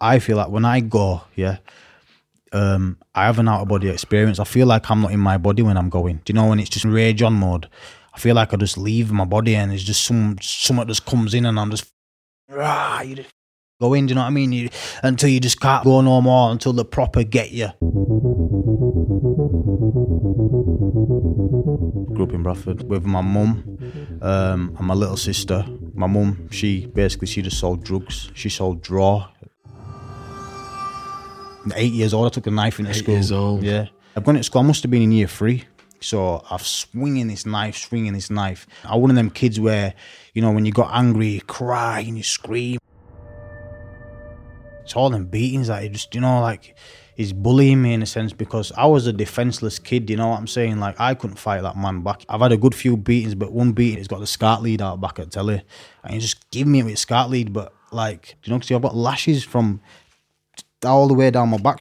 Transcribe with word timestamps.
I 0.00 0.18
feel 0.18 0.36
like 0.36 0.48
when 0.48 0.64
I 0.64 0.80
go, 0.80 1.22
yeah, 1.34 1.58
um, 2.52 2.98
I 3.14 3.26
have 3.26 3.38
an 3.38 3.48
out 3.48 3.62
of 3.62 3.68
body 3.68 3.88
experience. 3.88 4.38
I 4.38 4.44
feel 4.44 4.66
like 4.66 4.90
I'm 4.90 5.02
not 5.02 5.12
in 5.12 5.20
my 5.20 5.38
body 5.38 5.62
when 5.62 5.76
I'm 5.76 5.90
going. 5.90 6.20
Do 6.24 6.32
you 6.32 6.34
know 6.34 6.46
when 6.46 6.60
it's 6.60 6.70
just 6.70 6.84
rage 6.84 7.22
on 7.22 7.34
mode? 7.34 7.68
I 8.14 8.18
feel 8.18 8.34
like 8.34 8.52
I 8.52 8.56
just 8.56 8.78
leave 8.78 9.12
my 9.12 9.24
body 9.24 9.54
and 9.54 9.72
it's 9.72 9.82
just 9.82 10.04
some 10.04 10.36
something 10.40 10.86
just 10.88 11.06
comes 11.06 11.34
in 11.34 11.46
and 11.46 11.58
I'm 11.58 11.70
just 11.70 11.92
rah, 12.48 13.00
you 13.02 13.16
just 13.16 13.30
go 13.80 13.94
in. 13.94 14.06
Do 14.06 14.12
you 14.12 14.14
know 14.16 14.22
what 14.22 14.28
I 14.28 14.30
mean? 14.30 14.52
You, 14.52 14.70
until 15.02 15.28
you 15.28 15.40
just 15.40 15.60
can't 15.60 15.84
go 15.84 16.00
no 16.00 16.20
more 16.20 16.50
until 16.50 16.72
the 16.72 16.84
proper 16.84 17.22
get 17.22 17.52
you. 17.52 17.68
Grew 22.14 22.24
up 22.24 22.32
in 22.32 22.42
Bradford 22.42 22.88
with 22.88 23.04
my 23.04 23.20
mum 23.20 23.78
um, 24.22 24.74
and 24.78 24.86
my 24.86 24.94
little 24.94 25.16
sister. 25.16 25.64
My 25.94 26.06
mum, 26.06 26.48
she 26.50 26.86
basically 26.86 27.26
she 27.26 27.42
just 27.42 27.58
sold 27.58 27.84
drugs. 27.84 28.30
She 28.34 28.48
sold 28.48 28.82
draw. 28.82 29.28
Eight 31.74 31.92
years 31.92 32.14
old, 32.14 32.26
I 32.26 32.30
took 32.30 32.46
a 32.46 32.50
knife 32.50 32.78
into 32.78 32.90
Eight 32.92 32.96
school. 32.96 33.14
years 33.14 33.32
old. 33.32 33.62
Yeah, 33.62 33.86
I've 34.16 34.24
gone 34.24 34.36
to 34.36 34.42
school. 34.42 34.62
I 34.62 34.64
must 34.64 34.82
have 34.82 34.90
been 34.90 35.02
in 35.02 35.12
year 35.12 35.26
three. 35.26 35.64
So 36.00 36.44
I've 36.48 36.62
swinging 36.64 37.26
this 37.26 37.44
knife, 37.44 37.76
swinging 37.76 38.12
this 38.12 38.30
knife. 38.30 38.66
I'm 38.84 39.00
one 39.00 39.10
of 39.10 39.16
them 39.16 39.30
kids 39.30 39.58
where, 39.58 39.94
you 40.32 40.40
know, 40.40 40.52
when 40.52 40.64
you 40.64 40.70
got 40.72 40.90
angry, 40.94 41.26
you 41.28 41.40
cry 41.40 42.00
and 42.00 42.16
you 42.16 42.22
scream. 42.22 42.78
It's 44.84 44.94
all 44.94 45.10
them 45.10 45.26
beatings 45.26 45.66
that 45.66 45.82
he 45.82 45.88
just, 45.88 46.14
you 46.14 46.20
know, 46.20 46.40
like 46.40 46.76
he's 47.16 47.32
bullying 47.32 47.82
me 47.82 47.92
in 47.94 48.00
a 48.02 48.06
sense 48.06 48.32
because 48.32 48.70
I 48.76 48.86
was 48.86 49.06
a 49.06 49.12
defenseless 49.12 49.78
kid. 49.78 50.08
You 50.08 50.16
know 50.16 50.28
what 50.28 50.38
I'm 50.38 50.46
saying? 50.46 50.78
Like 50.78 50.98
I 51.00 51.14
couldn't 51.14 51.36
fight 51.36 51.62
that 51.62 51.76
man 51.76 52.02
back. 52.02 52.24
I've 52.28 52.40
had 52.40 52.52
a 52.52 52.56
good 52.56 52.74
few 52.74 52.96
beatings, 52.96 53.34
but 53.34 53.52
one 53.52 53.72
beating 53.72 53.98
he's 53.98 54.08
got 54.08 54.20
the 54.20 54.26
scart 54.26 54.62
lead 54.62 54.80
out 54.80 55.00
back 55.00 55.18
at 55.18 55.30
telly, 55.32 55.62
and 56.04 56.14
he 56.14 56.20
just 56.20 56.48
give 56.50 56.66
me 56.68 56.78
it 56.80 56.84
with 56.84 56.98
scart 56.98 57.28
lead. 57.28 57.52
But 57.52 57.74
like, 57.90 58.36
you 58.44 58.50
know, 58.52 58.58
because 58.58 58.74
I've 58.74 58.82
got 58.82 58.94
lashes 58.96 59.42
from 59.44 59.80
all 60.84 61.08
the 61.08 61.14
way 61.14 61.30
down 61.30 61.48
my 61.48 61.58
back. 61.58 61.80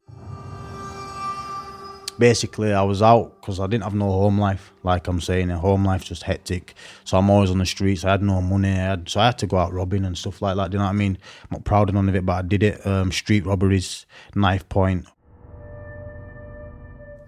Basically, 2.19 2.73
I 2.73 2.81
was 2.81 3.03
out 3.03 3.39
because 3.39 3.59
I 3.59 3.67
didn't 3.67 3.83
have 3.83 3.93
no 3.93 4.09
home 4.09 4.39
life. 4.39 4.73
Like 4.81 5.07
I'm 5.07 5.21
saying, 5.21 5.51
a 5.51 5.59
home 5.59 5.85
life 5.85 6.03
just 6.03 6.23
hectic. 6.23 6.73
So 7.03 7.15
I'm 7.17 7.29
always 7.29 7.51
on 7.51 7.59
the 7.59 7.65
streets. 7.65 8.03
I 8.03 8.11
had 8.11 8.23
no 8.23 8.41
money. 8.41 8.71
I 8.71 8.75
had, 8.75 9.07
so 9.07 9.19
I 9.19 9.27
had 9.27 9.37
to 9.39 9.47
go 9.47 9.57
out 9.57 9.71
robbing 9.71 10.03
and 10.03 10.17
stuff 10.17 10.41
like 10.41 10.55
that. 10.55 10.71
Do 10.71 10.75
you 10.75 10.79
know 10.79 10.85
what 10.85 10.91
I 10.91 10.93
mean? 10.95 11.17
I'm 11.43 11.47
not 11.51 11.63
proud 11.63 11.89
of 11.89 11.95
none 11.95 12.09
of 12.09 12.15
it, 12.15 12.25
but 12.25 12.33
I 12.33 12.41
did 12.41 12.63
it. 12.63 12.85
Um, 12.87 13.11
street 13.11 13.45
robberies, 13.45 14.07
knife 14.33 14.67
point, 14.67 15.05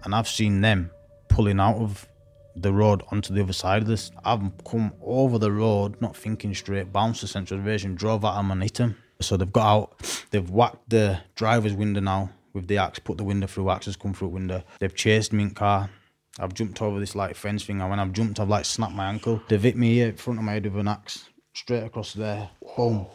and 0.02 0.12
I've 0.12 0.28
seen 0.28 0.60
them 0.60 0.90
pulling 1.28 1.60
out 1.60 1.76
of 1.76 2.08
the 2.56 2.72
road 2.72 3.04
onto 3.12 3.32
the 3.32 3.42
other 3.42 3.52
side 3.52 3.82
of 3.82 3.88
this. 3.88 4.10
I've 4.24 4.50
come 4.64 4.92
over 5.00 5.38
the 5.38 5.52
road, 5.52 6.00
not 6.00 6.16
thinking 6.16 6.52
straight, 6.52 6.92
bounced 6.92 7.20
to 7.20 7.28
Central 7.28 7.60
Division, 7.60 7.94
drove 7.94 8.24
at 8.24 8.34
them 8.34 8.50
and 8.50 8.60
hit 8.60 8.74
them. 8.74 8.96
So 9.20 9.36
they've 9.36 9.52
got 9.52 9.66
out, 9.66 10.26
they've 10.30 10.48
whacked 10.48 10.88
the 10.90 11.20
driver's 11.34 11.74
window 11.74 12.00
now 12.00 12.30
with 12.52 12.66
the 12.68 12.78
axe, 12.78 12.98
put 12.98 13.18
the 13.18 13.24
window 13.24 13.46
through, 13.46 13.70
axe 13.70 13.86
has 13.86 13.96
come 13.96 14.14
through 14.14 14.28
the 14.28 14.34
window. 14.34 14.62
They've 14.78 14.94
chased 14.94 15.32
me 15.32 15.50
car. 15.50 15.90
I've 16.38 16.54
jumped 16.54 16.80
over 16.80 16.98
this 16.98 17.14
like 17.14 17.36
fence 17.36 17.64
thing, 17.64 17.80
and 17.80 17.90
when 17.90 18.00
I've 18.00 18.12
jumped, 18.12 18.40
I've 18.40 18.48
like 18.48 18.64
snapped 18.64 18.94
my 18.94 19.06
ankle. 19.06 19.42
They've 19.48 19.62
hit 19.62 19.76
me 19.76 19.94
here 19.94 20.08
in 20.08 20.16
front 20.16 20.38
of 20.38 20.44
my 20.44 20.52
head 20.52 20.64
with 20.64 20.76
an 20.76 20.88
axe, 20.88 21.28
straight 21.52 21.82
across 21.82 22.14
there. 22.14 22.50
Boom. 22.76 23.06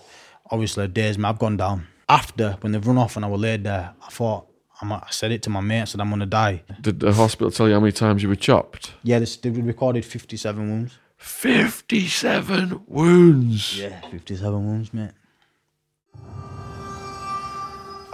Obviously, 0.52 0.88
days 0.88 1.18
me, 1.18 1.26
I've 1.26 1.40
gone 1.40 1.58
down. 1.58 1.88
After, 2.08 2.58
when 2.62 2.72
they've 2.72 2.86
run 2.86 3.00
off 3.00 3.16
and 3.16 3.26
I 3.26 3.28
was 3.28 3.42
laid 3.42 3.64
there, 3.64 3.94
I 4.00 4.10
thought, 4.10 4.48
I'm, 4.80 4.92
I 4.92 5.08
said 5.10 5.32
it 5.32 5.42
to 5.44 5.50
my 5.50 5.62
mate, 5.62 5.82
I 5.82 5.86
said, 5.86 6.02
I'm 6.02 6.10
going 6.10 6.20
to 6.20 6.28
die. 6.28 6.62
Did 6.82 7.00
the 7.00 7.14
hospital 7.14 7.50
tell 7.50 7.68
you 7.68 7.74
how 7.74 7.80
many 7.80 7.94
times 7.94 8.22
you 8.22 8.30
were 8.30 8.36
chopped? 8.36 8.94
Yeah, 9.02 9.20
this, 9.20 9.38
they 9.38 9.50
recorded 9.50 10.06
57 10.06 10.70
wounds. 10.70 11.00
57 11.18 12.84
wounds. 12.86 13.80
Yeah, 13.80 14.02
57 14.12 14.54
wounds, 14.54 14.94
mate. 14.94 15.12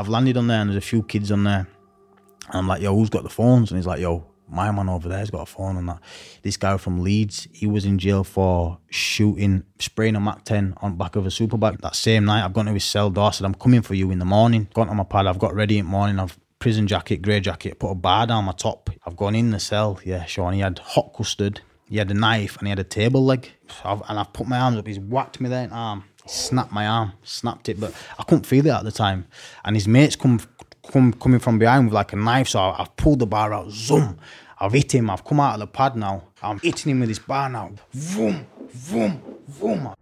I've 0.02 0.08
landed 0.08 0.36
on 0.36 0.48
there 0.48 0.60
and 0.60 0.70
there's 0.70 0.78
a 0.78 0.82
few 0.82 1.04
kids 1.04 1.32
on 1.32 1.44
there. 1.44 1.68
And 2.48 2.58
I'm 2.58 2.68
like, 2.68 2.82
yo, 2.82 2.96
who's 2.96 3.12
got 3.12 3.22
the 3.22 3.30
phones? 3.30 3.70
And 3.70 3.78
he's 3.78 3.86
like, 3.86 4.00
yo, 4.00 4.26
my 4.50 4.72
man 4.72 4.90
over 4.90 5.08
there's 5.08 5.30
got 5.30 5.44
a 5.44 5.46
phone 5.46 5.78
and 5.78 5.88
that. 5.88 6.00
This 6.42 6.58
guy 6.58 6.76
from 6.78 7.04
Leeds, 7.04 7.48
he 7.52 7.68
was 7.68 7.86
in 7.86 8.00
jail 8.00 8.24
for 8.24 8.80
shooting, 8.90 9.64
spraying 9.80 10.16
a 10.16 10.20
Mac 10.20 10.44
10 10.44 10.74
on 10.82 10.98
back 10.98 11.16
of 11.16 11.28
a 11.28 11.30
superbike. 11.30 11.80
That 11.82 11.96
same 11.96 12.26
night, 12.26 12.44
I've 12.44 12.52
gone 12.52 12.66
to 12.66 12.74
his 12.74 12.84
cell 12.84 13.12
door, 13.12 13.32
said, 13.32 13.46
I'm 13.46 13.54
coming 13.54 13.84
for 13.84 13.94
you 13.94 14.10
in 14.10 14.18
the 14.18 14.26
morning. 14.26 14.68
Gone 14.74 14.88
to 14.88 14.96
my 14.96 15.04
pad, 15.04 15.28
I've 15.28 15.40
got 15.40 15.54
ready 15.54 15.78
in 15.78 15.86
the 15.86 15.92
morning. 15.92 16.20
I've 16.20 16.38
prison 16.58 16.88
jacket, 16.88 17.22
grey 17.22 17.40
jacket, 17.40 17.80
put 17.80 17.92
a 17.92 17.96
bar 17.96 18.28
down 18.28 18.46
my 18.46 18.54
top. 18.54 18.90
I've 19.06 19.18
gone 19.18 19.36
in 19.36 19.52
the 19.52 19.60
cell, 19.60 20.00
yeah, 20.06 20.26
Sean. 20.26 20.54
He 20.54 20.62
had 20.62 20.80
hot 20.80 21.14
custard, 21.14 21.62
he 21.90 21.98
had 21.98 22.10
a 22.10 22.14
knife, 22.14 22.58
and 22.58 22.68
he 22.68 22.70
had 22.70 22.80
a 22.80 22.84
table 22.84 23.26
leg. 23.26 23.52
I've, 23.84 24.02
and 24.08 24.20
I've 24.20 24.32
put 24.32 24.48
my 24.48 24.60
arms 24.60 24.78
up, 24.78 24.88
he's 24.88 25.00
whacked 25.00 25.42
me 25.42 25.50
there 25.50 25.64
in 25.64 25.72
arm. 25.72 26.06
Snapped 26.32 26.72
my 26.72 26.88
arm, 26.88 27.12
snapped 27.24 27.68
it, 27.68 27.78
but 27.78 27.94
I 28.18 28.24
couldn't 28.24 28.46
feel 28.46 28.66
it 28.66 28.72
at 28.72 28.86
the 28.86 28.92
time. 28.92 29.28
And 29.66 29.76
his 29.76 29.86
mates 29.86 30.16
come 30.16 30.40
come 30.90 31.12
coming 31.12 31.40
from 31.40 31.60
behind 31.60 31.86
with 31.86 31.94
like 31.94 32.14
a 32.14 32.16
knife, 32.16 32.48
so 32.48 32.60
I, 32.60 32.82
I've 32.82 32.96
pulled 32.96 33.20
the 33.20 33.28
bar 33.28 33.54
out, 33.54 33.70
zoom. 33.70 34.18
I've 34.58 34.72
hit 34.72 34.94
him, 34.94 35.10
I've 35.10 35.26
come 35.26 35.42
out 35.42 35.56
of 35.56 35.60
the 35.60 35.68
pad 35.68 35.98
now. 35.98 36.24
I'm 36.42 36.60
hitting 36.60 36.92
him 36.92 37.02
with 37.02 37.10
this 37.10 37.20
bar 37.20 37.50
now. 37.50 37.72
Vroom, 37.92 38.48
vroom, 38.70 39.22
vroom. 39.50 39.94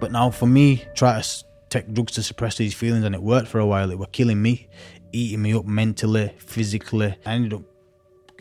But 0.00 0.10
now 0.10 0.30
for 0.30 0.46
me, 0.46 0.84
try 0.94 1.20
to 1.20 1.44
take 1.68 1.92
drugs 1.92 2.12
to 2.14 2.24
suppress 2.24 2.56
these 2.56 2.74
feelings, 2.74 3.04
and 3.04 3.14
it 3.14 3.22
worked 3.22 3.46
for 3.46 3.60
a 3.60 3.66
while. 3.66 3.90
It 3.92 3.98
were 4.00 4.06
killing 4.06 4.42
me, 4.42 4.68
eating 5.12 5.42
me 5.42 5.54
up 5.54 5.64
mentally, 5.64 6.34
physically. 6.38 7.14
I 7.24 7.34
ended 7.34 7.52
up 7.52 7.62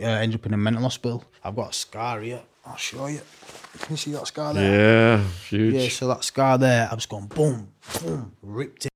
uh, 0.02 0.06
ended 0.06 0.40
up 0.40 0.46
in 0.48 0.54
a 0.56 0.58
mental 0.58 0.82
hospital. 0.82 1.24
I've 1.44 1.56
got 1.56 1.70
a 1.70 1.74
scar 1.74 2.22
here. 2.22 2.42
I'll 2.66 2.78
show 2.78 3.06
you. 3.08 3.22
Can 3.78 3.92
you 3.92 3.98
see 3.98 4.12
that 4.12 4.28
scar 4.28 4.54
there? 4.54 5.18
Yeah, 5.18 5.24
huge. 5.48 5.74
Yeah, 5.76 5.90
so 5.90 6.08
that 6.08 6.24
scar 6.24 6.58
there, 6.58 6.90
I've 6.92 6.98
just 6.98 7.10
gone 7.10 7.28
boom, 7.28 7.72
boom, 8.02 8.34
ripped 8.42 8.86
it. 8.88 8.92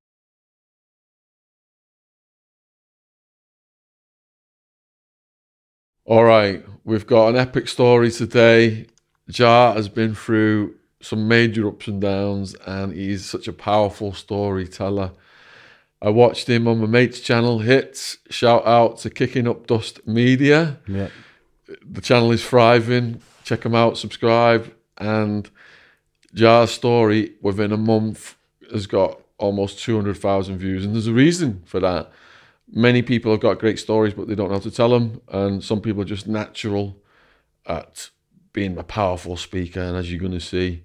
All 6.05 6.23
right, 6.23 6.65
we've 6.83 7.07
got 7.07 7.29
an 7.29 7.37
epic 7.37 7.67
story 7.67 8.11
today. 8.11 8.87
Jar 9.29 9.73
has 9.73 9.87
been 9.87 10.15
through 10.15 10.75
some 11.01 11.27
major 11.27 11.67
ups 11.67 11.87
and 11.87 12.01
downs, 12.01 12.55
and 12.65 12.93
he's 12.93 13.25
such 13.25 13.47
a 13.47 13.53
powerful 13.53 14.13
storyteller. 14.13 15.11
I 16.01 16.09
watched 16.09 16.49
him 16.49 16.67
on 16.67 16.79
my 16.79 16.87
mate's 16.87 17.21
channel, 17.21 17.59
Hits. 17.59 18.17
Shout 18.29 18.65
out 18.65 18.97
to 18.99 19.09
Kicking 19.09 19.47
Up 19.47 19.67
Dust 19.67 20.05
Media. 20.05 20.79
Yeah. 20.87 21.07
The 21.89 22.01
channel 22.01 22.31
is 22.31 22.45
thriving. 22.45 23.21
Check 23.43 23.61
them 23.61 23.75
out, 23.75 23.97
subscribe. 23.97 24.73
And 24.97 25.49
Jar's 26.33 26.71
story 26.71 27.33
within 27.41 27.71
a 27.71 27.77
month 27.77 28.35
has 28.71 28.87
got 28.87 29.19
almost 29.37 29.79
200,000 29.79 30.57
views. 30.57 30.85
And 30.85 30.93
there's 30.93 31.07
a 31.07 31.13
reason 31.13 31.61
for 31.65 31.79
that. 31.79 32.11
Many 32.71 33.01
people 33.01 33.31
have 33.31 33.41
got 33.41 33.59
great 33.59 33.77
stories, 33.77 34.13
but 34.13 34.27
they 34.27 34.35
don't 34.35 34.49
know 34.49 34.55
how 34.55 34.61
to 34.61 34.71
tell 34.71 34.89
them. 34.89 35.21
And 35.27 35.63
some 35.63 35.81
people 35.81 36.01
are 36.01 36.05
just 36.05 36.27
natural 36.27 36.97
at 37.65 38.09
being 38.51 38.77
a 38.77 38.83
powerful 38.83 39.37
speaker. 39.37 39.81
And 39.81 39.97
as 39.97 40.11
you're 40.11 40.19
going 40.19 40.31
to 40.31 40.39
see, 40.39 40.83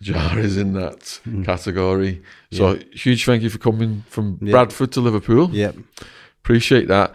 Jar 0.00 0.38
is 0.38 0.56
in 0.56 0.72
that 0.74 1.20
hmm. 1.24 1.42
category. 1.42 2.22
So 2.52 2.78
huge 2.92 3.24
thank 3.24 3.42
you 3.42 3.50
for 3.50 3.58
coming 3.58 4.04
from 4.08 4.38
Yeah. 4.40 4.52
Bradford 4.52 4.92
to 4.92 5.00
Liverpool. 5.00 5.50
Yep. 5.50 5.76
Appreciate 6.42 6.88
that. 6.88 7.14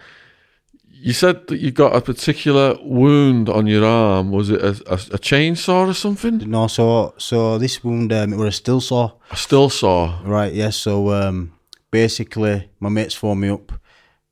You 1.06 1.14
said 1.14 1.46
that 1.50 1.60
you 1.60 1.70
got 1.70 1.96
a 1.96 2.02
particular 2.02 2.76
wound 2.82 3.48
on 3.48 3.68
your 3.68 3.86
arm. 3.86 4.32
Was 4.32 4.50
it 4.50 4.60
a, 4.60 4.70
a, 4.88 4.96
a 4.96 5.20
chainsaw 5.20 5.88
or 5.88 5.94
something? 5.94 6.38
No, 6.50 6.66
so 6.66 7.14
so 7.20 7.60
this 7.60 7.84
wound 7.84 8.12
um, 8.12 8.34
it 8.34 8.38
was 8.38 8.58
a 8.58 8.64
Stihl 8.64 8.82
saw. 8.82 9.12
I 9.30 9.36
Stihl 9.36 9.72
saw. 9.72 10.20
Right, 10.24 10.52
yes. 10.52 10.78
so 10.78 11.12
um, 11.12 11.52
basically, 11.92 12.72
my 12.80 12.90
mates 12.90 13.14
phoned 13.14 13.40
me 13.40 13.50
up. 13.50 13.72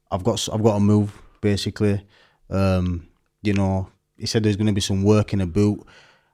I've 0.09 0.23
got 0.23 0.49
I've 0.51 0.63
got 0.63 0.73
to 0.73 0.79
move. 0.79 1.13
Basically, 1.41 2.03
um, 2.49 3.07
you 3.43 3.53
know, 3.53 3.89
he 4.17 4.25
said 4.25 4.41
there's 4.41 4.55
going 4.55 4.65
to 4.65 4.73
be 4.73 4.81
some 4.81 5.03
work 5.03 5.31
in 5.31 5.41
a 5.41 5.45
boot. 5.45 5.85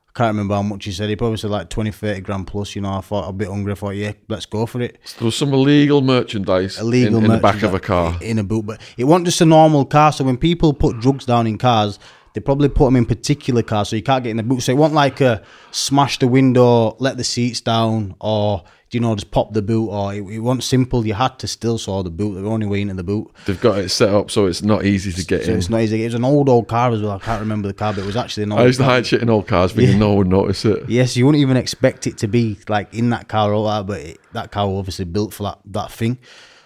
I 0.09 0.17
can't 0.17 0.33
remember 0.33 0.55
how 0.55 0.63
much 0.63 0.85
he 0.85 0.91
said. 0.91 1.07
He 1.09 1.15
probably 1.15 1.37
said 1.37 1.51
like 1.51 1.69
20, 1.69 1.91
30 1.91 2.21
grand 2.21 2.47
plus. 2.47 2.75
You 2.75 2.81
know, 2.81 2.93
I 2.93 3.01
thought 3.01 3.29
a 3.29 3.31
bit 3.31 3.47
hungry. 3.47 3.71
I 3.73 3.75
thought, 3.75 3.91
yeah, 3.91 4.13
let's 4.27 4.47
go 4.47 4.65
for 4.65 4.81
it. 4.81 4.97
There 5.19 5.25
was 5.25 5.35
some 5.35 5.53
illegal 5.53 6.01
merchandise 6.01 6.79
Illegal 6.79 7.19
in, 7.19 7.25
in 7.25 7.31
the 7.31 7.37
back 7.37 7.61
of 7.61 7.73
a 7.75 7.79
car. 7.79 8.17
in 8.21 8.39
a 8.39 8.43
boot, 8.43 8.65
but 8.65 8.81
it 8.97 9.03
wasn't 9.03 9.25
just 9.27 9.39
a 9.41 9.45
normal 9.45 9.85
car. 9.85 10.11
So 10.11 10.23
when 10.23 10.37
people 10.37 10.73
put 10.73 10.99
drugs 10.99 11.25
down 11.25 11.45
in 11.45 11.57
cars, 11.59 11.99
they 12.33 12.41
probably 12.41 12.69
put 12.69 12.85
them 12.85 12.95
in 12.95 13.05
particular 13.05 13.63
cars, 13.63 13.89
so 13.89 13.95
you 13.95 14.03
can't 14.03 14.23
get 14.23 14.31
in 14.31 14.37
the 14.37 14.43
boot. 14.43 14.61
So 14.61 14.71
it 14.71 14.77
wasn't 14.77 14.95
like 14.95 15.21
a 15.21 15.43
smash 15.71 16.19
the 16.19 16.27
window, 16.27 16.95
let 16.99 17.17
the 17.17 17.23
seats 17.23 17.61
down, 17.61 18.15
or 18.19 18.63
you 18.91 18.99
know 18.99 19.13
just 19.15 19.31
pop 19.31 19.53
the 19.53 19.61
boot. 19.61 19.89
Or 19.89 20.13
it, 20.13 20.21
it 20.21 20.39
wasn't 20.39 20.63
simple. 20.63 21.05
You 21.05 21.13
had 21.15 21.39
to 21.39 21.47
Stihl 21.47 21.79
saw 21.79 22.03
the 22.03 22.09
boot. 22.09 22.39
The 22.41 22.47
only 22.47 22.65
way 22.67 22.81
into 22.81 22.93
the 22.95 23.03
boot. 23.03 23.31
They've 23.45 23.59
got 23.59 23.79
it 23.79 23.89
set 23.89 24.09
up 24.09 24.29
so 24.31 24.45
it's 24.45 24.61
not 24.61 24.85
easy 24.85 25.11
to 25.11 25.25
get 25.25 25.45
So 25.45 25.51
in. 25.51 25.57
it's 25.57 25.69
not 25.69 25.81
easy. 25.81 26.01
It 26.03 26.05
was 26.05 26.13
an 26.15 26.25
old 26.25 26.49
old 26.49 26.67
car 26.67 26.91
as 26.91 27.01
well. 27.01 27.11
I 27.11 27.19
can't 27.19 27.39
remember 27.39 27.67
the 27.67 27.73
car, 27.73 27.93
but 27.93 28.03
it 28.03 28.05
was 28.05 28.15
actually 28.15 28.43
an 28.43 28.51
old. 28.51 28.61
I 28.61 28.65
used 28.65 28.79
to 28.79 28.83
car. 28.85 28.93
hide 28.95 29.07
shit 29.07 29.21
in 29.21 29.29
old 29.29 29.47
cars 29.47 29.71
thinking 29.73 29.99
no 29.99 30.09
one 30.09 30.17
would 30.19 30.27
notice 30.27 30.65
it. 30.65 30.87
Yes, 30.89 31.17
you 31.17 31.25
wouldn't 31.25 31.41
even 31.41 31.57
expect 31.57 32.05
it 32.07 32.17
to 32.19 32.27
be 32.27 32.57
like 32.67 32.93
in 32.93 33.09
that 33.11 33.27
car 33.27 33.53
or 33.53 33.67
that, 33.69 33.85
but 33.87 33.99
it, 34.01 34.19
that 34.33 34.51
car 34.51 34.67
was 34.67 34.79
obviously 34.79 35.05
built 35.05 35.33
for 35.33 35.43
that 35.43 35.59
that 35.65 35.91
thing. 35.91 36.17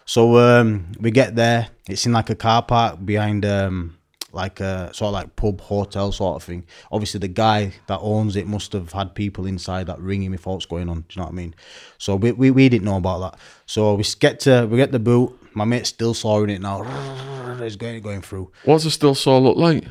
So 0.05 0.37
um, 0.37 0.91
we 0.99 1.11
get 1.11 1.35
there. 1.35 1.69
It's 1.87 2.05
in 2.05 2.11
like 2.11 2.29
a 2.29 2.35
car 2.35 2.61
park 2.63 3.05
behind 3.05 3.45
um, 3.45 3.97
like 4.33 4.59
a 4.59 4.93
sort 4.93 5.09
of 5.09 5.13
like 5.13 5.35
pub 5.35 5.61
hotel 5.61 6.11
sort 6.11 6.37
of 6.37 6.43
thing. 6.43 6.65
Obviously, 6.91 7.19
the 7.19 7.27
guy 7.27 7.73
that 7.87 7.99
owns 7.99 8.35
it 8.35 8.47
must 8.47 8.73
have 8.73 8.91
had 8.91 9.15
people 9.15 9.45
inside 9.45 9.87
that 9.87 9.99
ring 9.99 10.23
him 10.23 10.33
if 10.33 10.45
what's 10.45 10.65
going 10.65 10.89
on. 10.89 11.01
Do 11.01 11.05
you 11.11 11.19
know 11.19 11.25
what 11.25 11.33
I 11.33 11.35
mean? 11.35 11.55
So 11.97 12.15
we, 12.15 12.31
we, 12.31 12.51
we 12.51 12.69
didn't 12.69 12.85
know 12.85 12.97
about 12.97 13.19
that. 13.19 13.39
So 13.65 13.93
we 13.95 14.03
get 14.19 14.39
to 14.41 14.65
we 14.65 14.77
get 14.77 14.91
the 14.91 14.99
boot. 14.99 15.39
My 15.53 15.65
mate's 15.65 15.89
still 15.89 16.13
sawing 16.13 16.49
it 16.49 16.61
now. 16.61 16.83
It's 17.61 17.77
going 17.77 18.01
going 18.01 18.21
through. 18.21 18.51
What's 18.65 18.83
a 18.83 18.89
Stihl 18.89 19.15
saw 19.15 19.37
look 19.37 19.55
like? 19.55 19.85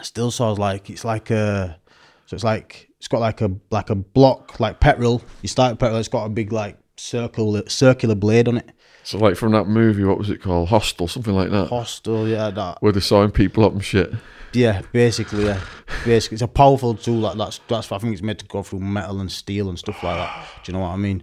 Stihl 0.00 0.30
saws 0.30 0.56
like 0.56 0.88
it's 0.88 1.04
like 1.04 1.30
a 1.30 1.80
so 2.26 2.34
it's 2.34 2.44
like 2.44 2.90
it's 2.98 3.08
got 3.08 3.20
like 3.20 3.40
a 3.40 3.50
like 3.70 3.90
a 3.90 3.94
block 3.94 4.60
like 4.60 4.78
petrol. 4.78 5.22
You 5.42 5.48
start 5.48 5.72
with 5.72 5.80
petrol. 5.80 5.98
It's 5.98 6.08
got 6.08 6.26
a 6.26 6.28
big 6.28 6.52
like 6.52 6.76
circle 6.96 7.62
circular 7.66 8.14
blade 8.14 8.46
on 8.48 8.58
it. 8.58 8.70
So 9.08 9.16
like 9.16 9.36
from 9.36 9.52
that 9.52 9.66
movie, 9.66 10.04
what 10.04 10.18
was 10.18 10.28
it 10.28 10.42
called? 10.42 10.68
Hostel, 10.68 11.08
something 11.08 11.32
like 11.32 11.48
that. 11.48 11.68
Hostel, 11.68 12.28
yeah, 12.28 12.50
that. 12.50 12.82
Where 12.82 12.92
they're 12.92 13.00
sawing 13.00 13.30
people 13.30 13.64
up 13.64 13.72
and 13.72 13.82
shit. 13.82 14.12
Yeah, 14.52 14.82
basically, 14.92 15.46
yeah. 15.46 15.62
Basically, 16.04 16.34
it's 16.34 16.42
a 16.42 16.46
powerful 16.46 16.94
tool. 16.94 17.20
Like 17.20 17.38
that's 17.38 17.58
that's. 17.68 17.90
I 17.90 17.96
think 17.96 18.12
it's 18.12 18.20
meant 18.20 18.40
to 18.40 18.44
go 18.44 18.62
through 18.62 18.80
metal 18.80 19.20
and 19.20 19.32
steel 19.32 19.70
and 19.70 19.78
stuff 19.78 20.02
like 20.02 20.18
that. 20.18 20.46
Do 20.62 20.70
you 20.70 20.76
know 20.76 20.84
what 20.84 20.90
I 20.90 20.96
mean? 20.96 21.22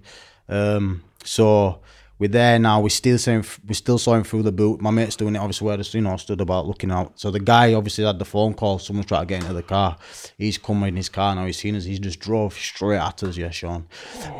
Um, 0.49 1.03
so 1.23 1.81
we're 2.17 2.29
there 2.29 2.57
now. 2.59 2.79
We're 2.79 2.89
still 2.89 3.17
saying 3.17 3.45
we're 3.67 3.73
still 3.73 3.97
sawing 3.97 4.23
through 4.23 4.43
the 4.43 4.51
boot. 4.51 4.81
My 4.81 4.89
mate's 4.89 5.17
doing 5.17 5.35
it. 5.35 5.39
Obviously, 5.39 5.67
where 5.67 5.75
the 5.75 5.89
you 5.91 6.01
know 6.01 6.15
stood 6.15 6.39
about 6.39 6.65
looking 6.65 6.91
out. 6.91 7.19
So 7.19 7.29
the 7.29 7.41
guy 7.41 7.73
obviously 7.73 8.05
had 8.05 8.19
the 8.19 8.25
phone 8.25 8.53
call. 8.53 8.79
Someone's 8.79 9.07
trying 9.07 9.23
to 9.23 9.25
get 9.25 9.41
into 9.41 9.53
the 9.53 9.63
car. 9.63 9.97
He's 10.37 10.57
coming 10.57 10.89
in 10.89 10.95
his 10.95 11.09
car 11.09 11.35
now. 11.35 11.45
He's 11.45 11.57
seen 11.57 11.75
us. 11.75 11.83
He 11.83 11.99
just 11.99 12.21
drove 12.21 12.53
straight 12.53 12.99
at 12.99 13.21
us. 13.23 13.35
Yeah, 13.35 13.49
Sean. 13.49 13.87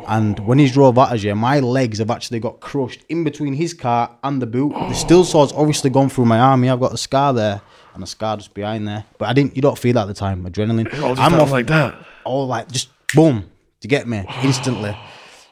And 0.08 0.38
when 0.40 0.58
he's 0.58 0.72
drove 0.72 0.96
at 0.96 1.12
us, 1.12 1.22
yeah, 1.22 1.34
my 1.34 1.60
legs 1.60 1.98
have 1.98 2.10
actually 2.10 2.40
got 2.40 2.60
crushed 2.60 3.00
in 3.10 3.24
between 3.24 3.52
his 3.52 3.74
car 3.74 4.16
and 4.24 4.40
the 4.40 4.46
boot. 4.46 4.72
The 4.72 4.94
Stihl 4.94 5.24
saw's 5.24 5.52
obviously 5.52 5.90
gone 5.90 6.08
through 6.08 6.24
my 6.26 6.38
arm. 6.38 6.64
Yeah, 6.64 6.72
I've 6.72 6.80
got 6.80 6.94
a 6.94 6.98
scar 6.98 7.34
there 7.34 7.60
and 7.94 8.02
a 8.02 8.06
scar 8.06 8.38
just 8.38 8.54
behind 8.54 8.88
there. 8.88 9.04
But 9.18 9.28
I 9.28 9.34
didn't. 9.34 9.54
You 9.54 9.60
don't 9.60 9.78
feel 9.78 9.92
that 9.94 10.02
at 10.02 10.08
the 10.08 10.14
time. 10.14 10.44
Adrenaline. 10.44 10.88
Oh, 10.94 11.14
I'm 11.18 11.34
off 11.34 11.50
like 11.50 11.66
that. 11.66 11.94
all 12.24 12.46
like 12.46 12.70
just 12.72 12.88
boom 13.14 13.50
to 13.80 13.88
get 13.88 14.08
me 14.08 14.24
instantly. 14.42 14.96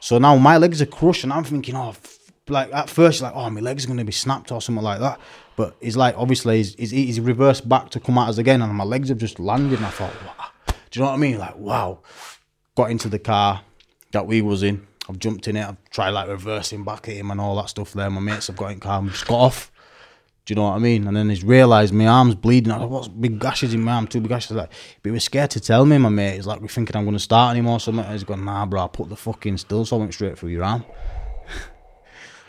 So 0.00 0.18
now 0.18 0.36
my 0.36 0.58
legs 0.58 0.82
are 0.82 0.86
crushed, 0.86 1.24
and 1.24 1.32
I'm 1.32 1.44
thinking, 1.44 1.74
oh, 1.74 1.94
like 2.48 2.72
at 2.72 2.90
first, 2.90 3.20
you're 3.20 3.30
like, 3.30 3.36
oh, 3.36 3.48
my 3.50 3.60
legs 3.60 3.84
are 3.84 3.88
gonna 3.88 4.04
be 4.04 4.12
snapped 4.12 4.52
or 4.52 4.60
something 4.60 4.84
like 4.84 5.00
that. 5.00 5.20
But 5.56 5.76
he's 5.80 5.96
like 5.96 6.16
obviously 6.18 6.58
he's, 6.58 6.74
he's, 6.74 6.90
he's 6.90 7.20
reversed 7.20 7.68
back 7.68 7.90
to 7.90 8.00
come 8.00 8.18
at 8.18 8.28
us 8.28 8.38
again, 8.38 8.62
and 8.62 8.72
my 8.74 8.84
legs 8.84 9.08
have 9.08 9.18
just 9.18 9.38
landed. 9.38 9.78
And 9.78 9.86
I 9.86 9.90
thought, 9.90 10.12
wow. 10.24 10.46
do 10.66 10.74
you 10.92 11.04
know 11.04 11.10
what 11.10 11.16
I 11.16 11.18
mean? 11.18 11.38
Like, 11.38 11.56
wow. 11.56 12.00
Got 12.76 12.90
into 12.90 13.08
the 13.08 13.20
car 13.20 13.62
that 14.12 14.26
we 14.26 14.42
was 14.42 14.62
in. 14.62 14.86
I've 15.08 15.18
jumped 15.18 15.48
in 15.48 15.56
it. 15.56 15.64
I've 15.64 15.76
tried 15.90 16.10
like 16.10 16.28
reversing 16.28 16.82
back 16.82 17.08
at 17.08 17.14
him 17.14 17.30
and 17.30 17.40
all 17.40 17.56
that 17.56 17.68
stuff 17.68 17.92
there. 17.92 18.10
My 18.10 18.20
mates 18.20 18.48
have 18.48 18.56
got 18.56 18.72
in 18.72 18.80
car 18.80 18.98
and 19.00 19.10
just 19.10 19.26
got 19.26 19.38
off. 19.38 19.70
Do 20.46 20.52
you 20.52 20.56
know 20.56 20.64
what 20.64 20.74
I 20.74 20.78
mean? 20.78 21.06
And 21.06 21.16
then 21.16 21.30
he's 21.30 21.42
realised 21.42 21.94
my 21.94 22.06
arm's 22.06 22.34
bleeding. 22.34 22.70
I 22.70 22.84
was 22.84 23.08
like, 23.08 23.20
big 23.20 23.38
gashes 23.38 23.72
in 23.72 23.82
my 23.82 23.92
arm? 23.92 24.06
Two 24.06 24.20
big 24.20 24.28
gashes. 24.28 24.52
Like, 24.52 24.70
but 25.02 25.08
he 25.08 25.12
was 25.12 25.24
scared 25.24 25.50
to 25.52 25.60
tell 25.60 25.86
me, 25.86 25.96
my 25.96 26.10
mate. 26.10 26.34
He's 26.34 26.46
like, 26.46 26.60
we're 26.60 26.68
thinking 26.68 26.96
I'm 26.96 27.04
going 27.04 27.16
to 27.16 27.22
start 27.22 27.52
anymore. 27.52 27.80
Something. 27.80 28.04
He's 28.12 28.24
going, 28.24 28.44
nah, 28.44 28.66
bro, 28.66 28.84
I 28.84 28.88
put 28.88 29.08
the 29.08 29.16
fucking 29.16 29.56
still 29.58 29.86
something 29.86 30.12
straight 30.12 30.38
through 30.38 30.50
your 30.50 30.64
arm. 30.64 30.84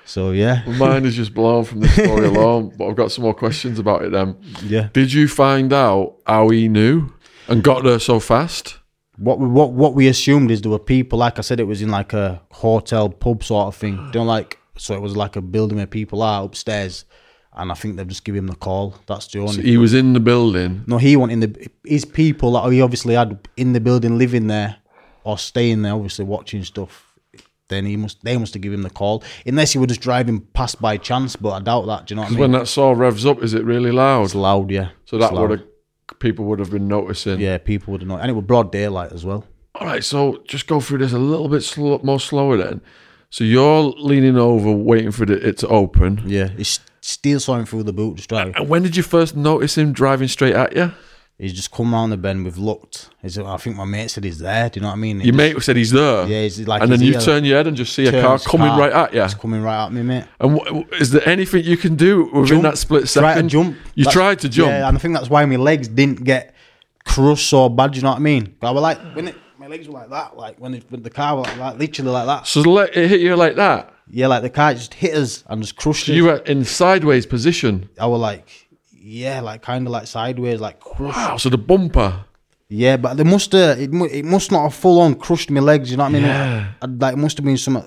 So, 0.05 0.31
yeah. 0.31 0.63
My 0.67 0.77
mind 0.77 1.05
is 1.05 1.15
just 1.15 1.33
blown 1.33 1.63
from 1.65 1.79
this 1.81 1.93
story 1.93 2.25
alone. 2.33 2.73
But 2.77 2.87
I've 2.87 2.95
got 2.95 3.11
some 3.11 3.23
more 3.23 3.33
questions 3.33 3.79
about 3.79 4.03
it. 4.03 4.11
Then, 4.11 4.37
Yeah. 4.63 4.89
did 4.93 5.11
you 5.11 5.27
find 5.27 5.73
out 5.73 6.15
how 6.25 6.49
he 6.49 6.67
knew 6.67 7.11
and 7.47 7.63
got 7.63 7.83
there 7.83 7.99
so 7.99 8.19
fast? 8.19 8.77
What 9.17 9.39
we, 9.39 9.47
what 9.47 9.71
what 9.71 9.93
we 9.95 10.07
assumed 10.07 10.51
is 10.51 10.61
there 10.61 10.71
were 10.71 10.77
people, 10.79 11.19
like 11.19 11.39
I 11.39 11.41
said, 11.41 11.59
it 11.59 11.67
was 11.67 11.81
in 11.81 11.89
like 11.89 12.11
a 12.13 12.41
hotel 12.51 13.09
pub 13.09 13.43
sort 13.43 13.67
of 13.67 13.75
thing. 13.75 14.09
Don't 14.11 14.27
like, 14.27 14.59
so 14.77 14.93
it 14.93 15.01
was 15.01 15.15
like 15.15 15.35
a 15.37 15.41
building 15.41 15.77
where 15.77 15.87
people 15.87 16.21
are 16.21 16.43
upstairs. 16.43 17.05
And 17.57 17.71
I 17.71 17.75
think 17.75 17.95
they've 17.95 18.05
just 18.07 18.25
given 18.25 18.39
him 18.39 18.47
the 18.47 18.55
call. 18.55 18.95
That's 19.07 19.27
the 19.27 19.39
only. 19.39 19.63
He 19.63 19.77
was 19.77 19.93
in 19.93 20.11
the 20.11 20.19
building. 20.19 20.83
No, 20.87 20.97
he 20.97 21.15
went 21.15 21.31
in 21.31 21.39
the. 21.39 21.67
His 21.85 22.03
people 22.03 22.51
that 22.53 22.69
he 22.69 22.81
obviously 22.81 23.13
had 23.15 23.39
in 23.55 23.71
the 23.71 23.79
building, 23.79 24.17
living 24.17 24.47
there 24.47 24.75
or 25.23 25.37
staying 25.37 25.81
there, 25.83 25.93
obviously 25.93 26.25
watching 26.25 26.65
stuff. 26.65 27.14
Then 27.67 27.85
he 27.85 27.97
must. 27.97 28.23
They 28.23 28.37
must 28.37 28.53
have 28.53 28.61
given 28.61 28.79
him 28.79 28.83
the 28.83 28.89
call, 28.89 29.23
unless 29.45 29.71
he 29.71 29.79
was 29.79 29.87
just 29.87 30.01
driving 30.01 30.41
past 30.53 30.81
by 30.81 30.97
chance. 30.97 31.35
But 31.35 31.51
I 31.51 31.59
doubt 31.61 31.87
that. 31.87 32.05
Do 32.05 32.13
you 32.13 32.15
know 32.17 32.21
what 32.23 32.27
I 32.27 32.31
mean? 32.31 32.39
When 32.39 32.51
that 32.51 32.67
saw 32.67 32.91
revs 32.91 33.25
up, 33.25 33.41
is 33.41 33.53
it 33.53 33.63
really 33.63 33.91
loud? 33.91 34.25
it's 34.25 34.35
loud, 34.35 34.69
yeah. 34.69 34.89
So 35.05 35.17
that 35.17 35.33
would 35.33 35.51
have 35.51 35.63
people 36.19 36.45
would 36.45 36.59
have 36.59 36.71
been 36.71 36.87
noticing. 36.87 37.39
Yeah, 37.39 37.57
people 37.57 37.91
would 37.91 38.01
have 38.01 38.07
known, 38.07 38.19
and 38.19 38.29
it 38.29 38.33
was 38.33 38.45
broad 38.45 38.71
daylight 38.71 39.11
as 39.11 39.25
well. 39.25 39.45
All 39.75 39.87
right, 39.87 40.03
so 40.03 40.41
just 40.47 40.67
go 40.67 40.79
through 40.79 40.99
this 40.99 41.11
a 41.11 41.19
little 41.19 41.49
bit 41.49 41.61
slow, 41.61 41.99
more 42.03 42.19
slower 42.19 42.55
then. 42.55 42.81
So 43.29 43.43
you're 43.43 43.81
leaning 43.81 44.37
over, 44.37 44.71
waiting 44.71 45.11
for 45.11 45.25
the, 45.25 45.33
it 45.45 45.57
to 45.59 45.67
open. 45.67 46.21
Yeah, 46.25 46.47
he's 46.49 46.79
still 47.01 47.39
sawing 47.39 47.65
through 47.65 47.83
the 47.83 47.93
boot, 47.93 48.17
just 48.17 48.29
driving. 48.29 48.55
And 48.55 48.69
when 48.69 48.83
did 48.83 48.95
you 48.95 49.03
first 49.03 49.35
notice 49.35 49.77
him 49.77 49.91
driving 49.91 50.27
straight 50.27 50.55
at 50.55 50.75
you? 50.75 50.93
He's 51.37 51.51
just 51.51 51.69
come 51.71 51.93
round 51.93 52.13
the 52.13 52.17
bend. 52.17 52.45
We've 52.45 52.57
looked. 52.57 53.09
He's, 53.21 53.37
I 53.37 53.57
think 53.57 53.75
my 53.75 53.83
mate 53.83 54.09
said 54.09 54.23
he's 54.23 54.39
there. 54.39 54.69
Do 54.69 54.79
you 54.79 54.81
know 54.83 54.87
what 54.87 54.93
I 54.93 54.97
mean? 54.97 55.19
He 55.19 55.25
Your 55.27 55.33
just- 55.35 55.53
mate 55.55 55.63
said 55.63 55.75
he's 55.75 55.91
there. 55.91 56.25
Yeah, 56.27 56.41
he's 56.43 56.65
like. 56.65 56.81
and 56.81 56.89
then 56.89 57.01
you 57.01 57.11
here, 57.11 57.19
turn 57.21 57.43
your 57.43 57.57
head 57.57 57.67
and 57.67 57.75
just 57.75 57.93
see 57.93 58.07
a 58.07 58.21
car 58.21 58.39
coming 58.39 58.69
car, 58.69 58.79
right 58.79 58.93
at 58.93 59.13
you. 59.13 59.21
It's 59.21 59.33
coming 59.33 59.61
right 59.61 59.85
at 59.85 59.91
me, 59.91 60.01
mate. 60.01 60.23
And 60.39 60.57
w- 60.57 60.85
is 60.93 61.11
there 61.11 61.27
anything 61.27 61.65
you 61.65 61.75
can 61.75 61.95
do 61.95 62.25
within 62.31 62.45
Jump. 62.45 62.63
that 62.63 62.77
split 62.77 63.07
Try 63.09 63.33
second? 63.33 63.49
to 63.49 63.51
jump. 63.51 63.77
You 63.95 64.05
That's- 64.05 64.13
tried 64.13 64.39
to 64.39 64.49
jump. 64.49 64.69
Yeah, 64.69 64.87
and 64.87 64.97
I 64.97 64.99
think 65.01 65.13
that's 65.13 65.29
why 65.29 65.43
my 65.45 65.57
legs 65.57 65.89
didn't 65.89 66.23
get 66.23 66.55
crushed 67.03 67.49
so 67.49 67.67
bad. 67.67 67.91
Do 67.91 67.97
you 67.97 68.03
know 68.03 68.11
what 68.11 68.17
I 68.17 68.21
mean? 68.21 68.55
I 68.61 68.71
was 68.71 68.81
like 68.81 68.99
when 69.13 69.27
it, 69.27 69.35
my 69.57 69.67
legs 69.67 69.87
were 69.87 69.93
like 69.95 70.09
that, 70.11 70.37
like 70.37 70.57
when, 70.57 70.73
it, 70.75 70.85
when 70.89 71.03
the 71.03 71.09
car 71.09 71.35
was 71.35 71.47
like, 71.47 71.57
that, 71.57 71.77
literally 71.79 72.11
like 72.11 72.27
that. 72.27 72.47
So 72.47 72.61
let 72.61 72.95
it 72.95 73.09
hit 73.09 73.19
you 73.19 73.35
like 73.35 73.55
that. 73.57 73.91
Yeah, 74.09 74.27
like 74.27 74.43
the 74.43 74.49
car 74.51 74.73
just 74.73 74.93
hit 74.93 75.15
us 75.15 75.43
and 75.47 75.61
just 75.61 75.75
crushed 75.75 76.05
So 76.05 76.11
us. 76.13 76.15
you 76.15 76.25
were 76.25 76.37
in 76.37 76.63
sideways 76.63 77.25
position. 77.25 77.89
I 77.99 78.05
was 78.05 78.21
like, 78.21 78.64
yeah, 79.07 79.39
like 79.41 79.61
kind 79.61 79.85
of 79.85 79.91
like 79.91 80.07
sideways, 80.07 80.59
like 80.59 80.79
crushed. 80.79 81.15
Wow. 81.17 81.37
So 81.37 81.49
the 81.49 81.57
bumper. 81.57 82.25
Yeah, 82.67 82.97
but 82.97 83.13
they 83.15 83.23
must 83.23 83.51
have. 83.51 83.79
It, 83.79 83.93
it 84.11 84.25
must 84.25 84.51
not 84.51 84.63
have 84.63 84.73
full 84.73 84.99
on 84.99 85.13
crushed 85.15 85.51
my 85.51 85.59
legs. 85.61 85.91
You 85.91 85.97
know 85.97 86.03
what 86.05 86.09
I 86.09 86.13
mean? 86.13 86.23
Yeah. 86.23 86.71
I, 86.81 86.85
like 86.87 87.13
it 87.13 87.17
must 87.17 87.37
have 87.37 87.45
been 87.45 87.57
some 87.57 87.83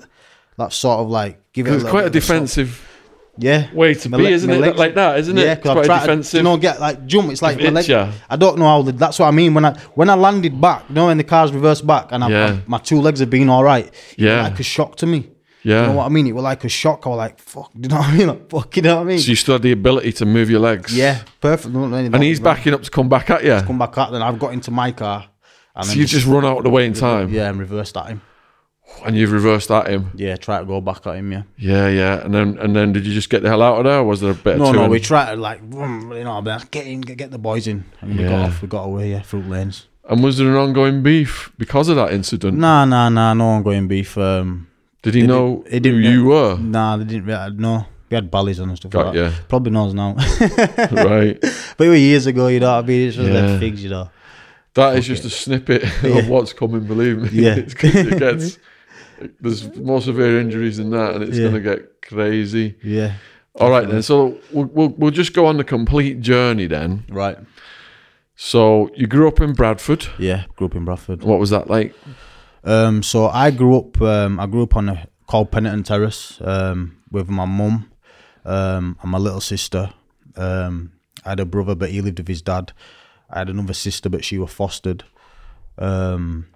that 0.57 0.73
sort 0.73 1.01
of 1.01 1.09
like 1.09 1.41
give 1.53 1.67
it. 1.67 1.75
It's 1.75 1.83
quite 1.85 2.07
a 2.07 2.11
bit 2.11 2.17
of 2.19 2.25
sort- 2.25 2.37
defensive 2.37 2.89
Yeah. 3.37 3.73
way 3.75 3.95
to 3.95 4.09
My 4.09 4.19
be, 4.19 4.25
le- 4.25 4.31
isn't 4.31 4.51
it? 4.51 4.61
legs- 4.61 4.79
like 4.79 4.95
that, 4.95 5.19
isn't 5.19 5.37
it? 5.37 5.45
Yeah, 5.45 5.55
because 5.57 5.73
quite 5.73 5.79
I've 5.81 5.87
tried 5.87 6.01
defensive. 6.03 6.31
to 6.31 6.37
you 6.39 6.43
know, 6.45 6.57
get 6.57 6.81
like 6.81 7.07
jump. 7.07 7.31
It's 7.33 7.43
like 7.43 7.59
my 7.59 7.71
leg. 7.71 7.91
I 8.31 8.37
don't 8.37 8.57
know 8.59 8.67
how. 8.67 8.83
The, 8.83 8.93
that's 8.93 9.19
what 9.19 9.27
I 9.27 9.33
mean 9.33 9.53
when 9.55 9.65
I 9.65 9.73
when 9.95 10.09
I 10.11 10.15
landed 10.15 10.61
back. 10.61 10.85
You 10.89 10.95
know, 10.95 11.07
when 11.07 11.19
the 11.19 11.25
car's 11.25 11.51
reversed 11.53 11.85
back 11.85 12.13
and 12.13 12.23
I, 12.23 12.29
Yeah. 12.31 12.47
I- 12.53 12.63
my 12.69 12.79
two 12.79 13.01
legs 13.01 13.19
have 13.19 13.31
been 13.31 13.49
all 13.49 13.65
right. 13.65 13.87
It 13.87 13.93
was 13.93 14.15
Yeah. 14.19 14.43
like 14.45 14.61
a 14.61 14.63
shock 14.63 14.95
to 14.97 15.07
me. 15.07 15.29
Yeah. 15.65 15.83
You 15.83 15.87
know 15.89 15.95
what 15.95 16.07
I 16.07 16.09
mean? 16.09 16.27
It 16.27 16.35
was 16.35 16.45
like 16.45 16.65
a 16.65 16.69
shock. 16.69 17.07
I 17.07 17.09
was 17.11 17.17
like, 17.19 17.39
fuck. 17.41 17.71
You 17.75 17.89
know 17.89 17.97
what 17.97 18.07
I 18.09 18.17
mean? 18.17 18.27
Like, 18.29 18.51
fuck. 18.51 18.77
You 18.77 18.83
know 18.83 18.97
what 18.97 19.03
I 19.03 19.05
mean? 19.05 19.19
So 19.19 19.31
you 19.31 19.37
still 19.37 19.55
had 19.55 19.63
the 19.63 19.73
ability 19.73 20.13
to 20.13 20.27
move 20.27 20.51
your 20.51 20.61
legs. 20.61 20.97
yeah, 20.97 21.23
perfect. 21.41 21.75
No, 21.75 21.87
no, 21.87 21.97
And 21.97 22.23
he's 22.23 22.41
backing 22.41 22.75
up 22.75 22.83
to 22.83 22.91
come 22.91 23.09
back 23.09 23.31
at 23.31 23.45
you. 23.45 23.61
Come 23.67 23.79
back 23.79 23.97
at 23.99 24.13
Then 24.13 24.23
I've 24.23 24.39
got 24.39 24.53
into 24.53 24.71
my 24.71 24.93
car. 24.93 25.27
And 25.75 25.85
So 25.85 25.91
then 25.91 25.99
you 25.99 26.07
just 26.07 26.27
run 26.27 26.45
out 26.45 26.59
of 26.59 26.65
the 26.65 26.71
way 26.71 26.87
in 26.87 26.93
time. 26.95 27.33
yeah, 27.33 27.49
and 27.49 27.59
reversed 27.59 27.97
at 27.97 28.07
him. 28.07 28.23
And 29.05 29.17
you've 29.17 29.33
reversed 29.33 29.71
at 29.71 29.89
him. 29.89 30.11
Yeah, 30.15 30.37
try 30.37 30.59
to 30.61 30.65
go 30.65 30.81
back 30.81 31.07
at 31.07 31.17
him. 31.17 31.31
Yeah. 31.31 31.43
Yeah, 31.57 31.89
yeah. 31.89 32.25
And 32.25 32.35
then 32.35 32.59
and 32.59 32.75
then 32.75 32.93
did 32.93 33.07
you 33.07 33.13
just 33.13 33.29
get 33.31 33.43
the 33.43 33.49
hell 33.49 33.63
out 33.63 33.79
of 33.79 33.85
there? 33.85 33.99
Or 33.99 34.05
was 34.05 34.21
there 34.21 34.31
a 34.31 34.35
bit 34.35 34.57
No, 34.59 34.71
of 34.71 34.75
no, 34.75 34.89
we 34.89 34.99
tried 34.99 35.35
to 35.35 35.37
like, 35.41 35.61
you 35.61 36.25
know, 36.25 36.59
get 36.71 36.87
in, 36.87 37.03
get, 37.03 37.31
the 37.31 37.39
boys 37.39 37.67
in, 37.69 37.85
and 38.01 38.17
we 38.17 38.25
got 38.25 38.47
off. 38.49 38.63
We 38.63 38.69
got 38.69 38.85
away, 38.85 39.11
yeah, 39.11 39.21
through 39.23 39.43
lanes. 39.43 39.87
And 40.09 40.25
was 40.25 40.39
there 40.39 40.49
an 40.49 40.57
ongoing 40.57 41.03
beef 41.03 41.53
because 41.59 41.89
of 41.91 41.97
that 41.97 42.13
incident? 42.13 42.57
Nah, 42.57 42.87
nah, 42.87 43.11
nah, 43.11 43.35
no 43.35 43.45
ongoing 43.49 43.89
beef. 43.89 44.17
Um, 44.17 44.69
Did 45.03 45.15
he 45.15 45.21
They 45.23 45.27
know 45.27 45.65
didn't- 45.69 45.83
they 45.83 45.91
who 45.91 46.01
didn't- 46.03 46.13
you 46.13 46.25
were? 46.27 46.57
nah, 46.59 46.97
they 46.97 47.05
didn't 47.05 47.25
really 47.27 47.55
know. 47.57 47.87
We 48.11 48.15
had 48.15 48.31
ballys 48.31 48.61
on 48.61 48.69
and 48.71 48.77
stuff 48.79 48.91
Got 48.91 49.07
like 49.09 49.17
ya. 49.17 49.29
that. 49.29 49.49
Probably 49.49 49.71
knows 49.71 49.93
now. 49.95 50.15
right. 50.93 51.39
but 51.77 51.87
it 51.87 51.91
was 51.91 52.01
years 52.01 52.27
ago, 52.27 52.49
you 52.49 52.59
know 52.61 52.75
what 52.77 52.85
I 52.85 52.87
mean? 52.87 53.09
It's 53.09 53.17
just 53.17 53.29
Yeah. 53.31 53.47
like 53.47 53.61
figs, 53.61 53.85
you 53.85 53.91
know. 53.91 54.11
That 54.75 54.97
is 54.97 55.07
just 55.07 55.25
a 55.25 55.31
snippet 55.31 55.83
Yeah. 56.03 56.19
of 56.19 56.29
what's 56.29 56.53
coming, 56.53 56.85
believe 56.87 57.19
me. 57.19 57.29
Yeah. 57.33 57.55
It 57.83 58.19
gets 58.19 58.59
there's 59.41 59.77
more 59.77 60.01
severe 60.01 60.41
injuries 60.41 60.77
than 60.79 60.91
that 60.91 61.17
and 61.17 61.25
it's 61.25 61.37
Yeah. 61.37 61.49
gonna 61.49 61.61
get 61.61 62.01
crazy. 62.03 62.77
Yeah. 62.83 63.15
All 63.57 63.71
right 63.71 63.89
then. 63.89 64.03
So 64.03 64.39
we'll, 64.53 64.67
we'll 64.67 64.89
we'll 64.97 65.11
just 65.11 65.35
go 65.35 65.45
on 65.47 65.57
the 65.59 65.65
complete 65.65 66.21
journey 66.21 66.67
then. 66.67 67.05
Right. 67.11 67.37
So 68.37 68.89
you 68.95 69.07
grew 69.09 69.27
up 69.29 69.41
in 69.41 69.53
Bradford. 69.53 70.07
Yeah, 70.19 70.45
grew 70.57 70.69
up 70.69 70.77
in 70.77 70.85
Bradford. 70.85 71.23
What 71.25 71.41
was 71.41 71.51
that 71.51 71.69
like? 71.69 71.95
Um, 72.69 73.03
so 73.03 73.29
I 73.29 73.51
grew 73.51 73.79
up. 73.79 74.01
Um, 74.01 74.39
I 74.39 74.47
grew 74.47 74.63
up 74.63 74.77
on 74.77 74.89
a 74.89 75.09
called 75.27 75.51
Penitent 75.51 75.87
Terrace. 75.87 76.39
Um, 76.41 76.99
with 77.11 77.29
my 77.29 77.45
mum, 77.45 77.91
um, 78.45 78.99
and 79.03 79.11
my 79.11 79.19
little 79.19 79.41
sister. 79.41 79.91
Um, 80.37 80.93
I 81.25 81.31
had 81.31 81.41
a 81.41 81.45
brother, 81.45 81.75
but 81.75 81.91
he 81.91 82.01
lived 82.01 82.19
with 82.19 82.29
his 82.29 82.43
dad. 82.43 82.73
I 83.31 83.41
had 83.41 83.51
another 83.51 83.75
sister, 83.75 84.09
but 84.09 84.25
she 84.25 84.39
was 84.39 84.53
fostered. 84.53 85.05
Um, 85.77 86.47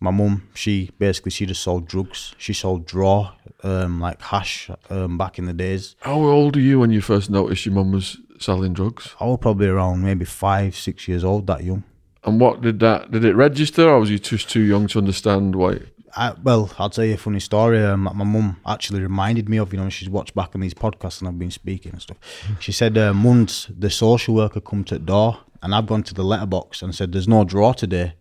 my 0.00 0.10
mum, 0.10 0.48
she 0.54 0.90
basically 0.98 1.30
she 1.30 1.46
just 1.46 1.62
sold 1.62 1.86
drugs. 1.86 2.34
She 2.38 2.52
sold 2.52 2.86
draw, 2.86 3.32
um, 3.62 4.00
like 4.00 4.20
hash, 4.20 4.70
um, 4.90 5.18
back 5.18 5.38
in 5.38 5.46
the 5.46 5.52
days. 5.52 5.96
How 6.00 6.14
old 6.14 6.56
are 6.56 6.60
you 6.60 6.80
when 6.80 6.90
you 6.90 7.00
first 7.00 7.30
noticed 7.30 7.66
your 7.66 7.74
mum 7.74 7.92
was 7.92 8.18
selling 8.38 8.72
drugs? 8.72 9.14
I 9.20 9.26
was 9.26 9.38
probably 9.40 9.68
around 9.68 10.02
maybe 10.02 10.24
five, 10.24 10.74
six 10.74 11.06
years 11.06 11.24
old, 11.24 11.46
that 11.46 11.62
young. 11.62 11.84
And 12.24 12.40
what 12.40 12.60
did 12.60 12.80
that? 12.80 13.10
Did 13.10 13.24
it 13.24 13.34
register, 13.34 13.88
or 13.88 14.00
was 14.00 14.10
you 14.10 14.18
just 14.18 14.48
too 14.48 14.60
young 14.60 14.86
to 14.88 14.98
understand 14.98 15.56
why? 15.56 15.80
I, 16.14 16.34
well, 16.42 16.70
I'll 16.78 16.90
tell 16.90 17.04
you 17.04 17.14
a 17.14 17.16
funny 17.16 17.40
story. 17.40 17.82
Um, 17.82 18.02
my 18.02 18.12
mum 18.12 18.60
actually 18.66 19.00
reminded 19.00 19.48
me 19.48 19.56
of, 19.56 19.72
you 19.72 19.80
know, 19.80 19.88
she's 19.88 20.10
watched 20.10 20.34
back 20.34 20.54
on 20.54 20.60
these 20.60 20.74
podcasts 20.74 21.20
and 21.20 21.28
I've 21.28 21.38
been 21.38 21.50
speaking 21.50 21.92
and 21.92 22.02
stuff. 22.02 22.18
She 22.60 22.70
said, 22.70 22.98
uh, 22.98 23.14
once 23.16 23.68
the 23.76 23.88
social 23.88 24.34
worker 24.34 24.60
come 24.60 24.84
to 24.84 24.94
the 24.94 25.04
door 25.04 25.40
and 25.62 25.74
I've 25.74 25.86
gone 25.86 26.02
to 26.02 26.14
the 26.14 26.22
letterbox 26.22 26.82
and 26.82 26.94
said, 26.94 27.12
there's 27.12 27.28
no 27.28 27.44
draw 27.44 27.72
today. 27.72 28.14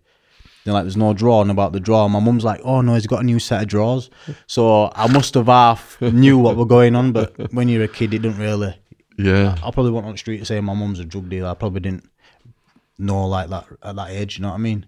They're 0.63 0.73
like, 0.73 0.83
there's 0.83 0.95
no 0.95 1.13
draw, 1.13 1.41
and 1.41 1.49
about 1.49 1.73
the 1.73 1.79
draw. 1.79 2.07
My 2.07 2.19
mum's 2.19 2.43
like, 2.43 2.61
oh 2.63 2.81
no, 2.81 2.93
he's 2.93 3.07
got 3.07 3.21
a 3.21 3.25
new 3.25 3.39
set 3.39 3.63
of 3.63 3.67
drawers. 3.67 4.09
So 4.45 4.91
I 4.95 5.11
must 5.11 5.33
have 5.33 5.47
half 5.47 5.99
knew 5.99 6.37
what 6.37 6.55
were 6.55 6.65
going 6.67 6.95
on, 6.95 7.11
but 7.11 7.51
when 7.51 7.67
you're 7.67 7.83
a 7.83 7.87
kid, 7.87 8.13
it 8.13 8.19
didn't 8.19 8.37
really. 8.37 8.75
Yeah. 9.17 9.55
I 9.63 9.71
probably 9.71 9.91
went 9.91 10.05
on 10.05 10.11
the 10.11 10.17
street 10.19 10.37
to 10.37 10.45
say 10.45 10.61
my 10.61 10.75
mum's 10.75 10.99
a 10.99 11.05
drug 11.05 11.29
dealer. 11.29 11.49
I 11.49 11.55
probably 11.55 11.79
didn't 11.79 12.07
know 12.97 13.27
like 13.27 13.49
that 13.49 13.65
at 13.83 13.95
that 13.95 14.09
age. 14.11 14.37
You 14.37 14.43
know 14.43 14.49
what 14.49 14.55
I 14.55 14.59
mean? 14.59 14.85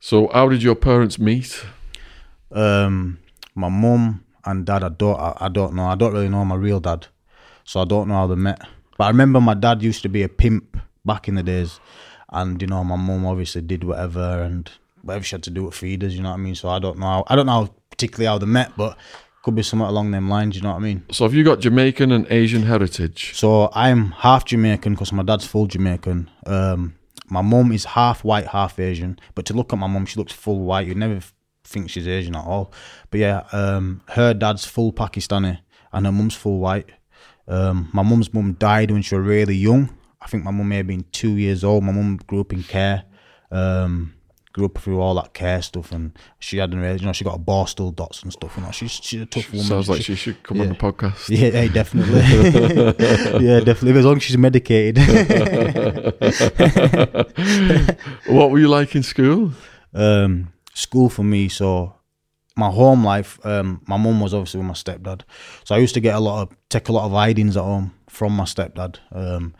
So 0.00 0.28
how 0.32 0.48
did 0.48 0.62
your 0.62 0.74
parents 0.74 1.18
meet? 1.18 1.64
Um, 2.52 3.18
my 3.54 3.68
mum 3.68 4.24
and 4.44 4.66
dad, 4.66 4.84
I 4.84 4.90
don't, 4.90 5.18
I, 5.18 5.36
I 5.40 5.48
don't 5.48 5.74
know. 5.74 5.86
I 5.86 5.94
don't 5.94 6.12
really 6.12 6.28
know 6.28 6.44
my 6.44 6.56
real 6.56 6.80
dad, 6.80 7.06
so 7.64 7.80
I 7.80 7.84
don't 7.84 8.08
know 8.08 8.14
how 8.14 8.26
they 8.26 8.34
met. 8.34 8.60
But 8.98 9.04
I 9.04 9.08
remember 9.08 9.40
my 9.40 9.54
dad 9.54 9.82
used 9.82 10.02
to 10.02 10.08
be 10.08 10.22
a 10.22 10.28
pimp 10.28 10.76
back 11.04 11.28
in 11.28 11.34
the 11.34 11.42
days, 11.42 11.80
and 12.30 12.60
you 12.60 12.68
know 12.68 12.84
my 12.84 12.96
mum 12.96 13.26
obviously 13.26 13.62
did 13.62 13.84
whatever 13.84 14.42
and 14.42 14.70
whatever 15.02 15.24
she 15.24 15.34
had 15.34 15.42
to 15.44 15.50
do 15.50 15.64
with 15.64 15.74
feeders. 15.74 16.14
You 16.14 16.22
know 16.22 16.30
what 16.30 16.36
I 16.38 16.42
mean? 16.42 16.54
So 16.54 16.68
I 16.68 16.78
don't 16.78 16.98
know. 16.98 17.06
How, 17.06 17.24
I 17.28 17.36
don't 17.36 17.46
know 17.46 17.74
particularly 17.90 18.26
how 18.26 18.38
they 18.38 18.46
met, 18.46 18.72
but 18.76 18.96
could 19.42 19.54
be 19.54 19.62
somewhat 19.62 19.90
along 19.90 20.10
them 20.10 20.28
lines. 20.28 20.56
You 20.56 20.62
know 20.62 20.70
what 20.70 20.76
I 20.76 20.80
mean? 20.80 21.04
So 21.12 21.24
have 21.24 21.34
you 21.34 21.44
got 21.44 21.60
Jamaican 21.60 22.10
and 22.12 22.26
Asian 22.30 22.62
heritage? 22.62 23.34
So 23.34 23.70
I'm 23.74 24.10
half 24.12 24.46
Jamaican 24.46 24.94
because 24.94 25.12
my 25.12 25.22
dad's 25.22 25.46
full 25.46 25.66
Jamaican. 25.66 26.30
Um, 26.46 26.94
my 27.26 27.42
mum 27.42 27.72
is 27.72 27.84
half 27.84 28.24
white, 28.24 28.48
half 28.48 28.78
Asian. 28.78 29.18
But 29.34 29.46
to 29.46 29.54
look 29.54 29.72
at 29.72 29.78
my 29.78 29.86
mum, 29.86 30.06
she 30.06 30.18
looks 30.18 30.32
full 30.32 30.60
white. 30.60 30.86
You'd 30.86 30.96
never 30.96 31.20
think 31.64 31.90
she's 31.90 32.06
Asian 32.06 32.36
at 32.36 32.44
all. 32.44 32.72
But 33.10 33.20
yeah, 33.20 33.44
um, 33.52 34.02
her 34.10 34.34
dad's 34.34 34.64
full 34.64 34.92
Pakistani 34.92 35.60
and 35.92 36.06
her 36.06 36.12
mum's 36.12 36.34
full 36.34 36.58
white. 36.58 36.90
Um, 37.46 37.90
my 37.92 38.02
mum's 38.02 38.32
mum 38.32 38.54
died 38.54 38.90
when 38.90 39.02
she 39.02 39.14
was 39.14 39.26
really 39.26 39.56
young. 39.56 39.96
I 40.20 40.26
think 40.26 40.44
my 40.44 40.50
mum 40.50 40.68
may 40.68 40.78
have 40.78 40.86
been 40.86 41.04
two 41.12 41.36
years 41.36 41.64
old. 41.64 41.84
My 41.84 41.92
mum 41.92 42.18
grew 42.26 42.40
up 42.40 42.52
in 42.52 42.62
care. 42.62 43.04
Um, 43.50 44.14
grew 44.54 44.66
up 44.66 44.78
through 44.78 45.00
all 45.00 45.14
that 45.16 45.34
care 45.34 45.60
stuff, 45.60 45.90
and 45.92 46.16
she 46.38 46.58
hadn't 46.58 46.78
really, 46.78 46.98
you 47.00 47.04
know, 47.06 47.12
she 47.12 47.24
got 47.24 47.34
a 47.34 47.38
borstal 47.38 47.94
dots 47.94 48.22
and 48.22 48.32
stuff. 48.32 48.54
You 48.56 48.62
know, 48.62 48.70
she's 48.70 48.92
she's 48.92 49.20
a 49.20 49.26
tough 49.26 49.50
woman. 49.52 49.66
Sounds 49.66 49.88
like 49.88 49.98
She- 49.98 50.14
she 50.14 50.16
should 50.16 50.42
come 50.44 50.60
on 50.60 50.68
the 50.68 50.74
podcast. 50.76 51.28
yeah, 51.28 51.50
hey, 51.50 51.68
definitely. 51.68 52.20
yeah, 53.46 53.60
definitely. 53.60 53.98
As 53.98 54.04
long 54.06 54.16
as 54.16 54.22
she's 54.22 54.38
medicated. 54.38 54.98
what 58.26 58.50
were 58.50 58.58
you 58.58 58.68
like 58.68 58.94
in 58.94 59.02
school? 59.02 59.52
um, 59.94 60.52
school 60.74 61.08
for 61.08 61.22
me. 61.22 61.48
So 61.48 61.94
my 62.56 62.70
home 62.70 63.04
life, 63.04 63.38
um, 63.44 63.82
my 63.86 63.96
mum 63.96 64.20
was 64.20 64.34
obviously 64.34 64.58
with 64.58 64.66
my 64.68 64.74
stepdad. 64.74 65.22
So 65.64 65.74
I 65.74 65.78
used 65.78 65.94
to 65.94 66.00
get 66.00 66.14
a 66.14 66.20
lot 66.20 66.42
of 66.42 66.56
take 66.68 66.88
a 66.88 66.92
lot 66.92 67.06
of 67.06 67.12
hidings 67.12 67.56
at 67.56 67.62
home 67.62 67.92
from 68.08 68.32
my 68.32 68.44
stepdad. 68.44 68.98
Um, 69.12 69.54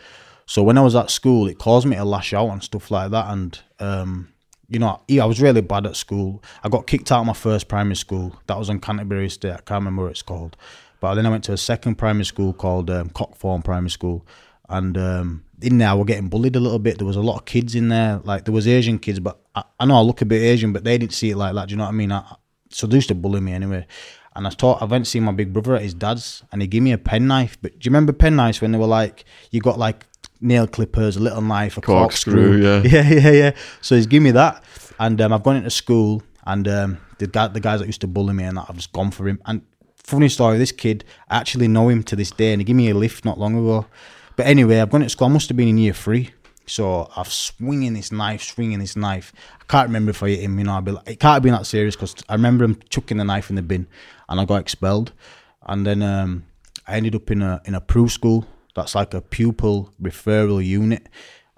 so 0.46 0.62
when 0.62 0.76
I 0.78 0.82
was 0.82 0.94
at 0.94 1.10
school, 1.10 1.48
it 1.48 1.58
caused 1.58 1.86
me 1.86 1.96
to 1.96 2.04
lash 2.04 2.34
out 2.34 2.50
and 2.50 2.62
stuff 2.62 2.90
like 2.90 3.10
that. 3.12 3.30
And 3.30 3.58
um, 3.80 4.28
you 4.68 4.78
know, 4.78 5.00
I 5.20 5.24
was 5.24 5.40
really 5.40 5.60
bad 5.60 5.86
at 5.86 5.96
school. 5.96 6.42
I 6.62 6.68
got 6.68 6.86
kicked 6.86 7.12
out 7.12 7.20
of 7.20 7.26
my 7.26 7.32
first 7.32 7.68
primary 7.68 7.96
school. 7.96 8.36
That 8.46 8.58
was 8.58 8.70
on 8.70 8.80
Canterbury 8.80 9.26
Estate. 9.26 9.52
I 9.52 9.56
can't 9.56 9.80
remember 9.80 10.02
what 10.02 10.12
it's 10.12 10.22
called. 10.22 10.56
But 11.00 11.14
then 11.16 11.26
I 11.26 11.30
went 11.30 11.44
to 11.44 11.52
a 11.52 11.58
second 11.58 11.96
primary 11.96 12.24
school 12.24 12.52
called 12.52 12.88
um, 12.88 13.10
Cockthorne 13.10 13.62
Primary 13.62 13.90
School, 13.90 14.26
and 14.70 14.96
um, 14.96 15.44
in 15.60 15.78
there 15.78 15.90
I 15.90 15.92
was 15.92 16.06
getting 16.06 16.28
bullied 16.28 16.56
a 16.56 16.60
little 16.60 16.78
bit. 16.78 16.96
There 16.98 17.06
was 17.06 17.16
a 17.16 17.20
lot 17.20 17.36
of 17.36 17.44
kids 17.44 17.74
in 17.74 17.88
there. 17.88 18.20
Like 18.24 18.46
there 18.46 18.54
was 18.54 18.66
Asian 18.66 18.98
kids, 18.98 19.20
but 19.20 19.38
I, 19.54 19.64
I 19.78 19.84
know 19.84 19.96
I 19.96 20.00
look 20.00 20.22
a 20.22 20.24
bit 20.24 20.40
Asian, 20.40 20.72
but 20.72 20.84
they 20.84 20.96
didn't 20.96 21.12
see 21.12 21.30
it 21.30 21.36
like 21.36 21.54
that. 21.54 21.68
Do 21.68 21.72
you 21.72 21.76
know 21.76 21.84
what 21.84 21.90
I 21.90 21.92
mean? 21.92 22.10
I, 22.10 22.36
so 22.70 22.86
they 22.86 22.96
used 22.96 23.08
to 23.08 23.14
bully 23.14 23.40
me 23.40 23.52
anyway. 23.52 23.86
And 24.34 24.46
I 24.46 24.50
taught. 24.50 24.82
I 24.82 24.86
went 24.86 25.04
to 25.04 25.10
see 25.10 25.20
my 25.20 25.32
big 25.32 25.52
brother 25.52 25.76
at 25.76 25.82
his 25.82 25.94
dad's, 25.94 26.42
and 26.50 26.62
he 26.62 26.66
gave 26.66 26.82
me 26.82 26.92
a 26.92 26.98
penknife. 26.98 27.58
But 27.60 27.72
do 27.72 27.78
you 27.82 27.90
remember 27.90 28.12
penknives 28.12 28.60
when 28.60 28.72
they 28.72 28.78
were 28.78 28.86
like 28.86 29.24
you 29.50 29.60
got 29.60 29.78
like 29.78 30.06
nail 30.44 30.66
clippers, 30.66 31.16
a 31.16 31.20
little 31.20 31.40
knife, 31.40 31.76
a 31.76 31.80
Corkscrew, 31.80 32.62
corkscrew? 32.62 32.90
yeah. 32.90 33.02
yeah, 33.02 33.20
yeah, 33.20 33.30
yeah. 33.30 33.50
So 33.80 33.96
he's 33.96 34.06
given 34.06 34.24
me 34.24 34.30
that, 34.32 34.62
and 34.98 35.20
um, 35.20 35.32
I've 35.32 35.42
gone 35.42 35.56
into 35.56 35.70
school, 35.70 36.22
and 36.46 36.68
um, 36.68 36.98
the 37.18 37.26
guy, 37.26 37.48
the 37.48 37.60
guys 37.60 37.80
that 37.80 37.86
used 37.86 38.02
to 38.02 38.06
bully 38.06 38.34
me, 38.34 38.44
and 38.44 38.56
that, 38.56 38.66
I've 38.68 38.76
just 38.76 38.92
gone 38.92 39.10
for 39.10 39.26
him. 39.28 39.40
And 39.46 39.62
funny 39.96 40.28
story, 40.28 40.58
this 40.58 40.72
kid, 40.72 41.04
I 41.28 41.38
actually 41.38 41.68
know 41.68 41.88
him 41.88 42.02
to 42.04 42.16
this 42.16 42.30
day, 42.30 42.52
and 42.52 42.60
he 42.60 42.64
gave 42.64 42.76
me 42.76 42.90
a 42.90 42.94
lift 42.94 43.24
not 43.24 43.38
long 43.38 43.56
ago. 43.56 43.86
But 44.36 44.46
anyway, 44.46 44.80
I've 44.80 44.90
gone 44.90 45.00
to 45.00 45.08
school. 45.08 45.28
I 45.28 45.30
must 45.30 45.48
have 45.48 45.56
been 45.56 45.68
in 45.68 45.78
year 45.78 45.92
three. 45.92 46.30
So 46.66 47.10
I've 47.14 47.30
swinging 47.30 47.92
this 47.92 48.10
knife, 48.10 48.42
swinging 48.42 48.78
this 48.78 48.96
knife. 48.96 49.32
I 49.60 49.64
can't 49.64 49.88
remember 49.88 50.10
if 50.10 50.22
I 50.22 50.30
hit 50.30 50.40
him. 50.40 50.58
You 50.58 50.64
know, 50.64 50.72
I'd 50.72 50.84
be 50.84 50.92
like, 50.92 51.08
it 51.08 51.20
can't 51.20 51.34
have 51.34 51.42
been 51.42 51.52
that 51.52 51.66
serious 51.66 51.94
because 51.94 52.14
I 52.28 52.34
remember 52.34 52.64
him 52.64 52.80
chucking 52.88 53.18
the 53.18 53.24
knife 53.24 53.50
in 53.50 53.56
the 53.56 53.62
bin, 53.62 53.86
and 54.28 54.40
I 54.40 54.44
got 54.44 54.60
expelled. 54.60 55.12
And 55.66 55.86
then 55.86 56.02
um, 56.02 56.44
I 56.86 56.96
ended 56.96 57.14
up 57.14 57.30
in 57.30 57.42
a 57.42 57.60
in 57.64 57.74
a 57.74 57.80
PRU 57.80 58.08
school. 58.08 58.46
That's 58.74 58.94
like 58.94 59.14
a 59.14 59.20
pupil 59.20 59.92
referral 60.02 60.64
unit, 60.64 61.08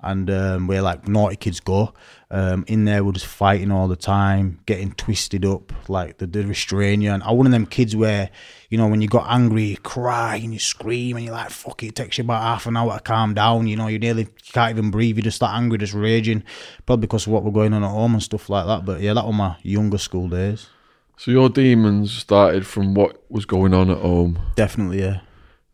and 0.00 0.30
um, 0.30 0.66
where 0.66 0.82
like 0.82 1.08
naughty 1.08 1.37
kids 1.37 1.61
go. 1.61 1.94
Um, 2.30 2.64
in 2.66 2.85
there, 2.85 3.04
we're 3.04 3.12
just 3.12 3.26
fighting 3.26 3.70
all 3.70 3.87
the 3.88 3.96
time, 3.96 4.61
getting 4.66 4.92
twisted 4.92 5.44
up, 5.44 5.73
like 5.88 6.18
they, 6.18 6.26
they 6.26 6.42
restrain 6.42 7.00
you. 7.00 7.11
And 7.12 7.23
I'm 7.23 7.37
one 7.37 7.46
of 7.46 7.52
them 7.52 7.66
kids 7.66 7.94
where, 7.94 8.30
you 8.68 8.76
know, 8.76 8.88
when 8.88 9.00
you 9.00 9.08
got 9.08 9.26
angry, 9.28 9.62
you 9.62 9.76
cry 9.76 10.37
and 10.37 10.52
you 10.52 10.58
scream, 10.58 11.16
and 11.16 11.25
you're 11.25 11.35
like, 11.35 11.50
"Fuck 11.50 11.82
it!" 11.82 11.88
It 11.88 11.94
takes 11.94 12.18
you 12.18 12.25
about 12.25 12.42
half 12.42 12.66
an 12.66 12.76
hour 12.76 12.94
to 12.94 13.00
calm 13.00 13.32
down. 13.35 13.66
You 13.66 13.76
know, 13.76 13.87
you 13.87 13.99
nearly 13.99 14.23
you 14.23 14.52
can't 14.52 14.76
even 14.76 14.90
breathe. 14.90 15.16
You're 15.16 15.23
just 15.23 15.40
that 15.40 15.54
angry, 15.54 15.78
just 15.78 15.94
raging, 15.94 16.42
probably 16.85 17.02
because 17.02 17.26
of 17.26 17.32
what 17.32 17.44
we're 17.44 17.50
going 17.52 17.73
on 17.73 17.85
at 17.85 17.90
home 17.90 18.14
and 18.14 18.23
stuff 18.23 18.50
like 18.50 18.66
that. 18.66 18.85
But 18.85 19.00
yeah, 19.00 19.14
that 19.14 19.25
were 19.25 19.32
my 19.32 19.56
younger 19.62 19.99
school 19.99 20.28
days. 20.28 20.68
So 21.18 21.30
your 21.30 21.49
demons 21.49 22.12
started 22.12 22.66
from 22.66 22.92
what 22.92 23.23
was 23.30 23.46
going 23.46 23.73
on 23.73 23.88
at 23.88 23.99
home, 23.99 24.38
Definitely, 24.54 25.00
yeah. 25.00 25.20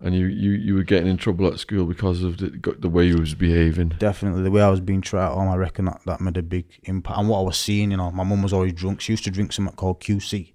And 0.02 0.14
you, 0.14 0.26
you, 0.26 0.50
you 0.50 0.75
were 0.75 0.82
getting 0.82 1.09
in 1.09 1.16
trouble 1.16 1.47
at 1.47 1.61
school 1.61 1.87
because 1.87 2.23
of 2.23 2.38
the, 2.38 2.76
the 2.78 2.88
way 2.88 3.06
you 3.06 3.18
was 3.18 3.35
behaving. 3.35 3.90
Definitely, 3.99 4.42
the 4.42 4.50
way 4.50 4.61
I 4.61 4.68
was 4.68 4.80
being 4.80 5.00
treated 5.00 5.26
at 5.26 5.32
home, 5.32 5.49
I 5.49 5.56
reckon 5.56 5.85
that, 5.85 6.00
that 6.06 6.21
made 6.21 6.37
a 6.37 6.42
big 6.42 6.66
impact. 6.85 7.18
And 7.18 7.28
what 7.28 7.38
I 7.38 7.42
was 7.42 7.56
seeing, 7.56 7.92
you 7.92 7.97
know, 7.97 8.11
my 8.11 8.25
mum 8.25 8.42
was 8.42 8.52
always 8.52 8.73
drunk. 8.73 9.00
She 9.00 9.12
used 9.12 9.25
to 9.25 9.30
drink 9.30 9.52
something 9.52 9.76
called 9.76 10.00
QC, 10.00 10.52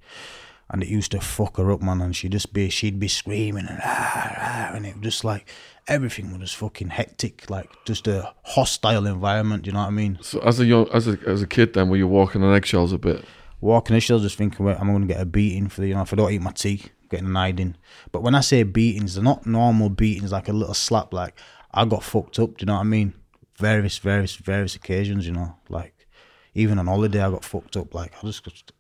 and 0.70 0.84
it 0.84 0.90
used 0.90 1.12
to 1.12 1.22
fuck 1.22 1.58
her 1.58 1.72
up, 1.72 1.82
man. 1.82 2.02
And 2.02 2.16
she'd 2.16 2.34
just 2.34 2.52
be, 2.52 2.70
she'd 2.70 3.00
be 3.00 3.08
screaming 3.08 3.68
and 3.68 3.80
ah, 3.82 4.36
ah, 4.38 4.76
and 4.76 4.86
it 4.86 4.96
was 4.96 5.04
just 5.04 5.24
like 5.24 5.50
everything 5.88 6.32
was 6.32 6.50
just 6.50 6.58
fucking 6.58 6.90
hectic, 6.90 7.50
like 7.50 7.70
just 7.86 8.06
a 8.08 8.34
hostile 8.44 9.08
environment. 9.08 9.66
You 9.66 9.72
know 9.72 9.80
what 9.80 9.88
I 9.88 9.92
mean? 9.92 10.20
So 10.22 10.40
as 10.40 10.60
a 10.60 10.66
young 10.66 10.90
as 10.94 11.08
a 11.08 11.18
as 11.26 11.42
a 11.42 11.48
kid, 11.48 11.74
then 11.74 11.90
were 11.90 11.98
you 11.98 12.08
walking 12.08 12.44
on 12.44 12.54
eggshells 12.54 12.92
a 12.92 12.98
bit? 12.98 13.24
Walking 13.60 13.96
the 13.96 14.02
shells, 14.02 14.22
just 14.22 14.38
thinking, 14.38 14.66
well, 14.66 14.78
I'm 14.80 14.88
going 14.88 15.02
to 15.02 15.08
get 15.08 15.20
a 15.20 15.26
beating 15.26 15.68
for 15.68 15.82
the, 15.82 15.88
you 15.88 15.96
know, 15.96 16.04
if 16.04 16.14
I 16.14 16.16
don't 16.16 16.32
eat 16.32 16.44
my 16.44 16.52
tea, 16.52 16.84
getting 17.10 17.28
an 17.28 17.36
hiding. 17.36 17.76
But 18.12 18.22
when 18.24 18.36
I 18.36 18.42
say 18.42 18.64
beatings, 18.64 19.16
they're 19.16 19.24
not 19.24 19.46
normal 19.46 19.90
beatings, 19.90 20.32
like 20.32 20.50
a 20.50 20.54
little 20.54 20.74
slap. 20.74 21.14
Like 21.14 21.40
I 21.74 21.86
got 21.86 22.04
fucked 22.04 22.40
up. 22.40 22.58
Do 22.58 22.64
you 22.64 22.66
know 22.68 22.74
what 22.76 22.82
I 22.82 22.84
mean? 22.84 23.14
Various, 23.58 23.98
various, 23.98 24.36
various 24.36 24.76
occasions. 24.76 25.26
You 25.26 25.34
know, 25.34 25.56
like 25.70 26.08
even 26.54 26.80
on 26.80 26.88
holiday, 26.88 27.22
I 27.22 27.30
got 27.32 27.44
fucked 27.46 27.78
up. 27.78 27.94
Like 27.94 28.14
I 28.24 28.28
just 28.28 28.72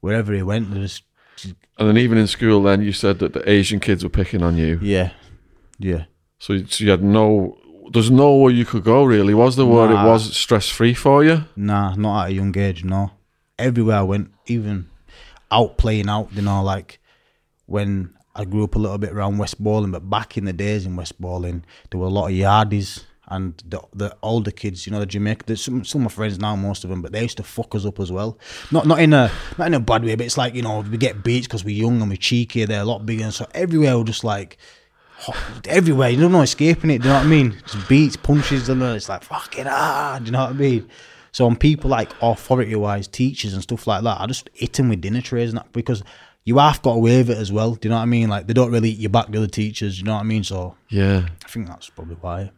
wherever 0.00 0.32
he 0.32 0.42
went, 0.42 0.72
they 0.72 0.80
just 0.80 1.02
And 1.78 1.88
then 1.88 1.96
even 1.98 2.18
in 2.18 2.26
school, 2.26 2.62
then 2.62 2.82
you 2.82 2.92
said 2.92 3.18
that 3.20 3.32
the 3.32 3.48
Asian 3.50 3.80
kids 3.80 4.02
were 4.04 4.10
picking 4.10 4.42
on 4.42 4.56
you. 4.56 4.78
yeah, 4.82 5.10
yeah. 5.78 6.04
So, 6.38 6.52
you- 6.54 6.66
so 6.66 6.84
you 6.84 6.90
had 6.90 7.02
no. 7.02 7.58
There's 7.92 8.10
nowhere 8.10 8.52
you 8.52 8.64
could 8.64 8.84
go 8.84 9.04
really, 9.04 9.34
was 9.34 9.56
there? 9.56 9.66
Where 9.66 9.88
Nah. 9.88 10.04
it 10.06 10.08
was 10.08 10.34
stress 10.36 10.68
free 10.68 10.94
for 10.94 11.22
you? 11.24 11.44
Nah, 11.56 11.94
not 11.94 12.24
at 12.24 12.30
a 12.30 12.34
young 12.34 12.56
age. 12.56 12.84
No, 12.84 13.10
everywhere 13.58 13.98
I 13.98 14.02
went, 14.02 14.30
even 14.46 14.86
out 15.50 15.76
playing 15.76 16.08
out. 16.08 16.28
You 16.32 16.40
know, 16.42 16.62
like 16.62 17.00
when 17.72 18.14
I 18.34 18.44
grew 18.44 18.64
up 18.64 18.74
a 18.74 18.78
little 18.78 18.98
bit 18.98 19.12
around 19.12 19.38
West 19.38 19.62
Bowling, 19.62 19.92
but 19.92 20.08
back 20.08 20.36
in 20.36 20.44
the 20.44 20.52
days 20.52 20.84
in 20.84 20.94
West 20.94 21.18
Bowling, 21.18 21.64
there 21.90 21.98
were 21.98 22.06
a 22.06 22.10
lot 22.10 22.26
of 22.26 22.32
yardies 22.32 23.04
and 23.28 23.54
the 23.66 23.80
the 23.94 24.14
older 24.22 24.50
kids. 24.50 24.86
You 24.86 24.92
know, 24.92 25.00
the 25.00 25.06
Jamaica. 25.06 25.56
Some 25.56 25.84
some 25.84 26.02
of 26.02 26.04
my 26.04 26.14
friends 26.14 26.38
now, 26.38 26.54
most 26.54 26.84
of 26.84 26.90
them, 26.90 27.00
but 27.00 27.12
they 27.12 27.22
used 27.22 27.38
to 27.38 27.42
fuck 27.42 27.74
us 27.74 27.86
up 27.86 27.98
as 27.98 28.12
well. 28.12 28.38
Not 28.70 28.86
not 28.86 29.00
in 29.00 29.14
a 29.14 29.30
not 29.56 29.68
in 29.68 29.74
a 29.74 29.80
bad 29.80 30.04
way, 30.04 30.14
but 30.16 30.26
it's 30.26 30.36
like 30.36 30.54
you 30.54 30.62
know 30.62 30.80
we 30.80 30.98
get 30.98 31.24
beats 31.24 31.46
because 31.46 31.64
we're 31.64 31.74
young 31.74 32.02
and 32.02 32.10
we're 32.10 32.16
cheeky. 32.16 32.64
They're 32.66 32.82
a 32.82 32.84
lot 32.84 33.06
bigger, 33.06 33.24
and 33.24 33.34
so 33.34 33.46
everywhere 33.54 33.98
we're 33.98 34.04
just 34.04 34.24
like. 34.24 34.58
Everywhere, 35.68 36.10
you 36.10 36.20
don't 36.20 36.32
know 36.32 36.40
escaping 36.42 36.90
it. 36.90 36.98
Do 36.98 37.06
you 37.06 37.14
know 37.14 37.20
what 37.20 37.26
I 37.26 37.30
mean? 37.30 37.56
Just 37.64 37.88
beats, 37.88 38.16
punches, 38.16 38.68
and 38.68 38.82
it's 38.82 39.08
like 39.08 39.22
fucking 39.22 39.66
ah. 39.68 40.18
Do 40.18 40.24
you 40.24 40.32
know 40.32 40.40
what 40.40 40.50
I 40.50 40.54
mean? 40.54 40.90
So 41.30 41.46
on 41.46 41.54
people 41.54 41.90
like 41.90 42.10
authority 42.20 42.74
wise 42.74 43.06
teachers 43.06 43.54
and 43.54 43.62
stuff 43.62 43.86
like 43.86 44.02
that, 44.02 44.20
I 44.20 44.26
just 44.26 44.50
hit 44.52 44.72
them 44.72 44.88
with 44.88 45.00
dinner 45.00 45.20
trays 45.20 45.50
and 45.50 45.58
that 45.58 45.72
because 45.72 46.02
you 46.44 46.58
half 46.58 46.82
got 46.82 46.92
away 46.96 47.18
with 47.18 47.30
it 47.30 47.38
as 47.38 47.52
well. 47.52 47.74
Do 47.74 47.88
you 47.88 47.90
know 47.90 47.96
what 47.96 48.02
I 48.02 48.06
mean? 48.06 48.28
Like 48.28 48.46
they 48.46 48.52
don't 48.52 48.72
really 48.72 48.90
eat 48.90 48.98
you 48.98 49.08
back 49.08 49.28
the 49.30 49.38
other 49.38 49.46
teachers. 49.46 49.96
Do 49.96 50.00
You 50.00 50.04
know 50.06 50.14
what 50.14 50.20
I 50.20 50.24
mean? 50.24 50.44
So 50.44 50.76
Yeah. 50.88 51.28
I 51.44 51.48
think 51.48 51.68
that's 51.68 51.88
probably 51.90 52.16
why. 52.20 52.50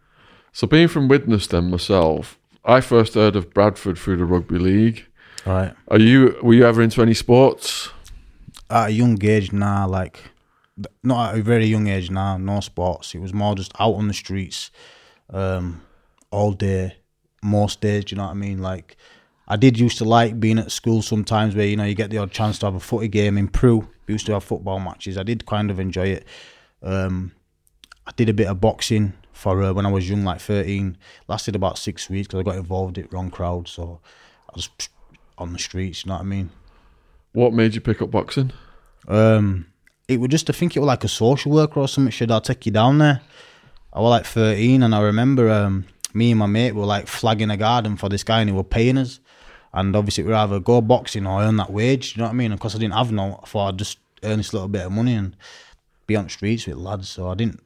So 0.53 0.67
being 0.67 0.89
from 0.89 1.09
Widnes, 1.09 1.49
then 1.49 1.71
myself, 1.71 2.39
I 2.65 2.81
first 2.81 3.15
heard 3.15 3.37
of 3.37 3.53
Bradford 3.53 3.99
through 3.99 4.17
the 4.19 4.25
rugby 4.25 4.59
league. 4.59 5.07
Right. 5.45 5.75
Are 5.89 5.99
you? 5.99 6.39
Were 6.43 6.55
you 6.55 6.65
ever 6.65 6.81
into 6.81 7.03
any 7.03 7.15
sports? 7.15 7.91
At 8.71 8.89
a 8.89 8.93
young 8.93 9.23
age 9.23 9.53
now, 9.53 9.87
like 9.87 10.19
not 11.03 11.35
at 11.35 11.39
a 11.41 11.43
very 11.43 11.67
young 11.67 11.87
age 11.89 12.11
now, 12.11 12.39
no 12.39 12.61
sports. 12.61 13.15
It 13.15 13.19
was 13.21 13.35
more 13.35 13.55
just 13.55 13.73
out 13.79 13.95
on 13.95 14.09
the 14.09 14.15
streets, 14.15 14.71
um, 15.31 15.83
all 16.31 16.53
day, 16.53 16.97
most 17.43 17.81
days. 17.83 18.07
Do 18.07 18.15
you 18.15 18.17
know 18.17 18.25
what 18.25 18.31
I 18.31 18.35
mean? 18.35 18.59
Like 18.63 18.97
I 19.47 19.57
did 19.57 19.79
used 19.79 19.99
to 19.99 20.05
like 20.05 20.41
being 20.41 20.59
at 20.59 20.73
school 20.73 21.03
sometimes 21.03 21.55
where 21.55 21.67
you 21.67 21.77
know 21.77 21.85
you 21.85 21.95
get 21.95 22.11
the 22.11 22.19
odd 22.19 22.31
chance 22.31 22.59
to 22.61 22.67
have 22.67 22.75
a 22.75 22.81
footy 22.81 23.09
game 23.09 23.37
in 23.37 23.49
PRU. 23.49 23.87
We 24.07 24.15
used 24.15 24.27
to 24.27 24.33
have 24.33 24.45
football 24.45 24.81
matches. 24.81 25.19
I 25.19 25.23
did 25.23 25.47
kind 25.47 25.71
of 25.71 25.79
enjoy 25.79 26.09
it. 26.09 26.27
Um, 26.83 27.33
I 28.07 28.13
did 28.17 28.29
a 28.29 28.35
bit 28.35 28.49
of 28.49 28.61
boxing 28.61 29.15
for 29.33 29.63
uh, 29.63 29.73
when 29.73 29.87
I 29.87 29.91
was 29.91 30.09
young, 30.09 30.25
like 30.25 30.41
13. 30.41 30.97
Lasted 31.29 31.57
about 31.57 31.79
six 31.79 32.09
weeks 32.09 32.29
because 32.29 32.41
I 32.41 32.43
got 32.43 32.57
involved 32.57 32.99
in 32.99 33.09
wrong 33.11 33.31
crowd. 33.31 33.69
So 33.69 34.01
I 34.49 34.53
was 34.55 34.69
on 35.39 35.53
the 35.53 35.59
streets, 35.59 36.05
you 36.05 36.11
know 36.11 36.17
what 36.17 36.23
I 36.23 36.27
mean? 36.27 36.51
What 37.33 37.53
made 37.53 37.75
you 37.75 37.81
pick 37.81 38.01
up 38.01 38.11
boxing? 38.11 38.53
Um, 39.09 39.67
it 40.07 40.21
was 40.21 40.29
just, 40.29 40.49
I 40.49 40.53
think 40.53 40.77
it 40.77 40.81
was 40.81 40.87
like 40.87 41.05
a 41.05 41.09
social 41.09 41.53
worker 41.53 41.81
or 41.81 41.89
something. 41.89 42.11
Should 42.11 42.31
I 42.31 42.39
take 42.39 42.67
you 42.67 42.73
down 42.73 42.99
there? 42.99 43.21
I 43.93 44.01
was 44.01 44.11
like 44.11 44.27
13 44.27 44.83
and 44.83 44.95
I 44.95 45.01
remember 45.01 45.51
um, 45.51 45.87
me 46.13 46.31
and 46.31 46.39
my 46.39 46.47
mate 46.47 46.75
were 46.75 46.87
like 46.87 47.07
flagging 47.07 47.51
a 47.51 47.57
garden 47.57 47.97
for 47.97 48.09
this 48.09 48.25
guy 48.25 48.41
and 48.41 48.51
he 48.51 48.57
were 48.57 48.65
paying 48.65 48.99
us. 48.99 49.21
And 49.75 49.95
obviously 49.95 50.25
we'd 50.25 50.33
either 50.33 50.61
go 50.61 50.81
boxing 50.81 51.27
or 51.27 51.43
earn 51.43 51.57
that 51.57 51.71
wage, 51.71 52.17
you 52.17 52.21
know 52.21 52.29
what 52.29 52.35
I 52.35 52.37
mean? 52.37 52.53
And 52.53 52.59
because 52.61 52.75
I 52.75 52.79
didn't 52.79 52.95
have 52.95 53.13
no, 53.13 53.41
I 53.43 53.47
thought 53.47 53.69
I'd 53.69 53.79
just 53.79 53.99
earn 54.23 54.39
this 54.39 54.55
little 54.55 54.69
bit 54.69 54.87
of 54.87 54.93
money 54.93 55.15
and 55.15 55.37
be 56.07 56.17
on 56.17 56.25
the 56.25 56.31
streets 56.31 56.67
with 56.67 56.77
lads. 56.77 57.09
So 57.09 57.29
I 57.29 57.35
didn't, 57.35 57.61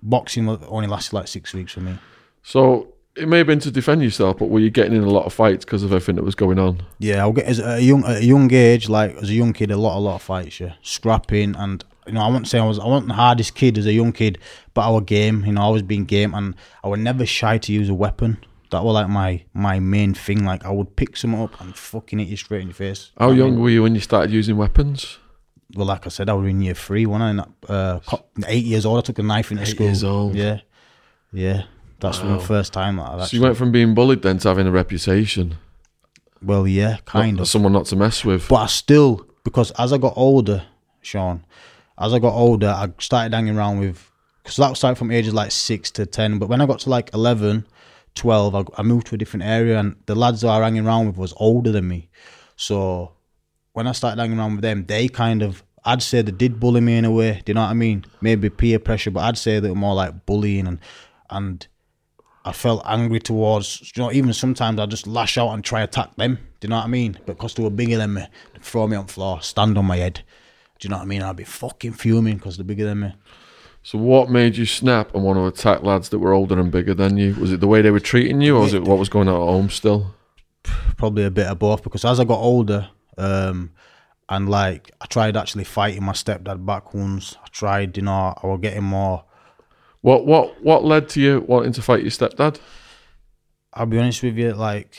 boxing 0.00 0.48
only 0.48 0.86
lasted 0.88 1.14
like 1.14 1.28
six 1.28 1.52
weeks 1.52 1.72
for 1.72 1.80
me. 1.80 1.98
So 2.44 2.94
it 3.16 3.28
may 3.28 3.38
have 3.38 3.46
been 3.46 3.58
to 3.60 3.70
defend 3.70 4.02
yourself, 4.02 4.38
but 4.38 4.48
were 4.48 4.60
you 4.60 4.70
getting 4.70 4.94
in 4.94 5.02
a 5.02 5.10
lot 5.10 5.26
of 5.26 5.32
fights 5.32 5.64
because 5.64 5.82
of 5.82 5.92
everything 5.92 6.16
that 6.16 6.24
was 6.24 6.36
going 6.36 6.58
on? 6.58 6.82
Yeah, 7.00 7.18
I'll 7.18 7.32
get 7.32 7.46
as 7.46 7.58
a 7.58 7.80
young 7.80 8.04
at 8.04 8.18
a 8.18 8.24
young 8.24 8.52
age, 8.52 8.88
like 8.88 9.16
as 9.16 9.28
a 9.28 9.34
young 9.34 9.52
kid, 9.52 9.70
a 9.70 9.76
lot 9.76 9.98
a 9.98 10.00
lot 10.00 10.16
of 10.16 10.22
fights, 10.22 10.60
yeah, 10.60 10.74
scrapping, 10.82 11.56
and 11.56 11.84
you 12.06 12.12
know 12.12 12.20
I 12.20 12.28
won't 12.28 12.46
say 12.46 12.58
I 12.58 12.66
was 12.66 12.78
I 12.78 12.86
wasn't 12.86 13.08
the 13.08 13.14
hardest 13.14 13.54
kid 13.54 13.76
as 13.76 13.86
a 13.86 13.92
young 13.92 14.12
kid, 14.12 14.38
but 14.72 14.82
our 14.82 15.00
game, 15.00 15.44
you 15.44 15.52
know, 15.52 15.62
I 15.62 15.68
was 15.70 15.82
being 15.82 16.04
game, 16.04 16.32
and 16.34 16.54
I 16.84 16.88
was 16.88 17.00
never 17.00 17.26
shy 17.26 17.58
to 17.58 17.72
use 17.72 17.88
a 17.88 17.94
weapon. 17.94 18.38
That 18.70 18.84
was 18.84 18.94
like 18.94 19.08
my 19.08 19.42
my 19.54 19.78
main 19.80 20.14
thing. 20.14 20.44
Like 20.44 20.64
I 20.64 20.70
would 20.70 20.96
pick 20.96 21.16
someone 21.16 21.42
up 21.42 21.60
and 21.60 21.74
fucking 21.76 22.18
hit 22.18 22.28
you 22.28 22.36
straight 22.36 22.60
in 22.62 22.68
your 22.68 22.74
face. 22.74 23.12
How 23.18 23.30
I 23.30 23.34
young 23.34 23.52
mean, 23.52 23.60
were 23.62 23.70
you 23.70 23.82
when 23.82 23.94
you 23.94 24.00
started 24.00 24.30
using 24.32 24.56
weapons? 24.56 25.18
well, 25.74 25.86
like 25.86 26.06
I 26.06 26.08
said, 26.08 26.30
I 26.30 26.32
was 26.32 26.48
in 26.48 26.62
year 26.62 26.72
three 26.74 27.04
when 27.04 27.20
I 27.20 27.44
uh, 27.68 28.00
eight 28.46 28.64
years 28.64 28.86
old. 28.86 28.98
I 28.98 29.02
took 29.02 29.18
a 29.18 29.22
knife 29.22 29.50
into 29.50 29.62
Eight 29.64 29.66
school. 29.68 29.86
years 29.86 30.02
old. 30.04 30.34
Yeah, 30.34 30.60
yeah. 31.32 31.64
That's 32.00 32.22
Wow. 32.22 32.38
the 32.38 32.44
first 32.44 32.72
time 32.72 32.96
that 32.96 33.02
I've 33.02 33.10
So 33.10 33.16
you 33.16 33.22
actually. 33.24 33.40
went 33.40 33.56
from 33.56 33.72
being 33.72 33.94
bullied 33.94 34.22
then 34.22 34.38
to 34.38 34.48
having 34.48 34.66
a 34.66 34.70
reputation, 34.70 35.56
well, 36.42 36.66
yeah, 36.66 36.98
kind 37.04 37.36
Not- 37.36 37.42
of. 37.42 37.48
someone 37.48 37.72
not 37.72 37.86
to 37.86 37.96
mess 37.96 38.24
with. 38.24 38.48
But 38.48 38.56
I 38.56 38.66
still, 38.66 39.26
because 39.44 39.70
as 39.72 39.92
I 39.92 39.98
got 39.98 40.12
older, 40.16 40.62
Sean, 41.02 41.44
as 41.98 42.14
I 42.14 42.18
got 42.18 42.32
older, 42.34 42.68
I 42.68 42.90
started 42.98 43.34
hanging 43.34 43.56
around 43.58 43.80
with, 43.80 44.10
because 44.42 44.56
that 44.56 44.76
started 44.76 44.96
from 44.96 45.10
ages 45.10 45.34
like 45.34 45.50
6 45.50 45.90
to 45.92 46.06
10. 46.06 46.38
But 46.38 46.48
when 46.48 46.60
I 46.60 46.66
got 46.66 46.78
to 46.80 46.88
like 46.90 47.10
11, 47.12 47.66
12, 48.14 48.54
I, 48.54 48.64
I 48.76 48.82
moved 48.82 49.06
to 49.08 49.14
a 49.14 49.18
different 49.18 49.44
area 49.44 49.78
and 49.78 49.96
the 50.06 50.14
lads 50.14 50.40
that 50.40 50.48
I 50.48 50.62
hanging 50.62 50.86
around 50.86 51.06
with 51.06 51.16
was 51.16 51.34
older 51.36 51.72
than 51.72 51.88
me. 51.88 52.10
So 52.56 53.12
when 53.72 53.86
I 53.86 53.92
started 53.92 54.20
hanging 54.20 54.38
around 54.38 54.56
with 54.56 54.62
them, 54.62 54.86
they 54.86 55.08
kind 55.08 55.42
of, 55.42 55.62
I'd 55.84 56.02
say 56.02 56.22
they 56.22 56.32
did 56.32 56.58
bully 56.58 56.80
me 56.80 56.96
in 56.96 57.04
a 57.04 57.10
way. 57.10 57.42
Do 57.44 57.50
you 57.50 57.54
know 57.54 57.62
what 57.62 57.70
I 57.70 57.74
mean? 57.74 58.04
Maybe 58.20 58.50
peer 58.50 58.78
pressure, 58.78 59.10
but 59.10 59.20
I'd 59.20 59.38
say 59.38 59.60
they 59.60 59.68
were 59.68 59.74
more 59.74 59.94
like 59.94 60.26
bullying 60.26 60.66
and, 60.66 60.80
and 61.30 61.66
I 62.44 62.52
felt 62.52 62.82
angry 62.86 63.20
towards, 63.20 63.92
you 63.94 64.02
know, 64.02 64.10
even 64.10 64.32
sometimes 64.32 64.80
I 64.80 64.86
just 64.86 65.06
lash 65.06 65.36
out 65.36 65.52
and 65.52 65.62
try 65.62 65.82
attack 65.82 66.16
them. 66.16 66.36
Do 66.60 66.66
you 66.66 66.70
know 66.70 66.76
what 66.76 66.86
I 66.86 66.88
mean? 66.88 67.12
But 67.26 67.36
because 67.36 67.54
they 67.54 67.62
were 67.62 67.70
bigger 67.70 67.98
than 67.98 68.14
me, 68.14 68.26
throw 68.60 68.86
me 68.86 68.96
on 68.96 69.06
floor, 69.06 69.42
stand 69.42 69.76
on 69.76 69.84
my 69.84 69.98
head. 69.98 70.22
Do 70.78 70.86
you 70.86 70.90
know 70.90 70.96
what 70.96 71.02
I 71.02 71.06
mean? 71.06 71.22
I'd 71.22 71.36
be 71.36 71.44
fucking 71.44 71.92
fuming 71.92 72.36
because 72.36 72.56
they're 72.56 72.64
bigger 72.64 72.86
than 72.86 73.00
me. 73.00 73.14
So 73.82 73.98
what 73.98 74.28
made 74.28 74.56
you 74.56 74.66
snap 74.66 75.14
and 75.14 75.24
want 75.24 75.38
to 75.38 75.46
attack 75.46 75.82
lads 75.82 76.10
that 76.10 76.18
were 76.18 76.32
older 76.32 76.58
and 76.58 76.70
bigger 76.70 76.94
than 76.94 77.16
you? 77.16 77.34
Was 77.34 77.52
it 77.52 77.60
the 77.60 77.68
way 77.68 77.80
they 77.80 77.90
were 77.90 78.00
treating 78.00 78.40
you, 78.40 78.56
or 78.56 78.60
was 78.60 78.74
it 78.74 78.82
what 78.82 78.98
was 78.98 79.08
going 79.08 79.28
on 79.28 79.34
at 79.34 79.38
home 79.40 79.70
still? 79.70 80.14
Probably 80.96 81.24
a 81.24 81.30
bit 81.30 81.46
of 81.46 81.58
both 81.58 81.82
because 81.82 82.04
as 82.04 82.20
I 82.20 82.24
got 82.24 82.40
older, 82.40 82.88
um, 83.16 83.70
and 84.28 84.48
like 84.48 84.90
I 85.00 85.06
tried 85.06 85.36
actually 85.36 85.64
fighting 85.64 86.04
my 86.04 86.12
stepdad 86.12 86.66
back 86.66 86.92
once. 86.92 87.36
I 87.42 87.48
tried, 87.48 87.96
you 87.96 88.02
know, 88.02 88.34
I 88.42 88.46
was 88.46 88.60
getting 88.60 88.84
more. 88.84 89.24
What 90.00 90.26
what 90.26 90.62
what 90.62 90.84
led 90.84 91.08
to 91.10 91.20
you 91.20 91.44
wanting 91.46 91.72
to 91.72 91.82
fight 91.82 92.02
your 92.02 92.10
stepdad? 92.10 92.60
I'll 93.72 93.86
be 93.86 93.98
honest 93.98 94.22
with 94.22 94.36
you, 94.36 94.52
like 94.52 94.98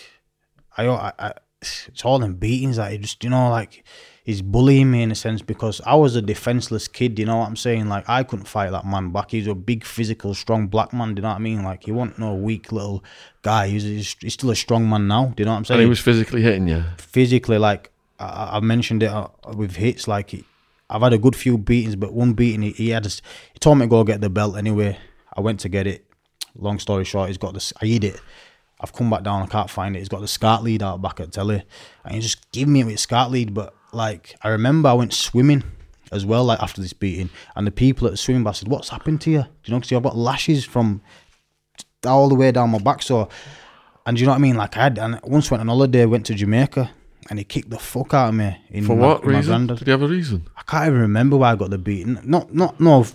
I, 0.78 0.88
I, 0.88 1.14
I 1.20 1.34
it's 1.62 2.06
all 2.06 2.20
them 2.20 2.36
beatings 2.36 2.78
that 2.78 2.92
he 2.92 2.98
just, 2.98 3.24
you 3.24 3.30
know, 3.30 3.50
like 3.50 3.84
he's 4.30 4.42
bullying 4.44 4.92
me 4.92 5.02
in 5.02 5.12
a 5.12 5.16
sense 5.16 5.42
because 5.42 5.82
I 5.86 5.96
was 5.96 6.16
a 6.16 6.22
defenseless 6.22 6.88
kid. 6.88 7.18
You 7.18 7.26
know 7.26 7.38
what 7.38 7.48
I'm 7.48 7.56
saying? 7.56 7.90
Like 7.90 8.08
I 8.08 8.22
couldn't 8.24 8.46
fight 8.48 8.70
that 8.72 8.86
man 8.86 9.10
back. 9.12 9.32
He's 9.32 9.48
a 9.48 9.56
big, 9.56 9.84
physical, 9.84 10.34
strong 10.36 10.68
black 10.68 10.94
man. 10.94 11.16
Do 11.16 11.20
you 11.20 11.24
know 11.24 11.30
what 11.30 11.36
I 11.36 11.40
mean? 11.40 11.64
Like 11.64 11.84
he 11.86 11.92
wasn't 11.92 12.20
no 12.20 12.34
weak 12.36 12.72
little 12.72 13.04
guy. 13.42 13.68
He's, 13.68 13.84
he's, 13.84 14.16
he's 14.22 14.34
still 14.34 14.52
a 14.52 14.56
strong 14.56 14.88
man 14.90 15.08
now. 15.08 15.26
Do 15.36 15.42
you 15.42 15.46
know 15.46 15.52
what 15.54 15.58
I'm 15.58 15.66
saying? 15.66 15.80
And 15.80 15.86
he 15.86 15.90
was 15.90 16.00
physically 16.00 16.42
hitting 16.44 16.68
you. 16.68 16.84
physically, 16.98 17.58
like 17.58 17.92
I, 18.20 18.58
I- 18.58 18.60
mentioned 18.60 19.02
it 19.04 19.12
uh, 19.12 19.30
with 19.56 19.76
hits, 19.78 20.08
like 20.08 20.30
he, 20.30 20.44
I've 20.90 21.02
had 21.02 21.14
a 21.14 21.18
good 21.18 21.36
few 21.36 21.58
beatings, 21.58 21.96
but 21.96 22.14
one 22.14 22.34
beating 22.34 22.62
he, 22.62 22.72
he 22.72 22.90
had, 22.90 23.06
a, 23.06 23.10
he 23.10 23.60
told 23.60 23.78
me 23.80 23.86
to 23.86 23.90
go 23.90 24.04
get 24.04 24.22
the 24.22 24.30
belt 24.30 24.58
anyway. 24.58 24.98
I 25.36 25.42
went 25.42 25.60
to 25.62 25.70
get 25.70 25.88
it. 25.88 26.06
Long 26.56 26.80
story 26.80 27.04
short, 27.06 27.30
he's 27.30 27.38
got 27.38 27.54
this. 27.54 27.74
I 27.82 27.86
eat 27.86 28.04
it. 28.04 28.20
I've 28.82 28.94
come 28.94 29.10
back 29.10 29.24
down. 29.24 29.42
I 29.44 29.46
can't 29.48 29.70
find 29.70 29.96
it. 29.96 30.00
He's 30.00 30.10
got 30.10 30.22
the 30.22 30.28
scart 30.28 30.64
lead 30.64 30.82
out 30.82 31.02
back 31.02 31.20
at 31.20 31.32
telly, 31.32 31.64
and 32.06 32.16
he 32.16 32.22
just 32.22 32.50
give 32.52 32.68
me 32.68 32.82
it 32.82 32.86
with 32.86 33.00
scart 33.00 33.30
lead. 33.30 33.54
But 33.54 33.74
like 33.94 34.36
I 34.42 34.50
remember, 34.50 34.90
I 34.90 34.94
went 34.94 35.14
swimming 35.14 35.64
as 36.12 36.26
well, 36.26 36.44
like 36.46 36.62
after 36.62 36.82
this 36.82 36.94
beating, 36.94 37.30
and 37.56 37.68
the 37.68 37.72
people 37.72 38.08
at 38.08 38.12
the 38.12 38.18
swimming 38.18 38.44
bar 38.44 38.54
said, 38.54 38.68
"What's 38.68 38.90
happened 38.90 39.22
to 39.22 39.32
you?" 39.32 39.42
Do 39.42 39.50
you 39.66 39.74
know? 39.74 39.80
Because 39.80 39.96
I've 39.96 40.04
got 40.04 40.18
lashes 40.18 40.66
from 40.66 41.02
all 42.06 42.30
the 42.30 42.36
way 42.36 42.52
down 42.52 42.70
my 42.70 42.80
back. 42.80 43.02
So, 43.02 43.30
and 44.06 44.18
do 44.18 44.22
you 44.22 44.26
know 44.26 44.32
what 44.34 44.38
I 44.38 44.42
mean? 44.42 44.56
Like 44.56 44.78
I 44.78 44.84
had, 44.84 44.98
and 44.98 45.16
I 45.16 45.20
once 45.24 45.52
went 45.52 45.62
on 45.62 45.68
holiday, 45.68 46.06
went 46.06 46.26
to 46.28 46.34
Jamaica, 46.34 46.92
and 47.30 47.40
he 47.40 47.46
kicked 47.46 47.70
the 47.70 47.80
fuck 47.80 48.14
out 48.14 48.30
of 48.30 48.36
me. 48.36 48.58
In 48.70 48.86
For 48.86 48.96
my, 48.96 49.08
what 49.08 49.24
in 49.24 49.30
reason? 49.30 49.68
Did 49.68 49.80
he 49.80 49.92
have 49.92 50.02
a 50.02 50.08
reason? 50.08 50.48
I 50.58 50.64
can't 50.64 50.88
even 50.88 51.02
remember 51.02 51.38
why 51.38 51.52
I 51.52 51.56
got 51.56 51.70
the 51.70 51.78
beating. 51.78 52.20
Not, 52.24 52.54
not, 52.54 52.80
no. 52.80 53.06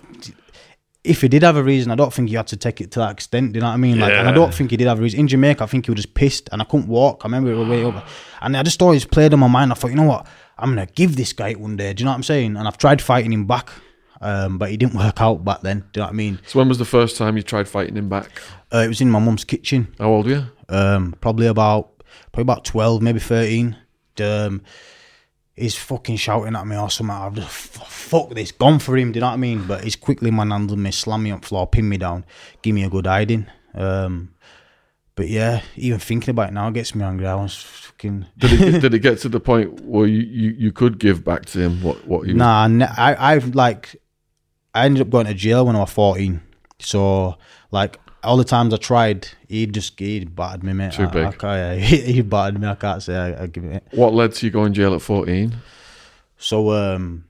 If 1.03 1.21
he 1.21 1.29
did 1.29 1.43
have 1.43 1.57
a 1.57 1.63
reason, 1.63 1.93
I 1.93 1.97
don't 1.97 2.13
think 2.13 2.31
he 2.31 2.35
had 2.35 2.47
to 2.47 2.57
take 2.57 2.81
it 2.81 2.91
to 2.93 3.01
that 3.01 3.11
extent. 3.11 3.53
Do 3.53 3.59
you 3.59 3.61
know 3.61 3.67
what 3.69 3.75
I 3.75 3.77
mean? 3.77 3.99
Like, 3.99 4.15
and 4.15 4.27
I 4.27 4.33
don't 4.33 4.55
think 4.55 4.71
he 4.71 4.79
did 4.79 4.87
have 4.87 4.99
a 4.99 5.03
reason. 5.03 5.21
In 5.21 5.29
Jamaica, 5.29 5.63
I 5.63 5.67
think 5.67 5.85
he 5.85 5.91
was 5.91 6.01
just 6.01 6.15
pissed, 6.15 6.49
and 6.51 6.63
I 6.63 6.65
couldn't 6.65 6.89
walk. 6.89 7.23
I 7.25 7.27
remember 7.27 7.53
it 7.53 7.57
was 7.57 7.69
way 7.69 7.85
over, 7.85 8.03
and 8.41 8.57
I 8.57 8.63
just 8.63 8.81
always 8.81 9.05
played 9.05 9.35
on 9.35 9.41
my 9.41 9.49
mind. 9.49 9.71
I 9.71 9.75
thought, 9.75 9.91
you 9.91 9.97
know 9.97 10.05
what, 10.05 10.27
I'm 10.59 10.71
gonna 10.71 10.87
give 10.87 11.17
this 11.17 11.33
guy 11.33 11.53
one 11.55 11.77
day. 11.77 11.93
Do 11.93 12.03
you 12.03 12.05
know 12.05 12.11
what 12.13 12.17
I'm 12.17 12.23
saying? 12.23 12.57
And 12.57 12.67
I've 12.69 12.79
tried 12.79 13.03
fighting 13.03 13.33
him 13.33 13.47
back, 13.47 13.71
um, 14.21 14.59
but 14.59 14.71
he 14.71 14.77
didn't 14.77 14.95
work 14.95 15.21
out 15.21 15.45
back 15.45 15.63
then. 15.63 15.81
Do 15.93 16.01
you 16.01 16.01
know 16.03 16.07
what 16.07 16.13
I 16.13 16.17
mean? 16.17 16.39
So 16.47 16.59
when 16.59 16.69
was 16.69 16.79
the 16.79 16.85
first 16.85 17.17
time 17.17 17.37
you 17.37 17.43
tried 17.43 17.69
fighting 17.69 17.97
him 17.97 18.09
back? 18.09 18.31
Uh, 18.73 18.79
it 18.79 18.89
was 18.89 19.01
in 19.01 19.11
my 19.11 19.19
mum's 19.19 19.45
kitchen. 19.45 19.95
How 19.99 20.11
old 20.11 20.27
were 20.27 20.33
you? 20.33 20.47
um, 20.69 21.15
probably 21.21 21.47
about 21.47 22.03
probably 22.33 22.43
about 22.43 22.65
twelve, 22.65 23.03
maybe 23.03 23.21
thirteen. 23.21 23.77
Um, 24.21 24.63
he's 25.57 25.77
fucking 25.77 26.17
shouting 26.17 26.55
at 26.57 26.67
me 26.67 26.77
or 26.77 26.91
something. 26.91 27.15
I've 27.15 27.35
just 27.35 27.47
f- 27.49 27.89
fuck 27.89 28.31
this, 28.31 28.53
gone 28.53 28.79
for 28.79 28.97
him. 28.97 29.13
Do 29.13 29.19
you 29.19 29.21
know 29.23 29.29
what 29.29 29.35
I 29.35 29.37
mean? 29.39 29.67
But 29.67 29.85
he's 29.85 29.97
quickly 29.97 30.31
manhandled 30.31 30.79
me, 30.79 30.91
slam 30.91 31.23
me 31.25 31.31
on 31.33 31.41
the 31.41 31.47
floor, 31.47 31.67
pin 31.67 31.89
me 31.89 31.97
down, 31.99 32.25
give 32.63 32.75
me 32.75 32.85
a 32.85 32.89
good 32.91 33.07
hiding. 33.07 33.47
Um, 33.75 34.34
but 35.17 35.29
yeah, 35.29 35.63
even 35.77 35.99
thinking 36.01 36.31
about 36.31 36.49
it 36.51 36.53
now 36.55 36.71
gets 36.71 36.95
me 36.95 37.05
angry. 37.05 37.27
I 37.27 37.35
was 37.35 37.57
fucking 37.57 38.27
Did 38.39 38.53
it, 38.61 38.81
did 38.81 38.95
it 38.95 38.99
get 39.01 39.19
to 39.21 39.29
the 39.29 39.41
point 39.51 39.81
where 39.83 40.07
you, 40.07 40.21
you, 40.23 40.51
you 40.59 40.73
could 40.73 40.99
give 40.99 41.25
back 41.25 41.47
to 41.47 41.61
him 41.61 41.83
what, 41.83 42.07
what 42.07 42.23
was 42.23 42.35
nah. 42.35 42.65
I 42.97 43.35
I've 43.35 43.55
like 43.55 43.97
I 44.75 44.87
ended 44.87 45.03
up 45.03 45.11
going 45.11 45.27
to 45.27 45.35
jail 45.35 45.67
when 45.67 45.77
I 45.77 45.81
was 45.81 45.91
fourteen. 45.93 46.41
So 46.81 47.37
like 47.71 47.99
all 48.25 48.37
the 48.37 48.45
times 48.45 48.73
I 48.75 48.79
tried, 48.79 49.29
he 49.49 49.67
just 49.67 49.99
he 50.01 50.25
battered 50.25 50.65
me, 50.65 50.73
mate. 50.73 50.93
Too 50.95 51.03
I- 51.05 51.07
I 51.07 51.11
big. 51.11 51.39
can't- 51.39 51.43
yeah, 51.43 51.75
he, 51.87 52.01
he 52.15 52.23
battered 52.23 52.61
me. 52.61 52.67
I 52.67 52.75
can't 52.75 53.03
say 53.03 53.17
I, 53.17 53.45
I 53.45 53.47
give 53.47 53.65
it. 53.65 53.87
What 53.93 54.15
led 54.15 54.33
to 54.35 54.47
you 54.47 54.51
going 54.51 54.73
to 54.73 54.77
jail 54.77 54.95
at 54.95 55.03
14? 55.03 55.55
So 56.39 56.71
um, 56.73 57.25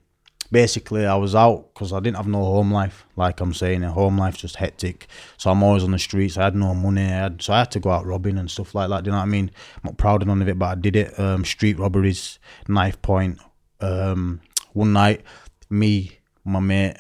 basically, 0.51 1.07
I 1.07 1.17
was 1.17 1.35
out 1.35 1.73
because 1.73 1.93
I 1.93 2.01
didn't 2.01 2.17
have 2.17 2.27
no 2.27 2.39
home 2.45 2.73
life. 2.73 3.07
Like 3.17 3.41
I'm 3.41 3.55
saying, 3.55 3.83
a 3.83 3.91
home 3.91 4.19
life 4.19 4.37
just 4.37 4.57
hectic. 4.57 5.07
So 5.37 5.51
I'm 5.51 5.63
always 5.63 5.85
on 5.85 5.91
the 5.91 5.99
streets. 5.99 6.37
I 6.37 6.45
had 6.45 6.55
no 6.55 6.75
money. 6.75 7.03
I 7.03 7.07
had, 7.07 7.43
so 7.43 7.53
I 7.53 7.61
had 7.61 7.71
to 7.73 7.81
go 7.81 7.91
out 7.91 8.07
robbing 8.07 8.39
and 8.39 8.51
stuff 8.51 8.75
like 8.75 8.89
that. 8.91 9.05
Do 9.05 9.09
you 9.09 9.13
know 9.13 9.19
what 9.19 9.25
I 9.25 9.27
mean? 9.27 9.51
I'm 9.77 9.81
not 9.85 9.97
proud 9.97 10.23
of 10.23 10.29
none 10.29 10.43
of 10.43 10.49
it, 10.49 10.59
but 10.59 10.67
I 10.67 10.75
did 10.75 10.97
it. 10.97 11.19
Um, 11.19 11.45
street 11.45 11.79
robberies, 11.79 12.39
knife 12.69 13.01
point. 13.03 13.39
Um, 13.81 14.41
one 14.73 14.93
night, 14.93 15.23
me, 15.71 16.19
my 16.45 16.61
mate, 16.61 16.97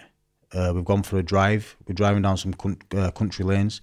uh, 0.52 0.72
we've 0.74 0.84
gone 0.84 1.02
for 1.02 1.18
a 1.18 1.22
drive. 1.22 1.76
We're 1.86 1.94
driving 1.94 2.22
down 2.22 2.36
some 2.36 2.54
coun- 2.54 2.78
uh, 2.96 3.10
country 3.10 3.44
lanes. 3.44 3.80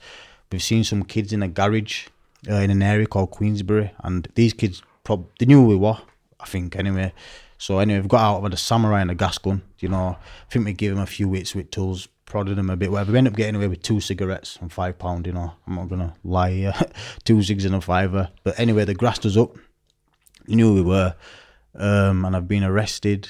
We've 0.51 0.63
seen 0.63 0.83
some 0.83 1.03
kids 1.03 1.33
in 1.33 1.43
a 1.43 1.47
garage 1.47 2.07
uh, 2.49 2.55
in 2.55 2.71
an 2.71 2.81
area 2.81 3.05
called 3.07 3.31
Queensbury, 3.31 3.91
and 4.03 4.27
these 4.35 4.53
kids 4.53 4.81
prob- 5.03 5.27
they 5.39 5.45
knew 5.45 5.61
who 5.61 5.67
we 5.67 5.75
were. 5.75 5.97
I 6.39 6.45
think 6.45 6.75
anyway. 6.75 7.13
So 7.61 7.77
anyway, 7.77 7.99
we've 7.99 8.09
got 8.09 8.21
out 8.21 8.41
with 8.41 8.55
a 8.55 8.57
samurai 8.57 9.01
and 9.01 9.11
a 9.11 9.15
gas 9.15 9.37
gun. 9.37 9.61
You 9.77 9.89
know, 9.89 10.17
I 10.17 10.51
think 10.51 10.65
we 10.65 10.73
gave 10.73 10.93
him 10.93 10.97
a 10.97 11.05
few 11.05 11.31
hits 11.33 11.53
with 11.53 11.69
tools, 11.69 12.07
prodded 12.25 12.57
him 12.57 12.71
a 12.71 12.75
bit. 12.75 12.91
Whatever. 12.91 13.11
We 13.11 13.19
ended 13.19 13.33
up 13.33 13.37
getting 13.37 13.55
away 13.55 13.67
with 13.67 13.83
two 13.83 13.99
cigarettes 13.99 14.57
and 14.59 14.73
five 14.73 14.97
pound. 14.97 15.27
You 15.27 15.33
know, 15.33 15.53
I'm 15.67 15.75
not 15.75 15.87
gonna 15.87 16.15
lie 16.23 16.53
here. 16.53 16.73
two 17.23 17.43
cigs 17.43 17.63
and 17.63 17.75
a 17.75 17.79
fiver. 17.79 18.31
But 18.43 18.59
anyway, 18.59 18.85
they 18.85 18.95
grassed 18.95 19.27
us 19.27 19.37
up. 19.37 19.55
They 20.47 20.55
knew 20.55 20.69
who 20.69 20.73
we 20.73 20.81
were, 20.81 21.13
um, 21.75 22.25
and 22.25 22.35
I've 22.35 22.47
been 22.47 22.63
arrested. 22.63 23.29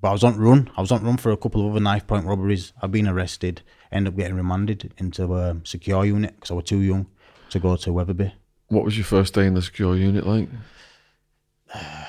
But 0.00 0.08
I 0.08 0.12
was 0.14 0.24
on 0.24 0.36
run. 0.36 0.68
I 0.76 0.80
was 0.80 0.90
on 0.90 1.04
run 1.04 1.16
for 1.18 1.30
a 1.30 1.36
couple 1.36 1.64
of 1.64 1.70
other 1.70 1.80
knife 1.80 2.08
point 2.08 2.26
robberies. 2.26 2.72
I've 2.82 2.90
been 2.90 3.06
arrested. 3.06 3.62
End 3.92 4.08
up 4.08 4.16
getting 4.16 4.34
remanded 4.34 4.92
into 4.98 5.32
a 5.36 5.56
secure 5.62 6.04
unit 6.04 6.34
because 6.34 6.50
I 6.50 6.54
was 6.54 6.64
too 6.64 6.80
young 6.80 7.06
to 7.50 7.60
go 7.60 7.76
to 7.76 7.92
Wetherby. 7.92 8.34
What 8.66 8.84
was 8.84 8.98
your 8.98 9.04
first 9.04 9.32
day 9.32 9.46
in 9.46 9.54
the 9.54 9.62
secure 9.62 9.96
unit 9.96 10.26
like? 10.26 10.48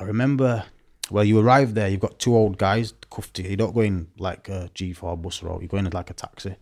I 0.00 0.04
remember. 0.04 0.64
Well, 1.10 1.24
you 1.24 1.38
arrive 1.38 1.74
there. 1.74 1.88
You've 1.88 2.00
got 2.00 2.18
two 2.18 2.34
old 2.34 2.56
guys 2.56 2.94
cuffed 3.10 3.38
you. 3.38 3.50
You 3.50 3.56
don't 3.56 3.74
go 3.74 3.80
in 3.80 4.08
like 4.18 4.48
a 4.48 4.70
G4 4.74 5.20
bus 5.20 5.42
route. 5.42 5.60
You 5.60 5.68
go 5.68 5.76
in 5.76 5.90
like 5.90 6.08
a 6.08 6.14
taxi. 6.14 6.56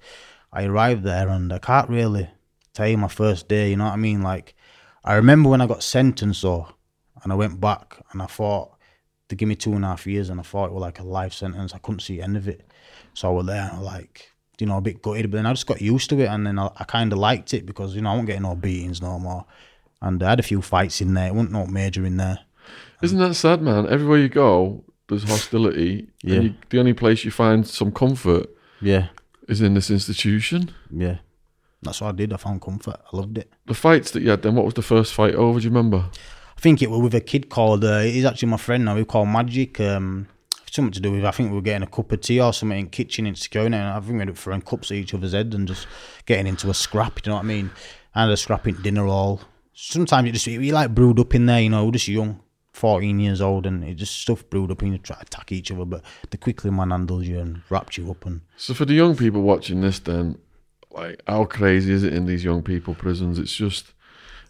I 0.52 0.64
arrived 0.64 1.04
there 1.04 1.28
and 1.28 1.52
I 1.52 1.58
can't 1.58 1.88
really 1.88 2.30
tell 2.72 2.88
you 2.88 2.96
my 2.96 3.08
first 3.08 3.46
day. 3.46 3.70
You 3.70 3.76
know 3.76 3.84
what 3.84 3.92
I 3.92 3.96
mean? 3.96 4.22
Like, 4.22 4.54
I 5.04 5.14
remember 5.14 5.50
when 5.50 5.60
I 5.60 5.66
got 5.66 5.82
sentenced 5.82 6.42
though, 6.42 6.68
and 7.22 7.32
I 7.32 7.36
went 7.36 7.60
back 7.60 8.02
and 8.12 8.22
I 8.22 8.26
thought 8.26 8.76
they 9.28 9.36
give 9.36 9.48
me 9.48 9.54
two 9.54 9.74
and 9.74 9.84
a 9.84 9.88
half 9.88 10.06
years, 10.06 10.30
and 10.30 10.40
I 10.40 10.42
thought 10.42 10.66
it 10.66 10.72
was 10.72 10.80
like 10.80 10.98
a 10.98 11.04
life 11.04 11.34
sentence. 11.34 11.74
I 11.74 11.78
couldn't 11.78 12.00
see 12.00 12.16
the 12.16 12.22
end 12.22 12.36
of 12.36 12.48
it, 12.48 12.64
so 13.14 13.28
I 13.28 13.32
was 13.32 13.46
there 13.46 13.62
and 13.62 13.72
I 13.72 13.78
was 13.78 13.86
like, 13.86 14.32
you 14.58 14.66
know, 14.66 14.78
a 14.78 14.80
bit 14.80 15.02
gutted. 15.02 15.30
But 15.30 15.36
then 15.36 15.46
I 15.46 15.52
just 15.52 15.66
got 15.66 15.82
used 15.82 16.08
to 16.10 16.20
it, 16.20 16.26
and 16.26 16.46
then 16.46 16.58
I, 16.58 16.70
I 16.76 16.84
kind 16.84 17.12
of 17.12 17.18
liked 17.18 17.52
it 17.52 17.66
because 17.66 17.94
you 17.94 18.00
know 18.00 18.10
I 18.10 18.12
wasn't 18.14 18.28
getting 18.28 18.42
no 18.42 18.54
beatings 18.54 19.02
no 19.02 19.18
more, 19.18 19.44
and 20.00 20.22
I 20.22 20.30
had 20.30 20.40
a 20.40 20.44
few 20.44 20.62
fights 20.62 21.00
in 21.00 21.14
there. 21.14 21.28
It 21.28 21.34
wasn't 21.34 21.52
no 21.52 21.66
major 21.66 22.06
in 22.06 22.16
there. 22.16 22.38
Isn't 23.02 23.18
that 23.18 23.34
sad, 23.34 23.62
man? 23.62 23.86
Everywhere 23.88 24.18
you 24.18 24.28
go, 24.28 24.84
there's 25.08 25.24
hostility. 25.24 26.08
Yeah. 26.22 26.34
And 26.36 26.44
you, 26.44 26.54
the 26.70 26.78
only 26.80 26.94
place 26.94 27.24
you 27.24 27.30
find 27.30 27.66
some 27.66 27.92
comfort 27.92 28.48
Yeah, 28.80 29.08
is 29.48 29.60
in 29.60 29.74
this 29.74 29.90
institution. 29.90 30.72
yeah. 30.90 31.18
That's 31.80 32.00
what 32.00 32.08
I 32.08 32.12
did. 32.12 32.32
I 32.32 32.38
found 32.38 32.60
comfort. 32.60 32.96
I 33.12 33.16
loved 33.16 33.38
it. 33.38 33.52
The 33.66 33.74
fights 33.74 34.10
that 34.10 34.22
you 34.22 34.30
had 34.30 34.42
then, 34.42 34.56
what 34.56 34.64
was 34.64 34.74
the 34.74 34.82
first 34.82 35.14
fight 35.14 35.36
over? 35.36 35.60
Do 35.60 35.64
you 35.64 35.70
remember? 35.70 36.06
I 36.56 36.60
think 36.60 36.82
it 36.82 36.90
was 36.90 37.00
with 37.00 37.14
a 37.14 37.20
kid 37.20 37.48
called. 37.50 37.84
Uh, 37.84 38.00
he's 38.00 38.24
actually 38.24 38.48
my 38.48 38.56
friend 38.56 38.84
now. 38.84 38.96
We 38.96 39.04
call 39.04 39.24
Magic. 39.26 39.78
Um, 39.80 40.26
something 40.68 40.90
to 40.92 41.00
do 41.00 41.12
with. 41.12 41.24
I 41.24 41.30
think 41.30 41.50
we 41.50 41.54
were 41.54 41.62
getting 41.62 41.84
a 41.84 41.90
cup 41.90 42.10
of 42.10 42.20
tea 42.20 42.40
or 42.40 42.52
something 42.52 42.76
in 42.80 42.84
the 42.86 42.90
kitchen 42.90 43.28
in 43.28 43.36
securing. 43.36 43.74
And 43.74 43.86
I 43.90 44.00
think 44.00 44.14
we 44.14 44.20
ended 44.22 44.30
up 44.30 44.38
throwing 44.38 44.60
cups 44.62 44.90
at 44.90 44.96
each 44.96 45.14
other's 45.14 45.32
head 45.34 45.54
and 45.54 45.68
just 45.68 45.86
getting 46.26 46.48
into 46.48 46.68
a 46.68 46.74
scrap. 46.74 47.24
You 47.24 47.30
know 47.30 47.36
what 47.36 47.44
I 47.44 47.46
mean? 47.46 47.70
And 48.12 48.32
a 48.32 48.36
scrapping 48.36 48.74
dinner 48.82 49.06
all. 49.06 49.40
Sometimes 49.72 50.28
it 50.28 50.32
just 50.32 50.48
we 50.48 50.72
like 50.72 50.92
brewed 50.92 51.20
up 51.20 51.32
in 51.36 51.46
there. 51.46 51.60
You 51.60 51.70
know, 51.70 51.84
we're 51.84 51.92
just 51.92 52.08
young, 52.08 52.40
fourteen 52.78 53.18
years 53.20 53.40
old, 53.40 53.66
and 53.66 53.84
it 53.84 53.94
just 53.94 54.16
stuff 54.16 54.48
brewed 54.50 54.70
up 54.70 54.82
and 54.82 54.92
you 54.92 54.98
try 54.98 55.16
to 55.16 55.22
attack 55.22 55.52
each 55.52 55.70
other. 55.70 55.84
But 55.84 56.02
the 56.30 56.36
quickly 56.38 56.70
man 56.70 56.90
handles 56.90 57.26
you 57.26 57.38
and 57.38 57.62
wraps 57.70 57.98
you 57.98 58.10
up 58.10 58.24
and 58.26 58.40
So 58.56 58.74
for 58.74 58.84
the 58.84 58.94
young 58.94 59.16
people 59.16 59.42
watching 59.42 59.80
this, 59.80 59.98
then, 59.98 60.38
like, 60.90 61.22
how 61.26 61.44
crazy 61.44 61.92
is 61.92 62.04
it 62.04 62.14
in 62.14 62.26
these 62.26 62.44
young 62.44 62.62
people 62.62 62.94
prisons? 62.94 63.38
It's 63.38 63.54
just, 63.54 63.92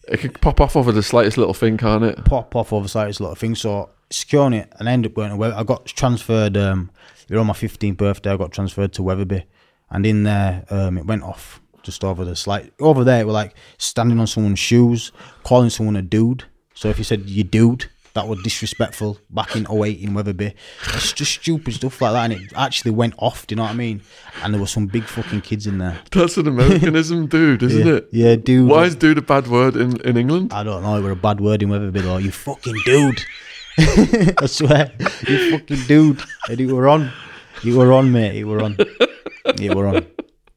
it 0.07 0.21
can 0.21 0.33
pop 0.33 0.61
off 0.61 0.77
over 0.77 0.93
the 0.93 1.03
slightest 1.03 1.37
little 1.39 1.55
thing, 1.55 1.77
can't 1.77 2.05
it? 2.05 2.25
pop 2.25 2.55
off 2.55 2.73
over 2.73 2.85
the 2.85 2.89
slightest 2.89 3.21
little 3.21 3.35
thing. 3.35 3.55
So 3.55 3.91
securing 4.11 4.55
it 4.55 4.73
and 4.79 4.89
I 4.89 4.93
ended 4.93 5.13
up 5.13 5.17
going 5.17 5.31
to 5.31 5.37
Web- 5.37 5.55
I 5.55 5.65
got 5.65 5.87
transferred. 5.87 6.57
Um, 6.57 6.91
it 7.29 7.35
was 7.35 7.41
on 7.41 7.47
my 7.47 7.53
15th 7.53 7.97
birthday. 7.97 8.31
I 8.31 8.37
got 8.37 8.53
transferred 8.53 8.93
to 8.95 9.03
Wetherby, 9.03 9.45
and 9.91 10.07
in 10.07 10.23
there, 10.23 10.65
um, 10.71 10.97
it 10.97 11.05
went 11.07 11.23
off 11.23 11.61
just 11.83 12.05
over 12.05 12.25
the 12.25 12.35
slight. 12.37 12.73
Over 12.81 13.05
there, 13.05 13.21
it 13.21 13.27
was 13.27 13.35
like 13.35 13.55
standing 13.77 14.19
on 14.19 14.27
someone's 14.27 14.59
shoes, 14.59 15.13
calling 15.43 15.71
someone 15.71 15.97
a 15.97 16.03
dude. 16.03 16.45
So 16.75 16.89
if 16.89 16.99
you 16.99 17.05
said 17.05 17.29
you 17.29 17.45
dude, 17.45 17.91
that 18.19 18.29
were 18.29 18.37
disrespectful. 18.43 19.19
Back 19.31 19.55
in 19.55 19.67
08 19.71 20.01
in 20.01 20.13
Wetherby, 20.13 20.55
it's 20.95 21.13
just 21.13 21.33
stupid 21.33 21.75
stuff 21.75 22.01
like 22.03 22.13
that, 22.13 22.31
and 22.31 22.33
it 22.33 22.53
actually 22.57 22.91
went 22.91 23.15
off. 23.19 23.47
Do 23.47 23.53
you 23.53 23.57
know 23.57 23.63
what 23.63 23.71
I 23.71 23.75
mean? 23.75 24.03
And 24.43 24.53
there 24.53 24.61
were 24.61 24.67
some 24.67 24.87
big 24.87 25.05
fucking 25.05 25.43
kids 25.43 25.67
in 25.67 25.79
there. 25.79 26.01
That's 26.11 26.37
an 26.37 26.49
Americanism, 26.49 27.27
dude, 27.37 27.63
isn't 27.63 27.87
yeah, 27.87 27.93
it? 27.95 28.09
Yeah, 28.11 28.37
dude. 28.37 28.69
Why 28.69 28.85
is 28.85 28.97
dude 28.97 29.19
a 29.19 29.23
bad 29.23 29.47
word 29.47 29.77
in, 29.77 30.01
in 30.01 30.17
England? 30.17 30.53
I 30.53 30.65
don't 30.65 30.83
know. 30.83 30.97
It 30.97 31.03
were 31.03 31.13
a 31.13 31.17
bad 31.17 31.41
word 31.41 31.63
in 31.63 31.69
Wetherby 31.69 32.01
though. 32.01 32.19
You 32.19 32.33
fucking 32.33 32.77
dude. 32.85 33.23
I 33.79 34.47
swear, 34.47 34.93
you 35.29 35.59
fucking 35.59 35.87
dude. 35.87 36.21
And 36.49 36.59
you 36.59 36.75
were 36.75 36.89
on. 36.89 37.13
You 37.63 37.79
were 37.79 37.93
on, 37.93 38.11
mate. 38.11 38.35
You 38.35 38.49
were 38.49 38.63
on. 38.63 38.77
You 39.59 39.75
were 39.75 39.87
on. 39.87 40.07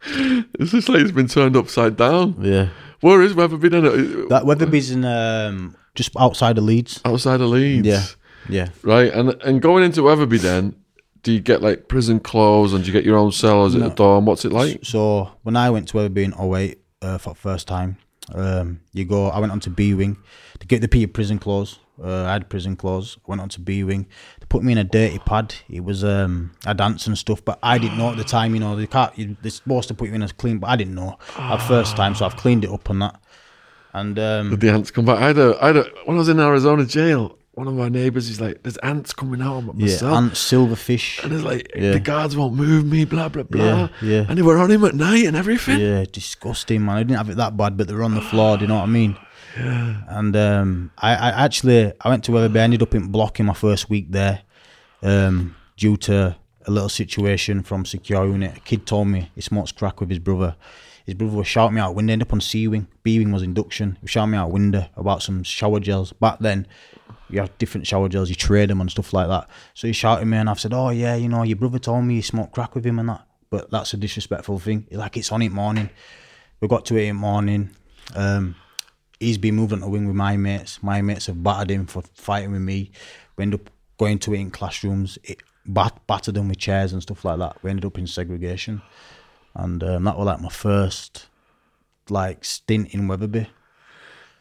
It's 0.04 0.71
just 0.71 0.89
like 0.89 1.02
it's 1.02 1.12
been 1.12 1.28
turned 1.28 1.56
upside 1.56 1.95
down. 1.95 2.38
Yeah. 2.39 2.69
Where 3.02 3.21
is 3.21 3.36
Wetherby 3.36 3.69
then? 3.69 4.28
That 4.30 4.45
Wetherby's 4.45 4.89
in 4.89 5.06
um 5.06 5.76
just 5.95 6.12
outside 6.17 6.58
of 6.58 6.63
Leeds. 6.63 7.01
Outside 7.06 7.41
of 7.41 7.49
Leeds. 7.49 7.88
Yeah. 7.88 8.04
Yeah. 8.49 8.69
Right, 8.84 9.13
and 9.13 9.30
and 9.43 9.62
going 9.62 9.84
into 9.84 10.04
Wetherby 10.04 10.38
then, 10.38 10.75
do 11.23 11.32
you 11.32 11.39
get 11.39 11.62
like 11.62 11.88
prison 11.88 12.19
clothes 12.19 12.73
and 12.73 12.84
do 12.84 12.88
you 12.88 12.93
get 12.93 13.06
your 13.06 13.17
own 13.17 13.32
cell? 13.32 13.65
Is 13.65 13.75
it 13.75 13.82
a 13.82 13.89
dorm? 13.89 14.25
What's 14.25 14.45
it 14.45 14.51
like? 14.51 14.80
So 14.84 15.32
when 15.43 15.56
I 15.56 15.69
went 15.69 15.89
to 15.89 15.97
Wetherby 15.97 16.23
in 16.23 16.34
08 16.34 16.80
uh, 17.01 17.17
for 17.17 17.30
the 17.30 17.36
first 17.36 17.67
time, 17.67 17.97
um, 18.34 18.82
you 18.93 19.06
go. 19.06 19.27
I 19.27 19.39
went 19.39 19.51
on 19.51 19.60
to 19.62 19.69
B 19.69 19.93
wing 19.93 20.17
to 20.60 20.67
get 20.67 20.82
the 20.82 20.88
people 20.88 21.13
prison 21.13 21.39
clothes. 21.39 21.80
Uh, 22.04 22.23
I 22.23 22.34
had 22.34 22.49
prison 22.49 22.75
clothes. 22.75 23.17
Went 23.27 23.41
on 23.41 23.49
to 23.49 23.60
B 23.60 23.84
wing. 23.84 24.08
They 24.39 24.47
put 24.47 24.63
me 24.63 24.71
in 24.71 24.80
a 24.80 24.84
dirty 24.84 25.19
pad. 25.19 25.54
It 25.69 25.84
was 25.84 26.04
um, 26.04 26.51
a 26.65 26.73
dance 26.73 27.06
and 27.06 27.15
stuff, 27.15 27.45
but 27.45 27.60
I 27.62 27.77
didn't 27.77 27.97
know 27.97 28.10
at 28.10 28.17
the 28.17 28.23
time. 28.23 28.56
You 28.56 28.60
know, 28.60 28.75
they 28.75 28.88
can't. 28.88 29.15
You, 29.17 29.38
they're 29.41 29.51
supposed 29.51 29.88
to 29.89 29.93
put 29.93 30.08
you 30.10 30.15
in 30.15 30.23
as 30.23 30.32
clean, 30.32 30.58
but 30.58 30.69
I 30.69 30.75
didn't 30.75 30.95
know 30.95 31.17
at 31.38 31.58
first 31.58 31.95
time. 31.95 32.15
So 32.15 32.25
I've 32.25 32.38
cleaned 32.38 32.63
it 32.63 32.71
up 32.71 32.89
on 32.89 32.99
that. 32.99 33.20
And 33.93 34.17
um, 34.19 34.58
the 34.58 34.69
ants 34.69 34.91
come 34.91 35.06
back? 35.06 35.19
I 35.19 35.27
had 35.27 35.38
a, 35.38 35.58
I 35.62 35.67
had 35.67 35.77
a, 35.77 35.84
when 36.06 36.15
I 36.17 36.19
was 36.19 36.30
in 36.30 36.39
Arizona 36.39 36.86
jail, 36.86 37.38
one 37.54 37.67
of 37.67 37.73
my 37.73 37.89
neighbours, 37.89 38.27
he's 38.30 38.39
like, 38.39 38.63
there's 38.63 38.77
ants 38.77 39.13
coming 39.13 39.41
out 39.41 39.58
of 39.58 39.65
my 39.65 39.73
yeah, 39.86 39.95
cell. 39.97 40.15
and 40.15 40.32
silverfish. 40.32 41.21
and 41.23 41.34
it's 41.34 41.43
like, 41.43 41.69
Yeah. 41.75 41.91
the 41.91 41.99
guards 41.99 42.38
won't 42.38 42.54
move 42.56 42.86
me, 42.86 43.04
blah, 43.04 43.27
blah, 43.27 43.43
blah. 43.43 43.63
Yeah, 43.65 43.88
yeah. 44.01 44.25
And 44.30 44.38
they 44.38 44.41
were 44.41 44.58
on 44.58 44.71
him 44.71 44.86
at 44.86 44.95
night 44.95 45.25
and 45.25 45.36
everything. 45.36 45.80
Yeah, 45.80 46.06
disgusting, 46.10 46.86
man. 46.86 46.95
I 46.95 47.04
didn't 47.04 47.17
have 47.17 47.30
it 47.30 47.36
that 47.38 47.58
bad, 47.58 47.75
but 47.75 47.88
they 47.88 47.93
were 47.93 48.04
on 48.04 48.15
the 48.15 48.21
floor. 48.21 48.58
Do 48.58 48.63
you 48.63 48.67
know 48.69 48.75
what 48.75 48.84
I 48.84 48.88
mean? 48.88 49.17
Yeah. 49.58 50.01
And 50.08 50.36
um, 50.38 50.91
I, 50.97 51.12
I 51.13 51.43
actually 51.45 51.91
I 51.99 52.08
went 52.10 52.23
to 52.25 52.32
Wetherby. 52.32 52.58
I 52.58 52.63
ended 52.63 52.82
up 52.82 52.95
in 52.95 53.08
block 53.12 53.38
in 53.41 53.45
my 53.47 53.54
first 53.54 53.89
week 53.89 54.10
there, 54.12 54.43
um, 55.04 55.58
due 55.75 55.97
to 55.97 56.38
a 56.67 56.71
little 56.71 56.88
situation 56.89 57.63
from 57.63 57.84
secure 57.86 58.25
unit. 58.25 58.56
A 58.58 58.60
kid 58.62 58.86
told 58.88 59.10
me 59.10 59.30
he 59.36 59.41
smokes 59.41 59.73
crack 59.73 59.99
with 59.99 60.10
his 60.10 60.19
brother. 60.19 60.56
His 61.05 61.15
brother 61.15 61.37
was 61.37 61.47
shouting 61.47 61.75
me 61.75 61.81
out 61.81 61.95
window. 61.95 62.13
Ended 62.13 62.27
up 62.27 62.33
on 62.33 62.41
C 62.41 62.67
wing. 62.67 62.87
B 63.03 63.19
wing 63.19 63.31
was 63.31 63.43
induction. 63.43 63.93
He 63.93 64.03
was 64.03 64.11
shouting 64.11 64.31
me 64.31 64.37
out 64.37 64.51
window 64.51 64.87
about 64.95 65.23
some 65.23 65.43
shower 65.43 65.79
gels. 65.79 66.13
Back 66.13 66.39
then, 66.39 66.67
you 67.29 67.39
have 67.39 67.57
different 67.57 67.87
shower 67.87 68.09
gels. 68.09 68.29
You 68.29 68.35
trade 68.35 68.69
them 68.69 68.81
and 68.81 68.91
stuff 68.91 69.13
like 69.13 69.27
that. 69.27 69.49
So 69.73 69.87
he 69.87 69.93
shouted 69.93 70.25
me, 70.25 70.37
and 70.37 70.49
I've 70.49 70.59
said, 70.59 70.73
"Oh 70.73 70.89
yeah, 70.89 71.15
you 71.15 71.29
know, 71.29 71.43
your 71.43 71.57
brother 71.57 71.79
told 71.79 72.05
me 72.05 72.15
you 72.15 72.21
smoked 72.21 72.53
crack 72.53 72.75
with 72.75 72.85
him 72.85 72.99
and 72.99 73.09
that." 73.09 73.25
But 73.49 73.69
that's 73.69 73.93
a 73.93 73.97
disrespectful 73.97 74.59
thing. 74.59 74.87
Like 74.91 75.17
it's 75.17 75.31
on 75.31 75.41
it 75.41 75.51
morning. 75.51 75.89
We 76.59 76.67
got 76.67 76.85
to 76.85 76.97
it 76.97 77.07
in 77.07 77.15
morning. 77.15 77.71
Um, 78.15 78.55
he's 79.19 79.37
been 79.37 79.59
on 79.59 79.79
the 79.79 79.89
wing 79.89 80.07
with 80.07 80.15
my 80.15 80.37
mates. 80.37 80.81
My 80.83 81.01
mates 81.01 81.27
have 81.27 81.41
battered 81.43 81.71
him 81.71 81.85
for 81.85 82.03
fighting 82.13 82.51
with 82.51 82.61
me. 82.61 82.91
We 83.35 83.43
ended 83.43 83.61
up 83.61 83.69
going 83.97 84.19
to 84.19 84.33
it 84.33 84.39
in 84.39 84.51
classrooms. 84.51 85.17
It 85.23 85.41
bat- 85.65 86.01
battered 86.07 86.35
them 86.35 86.49
with 86.49 86.57
chairs 86.57 86.93
and 86.93 87.01
stuff 87.01 87.23
like 87.25 87.39
that. 87.39 87.57
We 87.63 87.69
ended 87.69 87.85
up 87.85 87.97
in 87.97 88.07
segregation, 88.07 88.81
and 89.55 89.83
um, 89.83 90.03
that 90.05 90.17
was 90.17 90.25
like 90.25 90.41
my 90.41 90.49
first 90.49 91.27
like 92.09 92.43
stint 92.45 92.93
in 92.93 93.07
Wetherby. 93.07 93.47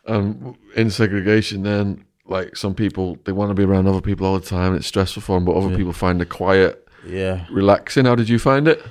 Um, 0.07 0.57
in 0.77 0.91
segregation, 0.91 1.63
then, 1.63 2.05
like 2.27 2.57
some 2.57 2.75
people, 2.75 3.19
they 3.25 3.33
want 3.33 3.51
to 3.51 3.55
be 3.55 3.65
around 3.65 3.87
other 3.87 4.01
people 4.01 4.27
all 4.27 4.39
the 4.39 4.47
time. 4.47 4.75
It's 4.75 4.87
stressful 4.87 5.23
for 5.23 5.37
them, 5.37 5.45
but 5.45 5.53
other 5.57 5.77
people 5.77 5.93
find 5.93 6.21
the 6.21 6.27
quiet 6.27 6.89
Yeah. 7.07 7.47
relaxing. 7.51 8.07
How 8.07 8.15
did 8.15 8.29
you 8.29 8.39
find 8.39 8.67
it? 8.67 8.83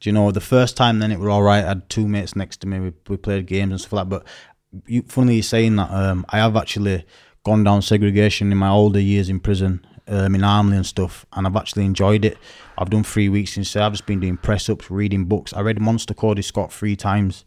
Do 0.00 0.08
you 0.08 0.12
know 0.12 0.30
the 0.30 0.40
first 0.40 0.76
time 0.76 0.98
then 0.98 1.10
it 1.10 1.18
were 1.18 1.30
all 1.30 1.42
right. 1.42 1.64
I 1.64 1.68
had 1.68 1.88
two 1.88 2.06
mates 2.06 2.36
next 2.36 2.60
to 2.60 2.66
me. 2.66 2.78
We, 2.78 2.92
we 3.08 3.16
played 3.16 3.46
games 3.46 3.70
and 3.72 3.80
stuff 3.80 3.92
like 3.94 4.08
that. 4.08 4.24
But 4.72 4.82
you, 4.86 5.02
funnily 5.08 5.36
you 5.36 5.42
saying 5.42 5.76
that, 5.76 5.90
um, 5.90 6.24
I 6.28 6.38
have 6.38 6.56
actually 6.56 7.04
gone 7.44 7.64
down 7.64 7.82
segregation 7.82 8.52
in 8.52 8.58
my 8.58 8.68
older 8.68 9.00
years 9.00 9.28
in 9.28 9.40
prison, 9.40 9.84
um, 10.06 10.34
in 10.34 10.44
Armley 10.44 10.76
and 10.76 10.86
stuff, 10.86 11.24
and 11.32 11.46
I've 11.46 11.56
actually 11.56 11.84
enjoyed 11.86 12.24
it. 12.24 12.36
I've 12.78 12.90
done 12.90 13.04
three 13.04 13.28
weeks 13.28 13.56
instead. 13.56 13.82
I've 13.82 13.92
just 13.92 14.06
been 14.06 14.20
doing 14.20 14.36
press 14.36 14.68
ups, 14.68 14.90
reading 14.90 15.24
books. 15.24 15.52
I 15.52 15.60
read 15.60 15.80
Monster 15.80 16.14
Kody 16.14 16.44
Scott 16.44 16.72
three 16.72 16.96
times, 16.96 17.44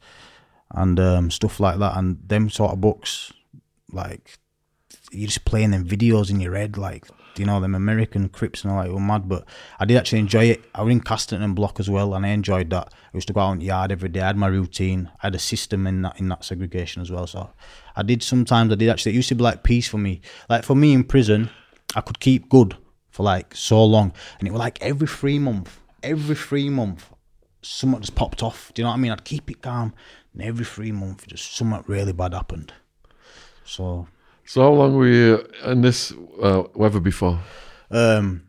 and 0.71 0.99
um, 0.99 1.31
stuff 1.31 1.59
like 1.59 1.79
that. 1.79 1.97
And 1.97 2.17
them 2.27 2.49
sort 2.49 2.71
of 2.71 2.81
books, 2.81 3.31
like 3.91 4.37
you're 5.11 5.27
just 5.27 5.45
playing 5.45 5.71
them 5.71 5.85
videos 5.85 6.29
in 6.29 6.39
your 6.39 6.55
head, 6.55 6.77
like 6.77 7.07
you 7.37 7.45
know 7.45 7.61
them 7.61 7.75
American 7.75 8.27
Crips 8.29 8.63
and 8.63 8.73
all 8.73 8.81
that. 8.81 8.91
Were 8.91 8.99
mad, 8.99 9.29
but 9.29 9.45
I 9.79 9.85
did 9.85 9.97
actually 9.97 10.19
enjoy 10.19 10.45
it. 10.45 10.65
I 10.73 10.81
was 10.81 10.91
in 10.91 11.01
Casterton 11.01 11.43
and 11.43 11.55
Block 11.55 11.79
as 11.79 11.89
well, 11.89 12.15
and 12.15 12.25
I 12.25 12.29
enjoyed 12.29 12.69
that. 12.71 12.91
I 12.91 13.17
used 13.17 13.27
to 13.27 13.33
go 13.33 13.41
out 13.41 13.53
in 13.53 13.59
the 13.59 13.65
yard 13.65 13.91
every 13.91 14.09
day. 14.09 14.21
I 14.21 14.27
had 14.27 14.37
my 14.37 14.47
routine. 14.47 15.09
I 15.21 15.27
had 15.27 15.35
a 15.35 15.39
system 15.39 15.85
in 15.85 16.01
that 16.01 16.19
in 16.19 16.27
that 16.29 16.43
segregation 16.43 17.01
as 17.01 17.11
well. 17.11 17.27
So 17.27 17.51
I 17.95 18.03
did 18.03 18.23
sometimes. 18.23 18.71
I 18.71 18.75
did 18.75 18.89
actually. 18.89 19.13
It 19.13 19.15
used 19.15 19.29
to 19.29 19.35
be 19.35 19.43
like 19.43 19.63
peace 19.63 19.87
for 19.87 19.99
me. 19.99 20.21
Like 20.49 20.63
for 20.63 20.75
me 20.75 20.93
in 20.93 21.03
prison, 21.03 21.49
I 21.95 22.01
could 22.01 22.19
keep 22.19 22.49
good 22.49 22.75
for 23.09 23.23
like 23.23 23.55
so 23.55 23.83
long, 23.83 24.13
and 24.39 24.47
it 24.47 24.51
was 24.51 24.59
like 24.59 24.77
every 24.81 25.07
three 25.07 25.39
month, 25.39 25.79
every 26.03 26.35
three 26.35 26.69
month, 26.69 27.09
something 27.61 28.01
just 28.01 28.15
popped 28.15 28.41
off. 28.43 28.71
Do 28.73 28.81
you 28.81 28.83
know 28.83 28.89
what 28.91 28.97
I 28.97 28.99
mean? 28.99 29.11
I'd 29.11 29.23
keep 29.25 29.49
it 29.51 29.61
calm, 29.61 29.93
and 30.33 30.41
every 30.41 30.65
three 30.65 30.91
month, 30.91 31.27
just 31.27 31.55
something 31.55 31.83
really 31.87 32.13
bad 32.13 32.33
happened. 32.33 32.73
So 33.65 34.07
So 34.45 34.61
how 34.61 34.71
long 34.73 34.95
were 34.95 35.07
you 35.07 35.47
in 35.65 35.81
this 35.81 36.11
uh, 36.41 36.63
weather 36.73 36.99
before? 36.99 37.39
um, 37.91 38.43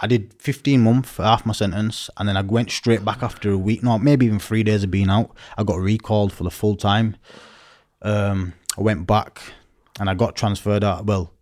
I 0.00 0.06
did 0.06 0.32
15 0.38 0.80
months 0.80 1.10
for 1.10 1.24
half 1.24 1.44
my 1.44 1.52
sentence, 1.52 2.08
and 2.16 2.28
then 2.28 2.36
I 2.36 2.42
went 2.42 2.70
straight 2.70 3.04
back 3.04 3.22
after 3.22 3.50
a 3.50 3.58
week, 3.58 3.82
no, 3.82 3.98
maybe 3.98 4.26
even 4.26 4.38
three 4.38 4.62
days 4.62 4.84
of 4.84 4.90
being 4.92 5.10
out. 5.10 5.34
I 5.56 5.64
got 5.64 5.80
recalled 5.80 6.32
for 6.32 6.44
the 6.44 6.50
full 6.52 6.76
time. 6.76 7.16
Um, 8.02 8.52
I 8.78 8.82
went 8.82 9.06
back, 9.08 9.40
and 9.98 10.08
I 10.08 10.14
got 10.14 10.36
transferred 10.36 10.84
out. 10.84 11.04
Well, 11.06 11.32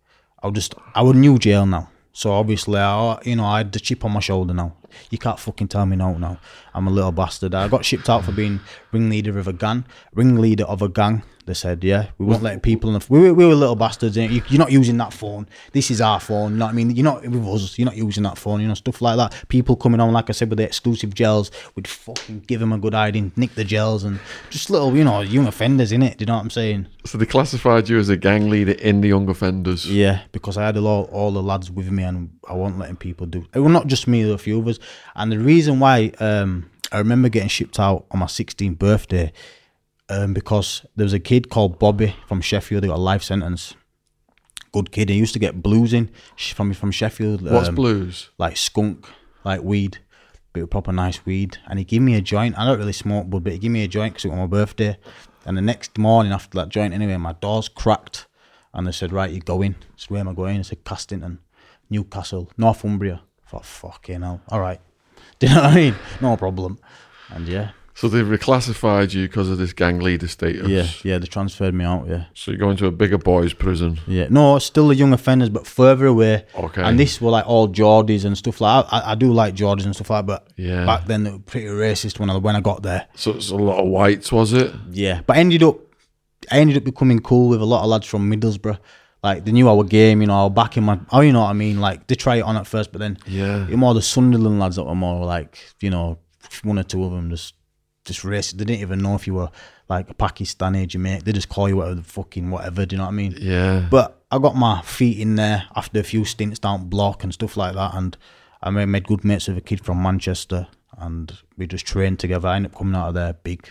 I 0.41 0.47
was 0.47 0.55
just 0.55 0.73
I 0.95 1.03
was 1.03 1.15
new 1.15 1.37
jail 1.37 1.65
now, 1.67 1.89
so 2.17 2.31
obviously 2.31 2.79
I, 2.79 3.19
you 3.25 3.35
know, 3.35 3.45
I 3.45 3.59
had 3.59 3.71
the 3.71 3.79
chip 3.79 4.03
on 4.03 4.11
my 4.11 4.19
shoulder 4.21 4.51
now. 4.51 4.73
you 5.11 5.19
can't 5.19 5.39
fucking 5.39 5.67
tell 5.67 5.85
me 5.85 5.95
no 5.95 6.17
now. 6.17 6.39
I'm 6.77 6.87
a 6.87 6.91
little 6.91 7.11
bastard. 7.11 7.55
I 7.55 7.67
got 7.67 7.83
shipped 7.83 8.07
out 8.07 8.23
for 8.23 8.31
being 8.31 8.59
ringleader 8.91 9.39
of 9.39 9.47
a 9.47 9.53
gang, 9.53 9.85
ringleader 10.13 10.65
of 10.65 10.83
a 10.83 10.89
gang. 10.89 11.23
They 11.47 11.53
said, 11.53 11.81
yeah, 11.81 12.09
we 12.17 12.25
weren't 12.25 12.43
letting 12.43 12.59
people. 12.59 12.93
In 12.93 12.99
the, 12.99 13.05
we, 13.07 13.21
were, 13.21 13.33
we 13.33 13.45
were 13.45 13.55
little 13.55 13.77
bastards. 13.77 14.17
You, 14.17 14.43
you're 14.49 14.59
not 14.59 14.71
using 14.71 14.97
that 14.97 15.13
phone. 15.13 15.47
This 15.71 15.89
is 15.89 16.01
our 16.01 16.19
phone. 16.19 16.51
You 16.51 16.57
know 16.57 16.65
what 16.65 16.71
I 16.71 16.75
mean? 16.75 16.91
You're 16.91 17.05
not 17.05 17.21
with 17.21 17.47
us. 17.47 17.79
You're 17.79 17.85
not 17.85 17.95
using 17.95 18.23
that 18.23 18.37
phone. 18.37 18.59
You 18.59 18.67
know 18.67 18.73
stuff 18.73 19.01
like 19.01 19.15
that. 19.15 19.47
People 19.47 19.77
coming 19.77 20.01
on, 20.01 20.11
like 20.11 20.29
I 20.29 20.33
said, 20.33 20.49
with 20.49 20.57
the 20.57 20.65
exclusive 20.65 21.13
gels, 21.13 21.49
We'd 21.75 21.87
fucking 21.87 22.41
give 22.47 22.59
them 22.59 22.73
a 22.73 22.77
good 22.77 22.93
hiding, 22.93 23.31
nick 23.37 23.55
the 23.55 23.63
gels, 23.63 24.03
and 24.03 24.19
just 24.49 24.69
little, 24.69 24.95
you 24.95 25.05
know, 25.05 25.21
young 25.21 25.47
offenders 25.47 25.91
in 25.93 26.03
it. 26.03 26.17
Do 26.17 26.23
you 26.23 26.25
know 26.27 26.35
what 26.35 26.41
I'm 26.41 26.49
saying? 26.49 26.87
So 27.05 27.17
they 27.17 27.25
classified 27.25 27.87
you 27.87 27.97
as 27.97 28.09
a 28.09 28.17
gang 28.17 28.49
leader 28.49 28.73
in 28.73 28.99
the 28.99 29.07
young 29.07 29.29
offenders. 29.29 29.89
Yeah, 29.89 30.23
because 30.33 30.57
I 30.57 30.65
had 30.65 30.75
a 30.75 30.81
lot, 30.81 31.09
all 31.11 31.31
the 31.31 31.41
lads 31.41 31.71
with 31.71 31.89
me, 31.91 32.03
and 32.03 32.29
I 32.49 32.53
wasn't 32.53 32.79
letting 32.79 32.97
people 32.97 33.25
do. 33.25 33.45
It 33.53 33.59
was 33.59 33.71
not 33.71 33.87
just 33.87 34.07
me, 34.07 34.29
a 34.29 34.37
few 34.37 34.59
of 34.59 34.67
us. 34.67 34.79
And 35.15 35.31
the 35.31 35.39
reason 35.39 35.79
why 35.79 36.11
um, 36.19 36.66
I 36.91 36.99
remember 36.99 37.29
getting 37.29 37.49
shipped 37.49 37.79
out 37.79 38.05
on 38.11 38.19
my 38.19 38.25
16th 38.25 38.77
birthday, 38.77 39.31
um, 40.09 40.33
because 40.33 40.85
there 40.95 41.03
was 41.03 41.13
a 41.13 41.19
kid 41.19 41.49
called 41.49 41.79
Bobby 41.79 42.15
from 42.27 42.41
Sheffield. 42.41 42.83
He 42.83 42.89
got 42.89 42.97
a 42.97 43.01
life 43.01 43.23
sentence. 43.23 43.75
Good 44.71 44.91
kid. 44.91 45.09
He 45.09 45.15
used 45.15 45.33
to 45.33 45.39
get 45.39 45.61
blues 45.61 45.93
in 45.93 46.09
from 46.53 46.73
from 46.73 46.91
Sheffield. 46.91 47.41
What's 47.41 47.69
um, 47.69 47.75
blues? 47.75 48.29
like 48.37 48.57
skunk, 48.57 49.07
like 49.43 49.61
weed, 49.61 49.99
bit 50.53 50.63
of 50.63 50.69
proper 50.69 50.91
nice 50.91 51.25
weed. 51.25 51.57
And 51.67 51.79
he 51.79 51.85
gave 51.85 52.01
me 52.01 52.15
a 52.15 52.21
joint. 52.21 52.57
I 52.57 52.65
don't 52.65 52.77
really 52.77 52.93
smoke, 52.93 53.29
but 53.29 53.45
he 53.51 53.57
gave 53.57 53.71
me 53.71 53.83
a 53.83 53.87
joint 53.87 54.13
because 54.13 54.25
it 54.25 54.29
was 54.29 54.37
my 54.37 54.47
birthday. 54.47 54.97
And 55.45 55.57
the 55.57 55.61
next 55.61 55.97
morning 55.97 56.31
after 56.33 56.57
that 56.57 56.69
joint, 56.69 56.93
anyway, 56.93 57.17
my 57.17 57.33
doors 57.33 57.69
cracked, 57.69 58.27
and 58.73 58.85
they 58.85 58.91
said, 58.91 59.13
"Right, 59.13 59.31
you 59.31 59.39
go 59.39 59.61
in." 59.61 59.75
I 59.75 59.93
said, 59.95 60.09
"Where 60.09 60.19
am 60.19 60.29
I 60.29 60.33
going?" 60.33 60.59
I 60.59 60.61
said, 60.63 60.83
"Castington, 60.83 61.39
Newcastle, 61.89 62.51
Northumbria." 62.57 63.21
I 63.45 63.49
thought, 63.49 63.65
"Fucking 63.65 64.21
hell, 64.21 64.41
all 64.49 64.59
right." 64.59 64.81
Do 65.39 65.47
you 65.47 65.53
know 65.55 65.61
what 65.61 65.71
I 65.71 65.75
mean? 65.75 65.95
No 66.21 66.35
problem. 66.37 66.79
And 67.29 67.47
yeah, 67.47 67.71
So 67.93 68.07
they've 68.07 68.25
reclassified 68.25 69.13
you 69.13 69.27
because 69.27 69.49
of 69.49 69.57
this 69.57 69.73
gang 69.73 69.99
leader 69.99 70.27
status. 70.27 70.67
yeah, 70.67 70.87
yeah. 71.03 71.17
They 71.19 71.27
transferred 71.27 71.73
me 71.73 71.83
out. 71.83 72.07
Yeah. 72.07 72.25
So 72.33 72.51
you're 72.51 72.57
going 72.59 72.77
to 72.77 72.85
a 72.87 72.91
bigger 72.91 73.17
boys' 73.17 73.53
prison. 73.53 73.99
Yeah, 74.07 74.27
no, 74.29 74.57
still 74.59 74.87
the 74.87 74.95
young 74.95 75.13
offenders, 75.13 75.49
but 75.49 75.67
further 75.67 76.05
away. 76.05 76.45
Okay. 76.55 76.81
And 76.81 76.97
this 76.99 77.19
were 77.19 77.31
like 77.31 77.45
all 77.45 77.67
Geordies 77.67 78.23
and 78.23 78.37
stuff 78.37 78.61
like. 78.61 78.85
I, 78.91 79.11
I 79.11 79.15
do 79.15 79.33
like 79.33 79.55
Geordies 79.55 79.85
and 79.85 79.93
stuff 79.93 80.09
like, 80.09 80.25
that, 80.25 80.45
but 80.45 80.53
Yeah. 80.55 80.85
back 80.85 81.05
then 81.05 81.23
they 81.23 81.31
were 81.31 81.39
pretty 81.39 81.67
racist 81.67 82.19
when 82.19 82.29
I 82.29 82.37
when 82.37 82.55
I 82.55 82.61
got 82.61 82.81
there. 82.83 83.07
So 83.15 83.31
it's 83.31 83.49
a 83.49 83.55
lot 83.55 83.79
of 83.83 83.87
whites, 83.89 84.31
was 84.31 84.53
it? 84.53 84.73
Yeah, 84.91 85.21
but 85.27 85.35
I 85.35 85.39
ended 85.41 85.63
up, 85.63 85.77
I 86.51 86.59
ended 86.59 86.77
up 86.77 86.83
becoming 86.85 87.19
cool 87.19 87.49
with 87.49 87.61
a 87.61 87.65
lot 87.65 87.83
of 87.83 87.89
lads 87.89 88.07
from 88.07 88.31
Middlesbrough. 88.31 88.79
Like 89.27 89.43
they 89.45 89.51
knew 89.51 89.67
our 89.69 89.83
game, 89.83 90.21
you 90.21 90.27
know, 90.27 90.39
I 90.41 90.43
was 90.45 90.53
back 90.53 90.77
in 90.77 90.83
my, 90.83 90.99
oh, 91.11 91.21
you 91.21 91.33
know 91.33 91.41
what 91.41 91.49
I 91.49 91.53
mean. 91.53 91.79
Like 91.87 92.07
they 92.07 92.15
try 92.15 92.35
it 92.37 92.41
on 92.49 92.55
at 92.57 92.65
first, 92.67 92.91
but 92.93 92.99
then 92.99 93.17
Yeah. 93.27 93.67
you're 93.67 93.77
more 93.77 93.93
the 93.93 94.01
Sunderland 94.01 94.59
lads 94.59 94.75
that 94.77 94.85
were 94.85 94.95
more 94.95 95.25
like, 95.25 95.57
you 95.81 95.89
know, 95.89 96.19
one 96.63 96.79
or 96.79 96.83
two 96.83 97.03
of 97.03 97.11
them 97.11 97.29
just, 97.29 97.53
just 98.05 98.21
racist. 98.21 98.53
They 98.57 98.65
didn't 98.65 98.81
even 98.81 98.99
know 99.01 99.15
if 99.15 99.27
you 99.27 99.33
were 99.33 99.49
like 99.89 100.09
a 100.09 100.13
Pakistani, 100.13 100.87
Jamaican. 100.87 101.25
They 101.25 101.33
just 101.33 101.49
call 101.49 101.67
you 101.67 101.75
whatever 101.77 101.95
the 101.95 102.03
fucking 102.03 102.49
whatever. 102.51 102.85
Do 102.85 102.95
you 102.95 102.97
know 102.99 103.05
what 103.05 103.11
I 103.11 103.21
mean? 103.23 103.35
Yeah. 103.39 103.87
But 103.91 104.23
I 104.31 104.39
got 104.39 104.55
my 104.55 104.81
feet 104.81 105.19
in 105.19 105.35
there 105.35 105.65
after 105.75 105.99
a 105.99 106.03
few 106.03 106.23
stints 106.25 106.59
down 106.59 106.87
block 106.89 107.23
and 107.23 107.33
stuff 107.33 107.57
like 107.57 107.73
that, 107.75 107.91
and 107.95 108.15
I 108.63 108.69
made, 108.69 108.85
made 108.85 109.07
good 109.07 109.23
mates 109.25 109.47
with 109.49 109.57
a 109.57 109.61
kid 109.61 109.83
from 109.85 110.01
Manchester, 110.01 110.67
and 110.97 111.37
we 111.57 111.67
just 111.67 111.85
trained 111.85 112.19
together. 112.19 112.47
I 112.47 112.55
ended 112.55 112.71
up 112.71 112.77
coming 112.77 112.95
out 112.95 113.09
of 113.09 113.13
there 113.15 113.33
big. 113.33 113.67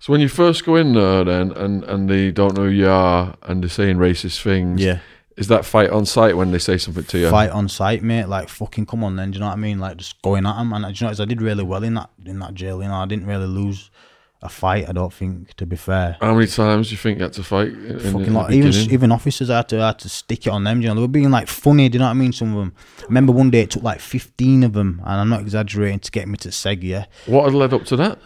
So 0.00 0.12
when 0.12 0.20
you 0.20 0.28
first 0.28 0.64
go 0.64 0.76
in 0.76 0.94
there, 0.94 1.24
then, 1.24 1.52
and 1.52 1.82
and 1.84 2.08
they 2.08 2.30
don't 2.30 2.56
know 2.56 2.64
who 2.64 2.70
you 2.70 2.88
are, 2.88 3.34
and 3.42 3.62
they're 3.62 3.68
saying 3.68 3.96
racist 3.96 4.40
things. 4.42 4.80
Yeah, 4.80 5.00
Is 5.36 5.48
that 5.48 5.64
fight 5.64 5.90
on 5.90 6.06
site 6.06 6.36
when 6.36 6.52
they 6.52 6.58
say 6.58 6.78
something 6.78 7.04
to 7.04 7.18
you? 7.18 7.30
fight 7.30 7.50
on 7.50 7.68
site, 7.68 8.02
mate. 8.02 8.26
Like 8.26 8.48
fucking 8.48 8.86
come 8.86 9.02
on, 9.02 9.16
then. 9.16 9.32
Do 9.32 9.36
you 9.36 9.40
know 9.40 9.48
what 9.48 9.54
I 9.54 9.56
mean? 9.56 9.80
Like 9.80 9.96
just 9.96 10.20
going 10.22 10.46
at 10.46 10.56
them, 10.56 10.72
and 10.72 10.84
do 10.84 10.88
you 10.90 11.04
know, 11.06 11.10
what, 11.10 11.20
I 11.20 11.24
did 11.24 11.42
really 11.42 11.64
well 11.64 11.82
in 11.82 11.94
that 11.94 12.10
in 12.24 12.38
that 12.38 12.54
jail. 12.54 12.80
You 12.80 12.88
know, 12.88 12.94
I 12.94 13.06
didn't 13.06 13.26
really 13.26 13.46
lose 13.46 13.90
a 14.40 14.48
fight. 14.48 14.88
I 14.88 14.92
don't 14.92 15.12
think, 15.12 15.52
to 15.54 15.66
be 15.66 15.74
fair. 15.74 16.16
How 16.20 16.32
many 16.32 16.46
times 16.46 16.88
do 16.88 16.92
you 16.92 16.96
think 16.96 17.18
you 17.18 17.24
had 17.24 17.32
to 17.32 17.42
fight? 17.42 17.72
In, 17.72 17.86
in 17.86 17.98
fucking 17.98 18.22
the 18.22 18.30
like 18.30 18.52
even 18.52 18.72
even 18.92 19.10
officers 19.10 19.50
I 19.50 19.56
had 19.56 19.68
to 19.70 19.82
I 19.82 19.86
had 19.88 19.98
to 19.98 20.08
stick 20.08 20.46
it 20.46 20.50
on 20.50 20.62
them. 20.62 20.80
You 20.80 20.88
know, 20.88 20.94
they 20.94 21.00
were 21.00 21.08
being 21.08 21.32
like 21.32 21.48
funny. 21.48 21.88
Do 21.88 21.96
you 21.96 21.98
know 21.98 22.04
what 22.04 22.12
I 22.12 22.14
mean? 22.14 22.32
Some 22.32 22.52
of 22.52 22.58
them. 22.60 22.72
I 23.00 23.04
remember 23.06 23.32
one 23.32 23.50
day 23.50 23.62
it 23.62 23.72
took 23.72 23.82
like 23.82 23.98
fifteen 23.98 24.62
of 24.62 24.74
them, 24.74 25.02
and 25.04 25.20
I'm 25.20 25.28
not 25.28 25.40
exaggerating, 25.40 25.98
to 25.98 26.10
get 26.12 26.28
me 26.28 26.36
to 26.38 26.50
Seg. 26.50 26.84
Yeah, 26.84 27.06
What 27.26 27.46
had 27.46 27.54
led 27.54 27.74
up 27.74 27.84
to 27.86 27.96
that? 27.96 28.20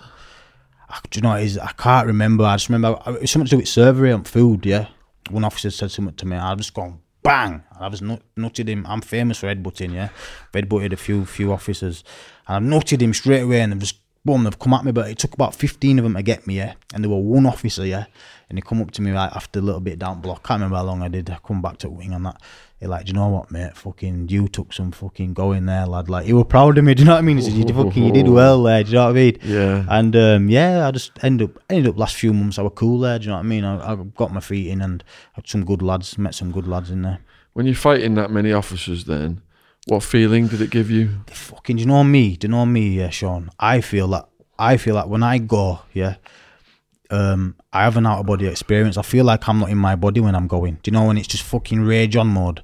Do 1.10 1.18
you 1.18 1.22
know 1.22 1.30
what 1.30 1.42
it 1.42 1.46
is? 1.46 1.58
I 1.58 1.72
can't 1.72 2.06
remember. 2.06 2.44
I 2.44 2.54
just 2.56 2.68
remember 2.68 2.98
it 3.06 3.20
was 3.22 3.30
something 3.30 3.46
to 3.46 3.50
do 3.50 3.56
with 3.58 3.68
surgery 3.68 4.12
on 4.12 4.24
food. 4.24 4.66
Yeah, 4.66 4.88
one 5.30 5.44
officer 5.44 5.70
said 5.70 5.90
something 5.90 6.14
to 6.16 6.26
me. 6.26 6.36
I 6.36 6.54
just 6.54 6.74
gone 6.74 7.00
bang. 7.22 7.62
And 7.74 7.84
I 7.84 7.88
was 7.88 8.02
nut, 8.02 8.22
nutted 8.36 8.68
him. 8.68 8.84
I'm 8.88 9.00
famous 9.00 9.38
for 9.38 9.46
headbutting. 9.46 9.94
Yeah, 9.94 10.08
I've 10.54 10.62
headbutted 10.62 10.92
a 10.92 10.96
few 10.96 11.24
few 11.24 11.52
officers, 11.52 12.04
and 12.46 12.56
I've 12.56 12.80
nutted 12.80 13.00
him 13.00 13.14
straight 13.14 13.42
away, 13.42 13.60
and 13.60 13.72
they've 13.72 13.80
just 13.80 14.00
boom, 14.24 14.44
they've 14.44 14.58
come 14.58 14.74
at 14.74 14.84
me. 14.84 14.92
But 14.92 15.10
it 15.10 15.18
took 15.18 15.34
about 15.34 15.54
fifteen 15.54 15.98
of 15.98 16.04
them 16.04 16.14
to 16.14 16.22
get 16.22 16.46
me. 16.46 16.56
Yeah, 16.56 16.74
and 16.94 17.02
there 17.02 17.10
were 17.10 17.16
one 17.18 17.46
officer. 17.46 17.86
Yeah, 17.86 18.06
and 18.48 18.58
he 18.58 18.62
come 18.62 18.82
up 18.82 18.90
to 18.92 19.02
me 19.02 19.12
like 19.12 19.34
after 19.34 19.60
a 19.60 19.62
little 19.62 19.80
bit 19.80 19.98
down 19.98 20.20
block. 20.20 20.40
I 20.44 20.48
Can't 20.48 20.58
remember 20.60 20.76
how 20.76 20.84
long 20.84 21.02
I 21.02 21.08
did. 21.08 21.30
I 21.30 21.38
come 21.44 21.62
back 21.62 21.78
to 21.78 21.90
wing 21.90 22.12
and 22.12 22.26
that. 22.26 22.40
He 22.82 22.88
like, 22.88 23.04
do 23.04 23.10
you 23.10 23.14
know 23.14 23.28
what, 23.28 23.52
mate? 23.52 23.76
Fucking, 23.76 24.28
you 24.28 24.48
took 24.48 24.72
some 24.72 24.90
fucking 24.90 25.34
going 25.34 25.66
there, 25.66 25.86
lad. 25.86 26.10
Like, 26.10 26.26
you 26.26 26.34
were 26.34 26.44
proud 26.44 26.76
of 26.78 26.82
me. 26.82 26.94
Do 26.96 27.02
you 27.02 27.06
know 27.06 27.12
what 27.12 27.18
I 27.18 27.22
mean? 27.22 27.36
He 27.36 27.44
said, 27.44 27.52
you 27.52 27.62
did 27.62 27.76
fucking, 27.76 28.04
you 28.04 28.10
did 28.12 28.26
well 28.40 28.60
there. 28.64 28.82
Do 28.82 28.90
you 28.90 28.94
know 28.96 29.04
what 29.04 29.10
I 29.10 29.12
mean? 29.12 29.38
Yeah. 29.44 29.86
And 29.88 30.16
um, 30.16 30.48
yeah, 30.48 30.88
I 30.88 30.90
just 30.90 31.12
ended 31.22 31.50
up 31.50 31.62
ended 31.70 31.90
up 31.90 31.96
last 31.96 32.16
few 32.16 32.32
months 32.32 32.58
I 32.58 32.62
were 32.62 32.70
cool 32.70 32.98
there. 32.98 33.20
Do 33.20 33.26
you 33.26 33.28
know 33.30 33.36
what 33.36 33.44
I 33.44 33.48
mean? 33.48 33.64
I, 33.64 33.92
I 33.92 33.94
got 33.94 34.32
my 34.32 34.40
feet 34.40 34.66
in 34.66 34.82
and 34.82 35.04
had 35.34 35.46
some 35.46 35.64
good 35.64 35.80
lads, 35.80 36.18
met 36.18 36.34
some 36.34 36.50
good 36.50 36.66
lads 36.66 36.90
in 36.90 37.02
there. 37.02 37.20
When 37.52 37.66
you're 37.66 37.76
fighting 37.76 38.16
that 38.16 38.32
many 38.32 38.52
officers, 38.52 39.04
then 39.04 39.42
what 39.86 40.02
feeling 40.02 40.48
did 40.48 40.60
it 40.60 40.70
give 40.70 40.90
you? 40.90 41.20
Fucking, 41.28 41.76
do 41.76 41.82
you 41.82 41.86
know 41.86 42.02
me? 42.02 42.36
Do 42.36 42.48
you 42.48 42.50
know 42.50 42.66
me, 42.66 42.98
yeah, 42.98 43.10
Sean? 43.10 43.48
I 43.60 43.80
feel 43.80 44.08
that 44.08 44.28
I 44.58 44.76
feel 44.76 44.96
that 44.96 45.08
when 45.08 45.22
I 45.22 45.38
go, 45.38 45.82
yeah, 45.92 46.16
um, 47.12 47.54
I 47.72 47.84
have 47.84 47.96
an 47.96 48.06
out 48.06 48.20
of 48.20 48.26
body 48.26 48.46
experience. 48.46 48.96
I 48.96 49.02
feel 49.02 49.24
like 49.24 49.46
I'm 49.46 49.60
not 49.60 49.68
in 49.68 49.78
my 49.78 49.94
body 49.94 50.20
when 50.20 50.34
I'm 50.34 50.46
going. 50.48 50.78
Do 50.82 50.90
you 50.90 50.92
know 50.92 51.04
when 51.04 51.18
it's 51.18 51.28
just 51.28 51.44
fucking 51.44 51.82
rage 51.82 52.16
on 52.16 52.28
mode? 52.28 52.62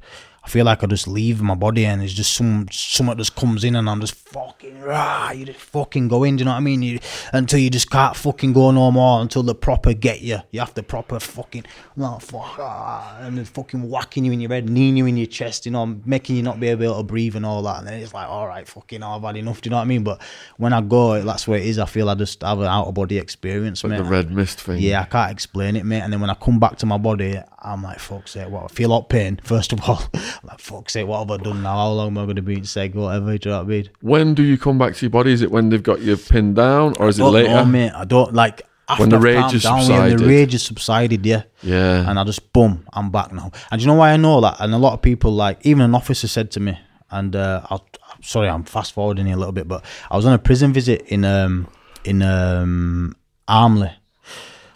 I 0.48 0.50
feel 0.50 0.64
like 0.64 0.82
I 0.82 0.86
just 0.86 1.06
leave 1.06 1.42
my 1.42 1.54
body 1.54 1.84
and 1.84 2.02
it's 2.02 2.14
just 2.14 2.32
some 2.32 2.68
something 2.72 3.18
just 3.18 3.36
comes 3.36 3.64
in 3.64 3.76
and 3.76 3.86
I'm 3.86 4.00
just 4.00 4.14
fucking 4.14 4.80
rah, 4.80 5.30
you 5.32 5.44
just 5.44 5.60
fucking 5.60 6.08
go 6.08 6.24
in, 6.24 6.36
do 6.36 6.40
you 6.40 6.44
know 6.46 6.52
what 6.52 6.56
I 6.56 6.60
mean? 6.60 6.80
You, 6.80 7.00
until 7.34 7.58
you 7.58 7.68
just 7.68 7.90
can't 7.90 8.16
fucking 8.16 8.54
go 8.54 8.70
no 8.70 8.90
more 8.90 9.20
until 9.20 9.42
the 9.42 9.54
proper 9.54 9.92
get 9.92 10.22
you. 10.22 10.38
You 10.50 10.60
have 10.60 10.72
to 10.72 10.82
proper 10.82 11.20
fucking 11.20 11.66
no 11.96 12.18
fuck 12.18 12.56
ah, 12.60 13.18
and 13.20 13.36
then 13.36 13.44
fucking 13.44 13.90
whacking 13.90 14.24
you 14.24 14.32
in 14.32 14.40
your 14.40 14.50
head, 14.50 14.70
kneeing 14.70 14.96
you 14.96 15.04
in 15.04 15.18
your 15.18 15.26
chest, 15.26 15.66
you 15.66 15.72
know, 15.72 15.84
making 16.06 16.36
you 16.36 16.42
not 16.42 16.58
be 16.58 16.68
able 16.68 16.96
to 16.96 17.02
breathe 17.02 17.36
and 17.36 17.44
all 17.44 17.62
that. 17.64 17.80
And 17.80 17.86
then 17.86 18.00
it's 18.00 18.14
like, 18.14 18.26
all 18.26 18.46
right, 18.48 18.66
fucking 18.66 19.02
I've 19.02 19.20
had 19.20 19.36
enough, 19.36 19.60
do 19.60 19.68
you 19.68 19.72
know 19.72 19.76
what 19.76 19.82
I 19.82 19.86
mean? 19.86 20.02
But 20.02 20.22
when 20.56 20.72
I 20.72 20.80
go, 20.80 21.20
that's 21.20 21.46
where 21.46 21.58
it 21.58 21.66
is. 21.66 21.78
I 21.78 21.84
feel 21.84 22.08
I 22.08 22.14
just 22.14 22.40
have 22.42 22.60
an 22.60 22.68
out 22.68 22.86
of 22.86 22.94
body 22.94 23.18
experience, 23.18 23.84
Like 23.84 23.90
mate. 23.90 23.96
the 23.98 24.04
red 24.04 24.30
mist 24.30 24.62
thing. 24.62 24.80
Yeah, 24.80 25.02
I 25.02 25.04
can't 25.04 25.30
explain 25.30 25.76
it, 25.76 25.84
mate. 25.84 26.00
And 26.00 26.10
then 26.10 26.22
when 26.22 26.30
I 26.30 26.34
come 26.34 26.58
back 26.58 26.76
to 26.78 26.86
my 26.86 26.96
body, 26.96 27.38
I'm 27.72 27.82
like, 27.82 27.98
fuck's 27.98 28.32
sake, 28.32 28.48
what? 28.48 28.64
I 28.64 28.68
feel 28.68 28.88
like 28.88 29.08
pain, 29.08 29.40
first 29.42 29.72
of 29.72 29.80
all. 29.88 30.02
like, 30.42 30.58
fuck's 30.58 30.94
sake, 30.94 31.06
what 31.06 31.18
have 31.18 31.30
I 31.30 31.42
done 31.42 31.62
now? 31.62 31.74
How 31.76 31.90
long 31.90 32.08
am 32.08 32.18
I 32.18 32.24
going 32.24 32.36
to 32.36 32.42
be 32.42 32.54
in 32.54 32.62
seg, 32.62 32.94
whatever, 32.94 33.36
do 33.36 33.48
you 33.48 33.54
know 33.54 33.58
what 33.58 33.66
I 33.66 33.68
mean? 33.68 33.90
When 34.00 34.34
do 34.34 34.42
you 34.42 34.58
come 34.58 34.78
back 34.78 34.94
to 34.96 35.06
your 35.06 35.10
body? 35.10 35.32
Is 35.32 35.42
it 35.42 35.50
when 35.50 35.68
they've 35.68 35.82
got 35.82 36.00
you 36.00 36.16
pinned 36.16 36.56
down, 36.56 36.94
or 36.98 37.08
is 37.08 37.18
it 37.18 37.24
later? 37.24 37.48
know, 37.48 37.64
mate. 37.64 37.92
I 37.92 38.04
don't, 38.04 38.34
like, 38.34 38.62
after 38.88 39.02
When 39.02 39.10
the 39.10 39.16
I've 39.16 39.22
rage 39.22 39.52
has 39.52 39.62
down, 39.62 39.78
yeah, 39.78 39.84
subsided. 39.84 40.18
the 40.18 40.26
rage 40.26 40.52
has 40.52 40.62
subsided, 40.62 41.26
yeah. 41.26 41.42
Yeah. 41.62 42.08
And 42.08 42.18
I 42.18 42.24
just, 42.24 42.52
boom, 42.52 42.86
I'm 42.92 43.10
back 43.10 43.32
now. 43.32 43.50
And 43.70 43.80
you 43.80 43.86
know 43.86 43.94
why 43.94 44.12
I 44.12 44.16
know 44.16 44.40
that? 44.40 44.56
And 44.60 44.72
a 44.72 44.78
lot 44.78 44.94
of 44.94 45.02
people, 45.02 45.30
like, 45.32 45.58
even 45.66 45.82
an 45.82 45.94
officer 45.94 46.26
said 46.26 46.50
to 46.52 46.60
me, 46.60 46.78
and 47.10 47.36
uh, 47.36 47.62
I'll, 47.68 47.86
sorry, 48.22 48.48
I'm 48.48 48.64
fast 48.64 48.92
forwarding 48.92 49.26
here 49.26 49.34
a 49.36 49.38
little 49.38 49.52
bit, 49.52 49.68
but 49.68 49.84
I 50.10 50.16
was 50.16 50.26
on 50.26 50.32
a 50.32 50.38
prison 50.38 50.72
visit 50.72 51.02
in 51.08 51.24
um 51.24 51.68
in 52.04 52.22
um 52.22 53.16
Armley. 53.46 53.90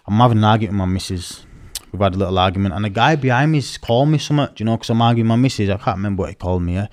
I'm 0.07 0.15
having 0.15 0.39
an 0.39 0.43
argument 0.43 0.73
with 0.73 0.87
my 0.87 0.93
missus. 0.93 1.45
We've 1.93 2.01
had 2.01 2.15
a 2.15 2.17
little 2.17 2.39
argument, 2.39 2.73
and 2.73 2.83
the 2.83 2.89
guy 2.89 3.15
behind 3.15 3.51
me's 3.51 3.77
called 3.77 4.09
me 4.09 4.17
something, 4.17 4.55
you 4.57 4.65
know, 4.65 4.77
because 4.77 4.89
I'm 4.89 5.01
arguing 5.01 5.27
my 5.27 5.35
missus. 5.35 5.69
I 5.69 5.77
can't 5.77 5.97
remember 5.97 6.21
what 6.21 6.29
he 6.29 6.35
called 6.35 6.63
me, 6.63 6.73
yeah. 6.73 6.87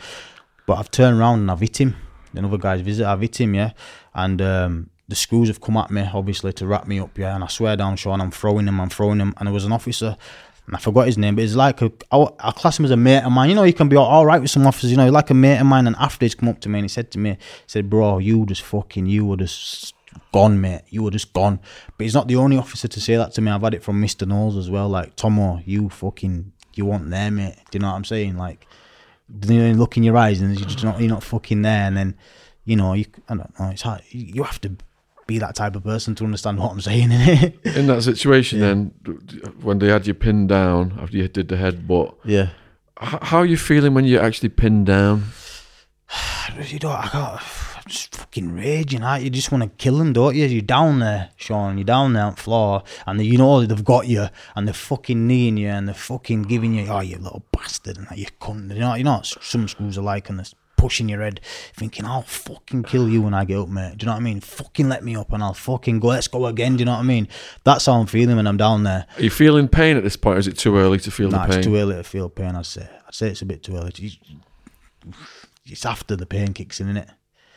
But 0.66 0.74
I've 0.78 0.90
turned 0.90 1.18
around 1.18 1.40
and 1.40 1.50
I've 1.50 1.60
hit 1.60 1.80
him. 1.80 1.96
Another 2.34 2.58
guy's 2.58 2.82
visit, 2.82 3.06
I've 3.06 3.22
hit 3.22 3.40
him, 3.40 3.54
yeah. 3.54 3.72
And 4.14 4.42
um, 4.42 4.90
the 5.08 5.16
screws 5.16 5.48
have 5.48 5.62
come 5.62 5.78
at 5.78 5.90
me, 5.90 6.06
obviously, 6.12 6.52
to 6.52 6.66
wrap 6.66 6.86
me 6.86 7.00
up, 7.00 7.16
yeah. 7.16 7.34
And 7.34 7.42
I 7.42 7.46
swear 7.46 7.76
down, 7.76 7.96
Sean, 7.96 8.20
I'm 8.20 8.30
throwing 8.30 8.68
him, 8.68 8.78
I'm 8.78 8.90
throwing 8.90 9.20
him. 9.20 9.32
And 9.38 9.46
there 9.46 9.54
was 9.54 9.64
an 9.64 9.72
officer, 9.72 10.18
and 10.66 10.76
I 10.76 10.78
forgot 10.78 11.06
his 11.06 11.16
name, 11.16 11.34
but 11.34 11.44
it's 11.44 11.54
like 11.54 11.80
a, 11.80 11.90
I, 12.12 12.26
I 12.38 12.50
class 12.52 12.78
him 12.78 12.84
as 12.84 12.90
a 12.90 12.96
mate 12.96 13.24
of 13.24 13.32
mine. 13.32 13.48
You 13.48 13.54
know, 13.54 13.64
you 13.64 13.72
can 13.72 13.88
be 13.88 13.96
all, 13.96 14.04
all 14.06 14.26
right 14.26 14.40
with 14.40 14.50
some 14.50 14.66
officers, 14.66 14.90
you 14.90 14.98
know, 14.98 15.08
like 15.08 15.30
a 15.30 15.34
mate 15.34 15.58
of 15.58 15.66
mine. 15.66 15.86
And 15.86 15.96
after 15.96 16.26
he's 16.26 16.34
come 16.34 16.50
up 16.50 16.60
to 16.60 16.68
me 16.68 16.78
and 16.78 16.84
he 16.84 16.88
said 16.88 17.10
to 17.12 17.18
me, 17.18 17.30
he 17.30 17.36
said, 17.66 17.88
bro, 17.88 18.18
you 18.18 18.44
just 18.44 18.62
fucking, 18.62 19.06
you 19.06 19.24
were 19.24 19.38
just 19.38 19.94
gone, 20.32 20.60
mate. 20.60 20.82
You 20.88 21.02
were 21.02 21.10
just 21.10 21.32
gone. 21.32 21.60
But 21.96 22.04
he's 22.04 22.14
not 22.14 22.28
the 22.28 22.36
only 22.36 22.56
officer 22.56 22.88
to 22.88 23.00
say 23.00 23.16
that 23.16 23.32
to 23.34 23.40
me. 23.40 23.50
I've 23.50 23.62
had 23.62 23.74
it 23.74 23.82
from 23.82 24.02
Mr. 24.02 24.26
Knowles 24.26 24.56
as 24.56 24.70
well. 24.70 24.88
Like, 24.88 25.16
Tomo, 25.16 25.60
you 25.64 25.88
fucking, 25.88 26.52
you 26.74 26.86
weren't 26.86 27.10
there, 27.10 27.30
mate. 27.30 27.56
Do 27.70 27.76
you 27.76 27.80
know 27.80 27.88
what 27.88 27.96
I'm 27.96 28.04
saying? 28.04 28.36
Like, 28.36 28.66
you 29.46 29.74
look 29.74 29.96
in 29.96 30.02
your 30.02 30.16
eyes 30.16 30.40
and 30.40 30.58
you're 30.58 30.68
just 30.68 30.84
not, 30.84 31.00
you're 31.00 31.08
not 31.08 31.22
fucking 31.22 31.62
there. 31.62 31.86
And 31.86 31.96
then, 31.96 32.16
you 32.64 32.76
know, 32.76 32.94
you, 32.94 33.06
I 33.28 33.36
don't 33.36 33.58
know, 33.58 33.68
it's 33.68 33.82
hard. 33.82 34.02
You 34.10 34.42
have 34.42 34.60
to 34.62 34.76
be 35.26 35.38
that 35.38 35.54
type 35.54 35.76
of 35.76 35.84
person 35.84 36.14
to 36.16 36.24
understand 36.24 36.58
what 36.58 36.72
I'm 36.72 36.80
saying, 36.80 37.10
innit? 37.10 37.64
In 37.76 37.86
that 37.86 38.02
situation, 38.02 38.60
then, 38.60 38.92
when 39.62 39.78
they 39.78 39.88
had 39.88 40.06
you 40.06 40.14
pinned 40.14 40.48
down 40.48 40.98
after 41.00 41.16
you 41.16 41.28
did 41.28 41.48
the 41.48 41.56
headbutt, 41.56 42.16
yeah. 42.24 42.50
how 42.98 43.38
are 43.38 43.46
you 43.46 43.56
feeling 43.56 43.94
when 43.94 44.04
you're 44.04 44.22
actually 44.22 44.48
pinned 44.48 44.86
down? 44.86 45.26
you 46.66 46.78
don't. 46.78 46.92
I 46.92 47.08
can't. 47.08 47.40
Just 47.90 48.16
fucking 48.16 48.54
raging, 48.54 49.02
aren't 49.02 49.22
you? 49.22 49.26
You 49.26 49.30
just 49.30 49.52
want 49.52 49.64
to 49.64 49.70
kill 49.70 49.98
them, 49.98 50.12
don't 50.12 50.34
you? 50.34 50.46
You're 50.46 50.62
down 50.62 51.00
there, 51.00 51.30
Sean. 51.36 51.76
You're 51.76 51.84
down 51.84 52.12
there 52.14 52.24
on 52.24 52.34
the 52.34 52.40
floor, 52.40 52.82
and 53.06 53.20
you 53.24 53.36
know 53.38 53.64
they've 53.64 53.84
got 53.84 54.06
you, 54.08 54.28
and 54.56 54.66
they're 54.66 54.74
fucking 54.74 55.26
kneeing 55.26 55.56
you, 55.56 55.68
and 55.68 55.86
they're 55.86 55.94
fucking 55.94 56.42
giving 56.42 56.74
you, 56.74 56.86
oh, 56.88 57.00
you 57.00 57.18
little 57.18 57.44
bastard, 57.52 57.98
and 57.98 58.06
that 58.08 58.18
you 58.18 58.26
cunt. 58.40 58.72
You 58.72 58.80
know, 58.80 58.94
you 58.94 59.04
know 59.04 59.20
some 59.22 59.68
schools 59.68 59.98
are 59.98 60.02
like, 60.02 60.28
and 60.30 60.38
they're 60.38 60.46
pushing 60.76 61.10
your 61.10 61.20
head, 61.20 61.40
thinking, 61.74 62.06
I'll 62.06 62.22
fucking 62.22 62.84
kill 62.84 63.06
you 63.06 63.20
when 63.20 63.34
I 63.34 63.44
get 63.44 63.58
up, 63.58 63.68
mate. 63.68 63.98
Do 63.98 64.04
you 64.04 64.06
know 64.06 64.12
what 64.14 64.20
I 64.20 64.24
mean? 64.24 64.40
Fucking 64.40 64.88
let 64.88 65.04
me 65.04 65.14
up, 65.14 65.30
and 65.32 65.42
I'll 65.42 65.52
fucking 65.52 66.00
go. 66.00 66.08
Let's 66.08 66.28
go 66.28 66.46
again. 66.46 66.76
Do 66.76 66.80
you 66.80 66.84
know 66.86 66.92
what 66.92 67.00
I 67.00 67.02
mean? 67.02 67.28
That's 67.64 67.84
how 67.84 67.92
I'm 67.94 68.06
feeling 68.06 68.36
when 68.36 68.46
I'm 68.46 68.56
down 68.56 68.84
there. 68.84 69.06
Are 69.18 69.22
you 69.22 69.28
feeling 69.30 69.68
pain 69.68 69.98
at 69.98 70.04
this 70.04 70.16
point, 70.16 70.36
or 70.36 70.38
is 70.38 70.46
it 70.48 70.56
too 70.56 70.76
early 70.78 70.98
to 71.00 71.10
feel 71.10 71.30
Nah, 71.30 71.42
the 71.44 71.50
pain? 71.50 71.58
it's 71.58 71.66
too 71.66 71.76
early 71.76 71.96
to 71.96 72.02
feel 72.04 72.30
pain. 72.30 72.54
I'd 72.56 72.64
say. 72.64 72.88
I'd 73.06 73.14
say 73.14 73.28
it's 73.28 73.42
a 73.42 73.46
bit 73.46 73.62
too 73.62 73.76
early. 73.76 73.92
It's, 73.94 74.16
it's 75.66 75.84
after 75.84 76.16
the 76.16 76.26
pain 76.26 76.54
kicks 76.54 76.80
in, 76.80 76.88
isn't 76.88 76.96
And 76.96 77.10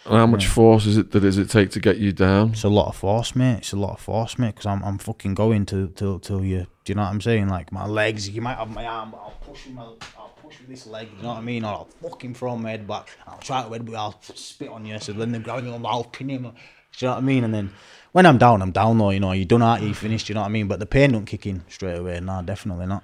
how 0.05 0.27
much 0.27 0.47
force 0.47 0.85
is 0.85 0.97
it 0.97 1.11
that 1.11 1.21
does 1.21 1.37
it 1.37 1.49
take 1.49 1.71
to 1.71 1.79
get 1.79 1.97
you 1.97 2.11
down? 2.11 2.51
It's 2.51 2.63
a 2.63 2.69
lot 2.69 2.87
of 2.87 2.95
force, 2.95 3.35
mate. 3.35 3.59
It's 3.59 3.71
a 3.73 3.77
lot 3.77 3.93
of 3.93 3.99
force, 3.99 4.37
mate. 4.37 4.55
Because 4.55 4.65
I'm, 4.65 4.83
I'm 4.83 4.97
fucking 4.97 5.33
going 5.33 5.65
to 5.67 5.89
till 5.95 6.19
till 6.19 6.43
you. 6.43 6.67
Do 6.83 6.91
you 6.91 6.95
know 6.95 7.03
what 7.03 7.09
I'm 7.09 7.21
saying? 7.21 7.47
Like 7.47 7.71
my 7.71 7.85
legs, 7.85 8.29
you 8.29 8.41
might 8.41 8.57
have 8.57 8.69
my 8.69 8.85
arm, 8.85 9.11
but 9.11 9.17
I'll 9.17 9.37
push 9.41 9.65
with 9.65 9.75
my, 9.75 9.83
I'll 9.83 10.33
push 10.41 10.59
with 10.59 10.67
this 10.67 10.85
leg. 10.87 11.09
You 11.15 11.23
know 11.23 11.29
what 11.29 11.37
I 11.37 11.41
mean? 11.41 11.63
Or 11.63 11.69
I'll 11.69 11.89
fucking 12.01 12.33
throw 12.33 12.57
my 12.57 12.71
head 12.71 12.87
back. 12.87 13.09
I'll 13.25 13.37
try 13.37 13.63
to 13.63 13.69
head, 13.69 13.85
but 13.85 13.95
I'll 13.95 14.19
spit 14.21 14.69
on 14.69 14.85
you. 14.85 14.99
So 14.99 15.13
then 15.13 15.31
they're 15.31 15.41
grabbing 15.41 15.65
you, 15.65 15.85
I'll 15.85 16.03
pin 16.03 16.29
him. 16.29 16.41
Do 16.43 16.47
you 16.47 17.07
know 17.07 17.13
what 17.13 17.17
I 17.17 17.21
mean? 17.21 17.43
And 17.43 17.53
then 17.53 17.73
when 18.11 18.25
I'm 18.25 18.37
down, 18.37 18.61
I'm 18.61 18.71
down. 18.71 18.97
Though 18.97 19.09
you 19.09 19.19
know, 19.19 19.31
you 19.31 19.45
done 19.45 19.63
out, 19.63 19.81
you 19.81 19.93
finished. 19.93 20.27
You 20.29 20.35
know 20.35 20.41
what 20.41 20.47
I 20.47 20.51
mean? 20.51 20.67
But 20.67 20.79
the 20.79 20.85
pain 20.85 21.11
don't 21.11 21.25
kick 21.25 21.45
in 21.45 21.63
straight 21.69 21.97
away. 21.97 22.19
Nah, 22.19 22.41
definitely 22.41 22.85
not. 22.87 23.03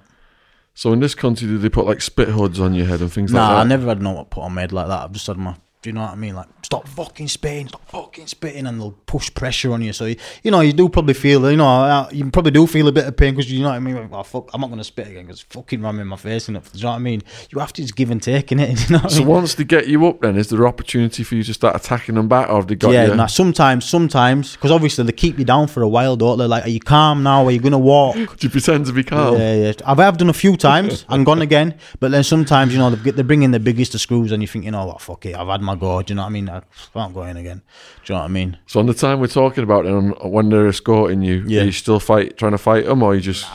So 0.74 0.92
in 0.92 1.00
this 1.00 1.14
country, 1.14 1.48
did 1.48 1.62
they 1.62 1.68
put 1.68 1.86
like 1.86 2.00
spit 2.00 2.28
hoods 2.28 2.60
on 2.60 2.74
your 2.74 2.86
head 2.86 3.00
and 3.00 3.12
things 3.12 3.32
Nah, 3.32 3.48
like 3.48 3.64
I 3.64 3.68
never 3.68 3.86
had 3.86 4.00
no 4.00 4.12
one 4.12 4.24
put 4.26 4.42
on 4.42 4.54
my 4.54 4.62
head 4.62 4.72
like 4.72 4.86
that. 4.88 5.04
I've 5.04 5.12
just 5.12 5.26
had 5.26 5.36
my. 5.36 5.56
Do 5.82 5.88
you 5.88 5.94
know 5.94 6.02
what 6.02 6.10
I 6.10 6.14
mean? 6.16 6.34
Like, 6.34 6.48
stop 6.62 6.86
fucking 6.86 7.28
spitting, 7.28 7.68
stop 7.68 7.88
fucking 7.88 8.26
spitting, 8.26 8.66
and 8.66 8.78
they'll 8.78 8.92
push 9.06 9.32
pressure 9.32 9.72
on 9.72 9.80
you. 9.80 9.94
So, 9.94 10.04
you, 10.04 10.16
you 10.42 10.50
know, 10.50 10.60
you 10.60 10.74
do 10.74 10.90
probably 10.90 11.14
feel, 11.14 11.50
you 11.50 11.56
know, 11.56 11.66
uh, 11.66 12.06
you 12.12 12.30
probably 12.30 12.50
do 12.50 12.66
feel 12.66 12.86
a 12.88 12.92
bit 12.92 13.06
of 13.06 13.16
pain 13.16 13.34
because 13.34 13.50
you 13.50 13.62
know 13.62 13.70
what 13.70 13.76
I 13.76 13.78
mean. 13.78 13.94
Like, 13.94 14.10
well, 14.10 14.22
fuck, 14.22 14.50
I'm 14.52 14.60
not 14.60 14.66
going 14.66 14.76
to 14.78 14.84
spit 14.84 15.08
again 15.08 15.24
because 15.24 15.40
fucking 15.40 15.80
ram 15.80 15.98
in 15.98 16.06
my 16.06 16.16
face 16.16 16.48
and 16.48 16.62
Do 16.62 16.70
you 16.74 16.82
know 16.82 16.90
what 16.90 16.96
I 16.96 16.98
mean? 16.98 17.22
You 17.48 17.60
have 17.60 17.72
to 17.72 17.80
just 17.80 17.96
give 17.96 18.10
and 18.10 18.22
take 18.22 18.52
in 18.52 18.60
it. 18.60 18.70
You 18.90 18.96
know 18.96 19.02
what 19.02 19.12
I 19.12 19.14
So 19.14 19.20
mean? 19.20 19.28
once 19.28 19.54
they 19.54 19.64
get 19.64 19.88
you 19.88 20.06
up, 20.06 20.20
then 20.20 20.36
is 20.36 20.50
there 20.50 20.66
opportunity 20.66 21.22
for 21.22 21.34
you 21.34 21.42
to 21.44 21.54
start 21.54 21.74
attacking 21.76 22.14
them 22.16 22.28
back, 22.28 22.50
or 22.50 22.56
have 22.56 22.66
they 22.66 22.74
got 22.74 22.90
yeah, 22.92 23.06
you? 23.06 23.14
now 23.14 23.26
sometimes, 23.26 23.86
sometimes, 23.86 24.56
because 24.56 24.70
obviously 24.70 25.04
they 25.04 25.12
keep 25.12 25.38
you 25.38 25.46
down 25.46 25.66
for 25.66 25.82
a 25.82 25.88
while, 25.88 26.14
don't 26.14 26.36
they? 26.38 26.46
Like, 26.46 26.66
are 26.66 26.68
you 26.70 26.80
calm 26.80 27.22
now? 27.22 27.46
Are 27.46 27.50
you 27.50 27.58
going 27.58 27.72
to 27.72 27.78
walk? 27.78 28.16
Do 28.16 28.22
you 28.40 28.50
pretend 28.50 28.84
to 28.86 28.92
be 28.92 29.02
calm? 29.02 29.38
Yeah, 29.38 29.54
yeah. 29.54 29.72
I've, 29.86 29.98
I've 29.98 30.18
done 30.18 30.28
a 30.28 30.34
few 30.34 30.58
times 30.58 31.06
and 31.08 31.24
gone 31.24 31.40
again, 31.40 31.74
but 32.00 32.10
then 32.10 32.22
sometimes, 32.22 32.72
you 32.74 32.78
know, 32.78 32.90
they 32.90 33.10
they 33.12 33.22
bring 33.22 33.42
in 33.44 33.50
the 33.52 33.60
biggest 33.60 33.94
of 33.94 34.00
screws 34.02 34.30
and 34.30 34.42
you 34.42 34.46
think, 34.46 34.66
you 34.66 34.70
know 34.72 34.84
what, 34.84 35.00
fuck 35.00 35.24
it, 35.24 35.34
I've 35.36 35.48
had 35.48 35.62
my 35.62 35.69
go. 35.76 36.00
Do 36.02 36.12
you 36.12 36.16
know 36.16 36.22
what 36.22 36.28
I 36.28 36.30
mean? 36.32 36.48
I 36.48 36.62
can't 36.92 37.14
go 37.14 37.22
in 37.24 37.36
again. 37.36 37.62
Do 38.04 38.12
you 38.12 38.16
know 38.16 38.20
what 38.22 38.24
I 38.26 38.28
mean? 38.28 38.58
So 38.66 38.80
on 38.80 38.86
the 38.86 38.94
time 38.94 39.20
we're 39.20 39.26
talking 39.28 39.62
about, 39.64 39.86
and 39.86 40.14
when 40.22 40.48
they're 40.48 40.68
escorting 40.68 41.22
you, 41.22 41.44
Yeah. 41.46 41.62
are 41.62 41.64
you 41.66 41.72
still 41.72 42.00
fight 42.00 42.36
trying 42.36 42.52
to 42.52 42.58
fight 42.58 42.86
them, 42.86 43.02
or 43.02 43.14
you 43.14 43.20
just 43.20 43.46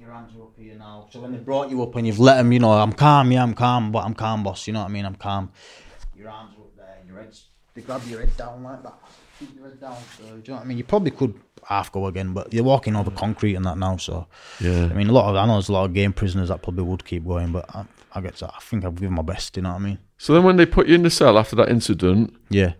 Your 0.00 0.12
hands 0.12 0.32
are 0.36 0.42
up 0.42 0.52
here 0.58 0.76
now. 0.78 1.06
So 1.10 1.20
when 1.20 1.32
they 1.32 1.38
brought 1.38 1.70
you 1.70 1.82
up 1.82 1.94
and 1.96 2.06
you've 2.06 2.18
let 2.20 2.36
them, 2.36 2.52
you 2.52 2.58
know, 2.60 2.72
I'm 2.72 2.92
calm, 2.92 3.32
yeah, 3.32 3.42
I'm 3.42 3.54
calm, 3.54 3.92
but 3.92 4.04
I'm 4.04 4.14
calm, 4.14 4.42
boss. 4.44 4.66
You 4.66 4.72
know 4.74 4.80
what 4.82 4.90
I 4.90 4.92
mean? 4.92 5.04
I'm 5.04 5.16
calm. 5.16 5.50
Your 6.16 6.30
arms 6.30 6.52
are 6.58 6.62
up 6.62 6.76
there, 6.76 6.98
your 7.06 7.18
head's, 7.22 7.46
they 7.74 7.82
grab 7.82 8.02
your 8.08 8.20
head 8.20 8.36
down 8.36 8.62
like 8.62 8.82
that. 8.82 8.94
Keep 9.38 9.56
your 9.56 9.68
head 9.68 9.80
down. 9.80 9.96
So, 10.16 10.24
do 10.24 10.28
you 10.28 10.42
know 10.48 10.54
what 10.54 10.62
I 10.62 10.64
mean? 10.64 10.78
You 10.78 10.84
probably 10.84 11.10
could 11.10 11.34
half 11.64 11.90
go 11.92 12.06
again, 12.06 12.32
but 12.32 12.52
you're 12.54 12.64
walking 12.64 12.94
over 12.96 13.10
concrete 13.10 13.54
and 13.54 13.64
that 13.66 13.76
now, 13.76 13.96
so. 13.96 14.26
yeah? 14.60 14.84
I 14.84 14.94
mean, 14.94 15.08
a 15.08 15.12
lot 15.12 15.28
of, 15.28 15.36
I 15.36 15.46
know 15.46 15.54
there's 15.54 15.68
a 15.68 15.72
lot 15.72 15.84
of 15.84 15.92
game 15.92 16.12
prisoners 16.12 16.48
that 16.48 16.62
probably 16.62 16.84
would 16.84 17.04
keep 17.04 17.26
going, 17.26 17.52
but 17.52 17.66
I, 17.74 17.84
I 18.14 18.20
get 18.20 18.36
to, 18.36 18.46
I 18.46 18.58
think 18.60 18.84
I've 18.84 18.94
given 18.94 19.14
my 19.14 19.22
best, 19.22 19.56
you 19.56 19.62
know 19.64 19.70
what 19.70 19.76
I 19.76 19.84
mean? 19.84 19.98
So 20.18 20.32
then 20.34 20.44
when 20.44 20.56
they 20.56 20.66
put 20.66 20.86
you 20.88 20.94
in 20.94 21.02
the 21.02 21.10
cell 21.10 21.38
after 21.38 21.54
that 21.56 21.68
incident, 21.68 22.34
Yeah. 22.48 22.72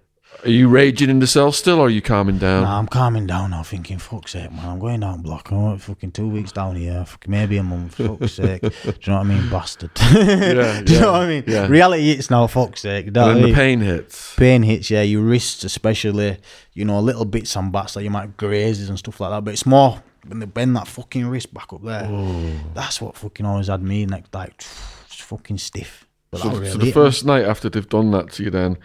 are 0.45 0.49
you 0.51 0.69
raging 0.69 1.11
in 1.11 1.19
the 1.19 1.27
cell 1.27 1.53
still, 1.53 1.81
or 1.81 1.87
are 1.87 1.91
you 1.91 2.01
calming 2.03 2.39
down? 2.39 2.63
Nah, 2.63 2.79
I'm 2.79 2.87
calming 2.87 3.27
down 3.27 3.51
now, 3.51 3.63
thinking, 3.63 3.99
fuck's 3.99 4.33
sake, 4.33 4.51
man, 4.53 4.65
I'm 4.67 4.79
going 4.79 5.01
down 5.01 5.21
block. 5.23 5.51
I'm 5.51 5.79
fucking 5.79 6.13
two 6.13 6.29
weeks 6.29 6.53
down 6.53 6.77
here, 6.77 7.05
maybe 7.27 7.57
a 7.59 7.63
month, 7.63 7.95
fuck's 7.97 8.33
sake. 8.35 8.61
Do 8.63 8.71
you 8.85 8.93
know 9.09 9.19
what 9.19 9.21
I 9.21 9.23
mean? 9.25 9.49
Bastard. 9.51 9.91
Yeah, 10.13 10.83
Do 10.83 10.93
you 10.93 10.99
yeah, 10.99 11.05
know 11.05 11.13
what 11.13 11.23
I 11.23 11.27
mean? 11.29 11.45
yeah. 11.47 11.67
Reality 11.67 12.05
hits 12.15 12.31
now, 12.31 12.47
fuck's 12.47 12.81
sake. 12.83 13.07
You 13.07 13.09
and 13.09 13.17
then 13.17 13.43
the 13.43 13.53
pain 13.55 13.81
hits. 13.81 14.35
Pain 14.37 14.63
hits, 14.63 14.91
yeah, 14.91 15.03
your 15.03 15.23
wrists 15.23 15.65
especially, 15.65 16.39
you 16.75 16.85
know, 16.85 17.01
little 17.01 17.25
bits 17.27 17.55
and 17.57 17.71
bats 17.73 17.95
that 17.95 18.03
you 18.03 18.11
might 18.11 18.37
grazes 18.37 18.89
and 18.89 18.99
stuff 18.99 19.21
like 19.21 19.31
that, 19.31 19.45
but 19.45 19.53
it's 19.53 19.67
more 19.67 20.03
when 20.27 20.39
they 20.41 20.47
bend 20.47 20.75
that 20.77 20.89
fucking 20.89 21.27
wrist 21.27 21.53
back 21.55 21.73
up 21.73 21.83
there. 21.85 22.09
Oh. 22.11 22.51
That's 22.75 23.01
what 23.01 23.17
fucking 23.17 23.45
always 23.47 23.69
had 23.69 23.83
me, 23.83 24.07
like, 24.07 24.25
like 24.33 24.57
just 25.09 25.23
fucking 25.23 25.59
stiff. 25.59 26.06
So, 26.37 26.49
that 26.51 26.73
so 26.73 26.79
the 26.79 26.93
first 26.93 27.25
night 27.25 27.45
after 27.45 27.69
they've 27.69 27.89
done 27.89 28.11
that 28.13 28.31
to 28.33 28.45
you, 28.45 28.51
then 28.51 28.79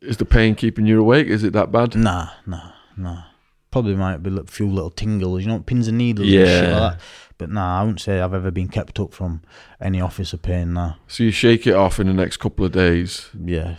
is 0.00 0.16
the 0.18 0.24
pain 0.24 0.54
keeping 0.54 0.86
you 0.86 1.00
awake? 1.00 1.26
Is 1.28 1.42
it 1.44 1.52
that 1.54 1.72
bad? 1.72 1.94
Nah, 1.96 2.28
nah, 2.46 2.72
nah. 2.96 3.22
Probably 3.70 3.94
might 3.96 4.18
be 4.22 4.34
a 4.36 4.44
few 4.44 4.68
little 4.70 4.90
tingles, 4.90 5.42
you 5.42 5.48
know, 5.48 5.60
pins 5.60 5.88
and 5.88 5.98
needles 5.98 6.26
and 6.28 6.34
shit 6.34 6.64
Yeah. 6.64 6.78
like 6.78 6.92
that. 6.92 7.00
But 7.38 7.50
nah, 7.50 7.80
I 7.80 7.82
wouldn't 7.82 8.00
say 8.00 8.20
I've 8.20 8.32
ever 8.32 8.50
been 8.50 8.68
kept 8.68 8.98
up 8.98 9.12
from 9.12 9.42
any 9.80 10.00
officer 10.00 10.38
pain. 10.38 10.72
Nah, 10.72 10.94
So 11.06 11.24
you 11.24 11.30
shake 11.30 11.66
it 11.66 11.74
off 11.74 12.00
in 12.00 12.06
the 12.06 12.14
next 12.14 12.38
couple 12.38 12.64
of 12.64 12.72
days, 12.72 13.28
yeah, 13.38 13.76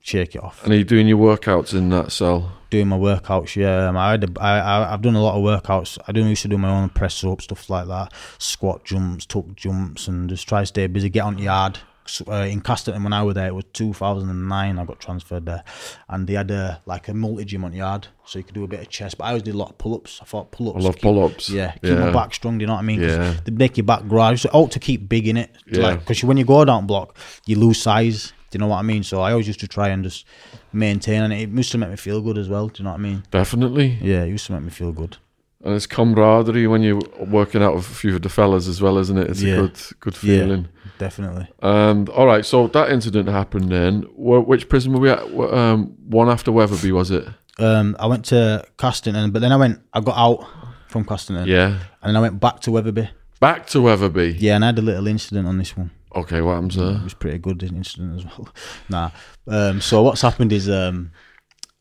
shake 0.00 0.36
it 0.36 0.42
off. 0.44 0.62
and 0.62 0.72
are 0.72 0.76
you 0.76 0.84
doing 0.84 1.08
your 1.08 1.18
workouts 1.18 1.74
in 1.74 1.88
that 1.88 2.12
cell? 2.12 2.52
Doing 2.70 2.86
my 2.86 2.96
workouts, 2.98 3.56
yeah. 3.56 3.88
um, 3.88 3.96
I 3.96 4.12
had, 4.12 4.22
a, 4.22 4.40
I, 4.40 4.58
I, 4.60 4.92
I've 4.94 5.02
done 5.02 5.16
a 5.16 5.22
lot 5.22 5.34
of 5.36 5.42
workouts. 5.42 5.98
I 6.06 6.12
do 6.12 6.24
used 6.24 6.42
to 6.42 6.48
do 6.48 6.56
my 6.58 6.70
own 6.70 6.88
press 6.90 7.24
up 7.24 7.42
stuff 7.42 7.68
like 7.68 7.88
that, 7.88 8.12
squat 8.38 8.84
jumps, 8.84 9.26
tuck 9.26 9.56
jumps, 9.56 10.06
and 10.06 10.28
just 10.30 10.46
try 10.46 10.60
to 10.60 10.66
stay 10.66 10.86
busy. 10.86 11.08
Get 11.08 11.24
on 11.24 11.34
the 11.34 11.42
yard. 11.44 11.80
Uh, 12.26 12.32
in 12.50 12.60
Castington 12.60 13.04
when 13.04 13.12
I 13.12 13.22
was 13.22 13.34
there, 13.34 13.46
it 13.46 13.54
was 13.54 13.64
2009. 13.72 14.78
I 14.78 14.84
got 14.84 14.98
transferred 15.00 15.46
there, 15.46 15.62
and 16.08 16.26
they 16.26 16.34
had 16.34 16.50
a 16.50 16.80
like 16.86 17.06
a 17.08 17.14
multi 17.14 17.44
gym 17.44 17.64
on 17.64 17.72
yard, 17.72 18.08
so 18.24 18.38
you 18.38 18.44
could 18.44 18.54
do 18.54 18.64
a 18.64 18.68
bit 18.68 18.80
of 18.80 18.88
chest. 18.88 19.18
But 19.18 19.24
I 19.24 19.28
always 19.28 19.42
did 19.44 19.54
a 19.54 19.58
lot 19.58 19.70
of 19.70 19.78
pull 19.78 19.94
ups. 19.94 20.18
I 20.20 20.24
thought 20.24 20.50
pull 20.50 20.70
ups. 20.70 20.78
I 20.78 20.86
love 20.88 20.98
pull-ups. 20.98 21.50
Yeah, 21.50 21.72
keep 21.82 21.98
my 21.98 22.10
back 22.12 22.34
strong. 22.34 22.58
Do 22.58 22.62
you 22.62 22.66
know 22.66 22.72
what 22.74 22.80
I 22.80 22.82
mean? 22.82 23.00
Yeah. 23.02 23.34
They 23.44 23.52
make 23.52 23.76
your 23.76 23.84
back 23.84 24.08
grow. 24.08 24.34
So 24.34 24.48
ought 24.52 24.72
to 24.72 24.80
keep 24.80 25.08
big 25.08 25.28
in 25.28 25.36
it, 25.36 25.50
Yeah. 25.70 25.82
like 25.82 26.00
because 26.00 26.24
when 26.24 26.36
you 26.36 26.44
go 26.44 26.64
down 26.64 26.86
block, 26.86 27.16
you 27.46 27.56
lose 27.56 27.80
size. 27.80 28.32
Do 28.50 28.56
you 28.56 28.60
know 28.60 28.66
what 28.68 28.78
I 28.78 28.82
mean? 28.82 29.04
So 29.04 29.20
I 29.20 29.30
always 29.30 29.46
used 29.46 29.60
to 29.60 29.68
try 29.68 29.88
and 29.90 30.02
just 30.02 30.26
maintain, 30.72 31.22
and 31.22 31.32
it 31.32 31.48
used 31.48 31.70
to 31.72 31.78
make 31.78 31.90
me 31.90 31.96
feel 31.96 32.20
good 32.20 32.38
as 32.38 32.48
well. 32.48 32.66
Do 32.68 32.78
you 32.82 32.84
know 32.84 32.90
what 32.90 32.98
I 32.98 33.02
mean? 33.02 33.22
Definitely. 33.30 33.98
Yeah, 34.02 34.24
it 34.24 34.28
used 34.30 34.46
to 34.46 34.52
make 34.54 34.62
me 34.62 34.70
feel 34.70 34.90
good. 34.90 35.18
And 35.62 35.74
it's 35.74 35.86
camaraderie 35.86 36.66
when 36.66 36.82
you're 36.82 37.02
working 37.26 37.62
out 37.62 37.74
with 37.74 37.84
a 37.86 37.94
few 37.94 38.16
of 38.16 38.22
the 38.22 38.30
fellas 38.30 38.66
as 38.66 38.80
well, 38.80 38.96
isn't 38.98 39.16
it? 39.18 39.28
It's 39.30 39.42
Yeah. 39.42 39.54
a 39.54 39.56
good, 39.60 39.80
good 40.00 40.22
Yeah. 40.22 40.62
Definitely. 41.00 41.48
And 41.62 42.10
all 42.10 42.26
right, 42.26 42.44
so 42.44 42.66
that 42.68 42.90
incident 42.92 43.26
happened 43.28 43.72
then. 43.72 44.02
Wh- 44.16 44.46
Which 44.46 44.68
prison 44.68 44.92
were 44.92 45.00
we 45.00 45.08
at? 45.10 45.20
Wh- 45.30 45.50
Um, 45.52 45.94
one 46.06 46.28
after 46.28 46.52
Wetherby, 46.52 46.92
was 46.92 47.10
it? 47.10 47.26
Um, 47.58 47.96
I 47.98 48.06
went 48.06 48.26
to 48.26 48.64
Castington, 48.76 49.32
but 49.32 49.40
then 49.40 49.50
I 49.50 49.56
went. 49.56 49.80
I 49.94 50.00
got 50.00 50.16
out 50.18 50.46
from 50.88 51.06
Castington, 51.06 51.46
Yeah. 51.46 51.68
and 52.02 52.08
then 52.10 52.16
I 52.16 52.20
went 52.20 52.38
back 52.38 52.60
to 52.60 52.70
Wetherby. 52.70 53.08
Back 53.40 53.66
to 53.68 53.80
Wetherby. 53.80 54.36
Yeah, 54.38 54.56
and 54.56 54.64
I 54.64 54.68
had 54.68 54.78
a 54.78 54.82
little 54.82 55.06
incident 55.06 55.48
on 55.48 55.56
this 55.56 55.74
one. 55.74 55.90
Okay, 56.14 56.42
what 56.42 56.52
happens 56.54 56.76
there? 56.76 56.96
It 56.96 57.04
was 57.04 57.14
pretty 57.14 57.38
good 57.38 57.62
an 57.62 57.76
incident 57.76 58.18
as 58.18 58.24
well. 58.26 58.48
nah. 58.90 59.10
Um, 59.48 59.80
so 59.80 60.02
what's 60.02 60.20
happened 60.20 60.52
is 60.52 60.68
um, 60.68 61.12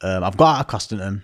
um, 0.01 0.23
I've 0.23 0.37
got 0.37 0.55
out 0.55 0.61
of 0.61 0.67
Castington. 0.67 1.23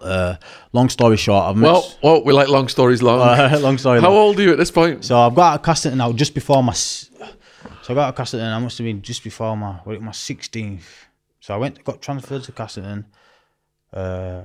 Uh, 0.00 0.36
long 0.72 0.88
story 0.88 1.16
short, 1.16 1.44
I've. 1.44 1.60
Well, 1.60 1.92
well, 2.02 2.24
we 2.24 2.32
like 2.32 2.48
long 2.48 2.68
stories 2.68 3.02
long. 3.02 3.20
Uh, 3.20 3.58
long 3.62 3.78
story. 3.78 4.00
How 4.00 4.08
long. 4.08 4.18
old 4.18 4.38
are 4.38 4.42
you 4.42 4.52
at 4.52 4.58
this 4.58 4.70
point? 4.70 5.04
So 5.04 5.18
I've 5.18 5.34
got 5.34 5.66
out 5.68 5.84
of 5.86 5.94
now 5.94 6.12
just 6.12 6.34
before 6.34 6.62
my. 6.62 6.72
So 6.72 7.08
I 7.88 7.94
got 7.94 8.18
out 8.18 8.34
of. 8.34 8.40
I 8.40 8.58
must 8.58 8.78
have 8.78 8.84
been 8.84 9.02
just 9.02 9.24
before 9.24 9.56
my 9.56 9.72
what, 9.84 10.00
my 10.00 10.12
sixteenth. 10.12 11.06
So 11.40 11.54
I 11.54 11.56
went 11.56 11.82
got 11.84 12.00
transferred 12.00 12.42
to 12.44 12.52
Castington. 12.52 13.04
Uh, 13.92 14.42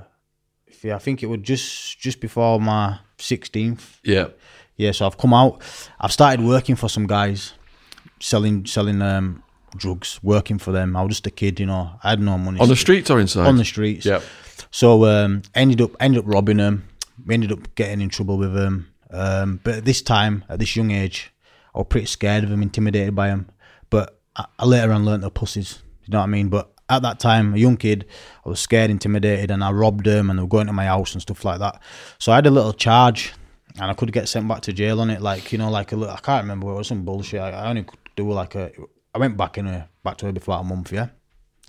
yeah, 0.81 0.95
I 0.95 0.99
think 0.99 1.23
it 1.23 1.27
was 1.27 1.41
just 1.41 1.99
just 1.99 2.19
before 2.19 2.59
my 2.59 2.99
sixteenth. 3.17 3.99
Yeah. 4.03 4.27
Yeah, 4.77 4.91
so 4.91 5.05
I've 5.05 5.17
come 5.17 5.33
out. 5.33 5.61
I've 5.99 6.11
started 6.11 6.45
working 6.45 6.75
for 6.75 6.89
some 6.89 7.07
guys, 7.07 7.53
selling 8.19 8.65
selling 8.65 9.01
um, 9.01 9.43
drugs, 9.75 10.19
working 10.21 10.57
for 10.57 10.71
them. 10.71 10.95
I 10.95 11.01
was 11.01 11.11
just 11.11 11.27
a 11.27 11.31
kid, 11.31 11.59
you 11.59 11.65
know. 11.65 11.91
I 12.03 12.11
had 12.11 12.19
no 12.19 12.37
money. 12.37 12.59
On 12.59 12.67
the 12.67 12.75
streets 12.75 13.09
or 13.09 13.19
inside? 13.19 13.47
on 13.47 13.57
the 13.57 13.65
streets. 13.65 14.05
Yeah. 14.05 14.21
So 14.75 15.05
um, 15.05 15.43
ended 15.53 15.79
up 15.79 15.95
ended 16.01 16.19
up 16.19 16.25
robbing 16.27 16.57
them. 16.57 16.85
We 17.25 17.33
ended 17.33 17.53
up 17.53 17.73
getting 17.75 18.01
in 18.01 18.09
trouble 18.09 18.37
with 18.37 18.53
them. 18.53 18.93
Um, 19.09 19.61
but 19.63 19.75
at 19.75 19.85
this 19.85 20.01
time, 20.01 20.43
at 20.49 20.59
this 20.59 20.75
young 20.75 20.91
age, 20.91 21.31
I 21.73 21.77
was 21.77 21.87
pretty 21.89 22.07
scared 22.07 22.43
of 22.43 22.49
them, 22.49 22.61
intimidated 22.61 23.15
by 23.15 23.29
them. 23.29 23.49
But 23.89 24.19
I, 24.35 24.43
I 24.59 24.65
later 24.65 24.91
on 24.91 25.05
learned 25.05 25.23
they're 25.23 25.29
pussies. 25.29 25.79
You 26.03 26.11
know 26.11 26.17
what 26.17 26.25
I 26.25 26.27
mean? 26.27 26.49
But 26.49 26.73
at 26.89 27.03
that 27.03 27.21
time, 27.21 27.53
a 27.53 27.57
young 27.57 27.77
kid, 27.77 28.05
I 28.45 28.49
was 28.49 28.59
scared, 28.59 28.91
intimidated, 28.91 29.49
and 29.49 29.63
I 29.63 29.71
robbed 29.71 30.03
them, 30.03 30.29
and 30.29 30.37
they 30.37 30.43
were 30.43 30.49
going 30.49 30.67
to 30.67 30.73
my 30.73 30.87
house 30.87 31.13
and 31.13 31.21
stuff 31.21 31.45
like 31.45 31.59
that. 31.59 31.81
So 32.19 32.33
I 32.33 32.35
had 32.35 32.45
a 32.45 32.51
little 32.51 32.73
charge, 32.73 33.31
and 33.79 33.89
I 33.89 33.93
could 33.93 34.11
get 34.11 34.27
sent 34.27 34.45
back 34.45 34.59
to 34.63 34.73
jail 34.73 34.99
on 34.99 35.09
it, 35.09 35.21
like 35.21 35.53
you 35.53 35.57
know, 35.57 35.69
like 35.69 35.93
a 35.93 35.95
little. 35.95 36.13
I 36.13 36.19
can't 36.19 36.43
remember. 36.43 36.69
It 36.71 36.75
was 36.75 36.89
some 36.89 37.05
bullshit. 37.05 37.39
I, 37.39 37.51
I 37.51 37.69
only 37.69 37.85
do 38.17 38.29
like 38.29 38.55
a. 38.55 38.73
I 39.13 39.19
went 39.19 39.37
back 39.37 39.57
in 39.57 39.67
a 39.67 39.87
back 40.03 40.17
to 40.17 40.25
her 40.25 40.33
before 40.33 40.59
a 40.59 40.63
month, 40.65 40.91
yeah. 40.91 41.07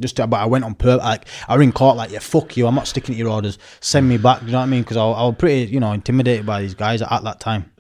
Just 0.01 0.17
to, 0.17 0.27
but 0.27 0.41
I 0.41 0.47
went 0.47 0.65
on 0.65 0.75
per 0.75 0.97
like 0.97 1.27
I 1.49 1.57
was 1.57 1.65
in 1.65 1.73
court 1.73 1.97
like 1.97 2.11
yeah 2.11 2.19
fuck 2.19 2.57
you 2.57 2.67
I'm 2.67 2.75
not 2.75 2.87
sticking 2.87 3.15
to 3.15 3.19
your 3.19 3.31
orders 3.31 3.59
send 3.81 4.07
me 4.09 4.19
back 4.19 4.43
you 4.43 4.49
know 4.53 4.59
what 4.59 4.65
I 4.65 4.67
mean 4.67 4.83
because 4.83 4.99
I, 4.99 5.05
I 5.05 5.25
was 5.25 5.37
pretty 5.39 5.73
you 5.73 5.81
know 5.81 5.93
intimidated 5.93 6.45
by 6.45 6.61
these 6.61 6.75
guys 6.75 7.01
at 7.01 7.23
that 7.25 7.41
time 7.41 7.73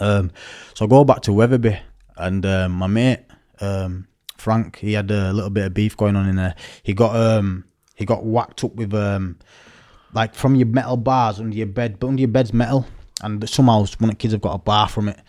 um 0.00 0.32
so 0.74 0.84
I 0.84 0.88
go 0.88 1.04
back 1.04 1.22
to 1.22 1.32
Wetherby 1.32 1.78
and 2.16 2.44
um, 2.44 2.72
my 2.72 2.88
mate 2.88 3.20
um 3.60 4.08
Frank. 4.42 4.78
He 4.78 4.92
had 4.92 5.10
a 5.10 5.32
little 5.32 5.50
bit 5.50 5.66
of 5.66 5.74
beef 5.74 5.96
going 5.96 6.16
on 6.16 6.28
in 6.28 6.36
there. 6.36 6.54
He 6.82 6.92
got 6.92 7.14
um 7.16 7.64
he 7.94 8.04
got 8.04 8.24
whacked 8.24 8.64
up 8.64 8.74
with 8.74 8.92
um 8.92 9.38
like 10.12 10.34
from 10.34 10.56
your 10.56 10.66
metal 10.66 10.96
bars 10.96 11.40
under 11.40 11.56
your 11.56 11.68
bed, 11.68 11.98
but 11.98 12.08
under 12.08 12.20
your 12.20 12.28
bed's 12.28 12.52
metal, 12.52 12.86
and 13.22 13.48
somehow 13.48 13.86
one 13.98 14.10
of 14.10 14.10
the 14.10 14.16
kids 14.16 14.32
have 14.32 14.42
got 14.42 14.54
a 14.54 14.58
bar 14.58 14.88
from 14.88 15.08
it. 15.08 15.20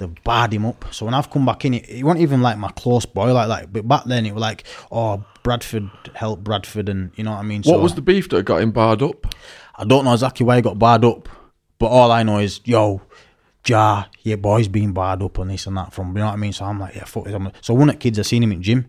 They've 0.00 0.24
barred 0.24 0.52
him 0.54 0.64
up. 0.64 0.86
So 0.92 1.04
when 1.04 1.12
I've 1.14 1.30
come 1.30 1.44
back 1.44 1.64
in, 1.66 1.74
it, 1.74 1.86
it 1.88 2.02
wasn't 2.04 2.22
even 2.22 2.40
like 2.40 2.56
my 2.56 2.70
close 2.70 3.04
boy 3.04 3.32
like 3.34 3.48
that. 3.48 3.70
But 3.72 3.86
back 3.86 4.04
then 4.06 4.24
it 4.24 4.32
was 4.34 4.40
like, 4.40 4.64
oh, 4.90 5.22
Bradford 5.42 5.90
help 6.14 6.40
Bradford, 6.40 6.88
and 6.88 7.10
you 7.16 7.22
know 7.24 7.32
what 7.32 7.38
I 7.40 7.42
mean. 7.42 7.58
What 7.62 7.74
So 7.76 7.80
was 7.80 7.94
the 7.94 8.00
beef 8.02 8.28
that 8.30 8.42
got 8.44 8.62
him 8.62 8.70
barred 8.72 9.02
up? 9.02 9.26
I 9.76 9.84
don't 9.84 10.04
know 10.06 10.12
exactly 10.14 10.44
why 10.46 10.56
he 10.56 10.62
got 10.62 10.78
barred 10.78 11.04
up, 11.04 11.28
but 11.78 11.86
all 11.88 12.10
I 12.10 12.22
know 12.22 12.38
is, 12.38 12.60
yo, 12.64 13.02
Jar, 13.62 14.06
your 14.22 14.38
boy's 14.38 14.68
been 14.68 14.92
barred 14.92 15.22
up 15.22 15.38
on 15.38 15.48
this 15.48 15.66
and 15.66 15.76
that 15.76 15.92
from, 15.92 16.08
you 16.08 16.14
know 16.20 16.26
what 16.26 16.32
I 16.32 16.36
mean? 16.36 16.52
So 16.54 16.64
I'm 16.64 16.80
like, 16.80 16.94
yeah, 16.94 17.04
fuck. 17.04 17.28
I'm- 17.28 17.52
So 17.60 17.74
one 17.74 17.90
of 17.90 17.94
the 17.96 17.98
kids, 17.98 18.18
I 18.18 18.22
seen 18.22 18.42
him 18.42 18.52
in 18.52 18.62
gym, 18.62 18.86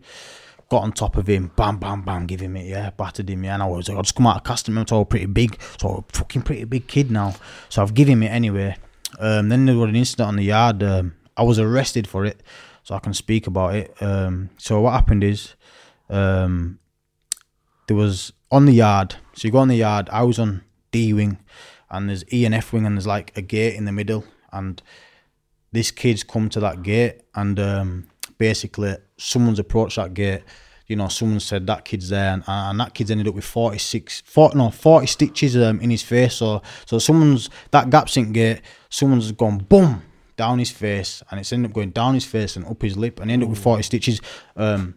got 0.69 0.83
on 0.83 0.93
top 0.93 1.17
of 1.17 1.27
him, 1.27 1.51
bam, 1.57 1.77
bam, 1.77 2.03
bam, 2.03 2.25
give 2.25 2.39
him 2.39 2.55
it, 2.55 2.67
yeah, 2.67 2.89
battered 2.91 3.29
him, 3.29 3.43
yeah. 3.43 3.55
And 3.55 3.63
I 3.63 3.65
was 3.67 3.89
like, 3.89 3.97
I 3.97 4.01
just 4.01 4.15
come 4.15 4.27
out 4.27 4.37
of 4.37 4.43
casting, 4.45 4.77
I'm 4.77 4.85
pretty 5.05 5.25
big, 5.25 5.57
so 5.77 5.89
I'm 5.89 5.97
a 5.99 6.17
fucking 6.17 6.43
pretty 6.43 6.63
big 6.63 6.87
kid 6.87 7.11
now. 7.11 7.35
So 7.67 7.81
I've 7.81 7.93
given 7.93 8.13
him 8.13 8.23
it 8.23 8.27
anyway. 8.29 8.77
Um, 9.19 9.49
then 9.49 9.65
there 9.65 9.75
was 9.75 9.89
an 9.89 9.95
incident 9.95 10.27
on 10.27 10.35
the 10.35 10.43
yard. 10.43 10.83
Um, 10.83 11.15
I 11.37 11.43
was 11.43 11.59
arrested 11.59 12.07
for 12.07 12.25
it, 12.25 12.41
so 12.83 12.95
I 12.95 12.99
can 12.99 13.13
speak 13.13 13.47
about 13.47 13.75
it. 13.75 13.95
Um, 14.01 14.49
so 14.57 14.81
what 14.81 14.93
happened 14.93 15.23
is, 15.23 15.55
um, 16.09 16.79
there 17.87 17.97
was 17.97 18.33
on 18.51 18.65
the 18.65 18.73
yard. 18.73 19.15
So 19.33 19.47
you 19.47 19.51
go 19.51 19.59
on 19.59 19.67
the 19.67 19.75
yard. 19.75 20.09
I 20.11 20.23
was 20.23 20.39
on 20.39 20.63
D 20.91 21.13
wing, 21.13 21.39
and 21.89 22.09
there's 22.09 22.23
E 22.33 22.45
and 22.45 22.55
F 22.55 22.73
wing, 22.73 22.85
and 22.85 22.97
there's 22.97 23.07
like 23.07 23.31
a 23.35 23.41
gate 23.41 23.75
in 23.75 23.85
the 23.85 23.91
middle. 23.91 24.23
And 24.51 24.81
this 25.71 25.91
kid's 25.91 26.23
come 26.23 26.49
to 26.49 26.59
that 26.59 26.83
gate, 26.83 27.21
and 27.35 27.59
um, 27.59 28.07
basically 28.37 28.95
someone's 29.17 29.59
approached 29.59 29.95
that 29.95 30.13
gate. 30.13 30.43
You 30.91 30.97
know, 30.97 31.07
someone 31.07 31.39
said 31.39 31.65
that 31.67 31.85
kid's 31.85 32.09
there, 32.09 32.33
and, 32.33 32.43
and 32.47 32.79
that 32.79 32.93
kid's 32.93 33.09
ended 33.09 33.27
up 33.27 33.35
with 33.35 33.45
46, 33.45 34.21
40, 34.25 34.57
no, 34.57 34.69
40 34.69 35.07
stitches 35.07 35.55
um, 35.57 35.79
in 35.79 35.89
his 35.89 36.03
face. 36.03 36.35
So, 36.35 36.61
so 36.85 36.99
someone's 36.99 37.49
that 37.71 37.89
gap 37.89 38.09
sync 38.09 38.33
gate, 38.33 38.61
someone's 38.89 39.31
gone 39.31 39.59
boom 39.59 40.03
down 40.37 40.59
his 40.59 40.71
face, 40.71 41.23
and 41.29 41.39
it's 41.39 41.53
ended 41.53 41.71
up 41.71 41.75
going 41.75 41.91
down 41.91 42.13
his 42.13 42.25
face 42.25 42.55
and 42.55 42.65
up 42.65 42.81
his 42.81 42.97
lip, 42.97 43.19
and 43.19 43.29
he 43.29 43.33
ended 43.33 43.47
up 43.47 43.51
with 43.51 43.59
40 43.59 43.83
stitches. 43.83 44.21
Um, 44.55 44.95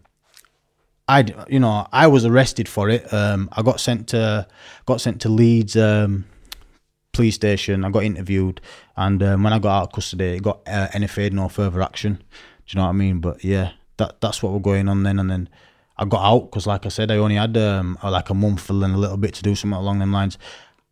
I, 1.06 1.24
you 1.48 1.60
know, 1.60 1.86
I 1.92 2.06
was 2.06 2.24
arrested 2.24 2.68
for 2.68 2.88
it. 2.88 3.12
Um, 3.12 3.48
I 3.52 3.62
got 3.62 3.78
sent 3.78 4.08
to 4.08 4.46
got 4.86 5.00
sent 5.00 5.20
to 5.22 5.28
Leeds 5.28 5.76
um, 5.76 6.24
police 7.12 7.34
station. 7.34 7.84
I 7.84 7.90
got 7.90 8.04
interviewed, 8.04 8.60
and 8.96 9.22
um, 9.22 9.42
when 9.42 9.52
I 9.52 9.58
got 9.58 9.78
out 9.78 9.82
of 9.88 9.92
custody, 9.92 10.36
it 10.36 10.42
got 10.42 10.60
uh, 10.66 10.88
NFA'd 10.88 11.32
no 11.32 11.48
further 11.48 11.82
action. 11.82 12.14
Do 12.14 12.22
you 12.68 12.78
know 12.78 12.84
what 12.84 12.90
I 12.90 12.92
mean? 12.92 13.20
But 13.20 13.44
yeah, 13.44 13.72
that 13.98 14.20
that's 14.20 14.42
what 14.42 14.52
we're 14.52 14.60
going 14.60 14.88
on 14.88 15.02
then. 15.02 15.18
And 15.18 15.30
then 15.30 15.48
I 15.96 16.04
got 16.04 16.24
out 16.24 16.50
because, 16.50 16.66
like 16.66 16.86
I 16.86 16.88
said, 16.88 17.10
I 17.10 17.18
only 17.18 17.36
had 17.36 17.56
um, 17.56 17.98
like 18.02 18.30
a 18.30 18.34
month 18.34 18.68
and 18.68 18.82
a 18.82 18.98
little 18.98 19.16
bit 19.16 19.34
to 19.34 19.42
do 19.42 19.54
something 19.54 19.78
along 19.78 20.00
them 20.00 20.12
lines. 20.12 20.38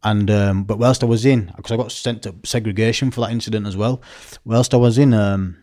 And 0.05 0.30
um, 0.30 0.64
but 0.64 0.78
whilst 0.78 1.03
I 1.03 1.07
was 1.07 1.24
in, 1.24 1.53
because 1.57 1.72
I 1.72 1.76
got 1.76 1.92
sent 1.92 2.22
to 2.22 2.34
segregation 2.44 3.11
for 3.11 3.20
that 3.22 3.30
incident 3.30 3.66
as 3.66 3.76
well. 3.76 4.03
Whilst 4.44 4.74
I 4.74 4.76
was 4.76 4.98
in, 4.98 5.14
um, 5.14 5.57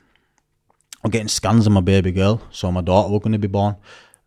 I'm 1.03 1.11
getting 1.11 1.27
scans 1.27 1.67
of 1.67 1.73
my 1.73 1.81
baby 1.81 2.11
girl, 2.11 2.41
so 2.51 2.71
my 2.71 2.81
daughter 2.81 3.11
was 3.11 3.19
going 3.19 3.33
to 3.33 3.39
be 3.39 3.47
born. 3.47 3.75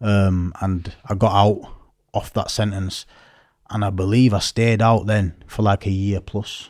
Um, 0.00 0.52
and 0.60 0.92
I 1.08 1.14
got 1.14 1.32
out 1.32 1.72
off 2.12 2.32
that 2.34 2.50
sentence, 2.50 3.06
and 3.70 3.84
I 3.84 3.90
believe 3.90 4.34
I 4.34 4.40
stayed 4.40 4.82
out 4.82 5.06
then 5.06 5.34
for 5.46 5.62
like 5.62 5.86
a 5.86 5.90
year 5.90 6.20
plus. 6.20 6.68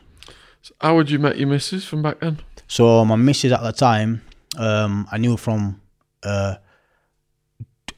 How 0.80 0.94
would 0.94 1.10
you 1.10 1.18
met 1.18 1.38
your 1.38 1.48
missus 1.48 1.84
from 1.84 2.02
back 2.02 2.20
then? 2.20 2.38
So 2.68 3.04
my 3.04 3.16
missus 3.16 3.52
at 3.52 3.62
the 3.62 3.72
time, 3.72 4.22
um, 4.56 5.08
I 5.10 5.18
knew 5.18 5.36
from 5.36 5.80
uh, 6.22 6.56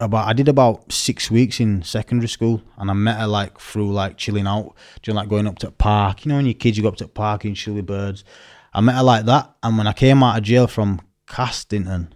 about 0.05 0.27
I 0.29 0.33
did 0.33 0.49
about 0.49 0.91
six 0.93 1.31
weeks 1.31 1.61
in 1.61 1.83
secondary 1.83 2.29
school, 2.29 2.63
and 2.79 2.91
I 2.91 2.95
met 2.95 3.19
her 3.19 3.27
like 3.27 3.59
through 3.59 3.93
like 3.93 4.17
chilling 4.17 4.47
out, 4.47 4.75
doing 5.03 5.17
like 5.17 5.29
going 5.29 5.47
up 5.47 5.59
to 5.61 5.67
the 5.67 5.73
park. 5.73 6.25
You 6.25 6.31
know, 6.31 6.37
when 6.37 6.47
you're 6.47 6.55
kids, 6.55 6.77
you 6.77 6.83
go 6.83 6.89
up 6.91 6.97
to 6.97 7.05
the 7.05 7.11
park 7.11 7.45
and 7.45 7.57
chill 7.57 7.75
with 7.75 7.87
birds. 7.87 8.25
I 8.73 8.81
met 8.81 8.97
her 8.97 9.03
like 9.03 9.25
that, 9.27 9.55
and 9.63 9.79
when 9.79 9.87
I 9.87 9.93
came 9.93 10.23
out 10.23 10.37
of 10.39 10.43
jail 10.45 10.67
from 10.67 11.01
Castington, 11.29 12.09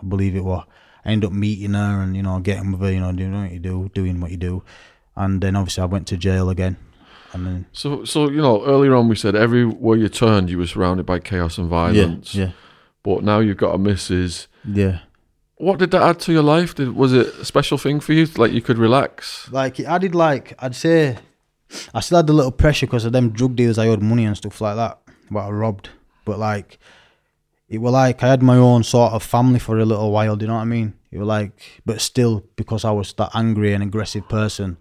I 0.00 0.04
believe 0.06 0.36
it 0.36 0.44
was, 0.44 0.64
I 1.04 1.10
ended 1.12 1.28
up 1.28 1.32
meeting 1.34 1.74
her 1.74 2.02
and 2.02 2.16
you 2.16 2.22
know 2.22 2.38
getting 2.40 2.72
with 2.72 2.80
her, 2.80 2.92
you 2.92 3.00
know, 3.00 3.12
doing 3.12 3.32
what 3.40 3.52
you 3.52 3.58
do, 3.58 3.90
doing 3.94 4.20
what 4.20 4.30
you 4.30 4.36
do, 4.36 4.62
and 5.16 5.40
then 5.40 5.56
obviously 5.56 5.82
I 5.82 5.86
went 5.86 6.06
to 6.08 6.16
jail 6.16 6.50
again, 6.50 6.76
and 7.32 7.46
then 7.46 7.66
So, 7.72 8.04
so 8.04 8.28
you 8.30 8.42
know, 8.42 8.64
earlier 8.64 8.94
on 8.94 9.08
we 9.08 9.16
said 9.16 9.34
everywhere 9.34 9.96
you 9.96 10.08
turned, 10.08 10.50
you 10.50 10.58
were 10.58 10.66
surrounded 10.66 11.06
by 11.06 11.18
chaos 11.18 11.58
and 11.58 11.68
violence. 11.68 12.34
yeah, 12.34 12.50
But 13.02 13.22
now 13.24 13.38
you've 13.40 13.56
got 13.56 13.74
a 13.74 13.78
missus. 13.78 14.48
yeah. 14.64 15.00
What 15.58 15.78
did 15.78 15.90
that 15.92 16.02
add 16.02 16.20
to 16.20 16.32
your 16.32 16.42
life? 16.42 16.74
Did, 16.74 16.94
was 16.94 17.12
it 17.14 17.28
a 17.28 17.44
special 17.44 17.78
thing 17.78 18.00
for 18.00 18.12
you? 18.12 18.26
Like 18.36 18.52
you 18.52 18.60
could 18.60 18.78
relax? 18.78 19.50
Like 19.50 19.80
I 19.80 19.98
did, 19.98 20.14
like 20.14 20.54
I'd 20.58 20.74
say, 20.74 21.16
I 21.94 22.00
still 22.00 22.18
had 22.18 22.28
a 22.28 22.32
little 22.32 22.52
pressure 22.52 22.86
because 22.86 23.04
of 23.04 23.12
them 23.12 23.30
drug 23.30 23.56
dealers. 23.56 23.78
I 23.78 23.88
owed 23.88 24.02
money 24.02 24.24
and 24.24 24.36
stuff 24.36 24.60
like 24.60 24.76
that, 24.76 24.98
but 25.30 25.40
I 25.40 25.50
robbed. 25.50 25.90
But 26.26 26.38
like, 26.38 26.78
it 27.68 27.78
was 27.78 27.92
like 27.92 28.22
I 28.22 28.28
had 28.28 28.42
my 28.42 28.56
own 28.56 28.82
sort 28.82 29.12
of 29.12 29.22
family 29.22 29.58
for 29.58 29.78
a 29.78 29.84
little 29.86 30.10
while. 30.10 30.36
Do 30.36 30.44
you 30.44 30.48
know 30.48 30.56
what 30.56 30.62
I 30.62 30.66
mean? 30.66 30.94
It 31.10 31.18
was 31.18 31.26
like, 31.28 31.80
but 31.86 32.00
still, 32.00 32.44
because 32.56 32.84
I 32.84 32.90
was 32.90 33.14
that 33.14 33.30
angry 33.34 33.72
and 33.72 33.82
aggressive 33.82 34.28
person. 34.28 34.76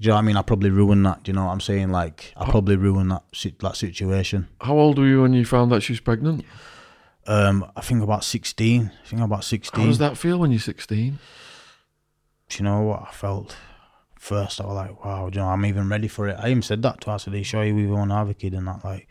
Do 0.00 0.06
you 0.06 0.08
know 0.08 0.14
what 0.14 0.20
I 0.20 0.24
mean? 0.24 0.36
I 0.36 0.42
probably 0.42 0.70
ruined 0.70 1.06
that. 1.06 1.24
Do 1.24 1.30
you 1.30 1.36
know 1.36 1.46
what 1.46 1.52
I'm 1.52 1.60
saying? 1.60 1.90
Like, 1.90 2.32
I 2.36 2.48
probably 2.48 2.76
ruined 2.76 3.10
that 3.10 3.24
that 3.60 3.76
situation. 3.76 4.48
How 4.60 4.74
old 4.74 4.98
were 4.98 5.06
you 5.06 5.22
when 5.22 5.34
you 5.34 5.44
found 5.44 5.72
out 5.72 5.82
she 5.82 5.92
was 5.92 6.00
pregnant? 6.00 6.44
Um, 7.26 7.70
I 7.76 7.80
think 7.80 8.02
about 8.02 8.24
sixteen. 8.24 8.92
I 9.04 9.08
think 9.08 9.22
about 9.22 9.44
16. 9.44 9.80
How 9.80 9.86
does 9.86 9.98
that 9.98 10.18
feel 10.18 10.38
when 10.38 10.50
you're 10.50 10.60
16? 10.60 11.18
Do 12.48 12.58
you 12.58 12.64
know 12.64 12.82
what 12.82 13.06
I 13.08 13.12
felt? 13.12 13.56
First, 14.18 14.60
I 14.60 14.66
was 14.66 14.74
like, 14.74 15.04
wow, 15.04 15.26
you 15.26 15.38
know, 15.40 15.48
I'm 15.48 15.66
even 15.66 15.88
ready 15.88 16.08
for 16.08 16.28
it. 16.28 16.36
I 16.38 16.48
even 16.48 16.62
said 16.62 16.82
that 16.82 17.00
to 17.02 17.10
her. 17.10 17.14
I 17.14 17.16
said, 17.18 17.34
you 17.34 17.44
sure 17.44 17.64
you 17.64 17.76
even 17.78 17.92
want 17.92 18.10
to 18.10 18.16
have 18.16 18.30
a 18.30 18.34
kid? 18.34 18.54
And 18.54 18.66
that, 18.66 18.84
like, 18.84 19.06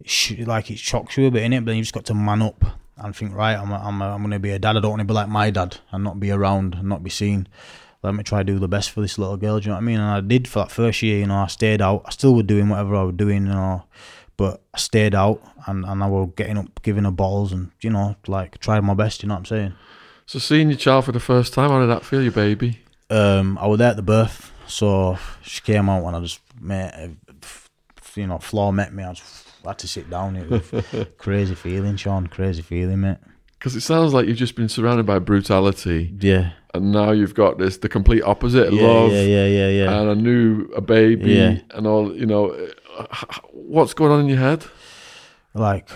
it 0.00 0.08
sh- 0.08 0.38
like 0.40 0.70
it 0.70 0.78
shocks 0.78 1.16
you 1.16 1.26
a 1.26 1.30
bit, 1.30 1.48
innit? 1.48 1.60
But 1.64 1.66
then 1.66 1.76
you 1.76 1.82
just 1.82 1.94
got 1.94 2.04
to 2.06 2.14
man 2.14 2.42
up 2.42 2.64
and 2.96 3.14
think, 3.14 3.34
right, 3.34 3.54
I'm, 3.56 3.70
a, 3.70 3.76
I'm, 3.76 4.00
a, 4.02 4.06
I'm 4.06 4.22
going 4.22 4.32
to 4.32 4.38
be 4.38 4.50
a 4.50 4.58
dad. 4.58 4.76
I 4.76 4.80
don't 4.80 4.90
want 4.90 5.00
to 5.00 5.06
be 5.06 5.14
like 5.14 5.28
my 5.28 5.50
dad 5.50 5.78
and 5.92 6.02
not 6.02 6.18
be 6.18 6.30
around 6.30 6.74
and 6.74 6.88
not 6.88 7.02
be 7.02 7.10
seen. 7.10 7.46
Let 8.02 8.14
me 8.14 8.22
try 8.24 8.40
to 8.40 8.44
do 8.44 8.58
the 8.58 8.68
best 8.68 8.90
for 8.90 9.00
this 9.00 9.18
little 9.18 9.36
girl. 9.36 9.58
Do 9.58 9.64
you 9.64 9.68
know 9.70 9.76
what 9.76 9.82
I 9.82 9.84
mean? 9.84 10.00
And 10.00 10.10
I 10.10 10.20
did 10.20 10.48
for 10.48 10.60
that 10.60 10.70
first 10.70 11.02
year. 11.02 11.18
You 11.18 11.26
know, 11.26 11.36
I 11.36 11.46
stayed 11.46 11.82
out. 11.82 12.02
I 12.04 12.10
still 12.10 12.34
was 12.34 12.46
doing 12.46 12.68
whatever 12.68 12.94
I 12.96 13.02
was 13.02 13.16
doing. 13.16 13.46
You 13.46 13.52
know, 13.52 13.84
but 14.36 14.62
I 14.74 14.78
stayed 14.78 15.14
out 15.14 15.40
and, 15.66 15.84
and 15.84 16.02
I 16.02 16.06
was 16.06 16.30
getting 16.36 16.58
up, 16.58 16.82
giving 16.82 17.04
her 17.04 17.10
balls, 17.10 17.52
and 17.52 17.70
you 17.80 17.90
know, 17.90 18.16
like 18.26 18.58
tried 18.58 18.80
my 18.80 18.94
best. 18.94 19.22
You 19.22 19.28
know 19.28 19.34
what 19.34 19.40
I'm 19.40 19.44
saying? 19.46 19.74
So 20.26 20.38
seeing 20.38 20.68
your 20.70 20.78
child 20.78 21.04
for 21.04 21.12
the 21.12 21.20
first 21.20 21.54
time, 21.54 21.70
how 21.70 21.80
did 21.80 21.86
that 21.90 22.04
feel, 22.04 22.22
your 22.22 22.32
baby? 22.32 22.80
um, 23.10 23.56
I 23.58 23.66
was 23.68 23.78
there 23.78 23.90
at 23.90 23.96
the 23.96 24.02
birth, 24.02 24.50
so 24.66 25.16
she 25.42 25.60
came 25.60 25.88
out 25.88 26.04
and 26.04 26.16
I 26.16 26.20
just 26.20 26.40
met, 26.60 27.10
you 28.16 28.26
know, 28.26 28.38
floor 28.38 28.72
met 28.72 28.92
me. 28.92 29.04
I 29.04 29.12
just 29.12 29.46
had 29.64 29.78
to 29.78 29.88
sit 29.88 30.10
down. 30.10 30.36
It 30.36 30.50
was 30.50 31.06
crazy 31.18 31.54
feeling, 31.54 31.96
Sean. 31.96 32.26
Crazy 32.26 32.62
feeling, 32.62 33.00
mate. 33.02 33.18
Because 33.58 33.76
it 33.76 33.80
sounds 33.82 34.12
like 34.12 34.26
you've 34.26 34.36
just 34.36 34.54
been 34.56 34.68
surrounded 34.68 35.06
by 35.06 35.18
brutality, 35.18 36.12
Yeah, 36.20 36.52
and 36.74 36.92
now 36.92 37.10
you've 37.12 37.34
got 37.34 37.58
this 37.58 37.78
the 37.78 37.88
complete 37.88 38.22
opposite 38.22 38.72
yeah, 38.72 38.82
love 38.86 39.12
yeah, 39.12 39.22
yeah, 39.22 39.46
yeah, 39.46 39.68
yeah. 39.68 40.00
and 40.00 40.10
a 40.10 40.14
new 40.14 40.66
a 40.76 40.80
baby 40.80 41.32
Yeah. 41.32 41.58
and 41.70 41.86
all. 41.86 42.14
You 42.14 42.26
know, 42.26 42.50
uh, 42.50 42.66
what's 43.52 43.94
going 43.94 44.12
on 44.12 44.20
in 44.20 44.28
your 44.28 44.38
head? 44.38 44.64
like, 45.58 45.88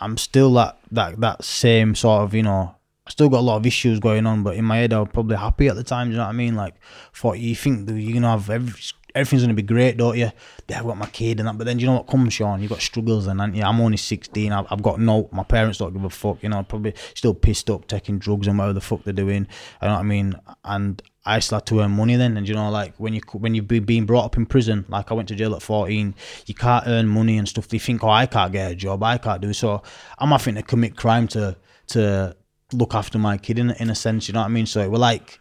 I'm 0.00 0.16
still 0.16 0.52
that 0.54 0.78
that 0.92 1.20
that 1.20 1.44
same 1.44 1.94
sort 1.94 2.22
of, 2.22 2.34
you 2.34 2.42
know. 2.42 2.74
I 3.06 3.10
still 3.10 3.28
got 3.28 3.38
a 3.38 3.40
lot 3.40 3.56
of 3.56 3.66
issues 3.66 4.00
going 4.00 4.26
on, 4.26 4.42
but 4.42 4.56
in 4.56 4.64
my 4.64 4.78
head, 4.78 4.92
I 4.92 4.98
was 4.98 5.10
probably 5.12 5.36
happy 5.36 5.68
at 5.68 5.76
the 5.76 5.84
time. 5.84 6.10
You 6.10 6.16
know 6.16 6.24
what 6.24 6.30
I 6.30 6.32
mean? 6.32 6.56
Like, 6.56 6.74
thought 7.14 7.38
you 7.38 7.54
think 7.54 7.88
you're 7.88 8.14
gonna 8.14 8.30
have 8.30 8.50
every, 8.50 8.74
everything's 9.14 9.42
gonna 9.42 9.54
be 9.54 9.62
great, 9.62 9.96
don't 9.96 10.18
you? 10.18 10.32
Yeah, 10.68 10.80
I've 10.80 10.86
got 10.86 10.98
my 10.98 11.06
kid 11.06 11.38
and 11.38 11.48
that, 11.48 11.56
but 11.56 11.64
then 11.64 11.78
you 11.78 11.86
know 11.86 11.94
what 11.94 12.08
comes, 12.08 12.34
Sean? 12.34 12.60
You 12.60 12.68
got 12.68 12.80
struggles, 12.80 13.28
and 13.28 13.56
yeah, 13.56 13.68
I'm 13.68 13.80
only 13.80 13.96
16. 13.96 14.50
I've, 14.50 14.66
I've 14.70 14.82
got 14.82 14.98
no, 14.98 15.28
my 15.30 15.44
parents 15.44 15.78
don't 15.78 15.92
give 15.92 16.02
a 16.02 16.10
fuck. 16.10 16.42
You 16.42 16.48
know, 16.48 16.64
probably 16.64 16.94
still 17.14 17.32
pissed 17.32 17.70
up, 17.70 17.86
taking 17.86 18.18
drugs 18.18 18.48
and 18.48 18.58
whatever 18.58 18.72
the 18.72 18.80
fuck 18.80 19.04
they're 19.04 19.12
doing. 19.12 19.46
You 19.82 19.88
know 19.88 19.94
what 19.94 20.00
I 20.00 20.02
mean? 20.02 20.34
And 20.64 21.00
I 21.26 21.40
still 21.40 21.56
had 21.56 21.66
to 21.66 21.80
earn 21.80 21.90
money 21.90 22.16
then, 22.16 22.36
and 22.36 22.48
you 22.48 22.54
know, 22.54 22.70
like 22.70 22.94
when 22.98 23.12
you 23.14 23.20
when 23.32 23.54
you've 23.54 23.68
been 23.68 23.84
being 23.84 24.06
brought 24.06 24.24
up 24.24 24.36
in 24.36 24.46
prison, 24.46 24.84
like 24.88 25.10
I 25.10 25.14
went 25.14 25.28
to 25.28 25.34
jail 25.34 25.54
at 25.54 25.62
14, 25.62 26.14
you 26.46 26.54
can't 26.54 26.84
earn 26.86 27.08
money 27.08 27.36
and 27.36 27.48
stuff. 27.48 27.68
They 27.68 27.78
think, 27.78 28.02
oh, 28.04 28.08
I 28.08 28.26
can't 28.26 28.52
get 28.52 28.70
a 28.70 28.74
job, 28.74 29.02
I 29.02 29.18
can't 29.18 29.42
do 29.42 29.52
so. 29.52 29.82
I'm 30.18 30.30
having 30.30 30.54
to 30.54 30.62
commit 30.62 30.96
crime 30.96 31.26
to 31.28 31.56
to 31.88 32.36
look 32.72 32.94
after 32.94 33.18
my 33.18 33.36
kid 33.38 33.58
in 33.58 33.70
in 33.72 33.90
a 33.90 33.94
sense. 33.94 34.28
You 34.28 34.34
know 34.34 34.40
what 34.40 34.46
I 34.46 34.48
mean? 34.50 34.66
So 34.66 34.80
it 34.80 34.90
was 34.90 35.00
like, 35.00 35.38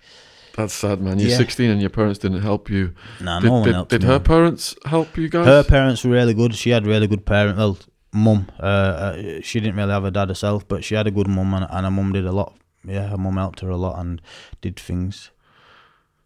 That's 0.55 0.73
sad, 0.73 1.01
man. 1.01 1.19
You're 1.19 1.29
Yeah. 1.29 1.38
16 1.38 1.69
and 1.69 1.81
your 1.81 1.89
parents 1.89 2.19
didn't 2.19 2.41
help 2.41 2.69
you. 2.69 2.93
nah, 3.21 3.39
Did, 3.39 3.47
no 3.47 3.53
one 3.53 3.63
did, 3.63 3.73
helped 3.75 3.91
did 3.91 4.01
me. 4.03 4.07
her 4.07 4.19
parents 4.19 4.75
help 4.86 5.17
you 5.17 5.27
guys? 5.29 5.45
Her 5.45 5.63
parents 5.63 6.03
were 6.03 6.11
really 6.11 6.33
good. 6.33 6.55
She 6.55 6.69
had 6.71 6.86
really 6.88 7.07
good 7.07 7.25
parent. 7.25 7.57
Well, 7.57 7.77
mum. 8.13 8.47
Uh, 8.59 8.63
uh, 8.63 9.41
she 9.41 9.59
didn't 9.59 9.75
really 9.75 9.91
have 9.91 10.05
a 10.05 10.11
dad 10.11 10.29
herself, 10.29 10.67
but 10.67 10.83
she 10.83 10.95
had 10.95 11.07
a 11.07 11.11
good 11.11 11.27
mum, 11.27 11.53
and, 11.53 11.67
and 11.69 11.86
her 11.86 11.91
mum 11.91 12.13
did 12.13 12.25
a 12.25 12.31
lot. 12.31 12.55
Yeah, 12.88 13.07
her 13.07 13.17
mum 13.17 13.36
helped 13.38 13.59
her 13.61 13.69
a 13.69 13.75
lot 13.77 13.99
and 13.99 14.21
did 14.61 14.79
things. 14.79 15.31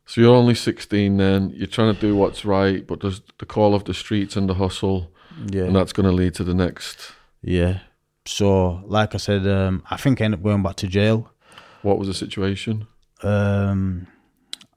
So 0.09 0.21
you're 0.21 0.35
only 0.35 0.55
16 0.55 1.17
then. 1.17 1.51
You're 1.55 1.67
trying 1.67 1.93
to 1.93 2.01
do 2.01 2.15
what's 2.15 2.43
right, 2.43 2.85
but 2.85 3.01
there's 3.01 3.21
the 3.37 3.45
call 3.45 3.75
of 3.75 3.83
the 3.83 3.93
streets 3.93 4.35
and 4.35 4.49
the 4.49 4.55
hustle, 4.55 5.11
Yeah, 5.51 5.65
and 5.65 5.75
that's 5.75 5.93
going 5.93 6.07
to 6.07 6.11
lead 6.11 6.33
to 6.35 6.43
the 6.43 6.55
next. 6.55 7.11
yeah. 7.43 7.81
So, 8.25 8.81
like 8.85 9.13
I 9.13 9.17
said, 9.17 9.47
um, 9.47 9.83
I 9.89 9.97
think 9.97 10.19
I 10.19 10.25
ended 10.25 10.39
up 10.39 10.43
going 10.43 10.63
back 10.63 10.77
to 10.77 10.87
jail. 10.87 11.31
What 11.83 11.99
was 11.99 12.07
the 12.07 12.15
situation? 12.15 12.87
Um, 13.21 14.07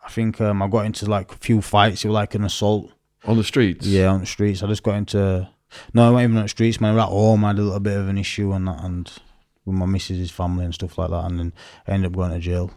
I 0.05 0.11
think 0.11 0.39
um, 0.41 0.61
I 0.63 0.69
got 0.69 0.85
into 0.85 1.07
like 1.07 1.33
a 1.33 1.37
few 1.37 1.63
fights. 1.63 2.05
It 2.05 2.09
was 2.09 2.15
like 2.15 2.35
an 2.35 2.45
assault. 2.45 2.93
On 3.25 3.39
the 3.39 3.45
streets? 3.45 3.87
Yeah, 3.87 4.09
on 4.09 4.21
the 4.21 4.27
streets. 4.27 4.63
I 4.63 4.67
just 4.67 4.83
got 4.83 4.97
into. 4.97 5.49
No, 5.95 6.09
I 6.09 6.11
wasn't 6.11 6.25
even 6.25 6.37
on 6.39 6.43
the 6.45 6.49
streets. 6.51 6.79
When 6.79 6.91
I 6.91 6.95
was 6.95 7.03
at 7.05 7.09
home, 7.09 7.45
I 7.45 7.49
had 7.49 7.59
a 7.59 7.63
little 7.63 7.81
bit 7.81 7.97
of 7.97 8.09
an 8.09 8.19
issue 8.19 8.53
and 8.53 8.69
that, 8.69 8.85
and 8.85 9.11
with 9.65 9.77
my 9.77 9.87
missus' 9.87 10.31
family 10.31 10.67
and 10.67 10.75
stuff 10.75 10.99
like 10.99 11.11
that, 11.11 11.25
and 11.25 11.39
then 11.39 11.53
I 11.87 11.93
ended 11.93 12.13
up 12.13 12.17
going 12.17 12.33
to 12.33 12.39
jail. 12.39 12.71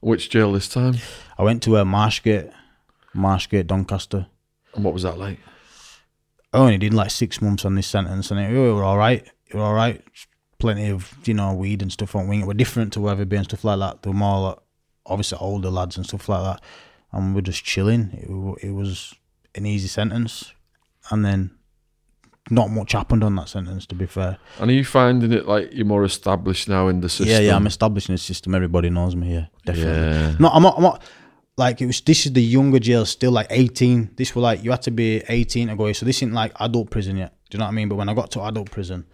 Which 0.00 0.30
jail 0.30 0.52
this 0.52 0.68
time? 0.68 0.96
I 1.38 1.42
went 1.42 1.62
to 1.64 1.78
uh, 1.78 1.84
Marshgate, 1.84 2.50
Marshgate, 3.14 3.66
Doncaster. 3.66 4.26
And 4.74 4.84
what 4.84 4.94
was 4.94 5.02
that 5.02 5.18
like? 5.18 5.38
I 6.52 6.58
only 6.58 6.78
did 6.78 6.94
like 6.94 7.10
six 7.10 7.42
months 7.42 7.64
on 7.64 7.74
this 7.74 7.86
sentence, 7.86 8.30
and 8.30 8.40
it, 8.40 8.50
it 8.50 8.58
were 8.58 8.84
all 8.84 8.98
right. 8.98 9.26
It 9.46 9.54
were 9.54 9.62
all 9.62 9.74
right. 9.74 10.02
Plenty 10.58 10.88
of 10.88 11.12
you 11.24 11.34
know 11.34 11.52
weed 11.54 11.82
and 11.82 11.92
stuff 11.92 12.14
on 12.14 12.28
wing. 12.28 12.40
It 12.40 12.46
were 12.46 12.54
different 12.54 12.92
to 12.94 13.00
where 13.00 13.14
I've 13.14 13.28
been 13.28 13.40
and 13.40 13.48
stuff 13.48 13.64
like 13.64 13.78
that. 13.78 14.02
They 14.02 14.10
were 14.10 14.16
more 14.16 14.48
like 14.48 14.58
obviously 15.04 15.38
older 15.38 15.70
lads 15.70 15.96
and 15.96 16.06
stuff 16.06 16.28
like 16.28 16.42
that, 16.42 16.62
and 17.12 17.34
we 17.34 17.40
are 17.40 17.42
just 17.42 17.64
chilling. 17.64 18.10
It, 18.12 18.68
it 18.68 18.72
was 18.72 19.14
an 19.54 19.66
easy 19.66 19.88
sentence, 19.88 20.52
and 21.10 21.24
then 21.24 21.50
not 22.50 22.70
much 22.70 22.92
happened 22.92 23.24
on 23.24 23.34
that 23.36 23.48
sentence. 23.48 23.86
To 23.86 23.94
be 23.94 24.06
fair, 24.06 24.38
And 24.60 24.70
are 24.70 24.74
you 24.74 24.84
finding 24.84 25.32
it 25.32 25.46
like 25.46 25.72
you're 25.72 25.86
more 25.86 26.04
established 26.04 26.68
now 26.68 26.88
in 26.88 27.00
the 27.00 27.08
system? 27.08 27.28
yeah, 27.28 27.40
yeah, 27.40 27.56
I'm 27.56 27.66
establishing 27.66 28.14
the 28.14 28.18
system. 28.18 28.54
Everybody 28.54 28.90
knows 28.90 29.14
me. 29.16 29.34
Yeah, 29.34 29.46
definitely. 29.64 29.92
Yeah. 29.92 30.36
No, 30.38 30.48
I'm 30.48 30.62
not. 30.62 30.74
I'm 30.76 30.82
not. 30.82 31.02
Like 31.56 31.80
it 31.80 31.86
was. 31.86 32.00
This 32.02 32.26
is 32.26 32.32
the 32.32 32.42
younger 32.42 32.78
jail, 32.78 33.06
still 33.06 33.32
like 33.32 33.46
18. 33.50 34.10
This 34.16 34.34
was 34.34 34.42
like 34.42 34.62
you 34.62 34.70
had 34.70 34.82
to 34.82 34.90
be 34.90 35.22
18 35.28 35.68
to 35.68 35.76
go. 35.76 35.90
So 35.92 36.04
this 36.06 36.18
isn't 36.18 36.34
like 36.34 36.52
adult 36.60 36.90
prison 36.90 37.16
yet. 37.16 37.32
Do 37.50 37.56
you 37.56 37.58
know 37.60 37.64
what 37.66 37.70
I 37.72 37.74
mean? 37.74 37.88
But 37.88 37.96
when 37.96 38.08
I 38.08 38.14
got 38.14 38.30
to 38.32 38.42
adult 38.42 38.70
prison, 38.70 39.06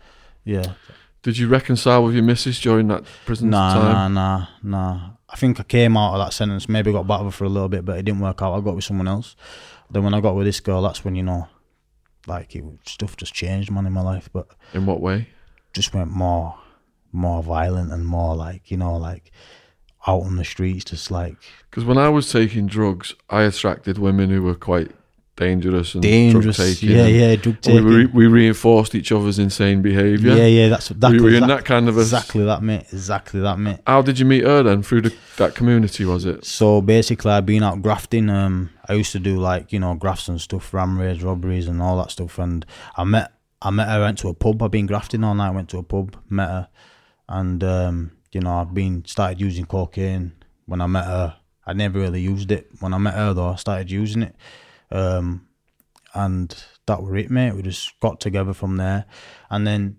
yeah, 0.45 0.73
Did 1.23 1.39
you 1.39 1.47
reconcile 1.49 2.03
with 2.03 2.15
your 2.15 2.25
missus 2.25 2.61
during 2.61 2.89
that 2.89 3.05
prison 3.27 3.51
nah, 3.51 3.75
time? 3.75 4.15
nah, 4.15 4.39
nah, 4.39 4.47
nah. 4.63 5.11
I 5.29 5.37
think 5.37 5.61
I 5.61 5.63
came 5.63 5.97
out 5.97 6.15
of 6.15 6.27
that 6.27 6.33
sentence. 6.33 6.69
Maybe 6.69 6.91
got 6.93 7.07
back 7.07 7.21
with 7.21 7.29
her 7.29 7.37
for 7.39 7.45
a 7.45 7.49
little 7.49 7.69
bit, 7.69 7.85
but 7.85 7.97
it 7.99 8.03
didn't 8.05 8.21
work 8.21 8.43
out. 8.43 8.55
I 8.55 8.61
got 8.61 8.75
with 8.75 8.85
someone 8.85 9.07
else. 9.09 9.37
Then 9.91 10.03
when 10.03 10.13
I 10.15 10.21
got 10.21 10.35
with 10.35 10.47
this 10.47 10.59
girl, 10.61 10.83
that's 10.83 11.05
when 11.05 11.15
you 11.15 11.23
know, 11.23 11.47
like 12.27 12.55
it, 12.55 12.65
stuff 12.87 13.17
just 13.17 13.35
changed, 13.35 13.71
man, 13.71 13.87
in 13.87 13.93
my 13.93 14.03
life. 14.03 14.29
But 14.33 14.47
In 14.75 14.87
what 14.87 15.01
way? 15.01 15.29
just 15.73 15.95
went 15.95 16.11
more, 16.11 16.57
more 17.13 17.43
violent 17.43 17.93
and 17.93 18.07
more 18.07 18.35
like 18.37 18.71
you 18.71 18.77
know, 18.77 18.97
like 18.97 19.33
out 20.07 20.23
on 20.23 20.37
the 20.37 20.45
streets, 20.45 20.85
just 20.85 21.11
like 21.11 21.37
Because 21.71 21.85
when 21.85 21.99
I 21.99 22.09
was 22.09 22.31
taking 22.31 22.67
drugs, 22.67 23.15
I 23.31 23.43
attracted 23.43 23.99
women 23.99 24.31
who 24.31 24.43
were 24.43 24.55
quite 24.57 24.91
dangerous 25.37 25.95
and 25.95 26.03
dangerous. 26.03 26.57
drug 26.57 26.69
taking. 26.69 26.91
Yeah, 26.91 27.07
yeah, 27.07 27.37
drug 27.37 27.55
We, 27.57 27.61
taking. 27.63 27.85
re- 27.85 28.07
we 28.07 28.27
reinforced 28.27 28.95
each 28.95 29.11
other's 29.13 29.39
insane 29.39 29.81
behaviour. 29.81 30.35
Yeah, 30.37 30.47
yeah, 30.47 30.69
that's 30.69 30.91
exactly, 30.91 31.21
we 31.21 31.25
were 31.31 31.37
in 31.37 31.47
that 31.49 31.65
kind 31.65 31.89
of 31.89 31.97
a. 31.97 32.01
exactly 32.01 32.45
that, 32.45 32.63
mate. 32.63 32.85
Exactly 32.93 33.41
that, 33.41 33.59
mate. 33.59 33.79
How 33.87 34.03
did 34.03 34.19
you 34.19 34.27
meet 34.27 34.45
her 34.45 34.63
then? 34.63 34.83
Through 34.83 35.03
the, 35.03 35.15
that 35.39 35.55
community, 35.55 36.05
was 36.05 36.25
it? 36.27 36.45
So 36.45 36.81
basically, 36.83 37.31
I've 37.33 37.47
been 37.47 37.63
out 37.63 37.81
grafting. 37.81 38.29
Um, 38.29 38.71
I 38.93 38.97
used 38.97 39.13
to 39.13 39.19
do 39.19 39.41
like 39.41 39.73
you 39.73 39.81
know 39.81 39.95
grafts 39.95 40.29
and 40.29 40.41
stuff, 40.41 40.75
ram 40.75 40.99
raids, 40.99 41.23
robberies, 41.23 41.67
and 41.67 41.81
all 41.81 41.97
that 41.97 42.11
stuff. 42.11 42.39
And 42.39 42.67
I 42.97 43.05
met, 43.05 43.33
I 43.63 43.71
met 43.71 43.89
her. 43.89 44.01
Went 44.01 44.19
to 44.19 44.29
a 44.29 44.35
pub. 44.35 44.63
I've 44.63 44.71
been 44.71 44.87
grafting 44.87 45.25
all 45.25 45.35
night. 45.35 45.55
Went 45.55 45.71
to 45.71 45.79
a 45.79 45.83
pub, 45.83 46.17
met 46.29 46.49
her, 46.49 46.69
and 47.29 47.65
um, 47.65 48.13
you 48.33 48.41
know 48.41 48.57
I've 48.57 48.75
been 48.75 49.05
started 49.07 49.41
using 49.41 49.65
cocaine 49.65 50.33
when 50.67 50.83
I 50.83 50.87
met 50.87 51.07
her. 51.07 51.37
I 51.67 51.73
never 51.73 52.01
really 52.01 52.21
used 52.21 52.53
it. 52.53 52.69
When 52.81 52.93
I 52.93 52.99
met 52.99 53.15
her 53.15 53.33
though, 53.33 53.49
I 53.49 53.57
started 53.57 53.91
using 53.91 54.23
it. 54.23 54.37
Um, 54.91 55.49
and 56.15 56.55
that 56.87 57.03
were 57.03 57.17
it, 57.17 57.31
mate. 57.31 57.55
We 57.55 57.63
just 57.63 57.99
got 58.01 58.21
together 58.21 58.53
from 58.53 58.77
there, 58.77 59.07
and 59.49 59.67
then 59.67 59.97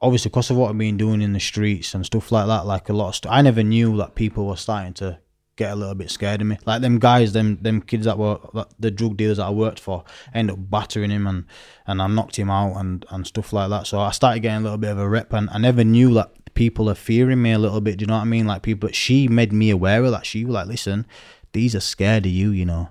obviously 0.00 0.30
because 0.30 0.50
of 0.50 0.56
what 0.56 0.70
I've 0.70 0.78
been 0.78 0.96
doing 0.96 1.22
in 1.22 1.32
the 1.32 1.40
streets 1.40 1.94
and 1.94 2.04
stuff 2.04 2.32
like 2.32 2.48
that, 2.48 2.66
like 2.66 2.88
a 2.88 2.92
lot 2.92 3.10
of 3.10 3.14
stuff, 3.14 3.32
I 3.32 3.42
never 3.42 3.62
knew 3.62 3.96
that 3.98 4.16
people 4.16 4.46
were 4.46 4.56
starting 4.56 4.94
to 4.94 5.20
get 5.56 5.72
a 5.72 5.76
little 5.76 5.94
bit 5.94 6.10
scared 6.10 6.40
of 6.40 6.46
me. 6.46 6.58
Like 6.64 6.82
them 6.82 6.98
guys, 6.98 7.32
them 7.32 7.58
them 7.60 7.80
kids 7.80 8.04
that 8.04 8.18
were 8.18 8.38
that, 8.54 8.68
the 8.78 8.90
drug 8.90 9.16
dealers 9.16 9.38
that 9.38 9.46
I 9.46 9.50
worked 9.50 9.80
for, 9.80 10.04
end 10.32 10.50
up 10.50 10.58
battering 10.70 11.10
him 11.10 11.26
and 11.26 11.44
and 11.86 12.00
I 12.00 12.06
knocked 12.06 12.36
him 12.36 12.50
out 12.50 12.76
and 12.76 13.04
and 13.10 13.26
stuff 13.26 13.52
like 13.52 13.70
that. 13.70 13.86
So 13.86 14.00
I 14.00 14.10
started 14.10 14.40
getting 14.40 14.58
a 14.58 14.62
little 14.62 14.78
bit 14.78 14.90
of 14.90 14.98
a 14.98 15.08
rep, 15.08 15.32
and 15.32 15.50
I 15.50 15.58
never 15.58 15.82
knew 15.82 16.12
that 16.14 16.54
people 16.54 16.88
are 16.88 16.94
fearing 16.94 17.42
me 17.42 17.52
a 17.52 17.58
little 17.58 17.80
bit. 17.80 17.98
Do 17.98 18.04
you 18.04 18.06
know 18.06 18.16
what 18.16 18.22
I 18.22 18.26
mean? 18.26 18.46
Like 18.46 18.62
people, 18.62 18.90
she 18.92 19.28
made 19.28 19.52
me 19.52 19.70
aware 19.70 20.04
of 20.04 20.12
that. 20.12 20.26
She 20.26 20.44
was 20.44 20.54
like, 20.54 20.68
"Listen, 20.68 21.06
these 21.52 21.74
are 21.74 21.80
scared 21.80 22.26
of 22.26 22.32
you," 22.32 22.50
you 22.50 22.64
know, 22.66 22.90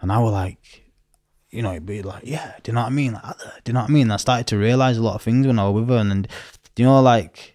and 0.00 0.12
I 0.12 0.18
was 0.18 0.32
like 0.32 0.84
you 1.50 1.62
know, 1.62 1.70
it'd 1.70 1.86
be 1.86 2.02
like, 2.02 2.24
yeah, 2.24 2.54
do 2.64 2.72
you 2.72 2.74
know 2.74 2.80
what 2.80 2.88
I 2.88 2.90
mean? 2.90 3.12
Like, 3.12 3.22
ah, 3.24 3.36
do 3.62 3.70
you 3.70 3.74
know 3.74 3.82
what 3.82 3.90
I 3.90 3.92
mean? 3.92 4.10
I 4.10 4.16
started 4.16 4.48
to 4.48 4.58
realize 4.58 4.98
a 4.98 5.02
lot 5.02 5.14
of 5.14 5.22
things 5.22 5.46
when 5.46 5.60
I 5.60 5.68
was 5.68 5.82
with 5.82 5.88
her, 5.88 5.98
and, 5.98 6.10
and 6.10 6.28
you 6.76 6.84
know, 6.84 7.00
like 7.00 7.53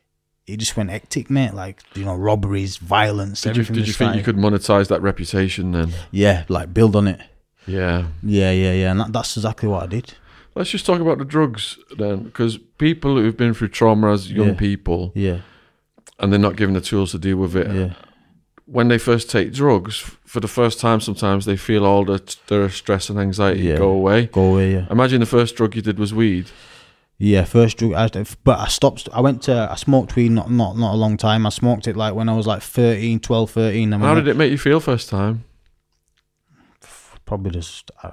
it 0.53 0.57
just 0.57 0.75
went 0.77 0.89
hectic, 0.89 1.29
mate. 1.29 1.53
Like 1.53 1.81
you 1.95 2.05
know, 2.05 2.15
robberies, 2.15 2.77
violence, 2.77 3.41
Did 3.41 3.57
you, 3.57 3.63
did 3.63 3.87
you 3.87 3.93
think 3.93 4.15
you 4.15 4.23
could 4.23 4.35
monetize 4.37 4.87
that 4.89 5.01
reputation 5.01 5.71
then? 5.71 5.93
Yeah, 6.11 6.43
like 6.49 6.73
build 6.73 6.95
on 6.95 7.07
it. 7.07 7.21
Yeah. 7.67 8.07
Yeah, 8.23 8.51
yeah, 8.51 8.73
yeah, 8.73 8.91
and 8.91 8.99
that, 8.99 9.13
that's 9.13 9.37
exactly 9.37 9.69
what 9.69 9.83
I 9.83 9.87
did. 9.87 10.13
Let's 10.55 10.71
just 10.71 10.85
talk 10.85 10.99
about 10.99 11.19
the 11.19 11.25
drugs 11.25 11.77
then, 11.97 12.23
because 12.23 12.57
people 12.77 13.15
who've 13.15 13.37
been 13.37 13.53
through 13.53 13.67
trauma 13.69 14.11
as 14.11 14.31
young 14.31 14.49
Yeah. 14.49 14.53
people 14.55 15.11
Yeah, 15.15 15.39
and 16.17 16.31
they're 16.33 16.39
not 16.39 16.55
given 16.57 16.73
the 16.73 16.81
tools 16.81 17.11
to 17.11 17.19
deal 17.19 17.37
with 17.37 17.55
it, 17.55 17.67
yeah, 17.73 17.93
when 18.65 18.87
they 18.87 18.97
first 18.97 19.29
take 19.29 19.53
drugs, 19.53 19.97
for 20.25 20.39
the 20.39 20.47
first 20.47 20.79
time, 20.79 20.99
sometimes 20.99 21.45
they 21.45 21.55
feel 21.57 21.85
all 21.85 22.03
the, 22.05 22.19
their 22.47 22.69
stress 22.69 23.09
and 23.09 23.19
anxiety 23.19 23.61
Yeah. 23.61 23.77
go 23.77 23.89
away. 23.89 24.25
go 24.27 24.41
away. 24.53 24.73
Yeah, 24.73 24.85
Imagine 24.89 25.19
the 25.19 25.25
first 25.25 25.55
drug 25.55 25.75
you 25.75 25.81
did 25.81 25.97
was 25.99 26.13
weed. 26.13 26.45
Yeah. 27.19 27.43
First 27.43 27.77
drug, 27.77 27.93
I, 27.93 28.25
but 28.43 28.57
I 28.59 28.67
stopped. 28.69 29.07
I 29.13 29.21
went 29.21 29.43
to. 29.43 29.67
I 29.69 29.75
smoked 29.75 30.15
weed 30.15 30.31
not 30.31 30.49
not 30.49 30.77
not 30.77 30.93
a 30.93 30.97
long 30.97 31.17
time. 31.17 31.45
I 31.45 31.49
smoked 31.49 31.87
it 31.87 31.95
like 31.95 32.15
when 32.15 32.27
I 32.29 32.35
was 32.35 32.47
like 32.47 32.63
13, 32.63 33.19
12, 33.19 33.51
13. 33.51 33.93
And 33.93 34.01
How 34.01 34.15
did 34.15 34.27
it 34.27 34.35
make 34.37 34.49
you 34.51 34.57
feel 34.57 34.79
first 34.79 35.09
time? 35.09 35.43
Probably 37.25 37.51
just 37.51 37.91
I, 38.01 38.09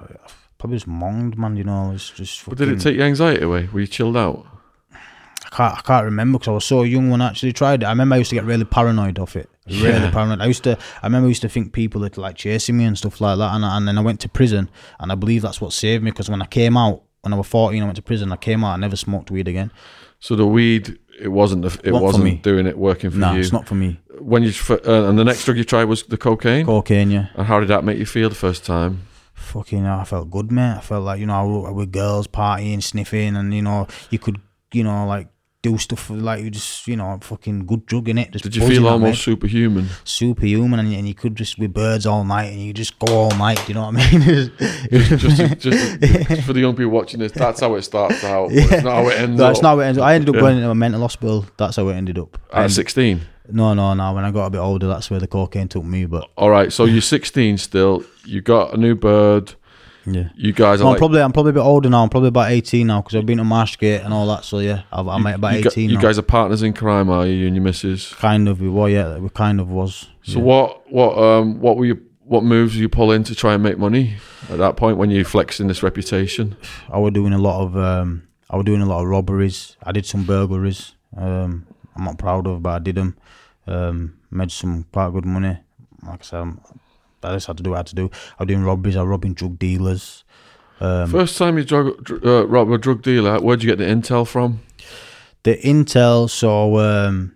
probably 0.59 0.75
just 0.77 0.87
monged, 0.87 1.37
man. 1.37 1.55
You 1.57 1.63
know, 1.63 1.91
it's 1.93 2.09
just. 2.11 2.47
But 2.47 2.57
did 2.59 2.69
it 2.69 2.79
take 2.79 2.95
your 2.95 3.05
anxiety 3.05 3.43
away? 3.43 3.67
Were 3.73 3.79
you 3.79 3.87
chilled 3.87 4.15
out? 4.17 4.45
I 4.91 5.49
can't, 5.55 5.77
I 5.77 5.81
can't 5.81 6.05
remember 6.05 6.37
because 6.37 6.49
I 6.49 6.51
was 6.51 6.65
so 6.65 6.83
young 6.83 7.09
when 7.09 7.21
I 7.21 7.29
actually 7.29 7.53
tried 7.53 7.81
it. 7.81 7.85
I 7.85 7.89
remember 7.89 8.15
I 8.15 8.17
used 8.17 8.29
to 8.31 8.35
get 8.35 8.43
really 8.43 8.65
paranoid 8.65 9.17
of 9.17 9.35
it. 9.37 9.49
Really 9.65 9.89
Yeah. 9.89 10.11
paranoid. 10.11 10.41
I 10.41 10.45
used 10.45 10.63
to. 10.65 10.77
I 11.01 11.07
remember 11.07 11.27
I 11.27 11.29
used 11.29 11.41
to 11.43 11.49
think 11.49 11.71
people 11.73 12.03
had 12.03 12.17
like 12.17 12.35
chasing 12.35 12.77
me 12.77 12.83
and 12.83 12.97
stuff 12.97 13.21
like 13.21 13.37
that. 13.37 13.55
And, 13.55 13.63
and 13.63 13.87
then 13.87 13.97
I 13.97 14.01
went 14.01 14.19
to 14.21 14.29
prison, 14.29 14.69
and 14.99 15.11
I 15.11 15.15
believe 15.15 15.41
that's 15.43 15.61
what 15.61 15.71
saved 15.73 16.03
me 16.03 16.11
because 16.11 16.29
when 16.29 16.41
I 16.41 16.45
came 16.47 16.75
out, 16.77 17.01
when 17.21 17.33
I 17.33 17.37
was 17.37 17.47
fourteen, 17.47 17.81
I 17.83 17.85
went 17.85 17.95
to 17.97 18.01
prison. 18.01 18.31
I 18.31 18.35
came 18.37 18.63
out, 18.63 18.73
I 18.73 18.77
never 18.77 18.95
smoked 18.95 19.31
weed 19.31 19.47
again. 19.47 19.71
So 20.19 20.35
the 20.35 20.45
weed, 20.47 20.97
it 21.19 21.27
wasn't 21.29 21.61
the, 21.61 21.67
it 21.83 21.91
Not 21.91 21.99
for 21.99 22.03
wasn't 22.03 22.23
me. 22.23 22.35
doing 22.43 22.65
it 22.67 22.77
working 22.77 23.11
for 23.11 23.17
No, 23.17 23.33
you. 23.33 23.39
it's 23.39 23.51
not 23.51 23.67
for 23.67 23.75
me. 23.75 23.99
When 24.19 24.43
you 24.43 24.49
f- 24.49 24.71
uh, 24.71 25.05
and 25.07 25.17
the 25.19 25.23
next 25.23 25.45
drug 25.45 25.57
you 25.57 25.63
tried 25.63 25.85
was 25.85 26.03
the 26.03 26.17
cocaine. 26.17 26.65
Cocaine, 26.65 27.11
yeah. 27.11 27.27
And 27.35 27.45
how 27.45 27.59
did 27.59 27.69
that 27.69 27.83
make 27.83 27.97
you 27.99 28.05
feel 28.05 28.29
the 28.29 28.35
first 28.35 28.65
time? 28.65 29.03
Fucking, 29.33 29.83
hell, 29.85 29.99
I 29.99 30.03
felt 30.05 30.31
good, 30.31 30.51
mate. 30.51 30.77
I 30.77 30.81
felt 30.81 31.03
like 31.05 31.19
you 31.19 31.27
know, 31.27 31.35
I 31.35 31.43
was 31.43 31.73
with 31.73 31.91
girls 31.91 32.27
partying, 32.27 32.81
sniffing, 32.81 33.35
and 33.35 33.53
you 33.53 33.61
know, 33.61 33.87
you 34.09 34.17
could, 34.17 34.41
you 34.73 34.83
know, 34.83 35.05
like 35.05 35.27
do 35.63 35.77
stuff 35.77 36.09
like 36.11 36.43
you 36.43 36.51
just, 36.51 36.87
you 36.87 36.95
know, 36.95 37.17
fucking 37.21 37.65
good 37.65 37.85
drug 37.87 38.07
in 38.09 38.17
it. 38.19 38.31
Just 38.31 38.43
Did 38.43 38.55
you 38.55 38.67
feel 38.67 38.87
almost 38.87 39.23
superhuman? 39.23 39.87
superhuman 40.03 40.79
and, 40.79 40.93
and 40.93 41.07
you 41.07 41.15
could 41.15 41.35
just 41.35 41.59
be 41.59 41.65
birds 41.67 42.05
all 42.05 42.23
night 42.23 42.51
and 42.53 42.61
you 42.61 42.73
just 42.73 42.97
go 42.99 43.11
all 43.11 43.31
night. 43.31 43.57
Do 43.65 43.69
you 43.69 43.73
know 43.73 43.89
what 43.89 43.95
I 43.97 44.11
mean? 44.17 44.21
just, 44.91 45.17
just, 45.17 45.59
just 45.61 46.43
for 46.43 46.53
the 46.53 46.59
young 46.59 46.75
people 46.75 46.91
watching 46.91 47.19
this, 47.19 47.31
that's 47.31 47.59
how 47.61 47.73
it 47.75 47.81
starts 47.81 48.23
out. 48.23 48.49
but 48.49 48.55
It's 48.57 48.83
not 48.83 48.93
how 49.03 49.07
it 49.09 49.19
ends 49.19 49.39
That's 49.39 49.59
up. 49.59 49.63
not 49.63 49.69
how 49.69 49.79
it 49.79 49.97
up. 49.97 50.03
I 50.03 50.13
ended 50.13 50.29
up 50.29 50.35
Yeah. 50.35 50.41
going 50.41 50.57
into 50.57 50.69
a 50.69 50.75
mental 50.75 51.01
hospital. 51.01 51.45
That's 51.57 51.75
how 51.75 51.87
it 51.89 51.95
ended 51.95 52.19
up. 52.19 52.37
At 52.53 52.69
16. 52.71 53.21
no, 53.51 53.73
no, 53.73 53.93
no. 53.95 54.13
When 54.13 54.23
I 54.23 54.31
got 54.31 54.45
a 54.45 54.49
bit 54.51 54.59
older, 54.59 54.87
that's 54.87 55.09
where 55.09 55.19
the 55.19 55.27
cocaine 55.27 55.67
took 55.67 55.83
me. 55.83 56.05
But 56.05 56.29
All 56.37 56.49
right, 56.51 56.71
so 56.71 56.85
you're 56.85 57.01
16 57.01 57.57
still. 57.57 58.03
You 58.25 58.41
got 58.41 58.73
a 58.73 58.77
new 58.77 58.93
bird. 58.95 59.55
Yeah. 60.07 60.29
You 60.35 60.53
guys 60.53 60.79
are 60.79 60.83
No, 60.83 60.89
I'm 60.89 60.93
like, 60.93 60.99
probably 60.99 61.21
I'm 61.21 61.33
probably 61.33 61.49
a 61.49 61.53
bit 61.53 61.61
older 61.61 61.89
now. 61.89 62.03
I'm 62.03 62.09
probably 62.09 62.29
about 62.29 62.49
18 62.49 62.87
now 62.87 63.01
because 63.01 63.15
I've 63.15 63.25
been 63.25 63.39
to 63.39 63.43
Marshgate 63.43 64.03
and 64.03 64.13
all 64.13 64.25
that. 64.27 64.45
So 64.45 64.59
yeah, 64.59 64.83
I've, 64.91 65.07
I'm 65.07 65.25
about 65.25 65.55
you, 65.55 65.63
gu- 65.63 65.69
18 65.69 65.89
you 65.89 65.95
now. 65.95 66.01
guys 66.01 66.17
are 66.17 66.23
partners 66.23 66.63
in 66.63 66.73
crime, 66.73 67.09
are 67.09 67.27
you? 67.27 67.33
You 67.33 67.47
and 67.47 67.55
your 67.55 67.63
missus. 67.63 68.13
kind 68.13 68.47
of. 68.47 68.61
Well, 68.61 68.87
yeah, 68.87 69.17
we 69.17 69.29
kind 69.29 69.59
of 69.59 69.69
was. 69.69 70.09
So 70.23 70.39
yeah. 70.39 70.45
what, 70.45 70.91
what, 70.91 71.17
um, 71.17 71.59
what 71.59 71.77
were 71.77 71.85
you? 71.85 72.01
What 72.23 72.43
moves 72.43 72.75
were 72.75 72.81
you 72.81 72.89
pulling 72.89 73.23
to 73.23 73.35
try 73.35 73.53
and 73.53 73.63
make 73.63 73.77
money 73.77 74.15
at 74.49 74.57
that 74.57 74.75
point 74.75 74.97
when 74.97 75.09
you 75.09 75.23
flexing 75.23 75.67
this 75.67 75.83
reputation? 75.83 76.57
I 76.89 76.97
was 76.97 77.13
doing 77.13 77.33
a 77.33 77.37
lot 77.37 77.61
of 77.61 77.77
um, 77.77 78.27
I 78.49 78.55
was 78.55 78.65
doing 78.65 78.81
a 78.81 78.85
lot 78.85 79.01
of 79.01 79.07
robberies. 79.07 79.75
I 79.83 79.91
did 79.91 80.05
some 80.05 80.23
burglaries. 80.23 80.93
Um, 81.15 81.67
I'm 81.95 82.03
not 82.05 82.17
proud 82.17 82.47
of, 82.47 82.63
but 82.63 82.69
I 82.69 82.79
did 82.79 82.95
them. 82.95 83.17
Um, 83.65 84.19
made 84.31 84.51
some 84.51 84.85
quite 84.91 85.11
good 85.11 85.25
money. 85.25 85.57
Like 86.03 86.21
I 86.21 86.23
said, 86.23 86.39
I'm, 86.39 86.61
I 87.29 87.33
just 87.35 87.47
had 87.47 87.57
to 87.57 87.63
do 87.63 87.71
what 87.71 87.75
I 87.77 87.79
had 87.79 87.87
to 87.87 87.95
do. 87.95 88.09
I 88.39 88.43
was 88.43 88.47
doing 88.47 88.63
robberies. 88.63 88.95
I 88.95 89.01
was 89.01 89.09
robbing 89.09 89.33
drug 89.33 89.57
dealers. 89.59 90.23
Um, 90.79 91.09
First 91.09 91.37
time 91.37 91.57
you 91.57 91.63
drug, 91.63 92.03
dr- 92.03 92.23
uh, 92.25 92.45
robbed 92.47 92.71
a 92.71 92.77
drug 92.77 93.01
dealer, 93.01 93.39
where'd 93.39 93.63
you 93.63 93.69
get 93.69 93.79
the 93.79 93.85
intel 93.85 94.27
from? 94.27 94.59
the 95.43 95.55
intel. 95.57 96.29
So 96.29 96.77
um, 96.79 97.35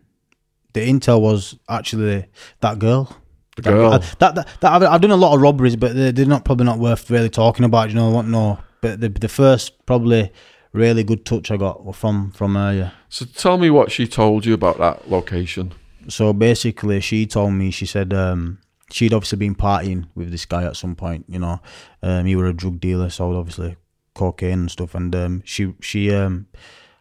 the 0.73 0.81
intel 0.81 1.21
was 1.21 1.57
actually 1.69 2.25
that 2.59 2.77
girl. 2.79 3.17
The 3.55 3.61
That- 3.63 3.71
girl. 3.71 3.91
That, 3.91 4.15
that, 4.19 4.47
that, 4.61 4.71
I've, 4.73 4.83
I've 4.83 5.01
done 5.01 5.11
a 5.11 5.15
lot 5.15 5.33
of 5.35 5.41
robberies, 5.41 5.75
but 5.75 5.95
they're, 5.95 6.11
they're 6.11 6.25
not 6.25 6.45
probably 6.45 6.65
not 6.65 6.77
worth 6.79 7.09
really 7.09 7.29
talking 7.29 7.65
about. 7.65 7.89
You 7.89 7.95
know 7.95 8.09
what? 8.11 8.25
No, 8.27 8.59
but 8.81 8.99
the 9.01 9.09
the 9.09 9.27
first 9.29 9.85
probably 9.85 10.31
really 10.73 11.03
good 11.03 11.25
touch 11.25 11.51
I 11.51 11.57
got 11.57 11.83
were 11.85 11.93
from 11.93 12.31
from 12.31 12.55
her. 12.55 12.73
Yeah. 12.73 12.91
So 13.09 13.25
tell 13.25 13.57
me 13.57 13.69
what 13.69 13.91
she 13.91 14.07
told 14.07 14.45
you 14.45 14.53
about 14.53 14.77
that 14.79 15.09
location. 15.09 15.73
so 16.07 16.31
basically, 16.33 16.99
she 17.01 17.25
told 17.25 17.53
me 17.53 17.71
she 17.71 17.85
said 17.85 18.13
um, 18.13 18.59
she'd 18.91 19.13
obviously 19.13 19.37
been 19.37 19.55
partying 19.55 20.07
with 20.15 20.31
this 20.31 20.45
guy 20.45 20.63
at 20.63 20.75
some 20.75 20.95
point. 20.95 21.25
You 21.27 21.39
know, 21.39 21.61
um, 22.01 22.25
he 22.25 22.35
were 22.35 22.47
a 22.47 22.53
drug 22.53 22.79
dealer, 22.79 23.09
sold 23.09 23.35
obviously 23.35 23.77
cocaine 24.13 24.59
and 24.59 24.71
stuff. 24.71 24.95
And 24.95 25.15
um, 25.15 25.41
she 25.45 25.73
she 25.79 26.13
um, 26.13 26.47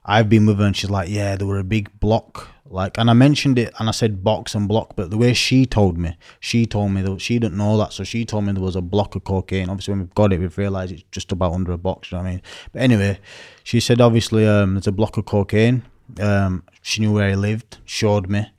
I've 0.04 0.28
been 0.28 0.46
with 0.46 0.58
her, 0.58 0.64
and 0.64 0.76
she's 0.76 0.90
like, 0.90 1.08
yeah, 1.08 1.36
there 1.36 1.46
were 1.46 1.58
a 1.58 1.64
big 1.64 1.98
block. 2.00 2.48
Like, 2.72 2.98
and 2.98 3.10
I 3.10 3.14
mentioned 3.14 3.58
it, 3.58 3.72
and 3.78 3.88
I 3.88 3.92
said 3.92 4.22
box 4.22 4.54
and 4.54 4.68
block, 4.68 4.94
but 4.94 5.10
the 5.10 5.18
way 5.18 5.32
she 5.34 5.66
told 5.66 5.98
me, 5.98 6.16
she 6.38 6.66
told 6.66 6.92
me 6.92 7.02
that 7.02 7.20
she 7.20 7.40
didn't 7.40 7.58
know 7.58 7.76
that, 7.78 7.92
so 7.92 8.04
she 8.04 8.24
told 8.24 8.44
me 8.44 8.52
there 8.52 8.62
was 8.62 8.76
a 8.76 8.80
block 8.80 9.16
of 9.16 9.24
cocaine. 9.24 9.68
Obviously, 9.68 9.92
when 9.92 10.00
we've 10.00 10.14
got 10.14 10.32
it, 10.32 10.38
we've 10.38 10.56
realised 10.56 10.92
it's 10.92 11.02
just 11.10 11.32
about 11.32 11.52
under 11.52 11.72
a 11.72 11.78
box. 11.78 12.12
You 12.12 12.18
know 12.18 12.22
what 12.22 12.28
I 12.28 12.32
mean? 12.32 12.42
But 12.72 12.82
anyway, 12.82 13.18
she 13.64 13.80
said 13.80 14.00
obviously 14.00 14.46
um, 14.46 14.74
there's 14.74 14.86
a 14.86 14.92
block 14.92 15.16
of 15.16 15.24
cocaine. 15.24 15.82
Um, 16.20 16.62
she 16.80 17.00
knew 17.00 17.12
where 17.12 17.30
he 17.30 17.36
lived, 17.36 17.78
showed 17.84 18.28
me. 18.30 18.50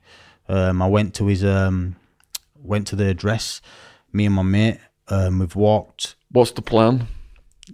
Um, 0.48 0.82
I 0.82 0.88
went 0.88 1.14
to 1.14 1.26
his 1.26 1.42
um, 1.42 1.96
went 2.62 2.86
to 2.88 2.96
the 2.96 3.08
address. 3.08 3.60
Me 4.12 4.26
and 4.26 4.34
my 4.34 4.42
mate, 4.42 4.78
um, 5.08 5.38
we've 5.38 5.56
walked. 5.56 6.16
What's 6.30 6.52
the 6.52 6.62
plan? 6.62 7.08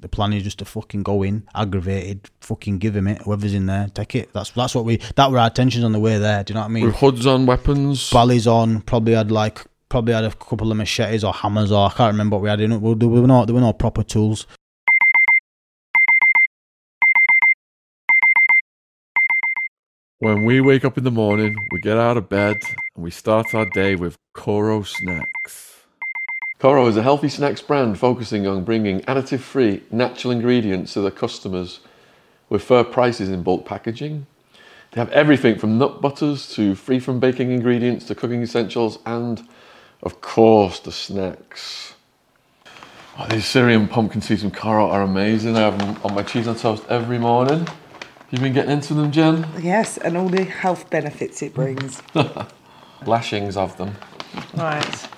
The 0.01 0.09
plan 0.09 0.32
is 0.32 0.43
just 0.43 0.59
to 0.59 0.64
fucking 0.64 1.03
go 1.03 1.22
in, 1.22 1.49
aggravated, 1.55 2.28
fucking 2.41 2.78
give 2.78 2.95
him 2.95 3.09
it. 3.09 3.22
Whoever's 3.22 3.55
in 3.55 3.66
there, 3.66 3.89
take 3.93 4.14
it. 4.14 4.32
That's 4.32 4.51
that's 4.51 4.74
what 4.74 4.84
we. 4.84 4.99
That 5.16 5.30
were 5.30 5.39
our 5.39 5.49
intentions 5.49 5.84
on 5.84 5.93
the 5.93 5.99
way 5.99 6.18
there. 6.18 6.45
Do 6.45 6.53
you 6.53 6.55
know 6.55 6.61
what 6.61 6.66
I 6.66 6.72
mean? 6.72 6.86
With 6.86 6.97
hoods 6.97 7.26
on, 7.26 7.47
weapons. 7.47 8.11
Bally's 8.11 8.47
on. 8.47 8.82
Probably 8.82 9.14
had 9.14 9.30
like 9.30 9.64
probably 9.89 10.14
had 10.14 10.24
a 10.24 10.30
couple 10.32 10.70
of 10.70 10.76
machetes 10.76 11.24
or 11.24 11.32
hammers 11.32 11.72
or 11.72 11.86
I 11.86 11.93
can't 11.93 12.12
remember 12.12 12.36
what 12.36 12.43
we 12.43 12.49
had 12.51 12.61
in 12.61 12.72
it. 12.72 12.80
Well, 12.80 12.95
there 12.95 13.09
were 13.09 13.26
no 13.26 13.45
there 13.45 13.55
were 13.55 13.61
no 13.61 13.72
proper 13.72 14.03
tools. 14.03 14.47
When 20.20 20.44
we 20.44 20.60
wake 20.60 20.84
up 20.84 20.98
in 20.98 21.04
the 21.04 21.12
morning, 21.12 21.56
we 21.70 21.78
get 21.78 21.96
out 21.96 22.16
of 22.16 22.28
bed 22.28 22.56
and 22.96 23.04
we 23.04 23.10
start 23.12 23.54
our 23.54 23.66
day 23.66 23.94
with 23.94 24.18
KoRo 24.34 24.84
Snacks. 24.84 25.84
KoRo 26.58 26.88
is 26.88 26.96
a 26.96 27.04
healthy 27.04 27.28
snacks 27.28 27.62
brand 27.62 28.00
focusing 28.00 28.44
on 28.44 28.64
bringing 28.64 28.98
additive 29.02 29.38
free, 29.38 29.84
natural 29.92 30.32
ingredients 30.32 30.94
to 30.94 31.02
their 31.02 31.12
customers 31.12 31.78
with 32.48 32.64
fair 32.64 32.82
prices 32.82 33.28
in 33.28 33.44
bulk 33.44 33.64
packaging. 33.64 34.26
They 34.90 35.00
have 35.00 35.10
everything 35.10 35.56
from 35.56 35.78
nut 35.78 36.00
butters 36.00 36.52
to 36.54 36.74
free 36.74 36.98
from 36.98 37.20
baking 37.20 37.52
ingredients 37.52 38.04
to 38.06 38.16
cooking 38.16 38.42
essentials 38.42 38.98
and, 39.06 39.46
of 40.02 40.20
course, 40.20 40.80
the 40.80 40.90
snacks. 40.90 41.94
Oh, 43.16 43.28
these 43.30 43.44
Styrian 43.44 43.86
pumpkin 43.86 44.20
seeds 44.20 44.42
from 44.42 44.50
KoRo 44.50 44.90
are 44.90 45.02
amazing. 45.02 45.56
I 45.56 45.60
have 45.60 45.78
them 45.78 45.96
on 46.02 46.16
my 46.16 46.24
cheese 46.24 46.48
on 46.48 46.56
toast 46.56 46.82
every 46.88 47.18
morning. 47.18 47.68
You've 48.31 48.43
been 48.43 48.53
getting 48.53 48.72
into 48.72 48.93
them, 48.93 49.11
Jen? 49.11 49.47
Yes, 49.59 49.97
and 49.97 50.14
all 50.14 50.29
the 50.29 50.45
health 50.45 50.91
benefits 50.91 51.41
it 51.41 51.55
brings. 51.55 52.03
Lashings 53.07 53.57
of 53.57 53.76
them. 53.79 53.95
right. 54.55 55.09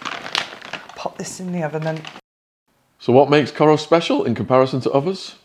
Pop 0.94 1.18
this 1.18 1.40
in 1.40 1.50
the 1.50 1.64
oven 1.64 1.82
then. 1.82 2.02
So, 3.00 3.12
what 3.12 3.28
makes 3.28 3.50
KoRo 3.50 3.76
special 3.78 4.24
in 4.24 4.36
comparison 4.36 4.80
to 4.82 4.90
others? 4.92 5.36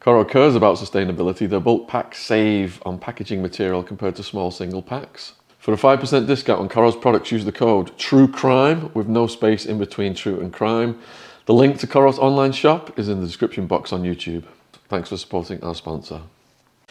KoRo 0.00 0.28
cares 0.28 0.54
about 0.54 0.76
sustainability. 0.76 1.48
Their 1.48 1.60
bulk 1.60 1.88
packs 1.88 2.18
save 2.18 2.82
on 2.84 2.98
packaging 2.98 3.40
material 3.40 3.82
compared 3.82 4.16
to 4.16 4.22
small 4.22 4.50
single 4.50 4.82
packs. 4.82 5.34
For 5.58 5.72
a 5.72 5.78
5% 5.78 6.26
discount 6.26 6.60
on 6.60 6.68
KoRo's 6.68 6.96
products, 6.96 7.32
use 7.32 7.46
the 7.46 7.52
code 7.52 7.96
TRUECRIME 7.96 8.92
with 8.92 9.08
no 9.08 9.26
space 9.26 9.64
in 9.64 9.78
between 9.78 10.14
true 10.14 10.38
and 10.40 10.52
crime. 10.52 10.98
The 11.46 11.54
link 11.54 11.78
to 11.78 11.86
KoRo's 11.86 12.18
online 12.18 12.52
shop 12.52 12.98
is 12.98 13.08
in 13.08 13.20
the 13.20 13.26
description 13.26 13.66
box 13.66 13.90
on 13.90 14.02
YouTube. 14.02 14.44
Thanks 14.88 15.08
for 15.08 15.16
supporting 15.16 15.62
our 15.64 15.74
sponsor. 15.74 16.22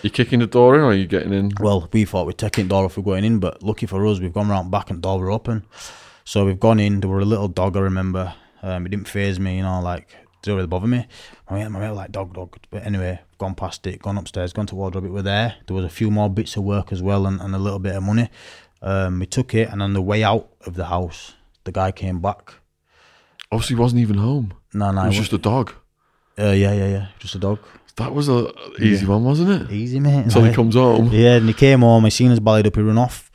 You 0.02 0.10
kicking 0.10 0.40
the 0.40 0.48
door 0.48 0.76
in 0.76 0.82
or 0.82 0.86
are 0.86 0.94
you 0.94 1.08
getting 1.08 1.34
in? 1.34 1.52
Well, 1.60 1.90
we 1.92 2.06
thought 2.06 2.26
we'd 2.26 2.38
taking 2.38 2.66
the 2.66 2.70
door 2.70 2.86
off 2.86 2.96
we're 2.98 3.04
going 3.04 3.26
in, 3.26 3.40
but 3.40 3.62
lucky 3.62 3.86
for 3.86 4.06
us, 4.08 4.20
we've 4.20 4.34
gone 4.34 4.48
round 4.48 4.72
back 4.72 4.90
and 4.90 5.00
the 5.00 5.02
door 5.08 5.20
were 5.20 5.32
open. 5.32 5.66
So 6.24 6.46
we've 6.46 6.60
gone 6.60 6.80
in. 6.80 7.02
There 7.02 7.10
were 7.10 7.20
a 7.20 7.26
little 7.26 7.48
dog. 7.50 7.76
I 7.76 7.82
remember. 7.82 8.34
Um, 8.62 8.86
it 8.86 8.90
didn't 8.90 9.08
phase 9.08 9.40
me, 9.40 9.58
you 9.58 9.64
know, 9.64 9.82
like 9.82 10.04
it 10.12 10.28
didn't 10.42 10.58
really 10.58 10.68
bother 10.68 10.88
me. 10.88 11.06
My 11.50 11.58
mate, 11.60 11.70
my 11.70 11.80
mate 11.80 11.90
was 11.90 11.98
like 11.98 12.12
dog, 12.12 12.34
dog. 12.34 12.58
But 12.70 12.86
anyway, 12.86 13.20
gone 13.38 13.56
past 13.56 13.86
it, 13.88 14.02
gone 14.02 14.18
upstairs, 14.18 14.54
gone 14.54 14.68
to 14.68 14.76
wardrobe. 14.76 15.06
It 15.06 15.12
were 15.12 15.22
there. 15.22 15.56
There 15.68 15.76
was 15.76 15.86
a 15.86 15.90
few 15.90 16.10
more 16.12 16.30
bits 16.30 16.56
of 16.56 16.64
work 16.64 16.92
as 16.92 17.02
well, 17.02 17.26
and, 17.26 17.42
and 17.42 17.54
a 17.56 17.60
little 17.60 17.80
bit 17.80 17.96
of 17.96 18.04
money. 18.04 18.30
Um, 18.82 19.20
we 19.20 19.26
took 19.26 19.54
it, 19.54 19.70
and 19.70 19.82
on 19.82 19.94
the 19.94 20.02
way 20.02 20.24
out 20.24 20.50
of 20.66 20.76
the 20.76 20.86
house, 20.86 21.34
the 21.66 21.72
guy 21.74 21.92
came 21.92 22.20
back. 22.22 22.54
Obviously, 23.52 23.76
he 23.76 23.82
wasn't 23.82 24.02
even 24.02 24.18
home. 24.18 24.54
No, 24.74 24.92
no, 24.92 25.04
It 25.04 25.08
was 25.08 25.18
just 25.18 25.34
a 25.34 25.38
dog. 25.38 25.74
uh, 26.38 26.52
yeah, 26.52 26.72
yeah, 26.74 26.88
yeah, 26.88 27.08
just 27.20 27.36
a 27.36 27.40
dog. 27.40 27.60
That 28.00 28.14
was 28.14 28.28
a 28.30 28.52
easy 28.82 29.06
Yeah. 29.06 29.12
one, 29.12 29.24
wasn't 29.24 29.50
it? 29.62 29.72
Easy, 29.72 30.00
mate. 30.00 30.26
Until 30.26 30.44
he 30.46 30.54
comes 30.54 30.76
home. 30.76 31.10
Yeah, 31.12 31.36
and 31.38 31.48
he 31.48 31.54
came 31.54 31.82
home. 31.82 32.06
I 32.06 32.10
seen 32.10 32.32
his 32.32 32.40
ballied 32.40 32.66
up. 32.68 32.76
He 32.76 32.82
run 32.82 32.98
off, 32.98 33.30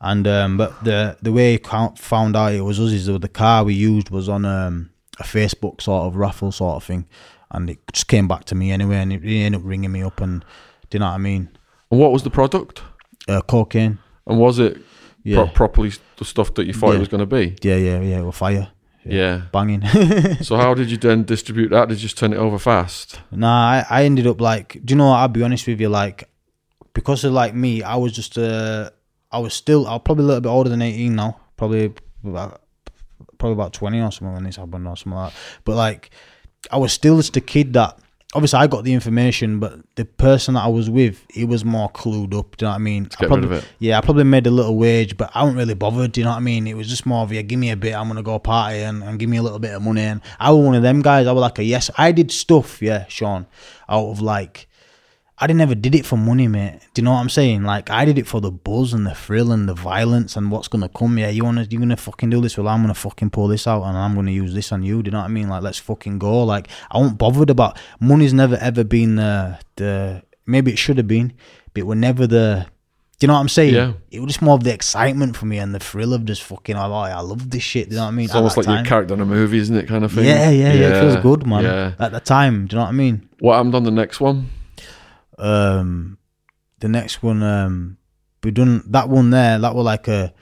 and 0.00 0.26
um, 0.28 0.56
but 0.56 0.72
the 0.84 1.16
the 1.22 1.32
way 1.32 1.52
he 1.52 1.58
found 1.96 2.36
out 2.36 2.52
it 2.52 2.60
was 2.60 2.78
us 2.78 2.92
is 2.92 3.06
the 3.06 3.28
car 3.28 3.64
we 3.64 3.74
used 3.74 4.10
was 4.10 4.28
on 4.28 4.44
um, 4.44 4.90
a 5.18 5.24
Facebook 5.24 5.80
sort 5.80 6.06
of 6.06 6.16
raffle 6.16 6.52
sort 6.52 6.76
of 6.76 6.84
thing, 6.84 7.06
and 7.50 7.68
it 7.70 7.78
just 7.92 8.06
came 8.08 8.28
back 8.28 8.44
to 8.44 8.54
me 8.54 8.70
anyway, 8.70 8.96
and 8.96 9.12
he 9.12 9.42
ended 9.42 9.60
up 9.60 9.66
ringing 9.66 9.92
me 9.92 10.02
up, 10.02 10.20
and 10.20 10.44
do 10.90 10.96
you 10.96 11.00
know 11.00 11.06
what 11.06 11.14
I 11.14 11.18
mean? 11.18 11.48
And 11.90 12.00
what 12.00 12.12
was 12.12 12.22
the 12.22 12.30
product? 12.30 12.82
Uh, 13.28 13.40
cocaine. 13.42 13.98
And 14.26 14.38
was 14.38 14.58
it 14.58 14.78
Yeah, 15.24 15.36
pro- 15.44 15.48
properly 15.48 15.92
the 16.16 16.24
stuff 16.24 16.52
that 16.54 16.66
you 16.66 16.72
thought 16.74 16.90
Yeah. 16.90 16.96
it 16.96 17.00
was 17.00 17.08
going 17.08 17.20
to 17.28 17.36
be? 17.36 17.56
yeah, 17.62 17.76
yeah, 17.76 18.00
yeah. 18.00 18.20
With 18.20 18.34
fire, 18.34 18.68
Yeah. 19.04 19.42
banging. 19.52 19.82
so 20.42 20.56
how 20.56 20.74
did 20.74 20.90
you 20.90 20.96
then 20.96 21.24
distribute 21.24 21.68
that? 21.70 21.88
Did 21.88 21.96
you 21.96 22.02
just 22.02 22.18
turn 22.18 22.32
it 22.32 22.36
over 22.36 22.58
fast? 22.58 23.20
Nah, 23.30 23.70
I, 23.70 23.86
I 23.90 24.04
ended 24.04 24.26
up 24.26 24.40
like, 24.40 24.78
do 24.84 24.92
you 24.92 24.98
know 24.98 25.08
what? 25.08 25.16
I'll 25.16 25.28
be 25.28 25.42
honest 25.42 25.66
with 25.66 25.80
you, 25.80 25.88
like, 25.88 26.28
because 26.94 27.24
of 27.24 27.32
like 27.32 27.54
me, 27.54 27.82
I 27.82 27.96
was 27.96 28.12
just, 28.12 28.38
uh, 28.38 28.90
I 29.30 29.38
was 29.38 29.54
still, 29.54 29.86
I'm 29.86 30.00
probably 30.00 30.24
a 30.24 30.26
little 30.26 30.40
bit 30.40 30.48
older 30.48 30.70
than 30.70 30.82
18 30.82 31.14
now, 31.14 31.40
probably 31.56 31.92
about, 32.24 32.62
probably 33.38 33.54
about 33.54 33.72
20 33.72 34.00
or 34.00 34.10
something 34.10 34.34
when 34.34 34.44
this 34.44 34.56
happened 34.56 34.86
or 34.86 34.96
something 34.96 35.18
like 35.18 35.32
that. 35.32 35.38
But 35.64 35.76
like, 35.76 36.10
I 36.70 36.76
was 36.76 36.92
still 36.92 37.16
just 37.16 37.36
a 37.36 37.40
kid 37.40 37.72
that, 37.72 37.98
obviously 38.34 38.58
I 38.58 38.66
got 38.66 38.84
the 38.84 38.94
information, 38.94 39.60
but 39.60 39.80
the 39.96 40.04
person 40.04 40.54
that 40.54 40.64
I 40.64 40.68
was 40.68 40.88
with, 40.88 41.24
he 41.30 41.44
was 41.44 41.64
more 41.64 41.90
clued 41.90 42.34
up, 42.34 42.56
do 42.56 42.64
you 42.64 42.68
know 42.68 42.72
what 42.72 42.76
I 42.76 42.78
mean? 42.78 43.08
I 43.18 43.26
probably. 43.26 43.62
Yeah, 43.78 43.98
I 43.98 44.00
probably 44.00 44.24
made 44.24 44.46
a 44.46 44.50
little 44.50 44.76
wage, 44.76 45.16
but 45.16 45.30
I 45.34 45.42
wasn't 45.42 45.58
really 45.58 45.74
bothered, 45.74 46.12
do 46.12 46.20
you 46.20 46.24
know 46.24 46.30
what 46.30 46.38
I 46.38 46.40
mean? 46.40 46.66
It 46.66 46.76
was 46.76 46.88
just 46.88 47.04
more 47.04 47.22
of, 47.22 47.32
yeah, 47.32 47.42
give 47.42 47.58
me 47.58 47.70
a 47.70 47.76
bit, 47.76 47.94
I'm 47.94 48.06
going 48.06 48.16
to 48.16 48.22
go 48.22 48.38
party 48.38 48.78
and, 48.78 49.02
and 49.02 49.18
give 49.18 49.28
me 49.28 49.36
a 49.36 49.42
little 49.42 49.58
bit 49.58 49.74
of 49.74 49.82
money. 49.82 50.02
And 50.02 50.20
I 50.40 50.50
was 50.50 50.64
one 50.64 50.74
of 50.74 50.82
them 50.82 51.02
guys, 51.02 51.26
I 51.26 51.32
was 51.32 51.42
like 51.42 51.58
a 51.58 51.64
yes. 51.64 51.90
I 51.98 52.12
did 52.12 52.30
stuff, 52.30 52.80
yeah, 52.80 53.06
Sean, 53.08 53.46
out 53.88 54.08
of 54.10 54.20
like, 54.20 54.68
I 55.42 55.48
didn't 55.48 55.62
ever 55.62 55.74
did 55.74 55.96
it 55.96 56.06
for 56.06 56.16
money, 56.16 56.46
mate. 56.46 56.78
Do 56.94 57.02
you 57.02 57.04
know 57.04 57.14
what 57.14 57.18
I'm 57.18 57.28
saying? 57.28 57.64
Like 57.64 57.90
I 57.90 58.04
did 58.04 58.16
it 58.16 58.28
for 58.28 58.40
the 58.40 58.52
buzz 58.52 58.92
and 58.92 59.04
the 59.04 59.12
thrill 59.12 59.50
and 59.50 59.68
the 59.68 59.74
violence 59.74 60.36
and 60.36 60.52
what's 60.52 60.68
gonna 60.68 60.88
come. 60.88 61.18
Yeah, 61.18 61.30
you 61.30 61.42
wanna 61.42 61.66
you're 61.68 61.80
gonna 61.80 61.96
fucking 61.96 62.30
do 62.30 62.40
this? 62.40 62.56
Well, 62.56 62.68
I'm 62.68 62.80
gonna 62.80 62.94
fucking 62.94 63.30
pull 63.30 63.48
this 63.48 63.66
out 63.66 63.82
and 63.82 63.98
I'm 63.98 64.14
gonna 64.14 64.30
use 64.30 64.54
this 64.54 64.70
on 64.70 64.84
you. 64.84 65.02
Do 65.02 65.08
you 65.08 65.10
know 65.10 65.18
what 65.18 65.24
I 65.24 65.30
mean? 65.30 65.48
Like 65.48 65.64
let's 65.64 65.80
fucking 65.80 66.20
go. 66.20 66.44
Like 66.44 66.68
I 66.92 66.98
wasn't 66.98 67.18
bothered 67.18 67.50
about 67.50 67.76
money's 67.98 68.32
never 68.32 68.54
ever 68.54 68.84
been 68.84 69.16
the 69.16 69.58
the 69.74 70.22
maybe 70.46 70.70
it 70.70 70.78
should 70.78 70.96
have 70.98 71.08
been, 71.08 71.32
but 71.74 71.82
were 71.82 71.96
never 71.96 72.28
the. 72.28 72.66
Do 73.18 73.24
you 73.24 73.26
know 73.26 73.34
what 73.34 73.40
I'm 73.40 73.48
saying? 73.48 73.74
Yeah. 73.74 73.94
It 74.12 74.20
was 74.20 74.28
just 74.28 74.42
more 74.42 74.54
of 74.54 74.62
the 74.62 74.72
excitement 74.72 75.36
for 75.36 75.46
me 75.46 75.58
and 75.58 75.74
the 75.74 75.80
thrill 75.80 76.14
of 76.14 76.24
just 76.24 76.44
fucking. 76.44 76.76
Oh, 76.76 76.92
I 76.92 77.20
love 77.20 77.50
this 77.50 77.64
shit. 77.64 77.88
Do 77.88 77.96
you 77.96 77.98
know 77.98 78.04
what 78.04 78.12
I 78.12 78.12
mean? 78.12 78.24
It's 78.26 78.34
At 78.34 78.38
almost 78.38 78.56
like 78.58 78.68
your 78.68 78.84
character 78.84 79.14
in 79.14 79.20
a 79.20 79.26
movie, 79.26 79.58
isn't 79.58 79.76
it? 79.76 79.88
Kind 79.88 80.04
of 80.04 80.12
thing. 80.12 80.24
Yeah, 80.24 80.50
yeah, 80.50 80.72
yeah, 80.72 80.86
It 80.86 81.00
feels 81.00 81.16
good, 81.16 81.44
man. 81.48 81.64
Yeah. 81.64 81.94
At 81.98 82.12
the 82.12 82.20
time, 82.20 82.68
do 82.68 82.76
you 82.76 82.78
know 82.78 82.84
what 82.84 82.90
I 82.90 82.92
mean? 82.92 83.28
What 83.40 83.56
happened 83.56 83.74
on 83.74 83.82
the 83.82 83.90
next 83.90 84.20
one? 84.20 84.50
Um 85.42 86.18
the 86.80 86.88
next 86.88 87.22
one 87.22 87.42
um 87.42 87.96
we 88.44 88.50
done 88.50 88.82
that 88.86 89.08
one 89.08 89.30
there 89.30 89.58
that 89.58 89.74
were 89.74 89.82
like 89.82 90.08
a 90.08 90.32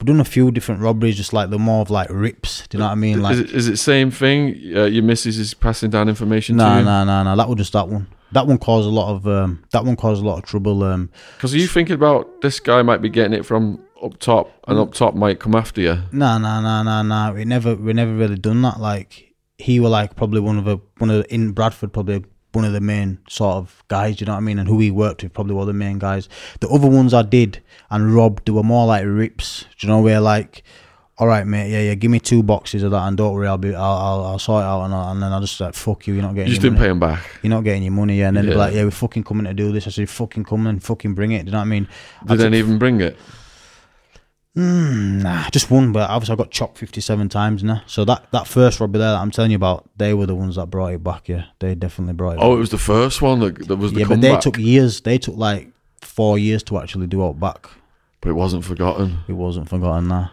we 0.00 0.04
done 0.04 0.20
a 0.20 0.24
few 0.24 0.50
different 0.50 0.80
robberies 0.80 1.16
just 1.16 1.32
like 1.32 1.50
the 1.50 1.58
more 1.58 1.80
of 1.82 1.90
like 1.90 2.08
rips 2.10 2.66
do 2.68 2.76
you 2.76 2.80
know 2.80 2.86
what 2.86 2.92
i 2.92 2.96
mean 2.96 3.20
like 3.22 3.34
is, 3.34 3.40
it, 3.40 3.50
is 3.52 3.68
it 3.68 3.76
same 3.78 4.10
thing? 4.10 4.54
Uh, 4.76 4.84
your 4.84 5.02
missus 5.02 5.38
is 5.38 5.54
passing 5.54 5.90
down 5.90 6.08
information 6.08 6.56
no 6.56 6.82
no 6.82 7.04
no 7.04 7.22
no 7.22 7.36
that 7.36 7.48
was 7.48 7.56
just 7.58 7.72
that 7.72 7.88
one 7.88 8.06
that 8.32 8.46
one 8.46 8.58
caused 8.58 8.86
a 8.86 8.90
lot 8.90 9.14
of 9.14 9.26
um 9.26 9.62
that 9.72 9.84
one 9.84 9.96
caused 9.96 10.22
a 10.22 10.26
lot 10.26 10.38
of 10.38 10.44
trouble 10.44 10.82
um 10.82 11.08
Because 11.36 11.54
are 11.54 11.58
you 11.58 11.68
thinking 11.68 11.94
about 11.94 12.40
this 12.42 12.58
guy 12.60 12.82
might 12.82 13.00
be 13.00 13.08
getting 13.08 13.32
it 13.32 13.44
from 13.46 13.80
up 14.02 14.18
top, 14.18 14.52
and 14.68 14.78
up 14.78 14.92
top 14.92 15.14
might 15.14 15.40
come 15.40 15.54
after 15.54 15.80
you? 15.80 15.96
no 16.12 16.36
no 16.38 16.60
no 16.60 16.82
no 16.82 17.02
no 17.02 17.32
we 17.34 17.44
never 17.44 17.74
we 17.74 17.92
never 17.94 18.12
really 18.14 18.36
done 18.36 18.60
that 18.62 18.78
like 18.80 19.34
he 19.58 19.80
were 19.80 19.88
like 19.88 20.16
probably 20.16 20.40
one 20.40 20.58
of 20.58 20.64
the 20.66 20.76
one 20.98 21.08
of 21.08 21.16
the, 21.22 21.34
in 21.34 21.52
bradford 21.52 21.92
probably 21.92 22.22
one 22.56 22.64
of 22.64 22.72
the 22.72 22.80
main 22.80 23.18
sort 23.28 23.56
of 23.56 23.84
guys, 23.88 24.16
do 24.16 24.22
you 24.22 24.26
know 24.26 24.32
what 24.32 24.38
I 24.38 24.40
mean? 24.40 24.58
And 24.58 24.68
who 24.68 24.80
he 24.80 24.90
worked 24.90 25.22
with 25.22 25.32
probably 25.32 25.54
were 25.54 25.64
the 25.66 25.72
main 25.72 25.98
guys. 26.00 26.28
The 26.60 26.68
other 26.68 26.88
ones 26.88 27.14
I 27.14 27.22
did 27.22 27.62
and 27.90 28.12
robbed, 28.14 28.46
they 28.46 28.52
were 28.52 28.64
more 28.64 28.86
like 28.86 29.04
rips. 29.06 29.66
Do 29.78 29.86
you 29.86 29.92
know 29.92 30.00
where 30.00 30.20
like, 30.20 30.64
all 31.18 31.26
right, 31.26 31.46
mate, 31.46 31.70
yeah, 31.70 31.80
yeah, 31.80 31.94
give 31.94 32.10
me 32.10 32.20
two 32.20 32.42
boxes 32.42 32.82
of 32.82 32.90
that, 32.90 33.06
and 33.08 33.16
don't 33.16 33.32
worry, 33.32 33.46
I'll 33.48 33.56
be, 33.56 33.74
I'll, 33.74 33.82
I'll, 33.96 34.24
I'll 34.26 34.38
sort 34.38 34.62
it 34.62 34.66
out, 34.66 34.84
and, 34.84 34.92
I, 34.94 35.12
and 35.12 35.22
then 35.22 35.32
I'll 35.32 35.40
just 35.40 35.58
like, 35.60 35.72
fuck 35.74 36.06
you, 36.06 36.12
you're 36.12 36.22
not 36.22 36.30
You 36.32 36.34
getting. 36.34 36.50
just 36.52 36.62
your 36.62 36.70
didn't 36.72 36.78
money. 36.80 36.86
pay 36.88 36.90
him 36.90 37.00
back. 37.00 37.40
You're 37.42 37.50
not 37.50 37.64
getting 37.64 37.82
your 37.84 37.92
money, 37.92 38.18
yeah. 38.18 38.28
And 38.28 38.36
then 38.36 38.48
Yeah. 38.48 38.56
like, 38.56 38.74
yeah, 38.74 38.84
we're 38.84 38.90
fucking 38.90 39.24
coming 39.24 39.44
to 39.46 39.54
do 39.54 39.72
this. 39.72 39.86
I 39.86 39.90
said, 39.90 40.10
fucking 40.10 40.44
come 40.44 40.66
and 40.66 40.82
fucking 40.82 41.14
bring 41.14 41.32
it. 41.32 41.44
Do 41.44 41.46
you 41.46 41.52
know 41.52 41.58
what 41.58 41.62
I 41.62 41.68
mean? 41.68 41.88
I 42.28 42.36
Did 42.36 42.46
any 42.46 42.58
even 42.58 42.78
bring 42.78 43.00
it? 43.00 43.16
Mm, 44.56 45.22
nah, 45.22 45.50
just 45.50 45.70
one, 45.70 45.92
but 45.92 46.08
obviously 46.08 46.32
I 46.32 46.36
got 46.36 46.50
chopped 46.50 46.78
57 46.78 47.28
times 47.28 47.62
now. 47.62 47.82
So 47.86 48.04
that, 48.06 48.26
that 48.32 48.46
first 48.46 48.80
robbery 48.80 49.00
there 49.00 49.12
that 49.12 49.20
I'm 49.20 49.30
telling 49.30 49.50
you 49.50 49.56
about, 49.56 49.88
they 49.98 50.14
were 50.14 50.24
the 50.26 50.34
ones 50.34 50.56
that 50.56 50.66
brought 50.70 50.94
it 50.94 51.04
back, 51.04 51.28
yeah. 51.28 51.44
They 51.58 51.74
definitely 51.74 52.14
brought 52.14 52.32
it 52.32 52.38
Oh, 52.40 52.50
back. 52.50 52.56
it 52.56 52.60
was 52.60 52.70
the 52.70 52.78
first 52.78 53.20
one 53.20 53.40
that, 53.40 53.68
that 53.68 53.76
was 53.76 53.92
the 53.92 54.00
yeah, 54.00 54.06
but 54.08 54.20
they 54.22 54.36
took 54.38 54.56
years. 54.58 55.02
They 55.02 55.18
took 55.18 55.36
like 55.36 55.70
four 56.00 56.38
years 56.38 56.62
to 56.64 56.78
actually 56.78 57.06
do 57.06 57.22
out 57.24 57.38
back. 57.38 57.68
But 58.22 58.30
it 58.30 58.34
wasn't 58.34 58.64
forgotten. 58.64 59.18
It 59.28 59.34
wasn't 59.34 59.68
forgotten 59.68 60.08
that. 60.08 60.30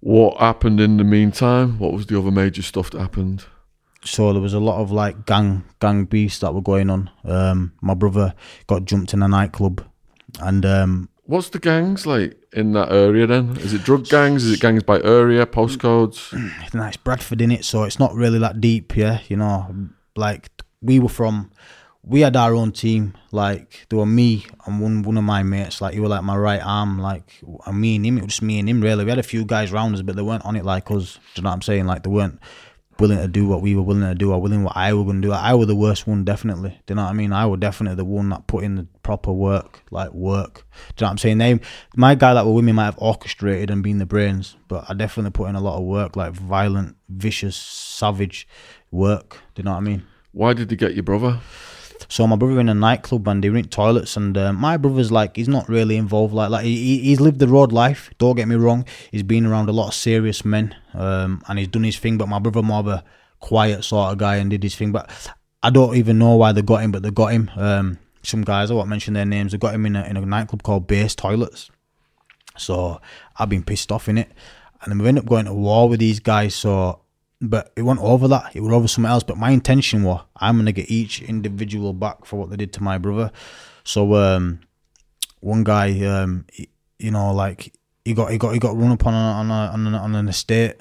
What 0.00 0.38
happened 0.38 0.80
in 0.80 0.96
the 0.96 1.04
meantime? 1.04 1.78
What 1.78 1.92
was 1.92 2.06
the 2.06 2.18
other 2.18 2.32
major 2.32 2.62
stuff 2.62 2.90
that 2.90 3.00
happened? 3.00 3.44
So 4.04 4.32
there 4.32 4.42
was 4.42 4.54
a 4.54 4.58
lot 4.58 4.80
of 4.80 4.90
like 4.90 5.26
gang 5.26 5.62
gang 5.80 6.06
beefs 6.06 6.40
that 6.40 6.52
were 6.52 6.60
going 6.60 6.90
on. 6.90 7.08
Um, 7.24 7.72
my 7.80 7.94
brother 7.94 8.34
got 8.66 8.84
jumped 8.84 9.14
in 9.14 9.22
a 9.22 9.28
nightclub, 9.28 9.86
and 10.40 10.66
um, 10.66 11.08
What's 11.32 11.48
the 11.48 11.58
gangs 11.58 12.04
like 12.04 12.36
in 12.52 12.72
that 12.72 12.92
area 12.92 13.26
then? 13.26 13.56
Is 13.56 13.72
it 13.72 13.84
drug 13.84 14.04
gangs? 14.04 14.44
Is 14.44 14.52
it 14.52 14.60
gangs 14.60 14.82
by 14.82 15.00
area, 15.00 15.46
postcodes? 15.46 16.30
nah, 16.74 16.88
it's 16.88 16.98
Bradford 16.98 17.40
in 17.40 17.50
it, 17.50 17.64
so 17.64 17.84
it's 17.84 17.98
not 17.98 18.14
really 18.14 18.38
that 18.40 18.60
deep. 18.60 18.94
Yeah, 18.94 19.20
you 19.28 19.38
know, 19.38 19.74
like 20.14 20.50
we 20.82 21.00
were 21.00 21.08
from, 21.08 21.50
we 22.02 22.20
had 22.20 22.36
our 22.36 22.54
own 22.54 22.70
team. 22.70 23.14
Like 23.30 23.86
there 23.88 23.98
were 23.98 24.04
me 24.04 24.44
and 24.66 24.78
one 24.78 25.00
one 25.04 25.16
of 25.16 25.24
my 25.24 25.42
mates. 25.42 25.80
Like 25.80 25.94
you 25.94 26.02
were 26.02 26.08
like 26.08 26.22
my 26.22 26.36
right 26.36 26.60
arm. 26.62 26.98
Like 26.98 27.40
and 27.64 27.80
me 27.80 27.96
and 27.96 28.04
him. 28.04 28.18
It 28.18 28.24
was 28.24 28.34
just 28.34 28.42
me 28.42 28.58
and 28.58 28.68
him. 28.68 28.82
Really, 28.82 29.02
we 29.02 29.08
had 29.08 29.18
a 29.18 29.22
few 29.22 29.46
guys 29.46 29.72
round 29.72 29.94
us, 29.94 30.02
but 30.02 30.16
they 30.16 30.22
weren't 30.22 30.44
on 30.44 30.54
it 30.54 30.66
like 30.66 30.90
us. 30.90 31.14
Do 31.14 31.20
you 31.36 31.44
know 31.44 31.48
what 31.48 31.54
I'm 31.54 31.62
saying? 31.62 31.86
Like 31.86 32.02
they 32.02 32.10
weren't 32.10 32.40
willing 32.98 33.18
to 33.18 33.28
do 33.28 33.46
what 33.46 33.62
we 33.62 33.74
were 33.74 33.82
willing 33.82 34.02
to 34.02 34.14
do 34.14 34.32
or 34.32 34.40
willing 34.40 34.64
what 34.64 34.76
I 34.76 34.92
were 34.94 35.04
going 35.04 35.22
to 35.22 35.28
do. 35.28 35.32
I 35.32 35.54
was 35.54 35.66
the 35.66 35.76
worst 35.76 36.06
one, 36.06 36.24
definitely. 36.24 36.70
Do 36.86 36.92
you 36.92 36.96
know 36.96 37.04
what 37.04 37.10
I 37.10 37.14
mean? 37.14 37.32
I 37.32 37.46
was 37.46 37.60
definitely 37.60 37.96
the 37.96 38.04
one 38.04 38.28
that 38.30 38.46
put 38.46 38.64
in 38.64 38.76
the 38.76 38.86
proper 39.02 39.32
work, 39.32 39.82
like 39.90 40.12
work. 40.12 40.54
Do 40.54 40.60
you 40.60 40.64
know 41.02 41.06
what 41.06 41.10
I'm 41.10 41.18
saying? 41.18 41.38
They, 41.38 41.60
my 41.96 42.14
guy 42.14 42.34
that 42.34 42.46
were 42.46 42.52
with 42.52 42.64
me 42.64 42.72
might 42.72 42.84
have 42.86 42.98
orchestrated 42.98 43.70
and 43.70 43.82
been 43.82 43.98
the 43.98 44.06
brains, 44.06 44.56
but 44.68 44.84
I 44.88 44.94
definitely 44.94 45.32
put 45.32 45.48
in 45.48 45.56
a 45.56 45.60
lot 45.60 45.78
of 45.78 45.84
work, 45.84 46.16
like 46.16 46.32
violent, 46.32 46.96
vicious, 47.08 47.56
savage 47.56 48.46
work. 48.90 49.38
Do 49.54 49.60
you 49.60 49.64
know 49.64 49.72
what 49.72 49.78
I 49.78 49.80
mean? 49.80 50.04
Why 50.32 50.52
did 50.52 50.68
they 50.68 50.76
get 50.76 50.94
your 50.94 51.02
brother? 51.02 51.40
So 52.12 52.26
my 52.26 52.36
brother 52.36 52.60
in 52.60 52.68
a 52.68 52.74
nightclub 52.74 53.26
and 53.26 53.42
they 53.42 53.48
in 53.48 53.64
toilets 53.68 54.18
and 54.18 54.36
uh, 54.36 54.52
my 54.52 54.76
brother's 54.76 55.10
like 55.10 55.34
he's 55.34 55.48
not 55.48 55.66
really 55.66 55.96
involved 55.96 56.34
like 56.34 56.50
like 56.50 56.62
he, 56.62 56.98
he's 56.98 57.22
lived 57.22 57.38
the 57.38 57.48
road 57.48 57.72
life. 57.72 58.10
Don't 58.18 58.36
get 58.36 58.48
me 58.48 58.54
wrong. 58.54 58.84
He's 59.10 59.22
been 59.22 59.46
around 59.46 59.70
a 59.70 59.72
lot 59.72 59.88
of 59.88 59.94
serious 59.94 60.44
men 60.44 60.76
um, 60.92 61.42
and 61.48 61.58
he's 61.58 61.68
done 61.68 61.84
his 61.84 61.96
thing. 61.96 62.18
But 62.18 62.28
my 62.28 62.38
brother 62.38 62.60
more 62.60 62.80
of 62.80 62.86
a 62.86 63.02
quiet 63.40 63.82
sort 63.82 64.12
of 64.12 64.18
guy 64.18 64.36
and 64.36 64.50
did 64.50 64.62
his 64.62 64.76
thing. 64.76 64.92
But 64.92 65.10
I 65.62 65.70
don't 65.70 65.96
even 65.96 66.18
know 66.18 66.36
why 66.36 66.52
they 66.52 66.60
got 66.60 66.82
him, 66.82 66.92
but 66.92 67.02
they 67.02 67.10
got 67.10 67.32
him. 67.32 67.50
Um, 67.56 67.98
some 68.22 68.42
guys 68.42 68.70
I 68.70 68.74
won't 68.74 68.90
mention 68.90 69.14
their 69.14 69.24
names. 69.24 69.52
They 69.52 69.58
got 69.58 69.74
him 69.74 69.86
in 69.86 69.96
a 69.96 70.04
in 70.04 70.18
a 70.18 70.20
nightclub 70.20 70.62
called 70.62 70.86
Base 70.86 71.14
Toilets. 71.14 71.70
So 72.58 73.00
I've 73.38 73.48
been 73.48 73.64
pissed 73.64 73.90
off 73.90 74.10
in 74.10 74.18
it, 74.18 74.30
and 74.82 74.90
then 74.90 74.98
we 74.98 75.08
end 75.08 75.18
up 75.18 75.24
going 75.24 75.46
to 75.46 75.54
war 75.54 75.88
with 75.88 76.00
these 76.00 76.20
guys. 76.20 76.54
So 76.54 77.00
but 77.42 77.72
it 77.74 77.82
went 77.82 78.00
over 78.00 78.28
that. 78.28 78.54
It 78.54 78.60
went 78.60 78.72
over 78.72 78.86
something 78.86 79.10
else. 79.10 79.24
But 79.24 79.36
my 79.36 79.50
intention 79.50 80.04
was 80.04 80.22
I'm 80.36 80.56
gonna 80.56 80.72
get 80.72 80.90
each 80.90 81.20
individual 81.20 81.92
back 81.92 82.24
for 82.24 82.36
what 82.38 82.50
they 82.50 82.56
did 82.56 82.72
to 82.74 82.82
my 82.82 82.98
brother. 82.98 83.32
So 83.84 84.14
um, 84.14 84.60
one 85.40 85.64
guy, 85.64 86.04
um, 86.06 86.46
he, 86.52 86.70
you 87.00 87.10
know, 87.10 87.34
like 87.34 87.74
he 88.04 88.14
got 88.14 88.30
he 88.30 88.38
got 88.38 88.52
he 88.52 88.60
got 88.60 88.76
run 88.76 88.92
up 88.92 89.04
on 89.06 89.12
a, 89.12 89.16
on 89.16 89.50
a, 89.50 89.72
on, 89.72 89.94
a, 89.94 89.98
on 89.98 90.14
an 90.14 90.28
estate, 90.28 90.76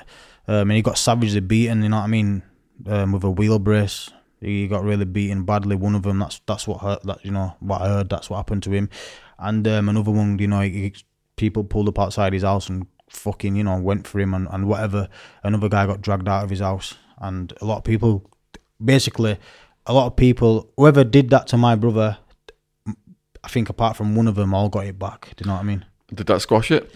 um, 0.48 0.70
and 0.70 0.74
he 0.74 0.84
got 0.84 1.00
savagely 1.00 1.40
beaten. 1.40 1.82
You 1.82 1.90
know 1.90 1.98
what 1.98 2.04
I 2.04 2.08
mean? 2.08 2.44
Um, 2.86 3.12
with 3.12 3.24
a 3.24 3.32
wheel 3.32 3.60
brace. 3.60 4.10
He 4.40 4.68
got 4.68 4.84
really 4.84 5.06
beaten 5.06 5.44
badly. 5.46 5.76
One 5.76 5.96
of 5.96 6.04
them. 6.04 6.20
That's 6.20 6.42
that's 6.46 6.68
what 6.68 6.82
hurt. 6.82 7.04
That 7.04 7.26
you 7.26 7.32
know 7.32 7.56
what 7.60 7.82
I 7.82 7.88
heard. 7.88 8.10
That's 8.10 8.30
what 8.30 8.38
happened 8.38 8.64
to 8.64 8.72
him. 8.72 8.90
And 9.40 9.68
um, 9.68 9.90
another 9.90 10.12
one. 10.12 10.38
You 10.38 10.48
know, 10.48 10.62
he, 10.62 10.94
people 11.36 11.64
pulled 11.64 11.90
up 11.90 12.00
outside 12.00 12.34
his 12.34 12.44
house 12.44 12.70
and 12.70 12.86
fucking, 13.12 13.56
you 13.56 13.64
know, 13.64 13.78
went 13.80 14.08
for 14.08 14.20
him 14.20 14.34
and, 14.34 14.48
and 14.52 14.68
whatever. 14.68 15.08
Another 15.44 15.70
guy 15.70 15.86
got 15.86 16.02
dragged 16.02 16.28
out 16.28 16.44
of 16.44 16.50
his 16.50 16.60
house. 16.60 16.96
And 17.20 17.54
a 17.62 17.66
lot 17.66 17.78
of 17.78 17.84
people, 17.84 18.30
basically, 18.84 19.38
a 19.86 19.94
lot 19.94 20.08
of 20.08 20.16
people, 20.16 20.72
whoever 20.78 21.04
did 21.04 21.30
that 21.30 21.48
to 21.48 21.58
my 21.58 21.76
brother, 21.76 22.18
I 23.44 23.48
think 23.48 23.70
apart 23.70 23.96
from 23.96 24.16
one 24.16 24.28
of 24.28 24.36
them, 24.36 24.54
all 24.54 24.70
got 24.70 24.86
it 24.86 25.00
back. 25.00 25.34
Do 25.36 25.44
you 25.44 25.48
know 25.48 25.56
what 25.56 25.62
I 25.62 25.66
mean? 25.66 25.86
Did 26.14 26.28
that 26.28 26.42
squash 26.42 26.72
it? 26.72 26.92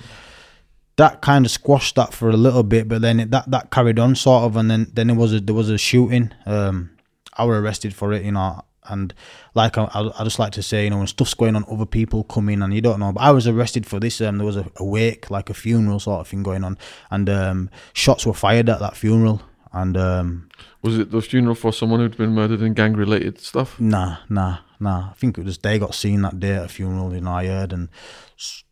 That 0.98 1.22
kind 1.22 1.46
of 1.46 1.52
squashed 1.52 1.96
that 1.96 2.14
for 2.14 2.30
a 2.30 2.38
little 2.38 2.64
bit, 2.64 2.88
but 2.88 3.02
then 3.02 3.20
it, 3.20 3.32
that 3.32 3.50
that 3.52 3.70
carried 3.70 4.00
on 4.00 4.16
sort 4.16 4.44
of, 4.44 4.56
and 4.56 4.72
then 4.72 4.88
then 4.94 5.08
there 5.08 5.16
was 5.16 5.34
a 5.34 5.42
there 5.42 5.56
was 5.56 5.70
a 5.70 5.78
shooting. 5.78 6.32
Um, 6.46 6.92
I 7.34 7.46
were 7.46 7.62
arrested 7.62 7.94
for 7.94 8.14
it, 8.14 8.24
you 8.24 8.32
know, 8.32 8.64
and 8.90 9.14
like 9.54 9.78
I, 9.78 9.88
I, 9.94 10.24
just 10.24 10.40
like 10.40 10.54
to 10.54 10.64
say, 10.64 10.86
you 10.86 10.90
know, 10.90 10.98
when 10.98 11.08
stuff's 11.08 11.34
going 11.34 11.56
on, 11.56 11.66
other 11.70 11.86
people 11.86 12.24
come 12.24 12.50
in 12.50 12.62
and 12.62 12.74
you 12.74 12.82
don't 12.82 13.00
know. 13.00 13.12
But 13.12 13.22
I 13.22 13.32
was 13.32 13.48
arrested 13.48 13.86
for 13.86 14.00
this. 14.00 14.22
Um, 14.22 14.38
there 14.38 14.46
was 14.46 14.58
a, 14.58 14.70
a 14.78 14.84
wake, 14.84 15.30
like 15.30 15.50
a 15.50 15.54
funeral 15.54 16.00
sort 16.00 16.22
of 16.22 16.28
thing 16.28 16.44
going 16.44 16.64
on, 16.64 16.78
and 17.10 17.30
um, 17.30 17.70
shots 17.94 18.26
were 18.26 18.34
fired 18.34 18.70
at 18.70 18.80
that 18.80 18.96
funeral. 18.96 19.42
And 19.72 19.98
um, 19.98 20.50
was 20.82 20.98
it 20.98 21.12
the 21.12 21.22
funeral 21.22 21.56
for 21.56 21.74
someone 21.74 22.00
who'd 22.00 22.18
been 22.18 22.34
murdered 22.34 22.62
in 22.62 22.74
gang 22.74 22.94
related 22.94 23.40
stuff? 23.40 23.80
Nah, 23.80 24.18
nah, 24.30 24.60
nah. 24.80 25.10
I 25.10 25.14
think 25.14 25.38
it 25.38 25.44
was 25.44 25.58
they 25.58 25.80
got 25.80 25.94
seen 25.96 26.22
that 26.22 26.40
day 26.40 26.56
at 26.56 26.66
a 26.66 26.70
funeral. 26.70 27.14
You 27.14 27.22
know, 27.22 27.32
I 27.32 27.48
heard 27.48 27.74
and. 27.74 27.90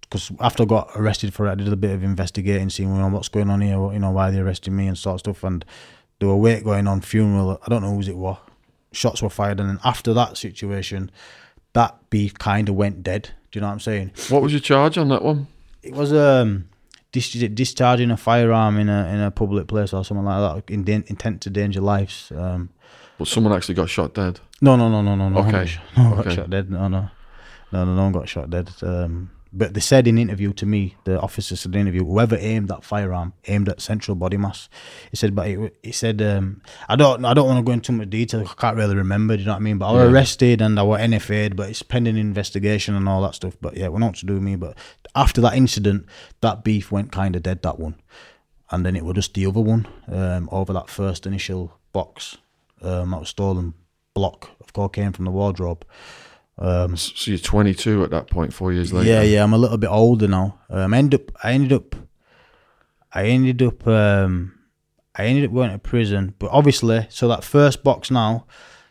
Because 0.01 0.32
after 0.39 0.61
I 0.61 0.66
got 0.68 0.91
arrested 0.95 1.34
for 1.34 1.47
it, 1.47 1.51
I 1.53 1.55
did 1.55 1.74
a 1.74 1.76
bit 1.76 1.89
of 1.89 2.03
investigating, 2.03 2.70
seeing 2.70 2.93
you 2.93 3.01
know, 3.01 3.07
what's 3.07 3.30
going 3.30 3.49
on 3.49 3.61
here, 3.61 3.91
you 3.91 3.97
know, 3.97 4.11
why 4.11 4.30
they 4.30 4.38
arrested 4.38 4.70
me 4.70 4.86
and 4.86 4.95
sort 4.95 5.16
of 5.16 5.20
stuff. 5.22 5.43
And 5.43 5.66
there 6.20 6.30
were 6.30 6.36
wake 6.36 6.64
going 6.64 6.86
on, 6.86 7.01
funeral. 7.01 7.59
I 7.66 7.68
don't 7.68 7.82
know 7.82 7.95
whose 7.95 8.07
it 8.07 8.16
was 8.16 8.38
shots 8.94 9.22
were 9.22 9.30
fired, 9.30 9.60
and 9.60 9.70
then 9.70 9.80
after 9.84 10.14
that 10.14 10.38
situation, 10.38 11.12
that 11.74 11.98
beef 12.10 12.34
kind 12.38 12.70
of 12.70 12.76
went 12.76 13.04
dead. 13.04 13.32
Do 13.52 13.58
you 13.58 13.62
know 13.62 13.68
what 13.68 13.74
I'm 13.74 13.80
saying? 13.80 14.12
What 14.30 14.41
was 14.41 14.52
your 14.52 14.62
charge 14.62 14.98
on 14.98 15.10
that 15.10 15.24
one? 15.24 15.48
It 15.82 15.94
was 15.94 16.14
um 16.14 16.70
dis- 17.12 17.32
discharging 17.54 18.12
a 18.12 18.18
firearm 18.18 18.78
in 18.78 18.89
a 18.89 19.08
in 19.08 19.20
a 19.20 19.32
public 19.32 19.68
place 19.68 19.94
or 19.94 20.04
something 20.06 20.26
like 20.26 20.66
that, 20.66 20.74
in 20.74 20.84
da- 20.84 21.04
intent 21.08 21.41
to 21.41 21.50
danger 21.50 21.82
lives. 21.82 22.32
Um, 22.36 22.70
but 23.18 23.28
someone 23.28 23.54
actually 23.54 23.76
got 23.76 23.89
shot 23.89 24.14
dead. 24.14 24.39
No, 24.62 24.76
no, 24.76 24.89
no, 24.89 25.02
no, 25.02 25.16
no, 25.16 25.30
no. 25.30 25.39
Okay. 25.39 25.72
No 25.98 26.04
one 26.10 26.14
okay. 26.20 26.30
got 26.30 26.36
shot 26.36 26.50
dead. 26.50 26.70
No, 26.70 26.88
no, 26.88 27.10
no, 27.72 27.86
no, 27.86 27.96
no 27.96 28.04
one 28.04 28.12
got 28.12 28.28
shot 28.30 28.50
dead. 28.50 28.70
Um, 28.82 29.30
but 29.56 29.74
they 29.76 29.80
said 29.80 30.08
in 30.08 30.18
interview 30.18 30.51
to 30.54 30.66
me, 30.66 30.95
the 31.04 31.20
officer 31.22 31.56
said 31.56 31.76
in 31.76 31.82
interview, 31.82 32.04
whoever 32.04 32.36
aimed 32.39 32.68
that 32.70 32.84
firearm 32.84 33.34
aimed 33.47 33.70
at 33.70 33.82
central 33.82 34.16
body 34.16 34.36
mass. 34.36 34.68
He 35.12 35.16
said, 35.18 35.36
but 35.36 35.47
he, 35.47 35.70
he 35.84 35.91
said, 35.91 36.22
um, 36.24 36.62
I 36.89 36.95
don't, 36.95 37.24
I 37.24 37.34
don't 37.36 37.45
want 37.47 37.60
to 37.60 37.64
go 37.64 37.72
into 37.72 37.88
too 37.91 37.97
much 37.97 38.10
detail. 38.10 38.41
I 38.41 38.54
can't 38.60 38.76
really 38.76 38.95
remember. 38.95 39.36
Do 39.36 39.41
you 39.41 39.45
know 39.45 39.54
what 39.54 39.58
I 39.58 39.62
mean? 39.62 39.78
But 39.78 39.89
I 39.89 39.91
was 39.93 40.01
Yeah. 40.04 40.10
arrested 40.10 40.62
and 40.62 40.80
I 40.80 40.84
was 40.84 40.99
NFA'd, 41.01 41.56
but 41.56 41.70
it's 41.70 41.84
pending 41.84 42.18
investigation 42.18 42.95
and 42.95 43.08
all 43.08 43.22
that 43.22 43.36
stuff. 43.36 43.56
But 43.62 43.78
yeah, 43.78 43.89
we're 43.89 43.99
not 43.99 44.16
to 44.16 44.26
do 44.26 44.39
me. 44.41 44.56
But 44.56 44.76
after 45.16 45.39
that 45.41 45.54
incident, 45.56 46.08
that 46.41 46.64
beef 46.64 46.91
went 46.91 47.12
kind 47.12 47.36
of 47.36 47.43
dead. 47.43 47.62
That 47.62 47.80
one, 47.80 47.95
and 48.72 48.84
then 48.84 48.95
it 48.95 49.06
was 49.06 49.14
just 49.14 49.36
the 49.36 49.45
other 49.45 49.62
one 49.62 49.88
um, 50.12 50.49
over 50.51 50.74
that 50.74 50.89
first 50.89 51.28
initial 51.28 51.78
box 51.91 52.38
um, 52.82 53.12
that 53.12 53.20
was 53.20 53.30
stolen 53.30 53.76
block 54.16 54.49
of 54.62 54.74
cocaine 54.74 55.12
from 55.12 55.26
the 55.26 55.32
wardrobe. 55.32 55.86
Um, 56.58 56.95
So 56.95 57.32
you're 57.32 57.39
22 57.39 58.04
at 58.04 58.12
that 58.12 58.30
point, 58.30 58.54
four 58.54 58.72
years 58.74 58.93
later. 58.93 59.10
yeah, 59.10 59.22
yeah, 59.22 59.43
I'm 59.43 59.54
a 59.54 59.58
little 59.58 59.78
bit 59.78 59.89
older 59.89 60.28
now. 60.28 60.60
Um, 60.70 60.93
I 60.93 60.97
ended 60.97 61.20
up, 61.22 61.32
I 61.43 61.51
ended 61.54 61.74
up, 61.74 61.95
I 63.12 63.26
ended 63.26 63.62
up, 63.62 63.88
um, 63.88 64.54
I 65.16 65.26
ended 65.26 65.45
up 65.45 65.54
going 65.54 65.72
to 65.72 65.80
prison. 65.80 66.34
But 66.39 66.49
obviously, 66.51 67.08
so 67.10 67.28
that 67.28 67.43
first 67.43 67.84
box 67.84 68.10
now, 68.12 68.45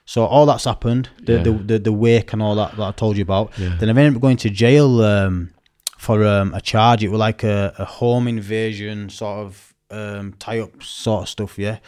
so 0.05 0.25
all 0.25 0.47
that's 0.47 0.65
happened, 0.65 1.09
the 1.23 1.35
Yeah. 1.35 1.43
the, 1.43 1.53
the 1.53 1.79
the 1.79 1.93
wake 1.93 2.33
and 2.33 2.43
all 2.43 2.55
that 2.57 2.77
that 2.77 2.83
I 2.83 2.93
told 2.93 3.17
you 3.17 3.23
about. 3.23 3.53
Yeah. 3.59 3.77
Then 3.79 3.89
I 3.89 4.01
ended 4.01 4.17
up 4.17 4.23
going 4.23 4.37
to 4.39 4.51
jail 4.51 5.01
um, 5.03 5.51
for 5.99 6.25
um, 6.27 6.53
a 6.55 6.61
charge. 6.61 7.05
It 7.05 7.09
was 7.11 7.21
like 7.21 7.45
a, 7.45 7.73
a 7.79 7.85
home 7.85 8.27
invasion 8.29 9.09
sort 9.09 9.39
of 9.47 9.75
um, 9.91 10.35
tie 10.39 10.59
up 10.61 10.83
sort 10.83 11.23
of 11.23 11.29
stuff. 11.29 11.59
Yeah, 11.59 11.79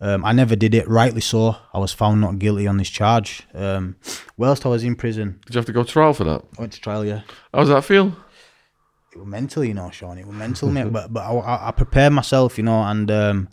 um, 0.00 0.24
I 0.24 0.32
never 0.32 0.56
did 0.56 0.74
it. 0.74 0.88
Rightly 0.88 1.20
so. 1.20 1.56
I 1.74 1.78
was 1.78 1.92
found 1.92 2.20
not 2.20 2.38
guilty 2.38 2.66
on 2.66 2.76
this 2.78 2.88
charge. 2.88 3.42
Um, 3.54 3.96
whilst 4.36 4.64
I 4.64 4.68
was 4.68 4.82
in 4.84 4.96
prison, 4.96 5.40
Did 5.46 5.54
you 5.54 5.58
have 5.58 5.66
to 5.66 5.72
go 5.72 5.82
to 5.82 5.92
trial 5.92 6.14
for 6.14 6.24
that? 6.24 6.42
I 6.56 6.60
went 6.60 6.72
to 6.72 6.80
trial. 6.80 7.04
Yeah 7.04 7.20
How 7.52 7.60
does 7.60 7.68
that 7.68 7.84
feel? 7.84 8.16
it 9.12 9.18
was 9.18 9.26
mental, 9.26 9.64
you 9.64 9.74
know, 9.74 9.90
Sean. 9.90 10.18
It 10.18 10.26
was 10.26 10.36
mental, 10.36 10.68
mate. 10.70 10.92
But 10.92 11.12
but 11.12 11.20
I, 11.20 11.68
I, 11.68 11.70
prepared 11.72 12.12
myself, 12.12 12.56
you 12.56 12.64
know, 12.64 12.80
and 12.82 13.10
um, 13.10 13.48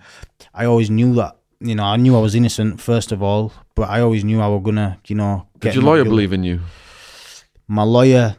I 0.53 0.65
always 0.65 0.89
knew 0.91 1.15
that, 1.15 1.37
you 1.59 1.73
know, 1.73 1.83
I 1.83 1.97
knew 1.97 2.15
I 2.15 2.21
was 2.21 2.35
innocent 2.35 2.79
first 2.79 3.11
of 3.11 3.23
all, 3.23 3.51
but 3.73 3.89
I 3.89 4.01
always 4.01 4.23
knew 4.23 4.39
I 4.39 4.47
was 4.47 4.61
gonna, 4.63 4.99
you 5.07 5.15
know, 5.15 5.47
Did 5.59 5.73
your 5.73 5.83
not 5.83 5.89
lawyer 5.89 6.03
guilty. 6.03 6.09
believe 6.11 6.33
in 6.33 6.43
you? 6.43 6.59
My 7.67 7.83
lawyer, 7.83 8.37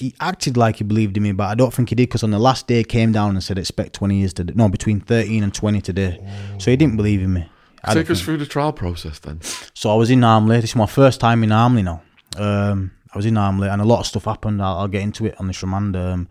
he 0.00 0.14
acted 0.20 0.56
like 0.56 0.76
he 0.76 0.84
believed 0.84 1.16
in 1.16 1.22
me, 1.22 1.32
but 1.32 1.44
I 1.48 1.54
don't 1.54 1.72
think 1.72 1.88
he 1.90 1.94
did 1.94 2.08
because 2.08 2.22
on 2.22 2.30
the 2.30 2.38
last 2.38 2.66
day 2.66 2.78
he 2.78 2.84
came 2.84 3.12
down 3.12 3.30
and 3.30 3.42
said 3.42 3.58
expect 3.58 3.92
twenty 3.94 4.18
years 4.18 4.32
today. 4.32 4.52
No, 4.56 4.68
between 4.68 5.00
thirteen 5.00 5.42
and 5.42 5.52
twenty 5.54 5.80
today. 5.80 6.20
So 6.58 6.70
he 6.70 6.76
didn't 6.76 6.96
believe 6.96 7.22
in 7.22 7.32
me. 7.32 7.48
I 7.84 7.94
Take 7.94 8.10
us 8.10 8.18
think. 8.18 8.24
through 8.24 8.36
the 8.38 8.46
trial 8.46 8.72
process 8.72 9.18
then. 9.20 9.40
So 9.74 9.90
I 9.90 9.94
was 9.94 10.10
in 10.10 10.24
Armley. 10.24 10.60
This 10.60 10.70
is 10.70 10.76
my 10.76 10.86
first 10.86 11.20
time 11.20 11.44
in 11.44 11.52
Armley 11.52 11.82
now. 11.82 12.02
Um, 12.36 12.90
I 13.14 13.16
was 13.16 13.24
in 13.24 13.36
Armley, 13.36 13.68
and 13.68 13.80
a 13.80 13.84
lot 13.84 14.00
of 14.00 14.06
stuff 14.06 14.24
happened. 14.24 14.60
I'll, 14.60 14.78
I'll 14.78 14.88
get 14.88 15.02
into 15.02 15.26
it 15.26 15.38
on 15.40 15.46
this 15.46 15.62
remand. 15.62 15.96
Um, 15.96 16.28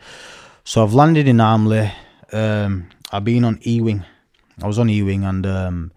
so 0.64 0.84
I've 0.84 0.94
landed 0.94 1.28
in 1.28 1.40
Armley. 1.40 1.92
Um, 2.32 2.90
I've 3.12 3.24
been 3.24 3.46
on 3.46 3.60
E-wing. 3.66 4.04
I 4.62 4.68
was 4.68 4.78
on 4.78 4.90
E-wing, 4.90 5.24
and 5.24 5.46
um, 5.46 5.92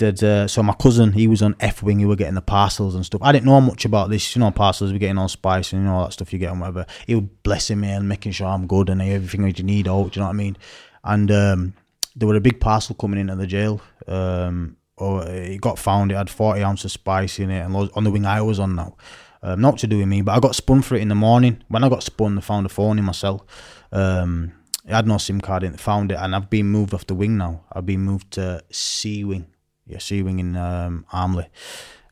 did 0.00 0.24
uh, 0.24 0.48
so 0.48 0.62
my 0.62 0.72
cousin 0.72 1.12
he 1.12 1.26
was 1.28 1.42
on 1.42 1.54
F-wing. 1.60 1.98
He 1.98 2.06
were 2.06 2.16
getting 2.16 2.34
the 2.34 2.42
parcels 2.42 2.94
and 2.94 3.04
stuff. 3.06 3.20
I 3.22 3.32
didn't 3.32 3.46
know 3.46 3.60
much 3.60 3.84
about 3.84 4.10
this. 4.10 4.34
You 4.34 4.40
know, 4.40 4.50
parcels. 4.50 4.92
We're 4.92 4.98
getting 4.98 5.18
on 5.18 5.28
spice 5.28 5.72
and 5.72 5.82
you 5.82 5.88
know 5.88 5.96
all 5.96 6.04
that 6.06 6.12
stuff 6.12 6.32
you 6.32 6.38
get 6.38 6.50
and 6.50 6.60
whatever. 6.60 6.86
He 7.06 7.14
was 7.14 7.24
blessing 7.42 7.80
me 7.80 7.90
and 7.90 8.08
making 8.08 8.32
sure 8.32 8.48
I'm 8.48 8.66
good 8.66 8.88
and 8.88 9.02
everything 9.02 9.42
that 9.42 9.58
you 9.58 9.64
need. 9.64 9.86
Out. 9.86 10.12
Do 10.12 10.18
you 10.18 10.22
know 10.22 10.28
what 10.28 10.34
I 10.34 10.44
mean? 10.44 10.56
And 11.04 11.30
um, 11.30 11.74
there 12.16 12.26
were 12.26 12.36
a 12.36 12.40
big 12.40 12.60
parcel 12.60 12.94
coming 12.94 13.20
into 13.20 13.36
the 13.36 13.46
jail. 13.46 13.80
Um, 14.06 14.76
or 14.96 15.26
it 15.26 15.60
got 15.60 15.78
found. 15.78 16.12
It 16.12 16.16
had 16.16 16.30
forty 16.30 16.62
ounces 16.62 16.86
of 16.86 16.92
spice 16.92 17.38
in 17.38 17.50
it, 17.50 17.60
and 17.60 17.90
on 17.94 18.04
the 18.04 18.10
wing 18.10 18.26
I 18.26 18.40
was 18.42 18.58
on 18.58 18.74
now. 18.74 18.96
Um, 19.42 19.60
not 19.60 19.78
to 19.78 19.86
do 19.86 19.98
with 19.98 20.08
me, 20.08 20.20
but 20.22 20.32
I 20.32 20.40
got 20.40 20.54
spun 20.54 20.82
for 20.82 20.96
it 20.96 21.02
in 21.02 21.08
the 21.08 21.14
morning. 21.14 21.62
When 21.68 21.82
I 21.82 21.88
got 21.88 22.02
spun, 22.02 22.36
I 22.36 22.40
found 22.42 22.66
a 22.66 22.68
phone 22.68 22.98
in 22.98 23.04
my 23.04 23.12
cell. 23.12 23.46
Um, 23.90 24.52
I 24.86 24.96
had 24.96 25.06
no 25.06 25.18
SIM 25.18 25.40
card 25.40 25.62
in 25.62 25.76
found 25.76 26.12
it, 26.12 26.18
and 26.20 26.34
I've 26.34 26.50
been 26.50 26.66
moved 26.66 26.92
off 26.94 27.06
the 27.06 27.14
wing 27.14 27.38
now. 27.38 27.64
I've 27.72 27.86
been 27.86 28.00
moved 28.00 28.32
to 28.32 28.62
C 28.70 29.24
wing, 29.24 29.46
yeah, 29.90 29.98
C 29.98 30.22
wing 30.22 30.38
in 30.38 30.56
um, 30.56 31.04
Armley. 31.12 31.48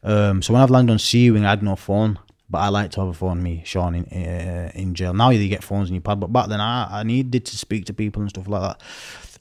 Um, 0.02 0.42
so 0.42 0.52
when 0.52 0.62
I've 0.62 0.70
landed 0.70 0.92
on 0.92 0.98
C 0.98 1.30
wing, 1.30 1.44
I 1.44 1.50
had 1.50 1.62
no 1.62 1.76
phone, 1.76 2.18
but 2.50 2.58
I 2.58 2.68
like 2.68 2.90
to 2.92 3.00
have 3.00 3.08
a 3.08 3.14
phone. 3.14 3.42
Me, 3.42 3.62
Sean, 3.64 3.94
in 3.94 4.04
uh, 4.04 4.70
in 4.74 4.94
jail. 4.94 5.14
Now 5.14 5.30
you 5.30 5.48
get 5.48 5.64
phones 5.64 5.88
in 5.88 5.94
your 5.94 6.02
pad, 6.02 6.20
but 6.20 6.32
back 6.32 6.48
then 6.48 6.60
I, 6.60 7.00
I 7.00 7.02
needed 7.02 7.44
to 7.46 7.56
speak 7.56 7.86
to 7.86 7.94
people 7.94 8.22
and 8.22 8.30
stuff 8.30 8.48
like 8.48 8.62
that. 8.62 8.82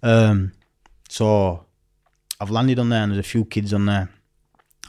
Um, 0.04 0.54
so 1.10 1.66
I've 2.40 2.52
landed 2.52 2.80
on 2.80 2.90
there, 2.90 3.04
and 3.04 3.12
there's 3.12 3.26
a 3.26 3.30
few 3.30 3.46
kids 3.46 3.74
on 3.74 3.86
there. 3.86 4.10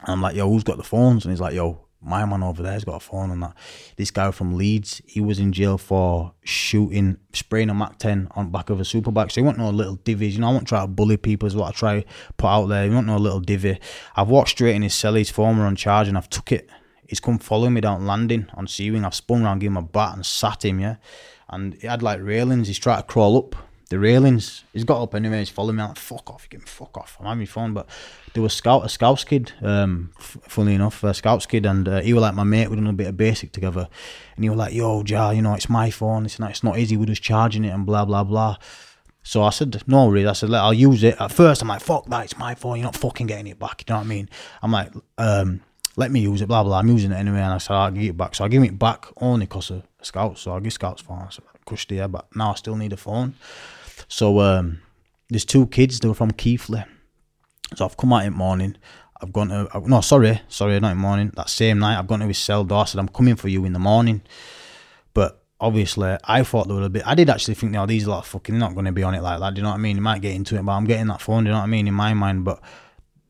And 0.03 0.13
I'm 0.13 0.21
like, 0.21 0.35
yo, 0.35 0.49
who's 0.49 0.63
got 0.63 0.77
the 0.77 0.83
phones? 0.83 1.25
And 1.25 1.31
he's 1.31 1.41
like, 1.41 1.53
yo, 1.53 1.85
my 2.01 2.23
man 2.25 2.43
over 2.43 2.63
there's 2.63 2.85
got 2.85 2.95
a 2.95 2.99
phone 2.99 3.31
on 3.31 3.39
that. 3.41 3.53
This 3.97 4.11
guy 4.11 4.31
from 4.31 4.55
Leeds, 4.55 5.01
he 5.05 5.19
was 5.19 5.39
in 5.39 5.51
jail 5.51 5.77
for 5.77 6.33
shooting, 6.43 7.17
spraying 7.33 7.69
a 7.69 7.73
Mac 7.73 7.97
10 7.97 8.29
on 8.35 8.51
back 8.51 8.69
of 8.69 8.79
a 8.79 8.83
superbike. 8.83 9.31
So 9.31 9.41
you 9.41 9.45
want 9.45 9.57
no 9.57 9.69
little 9.69 9.97
divvies. 9.97 10.31
You 10.31 10.39
know, 10.39 10.49
I 10.49 10.53
won't 10.53 10.67
try 10.67 10.81
to 10.81 10.87
bully 10.87 11.17
people 11.17 11.47
is 11.47 11.55
what 11.55 11.69
I 11.69 11.71
try 11.71 12.05
put 12.37 12.47
out 12.47 12.67
there. 12.67 12.85
You 12.85 12.93
want 12.93 13.07
no 13.07 13.17
little 13.17 13.41
divvy. 13.41 13.79
I've 14.15 14.29
walked 14.29 14.49
straight 14.49 14.75
in 14.75 14.81
his 14.81 14.93
cell, 14.93 15.15
his 15.15 15.29
former 15.29 15.65
on 15.65 15.75
charge, 15.75 16.07
and 16.07 16.17
I've 16.17 16.29
took 16.29 16.51
it. 16.51 16.69
He's 17.05 17.19
come 17.19 17.39
following 17.39 17.73
me 17.73 17.81
down 17.81 18.05
landing 18.05 18.47
on 18.53 18.67
C-Wing. 18.67 19.03
I've 19.03 19.15
spun 19.15 19.43
around, 19.43 19.59
give 19.59 19.71
him 19.71 19.77
a 19.77 19.81
bat 19.81 20.15
and 20.15 20.25
sat 20.25 20.63
him, 20.63 20.79
yeah. 20.79 20.97
And 21.49 21.73
he 21.73 21.87
had 21.87 22.03
like 22.03 22.21
railings. 22.21 22.67
He's 22.67 22.77
tried 22.77 22.97
to 22.97 23.03
crawl 23.03 23.37
up 23.37 23.55
the 23.89 23.97
railings. 23.97 24.63
He's 24.71 24.83
got 24.83 25.01
up 25.01 25.15
anyway. 25.15 25.39
He's 25.39 25.49
following 25.49 25.77
me. 25.77 25.81
I'm 25.81 25.89
like, 25.89 25.97
fuck 25.97 26.29
off, 26.29 26.47
you 26.51 26.59
me 26.59 26.65
fuck 26.65 26.95
off. 26.97 27.17
I'm 27.19 27.25
having 27.25 27.45
fun. 27.47 27.73
But 27.73 27.87
there 28.33 28.43
was 28.43 28.53
scout 28.53 28.85
a 28.85 28.89
scouts 28.89 29.23
kid. 29.23 29.53
Um, 29.61 30.11
f- 30.17 30.37
funny 30.43 30.75
enough, 30.75 31.03
a 31.03 31.13
scouts 31.13 31.45
kid, 31.45 31.65
and 31.65 31.87
uh, 31.87 32.01
he 32.01 32.13
was 32.13 32.21
like 32.21 32.35
my 32.35 32.43
mate. 32.43 32.69
We 32.69 32.75
done 32.75 32.87
a 32.87 32.93
bit 32.93 33.07
of 33.07 33.17
basic 33.17 33.51
together, 33.51 33.87
and 34.35 34.43
he 34.43 34.49
was 34.49 34.57
like, 34.57 34.73
"Yo, 34.73 35.03
Jar, 35.03 35.33
you 35.33 35.41
know, 35.41 35.53
it's 35.53 35.69
my 35.69 35.89
phone. 35.89 36.25
It's 36.25 36.39
not, 36.39 36.51
it's 36.51 36.63
not 36.63 36.77
easy. 36.77 36.97
We're 36.97 37.05
just 37.05 37.23
charging 37.23 37.65
it 37.65 37.69
and 37.69 37.85
blah 37.85 38.05
blah 38.05 38.23
blah." 38.23 38.57
So 39.21 39.43
I 39.43 39.49
said, 39.49 39.83
no 39.85 40.07
worries. 40.07 40.25
I 40.25 40.33
said, 40.33 40.51
I'll 40.53 40.73
use 40.73 41.03
it. 41.03 41.19
At 41.19 41.31
first, 41.31 41.61
I'm 41.61 41.67
like, 41.67 41.81
fuck 41.81 42.05
that, 42.07 42.23
it's 42.23 42.37
my 42.37 42.55
phone. 42.55 42.77
You're 42.77 42.85
not 42.85 42.95
fucking 42.95 43.27
getting 43.27 43.47
it 43.47 43.59
back. 43.59 43.83
You 43.85 43.93
know 43.93 43.99
what 43.99 44.05
I 44.05 44.09
mean? 44.09 44.29
I'm 44.63 44.71
like, 44.71 44.91
um, 45.17 45.61
let 45.97 46.09
me 46.09 46.21
use 46.21 46.41
it, 46.41 46.47
blah, 46.47 46.63
blah. 46.63 46.79
I'm 46.79 46.87
using 46.87 47.11
it 47.11 47.15
anyway. 47.15 47.39
And 47.39 47.53
I 47.53 47.57
said, 47.57 47.75
I'll 47.75 47.91
give 47.91 48.03
it 48.03 48.17
back. 48.17 48.33
So 48.33 48.45
I 48.45 48.47
give 48.47 48.63
it 48.63 48.79
back 48.79 49.05
only 49.17 49.45
because 49.45 49.69
of 49.69 49.83
Scouts. 50.01 50.41
So 50.41 50.53
I 50.53 50.59
give 50.61 50.73
Scouts 50.73 51.01
phone. 51.01 51.19
I 51.19 51.29
said, 51.29 51.43
crushed 51.65 51.91
yeah, 51.91 52.07
but 52.07 52.33
now 52.35 52.51
I 52.51 52.55
still 52.55 52.75
need 52.75 52.93
a 52.93 52.97
phone. 52.97 53.35
So 54.07 54.39
um, 54.39 54.81
there's 55.29 55.45
two 55.45 55.67
kids. 55.67 55.99
They 55.99 56.07
were 56.07 56.15
from 56.15 56.31
Keighley. 56.31 56.85
So 57.75 57.85
I've 57.85 57.97
come 57.97 58.13
out 58.13 58.25
in 58.25 58.33
morning. 58.33 58.75
I've 59.21 59.33
gone 59.33 59.49
to 59.49 59.67
no, 59.85 60.01
sorry, 60.01 60.41
sorry, 60.47 60.79
not 60.79 60.93
in 60.93 60.97
morning. 60.97 61.31
That 61.35 61.49
same 61.49 61.79
night, 61.79 61.99
I've 61.99 62.07
gone 62.07 62.19
to 62.19 62.27
his 62.27 62.37
cell 62.37 62.63
door. 62.63 62.81
I 62.81 62.85
said, 62.85 62.99
I'm 62.99 63.09
coming 63.09 63.35
for 63.35 63.49
you 63.49 63.65
in 63.65 63.73
the 63.73 63.79
morning. 63.79 64.21
But 65.13 65.43
obviously, 65.59 66.17
I 66.23 66.43
thought 66.43 66.67
they 66.67 66.73
were 66.73 66.83
a 66.83 66.89
bit. 66.89 67.03
I 67.05 67.15
did 67.15 67.29
actually 67.29 67.55
think, 67.55 67.73
now 67.73 67.85
these 67.85 68.07
lot 68.07 68.25
fucking 68.25 68.57
not 68.57 68.73
going 68.73 68.85
to 68.85 68.91
be 68.91 69.03
on 69.03 69.13
it 69.13 69.21
like 69.21 69.39
that. 69.39 69.53
Do 69.53 69.59
you 69.59 69.63
know 69.63 69.69
what 69.69 69.75
I 69.75 69.79
mean? 69.79 69.97
You 69.97 70.01
might 70.01 70.21
get 70.21 70.35
into 70.35 70.55
it, 70.57 70.63
but 70.63 70.71
I'm 70.71 70.85
getting 70.85 71.07
that 71.07 71.21
phone. 71.21 71.43
Do 71.43 71.49
you 71.49 71.53
know 71.53 71.59
what 71.59 71.65
I 71.65 71.67
mean? 71.67 71.87
In 71.87 71.93
my 71.93 72.13
mind, 72.13 72.45
but 72.45 72.61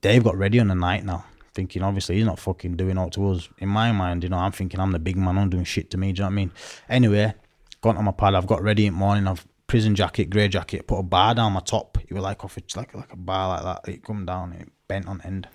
they've 0.02 0.24
got 0.24 0.38
ready 0.38 0.60
on 0.60 0.68
the 0.68 0.76
night 0.76 1.04
now. 1.06 1.26
Thinking 1.56 1.82
obviously 1.82 2.16
he's 2.18 2.26
not 2.26 2.40
fucking 2.40 2.78
doing 2.78 2.98
all 2.98 3.10
to 3.10 3.32
us. 3.32 3.50
In 3.58 3.70
my 3.70 3.92
mind, 3.92 4.24
you 4.24 4.30
know, 4.30 4.38
I'm 4.38 4.52
thinking 4.52 4.80
I'm 4.80 4.92
the 4.92 5.00
big 5.00 5.18
man. 5.18 5.38
I'm 5.38 5.50
doing 5.50 5.64
shit 5.64 5.90
to 5.92 5.98
me. 5.98 6.14
Do 6.14 6.20
you 6.20 6.24
know 6.24 6.28
what 6.28 6.34
I 6.34 6.36
mean? 6.36 6.52
Anyway, 6.88 7.34
gone 7.82 7.98
on 7.98 8.06
my 8.06 8.12
pad. 8.12 8.36
I've 8.36 8.48
got 8.48 8.62
ready 8.62 8.86
in 8.86 8.94
the 8.94 9.00
morning. 9.00 9.28
I've 9.28 9.46
prison 9.70 9.96
jacket, 9.96 10.30
grey 10.30 10.50
jacket, 10.50 10.88
put 10.88 10.98
a 10.98 11.04
bar 11.04 11.36
down 11.36 11.54
my 11.54 11.62
top. 11.62 11.98
It 12.02 12.12
was 12.12 12.24
like 12.24 12.44
off 12.44 12.58
a, 12.58 12.62
like 12.76 12.94
like 12.94 13.14
a 13.14 13.16
bar 13.16 13.50
like 13.50 13.64
that. 13.64 13.94
It 13.94 14.04
come 14.04 14.26
down, 14.26 14.52
it 14.54 14.68
bent 14.88 15.08
on 15.08 15.22
end. 15.22 15.48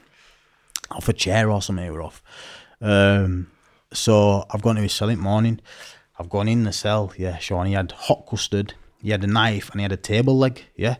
Off 0.90 1.08
a 1.08 1.12
chair 1.12 1.50
or 1.50 1.60
something, 1.60 1.84
it 1.84 1.90
were 1.90 2.02
off. 2.02 2.22
Um, 2.80 3.48
so 3.92 4.46
I've 4.50 4.62
gone 4.62 4.76
to 4.76 4.82
his 4.82 4.92
cell 4.92 5.08
in 5.08 5.18
the 5.18 5.24
morning. 5.24 5.60
I've 6.18 6.28
gone 6.28 6.48
in 6.48 6.62
the 6.62 6.72
cell, 6.72 7.12
yeah, 7.18 7.38
Sean. 7.38 7.66
He 7.66 7.72
had 7.72 7.90
hot 7.90 8.24
custard, 8.30 8.74
he 9.02 9.10
had 9.10 9.24
a 9.24 9.26
knife, 9.26 9.68
and 9.70 9.80
he 9.80 9.82
had 9.82 9.92
a 9.92 9.96
table 9.96 10.38
leg, 10.38 10.62
yeah. 10.76 10.96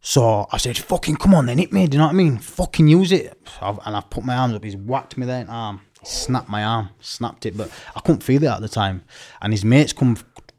So 0.00 0.46
I 0.52 0.56
said, 0.58 0.78
fucking 0.78 1.16
come 1.16 1.34
on 1.34 1.46
then, 1.46 1.58
hit 1.58 1.72
me, 1.72 1.86
do 1.88 1.96
you 1.96 1.98
know 1.98 2.06
what 2.06 2.14
I 2.14 2.16
mean? 2.16 2.38
Fucking 2.38 2.86
use 2.86 3.10
it. 3.10 3.36
I've, 3.60 3.80
and 3.84 3.96
I've 3.96 4.08
put 4.08 4.24
my 4.24 4.36
arms 4.36 4.54
up, 4.54 4.64
he's 4.64 4.76
whacked 4.76 5.18
me 5.18 5.26
there 5.26 5.44
arm, 5.48 5.80
snapped 6.04 6.48
my 6.48 6.64
arm, 6.64 6.90
snapped 7.00 7.44
it, 7.44 7.56
but 7.56 7.70
I 7.96 8.00
couldn't 8.00 8.22
feel 8.22 8.42
it 8.44 8.48
at 8.48 8.60
the 8.60 8.68
time. 8.68 9.02
And 9.42 9.52
his 9.52 9.64
mates 9.64 9.92
come 9.92 10.16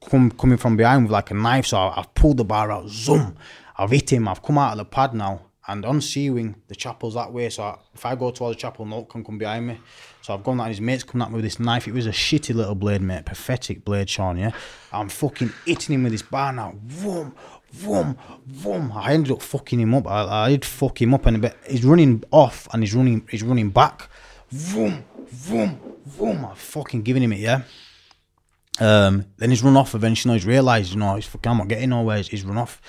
come 0.10 0.32
coming 0.32 0.58
from 0.58 0.76
behind 0.78 1.04
with 1.04 1.12
like 1.12 1.32
a 1.32 1.34
knife. 1.34 1.68
So 1.68 1.78
I, 1.78 1.94
have 1.96 2.14
pulled 2.14 2.38
the 2.38 2.44
bar 2.44 2.72
out, 2.72 2.88
zoom. 2.90 3.36
I've 3.78 3.92
hit 3.92 4.12
him. 4.12 4.28
I've 4.28 4.44
come 4.44 4.58
out 4.58 4.74
of 4.74 4.78
the 4.78 4.86
pad 4.86 5.14
now, 5.14 5.42
and 5.68 5.86
on 5.86 6.02
C 6.02 6.30
wing 6.30 6.56
the 6.68 6.76
chapel's 6.76 7.16
that 7.16 7.32
way. 7.32 7.50
So 7.50 7.64
I, 7.64 7.78
if 7.94 8.06
I 8.06 8.16
go 8.16 8.32
towards 8.32 8.58
the 8.58 8.62
chapel, 8.62 8.86
no 8.86 9.04
can 9.04 9.24
come 9.24 9.38
behind 9.38 9.68
me. 9.68 9.80
So 10.22 10.34
I've 10.34 10.44
gone 10.44 10.58
that. 10.58 10.64
and 10.64 10.72
His 10.72 10.82
mates 10.82 11.04
come 11.04 11.22
at 11.22 11.30
me 11.30 11.36
with 11.36 11.44
this 11.44 11.60
knife. 11.60 11.88
It 11.88 11.94
was 11.94 12.06
a 12.06 12.12
shitty 12.12 12.54
little 12.54 12.76
blade, 12.76 13.02
mate. 13.02 13.26
Pathetic 13.26 13.84
blade, 13.84 14.10
Sean. 14.10 14.38
Yeah, 14.38 14.52
I'm 14.92 15.10
fucking 15.10 15.52
hitting 15.66 15.96
him 15.96 16.04
with 16.04 16.12
this 16.12 16.22
bar 16.22 16.54
now. 16.54 16.76
Vroom, 16.84 17.34
vroom, 17.72 18.18
vroom. 18.46 18.92
I 18.94 19.14
ended 19.14 19.32
up 19.32 19.42
fucking 19.42 19.80
him 19.80 19.96
up. 19.96 20.08
I, 20.08 20.46
I 20.46 20.50
did 20.50 20.66
fuck 20.66 21.02
him 21.02 21.14
up, 21.14 21.26
and. 21.26 21.54
He's 21.68 21.84
running 21.84 22.24
off, 22.32 22.68
and 22.74 22.84
he's 22.84 22.94
running. 22.94 23.28
He's 23.30 23.44
running 23.44 23.70
back. 23.70 24.10
Vroom, 24.50 25.06
vroom, 25.28 25.80
vroom. 26.06 26.46
I'm 26.46 26.56
fucking 26.56 27.04
giving 27.04 27.24
him 27.24 27.34
it. 27.34 27.40
Yeah. 27.40 27.62
Um, 28.82 29.26
then 29.38 29.52
he's 29.52 29.62
run 29.62 29.78
off 29.78 29.94
eventually. 29.94 30.34
He's 30.34 30.46
realised, 30.46 30.92
you 30.92 31.00
know, 31.00 31.16
he's 31.16 31.28
fucking, 31.28 31.52
I'm 31.52 31.60
not 31.60 31.68
getting 31.68 31.90
nowhere. 31.90 32.18
He's 32.18 32.44
run 32.44 32.58
off. 32.58 32.82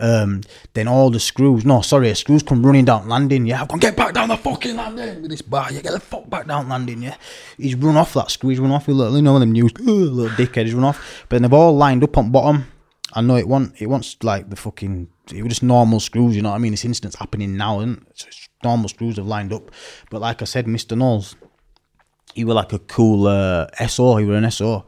Um, 0.00 0.42
then 0.74 0.88
all 0.88 1.10
the 1.10 1.20
screws, 1.20 1.64
no, 1.64 1.80
sorry, 1.80 2.08
the 2.08 2.16
screws 2.16 2.42
come 2.42 2.66
running 2.66 2.84
down 2.84 3.08
landing. 3.08 3.46
Yeah, 3.46 3.62
I've 3.62 3.68
gone, 3.68 3.78
get 3.78 3.96
back 3.96 4.14
down 4.14 4.28
the 4.28 4.36
fucking 4.36 4.76
landing 4.76 5.22
with 5.22 5.30
this 5.30 5.42
bar. 5.42 5.72
Yeah, 5.72 5.80
get 5.80 5.92
the 5.92 6.00
fuck 6.00 6.28
back 6.28 6.48
down 6.48 6.68
landing. 6.68 7.02
Yeah, 7.02 7.16
he's 7.56 7.76
run 7.76 7.96
off 7.96 8.14
that 8.14 8.32
screw. 8.32 8.50
He's 8.50 8.58
run 8.58 8.72
off 8.72 8.88
with 8.88 8.96
little, 8.96 9.14
you 9.16 9.22
know, 9.22 9.38
them 9.38 9.52
news, 9.52 9.72
little 9.78 10.28
dickhead. 10.30 10.64
He's 10.64 10.74
run 10.74 10.84
off. 10.84 11.24
But 11.28 11.36
then 11.36 11.42
they've 11.42 11.52
all 11.52 11.76
lined 11.76 12.02
up 12.02 12.18
on 12.18 12.32
bottom. 12.32 12.66
I 13.12 13.20
know 13.20 13.36
it 13.36 13.48
want 13.48 13.80
it 13.80 13.86
wants 13.86 14.16
like 14.22 14.50
the 14.50 14.56
fucking 14.56 15.08
it 15.32 15.42
was 15.42 15.50
just 15.50 15.62
normal 15.62 16.00
screws, 16.00 16.34
you 16.34 16.42
know 16.42 16.50
what 16.50 16.56
I 16.56 16.58
mean? 16.58 16.72
This 16.72 16.84
incident's 16.84 17.16
happening 17.16 17.56
now, 17.56 17.80
and 17.80 18.04
normal 18.64 18.88
screws 18.88 19.16
have 19.16 19.26
lined 19.26 19.52
up. 19.52 19.70
But 20.10 20.20
like 20.20 20.42
I 20.42 20.46
said, 20.46 20.66
Mr. 20.66 20.96
Knowles, 20.96 21.36
he 22.34 22.44
was 22.44 22.54
like 22.54 22.72
a 22.72 22.78
cool 22.80 23.26
uh, 23.26 23.66
SO. 23.86 24.16
He 24.16 24.24
was 24.24 24.42
an 24.42 24.50
SO. 24.50 24.84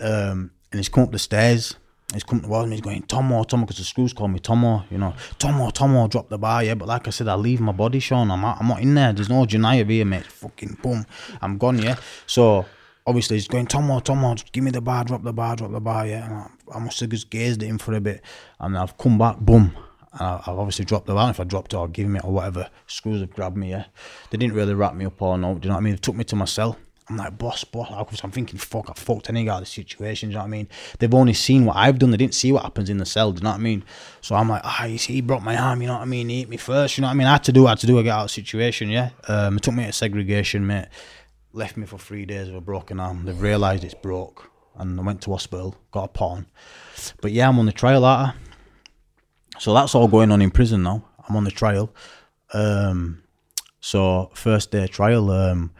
Um, 0.00 0.50
and 0.70 0.78
he's 0.78 0.88
come 0.88 1.04
up 1.04 1.12
the 1.12 1.18
stairs. 1.18 1.76
He's 2.12 2.24
come 2.24 2.40
towards 2.40 2.68
me. 2.70 2.76
He's 2.76 2.80
going, 2.80 3.02
Tomo, 3.02 3.44
Tomo, 3.44 3.64
because 3.64 3.76
the 3.76 3.84
screws 3.84 4.14
call 4.14 4.28
me 4.28 4.38
Tomo. 4.38 4.84
You 4.90 4.96
know, 4.96 5.14
Tomo, 5.38 5.68
Tomo, 5.70 6.08
drop 6.08 6.30
the 6.30 6.38
bar. 6.38 6.64
Yeah, 6.64 6.74
but 6.74 6.88
like 6.88 7.06
I 7.06 7.10
said, 7.10 7.28
I 7.28 7.34
leave 7.34 7.60
my 7.60 7.72
body, 7.72 7.98
Sean. 8.00 8.30
I'm 8.30 8.40
not, 8.40 8.58
I'm 8.60 8.68
not 8.68 8.80
in 8.80 8.94
there. 8.94 9.12
There's 9.12 9.28
no 9.28 9.44
Janaya 9.44 9.88
here, 9.88 10.06
mate. 10.06 10.24
Fucking 10.24 10.78
boom, 10.82 11.04
I'm 11.42 11.58
gone. 11.58 11.78
Yeah. 11.78 11.96
So 12.26 12.64
obviously 13.06 13.36
he's 13.36 13.48
going, 13.48 13.66
Tomo, 13.66 14.00
Tomo, 14.00 14.36
give 14.52 14.64
me 14.64 14.70
the 14.70 14.80
bar, 14.80 15.04
drop 15.04 15.22
the 15.22 15.34
bar, 15.34 15.56
drop 15.56 15.70
the 15.70 15.80
bar. 15.80 16.06
Yeah. 16.06 16.24
And 16.24 16.34
I, 16.34 16.76
I 16.76 16.78
must 16.78 16.98
have 17.00 17.10
just 17.10 17.28
gazed 17.28 17.62
at 17.62 17.68
him 17.68 17.76
for 17.76 17.92
a 17.92 18.00
bit, 18.00 18.22
and 18.58 18.78
I've 18.78 18.96
come 18.96 19.18
back, 19.18 19.38
boom. 19.38 19.76
And 20.14 20.22
I, 20.22 20.40
have 20.46 20.58
obviously 20.58 20.86
dropped 20.86 21.08
the 21.08 21.14
bar. 21.14 21.28
If 21.28 21.40
I 21.40 21.44
dropped 21.44 21.74
it 21.74 21.76
or 21.76 21.88
give 21.88 22.08
me 22.08 22.20
it 22.20 22.24
or 22.24 22.32
whatever, 22.32 22.70
screws 22.86 23.20
have 23.20 23.34
grabbed 23.34 23.58
me. 23.58 23.70
Yeah. 23.70 23.84
They 24.30 24.38
didn't 24.38 24.54
really 24.54 24.72
wrap 24.72 24.94
me 24.94 25.04
up 25.04 25.20
or 25.20 25.36
no. 25.36 25.58
Do 25.58 25.66
you 25.66 25.68
know 25.68 25.74
what 25.74 25.80
I 25.80 25.84
mean? 25.84 25.92
They 25.92 25.98
took 25.98 26.16
me 26.16 26.24
to 26.24 26.36
my 26.36 26.46
cell. 26.46 26.78
I'm 27.08 27.16
like, 27.16 27.38
boss, 27.38 27.64
boss. 27.64 27.88
Because 27.88 28.22
I'm 28.22 28.30
thinking, 28.30 28.58
fuck, 28.58 28.90
I 28.90 28.92
fucked 28.92 29.30
any 29.30 29.44
guy 29.44 29.60
the 29.60 29.66
situation. 29.66 30.28
You 30.28 30.34
know 30.34 30.40
what 30.40 30.46
I 30.46 30.50
mean? 30.50 30.68
They've 30.98 31.14
only 31.14 31.32
seen 31.32 31.64
what 31.64 31.76
I've 31.76 31.98
done. 31.98 32.10
They 32.10 32.18
didn't 32.18 32.34
see 32.34 32.52
what 32.52 32.64
happens 32.64 32.90
in 32.90 32.98
the 32.98 33.06
cell. 33.06 33.32
Do 33.32 33.38
you 33.38 33.44
know 33.44 33.50
what 33.50 33.56
I 33.56 33.62
mean? 33.62 33.84
So 34.20 34.34
I'm 34.34 34.48
like, 34.48 34.60
ah, 34.64 34.84
you 34.84 34.98
see, 34.98 35.14
he 35.14 35.20
broke 35.22 35.42
my 35.42 35.56
arm. 35.56 35.80
You 35.80 35.88
know 35.88 35.94
what 35.94 36.02
I 36.02 36.06
mean? 36.06 36.28
He 36.28 36.40
hit 36.40 36.48
me 36.48 36.58
first. 36.58 36.98
You 36.98 37.02
know 37.02 37.08
what 37.08 37.12
I 37.12 37.16
mean? 37.16 37.26
I 37.26 37.32
had 37.32 37.44
to 37.44 37.52
do 37.52 37.62
what 37.62 37.68
I 37.68 37.70
had 37.72 37.78
to 37.78 37.86
do 37.86 37.96
to 37.96 38.02
get 38.02 38.14
out 38.14 38.24
of 38.24 38.30
situation. 38.30 38.90
Yeah. 38.90 39.10
Um, 39.26 39.56
it 39.56 39.62
took 39.62 39.74
me 39.74 39.86
to 39.86 39.92
segregation, 39.92 40.66
mate. 40.66 40.88
Left 41.52 41.78
me 41.78 41.86
for 41.86 41.98
three 41.98 42.26
days 42.26 42.48
with 42.48 42.56
a 42.56 42.60
broken 42.60 43.00
arm. 43.00 43.24
They've 43.24 43.40
realised 43.40 43.84
it's 43.84 43.94
broke, 43.94 44.50
and 44.76 45.00
I 45.00 45.02
went 45.02 45.22
to 45.22 45.30
hospital, 45.30 45.76
got 45.90 46.04
a 46.04 46.08
pawn. 46.08 46.46
But 47.22 47.32
yeah, 47.32 47.48
I'm 47.48 47.58
on 47.58 47.66
the 47.66 47.72
trial, 47.72 48.04
are 48.04 48.34
So 49.58 49.72
that's 49.72 49.94
all 49.94 50.08
going 50.08 50.30
on 50.30 50.42
in 50.42 50.50
prison 50.50 50.82
now. 50.82 51.06
I'm 51.26 51.36
on 51.36 51.44
the 51.44 51.50
trial. 51.50 51.90
Um, 52.52 53.22
so 53.80 54.30
first 54.34 54.70
day 54.70 54.86
trial. 54.88 55.30
Um, 55.30 55.72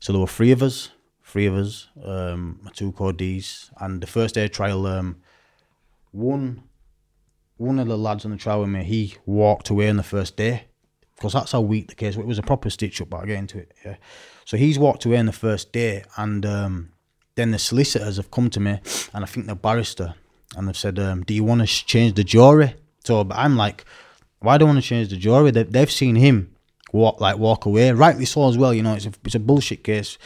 so 0.00 0.12
there 0.12 0.20
were 0.20 0.26
three 0.26 0.52
of 0.52 0.62
us, 0.62 0.90
three 1.24 1.46
of 1.46 1.54
us, 1.54 1.88
um, 2.04 2.60
my 2.62 2.70
two 2.72 2.92
co-Ds, 2.92 3.70
and 3.80 4.00
the 4.00 4.06
first 4.06 4.34
day 4.34 4.48
trial, 4.48 4.86
um, 4.86 5.16
one 6.12 6.62
one 7.58 7.78
of 7.78 7.88
the 7.88 7.96
lads 7.96 8.24
on 8.24 8.30
the 8.32 8.36
trial 8.36 8.60
with 8.60 8.68
me, 8.68 8.84
he 8.84 9.14
walked 9.24 9.70
away 9.70 9.88
on 9.88 9.96
the 9.96 10.02
first 10.02 10.36
day 10.36 10.66
because 11.14 11.32
that's 11.32 11.52
how 11.52 11.60
weak 11.62 11.88
the 11.88 11.94
case. 11.94 12.16
It 12.16 12.26
was 12.26 12.38
a 12.38 12.42
proper 12.42 12.68
stitch 12.68 13.00
up, 13.00 13.10
but 13.10 13.18
I'll 13.18 13.26
get 13.26 13.38
into 13.38 13.58
it. 13.58 13.72
Yeah. 13.84 13.96
So 14.44 14.56
he's 14.56 14.78
walked 14.78 15.06
away 15.06 15.16
on 15.16 15.26
the 15.26 15.32
first 15.32 15.72
day, 15.72 16.04
and 16.16 16.44
um, 16.44 16.90
then 17.34 17.50
the 17.50 17.58
solicitors 17.58 18.18
have 18.18 18.30
come 18.30 18.50
to 18.50 18.60
me, 18.60 18.78
and 19.14 19.24
I 19.24 19.26
think 19.26 19.46
the 19.46 19.56
barrister, 19.56 20.14
and 20.56 20.68
they've 20.68 20.76
said, 20.76 20.98
um, 20.98 21.24
"Do 21.24 21.34
you 21.34 21.44
want 21.44 21.62
to 21.62 21.66
change 21.66 22.14
the 22.14 22.24
jury?" 22.24 22.74
So 23.04 23.26
I'm 23.30 23.56
like, 23.56 23.84
"Why 24.40 24.58
do 24.58 24.66
I 24.66 24.68
want 24.68 24.82
to 24.82 24.88
change 24.88 25.08
the 25.08 25.16
jury?" 25.16 25.50
They, 25.50 25.62
they've 25.62 25.90
seen 25.90 26.16
him 26.16 26.54
walk 26.96 27.20
like 27.20 27.38
walk 27.38 27.66
away. 27.66 27.92
Rightly 27.92 28.24
so 28.24 28.48
as 28.48 28.58
well. 28.58 28.74
You 28.74 28.82
know, 28.82 28.94
it's 28.94 29.06
a 29.06 29.12
it's 29.24 29.34
a 29.34 29.40
bullshit 29.40 29.84
case. 29.84 30.18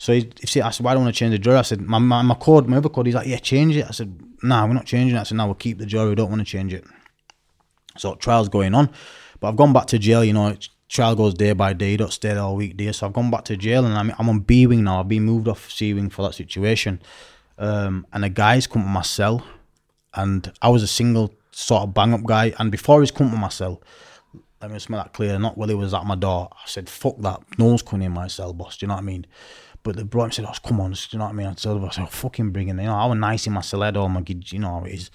So 0.00 0.12
he, 0.12 0.30
he, 0.40 0.62
I 0.62 0.70
said, 0.70 0.84
why 0.84 0.94
don't 0.94 1.02
want 1.02 1.14
to 1.14 1.18
change 1.18 1.32
the 1.32 1.38
jury? 1.38 1.58
I 1.58 1.62
said, 1.62 1.80
my, 1.80 1.98
my, 1.98 2.22
my 2.22 2.36
code, 2.36 2.68
my 2.68 2.76
other 2.76 2.88
code, 2.88 3.06
he's 3.06 3.16
like, 3.16 3.26
yeah, 3.26 3.38
change 3.38 3.76
it. 3.76 3.84
I 3.84 3.90
said, 3.90 4.16
nah, 4.44 4.64
we're 4.64 4.74
not 4.74 4.86
changing 4.86 5.16
it. 5.16 5.20
I 5.20 5.24
said, 5.24 5.38
no, 5.38 5.46
we'll 5.46 5.56
keep 5.56 5.78
the 5.78 5.86
jury. 5.86 6.10
We 6.10 6.14
don't 6.14 6.30
want 6.30 6.38
to 6.38 6.44
change 6.44 6.72
it. 6.72 6.84
So 7.96 8.14
trial's 8.14 8.48
going 8.48 8.76
on. 8.76 8.90
But 9.40 9.48
I've 9.48 9.56
gone 9.56 9.72
back 9.72 9.86
to 9.86 9.98
jail, 9.98 10.24
you 10.24 10.32
know, 10.32 10.56
trial 10.88 11.16
goes 11.16 11.34
day 11.34 11.52
by 11.52 11.72
day. 11.72 11.90
You 11.90 11.96
don't 11.96 12.12
stay 12.12 12.28
there 12.28 12.42
all 12.42 12.54
week, 12.54 12.80
you? 12.80 12.92
So 12.92 13.08
I've 13.08 13.12
gone 13.12 13.28
back 13.28 13.44
to 13.46 13.56
jail 13.56 13.84
and 13.84 13.94
I'm, 13.94 14.12
I'm 14.20 14.28
on 14.28 14.38
B 14.38 14.68
wing 14.68 14.84
now. 14.84 15.00
I've 15.00 15.08
been 15.08 15.24
moved 15.24 15.48
off 15.48 15.68
C 15.68 15.92
wing 15.94 16.10
for 16.10 16.22
that 16.22 16.34
situation. 16.34 17.02
Um, 17.58 18.06
and 18.12 18.24
a 18.24 18.28
guy's 18.28 18.68
come 18.68 18.82
to 18.82 18.88
my 18.88 19.02
cell, 19.02 19.44
and 20.14 20.52
I 20.62 20.68
was 20.68 20.84
a 20.84 20.86
single 20.86 21.34
sort 21.50 21.82
of 21.82 21.92
bang 21.92 22.14
up 22.14 22.22
guy. 22.22 22.54
And 22.60 22.70
before 22.70 23.00
he's 23.00 23.10
come 23.10 23.32
to 23.32 23.36
my 23.36 23.48
cell, 23.48 23.82
let 24.60 24.70
me 24.70 24.74
make 24.74 24.88
that 24.88 25.12
clear. 25.12 25.38
Not 25.38 25.56
while 25.56 25.68
he 25.68 25.74
was 25.74 25.94
at 25.94 26.04
my 26.04 26.16
door. 26.16 26.48
I 26.52 26.66
said, 26.66 26.88
"Fuck 26.88 27.18
that! 27.18 27.40
No 27.58 27.66
one's 27.66 27.82
coming 27.82 28.06
in 28.06 28.12
my 28.12 28.26
cell, 28.26 28.52
boss." 28.52 28.76
Do 28.76 28.84
you 28.84 28.88
know 28.88 28.94
what 28.94 29.02
I 29.02 29.06
mean? 29.06 29.26
But 29.82 29.96
the 29.96 30.04
brought 30.04 30.26
him 30.26 30.32
said, 30.32 30.44
"Oh, 30.48 30.54
come 30.66 30.80
on!" 30.80 30.92
Do 30.92 30.98
you 31.10 31.18
know 31.18 31.26
what 31.26 31.30
I 31.30 31.34
mean? 31.34 31.46
I 31.46 31.50
him, 31.50 31.84
"I 31.84 31.90
said, 31.90 32.02
oh, 32.02 32.06
fucking 32.06 32.50
bring 32.50 32.68
him." 32.68 32.78
in." 32.78 32.84
You 32.84 32.90
know, 32.90 32.96
I 32.96 33.06
was 33.06 33.18
nice 33.18 33.46
in 33.46 33.52
my 33.52 33.62
all 33.96 34.08
my 34.08 34.22
kids. 34.22 34.52
You 34.52 34.58
know 34.58 34.80
how 34.80 34.84
it 34.84 34.94
is. 34.94 35.10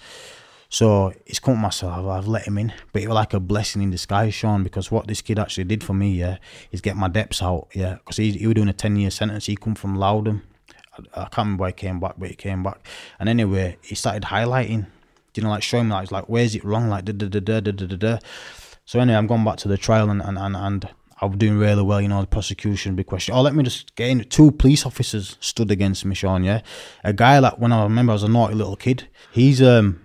So 0.70 1.12
he's 1.24 1.38
come 1.38 1.54
to 1.54 1.60
my 1.60 1.70
cell. 1.70 2.10
I've, 2.10 2.26
let 2.26 2.48
him 2.48 2.58
in, 2.58 2.72
but 2.92 3.02
it 3.02 3.06
was 3.06 3.14
like 3.14 3.32
a 3.32 3.38
blessing 3.38 3.80
in 3.80 3.90
disguise, 3.90 4.34
Sean. 4.34 4.64
Because 4.64 4.90
what 4.90 5.06
this 5.06 5.20
kid 5.20 5.38
actually 5.38 5.64
did 5.64 5.84
for 5.84 5.94
me, 5.94 6.14
yeah, 6.14 6.38
is 6.72 6.80
get 6.80 6.96
my 6.96 7.06
debts 7.06 7.42
out, 7.42 7.68
yeah. 7.74 7.94
Because 7.94 8.16
he 8.16 8.32
he 8.32 8.46
was 8.46 8.54
doing 8.54 8.68
a 8.68 8.72
ten 8.72 8.96
year 8.96 9.10
sentence. 9.10 9.46
He 9.46 9.56
come 9.56 9.74
from 9.74 9.94
Loudon. 9.94 10.42
I, 10.98 11.20
I 11.20 11.24
can't 11.26 11.46
remember 11.46 11.62
why 11.62 11.68
he 11.68 11.74
came 11.74 12.00
back, 12.00 12.14
but 12.18 12.28
he 12.28 12.34
came 12.34 12.62
back. 12.62 12.84
And 13.20 13.28
anyway, 13.28 13.76
he 13.82 13.94
started 13.94 14.24
highlighting. 14.24 14.86
You 15.36 15.42
know, 15.42 15.50
like 15.50 15.62
showing 15.62 15.88
me 15.88 15.94
like, 15.94 16.10
like 16.10 16.28
where's 16.28 16.54
it 16.54 16.64
wrong, 16.64 16.88
like 16.88 17.04
da 17.04 17.12
da 17.12 17.28
da 17.28 17.40
da 17.40 17.60
da 17.60 17.86
da 17.86 17.96
da. 17.96 18.18
So 18.84 19.00
anyway, 19.00 19.16
I'm 19.16 19.26
going 19.26 19.44
back 19.44 19.56
to 19.58 19.68
the 19.68 19.78
trial 19.78 20.10
and 20.10 20.20
and 20.22 20.38
and, 20.38 20.56
and 20.56 20.88
I'm 21.20 21.38
doing 21.38 21.58
really 21.58 21.82
well. 21.82 22.00
You 22.00 22.08
know, 22.08 22.20
the 22.20 22.26
prosecution 22.26 22.94
big 22.96 23.06
question. 23.06 23.34
Oh, 23.34 23.42
let 23.42 23.54
me 23.54 23.64
just 23.64 23.94
get 23.96 24.08
in. 24.08 24.24
Two 24.24 24.50
police 24.50 24.84
officers 24.84 25.36
stood 25.40 25.70
against 25.70 26.04
me, 26.04 26.14
Sean. 26.14 26.44
Yeah, 26.44 26.60
a 27.02 27.12
guy 27.12 27.38
like 27.38 27.58
when 27.58 27.72
I 27.72 27.82
remember 27.82 28.12
I 28.12 28.14
was 28.14 28.22
a 28.22 28.28
naughty 28.28 28.54
little 28.54 28.76
kid. 28.76 29.08
He's 29.32 29.62
um 29.62 30.04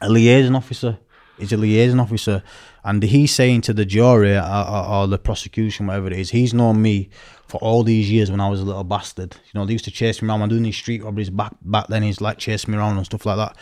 a 0.00 0.08
liaison 0.08 0.54
officer. 0.54 0.98
He's 1.38 1.52
a 1.52 1.56
liaison 1.56 2.00
officer, 2.00 2.42
and 2.82 3.00
he's 3.00 3.32
saying 3.32 3.60
to 3.62 3.72
the 3.72 3.84
jury 3.84 4.36
or, 4.36 4.42
or, 4.42 4.86
or 4.88 5.06
the 5.06 5.18
prosecution, 5.18 5.86
whatever 5.86 6.08
it 6.08 6.14
is, 6.14 6.30
he's 6.30 6.52
known 6.52 6.82
me 6.82 7.10
for 7.46 7.58
all 7.60 7.84
these 7.84 8.10
years 8.10 8.28
when 8.28 8.40
I 8.40 8.48
was 8.48 8.60
a 8.60 8.64
little 8.64 8.82
bastard. 8.82 9.36
You 9.52 9.60
know, 9.60 9.64
they 9.64 9.72
used 9.72 9.84
to 9.84 9.92
chase 9.92 10.20
me 10.20 10.28
around. 10.28 10.42
I'm 10.42 10.48
doing 10.48 10.64
these 10.64 10.76
street 10.76 11.04
robberies 11.04 11.30
back 11.30 11.54
back 11.62 11.86
then. 11.86 12.02
He's 12.02 12.20
like 12.20 12.38
chasing 12.38 12.72
me 12.72 12.78
around 12.78 12.96
and 12.96 13.06
stuff 13.06 13.24
like 13.24 13.36
that. 13.36 13.56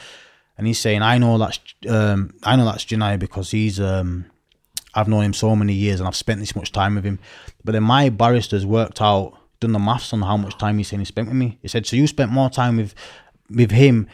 And 0.58 0.66
he's 0.66 0.78
saying, 0.78 1.02
I 1.02 1.18
know 1.18 1.38
that's 1.38 1.58
um, 1.88 2.32
I 2.42 2.56
know 2.56 2.64
that's 2.64 2.84
Janai 2.84 3.18
because 3.18 3.50
he's 3.50 3.78
um, 3.78 4.26
I've 4.94 5.08
known 5.08 5.24
him 5.24 5.34
so 5.34 5.54
many 5.54 5.74
years 5.74 6.00
and 6.00 6.08
I've 6.08 6.16
spent 6.16 6.40
this 6.40 6.56
much 6.56 6.72
time 6.72 6.94
with 6.94 7.04
him. 7.04 7.18
But 7.64 7.72
then 7.72 7.82
my 7.82 8.08
barrister's 8.08 8.64
worked 8.64 9.02
out, 9.02 9.38
done 9.60 9.72
the 9.72 9.78
maths 9.78 10.12
on 10.12 10.22
how 10.22 10.36
much 10.36 10.56
time 10.56 10.78
he's 10.78 10.88
saying 10.88 11.00
he 11.00 11.04
spent 11.04 11.28
with 11.28 11.36
me. 11.36 11.58
He 11.60 11.68
said, 11.68 11.86
so 11.86 11.96
you 11.96 12.06
spent 12.06 12.32
more 12.32 12.48
time 12.48 12.78
with 12.78 12.94
with 13.50 13.70
him 13.70 14.08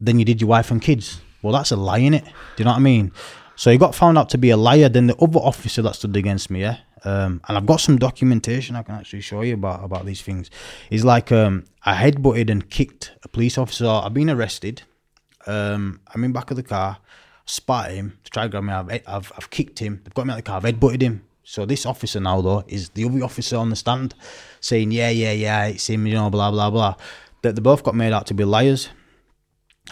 than 0.00 0.18
you 0.18 0.24
did 0.24 0.40
your 0.40 0.48
wife 0.48 0.70
and 0.70 0.80
kids. 0.80 1.20
Well, 1.42 1.52
that's 1.52 1.70
a 1.70 1.76
lie, 1.76 1.98
in 1.98 2.14
it. 2.14 2.24
Do 2.24 2.30
you 2.58 2.64
know 2.64 2.72
what 2.72 2.78
I 2.78 2.80
mean? 2.80 3.12
So 3.56 3.70
he 3.70 3.78
got 3.78 3.94
found 3.94 4.16
out 4.16 4.28
to 4.30 4.38
be 4.38 4.50
a 4.50 4.56
liar. 4.56 4.88
Then 4.88 5.06
the 5.06 5.16
other 5.16 5.38
officer 5.38 5.82
that 5.82 5.96
stood 5.96 6.16
against 6.16 6.50
me, 6.50 6.60
yeah, 6.60 6.78
um, 7.04 7.40
and 7.48 7.56
I've 7.58 7.66
got 7.66 7.80
some 7.80 7.98
documentation 7.98 8.76
I 8.76 8.82
can 8.82 8.94
actually 8.94 9.20
show 9.20 9.42
you 9.42 9.54
about 9.54 9.84
about 9.84 10.06
these 10.06 10.22
things. 10.22 10.50
Is 10.90 11.04
like 11.04 11.32
um, 11.32 11.64
I 11.84 11.94
headbutted 11.94 12.50
and 12.50 12.68
kicked 12.70 13.12
a 13.22 13.28
police 13.28 13.58
officer. 13.58 13.86
I've 13.86 14.14
been 14.14 14.30
arrested. 14.30 14.82
Um, 15.50 16.00
I'm 16.14 16.24
in 16.24 16.32
back 16.32 16.50
of 16.50 16.56
the 16.56 16.62
car, 16.62 16.98
spat 17.44 17.90
at 17.90 17.94
him 17.96 18.18
to 18.24 18.30
try 18.30 18.44
to 18.44 18.48
grab 18.48 18.64
me. 18.64 18.72
I've, 18.72 18.90
I've 19.06 19.32
I've 19.36 19.50
kicked 19.50 19.78
him. 19.78 20.00
They've 20.04 20.14
got 20.14 20.26
me 20.26 20.32
out 20.32 20.38
of 20.38 20.44
the 20.44 20.48
car. 20.48 20.56
I've 20.58 20.64
headbutted 20.64 21.02
him. 21.02 21.24
So 21.42 21.66
this 21.66 21.84
officer 21.84 22.20
now 22.20 22.40
though 22.40 22.64
is 22.68 22.90
the 22.90 23.04
other 23.04 23.24
officer 23.24 23.56
on 23.56 23.70
the 23.70 23.76
stand, 23.76 24.14
saying 24.60 24.92
yeah 24.92 25.10
yeah 25.10 25.32
yeah 25.32 25.66
it's 25.66 25.88
him 25.88 26.06
you 26.06 26.14
know 26.14 26.30
blah 26.30 26.50
blah 26.50 26.70
blah. 26.70 26.94
That 27.42 27.56
they 27.56 27.62
both 27.62 27.82
got 27.82 27.94
made 27.94 28.12
out 28.12 28.26
to 28.26 28.34
be 28.34 28.44
liars 28.44 28.90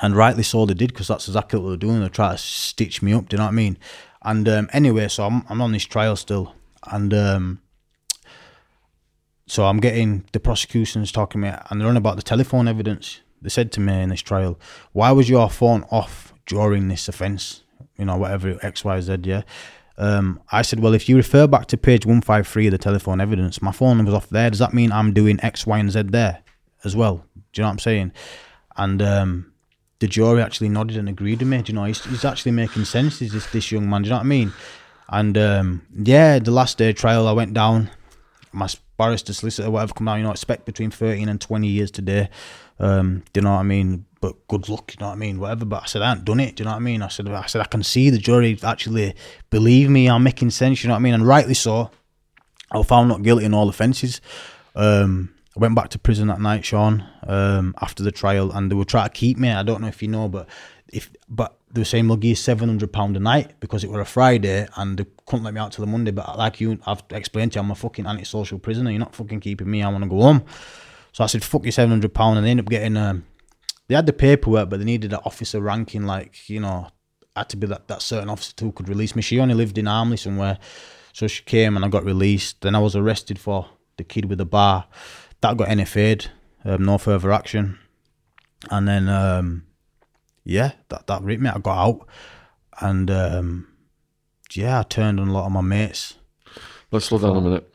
and 0.00 0.14
rightly 0.16 0.42
so 0.42 0.66
they 0.66 0.74
did 0.74 0.92
because 0.92 1.08
that's 1.08 1.28
exactly 1.28 1.58
what 1.58 1.68
they're 1.68 1.76
doing. 1.76 2.00
They're 2.00 2.08
trying 2.08 2.36
to 2.36 2.42
stitch 2.42 3.02
me 3.02 3.12
up. 3.12 3.28
Do 3.28 3.34
you 3.34 3.38
know 3.38 3.44
what 3.44 3.52
I 3.52 3.56
mean? 3.56 3.78
And 4.22 4.48
um, 4.48 4.70
anyway, 4.72 5.08
so 5.08 5.24
I'm 5.24 5.44
I'm 5.48 5.60
on 5.60 5.72
this 5.72 5.84
trial 5.84 6.16
still, 6.16 6.54
and 6.90 7.12
um, 7.14 7.62
so 9.46 9.66
I'm 9.66 9.80
getting 9.80 10.24
the 10.32 10.40
prosecution's 10.40 11.12
talking 11.12 11.40
to 11.42 11.48
me, 11.48 11.56
and 11.70 11.80
they're 11.80 11.88
on 11.88 11.96
about 11.96 12.16
the 12.16 12.22
telephone 12.22 12.68
evidence. 12.68 13.20
They 13.42 13.48
said 13.48 13.72
to 13.72 13.80
me 13.80 14.02
in 14.02 14.08
this 14.10 14.22
trial, 14.22 14.58
"Why 14.92 15.12
was 15.12 15.28
your 15.28 15.50
phone 15.50 15.84
off 15.90 16.32
during 16.46 16.88
this 16.88 17.08
offence? 17.08 17.62
You 17.96 18.04
know, 18.06 18.16
whatever 18.16 18.58
X 18.62 18.84
Y 18.84 19.00
Z, 19.00 19.18
yeah." 19.24 19.42
Um, 19.98 20.40
I 20.52 20.62
said, 20.62 20.78
well, 20.78 20.94
if 20.94 21.08
you 21.08 21.16
refer 21.16 21.48
back 21.48 21.66
to 21.66 21.76
page 21.76 22.06
153 22.06 22.68
of 22.68 22.70
the 22.70 22.78
telephone 22.78 23.20
evidence, 23.20 23.60
my 23.60 23.72
phone 23.72 24.04
was 24.04 24.14
off 24.14 24.28
there. 24.28 24.48
Does 24.48 24.60
that 24.60 24.72
mean 24.72 24.92
I'm 24.92 25.12
doing 25.12 25.40
X, 25.42 25.66
Y, 25.66 25.76
and 25.76 25.90
Z 25.90 26.02
there 26.04 26.38
as 26.84 26.94
well? 26.94 27.24
Do 27.34 27.60
you 27.60 27.62
know 27.62 27.66
what 27.66 27.72
I'm 27.72 27.78
saying? 27.80 28.12
And 28.76 29.02
um, 29.02 29.52
the 29.98 30.06
jury 30.06 30.40
actually 30.40 30.68
nodded 30.68 30.96
and 30.96 31.08
agreed 31.08 31.40
with 31.40 31.48
me. 31.48 31.62
Do 31.62 31.72
you 31.72 31.78
know, 31.78 31.84
he's, 31.84 32.04
he's 32.04 32.24
actually 32.24 32.52
making 32.52 32.84
sense. 32.84 33.20
Is 33.20 33.32
this 33.32 33.50
this 33.50 33.72
young 33.72 33.90
man? 33.90 34.02
Do 34.02 34.06
you 34.06 34.10
know 34.10 34.18
what 34.18 34.24
I 34.24 34.28
mean? 34.28 34.52
And 35.08 35.36
um, 35.36 35.86
yeah, 35.92 36.38
the 36.38 36.52
last 36.52 36.78
day 36.78 36.92
trial, 36.92 37.26
I 37.26 37.32
went 37.32 37.54
down. 37.54 37.90
My 38.52 38.68
barrister, 38.96 39.32
solicitor, 39.32 39.70
whatever, 39.70 39.94
come 39.94 40.06
down. 40.06 40.18
You 40.18 40.24
know, 40.24 40.30
expect 40.30 40.64
between 40.64 40.90
thirteen 40.90 41.28
and 41.28 41.40
twenty 41.40 41.68
years 41.68 41.90
today. 41.90 42.28
Um, 42.78 43.22
do 43.32 43.40
you 43.40 43.44
know 43.44 43.52
what 43.52 43.60
I 43.60 43.64
mean? 43.64 44.04
But 44.20 44.46
good 44.48 44.68
luck. 44.68 44.94
You 44.94 45.00
know 45.00 45.08
what 45.08 45.14
I 45.14 45.18
mean? 45.18 45.38
Whatever. 45.38 45.64
But 45.64 45.84
I 45.84 45.86
said 45.86 46.02
I 46.02 46.12
ain't 46.12 46.24
done 46.24 46.40
it. 46.40 46.56
Do 46.56 46.62
you 46.62 46.64
know 46.64 46.72
what 46.72 46.78
I 46.78 46.80
mean? 46.80 47.02
I 47.02 47.08
said 47.08 47.28
I 47.28 47.46
said 47.46 47.60
I 47.60 47.66
can 47.66 47.82
see 47.82 48.10
the 48.10 48.18
jury 48.18 48.58
actually 48.62 49.14
believe 49.50 49.88
me. 49.90 50.08
I'm 50.08 50.22
making 50.22 50.50
sense. 50.50 50.82
You 50.82 50.88
know 50.88 50.94
what 50.94 51.00
I 51.00 51.02
mean? 51.02 51.14
And 51.14 51.26
rightly 51.26 51.54
so. 51.54 51.90
I 52.70 52.78
was 52.78 52.86
found 52.86 53.08
not 53.08 53.22
guilty 53.22 53.44
in 53.44 53.54
all 53.54 53.68
offences. 53.68 54.20
Um, 54.74 55.32
I 55.56 55.60
went 55.60 55.74
back 55.74 55.88
to 55.90 55.98
prison 55.98 56.28
that 56.28 56.40
night, 56.40 56.64
Shaun, 56.64 57.04
um, 57.26 57.74
after 57.80 58.02
the 58.02 58.12
trial, 58.12 58.52
and 58.52 58.70
they 58.70 58.74
were 58.74 58.84
trying 58.84 59.08
to 59.08 59.12
keep 59.12 59.38
me. 59.38 59.50
I 59.50 59.62
don't 59.62 59.80
know 59.80 59.88
if 59.88 60.02
you 60.02 60.08
know, 60.08 60.28
but 60.28 60.48
if 60.92 61.10
but 61.28 61.56
they 61.72 61.80
were 61.80 61.86
saying 61.86 62.06
give 62.08 62.24
you 62.24 62.34
seven 62.34 62.68
hundred 62.68 62.92
pound 62.92 63.16
a 63.16 63.20
night 63.20 63.58
because 63.60 63.84
it 63.84 63.90
were 63.90 64.00
a 64.00 64.06
Friday 64.06 64.68
and 64.76 64.98
they 64.98 65.06
couldn't 65.26 65.44
let 65.44 65.54
me 65.54 65.60
out 65.60 65.72
till 65.72 65.84
the 65.84 65.90
Monday. 65.90 66.10
But 66.10 66.38
like 66.38 66.60
you, 66.60 66.78
I've 66.86 67.02
explained 67.10 67.52
to 67.52 67.58
you, 67.58 67.62
I'm 67.62 67.70
a 67.70 67.74
fucking 67.74 68.06
antisocial 68.06 68.58
prisoner. 68.58 68.90
You're 68.90 69.00
not 69.00 69.14
fucking 69.14 69.40
keeping 69.40 69.70
me. 69.70 69.82
I 69.82 69.88
want 69.88 70.04
to 70.04 70.10
go 70.10 70.20
home. 70.20 70.44
So 71.12 71.24
I 71.24 71.26
said, 71.26 71.44
fuck 71.44 71.64
you, 71.64 71.72
seven 71.72 71.90
hundred 71.90 72.14
pound, 72.14 72.38
and 72.38 72.46
they 72.46 72.50
ended 72.50 72.66
up 72.66 72.70
getting. 72.70 72.96
Um, 72.96 73.26
they 73.88 73.94
had 73.94 74.06
the 74.06 74.12
paperwork, 74.12 74.68
but 74.68 74.78
they 74.78 74.84
needed 74.84 75.12
an 75.12 75.20
officer 75.24 75.60
ranking, 75.60 76.04
like 76.04 76.48
you 76.48 76.60
know, 76.60 76.88
had 77.34 77.48
to 77.50 77.56
be 77.56 77.66
that, 77.66 77.88
that 77.88 78.02
certain 78.02 78.28
officer 78.28 78.52
who 78.60 78.72
could 78.72 78.88
release 78.88 79.16
me. 79.16 79.22
She 79.22 79.40
only 79.40 79.54
lived 79.54 79.78
in 79.78 79.88
Armley 79.88 80.18
somewhere, 80.18 80.58
so 81.12 81.26
she 81.26 81.42
came 81.44 81.76
and 81.76 81.84
I 81.84 81.88
got 81.88 82.04
released. 82.04 82.60
Then 82.60 82.74
I 82.74 82.80
was 82.80 82.94
arrested 82.94 83.38
for 83.38 83.66
the 83.96 84.04
kid 84.04 84.26
with 84.26 84.38
the 84.38 84.46
bar 84.46 84.86
that 85.40 85.56
got 85.56 85.68
NFA'd, 85.68 86.30
um, 86.64 86.84
no 86.84 86.98
further 86.98 87.32
action. 87.32 87.78
And 88.70 88.88
then, 88.88 89.08
um, 89.08 89.64
yeah, 90.44 90.72
that, 90.88 91.06
that 91.06 91.22
ripped 91.22 91.42
me. 91.42 91.50
I 91.50 91.58
got 91.58 91.78
out. 91.78 92.08
And, 92.80 93.10
um, 93.10 93.68
yeah, 94.52 94.80
I 94.80 94.82
turned 94.82 95.20
on 95.20 95.28
a 95.28 95.32
lot 95.32 95.46
of 95.46 95.52
my 95.52 95.60
mates. 95.60 96.14
Let's 96.90 97.06
slow 97.06 97.18
down 97.18 97.36
a 97.36 97.40
minute. 97.40 97.72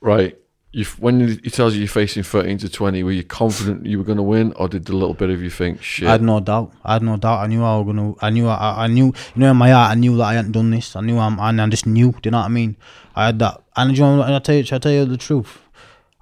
Right. 0.00 0.36
You, 0.78 0.84
when 1.00 1.26
he 1.42 1.50
tells 1.50 1.74
you 1.74 1.80
you're 1.80 1.88
facing 1.88 2.22
13 2.22 2.58
to 2.58 2.68
20, 2.68 3.02
were 3.02 3.10
you 3.10 3.24
confident 3.24 3.84
you 3.84 3.98
were 3.98 4.04
going 4.04 4.16
to 4.16 4.22
win, 4.22 4.52
or 4.52 4.68
did 4.68 4.88
a 4.88 4.92
little 4.96 5.12
bit 5.12 5.28
of 5.28 5.42
you 5.42 5.50
think, 5.50 5.82
shit? 5.82 6.06
I 6.06 6.12
had 6.12 6.22
no 6.22 6.38
doubt. 6.38 6.72
I 6.84 6.92
had 6.92 7.02
no 7.02 7.16
doubt. 7.16 7.40
I 7.40 7.48
knew 7.48 7.64
I 7.64 7.76
was 7.78 7.86
gonna. 7.86 8.14
I 8.20 8.30
knew. 8.30 8.46
I, 8.46 8.84
I 8.84 8.86
knew. 8.86 9.06
You 9.06 9.40
know, 9.40 9.50
in 9.50 9.56
my 9.56 9.70
heart, 9.70 9.90
I 9.90 9.94
knew 9.96 10.16
that 10.18 10.22
I 10.22 10.34
hadn't 10.34 10.52
done 10.52 10.70
this. 10.70 10.94
I 10.94 11.00
knew. 11.00 11.18
I'm. 11.18 11.40
And 11.40 11.60
I 11.60 11.66
just 11.66 11.84
knew. 11.84 12.12
Do 12.12 12.20
you 12.22 12.30
know 12.30 12.38
what 12.38 12.44
I 12.44 12.48
mean? 12.48 12.76
I 13.16 13.26
had 13.26 13.40
that. 13.40 13.60
And 13.74 13.98
you 13.98 14.04
know, 14.04 14.22
I 14.22 14.38
tell 14.38 14.54
you, 14.54 14.64
I 14.70 14.78
tell 14.78 14.92
you 14.92 15.04
the 15.04 15.16
truth. 15.16 15.58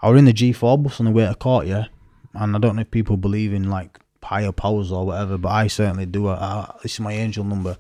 I 0.00 0.08
was 0.08 0.18
in 0.18 0.24
the 0.24 0.32
G4 0.32 0.82
bus 0.82 1.00
on 1.00 1.04
the 1.06 1.12
way 1.12 1.26
to 1.26 1.34
court, 1.34 1.66
yeah. 1.66 1.88
And 2.32 2.56
I 2.56 2.58
don't 2.58 2.76
know 2.76 2.82
if 2.82 2.90
people 2.90 3.18
believe 3.18 3.52
in 3.52 3.68
like 3.68 4.00
higher 4.26 4.52
powers 4.52 4.90
or 4.92 5.06
whatever, 5.06 5.38
but 5.38 5.48
I 5.48 5.66
certainly 5.68 6.06
do. 6.06 6.28
I, 6.28 6.34
I, 6.34 6.74
this 6.82 6.94
is 6.94 7.00
my 7.00 7.12
angel 7.12 7.44
number. 7.44 7.76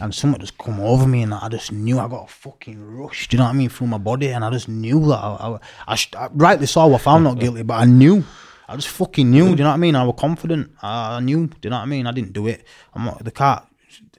And 0.00 0.14
something 0.14 0.40
just 0.40 0.56
come 0.56 0.80
over 0.80 1.06
me 1.06 1.22
and 1.22 1.34
I 1.34 1.48
just 1.48 1.72
knew 1.72 1.98
I 1.98 2.08
got 2.08 2.24
a 2.24 2.32
fucking 2.32 2.80
rush, 2.96 3.28
do 3.28 3.36
you 3.36 3.38
know 3.38 3.44
what 3.44 3.54
I 3.54 3.58
mean, 3.58 3.68
through 3.68 3.88
my 3.88 3.98
body. 3.98 4.28
And 4.28 4.44
I 4.44 4.50
just 4.50 4.68
knew 4.68 5.00
that 5.08 5.18
I, 5.18 5.58
I, 5.88 5.98
I, 6.16 6.28
rightly 6.32 6.66
so, 6.66 6.94
I 6.94 6.98
found 6.98 7.24
not 7.24 7.38
guilty, 7.38 7.62
but 7.62 7.74
I 7.74 7.84
knew. 7.84 8.24
I 8.68 8.76
just 8.76 8.88
fucking 8.88 9.28
knew, 9.28 9.46
do 9.46 9.50
you 9.50 9.56
know 9.56 9.70
what 9.70 9.74
I 9.74 9.78
mean? 9.78 9.96
I 9.96 10.04
was 10.04 10.14
confident. 10.16 10.70
I, 10.80 11.16
I 11.16 11.20
knew, 11.20 11.48
do 11.48 11.56
you 11.64 11.70
know 11.70 11.76
what 11.78 11.82
I 11.82 11.86
mean? 11.86 12.06
I 12.06 12.12
didn't 12.12 12.32
do 12.32 12.46
it. 12.46 12.64
I'm 12.94 13.04
not, 13.04 13.24
the 13.24 13.32
car, 13.32 13.66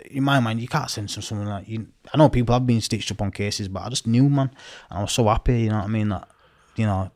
in 0.10 0.24
my 0.24 0.42
mind, 0.42 0.60
you 0.60 0.68
can't 0.68 0.90
send 0.90 1.10
someone 1.10 1.48
like 1.48 1.70
you. 1.70 1.88
I 2.14 2.18
know 2.18 2.28
people 2.28 2.54
have 2.54 2.68
been 2.68 2.82
stitched 2.82 3.12
up 3.12 3.22
on 3.22 3.32
cases, 3.32 3.70
but 3.70 3.84
I 3.84 3.90
just 3.90 4.06
knew, 4.08 4.28
man. 4.28 4.52
And 4.90 5.00
I 5.00 5.02
was 5.02 5.14
so 5.14 5.26
happy, 5.30 5.62
you 5.62 5.70
know 5.70 5.78
what 5.78 5.86
I 5.86 5.88
mean? 5.88 6.10
That, 6.10 6.28
you 6.76 6.86
know, 6.86 7.12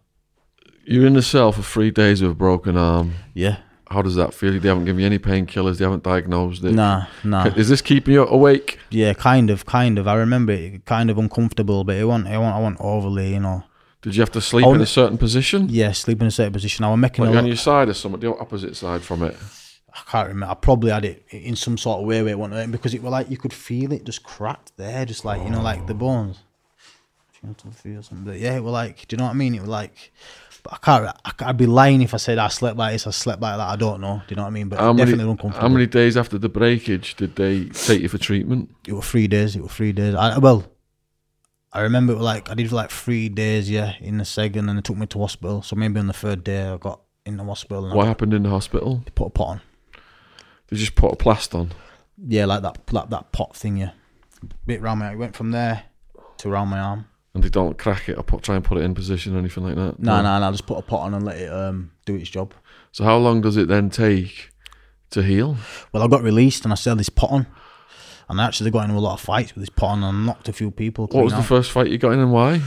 You're 0.86 1.08
in 1.08 1.14
the 1.14 1.22
cell 1.22 1.52
for 1.52 1.62
three 1.62 1.92
days 1.92 2.22
with 2.22 2.32
a 2.32 2.36
broken 2.36 2.78
arm. 2.78 3.16
yeah. 3.34 3.58
How 3.90 4.02
does 4.02 4.16
that 4.16 4.34
feel? 4.34 4.60
They 4.60 4.68
haven't 4.68 4.86
given 4.86 5.02
you 5.02 5.06
any 5.06 5.20
painkillers. 5.20 5.78
They 5.78 5.86
haven't 5.86 6.04
diagnosed 6.04 6.64
it. 6.64 6.72
Nah, 6.72 7.06
nah. 7.24 7.46
Is 7.56 7.70
this 7.70 7.82
keeping 7.82 8.16
you 8.16 8.26
awake? 8.26 8.80
Yeah, 8.90 9.14
kind 9.14 9.50
of, 9.50 9.66
kind 9.66 10.00
of. 10.00 10.08
I 10.08 10.16
remember 10.16 10.54
it 10.54 10.86
kind 10.86 11.10
of 11.10 11.18
uncomfortable, 11.18 11.84
but 11.84 11.96
it 11.96 12.06
wasn't, 12.06 12.28
it 12.30 12.38
wasn't, 12.38 12.56
I 12.56 12.60
wasn't 12.60 12.82
overly, 12.82 13.34
you 13.34 13.40
know. 13.40 13.64
Did 14.02 14.16
you 14.16 14.22
have 14.22 14.32
to 14.34 14.42
sleep 14.42 14.66
Oh, 14.66 14.74
in 14.74 14.82
a 14.82 14.86
certain 14.86 15.18
position? 15.18 15.68
Yeah, 15.70 15.92
sleep 15.92 16.22
in 16.22 16.28
a 16.28 16.32
certain 16.32 16.54
position. 16.54 16.86
I 16.86 16.90
was 16.90 17.00
making 17.00 17.26
Like 17.26 17.36
on 17.36 17.48
your 17.48 17.56
side 17.56 17.90
or 17.90 17.94
something? 17.94 18.20
The 18.20 18.36
opposite 18.36 18.76
side 18.76 19.02
from 19.02 19.24
it? 19.24 19.36
I 19.96 20.02
can't 20.12 20.28
remember. 20.28 20.52
I 20.52 20.56
probably 20.56 20.92
had 20.92 21.06
it 21.06 21.26
in 21.30 21.56
some 21.56 21.78
sort 21.78 22.02
of 22.02 22.06
way 22.06 22.22
where 22.22 22.34
it 22.34 22.40
went 22.40 22.54
hurt 22.54 22.72
because 22.72 22.94
it 22.94 23.02
was 23.02 23.12
like 23.12 23.30
you 23.30 23.38
could 23.38 23.54
feel 23.54 23.92
it 23.92 24.04
just 24.04 24.24
cracked 24.24 24.74
there, 24.78 25.06
just 25.06 25.26
like 25.26 25.42
you 25.44 25.50
know, 25.50 25.62
like 25.62 25.88
the 25.88 25.94
oh. 25.94 25.98
bones. 25.98 26.40
Gentle 27.42 27.72
feel 27.72 28.04
something. 28.04 28.26
But 28.26 28.40
yeah, 28.40 28.58
it 28.58 28.64
was 28.64 28.74
like, 28.74 29.08
do 29.08 29.14
you 29.14 29.18
know 29.18 29.26
what 29.26 29.32
I 29.32 29.36
mean? 29.36 29.56
It 29.56 29.62
was 29.62 29.70
like, 29.70 30.12
but 30.66 30.74
I 30.74 30.78
can't. 30.78 31.18
I, 31.24 31.50
I'd 31.50 31.58
be 31.58 31.68
lying 31.68 32.02
if 32.02 32.16
I 32.16 32.18
said 32.18 32.40
I 32.40 32.48
slept 32.48 32.76
like 32.76 32.94
this. 32.94 33.06
I 33.06 33.12
slept 33.12 33.40
like 33.40 33.56
that. 33.58 33.68
I 33.70 33.76
don't 33.76 34.02
know. 34.02 34.24
Do 34.28 34.32
you 34.32 34.36
know 34.36 34.42
what 34.42 34.48
I 34.48 34.52
mean? 34.52 34.68
But 34.68 34.80
How 34.80 34.94
many, 34.94 35.12
definitely 35.12 35.32
uncomfortable. 35.32 35.62
how 35.62 35.72
many 35.72 35.86
days 35.86 36.18
after 36.18 36.40
the 36.40 36.50
breakage 36.50 37.14
did 37.14 37.36
they 37.36 37.66
take 37.66 38.02
you 38.02 38.10
for 38.10 38.18
treatment? 38.18 38.72
It 38.88 38.94
was 38.94 39.06
three 39.08 39.28
days. 39.28 39.56
It 39.56 39.62
was 39.62 39.72
three 39.72 39.92
days. 39.92 40.16
I, 40.16 40.40
well, 40.40 40.66
I 41.72 41.82
remember 41.82 42.14
it 42.14 42.16
was 42.16 42.26
like 42.26 42.50
I 42.50 42.56
did 42.56 42.72
like 42.72 42.90
three 42.90 43.30
days, 43.30 43.70
yeah, 43.70 43.94
in 44.00 44.18
the 44.18 44.26
second, 44.26 44.68
and 44.68 44.78
they 44.80 44.82
took 44.82 44.98
me 44.98 45.06
to 45.06 45.20
hospital. 45.20 45.62
So 45.62 45.76
maybe 45.76 46.00
on 46.00 46.08
the 46.08 46.14
third 46.14 46.44
day, 46.44 46.68
I 46.68 46.78
got 46.78 47.00
in 47.28 47.38
the 47.38 47.44
hospital 47.44 47.84
and 47.84 47.94
I 47.94 47.96
What 47.98 48.08
happened 48.08 48.34
in 48.34 48.42
the 48.42 48.50
hospital? 48.50 49.04
They 49.06 49.12
put 49.12 49.28
a 49.28 49.30
pot 49.30 49.48
on. 49.50 49.62
They 50.70 50.78
just 50.78 50.96
put 50.96 51.14
a 51.14 51.16
plast 51.16 51.54
on. 51.54 51.74
Yeah, 52.28 52.46
like 52.46 52.64
that, 52.64 52.92
like 52.92 53.12
that 53.12 53.32
pot 53.32 53.56
thing, 53.56 53.78
yeah. 53.78 53.92
Bit 54.66 54.82
round 54.82 55.00
my. 55.02 55.12
It 55.12 55.18
went 55.18 55.36
from 55.36 55.52
there 55.52 55.84
to 56.38 56.50
around 56.50 56.70
my 56.70 56.80
arm. 56.80 57.06
And 57.36 57.44
they 57.44 57.50
don't 57.50 57.78
crack 57.78 58.08
it 58.08 58.18
or 58.18 58.24
put, 58.24 58.44
try 58.44 58.56
and 58.56 58.64
put 58.64 58.78
it 58.78 58.86
in 58.86 58.96
position 58.96 59.36
or 59.36 59.40
anything 59.40 59.66
like 59.66 59.76
that. 59.76 60.00
No, 60.00 60.22
no, 60.22 60.40
no. 60.40 60.48
I 60.48 60.52
just 60.52 60.66
put 60.66 60.78
a 60.78 60.82
pot 60.82 61.02
on 61.02 61.14
and 61.14 61.26
let 61.26 61.36
it 61.38 61.52
um 61.52 61.92
do 62.06 62.16
its 62.16 62.30
job. 62.30 62.54
So 62.94 63.04
how 63.04 63.18
long 63.18 63.42
does 63.42 63.58
it 63.58 63.68
then 63.68 63.90
take 63.90 64.52
to 65.10 65.22
heal? 65.22 65.58
Well, 65.92 66.02
I 66.02 66.08
got 66.08 66.24
released 66.24 66.64
and 66.64 66.72
I 66.72 66.76
still 66.76 66.92
had 66.92 67.00
this 67.00 67.10
pot 67.10 67.32
on, 67.32 67.46
and 68.30 68.40
I 68.40 68.46
actually 68.46 68.72
got 68.72 68.86
into 68.86 68.96
a 68.96 69.00
lot 69.00 69.16
of 69.16 69.20
fights 69.22 69.54
with 69.54 69.64
this 69.64 69.70
pot 69.70 69.98
on 69.98 70.04
and 70.04 70.26
knocked 70.26 70.48
a 70.48 70.54
few 70.54 70.72
people. 70.72 71.08
What 71.08 71.26
was 71.26 71.34
clean 71.34 71.42
the 71.42 71.48
first 71.48 71.72
fight 71.72 71.88
you 71.90 71.98
got 71.98 72.14
in 72.14 72.20
and 72.20 72.32
why? 72.32 72.62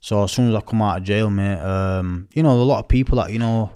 So 0.00 0.24
as 0.24 0.32
soon 0.32 0.48
as 0.48 0.54
I 0.54 0.60
come 0.62 0.80
out 0.80 0.98
of 0.98 1.04
jail, 1.04 1.28
mate, 1.28 1.60
um, 1.60 2.28
you 2.32 2.42
know, 2.42 2.52
a 2.52 2.64
lot 2.64 2.78
of 2.80 2.88
people 2.88 3.16
that 3.18 3.32
you 3.32 3.38
know, 3.38 3.70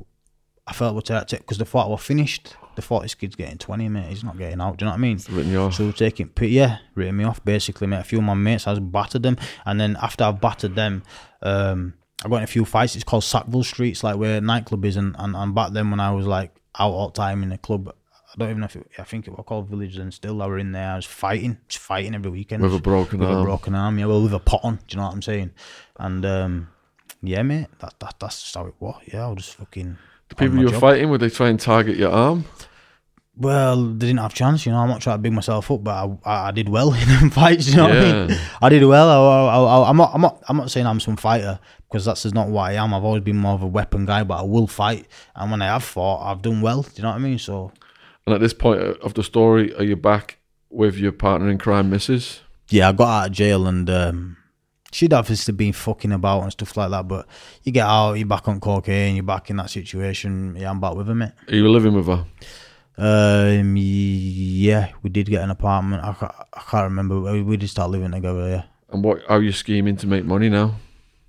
I 0.67 0.73
felt 0.73 0.95
were 0.95 1.03
taking 1.03 1.39
because 1.41 1.59
the 1.59 1.67
fight 1.67 1.87
was 1.89 2.03
finished. 2.03 2.55
The 2.81 3.01
this 3.01 3.15
kid's 3.15 3.35
getting 3.35 3.59
twenty, 3.59 3.89
mate. 3.89 4.07
He's 4.07 4.23
not 4.23 4.39
getting 4.39 4.61
out. 4.61 4.77
Do 4.77 4.85
you 4.85 4.87
know 4.87 4.93
what 4.93 4.99
I 4.99 5.01
mean? 5.01 5.19
Written 5.31 5.51
you 5.51 5.61
off. 5.61 5.75
So 5.75 5.87
we're 5.87 5.93
taking, 5.93 6.31
yeah, 6.41 6.79
written 6.95 7.17
me 7.17 7.25
off 7.25 7.45
basically, 7.45 7.89
mate. 7.89 8.01
A 8.01 8.05
few 8.05 8.19
of 8.19 8.25
my 8.25 8.35
mates, 8.35 8.67
I 8.67 8.71
was 8.71 8.81
battered 8.81 9.25
them, 9.25 9.37
and 9.67 9.81
then 9.81 9.97
after 10.01 10.25
I've 10.25 10.41
battered 10.41 10.77
them, 10.77 11.03
um, 11.43 11.95
I 12.25 12.29
got 12.29 12.37
in 12.37 12.43
a 12.45 12.47
few 12.47 12.65
fights. 12.65 12.95
It's 12.95 13.05
called 13.05 13.25
Sackville 13.25 13.65
Street. 13.65 13.91
It's 13.91 14.05
like 14.05 14.17
where 14.17 14.41
nightclub 14.41 14.85
is, 14.85 14.97
and, 14.97 15.17
and 15.19 15.35
and 15.35 15.55
back 15.55 15.73
then 15.73 15.91
when 15.91 15.99
I 15.99 16.13
was 16.13 16.27
like 16.27 16.55
out 16.79 16.93
all 16.93 17.11
time 17.11 17.43
in 17.43 17.49
the 17.49 17.59
club, 17.59 17.93
I 18.13 18.39
don't 18.39 18.51
even 18.51 18.61
know 18.61 18.67
if 18.67 18.77
it, 18.77 18.87
I 18.99 19.03
think 19.03 19.27
it 19.27 19.31
was 19.31 19.45
called 19.45 19.69
Village, 19.69 19.97
and 19.97 20.15
still 20.15 20.41
I 20.41 20.47
were 20.47 20.59
in 20.59 20.71
there. 20.71 20.93
I 20.93 20.97
was 20.97 21.05
fighting, 21.07 21.59
just 21.67 21.83
fighting 21.85 22.15
every 22.15 22.31
weekend 22.31 22.63
With 22.63 22.75
a 22.75 22.81
broken 22.81 23.19
with 23.19 23.29
arm. 23.29 23.41
a 23.41 23.45
broken 23.45 23.75
arm. 23.75 23.99
Yeah, 23.99 24.07
well, 24.07 24.23
with 24.23 24.35
a 24.35 24.39
pot 24.39 24.61
on. 24.63 24.77
Do 24.77 24.83
you 24.91 24.97
know 24.99 25.07
what 25.07 25.15
I'm 25.15 25.23
saying? 25.23 25.51
And 25.97 26.25
um, 26.25 26.69
yeah, 27.23 27.43
mate, 27.43 27.67
that, 27.81 27.95
that 27.99 28.15
that's 28.21 28.43
just 28.43 28.55
how 28.55 28.67
it 28.67 28.75
was. 28.79 29.03
Yeah, 29.13 29.27
I 29.27 29.29
was 29.31 29.45
just 29.45 29.57
fucking. 29.57 29.99
The 30.29 30.35
people 30.35 30.59
you 30.59 30.67
were 30.67 30.71
job. 30.73 30.81
fighting, 30.83 31.09
would 31.09 31.21
they 31.23 31.31
try 31.31 31.49
and 31.49 31.59
target 31.59 31.97
your 31.97 32.11
arm? 32.13 32.45
Well, 33.39 33.85
they 33.93 34.07
didn't 34.07 34.19
have 34.19 34.35
chance, 34.35 34.67
you 34.67 34.73
know. 34.73 34.79
I'm 34.79 34.89
not 34.89 35.01
trying 35.01 35.19
to 35.19 35.23
big 35.23 35.33
myself 35.33 35.71
up, 35.71 35.85
but 35.85 36.19
I, 36.25 36.49
I, 36.49 36.51
did 36.51 36.69
well 36.69 36.93
in 37.03 37.09
them 37.09 37.31
fights. 37.31 37.69
You 37.69 37.77
know 37.77 37.89
what 37.89 37.97
I 37.97 38.27
mean? 38.27 38.39
I 38.61 38.69
did 38.69 38.85
well. 38.85 39.09
I, 39.49 39.89
I'm 39.89 39.97
not, 39.97 40.11
I'm 40.13 40.21
not, 40.21 40.43
I'm 40.49 40.57
not 40.57 40.71
saying 40.71 40.87
I'm 40.87 40.99
some 40.99 41.17
fighter 41.17 41.61
because 41.89 42.05
that's 42.05 42.25
just 42.25 42.35
not 42.35 42.49
what 42.49 42.63
I 42.63 42.73
am. 42.73 42.93
I've 42.93 43.05
always 43.05 43.23
been 43.23 43.37
more 43.37 43.55
of 43.55 43.63
a 43.63 43.67
weapon 43.67 44.07
guy, 44.07 44.25
but 44.25 44.41
I 44.41 44.43
will 44.43 44.67
fight. 44.67 45.07
And 45.37 45.51
when 45.51 45.63
I 45.63 45.67
have 45.67 45.85
fought, 45.85 46.29
I've 46.29 46.43
done 46.43 46.61
well. 46.61 46.83
Do 46.83 46.91
you 46.97 47.03
know 47.03 47.11
what 47.11 47.17
I 47.17 47.21
mean? 47.21 47.39
So 47.39 47.73
And 48.27 48.35
at 48.35 48.41
this 48.41 48.53
point 48.55 48.81
of 48.81 49.15
the 49.15 49.23
story, 49.23 49.73
are 49.77 49.85
you 49.85 49.97
back 49.97 50.39
with 50.71 50.97
your 50.97 51.13
partner 51.13 51.49
in 51.49 51.59
crime, 51.59 51.91
Mrs.? 51.91 52.41
yeah, 52.71 52.89
I 52.89 52.93
got 52.93 53.09
out 53.09 53.27
of 53.29 53.33
jail 53.33 53.67
and 53.67 53.89
um, 53.89 54.37
she'd 54.93 55.13
obviously 55.13 55.55
been 55.55 55.73
fucking 55.73 56.13
about 56.13 56.43
and 56.43 56.53
stuff 56.53 56.77
like 56.77 56.91
that. 56.91 57.09
But 57.09 57.27
you 57.63 57.73
get 57.73 57.87
out, 57.87 58.15
you're 58.15 58.27
back 58.27 58.49
on 58.49 58.61
cocaine, 58.61 59.17
you're 59.17 59.23
back 59.23 59.51
in 59.51 59.57
that 59.57 59.71
situation. 59.71 60.57
Yeah, 60.59 60.71
I'm 60.71 60.81
back 60.81 60.95
with 60.95 61.07
her, 61.09 61.15
mate. 61.15 61.33
Are 61.49 61.55
you 61.55 61.69
living 61.69 61.95
with 61.95 62.07
her? 62.07 62.27
Um, 62.99 63.77
yeah, 63.79 64.91
we 65.03 65.11
did 65.11 65.27
get 65.27 65.43
an 65.43 65.51
apartment. 65.51 66.03
I 66.05 66.13
can't, 66.13 66.33
I 66.53 66.61
can't 66.69 66.85
remember. 66.85 67.21
We 67.21 67.43
we 67.43 67.57
did 67.57 67.71
start 67.71 67.91
living 67.91 68.11
together. 68.11 68.49
Yeah. 68.49 68.63
And 68.91 69.05
what? 69.05 69.23
How 69.29 69.37
are 69.37 69.43
you 69.43 69.53
scheming 69.53 69.97
to 69.99 70.07
make 70.07 70.25
money 70.25 70.49
now? 70.49 70.75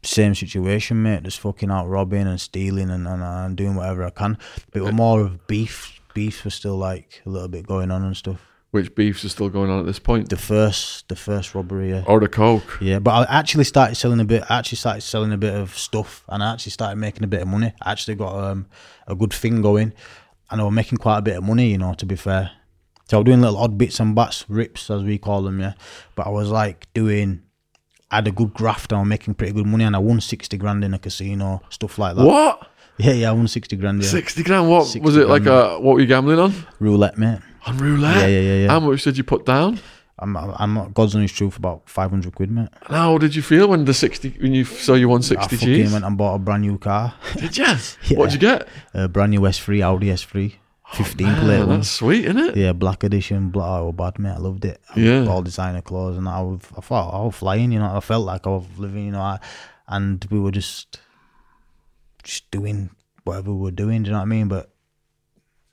same 0.03 0.36
situation, 0.36 1.03
mate. 1.03 1.24
Just 1.24 1.39
fucking 1.39 1.72
out 1.72 1.88
robbing 1.88 2.28
and 2.28 2.39
stealing 2.39 2.89
and, 2.89 3.07
and, 3.07 3.22
and 3.22 3.57
doing 3.57 3.76
whatever 3.76 4.03
I 4.05 4.09
can. 4.09 4.38
But 4.72 4.80
it 4.80 4.84
was 4.84 4.93
more 4.93 5.22
of 5.22 5.47
beef. 5.47 5.99
Beef 6.13 6.43
was 6.43 6.55
still 6.55 6.78
like 6.78 7.22
a 7.26 7.30
little 7.30 7.47
bit 7.47 7.67
going 7.67 7.91
on 7.91 8.03
and 8.03 8.15
stuff. 8.15 8.45
Which 8.72 8.93
beefs 8.93 9.26
are 9.26 9.30
still 9.30 9.49
going 9.49 9.72
on 9.72 9.80
at 9.80 9.88
this 9.88 9.97
point? 9.97 10.30
The 10.30 10.38
first, 10.38 11.07
the 11.07 11.15
first 11.15 11.55
robbery, 11.55 11.89
yeah. 11.89 12.03
Or 12.05 12.20
the 12.20 12.28
coke? 12.28 12.78
Yeah, 12.80 12.99
but 12.99 13.28
I 13.28 13.39
actually 13.39 13.63
started 13.63 13.95
selling 13.95 14.20
a 14.20 14.26
bit. 14.26 14.43
I 14.47 14.59
actually 14.59 14.78
started 14.78 15.01
selling 15.01 15.34
a 15.34 15.38
bit 15.38 15.55
of 15.55 15.76
stuff, 15.76 16.24
and 16.28 16.43
I 16.43 16.53
actually 16.53 16.74
started 16.74 16.97
making 16.97 17.24
a 17.24 17.28
bit 17.28 17.41
of 17.41 17.47
money. 17.47 17.74
I 17.82 17.91
actually 17.91 18.13
got 18.13 18.36
um, 18.36 18.67
a 19.07 19.15
good 19.15 19.34
thing 19.34 19.63
going, 19.63 19.93
and 20.52 20.62
I 20.62 20.64
was 20.64 20.74
making 20.74 20.97
quite 20.97 21.18
a 21.20 21.22
bit 21.22 21.38
of 21.38 21.43
money. 21.43 21.72
You 21.72 21.78
know, 21.78 21.93
to 21.93 22.06
be 22.06 22.16
fair, 22.16 22.52
so 23.10 23.18
I 23.18 23.20
was 23.20 23.26
doing 23.26 23.41
little 23.41 23.58
odd 23.58 23.78
bits 23.78 24.00
and 24.00 24.16
bats, 24.16 24.45
rips 24.47 24.89
as 24.89 25.04
we 25.04 25.18
call 25.18 25.41
them, 25.41 25.60
yeah. 25.60 25.74
But 26.16 26.28
I 26.28 26.30
was 26.30 26.50
like 26.50 26.88
doing. 26.93 27.43
I 28.12 28.16
had 28.16 28.28
a 28.28 28.32
good 28.32 28.54
graft. 28.56 28.91
And 28.91 28.97
I 28.97 29.02
was 29.02 29.10
making 29.10 29.36
pretty 29.36 29.54
good 29.54 29.68
money, 29.68 29.84
and 29.84 29.95
I 29.95 30.00
won 30.00 30.22
sixty 30.22 30.58
grand 30.58 30.84
in 30.84 30.93
a 30.93 31.00
casino, 31.00 31.62
stuff 31.70 31.97
like 31.97 32.16
that. 32.16 32.24
What? 32.26 32.68
Yeah, 32.97 33.14
yeah, 33.14 33.30
I 33.30 33.34
won 33.34 33.47
sixty 33.47 33.76
grand. 33.78 34.02
Yeah. 34.02 34.10
Sixty 34.10 34.43
grand? 34.43 34.70
What 34.70 34.84
60 34.86 35.00
was 35.00 35.16
it 35.16 35.28
like? 35.30 35.45
A, 35.45 35.80
what 35.80 35.95
were 35.95 36.02
you 36.02 36.08
gambling 36.08 36.39
on? 36.39 36.54
roulette, 36.80 37.18
mate. 37.18 37.39
On 37.66 37.78
roulette. 37.78 38.18
Yeah, 38.18 38.28
yeah, 38.28 38.39
yeah, 38.39 38.64
yeah. 38.64 38.68
How 38.70 38.80
much 38.80 39.04
did 39.04 39.18
you 39.18 39.24
put 39.24 39.45
down? 39.45 39.80
I'm, 40.22 40.36
I'm 40.38 40.74
not 40.74 40.93
God's 40.93 41.15
honest 41.15 41.36
truth 41.36 41.57
about 41.57 41.89
five 41.89 42.09
hundred 42.09 42.36
quid, 42.36 42.51
mate. 42.51 42.70
And 42.88 42.95
how 42.97 43.17
did 43.17 43.36
you 43.36 43.41
feel 43.41 43.67
when 43.70 43.86
the 43.86 43.93
sixty 43.93 44.30
when 44.41 44.53
you 44.53 44.65
saw 44.65 44.93
you 44.95 45.07
won 45.09 45.22
60 45.22 45.43
I 45.55 45.57
fucking 45.57 45.67
G's? 45.76 45.93
went 45.93 46.03
and 46.05 46.17
bought 46.17 46.36
a 46.36 46.39
brand 46.39 46.61
new 46.63 46.78
car, 46.78 47.13
Did 47.38 47.57
you? 47.57 47.65
What'd 48.17 48.34
you 48.34 48.39
get? 48.39 48.67
a 48.93 49.07
brand 49.07 49.32
new 49.32 49.39
S3 49.41 49.82
Audi 49.84 50.07
S3, 50.07 50.53
fifteen 50.93 51.34
plate 51.36 51.59
one. 51.59 51.70
that's 51.70 51.89
sweet, 51.89 52.26
isn't 52.26 52.38
it? 52.38 52.57
Yeah, 52.57 52.74
black 52.74 53.03
edition, 53.03 53.49
black. 53.49 53.67
Oh, 53.82 53.91
bad 53.91 54.20
mate. 54.20 54.32
I 54.32 54.38
loved 54.38 54.65
it. 54.65 54.82
Yeah. 54.95 55.26
all 55.28 55.41
designer 55.41 55.82
clothes, 55.82 56.17
and 56.17 56.28
I 56.28 56.41
was, 56.41 56.59
I 56.78 56.82
thought 56.82 57.13
I 57.13 57.24
was 57.26 57.36
flying. 57.36 57.72
You 57.72 57.80
know, 57.80 57.95
I 57.95 57.99
felt 58.01 58.26
like 58.26 58.45
I 58.45 58.49
was 58.49 58.65
living. 58.78 59.05
You 59.05 59.11
know, 59.11 59.22
I, 59.22 59.39
and 59.88 60.26
we 60.30 60.39
were 60.39 60.51
just, 60.51 60.99
just 62.24 62.49
doing 62.51 62.89
whatever 63.24 63.53
we 63.53 63.61
were 63.61 63.72
doing. 63.72 64.03
Do 64.03 64.07
you 64.07 64.11
know 64.13 64.20
what 64.20 64.24
I 64.24 64.28
mean? 64.28 64.47
But 64.47 64.70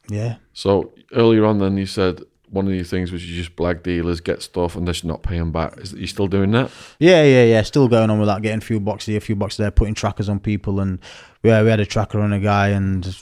yeah, 0.09 0.37
So 0.53 0.93
earlier 1.13 1.45
on, 1.45 1.59
then 1.59 1.77
you 1.77 1.87
said 1.87 2.23
one 2.51 2.67
of 2.69 2.75
your 2.75 2.85
things 2.85 3.13
was 3.13 3.29
you 3.29 3.43
just 3.43 3.57
blag 3.57 3.83
dealers, 3.83 4.21
get 4.21 4.43
stuff, 4.43 4.77
and 4.77 4.87
they're 4.87 4.93
just 4.95 5.05
not 5.05 5.23
paying 5.23 5.51
back. 5.53 5.77
Is 5.79 5.93
you 5.93 6.07
still 6.07 6.27
doing 6.29 6.51
that? 6.53 6.71
yeah, 6.99 7.23
yeah, 7.25 7.45
yeah. 7.45 7.63
Still 7.63 7.89
going 7.89 8.11
on 8.11 8.19
with 8.19 8.29
that. 8.29 8.43
Getting 8.43 8.59
a 8.59 8.61
few 8.61 8.81
boxes 8.81 9.07
here, 9.09 9.19
a 9.19 9.21
few 9.21 9.37
boxes 9.37 9.59
there, 9.59 9.71
putting 9.71 9.95
trackers 9.95 10.29
on 10.29 10.41
people, 10.41 10.81
and 10.81 10.99
yeah, 11.43 11.63
we 11.63 11.69
had 11.69 11.81
a 11.81 11.87
tracker 11.87 12.21
on 12.21 12.33
a 12.33 12.41
guy, 12.41 12.69
and 12.69 13.17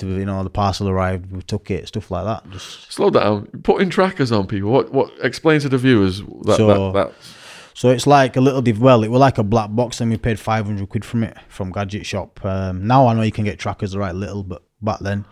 you 0.00 0.24
know, 0.24 0.42
the 0.42 0.50
parcel 0.50 0.88
arrived, 0.88 1.30
we 1.30 1.42
took 1.42 1.70
it, 1.70 1.86
stuff 1.86 2.10
like 2.10 2.24
that. 2.24 2.50
Just 2.50 2.90
Slow 2.92 3.08
down. 3.10 3.46
Putting 3.62 3.88
trackers 3.88 4.32
on 4.32 4.46
people. 4.48 4.70
What? 4.70 4.92
What? 4.92 5.12
Explain 5.22 5.60
to 5.60 5.68
the 5.68 5.78
viewers 5.78 6.20
that 6.42 6.56
So- 6.56 6.92
that, 6.92 7.06
that 7.06 7.12
So 7.74 7.90
it's 7.90 8.06
like 8.06 8.36
a 8.36 8.40
little 8.40 8.60
div. 8.62 8.80
Well, 8.80 9.04
it 9.04 9.08
was 9.10 9.20
like 9.20 9.38
a 9.38 9.44
black 9.44 9.70
box, 9.70 10.00
and 10.00 10.10
we 10.10 10.16
paid 10.18 10.40
five 10.40 10.66
hundred 10.66 10.88
quid 10.88 11.04
from 11.04 11.22
it 11.24 11.36
from 11.48 11.70
Gadget 11.70 12.04
Shop. 12.04 12.44
Um, 12.44 12.86
now 12.86 13.06
I 13.06 13.14
know 13.14 13.22
you 13.22 13.30
can 13.32 13.44
get 13.44 13.58
trackers 13.60 13.92
the 13.92 13.98
right 14.00 14.14
little, 14.14 14.42
but 14.42 14.62
back 14.80 14.98
then, 15.00 15.24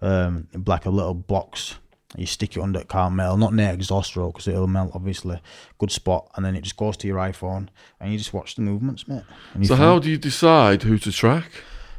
um, 0.00 0.46
like 0.66 0.86
a 0.86 0.90
little 0.90 1.14
box, 1.14 1.74
you 2.16 2.26
stick 2.26 2.56
it 2.56 2.60
under 2.60 2.78
the 2.80 2.84
car 2.84 3.10
mail, 3.10 3.36
not 3.36 3.54
near 3.54 3.72
exhaust 3.72 4.16
row 4.16 4.28
because 4.30 4.46
it'll 4.48 4.66
melt. 4.66 4.92
Obviously, 4.94 5.40
good 5.78 5.90
spot, 5.90 6.30
and 6.36 6.44
then 6.44 6.54
it 6.56 6.62
just 6.62 6.76
goes 6.76 6.96
to 6.98 7.06
your 7.06 7.16
iPhone, 7.18 7.68
and 8.00 8.12
you 8.12 8.18
just 8.18 8.32
watch 8.34 8.54
the 8.54 8.62
movements, 8.62 9.08
mate. 9.08 9.22
And 9.54 9.62
you 9.62 9.68
So 9.68 9.74
find- 9.76 9.84
how 9.84 9.98
do 9.98 10.10
you 10.10 10.18
decide 10.18 10.82
who 10.82 10.98
to 10.98 11.12
track? 11.12 11.50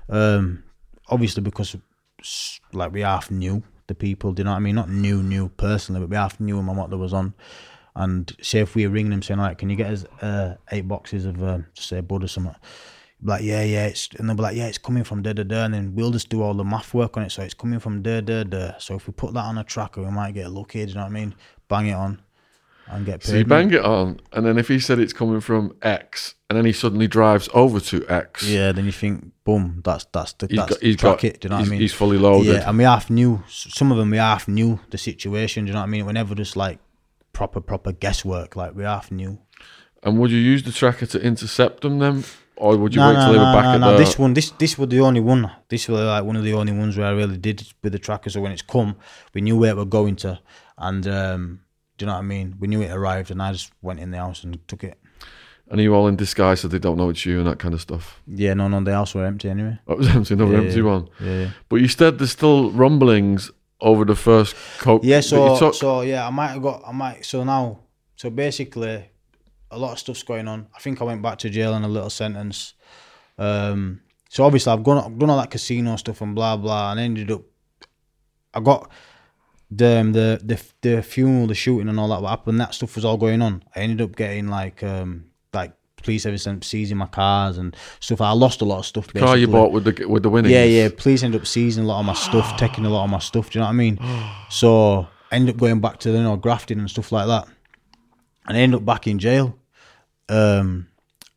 um, 0.09 0.63
obviously 1.09 1.41
because 1.41 1.75
like 2.73 2.91
we 2.91 3.01
half 3.01 3.29
knew 3.31 3.63
the 3.87 3.95
people. 3.95 4.31
Do 4.33 4.41
you 4.41 4.45
know 4.45 4.51
what 4.51 4.57
I 4.57 4.61
mean? 4.61 4.75
Not 4.75 4.89
new, 4.89 5.21
new 5.23 5.49
personally, 5.49 6.01
but 6.01 6.09
we 6.09 6.15
half 6.15 6.39
knew 6.39 6.55
them 6.57 6.69
and 6.69 6.77
what 6.77 6.89
there 6.89 6.99
was 6.99 7.13
on. 7.13 7.33
And 7.95 8.31
say 8.41 8.59
if 8.59 8.75
we 8.75 8.85
ring 8.87 9.09
them 9.09 9.21
saying 9.21 9.39
like, 9.39 9.57
"Can 9.59 9.69
you 9.69 9.75
get 9.75 9.91
us 9.91 10.05
uh, 10.21 10.55
eight 10.71 10.87
boxes 10.87 11.25
of 11.25 11.43
um, 11.43 11.65
say 11.73 12.01
bud 12.01 12.23
or 12.23 12.27
something?" 12.27 12.55
Like 13.23 13.43
yeah, 13.43 13.63
yeah, 13.63 13.85
it's 13.85 14.09
and 14.17 14.27
they'll 14.27 14.35
be 14.35 14.43
like, 14.43 14.57
yeah, 14.57 14.67
it's 14.67 14.77
coming 14.77 15.03
from 15.03 15.21
da 15.21 15.33
da 15.33 15.43
da, 15.43 15.63
and 15.65 15.73
then 15.73 15.95
we'll 15.95 16.11
just 16.11 16.29
do 16.29 16.41
all 16.41 16.53
the 16.53 16.63
math 16.63 16.93
work 16.93 17.15
on 17.15 17.23
it. 17.23 17.31
So 17.31 17.41
it's 17.41 17.53
coming 17.53 17.79
from 17.79 18.01
da 18.01 18.21
da 18.21 18.43
da. 18.43 18.77
So 18.79 18.95
if 18.95 19.07
we 19.07 19.13
put 19.13 19.33
that 19.33 19.45
on 19.45 19.57
a 19.57 19.63
tracker, 19.63 20.01
we 20.01 20.11
might 20.11 20.33
get 20.33 20.51
lucky. 20.51 20.83
Do 20.83 20.89
you 20.89 20.95
know 20.95 21.01
what 21.01 21.07
I 21.07 21.11
mean? 21.11 21.35
Bang 21.69 21.87
it 21.87 21.93
on 21.93 22.21
and 22.87 23.05
get 23.05 23.21
paid. 23.21 23.27
So 23.27 23.35
you 23.37 23.45
bang 23.45 23.71
it 23.71 23.83
on, 23.83 24.19
and 24.31 24.45
then 24.45 24.57
if 24.57 24.67
he 24.67 24.79
said 24.79 24.99
it's 24.99 25.13
coming 25.13 25.39
from 25.39 25.75
X, 25.81 26.35
and 26.49 26.57
then 26.57 26.65
he 26.65 26.73
suddenly 26.73 27.07
drives 27.07 27.49
over 27.53 27.79
to 27.79 28.05
X, 28.07 28.47
Yeah, 28.47 28.71
then 28.71 28.85
you 28.85 28.91
think, 28.91 29.31
boom, 29.43 29.81
that's 29.83 30.05
that's 30.11 30.33
the 30.33 30.47
he's 30.47 30.57
that's 30.57 30.69
got, 30.71 30.81
he's 30.81 30.97
track 30.97 31.17
got, 31.17 31.23
it. 31.23 31.39
Do 31.41 31.45
you 31.45 31.49
know 31.49 31.57
what 31.57 31.67
I 31.67 31.69
mean? 31.69 31.79
he's 31.79 31.93
fully 31.93 32.17
loaded. 32.17 32.53
Yeah, 32.53 32.69
and 32.69 32.77
we 32.77 32.83
half 32.83 33.09
knew 33.09 33.43
some 33.47 33.91
of 33.91 33.97
them. 33.97 34.09
We 34.09 34.17
half 34.17 34.47
knew 34.47 34.79
the 34.89 34.97
situation. 34.97 35.65
Do 35.65 35.69
you 35.69 35.73
know 35.73 35.79
what 35.79 35.87
I 35.87 35.89
mean? 35.89 36.05
We 36.05 36.13
never 36.13 36.35
just 36.35 36.55
like 36.55 36.79
proper 37.31 37.61
proper 37.61 37.91
guesswork. 37.91 38.55
Like 38.55 38.75
we 38.75 38.83
half 38.83 39.11
knew. 39.11 39.39
And 40.03 40.19
would 40.19 40.31
you 40.31 40.37
use 40.37 40.63
the 40.63 40.73
tracker 40.73 41.05
to 41.05 41.21
intercept 41.21 41.81
them 41.81 41.99
then, 41.99 42.25
or 42.63 42.77
would 42.77 42.93
you 42.95 43.01
No, 43.01 43.07
wait 43.09 43.13
no, 43.15 43.23
till 43.23 43.33
they 43.33 43.39
were 43.39 43.51
no, 43.51 43.57
back 43.59 43.63
no, 43.65 43.73
at 43.73 43.77
no. 43.81 43.91
the? 43.93 43.97
This 44.03 44.17
one, 44.23 44.33
this 44.33 44.49
this 44.63 44.77
was 44.79 44.89
the 44.89 44.99
only 45.01 45.19
one. 45.33 45.43
This 45.69 45.87
was 45.89 46.01
like 46.15 46.23
one 46.29 46.37
of 46.39 46.43
the 46.43 46.53
only 46.53 46.73
ones 46.83 46.95
where 46.97 47.07
I 47.07 47.11
really 47.21 47.37
did 47.37 47.57
with 47.83 47.91
the 47.93 47.99
tracker. 47.99 48.29
So 48.29 48.41
when 48.41 48.51
it's 48.51 48.61
come, 48.75 48.95
we 49.33 49.41
knew 49.41 49.57
where 49.59 49.71
it 49.71 49.77
were 49.77 49.85
going 49.99 50.15
to, 50.17 50.39
and 50.77 51.05
um, 51.07 51.41
do 51.97 52.05
you 52.05 52.07
know 52.07 52.13
what 52.13 52.19
I 52.19 52.35
mean? 52.35 52.55
We 52.59 52.67
knew 52.67 52.81
it 52.81 52.91
arrived, 52.91 53.31
and 53.31 53.41
I 53.41 53.51
just 53.51 53.71
went 53.81 53.99
in 53.99 54.11
the 54.11 54.17
house 54.17 54.43
and 54.45 54.57
took 54.67 54.83
it. 54.83 54.97
and 55.69 55.79
are 55.79 55.83
you 55.83 55.93
all 55.95 56.07
in 56.07 56.15
disguise 56.15 56.59
so 56.61 56.67
they 56.67 56.79
don't 56.79 56.97
know 56.97 57.09
it's 57.09 57.25
you 57.25 57.37
and 57.39 57.47
that 57.47 57.59
kind 57.59 57.73
of 57.73 57.81
stuff? 57.81 58.21
Yeah, 58.27 58.53
no, 58.55 58.67
no, 58.67 58.81
the 58.83 58.91
house 58.93 59.15
were 59.15 59.25
empty 59.25 59.49
anyway. 59.49 59.77
That 59.87 59.97
was 59.97 60.07
empty, 60.15 60.33
another 60.33 60.53
Yeah, 60.53 60.63
empty 60.63 60.81
yeah. 60.81 60.93
one. 60.93 61.07
Yeah, 61.19 61.39
yeah. 61.41 61.49
But 61.69 61.77
you 61.81 61.87
said 61.87 62.17
there's 62.17 62.31
still 62.31 62.71
rumblings 62.71 63.51
over 63.79 64.05
the 64.05 64.15
first 64.15 64.55
coke. 64.79 65.01
Yeah, 65.03 65.17
that 65.17 65.23
so 65.23 65.53
you 65.53 65.59
took. 65.59 65.73
so 65.73 66.01
yeah, 66.01 66.27
I 66.27 66.31
might 66.31 66.51
have 66.53 66.61
got 66.61 66.81
I 66.87 66.91
might 66.91 67.25
so 67.25 67.43
now 67.43 67.79
so 68.15 68.29
basically 68.29 69.09
a 69.73 69.77
lot 69.77 69.93
of 69.93 69.99
stuff's 69.99 70.23
going 70.23 70.47
on. 70.47 70.67
I 70.75 70.79
think 70.79 71.01
I 71.01 71.05
went 71.05 71.21
back 71.21 71.37
to 71.39 71.49
jail 71.49 71.73
on 71.73 71.83
a 71.83 71.87
little 71.87 72.09
sentence. 72.09 72.73
Um 73.37 74.01
so 74.29 74.43
obviously 74.43 74.73
I've 74.73 74.83
gone 74.83 75.03
I've 75.03 75.17
done 75.17 75.29
all 75.29 75.37
that 75.37 75.51
casino 75.51 75.95
stuff 75.95 76.21
and 76.21 76.35
blah 76.35 76.57
blah 76.57 76.91
and 76.91 76.99
ended 76.99 77.31
up 77.31 77.41
I 78.53 78.59
got 78.59 78.89
the 79.77 79.99
um, 79.99 80.13
the 80.13 80.39
the 80.43 80.61
the 80.81 81.01
funeral, 81.01 81.47
the 81.47 81.55
shooting 81.55 81.89
and 81.89 81.99
all 81.99 82.09
that 82.09 82.21
what 82.21 82.29
happened, 82.29 82.59
that 82.59 82.73
stuff 82.73 82.95
was 82.95 83.05
all 83.05 83.17
going 83.17 83.41
on. 83.41 83.63
I 83.75 83.79
ended 83.79 84.01
up 84.01 84.15
getting 84.15 84.47
like 84.47 84.83
um 84.83 85.25
like 85.53 85.73
police 85.97 86.25
ever 86.25 86.37
sent 86.37 86.63
seizing 86.63 86.97
my 86.97 87.07
cars 87.07 87.57
and 87.57 87.75
stuff. 87.99 88.21
I 88.21 88.31
lost 88.31 88.61
a 88.61 88.65
lot 88.65 88.79
of 88.79 88.85
stuff. 88.85 89.11
Car 89.13 89.37
you 89.37 89.47
bought 89.47 89.71
with 89.71 89.85
the 89.85 90.05
with 90.05 90.23
the 90.23 90.29
winnings. 90.29 90.53
Yeah, 90.53 90.65
yeah. 90.65 90.89
Police 90.95 91.23
end 91.23 91.35
up 91.35 91.47
seizing 91.47 91.83
a 91.83 91.87
lot 91.87 91.99
of 91.99 92.05
my 92.05 92.13
stuff, 92.13 92.55
taking 92.57 92.85
a 92.85 92.89
lot 92.89 93.05
of 93.05 93.09
my 93.09 93.19
stuff. 93.19 93.49
Do 93.49 93.57
you 93.57 93.61
know 93.61 93.67
what 93.67 93.73
I 93.73 93.75
mean? 93.75 93.99
So 94.49 95.07
I 95.31 95.35
end 95.35 95.49
up 95.49 95.57
going 95.57 95.79
back 95.79 95.99
to 96.01 96.11
you 96.11 96.21
know 96.21 96.35
grafting 96.35 96.79
and 96.79 96.89
stuff 96.89 97.11
like 97.11 97.27
that, 97.27 97.47
and 98.47 98.57
I 98.57 98.59
end 98.59 98.75
up 98.75 98.85
back 98.85 99.07
in 99.07 99.19
jail. 99.19 99.57
Um, 100.29 100.87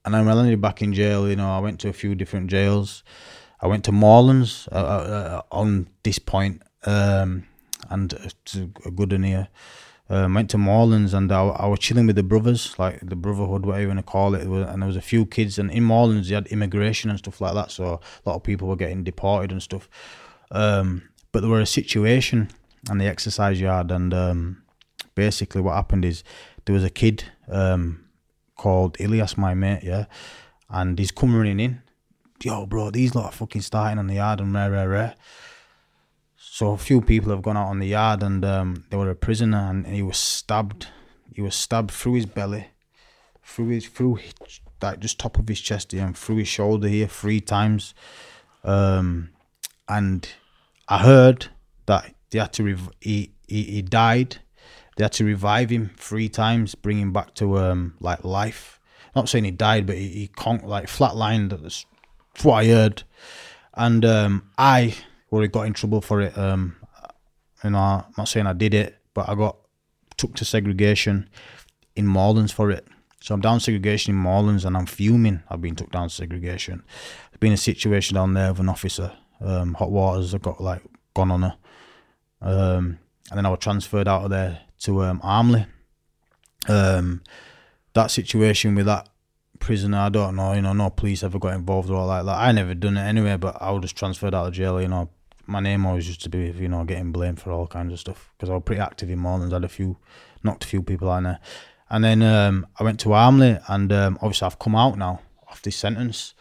and 0.05 0.15
then 0.15 0.25
when 0.25 0.37
I 0.37 0.41
ended 0.41 0.61
back 0.61 0.83
in 0.83 0.95
jail, 0.95 1.29
you 1.29 1.37
know, 1.37 1.51
I 1.51 1.59
went 1.59 1.81
to 1.81 1.89
a 1.89 1.93
few 1.93 2.15
different 2.15 2.49
jails. 2.49 3.03
I 3.61 3.67
went 3.67 3.85
to 3.85 3.93
Morelands 3.93 4.69
uh, 4.71 4.77
uh, 4.77 4.79
uh, 4.79 5.43
on 5.51 5.89
this 6.03 6.19
point, 6.19 6.63
um, 6.85 7.45
and 7.91 8.13
a 8.85 8.91
good 8.91 9.13
one 9.13 9.23
here. 9.23 9.49
Um, 10.09 10.35
went 10.35 10.51
to 10.51 10.57
Morelands 10.57 11.15
and 11.15 11.33
I, 11.33 11.43
I 11.47 11.67
was 11.67 11.81
chilling 11.81 12.07
with 12.07 12.15
the 12.15 12.23
brothers, 12.23 12.79
like 12.79 13.01
the 13.03 13.17
brotherhood, 13.17 13.67
whatever 13.67 13.83
you 13.83 13.89
want 13.89 13.99
to 13.99 14.05
call 14.05 14.37
it. 14.37 14.43
And 14.43 14.83
there 14.83 14.87
was 14.87 14.95
a 14.95 15.01
few 15.01 15.27
kids, 15.27 15.59
and 15.59 15.69
in 15.71 15.83
Morelands, 15.83 16.27
you 16.27 16.37
had 16.37 16.47
immigration 16.47 17.11
and 17.11 17.19
stuff 17.19 17.41
like 17.41 17.55
that. 17.55 17.73
So 17.73 17.85
a 17.85 18.29
lot 18.29 18.37
of 18.37 18.45
people 18.45 18.69
were 18.69 18.77
getting 18.77 19.03
deported 19.03 19.51
and 19.51 19.61
stuff. 19.61 19.89
Um, 20.53 21.09
but 21.33 21.41
there 21.41 21.51
were 21.51 21.61
a 21.61 21.67
situation 21.67 22.51
on 22.89 22.99
the 22.99 23.07
exercise 23.07 23.61
yard, 23.61 23.91
and 23.91 24.15
um, 24.15 24.63
basically 25.17 25.61
what 25.61 25.75
happened 25.75 26.05
is 26.05 26.23
there 26.67 26.75
was 26.75 26.85
a 26.85 26.91
kid 26.91 27.25
um, 27.49 28.06
called 28.57 28.97
Ilias, 29.01 29.37
my 29.37 29.55
mate, 29.55 29.83
yeah, 29.83 30.07
and 30.69 30.99
he's 30.99 31.11
come 31.11 31.37
running 31.37 31.61
in. 31.61 31.83
Yo, 32.43 32.67
bro, 32.67 32.91
these 32.91 33.15
lot 33.15 33.27
are 33.27 33.33
fucking 33.33 33.63
starting 33.63 33.99
on 33.99 34.09
the 34.09 34.15
yard 34.15 34.41
and 34.41 34.53
rare, 34.53 34.71
rare, 34.71 34.89
rare. 34.89 35.15
So 36.37 36.73
a 36.73 36.79
few 36.79 37.01
people 37.01 37.31
have 37.31 37.43
gone 37.43 37.57
out 37.57 37.69
on 37.69 37.81
the 37.81 37.89
yard 37.89 38.23
and 38.23 38.45
um, 38.45 38.85
they 38.91 38.97
were 38.97 39.11
a 39.11 39.15
prisoner 39.15 39.59
and 39.59 39.87
he 39.87 40.03
was 40.03 40.17
stabbed. 40.17 40.89
He 41.35 41.43
was 41.43 41.55
stabbed 41.55 41.91
through 41.91 42.15
his 42.15 42.27
belly, 42.27 42.69
through 43.43 43.69
his 43.69 43.87
through 43.87 44.17
his, 44.17 44.33
like 44.83 45.01
just 45.01 45.19
top 45.19 45.39
of 45.39 45.49
his 45.49 45.61
chest 45.61 45.93
here 45.93 46.05
and 46.05 46.17
through 46.17 46.37
his 46.37 46.49
shoulder 46.49 46.89
here 46.89 47.09
three 47.09 47.41
times. 47.41 47.95
Um, 48.65 49.31
and 49.89 50.29
I 50.89 50.99
heard 50.99 51.49
that 51.87 52.15
they 52.31 52.39
had 52.39 52.53
to 52.55 52.65
rev- 52.65 52.91
he, 53.01 53.33
he 53.47 53.63
he 53.65 53.83
died. 53.83 54.39
They 54.97 55.05
had 55.05 55.13
to 55.13 55.25
revive 55.25 55.71
him 55.71 55.91
three 55.97 56.29
times, 56.29 56.75
bring 56.75 56.99
him 56.99 57.13
back 57.13 57.35
to 57.35 57.59
um 57.59 57.95
like 58.01 58.25
life. 58.25 58.81
Not 59.15 59.29
saying 59.29 59.45
he 59.45 59.51
died, 59.51 59.87
but 59.87 59.97
he, 59.97 60.09
he 60.09 60.29
con- 60.29 60.63
like 60.65 60.87
flatlined. 60.87 61.51
That's 61.63 61.87
what 62.43 62.65
I 62.65 62.67
heard. 62.67 63.03
And 63.75 64.05
um, 64.05 64.51
I 64.59 64.95
already 65.33 65.49
got 65.49 65.63
in 65.63 65.73
trouble 65.73 66.01
for 66.01 66.21
it. 66.21 66.37
Um, 66.37 66.77
you 67.65 67.71
know, 67.71 67.79
I'm 67.79 68.05
not 68.19 68.29
saying 68.29 68.47
I 68.47 68.53
did 68.53 68.75
it, 68.75 68.97
but 69.15 69.29
I 69.29 69.35
got 69.35 69.57
took 70.17 70.35
to 70.37 70.45
segregation 70.45 71.29
in 71.95 72.07
Morelands 72.07 72.53
for 72.53 72.71
it. 72.71 72.87
So 73.21 73.35
I'm 73.35 73.41
down 73.41 73.61
segregation 73.61 74.15
in 74.15 74.23
Morelands 74.23 74.65
and 74.65 74.77
I'm 74.77 74.87
fuming. 74.87 75.43
I've 75.49 75.61
been 75.61 75.75
took 75.75 75.91
down 75.91 76.09
to 76.09 76.15
segregation. 76.15 76.83
There's 77.31 77.41
been 77.41 77.53
a 77.53 77.59
situation 77.59 78.15
down 78.15 78.35
there 78.35 78.53
with 78.53 78.61
an 78.61 78.69
officer. 78.69 79.13
Um, 79.41 79.75
hot 79.75 79.91
waters 79.91 80.35
I 80.35 80.39
got 80.39 80.61
like 80.61 80.83
gone 81.15 81.31
on 81.31 81.43
her. 81.43 81.57
Um, 82.41 82.99
and 83.31 83.39
then 83.39 83.47
I 83.47 83.51
was 83.51 83.59
transferred 83.59 84.09
out 84.09 84.25
of 84.25 84.31
there 84.31 84.61
to 84.81 85.03
um, 85.03 85.21
Armley. 85.23 85.67
Um, 86.69 87.23
that 87.95 88.11
situation 88.11 88.75
with 88.75 88.87
that 88.87 89.09
prisoner, 89.59 89.99
I 89.99 90.09
don't 90.09 90.37
know, 90.37 90.53
you 90.53 90.63
know, 90.63 90.73
no 90.73 90.91
police 90.91 91.23
ever 91.23 91.39
got 91.39 91.55
involved 91.55 91.91
or 91.91 91.97
all 91.97 92.07
like 92.07 92.25
that. 92.25 92.39
I 92.39 92.53
never 92.53 92.75
done 92.75 92.97
it 92.97 93.03
anyway, 93.03 93.37
but 93.37 93.57
I 93.61 93.71
was 93.71 93.83
just 93.83 93.97
transferred 93.97 94.35
out 94.35 94.49
of 94.49 94.53
jail, 94.55 94.81
you 94.81 94.89
know. 94.89 95.11
My 95.49 95.61
name 95.61 95.87
always 95.87 96.09
used 96.09 96.23
to 96.23 96.29
be, 96.29 96.51
you 96.51 96.69
know, 96.69 96.85
getting 96.85 97.13
blamed 97.13 97.41
for 97.41 97.53
all 97.53 97.69
kinds 97.69 97.93
of 97.93 98.01
stuff 98.01 98.33
because 98.37 98.51
I 98.51 98.55
was 98.55 98.65
pretty 98.65 98.83
active 98.83 99.11
in 99.11 99.21
Morelands. 99.21 99.53
I 99.53 99.57
had 99.57 99.65
a 99.65 99.69
few, 99.69 99.97
knocked 100.43 100.65
a 100.65 100.67
few 100.67 100.83
people 100.83 101.09
out 101.09 101.23
there. 101.23 101.39
And 101.89 102.03
then 102.03 102.23
um, 102.23 102.67
I 102.81 102.85
went 102.85 102.99
to 103.01 103.13
Armley, 103.13 103.59
and 103.69 103.93
um, 103.93 104.19
obviously 104.21 104.47
I've 104.47 104.59
come 104.59 104.75
out 104.75 104.99
now 104.99 105.21
off 105.49 105.63
this 105.63 105.77
sentence, 105.77 106.35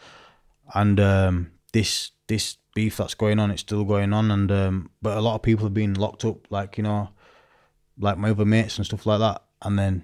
and 0.74 1.00
um, 1.00 1.52
this 1.72 2.12
this 2.28 2.58
beef 2.74 2.98
that's 2.98 3.14
going 3.14 3.40
on, 3.40 3.52
it's 3.52 3.62
still 3.62 3.84
going 3.84 4.12
on, 4.12 4.32
and 4.32 4.52
um, 4.52 4.90
but 5.02 5.18
a 5.18 5.22
lot 5.22 5.36
of 5.36 5.44
people 5.44 5.66
have 5.66 5.74
been 5.74 5.94
locked 5.94 6.26
up, 6.26 6.50
like 6.50 6.78
you 6.78 6.84
know, 6.84 7.10
like 8.00 8.18
my 8.18 8.30
other 8.32 8.46
mates 8.46 8.78
and 8.78 8.86
stuff 8.86 9.06
like 9.06 9.20
that, 9.20 9.42
and 9.62 9.78
then 9.80 10.04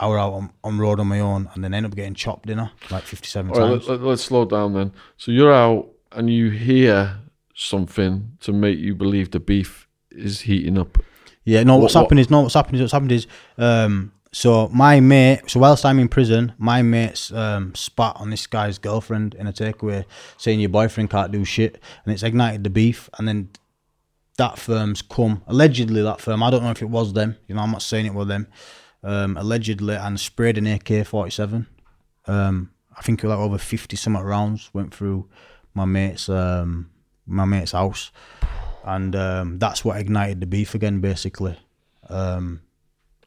I 0.00 0.08
were 0.08 0.18
out 0.18 0.32
on, 0.32 0.50
on 0.64 0.78
road 0.78 1.00
on 1.00 1.06
my 1.08 1.20
own, 1.20 1.48
and 1.54 1.62
then 1.64 1.74
end 1.74 1.86
up 1.86 1.94
getting 1.94 2.14
chopped 2.14 2.46
in 2.48 2.56
dinner 2.56 2.70
like 2.90 3.04
fifty 3.04 3.28
seven 3.28 3.50
All 3.52 3.60
right, 3.60 3.68
times. 3.70 3.88
let, 3.88 4.00
let, 4.02 4.12
us 4.12 4.22
slow 4.22 4.44
down 4.44 4.74
then. 4.74 4.92
So 5.16 5.30
you're 5.32 5.52
out 5.52 5.88
and 6.12 6.30
you 6.30 6.50
hear 6.50 7.18
something 7.54 8.36
to 8.40 8.52
make 8.52 8.78
you 8.78 8.94
believe 8.94 9.30
the 9.32 9.40
beef 9.40 9.86
is 10.10 10.42
heating 10.42 10.78
up. 10.78 10.98
Yeah, 11.44 11.62
no. 11.64 11.76
What's 11.76 11.94
What- 11.94 12.00
what- 12.00 12.04
happened 12.06 12.20
is 12.20 12.30
no. 12.30 12.40
What's 12.42 12.54
happened 12.54 12.76
is 12.76 12.80
what's 12.82 12.92
happened 12.92 13.12
is 13.12 13.26
um. 13.56 14.12
So 14.30 14.68
my 14.68 15.00
mate, 15.00 15.40
so 15.46 15.58
whilst 15.58 15.86
I'm 15.86 15.98
in 15.98 16.08
prison, 16.08 16.52
my 16.58 16.82
mate's 16.82 17.32
um 17.32 17.74
spat 17.74 18.14
on 18.16 18.28
this 18.28 18.46
guy's 18.46 18.78
girlfriend 18.78 19.34
in 19.34 19.46
a 19.46 19.52
takeaway, 19.54 20.04
saying 20.36 20.60
your 20.60 20.68
boyfriend 20.68 21.08
can't 21.08 21.32
do 21.32 21.44
shit, 21.46 21.80
and 22.04 22.12
it's 22.12 22.22
ignited 22.22 22.62
the 22.62 22.68
beef, 22.70 23.08
and 23.18 23.26
then 23.26 23.48
that 24.38 24.58
firm's 24.58 25.02
come 25.02 25.42
allegedly 25.46 26.02
that 26.02 26.20
firm. 26.20 26.42
I 26.42 26.50
don't 26.50 26.62
know 26.62 26.70
if 26.70 26.80
it 26.82 26.88
was 26.88 27.12
them. 27.12 27.36
You 27.46 27.54
know, 27.54 27.60
I'm 27.62 27.70
not 27.72 27.82
saying 27.82 28.06
it 28.06 28.14
was 28.14 28.26
them. 28.28 28.46
Um, 29.02 29.36
allegedly, 29.36 29.94
and 29.94 30.18
sprayed 30.18 30.58
an 30.58 30.66
AK-47. 30.66 31.66
Um, 32.26 32.70
I 32.96 33.02
think 33.02 33.22
it 33.22 33.28
like 33.28 33.38
over 33.38 33.58
fifty 33.58 33.96
some 33.96 34.16
rounds 34.16 34.70
went 34.72 34.92
through 34.94 35.28
my 35.74 35.84
mate's 35.84 36.28
um 36.28 36.90
my 37.26 37.44
mate's 37.44 37.72
house, 37.72 38.10
and 38.84 39.14
um, 39.14 39.58
that's 39.58 39.84
what 39.84 40.00
ignited 40.00 40.40
the 40.40 40.46
beef 40.46 40.74
again, 40.74 41.00
basically. 41.00 41.56
Um, 42.08 42.60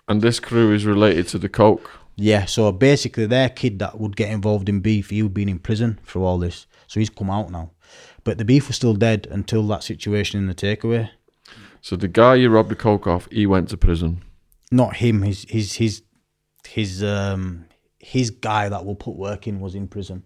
And 0.07 0.21
this 0.21 0.39
crew 0.39 0.73
is 0.73 0.85
related 0.85 1.27
to 1.29 1.37
the 1.37 1.49
coke. 1.49 1.89
yeah, 2.17 2.45
so 2.45 2.71
basically, 2.71 3.27
their 3.27 3.49
kid 3.49 3.79
that 3.79 3.99
would 3.99 4.15
get 4.17 4.29
involved 4.29 4.67
in 4.69 4.81
beef, 4.81 5.09
he 5.11 5.23
would 5.23 5.33
been 5.33 5.49
in 5.49 5.59
prison 5.59 5.99
for 6.03 6.19
all 6.23 6.37
this, 6.39 6.67
so 6.87 6.99
he's 6.99 7.09
come 7.09 7.29
out 7.29 7.49
now. 7.51 7.71
But 8.23 8.37
the 8.37 8.45
beef 8.45 8.67
was 8.67 8.75
still 8.75 8.93
dead 8.93 9.27
until 9.31 9.65
that 9.67 9.83
situation 9.83 10.39
in 10.39 10.47
the 10.47 10.55
takeaway. 10.55 11.09
So 11.81 11.95
the 11.95 12.07
guy 12.07 12.35
you 12.35 12.49
robbed 12.49 12.69
the 12.69 12.75
coke 12.75 13.07
off, 13.07 13.27
he 13.31 13.45
went 13.47 13.69
to 13.69 13.77
prison. 13.77 14.23
Not 14.71 14.97
him. 14.97 15.23
His 15.23 15.45
his 15.49 15.73
his 15.73 16.03
his 16.67 17.03
um 17.03 17.65
his 17.99 18.29
guy 18.29 18.69
that 18.69 18.85
will 18.85 18.95
put 18.95 19.15
work 19.15 19.47
in 19.47 19.59
was 19.59 19.75
in 19.75 19.87
prison. 19.87 20.23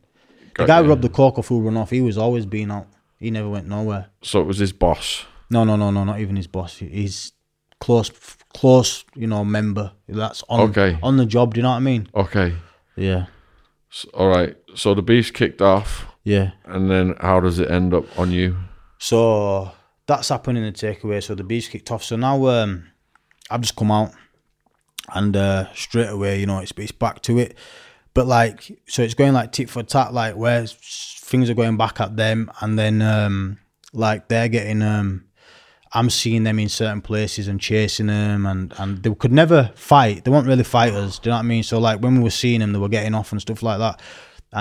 The 0.58 0.66
Got 0.66 0.68
guy 0.68 0.84
who 0.84 0.90
robbed 0.90 1.02
the 1.02 1.10
coke 1.10 1.38
off 1.40 1.48
who 1.48 1.62
run 1.62 1.78
off. 1.78 1.90
He 1.90 2.02
was 2.02 2.18
always 2.18 2.46
being 2.46 2.72
out. 2.72 2.88
He 3.18 3.32
never 3.32 3.50
went 3.50 3.68
nowhere. 3.68 4.08
So 4.22 4.42
it 4.42 4.46
was 4.46 4.58
his 4.58 4.74
boss. 4.74 5.26
No, 5.50 5.64
no, 5.64 5.76
no, 5.76 5.92
no, 5.92 6.04
not 6.04 6.20
even 6.20 6.36
his 6.36 6.48
boss. 6.48 6.78
He's 6.78 7.32
close, 7.80 8.10
close, 8.54 9.06
you 9.16 9.28
know, 9.28 9.46
member. 9.46 9.92
That's 10.08 10.44
on 10.50 10.70
Okay. 10.70 10.98
on 11.02 11.18
the 11.18 11.26
job. 11.26 11.54
Do 11.54 11.60
you 11.60 11.64
know 11.64 11.70
what 11.72 11.78
I 11.78 11.80
mean? 11.82 12.08
Okay. 12.16 12.56
Yeah, 12.98 13.26
S 13.92 14.06
all 14.14 14.28
right. 14.28 14.56
So 14.76 14.94
the 14.94 15.02
beef's 15.02 15.32
kicked 15.32 15.62
off, 15.62 16.06
yeah. 16.26 16.52
and 16.66 16.92
then 16.92 17.16
how 17.22 17.40
does 17.40 17.60
it 17.60 17.72
end 17.72 17.94
up 17.94 18.06
on 18.20 18.32
you? 18.32 18.58
So 18.98 19.72
that's 20.08 20.30
happened 20.30 20.58
in 20.58 20.66
the 20.66 20.72
takeaway. 20.72 21.24
So 21.24 21.36
the 21.36 21.44
beef's 21.44 21.68
kicked 21.68 21.92
off. 21.92 22.04
So 22.04 22.16
now 22.16 22.46
um, 22.48 22.92
I've 23.50 23.62
just 23.62 23.76
come 23.76 23.92
out, 23.92 24.12
and 25.14 25.36
uh, 25.38 25.72
straight 25.74 26.10
away, 26.10 26.40
you 26.40 26.48
know, 26.48 26.60
it's 26.60 26.74
it's 26.78 26.92
back 26.92 27.22
to 27.24 27.38
it. 27.40 27.56
But 28.14 28.28
like, 28.28 28.78
so 28.88 29.04
it's 29.04 29.14
going 29.14 29.34
like 29.34 29.52
tit 29.52 29.70
for 29.70 29.84
tat, 29.84 30.14
like 30.14 30.36
where 30.36 30.66
things 30.66 31.50
are 31.50 31.54
going 31.54 31.78
back 31.78 32.02
at 32.02 32.18
them, 32.18 32.52
and 32.62 32.78
then 32.78 33.02
um, 33.02 33.60
like 33.94 34.28
they're 34.28 34.50
getting 34.50 34.82
um, 34.82 35.26
I'm 35.94 36.10
seeing 36.10 36.44
them 36.44 36.60
in 36.60 36.70
certain 36.70 37.02
places 37.02 37.48
and 37.48 37.60
chasing 37.60 38.08
them, 38.08 38.46
and 38.46 38.74
and 38.78 39.04
they 39.04 39.14
could 39.14 39.32
never 39.32 39.72
fight. 39.76 40.24
They 40.24 40.32
weren't 40.32 40.48
really 40.48 40.64
fighters. 40.64 41.20
Do 41.20 41.30
you 41.30 41.32
know 41.32 41.38
what 41.38 41.46
I 41.46 41.48
mean? 41.48 41.64
So 41.64 41.80
like 41.80 42.02
when 42.02 42.18
we 42.18 42.24
were 42.24 42.32
seeing 42.32 42.62
them, 42.62 42.74
they 42.74 42.80
were 42.80 42.90
getting 42.90 43.14
off 43.14 43.32
and 43.32 43.42
stuff 43.42 43.62
like 43.62 43.80
that. 43.80 44.02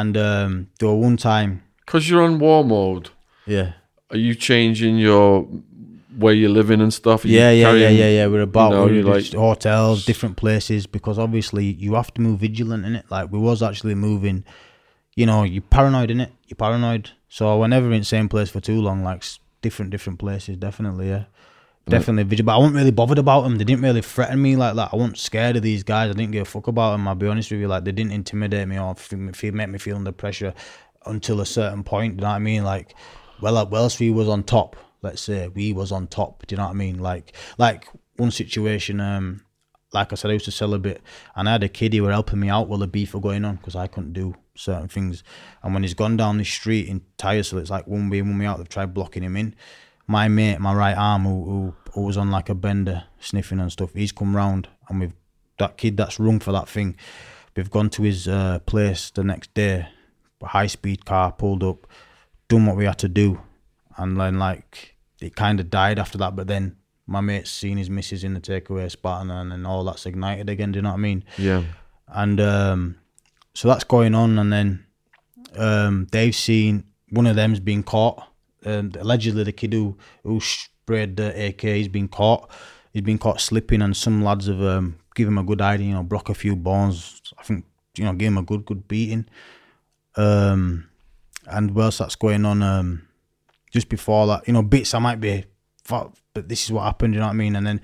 And 0.01 0.17
um, 0.17 0.69
there 0.79 0.89
were 0.89 0.97
one 1.09 1.17
time, 1.17 1.63
Because 1.87 2.11
you're 2.11 2.23
on 2.23 2.39
war 2.39 2.65
mode. 2.65 3.11
yeah. 3.47 3.73
Are 4.11 4.19
you 4.19 4.35
changing 4.35 4.99
your 4.99 5.47
where 6.17 6.35
you're 6.35 6.51
living 6.51 6.81
and 6.81 6.93
stuff? 6.93 7.25
Are 7.25 7.29
Yeah, 7.29 7.51
yeah, 7.51 7.51
yeah, 7.51 7.65
carrying- 7.71 7.99
yeah, 7.99 8.09
yeah. 8.19 8.27
We're 8.27 8.43
about 8.43 8.71
know, 8.73 8.85
we're 8.87 9.03
like- 9.05 9.33
hotels, 9.33 10.05
different 10.05 10.37
places, 10.37 10.87
because 10.87 11.19
obviously 11.19 11.65
you 11.65 11.95
have 11.95 12.13
to 12.15 12.21
move 12.21 12.41
vigilant 12.41 12.85
in 12.87 12.95
it. 12.97 13.05
Like 13.11 13.33
we 13.33 13.39
was 13.39 13.63
actually 13.63 13.95
moving, 13.95 14.45
you 15.17 15.27
know, 15.27 15.43
you're 15.45 15.63
paranoid 15.79 16.11
in 16.11 16.21
it. 16.21 16.31
You're 16.49 16.57
paranoid. 16.57 17.11
So 17.29 17.59
we're 17.59 17.69
never 17.69 17.91
in 17.93 18.01
the 18.01 18.05
same 18.05 18.29
place 18.29 18.51
for 18.51 18.61
too 18.61 18.81
long. 18.81 19.03
Like 19.03 19.23
different, 19.63 19.91
different 19.91 20.19
places. 20.19 20.57
Definitely, 20.59 21.09
yeah, 21.09 21.25
definitely 21.89 22.25
vigilant. 22.25 22.47
But 22.47 22.55
I 22.55 22.59
wasn't 22.59 22.77
really 22.77 22.91
bothered 22.91 23.19
about 23.19 23.43
them. 23.43 23.57
They 23.57 23.65
didn't 23.65 23.83
really 23.83 24.03
threaten 24.03 24.41
me 24.41 24.57
like 24.57 24.75
that. 24.77 24.91
I 24.93 24.97
wasn't 24.97 25.19
scared 25.19 25.57
of 25.57 25.63
these 25.63 25.83
guys. 25.83 26.11
I 26.11 26.15
didn't 26.15 26.33
give 26.33 26.43
a 26.43 26.51
fuck 26.51 26.67
about 26.67 26.93
them. 26.93 27.07
I'll 27.09 27.15
be 27.15 27.27
honest 27.27 27.51
with 27.51 27.61
you. 27.61 27.69
Like 27.69 27.85
they 27.85 27.93
didn't 27.93 28.13
intimidate 28.13 28.69
me 28.69 28.79
or 28.79 28.91
f- 28.91 29.13
f- 29.13 29.53
make 29.53 29.69
me 29.69 29.79
feel 29.79 29.97
under 29.97 30.13
pressure 30.13 30.55
until 31.07 31.41
a 31.41 31.47
certain 31.47 31.85
point. 31.85 32.17
Do 32.17 32.23
you 32.23 32.27
know 32.27 32.31
what 32.31 32.37
I 32.37 32.41
mean? 32.41 32.65
Like, 32.65 32.95
well, 33.41 33.53
like 33.53 33.69
Wellsview 33.69 34.15
was 34.15 34.29
on 34.29 34.43
top. 34.43 34.77
Let's 35.03 35.21
say 35.21 35.49
we 35.49 35.73
was 35.73 35.93
on 35.93 36.07
top. 36.07 36.47
Do 36.47 36.55
you 36.55 36.57
know 36.57 36.65
what 36.65 36.71
I 36.71 36.75
mean? 36.75 36.99
Like, 36.99 37.35
like 37.59 37.89
one 38.17 38.31
situation. 38.31 39.01
Um, 39.01 39.45
like 39.93 40.13
I 40.13 40.17
said, 40.17 40.31
I 40.31 40.35
used 40.35 40.47
to 40.47 40.51
sell 40.51 40.75
a 40.75 40.79
bit, 40.79 41.03
and 41.37 41.49
I 41.49 41.53
had 41.53 41.63
a 41.63 41.69
kid 41.69 41.95
who 41.95 42.03
were 42.03 42.11
helping 42.11 42.41
me 42.41 42.49
out 42.49 42.69
while 42.69 42.81
the 42.81 42.89
beef 42.89 43.15
were 43.15 43.21
going 43.21 43.45
on 43.45 43.57
because 43.57 43.77
I 43.77 43.87
couldn't 43.87 44.13
do 44.13 44.35
certain 44.57 44.89
things. 44.89 45.23
And 45.63 45.73
when 45.73 45.83
he's 45.83 45.95
gone 45.95 46.17
down 46.17 46.39
the 46.39 46.45
street 46.45 46.89
in 46.89 47.03
so 47.21 47.59
it's 47.59 47.71
like 47.71 47.87
one 47.87 48.11
way, 48.11 48.21
one 48.23 48.39
way 48.39 48.47
out. 48.47 48.59
They've 48.59 48.69
tried 48.69 48.93
blocking 48.93 49.23
him 49.23 49.37
in. 49.37 49.55
My 50.07 50.29
mate, 50.29 50.61
my 50.61 50.75
right 50.75 50.97
arm, 50.97 51.25
who, 51.25 51.45
who, 51.45 51.75
who 51.93 52.01
was 52.03 52.17
on 52.17 52.31
like 52.31 52.49
a 52.49 52.55
bender 52.55 53.05
sniffing 53.21 53.61
and 53.61 53.73
stuff, 53.73 53.95
he's 53.95 54.13
come 54.13 54.37
round, 54.37 54.69
and 54.89 55.01
we've 55.01 55.13
that 55.59 55.77
kid 55.77 55.97
that's 55.97 56.19
rung 56.19 56.41
for 56.41 56.53
that 56.53 56.69
thing. 56.69 56.97
We've 57.57 57.71
gone 57.71 57.89
to 57.91 58.03
his 58.03 58.27
uh, 58.27 58.59
place 58.67 59.11
the 59.11 59.23
next 59.25 59.55
day. 59.55 59.87
High 60.43 60.67
speed 60.67 61.07
car 61.07 61.33
pulled 61.33 61.63
up, 61.63 61.87
done 62.49 62.67
what 62.67 62.77
we 62.77 62.85
had 62.85 62.99
to 62.99 63.09
do, 63.09 63.41
and 63.97 64.21
then 64.21 64.39
like 64.39 64.97
it 65.21 65.35
kind 65.37 65.59
of 65.59 65.71
died 65.71 65.99
after 65.99 66.19
that. 66.19 66.37
But 66.37 66.49
then 66.49 66.77
my 67.07 67.21
mate's 67.23 67.51
seen 67.51 67.79
his 67.79 67.89
missus 67.89 68.25
in 68.25 68.35
the 68.35 68.41
takeaway 68.41 68.91
spot, 68.91 69.23
and, 69.23 69.33
and 69.33 69.53
then 69.53 69.65
all 69.65 69.85
that's 69.85 70.05
ignited 70.05 70.51
again. 70.51 70.73
Do 70.73 70.79
you 70.79 70.83
know 70.83 70.91
what 70.91 70.97
I 70.97 71.01
mean? 71.01 71.25
Yeah. 71.39 71.63
and 72.09 72.41
um, 72.41 72.97
so 73.55 73.69
that's 73.69 73.85
going 73.85 74.15
on, 74.15 74.39
and 74.39 74.53
then 74.53 74.85
um, 75.57 76.09
they've 76.13 76.35
seen 76.35 76.85
one 77.11 77.27
of 77.27 77.37
them's 77.37 77.61
been 77.61 77.83
caught. 77.83 78.23
Um, 78.65 78.93
allegedly, 78.99 79.45
the 79.45 79.53
kid 79.53 79.73
who 79.73 79.97
who 80.23 80.41
sprayed 80.41 81.17
the 81.17 81.49
AK, 81.49 81.61
he's 81.63 81.89
been 81.89 82.09
caught. 82.09 82.51
He's 82.93 83.03
been 83.03 83.19
caught 83.19 83.41
slipping, 83.41 83.83
and 83.83 83.97
some 83.97 84.23
lads 84.23 84.47
have 84.47 84.63
um, 84.63 84.97
given 85.15 85.35
him 85.35 85.39
a 85.39 85.45
good 85.45 85.61
idea. 85.61 85.89
You 85.89 85.95
know, 85.95 86.03
broke 86.03 86.29
a 86.29 86.35
few 86.35 86.57
bones. 86.57 87.21
I 87.39 87.43
think 87.43 87.65
you 87.97 88.05
know, 88.05 88.13
gave 88.13 88.29
him 88.29 88.39
a 88.39 88.43
good 88.43 88.65
good 88.65 88.89
beating. 88.89 89.27
Um, 90.17 90.89
and 91.47 91.75
whilst 91.75 91.99
that's 91.99 92.17
going 92.17 92.45
on, 92.45 92.63
um, 92.63 93.09
just 93.71 93.89
before 93.89 94.27
that, 94.29 94.47
you 94.47 94.53
know, 94.53 94.63
bits 94.63 94.95
I 94.95 94.99
might 94.99 95.21
be, 95.21 95.45
but 95.89 96.13
this 96.35 96.65
is 96.65 96.73
what 96.73 96.85
happened. 96.85 97.15
You 97.15 97.21
know 97.21 97.27
what 97.27 97.33
I 97.33 97.37
mean? 97.37 97.57
And 97.57 97.67
then 97.67 97.81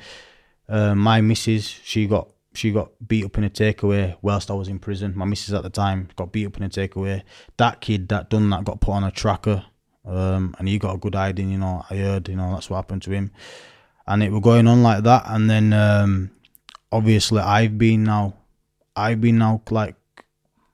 uh, 0.68 0.94
my 0.94 1.20
missus, 1.20 1.66
she 1.66 2.06
got 2.06 2.30
she 2.52 2.72
got 2.72 2.90
beat 3.06 3.24
up 3.24 3.38
in 3.38 3.44
a 3.44 3.50
takeaway 3.50 4.16
whilst 4.22 4.50
I 4.50 4.54
was 4.54 4.68
in 4.68 4.78
prison. 4.78 5.12
My 5.14 5.24
missus 5.24 5.54
at 5.54 5.62
the 5.62 5.70
time 5.70 6.08
got 6.16 6.32
beat 6.32 6.46
up 6.46 6.56
in 6.56 6.62
a 6.62 6.68
takeaway. 6.68 7.22
That 7.56 7.80
kid 7.80 8.08
that 8.08 8.30
done 8.30 8.50
that 8.50 8.64
got 8.64 8.80
put 8.80 8.92
on 8.92 9.04
a 9.04 9.10
tracker, 9.10 9.64
um, 10.04 10.54
and 10.58 10.68
he 10.68 10.78
got 10.78 10.94
a 10.94 10.98
good 10.98 11.14
hiding. 11.14 11.50
You 11.50 11.58
know, 11.58 11.84
I 11.90 11.96
heard. 11.96 12.28
You 12.28 12.36
know, 12.36 12.52
that's 12.52 12.70
what 12.70 12.76
happened 12.76 13.02
to 13.02 13.10
him, 13.10 13.30
and 14.06 14.22
it 14.22 14.32
was 14.32 14.42
going 14.42 14.66
on 14.66 14.82
like 14.82 15.04
that. 15.04 15.24
And 15.26 15.48
then 15.48 15.72
um, 15.72 16.30
obviously 16.92 17.40
I've 17.40 17.78
been 17.78 18.04
now, 18.04 18.34
I've 18.96 19.20
been 19.20 19.38
now 19.38 19.62
like 19.70 19.96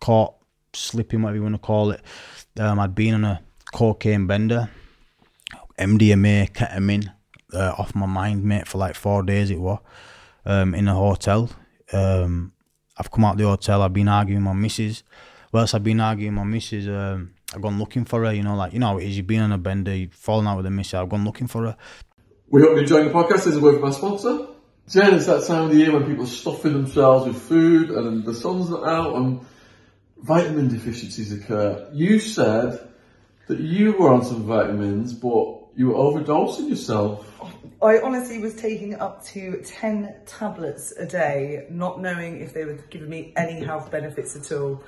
caught 0.00 0.34
slipping, 0.72 1.22
whatever 1.22 1.36
you 1.36 1.42
want 1.42 1.54
to 1.54 1.58
call 1.58 1.90
it. 1.90 2.00
Um, 2.58 2.78
I'd 2.78 2.94
been 2.94 3.14
on 3.14 3.24
a 3.24 3.42
cocaine 3.72 4.26
bender, 4.26 4.70
MDMA, 5.78 6.52
ketamine, 6.52 7.12
uh, 7.52 7.74
off 7.78 7.94
my 7.94 8.06
mind, 8.06 8.44
mate, 8.44 8.66
for 8.66 8.78
like 8.78 8.94
four 8.94 9.22
days. 9.22 9.50
It 9.50 9.60
was 9.60 9.78
um, 10.44 10.74
in 10.74 10.88
a 10.88 10.94
hotel. 10.94 11.50
Um, 11.92 12.52
I've 12.96 13.10
come 13.10 13.24
out 13.24 13.36
the 13.36 13.44
hotel. 13.44 13.82
I've 13.82 13.92
been 13.92 14.08
arguing 14.08 14.44
with 14.44 14.54
my 14.54 14.60
missus. 14.60 15.02
Whilst 15.52 15.74
I've 15.74 15.84
been 15.84 16.00
arguing 16.00 16.34
with 16.34 16.44
my 16.44 16.50
missus, 16.50 16.88
um, 16.88 17.34
I've 17.54 17.62
gone 17.62 17.78
looking 17.78 18.04
for 18.04 18.24
her. 18.24 18.32
You 18.32 18.42
know, 18.42 18.56
like 18.56 18.72
you 18.72 18.78
know, 18.78 18.86
how 18.86 18.98
it 18.98 19.04
is 19.04 19.16
you've 19.16 19.26
been 19.26 19.42
on 19.42 19.52
a 19.52 19.58
bender, 19.58 19.94
you've 19.94 20.14
fallen 20.14 20.46
out 20.46 20.56
with 20.56 20.66
a 20.66 20.70
missus. 20.70 20.94
I've 20.94 21.08
gone 21.08 21.24
looking 21.24 21.46
for 21.46 21.64
her. 21.64 21.76
We 22.48 22.60
hope 22.60 22.70
you're 22.70 22.80
enjoying 22.80 23.08
the 23.08 23.12
podcast. 23.12 23.44
This 23.44 23.46
is 23.48 23.56
a 23.56 23.60
word 23.60 23.76
from 23.76 23.84
our 23.84 23.92
sponsor. 23.92 24.48
Jen, 24.88 25.14
it's 25.14 25.26
that 25.26 25.44
time 25.46 25.64
of 25.64 25.70
the 25.70 25.78
year 25.78 25.92
when 25.92 26.06
people 26.06 26.24
are 26.24 26.28
stuffing 26.28 26.72
themselves 26.72 27.26
with 27.26 27.42
food 27.42 27.90
and 27.90 28.24
the 28.24 28.32
sun's 28.32 28.70
not 28.70 28.86
out 28.86 29.16
and 29.16 29.40
vitamin 30.18 30.68
deficiencies 30.68 31.32
occur. 31.32 31.88
You 31.92 32.20
said 32.20 32.88
that 33.48 33.58
you 33.58 33.92
were 33.92 34.12
on 34.12 34.24
some 34.24 34.44
vitamins, 34.44 35.12
but 35.12 35.56
you 35.76 35.88
were 35.88 35.94
overdosing 35.94 36.68
yourself. 36.68 37.28
I 37.82 37.98
honestly 37.98 38.38
was 38.38 38.54
taking 38.54 38.94
up 38.94 39.24
to 39.26 39.60
10 39.62 40.14
tablets 40.24 40.92
a 40.92 41.04
day, 41.04 41.66
not 41.68 42.00
knowing 42.00 42.40
if 42.40 42.54
they 42.54 42.64
were 42.64 42.78
giving 42.88 43.10
me 43.10 43.32
any 43.36 43.64
health 43.64 43.90
benefits 43.90 44.36
at 44.36 44.52
all. 44.56 44.82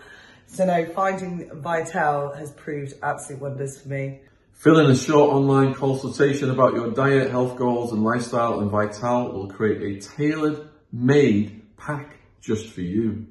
So 0.49 0.65
no, 0.65 0.87
finding 0.87 1.49
Vitl 1.51 2.37
has 2.37 2.51
proved 2.53 2.95
absolute 3.03 3.41
wonders 3.41 3.81
for 3.81 3.89
me. 3.89 4.21
Fill 4.55 4.81
in 4.81 4.91
a 4.91 4.97
short 4.97 5.31
online 5.31 5.75
consultation 5.75 6.51
about 6.51 6.75
your 6.75 6.91
diet, 6.91 7.31
health 7.31 7.57
goals, 7.57 7.93
and 7.93 8.03
lifestyle, 8.03 8.59
and 8.59 8.71
Vitl 8.71 9.33
will 9.33 9.47
create 9.47 9.83
a 9.83 10.01
tailored 10.17 10.69
made 10.91 11.63
pack 11.77 12.17
just 12.41 12.67
for 12.67 12.81
you. 12.81 13.27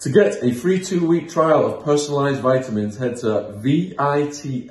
To 0.00 0.10
get 0.10 0.42
a 0.42 0.52
free 0.52 0.82
two 0.82 1.06
week 1.06 1.28
trial 1.28 1.66
of 1.66 1.84
personalized 1.84 2.40
vitamins, 2.40 2.96
head 2.96 3.18
to 3.18 3.54
vitl.com 3.62 4.64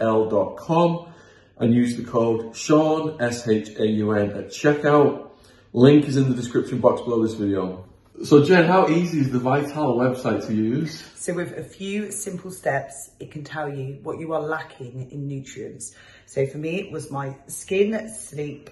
and 1.59 1.73
use 1.73 1.95
the 1.95 2.03
code 2.03 2.55
Shaun, 2.55 3.21
S 3.21 3.47
H 3.47 3.69
A 3.77 3.85
U 3.85 4.11
N, 4.13 4.31
at 4.31 4.47
checkout. 4.47 5.29
Link 5.71 6.05
is 6.05 6.17
in 6.17 6.29
the 6.29 6.35
description 6.35 6.79
box 6.79 7.01
below 7.01 7.21
this 7.21 7.35
video. 7.35 7.85
So, 8.23 8.43
Jen, 8.43 8.65
how 8.65 8.89
easy 8.89 9.19
is 9.19 9.31
the 9.31 9.39
Vitl 9.39 9.95
website 9.95 10.45
to 10.47 10.53
use? 10.53 11.03
So 11.15 11.33
with 11.33 11.57
a 11.57 11.63
few 11.63 12.11
simple 12.11 12.51
steps, 12.51 13.11
it 13.19 13.31
can 13.31 13.45
tell 13.45 13.73
you 13.73 13.99
what 14.03 14.19
you 14.19 14.33
are 14.33 14.41
lacking 14.41 15.09
in 15.11 15.27
nutrients. 15.27 15.95
So 16.25 16.45
for 16.45 16.57
me, 16.57 16.81
it 16.81 16.91
was 16.91 17.09
my 17.11 17.35
skin, 17.47 18.09
sleep, 18.09 18.69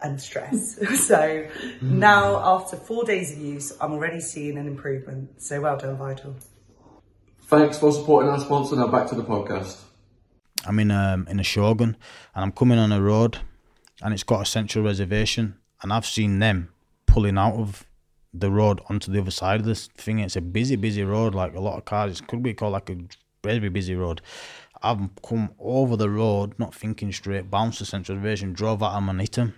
and 0.00 0.20
stress. 0.20 0.78
so 1.06 1.48
now 1.80 2.38
after 2.56 2.76
four 2.76 3.04
days 3.04 3.32
of 3.32 3.38
use, 3.38 3.72
I'm 3.80 3.92
already 3.92 4.20
seeing 4.20 4.58
an 4.58 4.66
improvement. 4.66 5.40
So 5.40 5.60
well 5.60 5.76
done, 5.76 5.96
Vitl. 5.96 6.34
Thanks 7.44 7.78
for 7.78 7.92
supporting 7.92 8.30
our 8.30 8.40
sponsor. 8.40 8.74
Now 8.74 8.88
back 8.88 9.06
to 9.08 9.14
the 9.14 9.24
podcast. 9.24 9.80
I'm 10.66 10.78
in 10.80 10.90
um 10.90 11.28
in 11.28 11.38
a 11.38 11.44
Shogun, 11.44 11.96
and 12.34 12.44
I'm 12.44 12.52
coming 12.52 12.78
on 12.78 12.90
a 12.90 13.00
road, 13.00 13.38
and 14.00 14.12
it's 14.12 14.22
got 14.24 14.42
a 14.42 14.46
central 14.46 14.84
reservation, 14.84 15.58
and 15.82 15.92
I've 15.92 16.06
seen 16.06 16.40
them 16.40 16.72
pulling 17.06 17.38
out 17.38 17.54
of 17.54 17.86
the 18.34 18.50
road 18.50 18.80
onto 18.88 19.12
the 19.12 19.20
other 19.20 19.30
side 19.30 19.60
of 19.60 19.66
this 19.66 19.88
thing. 19.88 20.18
It's 20.18 20.36
a 20.36 20.40
busy, 20.40 20.76
busy 20.76 21.04
road, 21.04 21.34
like 21.34 21.54
a 21.54 21.60
lot 21.60 21.76
of 21.76 21.84
cars. 21.84 22.20
It 22.20 22.26
could 22.26 22.42
be 22.42 22.54
called 22.54 22.72
like 22.72 22.90
a 22.90 22.96
very 23.42 23.68
busy 23.68 23.94
road. 23.94 24.20
I've 24.82 25.10
come 25.26 25.50
over 25.58 25.96
the 25.96 26.10
road, 26.10 26.54
not 26.58 26.74
thinking 26.74 27.12
straight, 27.12 27.50
bounced 27.50 27.78
the 27.78 27.84
central 27.84 28.18
reservation, 28.18 28.52
drove 28.52 28.82
out 28.82 28.96
of 28.96 29.02
Manhattan. 29.04 29.54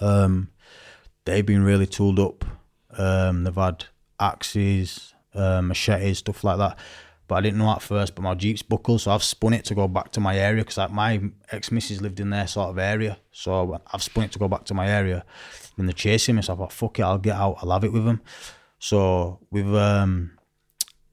Um, 0.00 0.50
they've 1.24 1.46
been 1.46 1.62
really 1.62 1.86
tooled 1.86 2.18
up. 2.18 2.44
Um, 2.98 3.44
they've 3.44 3.54
had 3.54 3.86
axes, 4.18 5.14
uh, 5.34 5.62
machetes, 5.62 6.18
stuff 6.18 6.44
like 6.44 6.58
that. 6.58 6.78
But 7.28 7.36
I 7.36 7.40
didn't 7.42 7.58
know 7.58 7.70
at 7.70 7.82
first. 7.82 8.14
But 8.14 8.22
my 8.22 8.34
jeep's 8.34 8.62
buckled, 8.62 9.02
so 9.02 9.12
I've 9.12 9.22
spun 9.22 9.54
it 9.54 9.64
to 9.66 9.74
go 9.74 9.86
back 9.88 10.10
to 10.12 10.20
my 10.20 10.36
area 10.36 10.62
because 10.62 10.78
like 10.78 10.90
my 10.90 11.22
ex 11.52 11.70
missus 11.70 12.02
lived 12.02 12.20
in 12.20 12.30
their 12.30 12.46
sort 12.46 12.70
of 12.70 12.78
area. 12.78 13.18
So 13.30 13.80
I've 13.92 14.02
spun 14.02 14.24
it 14.24 14.32
to 14.32 14.38
go 14.38 14.48
back 14.48 14.64
to 14.64 14.74
my 14.74 14.88
area. 14.88 15.24
They're 15.86 15.92
chasing 15.92 16.36
me, 16.36 16.42
so 16.42 16.54
I 16.54 16.56
thought, 16.56 16.72
fuck 16.72 16.98
it, 16.98 17.02
I'll 17.02 17.18
get 17.18 17.36
out. 17.36 17.58
I'll 17.62 17.70
have 17.70 17.84
it 17.84 17.92
with 17.92 18.04
them. 18.04 18.20
So 18.78 19.38
we've 19.50 19.74
um, 19.74 20.38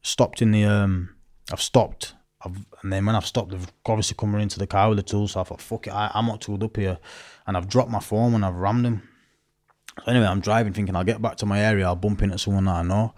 stopped 0.02 0.42
in 0.42 0.52
the. 0.52 0.64
Um, 0.64 1.16
I've 1.52 1.62
stopped. 1.62 2.14
I've, 2.42 2.66
and 2.82 2.94
then 2.94 3.06
when 3.06 3.16
I've 3.16 3.26
stopped, 3.26 3.52
they've 3.52 3.68
obviously 3.86 4.16
come 4.18 4.36
into 4.36 4.60
the 4.60 4.68
car 4.68 4.90
with 4.90 4.98
the 4.98 5.04
tools. 5.04 5.32
So 5.32 5.42
I 5.42 5.44
thought, 5.44 5.62
fuck 5.62 5.88
it, 5.88 5.94
I, 5.94 6.12
I'm 6.14 6.28
not 6.28 6.42
tooled 6.42 6.64
up 6.64 6.78
here. 6.78 6.98
And 7.46 7.58
I've 7.58 7.68
dropped 7.68 7.90
my 7.90 8.00
phone 8.00 8.34
and 8.34 8.46
I've 8.46 8.56
rammed 8.56 8.86
them. 8.86 9.10
So 10.06 10.12
anyway, 10.12 10.28
I'm 10.28 10.40
driving 10.40 10.74
thinking 10.74 10.96
I'll 10.96 11.04
get 11.04 11.22
back 11.22 11.38
to 11.38 11.46
my 11.46 11.60
area, 11.60 11.86
I'll 11.86 11.96
bump 11.96 12.22
into 12.22 12.38
someone 12.38 12.66
that 12.66 12.76
I 12.76 12.84
know. 12.84 13.14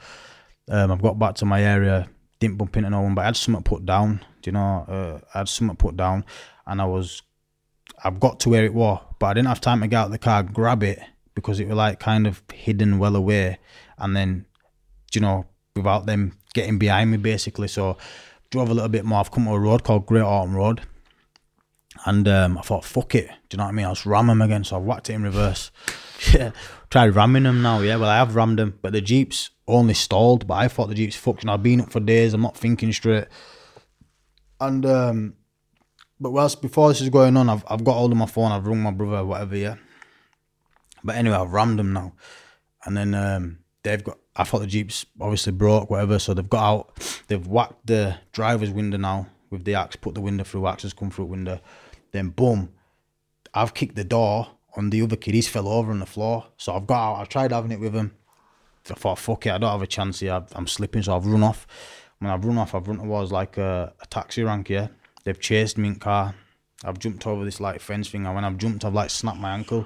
Um, 0.69 0.91
I've 0.91 1.01
got 1.01 1.19
back 1.19 1.35
to 1.35 1.45
my 1.45 1.61
area, 1.61 2.07
didn't 2.39 2.57
bump 2.57 2.77
into 2.77 2.89
no 2.89 3.01
one, 3.01 3.15
but 3.15 3.21
I 3.21 3.25
had 3.25 3.35
something 3.35 3.63
put 3.63 3.85
down. 3.85 4.23
Do 4.41 4.49
you 4.49 4.53
know? 4.53 4.85
Uh, 4.87 5.19
I 5.33 5.39
had 5.39 5.49
something 5.49 5.75
put 5.75 5.97
down, 5.97 6.23
and 6.65 6.81
I 6.81 6.85
was, 6.85 7.21
I've 8.03 8.19
got 8.19 8.39
to 8.41 8.49
where 8.49 8.63
it 8.63 8.73
was, 8.73 9.03
but 9.19 9.27
I 9.27 9.33
didn't 9.33 9.49
have 9.49 9.61
time 9.61 9.81
to 9.81 9.87
get 9.87 9.97
out 9.97 10.05
of 10.05 10.11
the 10.11 10.19
car, 10.19 10.43
grab 10.43 10.83
it 10.83 10.99
because 11.39 11.59
it 11.59 11.67
was 11.67 11.77
like 11.77 11.99
kind 11.99 12.27
of 12.27 12.43
hidden 12.53 12.99
well 12.99 13.15
away, 13.15 13.59
and 13.97 14.15
then, 14.15 14.45
you 15.13 15.21
know, 15.21 15.45
without 15.75 16.05
them 16.05 16.37
getting 16.53 16.77
behind 16.77 17.11
me 17.11 17.17
basically. 17.17 17.67
So 17.67 17.97
drove 18.49 18.69
a 18.69 18.73
little 18.73 18.89
bit 18.89 19.05
more. 19.05 19.19
I've 19.19 19.31
come 19.31 19.45
to 19.45 19.51
a 19.51 19.59
road 19.59 19.83
called 19.83 20.05
Great 20.05 20.23
Horton 20.23 20.55
Road. 20.55 20.81
And 22.05 22.27
um, 22.27 22.57
I 22.57 22.61
thought, 22.61 22.85
fuck 22.85 23.15
it. 23.15 23.27
Do 23.27 23.55
you 23.55 23.57
know 23.57 23.65
what 23.65 23.69
I 23.69 23.73
mean? 23.73 23.85
I'll 23.85 23.93
just 23.93 24.05
ram 24.05 24.29
him 24.29 24.41
again. 24.41 24.63
So 24.63 24.77
I 24.77 24.79
whacked 24.79 25.09
it 25.09 25.13
in 25.13 25.23
reverse. 25.23 25.71
yeah. 26.33 26.51
Tried 26.89 27.15
ramming 27.15 27.43
them 27.43 27.61
now. 27.61 27.79
Yeah, 27.81 27.97
well, 27.97 28.09
I 28.09 28.17
have 28.17 28.35
rammed 28.35 28.57
them. 28.57 28.79
But 28.81 28.93
the 28.93 29.01
Jeep's 29.01 29.49
only 29.67 29.93
stalled. 29.93 30.47
But 30.47 30.55
I 30.55 30.67
thought 30.69 30.87
the 30.87 30.95
Jeep's 30.95 31.17
fucked. 31.17 31.43
Know, 31.43 31.53
I've 31.53 31.63
been 31.63 31.81
up 31.81 31.91
for 31.91 31.99
days. 31.99 32.33
I'm 32.33 32.41
not 32.41 32.55
thinking 32.55 32.93
straight. 32.93 33.25
And, 34.61 34.85
um, 34.85 35.33
but 36.19 36.31
whilst 36.31 36.61
before 36.61 36.89
this 36.89 37.01
is 37.01 37.09
going 37.09 37.35
on, 37.35 37.49
I've, 37.49 37.65
I've 37.67 37.83
got 37.83 37.93
hold 37.93 38.11
of 38.11 38.17
my 38.17 38.25
phone. 38.25 38.51
I've 38.51 38.65
rung 38.65 38.81
my 38.81 38.91
brother, 38.91 39.25
whatever, 39.25 39.57
yeah. 39.57 39.75
But 41.03 41.15
anyway, 41.15 41.35
I've 41.35 41.53
rammed 41.53 41.79
them 41.79 41.93
now. 41.93 42.13
And 42.85 42.95
then 42.95 43.13
um, 43.13 43.59
they've 43.83 44.03
got, 44.03 44.17
I 44.35 44.43
thought 44.43 44.59
the 44.59 44.67
Jeep's 44.67 45.05
obviously 45.19 45.53
broke, 45.53 45.89
whatever. 45.89 46.19
So 46.19 46.33
they've 46.33 46.49
got 46.49 46.63
out. 46.63 47.21
They've 47.27 47.45
whacked 47.45 47.87
the 47.87 48.17
driver's 48.31 48.71
window 48.71 48.97
now 48.97 49.27
with 49.49 49.65
the 49.65 49.75
axe, 49.75 49.95
put 49.95 50.13
the 50.13 50.21
window 50.21 50.43
through, 50.43 50.67
axe 50.67 50.83
has 50.83 50.93
come 50.93 51.11
through 51.11 51.25
window. 51.25 51.59
Then 52.11 52.29
boom, 52.29 52.73
I've 53.53 53.73
kicked 53.73 53.95
the 53.95 54.03
door 54.03 54.47
on 54.75 54.89
the 54.89 55.01
other 55.01 55.15
kid. 55.15 55.33
He's 55.33 55.47
fell 55.47 55.67
over 55.67 55.91
on 55.91 55.99
the 55.99 56.05
floor. 56.05 56.45
So 56.57 56.73
I've 56.73 56.87
got 56.87 57.13
out. 57.13 57.21
I 57.21 57.25
tried 57.25 57.51
having 57.51 57.71
it 57.71 57.79
with 57.79 57.93
him. 57.93 58.15
I 58.89 58.93
thought, 58.95 59.19
fuck 59.19 59.45
it, 59.45 59.51
I 59.51 59.57
don't 59.57 59.71
have 59.71 59.81
a 59.81 59.87
chance 59.87 60.21
here. 60.21 60.43
I'm 60.53 60.65
slipping, 60.65 61.03
so 61.03 61.15
I've 61.15 61.25
run 61.25 61.43
off. 61.43 61.67
When 62.19 62.31
I've 62.31 62.43
run 62.43 62.57
off, 62.57 62.73
I've 62.73 62.87
run 62.87 62.97
towards 62.97 63.31
like 63.31 63.57
a, 63.57 63.93
a 64.01 64.05
taxi 64.07 64.43
rank, 64.43 64.69
here. 64.69 64.89
They've 65.23 65.39
chased 65.39 65.77
me 65.77 65.89
in 65.89 65.95
car. 65.95 66.33
I've 66.83 66.97
jumped 66.97 67.27
over 67.27 67.45
this 67.45 67.59
like 67.59 67.81
fence 67.81 68.09
thing, 68.09 68.25
and 68.25 68.33
when 68.33 68.45
I've 68.45 68.57
jumped, 68.57 68.85
I've 68.85 68.93
like 68.93 69.09
snapped 69.09 69.37
my 69.37 69.51
ankle. 69.51 69.85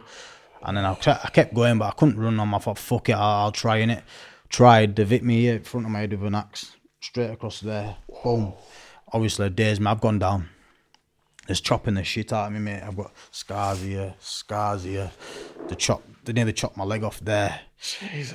And 0.64 0.77
then 0.77 0.85
I, 0.85 0.91
I 0.91 1.30
kept 1.30 1.53
going, 1.53 1.77
but 1.77 1.85
I 1.85 1.91
couldn't 1.91 2.19
run 2.19 2.40
on. 2.40 2.53
I 2.53 2.57
thought, 2.57 2.77
fuck 2.77 3.10
it, 3.10 3.14
I'll, 3.14 3.45
I'll 3.45 3.52
try 3.52 3.77
in 3.77 3.90
it. 3.90 4.03
Tried, 4.49 4.95
they've 4.95 5.10
hit 5.10 5.23
me 5.23 5.48
in 5.48 5.64
front 5.64 5.85
of 5.85 5.91
my 5.91 5.99
head 5.99 6.11
with 6.11 6.23
an 6.23 6.35
axe, 6.35 6.76
straight 7.02 7.31
across 7.31 7.60
there. 7.60 7.98
Boom. 8.23 8.53
Obviously, 9.11 9.49
days 9.49 9.80
me, 9.80 9.88
I've 9.88 10.02
gone 10.02 10.19
down. 10.19 10.49
It's 11.48 11.60
chopping 11.60 11.95
the 11.95 12.03
shit 12.03 12.31
out 12.31 12.48
of 12.48 12.53
me, 12.53 12.60
mate. 12.60 12.81
I've 12.81 12.95
got 12.95 13.11
scars 13.31 13.81
here, 13.81 14.14
scars 14.19 14.84
here. 14.84 15.11
The 15.68 15.76
chop, 15.76 16.02
they 16.23 16.34
nearly 16.34 16.53
chopped 16.53 16.77
my 16.77 16.85
leg 16.85 17.03
off 17.03 17.19
there. 17.19 17.60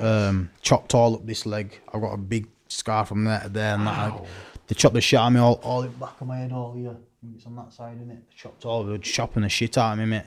Um, 0.00 0.50
chopped 0.60 0.94
all 0.94 1.14
up 1.14 1.24
this 1.24 1.46
leg. 1.46 1.80
I've 1.92 2.02
got 2.02 2.12
a 2.12 2.18
big 2.18 2.48
scar 2.68 3.06
from 3.06 3.24
there 3.24 3.40
to 3.40 3.48
there 3.48 3.74
and 3.74 3.86
that. 3.86 4.24
They 4.66 4.74
chopped 4.74 4.94
the 4.94 5.00
shit 5.00 5.18
out 5.18 5.28
of 5.28 5.32
me 5.32 5.40
all, 5.40 5.54
all 5.62 5.82
in 5.82 5.90
the 5.92 5.96
back 5.96 6.20
of 6.20 6.26
my 6.26 6.38
head, 6.38 6.52
all 6.52 6.74
here. 6.74 6.96
It's 7.34 7.46
on 7.46 7.56
that 7.56 7.72
side, 7.72 7.98
innit? 7.98 8.20
They 8.28 8.36
chopped 8.36 8.64
all, 8.66 8.84
they 8.84 8.92
were 8.92 8.98
chopping 8.98 9.42
the 9.42 9.48
shit 9.48 9.78
out 9.78 9.92
of 9.92 9.98
me, 9.98 10.04
mate. 10.04 10.26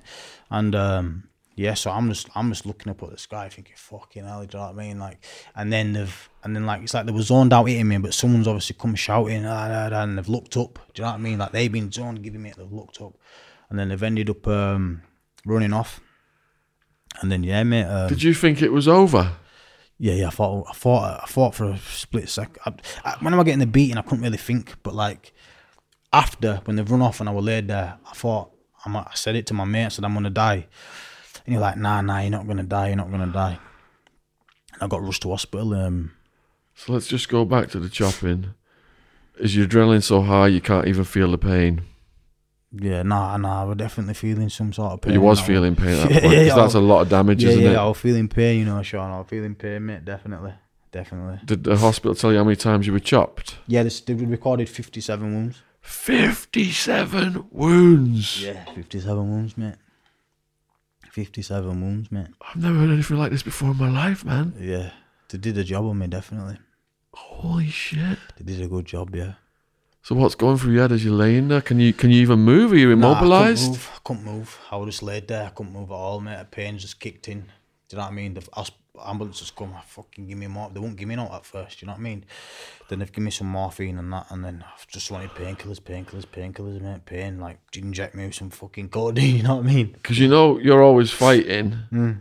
And 0.50 0.76
um, 0.76 1.24
yeah, 1.62 1.76
so 1.76 1.92
I'm 1.92 2.10
just, 2.10 2.28
I'm 2.36 2.50
just 2.50 2.66
looking 2.66 2.90
up 2.90 3.04
at 3.04 3.12
the 3.12 3.18
sky, 3.18 3.48
thinking, 3.50 3.76
fucking 3.78 4.26
hell, 4.26 4.46
do 4.46 4.58
you 4.58 4.60
know 4.60 4.72
what 4.72 4.76
I 4.76 4.88
mean? 4.88 5.00
Like, 5.00 5.24
and 5.56 5.72
then 5.72 5.94
they've, 5.94 6.30
and 6.44 6.56
then 6.56 6.66
like 6.66 6.82
it's 6.82 6.94
like 6.94 7.06
they 7.06 7.12
were 7.12 7.22
zoned 7.22 7.54
out 7.54 7.66
hitting 7.66 7.88
me, 7.88 7.98
but 8.00 8.14
someone's 8.14 8.48
obviously 8.48 8.76
come 8.80 8.96
shouting, 8.96 9.46
ah, 9.46 9.68
ah, 9.70 9.90
ah, 9.92 10.04
and 10.04 10.18
they've 10.18 10.28
looked 10.28 10.58
up. 10.58 10.80
Do 10.94 11.02
you 11.02 11.06
know 11.06 11.12
what 11.12 11.20
I 11.20 11.22
mean? 11.22 11.38
Like 11.38 11.52
they've 11.52 11.72
been 11.72 11.92
zoned 11.92 12.24
giving 12.24 12.42
me, 12.42 12.50
it, 12.50 12.58
they've 12.58 12.72
looked 12.72 13.00
up, 13.00 13.14
and 13.70 13.78
then 13.78 13.90
they've 13.90 14.04
ended 14.04 14.30
up 14.30 14.48
um, 14.48 15.04
running 15.46 15.74
off. 15.74 16.02
And 17.22 17.32
then 17.32 17.44
yeah, 17.44 17.64
mate. 17.64 17.86
Um, 17.86 18.10
Did 18.10 18.24
you 18.24 18.34
think 18.34 18.62
it 18.62 18.72
was 18.72 18.88
over? 18.88 19.34
yeah, 20.00 20.14
yeah. 20.14 20.28
I 20.28 20.32
thought, 20.32 20.66
I 20.68 20.74
thought, 20.74 21.20
I 21.24 21.26
thought 21.28 21.54
for 21.54 21.66
a 21.66 21.78
split 21.78 22.28
second. 22.28 22.58
I, 22.66 22.74
I, 23.08 23.18
when 23.20 23.36
I 23.36 23.38
was 23.38 23.46
getting 23.46 23.60
the 23.60 23.68
beating, 23.68 23.98
I 23.98 24.02
couldn't 24.02 24.24
really 24.24 24.38
think. 24.38 24.82
But 24.82 24.96
like 24.96 25.32
after 26.12 26.62
when 26.66 26.76
they've 26.76 26.90
run 26.90 27.04
off 27.04 27.20
and 27.20 27.30
I 27.30 27.32
was 27.32 27.46
laid 27.46 27.68
there, 27.68 28.00
I 28.04 28.14
thought 28.14 28.52
I'm, 28.84 28.96
I 28.96 29.12
said 29.14 29.36
it 29.36 29.46
to 29.48 29.54
my 29.54 29.66
mate, 29.66 29.86
I 29.86 29.90
said 29.90 30.06
I'm 30.06 30.14
gonna 30.16 30.32
die. 30.32 30.68
And 31.46 31.54
you're 31.54 31.62
like, 31.62 31.78
nah, 31.78 32.02
nah, 32.02 32.20
you're 32.20 32.30
not 32.32 32.48
gonna 32.48 32.64
die. 32.64 32.88
You're 32.88 32.98
not 32.98 33.12
gonna 33.12 33.28
die. 33.32 33.60
And 34.74 34.84
I 34.84 34.88
got 34.88 35.02
rushed 35.04 35.22
to 35.24 35.30
hospital. 35.30 35.74
Um, 35.74 36.12
So 36.76 36.94
let's 36.94 37.08
just 37.08 37.30
go 37.30 37.46
back 37.46 37.70
to 37.72 37.80
the 37.80 37.90
chopping. 37.90 38.54
Is 39.40 39.56
your 39.56 39.68
adrenaline 39.68 40.04
so 40.04 40.22
high 40.22 40.48
you 40.48 40.62
can't 40.62 40.88
even 40.88 41.04
feel 41.04 41.32
the 41.32 41.38
pain? 41.38 41.82
yeah, 42.74 43.04
nah, 43.04 43.36
nah. 43.38 43.64
I 43.64 43.66
was 43.66 43.78
definitely 43.78 44.14
feeling 44.14 44.48
some 44.50 44.72
sort 44.72 44.94
of 44.94 45.02
But 45.02 45.08
pain. 45.08 45.14
you 45.16 45.22
was 45.22 45.42
feeling 45.42 45.76
pain 45.76 45.90
at 45.90 46.04
that 46.10 46.12
Yeah, 46.12 46.20
point. 46.22 46.34
'cause 46.36 46.46
yeah, 46.48 46.56
that's 46.56 46.74
a 46.76 46.80
lot 46.80 47.02
of 47.02 47.10
damage, 47.10 47.44
Yeah, 47.44 47.50
isn't 47.50 47.62
it? 47.62 47.66
yeah. 47.66 47.72
it? 47.74 47.78
I 47.78 47.86
was 47.88 47.98
feeling 47.98 48.28
pain, 48.30 48.60
you 48.60 48.66
know, 48.66 48.82
Shaun. 48.82 49.12
I 49.12 49.18
was 49.18 49.28
feeling 49.28 49.56
pain, 49.56 49.86
mate. 49.86 50.06
Definitely, 50.06 50.54
definitely. 50.92 51.40
Did 51.44 51.64
the 51.66 51.76
hospital 51.78 52.16
tell 52.16 52.32
you 52.32 52.38
how 52.38 52.44
many 52.46 52.56
times 52.56 52.88
you 52.88 52.94
were 52.94 53.00
chopped? 53.00 53.58
Yeah, 53.68 53.84
they 53.84 54.14
recorded 54.14 54.70
57 54.70 55.34
wounds. 55.34 55.62
57 55.82 57.46
wounds. 57.52 58.42
Yeah, 58.44 58.64
57 58.74 59.18
wounds, 59.30 59.58
mate. 59.58 59.76
57 61.12 61.82
wounds, 61.82 62.12
mate. 62.12 62.28
I've 62.42 62.62
never 62.62 62.80
heard 62.80 62.90
anything 62.92 63.18
like 63.18 63.32
this 63.32 63.44
before 63.44 63.72
in 63.72 63.78
my 63.78 63.90
life, 63.90 64.24
man. 64.26 64.54
Yeah, 64.60 64.92
they 65.30 65.38
did 65.38 65.58
a 65.58 65.64
job 65.64 65.86
on 65.86 65.98
me, 66.00 66.08
definitely. 66.08 66.58
Holy 67.14 67.68
shit. 67.70 68.18
They 68.38 68.46
did 68.46 68.62
a 68.62 68.68
good 68.68 68.86
job, 68.86 69.14
yeah. 69.16 69.34
So 70.04 70.16
what's 70.16 70.36
going 70.36 70.58
through 70.58 70.74
your 70.74 70.84
head 70.84 70.94
as 70.94 71.04
you're 71.06 71.14
laying 71.14 71.50
there? 71.50 71.62
Can 71.62 71.80
you 71.80 71.94
can 71.94 72.10
you 72.10 72.22
even 72.22 72.40
move? 72.40 72.72
Are 72.72 72.76
you 72.78 72.88
Nah, 72.96 73.12
I 73.12 73.20
couldn't 73.20 73.28
immobilized? 73.28 73.70
move. 73.72 73.90
I 73.96 74.00
couldn't 74.04 74.24
move. 74.26 74.60
I 74.72 74.76
was 74.78 74.88
just 74.88 75.04
laid 75.04 75.28
there. 75.28 75.46
I 75.46 75.50
couldn't 75.50 75.74
move 75.74 75.92
at 75.92 75.96
all, 75.96 76.20
mate. 76.22 76.40
The 76.40 76.46
pain 76.46 76.78
just 76.78 77.00
kicked 77.00 77.28
in. 77.28 77.42
Do 77.42 77.48
you 77.92 77.98
know 77.98 78.04
what 78.06 78.12
I 78.12 78.16
mean? 78.16 78.34
The 78.34 78.48
just 79.32 79.56
come, 79.56 79.74
fucking 79.86 80.28
give 80.28 80.38
me 80.38 80.48
more. 80.48 80.70
They 80.74 80.80
won't 80.80 80.96
give 80.96 81.08
me 81.08 81.16
no 81.16 81.32
at 81.34 81.46
first, 81.46 81.82
you 81.82 81.86
know 81.86 81.94
what 81.94 82.00
I 82.00 82.04
mean? 82.04 82.26
Then 82.90 83.00
they've 83.00 83.12
given 83.12 83.26
me 83.26 83.32
some 83.32 83.48
morphine 83.48 83.98
and 83.98 84.12
that, 84.14 84.28
and 84.30 84.44
then 84.44 84.64
I've 84.74 84.88
just 84.88 85.12
wanted 85.12 85.32
painkillers, 85.32 85.80
painkillers, 85.80 86.26
painkillers, 86.26 86.82
mate. 86.82 87.06
Pain, 87.06 87.40
like, 87.40 87.60
inject 87.76 88.16
me 88.16 88.26
with 88.26 88.36
some 88.36 88.50
fucking 88.50 88.90
codeine, 88.90 89.36
you 89.38 89.44
know 89.44 89.56
what 89.58 89.66
I 89.66 89.68
mean? 89.68 89.92
Because 89.94 90.20
you 90.20 90.28
know 90.28 90.58
you're 90.58 90.84
always 90.84 91.12
fighting. 91.12 91.72
Hmm. 91.90 92.12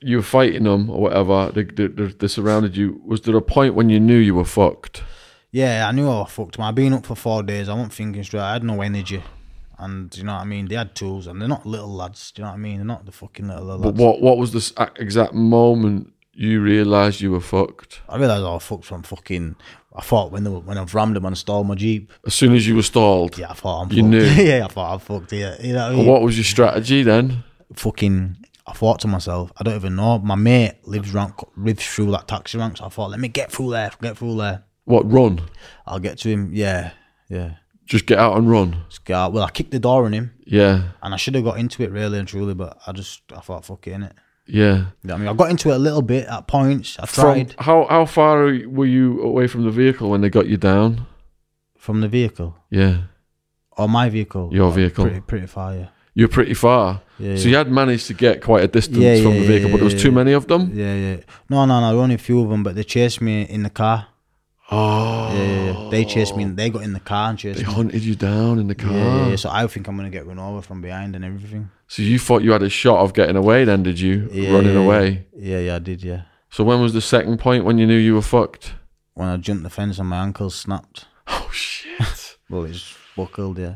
You 0.00 0.16
were 0.16 0.22
fighting 0.22 0.64
them 0.64 0.90
or 0.90 1.00
whatever. 1.00 1.52
They, 1.52 1.62
they, 1.62 1.86
they, 1.86 2.06
they 2.06 2.26
surrounded 2.26 2.76
you. 2.76 3.00
Was 3.04 3.20
there 3.20 3.36
a 3.36 3.42
point 3.42 3.74
when 3.74 3.88
you 3.88 4.00
knew 4.00 4.16
you 4.16 4.34
were 4.34 4.44
fucked? 4.44 5.04
Yeah, 5.52 5.86
I 5.86 5.92
knew 5.92 6.08
I 6.08 6.20
was 6.20 6.32
fucked, 6.32 6.58
man. 6.58 6.68
I'd 6.68 6.74
been 6.74 6.92
up 6.94 7.06
for 7.06 7.14
four 7.14 7.42
days. 7.42 7.68
I 7.68 7.74
wasn't 7.74 7.92
thinking 7.92 8.24
straight. 8.24 8.40
I 8.40 8.54
had 8.54 8.64
no 8.64 8.80
energy. 8.80 9.22
And, 9.78 10.16
you 10.16 10.22
know 10.24 10.34
what 10.34 10.42
I 10.42 10.44
mean? 10.44 10.68
They 10.68 10.76
had 10.76 10.94
tools, 10.94 11.26
and 11.26 11.40
they're 11.40 11.48
not 11.48 11.66
little 11.66 11.92
lads. 11.92 12.30
Do 12.32 12.42
you 12.42 12.44
know 12.44 12.50
what 12.52 12.56
I 12.56 12.60
mean? 12.60 12.76
They're 12.76 12.84
not 12.84 13.04
the 13.06 13.12
fucking 13.12 13.48
little 13.48 13.64
lads. 13.64 13.82
But 13.82 13.94
what 13.94 14.20
what 14.20 14.38
was 14.38 14.52
the 14.52 14.90
exact 14.98 15.34
moment 15.34 16.12
you 16.34 16.60
realised 16.62 17.20
you 17.20 17.32
were 17.32 17.40
fucked? 17.40 18.00
I 18.08 18.16
realised 18.16 18.44
I 18.44 18.52
was 18.52 18.62
fucked 18.64 18.84
from 18.84 19.02
fucking. 19.02 19.56
I 19.94 20.00
thought 20.00 20.32
when 20.32 20.44
they 20.44 20.50
were, 20.50 20.60
when 20.60 20.78
I've 20.78 20.94
rammed 20.94 21.16
them 21.16 21.24
and 21.26 21.36
stole 21.36 21.64
my 21.64 21.74
Jeep. 21.74 22.10
As 22.26 22.34
soon 22.34 22.54
as 22.54 22.66
you 22.66 22.76
were 22.76 22.82
stalled. 22.82 23.36
Yeah, 23.36 23.50
I 23.50 23.54
thought 23.54 23.82
I'm 23.82 23.92
You 23.92 24.02
fucked. 24.02 24.10
knew? 24.10 24.22
yeah, 24.44 24.64
I 24.64 24.68
thought 24.68 24.92
I'm 24.94 24.98
fucked. 25.00 25.32
Yeah, 25.32 25.60
you 25.60 25.72
know 25.74 25.84
what 25.86 25.92
I 25.92 25.96
mean? 25.96 26.06
What 26.06 26.22
was 26.22 26.36
your 26.38 26.44
strategy 26.44 27.02
then? 27.02 27.44
Fucking. 27.74 28.36
I 28.66 28.72
thought 28.74 29.00
to 29.00 29.08
myself, 29.08 29.52
I 29.58 29.64
don't 29.64 29.74
even 29.74 29.96
know. 29.96 30.20
My 30.20 30.36
mate 30.36 30.76
lives 30.84 31.12
rank, 31.12 31.34
lives 31.56 31.84
through 31.84 32.12
that 32.12 32.28
taxi 32.28 32.56
rank, 32.58 32.76
so 32.78 32.84
I 32.84 32.88
thought, 32.88 33.10
let 33.10 33.18
me 33.20 33.26
get 33.28 33.50
through 33.50 33.72
there, 33.72 33.90
get 34.00 34.16
through 34.16 34.36
there. 34.36 34.62
What 34.84 35.10
run? 35.12 35.40
I'll 35.84 35.98
get 35.98 36.18
to 36.20 36.28
him. 36.30 36.50
Yeah, 36.54 36.92
yeah. 37.28 37.54
Just 37.86 38.06
get 38.06 38.18
out 38.18 38.36
and 38.38 38.48
run. 38.50 38.76
Just 38.88 39.04
get 39.04 39.14
out. 39.16 39.32
Well, 39.32 39.44
I 39.44 39.50
kicked 39.50 39.70
the 39.72 39.78
door 39.80 40.04
on 40.06 40.12
him, 40.12 40.32
Yeah, 40.46 40.90
and 41.02 41.12
I 41.12 41.16
should 41.16 41.34
have 41.34 41.44
got 41.44 41.58
into 41.58 41.82
it 41.82 41.90
really 41.90 42.18
and 42.18 42.26
truly, 42.28 42.54
but 42.54 42.78
I 42.86 42.92
just, 42.92 43.22
I 43.36 43.40
thought, 43.40 43.64
fuck 43.64 43.86
in 43.86 44.02
it, 44.04 44.12
innit? 44.12 44.16
yeah. 44.46 44.62
You 44.62 44.74
know 44.76 44.86
what 45.02 45.14
I 45.14 45.16
mean, 45.18 45.28
I 45.28 45.34
got 45.34 45.50
into 45.50 45.70
it 45.70 45.74
a 45.76 45.78
little 45.78 46.02
bit 46.02 46.26
at 46.28 46.46
points. 46.46 46.96
I 46.98 47.06
From 47.06 47.22
tried 47.24 47.54
how 47.58 47.86
how 47.90 48.06
far 48.06 48.44
were 48.66 48.86
you 48.86 49.20
away 49.22 49.46
from 49.48 49.64
the 49.64 49.70
vehicle 49.70 50.10
when 50.10 50.20
they 50.20 50.30
got 50.30 50.46
you 50.48 50.56
down? 50.56 51.06
from 51.76 52.00
the 52.00 52.08
vehicle 52.08 52.56
Yeah, 52.70 52.96
or 53.76 53.88
my 53.88 54.08
vehicle. 54.08 54.50
Your 54.52 54.68
Oh, 54.68 54.70
vehicle. 54.70 55.04
pretty, 55.04 55.20
pretty 55.20 55.46
far. 55.48 55.74
Yeah, 55.74 55.88
you're 56.14 56.28
pretty 56.28 56.54
far. 56.54 57.00
yeah. 57.18 57.36
So 57.36 57.48
you 57.48 57.56
had 57.56 57.70
managed 57.72 58.06
to 58.06 58.14
get 58.14 58.40
quite 58.40 58.62
a 58.62 58.68
distance 58.68 58.98
Yeah, 58.98 59.20
from 59.22 59.32
yeah, 59.34 59.40
the 59.40 59.46
vehicle, 59.46 59.68
yeah, 59.68 59.72
but 59.72 59.76
there 59.78 59.84
was 59.84 59.94
yeah, 59.94 60.00
too 60.00 60.08
yeah. 60.10 60.14
many 60.14 60.32
of 60.32 60.46
them. 60.46 60.70
yeah, 60.72 60.94
yeah. 60.94 61.16
No, 61.50 61.64
no, 61.66 61.80
no. 61.80 61.88
There 61.88 61.96
were 61.96 62.02
only 62.04 62.14
a 62.14 62.18
few 62.18 62.40
of 62.40 62.48
them, 62.50 62.62
but 62.62 62.76
they 62.76 62.84
chased 62.84 63.20
me 63.20 63.42
in 63.42 63.64
the 63.64 63.70
car. 63.70 64.06
Oh, 64.72 65.30
Yeah. 65.34 65.88
They 65.90 66.04
chased 66.06 66.34
me. 66.36 66.44
and 66.44 66.56
They 66.56 66.70
got 66.70 66.82
in 66.82 66.94
the 66.94 67.00
car 67.00 67.28
and 67.30 67.38
chased 67.38 67.58
me. 67.58 67.64
they 67.64 67.68
me. 67.68 67.74
hunted 67.74 68.02
you 68.02 68.14
down 68.14 68.58
in 68.58 68.68
the 68.68 68.74
car. 68.74 68.92
Yeah, 68.92 69.28
yeah. 69.28 69.36
So 69.36 69.50
I 69.50 69.66
think 69.66 69.86
I'm 69.88 69.96
gonna 69.96 70.08
get 70.10 70.26
run 70.26 70.38
over 70.38 70.62
from 70.62 70.80
behind 70.80 71.14
and 71.14 71.24
everything. 71.24 71.70
So 71.88 72.00
you 72.02 72.18
thought 72.18 72.42
you 72.42 72.52
had 72.52 72.62
a 72.62 72.70
shot 72.70 72.98
of 73.00 73.12
getting 73.12 73.36
away, 73.36 73.64
then 73.64 73.82
did 73.82 74.00
you? 74.00 74.28
Yeah, 74.32 74.52
Running 74.54 74.76
away. 74.76 75.26
Yeah, 75.36 75.58
yeah, 75.58 75.76
I 75.76 75.78
did. 75.78 76.02
Yeah. 76.02 76.22
So 76.50 76.64
when 76.64 76.80
was 76.80 76.92
the 76.94 77.00
second 77.02 77.38
point 77.38 77.64
when 77.64 77.76
you 77.78 77.86
knew 77.86 77.96
you 77.98 78.14
were 78.14 78.22
fucked? 78.22 78.74
When 79.14 79.28
I 79.28 79.36
jumped 79.36 79.62
the 79.62 79.70
fence 79.70 79.98
and 79.98 80.08
my 80.08 80.22
ankle 80.22 80.50
snapped. 80.50 81.06
Oh 81.28 81.48
shit! 81.52 82.36
Well, 82.50 82.64
it's 82.64 82.94
buckled. 83.16 83.58
Yeah. 83.58 83.74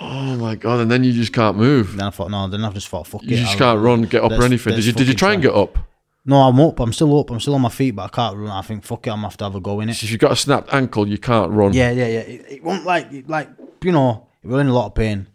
oh 0.00 0.36
my 0.36 0.54
god! 0.56 0.80
And 0.80 0.90
then 0.90 1.04
you 1.04 1.12
just 1.12 1.32
can't 1.32 1.56
move. 1.56 1.96
Then 1.96 2.06
I 2.08 2.10
thought, 2.10 2.30
no. 2.30 2.48
Then 2.48 2.64
I 2.64 2.70
just 2.72 2.88
thought, 2.88 3.06
fuck 3.06 3.22
You 3.22 3.36
it. 3.36 3.40
just 3.40 3.52
I'll- 3.52 3.58
can't 3.76 3.80
run, 3.80 4.02
get 4.02 4.22
up 4.24 4.32
or 4.32 4.42
anything. 4.44 4.74
Did 4.74 4.84
you? 4.84 4.92
Did 4.92 5.00
you 5.02 5.06
fucking 5.14 5.16
try 5.18 5.32
and 5.34 5.42
get 5.42 5.54
up? 5.54 5.78
No, 6.26 6.36
I'm 6.36 6.58
up. 6.60 6.80
I'm 6.80 6.92
still 6.92 7.18
up. 7.20 7.30
I'm 7.30 7.38
still 7.40 7.54
on 7.54 7.60
my 7.60 7.68
feet, 7.68 7.90
but 7.92 8.04
I 8.04 8.08
can't 8.08 8.36
run. 8.36 8.50
I 8.50 8.62
think, 8.62 8.82
fuck 8.84 9.06
it. 9.06 9.10
I'm 9.10 9.16
gonna 9.16 9.26
have 9.28 9.36
to 9.38 9.44
have 9.44 9.54
a 9.54 9.60
go 9.60 9.80
in 9.80 9.90
it. 9.90 9.94
So 9.94 10.04
if 10.04 10.10
you've 10.10 10.20
got 10.20 10.32
a 10.32 10.36
snapped 10.36 10.72
ankle, 10.72 11.06
you 11.06 11.18
can't 11.18 11.50
run. 11.52 11.72
Yeah, 11.74 11.90
yeah, 11.90 12.06
yeah. 12.06 12.20
It, 12.20 12.44
it 12.48 12.62
won't 12.64 12.84
like, 12.84 13.12
it, 13.12 13.28
like 13.28 13.50
you 13.82 13.92
know, 13.92 14.26
it 14.42 14.46
was 14.48 14.60
in 14.60 14.68
a 14.68 14.72
lot 14.74 14.86
of 14.86 14.94
pain. 14.94 15.18
Do 15.18 15.26
you 15.26 15.28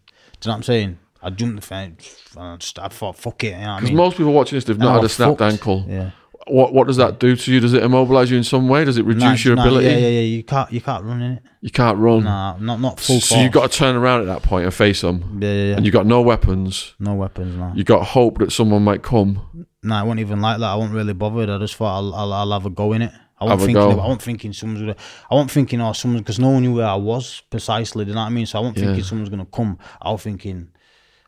know 0.50 0.52
what 0.54 0.56
I'm 0.58 0.64
saying? 0.64 1.00
I 1.22 1.30
jumped 1.30 1.58
the 1.58 1.62
fence. 1.62 2.16
And 2.36 2.44
I, 2.44 2.56
just, 2.58 2.80
I 2.80 2.88
thought, 2.88 3.18
fuck 3.18 3.44
it. 3.44 3.48
You 3.48 3.54
know 3.54 3.60
what 3.60 3.68
I 3.68 3.76
Because 3.78 3.90
mean? 3.90 3.98
most 3.98 4.18
people 4.18 4.34
watching 4.34 4.56
this, 4.58 4.64
they've 4.64 4.78
not 4.78 4.88
I 4.90 4.92
had 4.94 5.00
a 5.00 5.02
was 5.04 5.14
snapped 5.14 5.38
fucked. 5.40 5.54
ankle. 5.54 5.86
Yeah. 5.88 6.12
What 6.48 6.74
What 6.74 6.88
does 6.88 6.98
that 6.98 7.20
do 7.20 7.36
to 7.36 7.54
you? 7.54 7.60
Does 7.60 7.74
it 7.74 7.84
immobilize 7.84 8.32
you 8.32 8.38
in 8.38 8.44
some 8.44 8.68
way? 8.70 8.84
Does 8.86 8.98
it 8.98 9.06
reduce 9.06 9.22
Nah, 9.46 9.50
your 9.50 9.56
nah, 9.58 9.62
ability? 9.66 9.86
Yeah, 9.88 9.98
yeah, 9.98 10.08
yeah. 10.08 10.20
You 10.22 10.44
can't, 10.44 10.72
you 10.72 10.82
can't 10.82 11.04
run 11.04 11.22
in 11.22 11.32
it. 11.34 11.44
You 11.62 11.70
can't 11.70 11.98
run. 12.00 12.24
Nah, 12.24 12.58
not 12.58 12.80
not 12.80 13.00
full 13.00 13.20
so 13.20 13.40
you've 13.40 13.52
got 13.52 13.70
to 13.72 13.78
turn 13.78 13.96
around 13.96 14.22
at 14.22 14.28
that 14.28 14.42
point 14.42 14.64
and 14.66 14.74
face 14.74 15.02
them. 15.02 15.38
Yeah, 15.42 15.48
yeah, 15.52 15.64
yeah. 15.72 15.76
And 15.76 15.86
you've 15.86 15.94
got 15.94 16.08
no 16.08 16.22
weapons. 16.22 16.96
no 16.98 17.14
weapons, 17.14 17.56
no. 17.56 17.74
You 17.76 17.84
got 17.84 18.04
hope 18.08 18.40
that 18.40 18.52
someone 18.52 18.84
might 18.84 19.04
come. 19.04 19.68
Nah, 19.82 20.00
I 20.02 20.04
wasn't 20.04 20.20
even 20.22 20.42
like 20.42 20.60
that. 20.60 20.66
I 20.66 20.76
wasn't 20.76 20.96
really 20.96 21.14
bothered. 21.14 21.50
I 21.50 21.58
just 21.58 21.76
thought 21.76 21.96
I'll, 21.98 22.14
I'll, 22.14 22.34
I'll 22.34 22.52
have 22.52 22.66
a 22.66 22.70
go 22.70 22.94
in 22.94 23.02
it. 23.02 23.14
I 23.40 23.46
wasn't 23.46 23.62
a 23.62 23.66
thinking. 23.68 23.92
About, 23.94 24.04
I 24.04 24.08
wasn't 24.08 24.22
thinking 24.24 24.54
someone's 24.54 24.82
gonna. 24.82 24.96
I 25.32 25.36
wasn't 25.36 25.52
thinking, 25.52 25.80
oh, 25.82 25.94
someone 25.94 26.20
because 26.22 26.40
no 26.40 26.50
one 26.50 26.62
knew 26.64 26.76
where 26.76 26.88
I 26.88 26.96
was 26.96 27.42
precisely. 27.50 28.04
Do 28.04 28.10
you 28.10 28.16
know 28.16 28.22
what 28.22 28.28
I 28.28 28.32
mean? 28.32 28.46
So 28.46 28.60
I 28.60 28.62
wasn't 28.62 28.78
Yeah. 28.80 28.86
thinking 28.88 29.04
someone's 29.06 29.30
gonna 29.30 29.46
come. 29.46 29.80
I 30.02 30.12
was 30.12 30.22
thinking, 30.22 30.68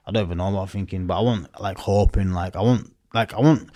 I 0.05 0.11
don't 0.11 0.25
even 0.25 0.37
know 0.39 0.49
what 0.49 0.61
I'm 0.63 0.67
thinking, 0.67 1.07
but 1.07 1.17
I 1.17 1.21
wasn't 1.21 1.61
like 1.61 1.77
hoping. 1.77 2.33
Like 2.33 2.57
I 2.57 2.61
want, 2.61 2.93
like 3.13 3.33
I 3.33 3.39
want. 3.39 3.69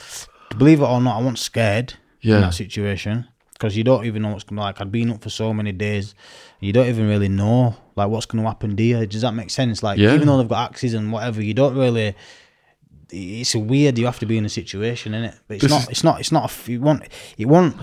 Believe 0.57 0.81
it 0.81 0.85
or 0.85 0.99
not, 1.01 1.15
I 1.15 1.19
wasn't 1.19 1.39
scared 1.39 1.93
Yeah. 2.21 2.35
in 2.35 2.41
that 2.41 2.53
situation 2.53 3.25
because 3.53 3.77
you 3.77 3.85
don't 3.85 4.05
even 4.05 4.21
know 4.23 4.31
what's 4.33 4.43
gonna 4.43 4.61
like. 4.61 4.81
I'd 4.81 4.91
been 4.91 5.11
up 5.11 5.21
for 5.23 5.29
so 5.29 5.53
many 5.53 5.71
days, 5.71 6.13
you 6.59 6.73
don't 6.73 6.87
even 6.87 7.07
really 7.07 7.29
know 7.29 7.77
like 7.95 8.09
what's 8.09 8.25
gonna 8.25 8.43
happen. 8.43 8.75
Do 8.75 8.83
you? 8.83 9.05
Does 9.05 9.21
that 9.21 9.33
make 9.33 9.49
sense? 9.51 9.81
Like 9.81 9.97
Yeah. 9.97 10.13
even 10.13 10.27
though 10.27 10.37
they've 10.37 10.49
got 10.49 10.71
axes 10.71 10.93
and 10.93 11.13
whatever, 11.13 11.41
you 11.41 11.53
don't 11.53 11.75
really 11.77 12.15
it's 13.15 13.55
a 13.55 13.59
weird. 13.59 13.97
You 13.97 14.05
have 14.05 14.19
to 14.19 14.25
be 14.25 14.37
in 14.37 14.45
a 14.45 14.49
situation, 14.49 15.13
in 15.13 15.23
it. 15.25 15.35
But 15.47 15.55
it's 15.55 15.61
This 15.63 15.71
not. 15.71 15.81
is- 15.83 15.89
It's 15.89 16.03
not. 16.03 16.19
It's 16.19 16.31
not. 16.31 16.51
A, 16.67 16.71
you 16.71 16.81
want. 16.81 17.03
It 17.37 17.45
won't. 17.45 17.75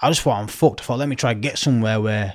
I 0.00 0.08
just 0.10 0.22
thought 0.22 0.38
I'm 0.40 0.46
fucked. 0.48 0.80
I 0.80 0.84
thought 0.84 0.98
let 0.98 1.08
me 1.08 1.16
try 1.16 1.34
get 1.34 1.58
somewhere 1.58 2.00
where, 2.00 2.34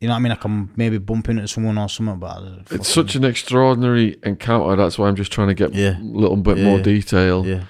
you 0.00 0.08
know 0.08 0.14
what 0.14 0.18
I 0.18 0.20
mean. 0.22 0.32
I 0.32 0.36
can 0.36 0.70
maybe 0.76 0.98
bump 0.98 1.28
into 1.28 1.46
someone 1.46 1.76
or 1.78 1.88
something. 1.88 2.18
But 2.18 2.26
I- 2.38 2.74
It's 2.74 2.88
such 2.88 3.14
an 3.14 3.24
extraordinary 3.24 4.16
encounter. 4.22 4.76
That's 4.76 4.98
why 4.98 5.08
I'm 5.08 5.16
just 5.16 5.30
trying 5.32 5.48
to 5.48 5.54
get 5.54 5.74
Yeah. 5.74 5.98
a 5.98 6.02
little 6.02 6.36
bit 6.36 6.56
Yeah, 6.58 6.64
more 6.64 6.78
yeah. 6.78 6.82
detail. 6.84 7.46
yeah, 7.46 7.64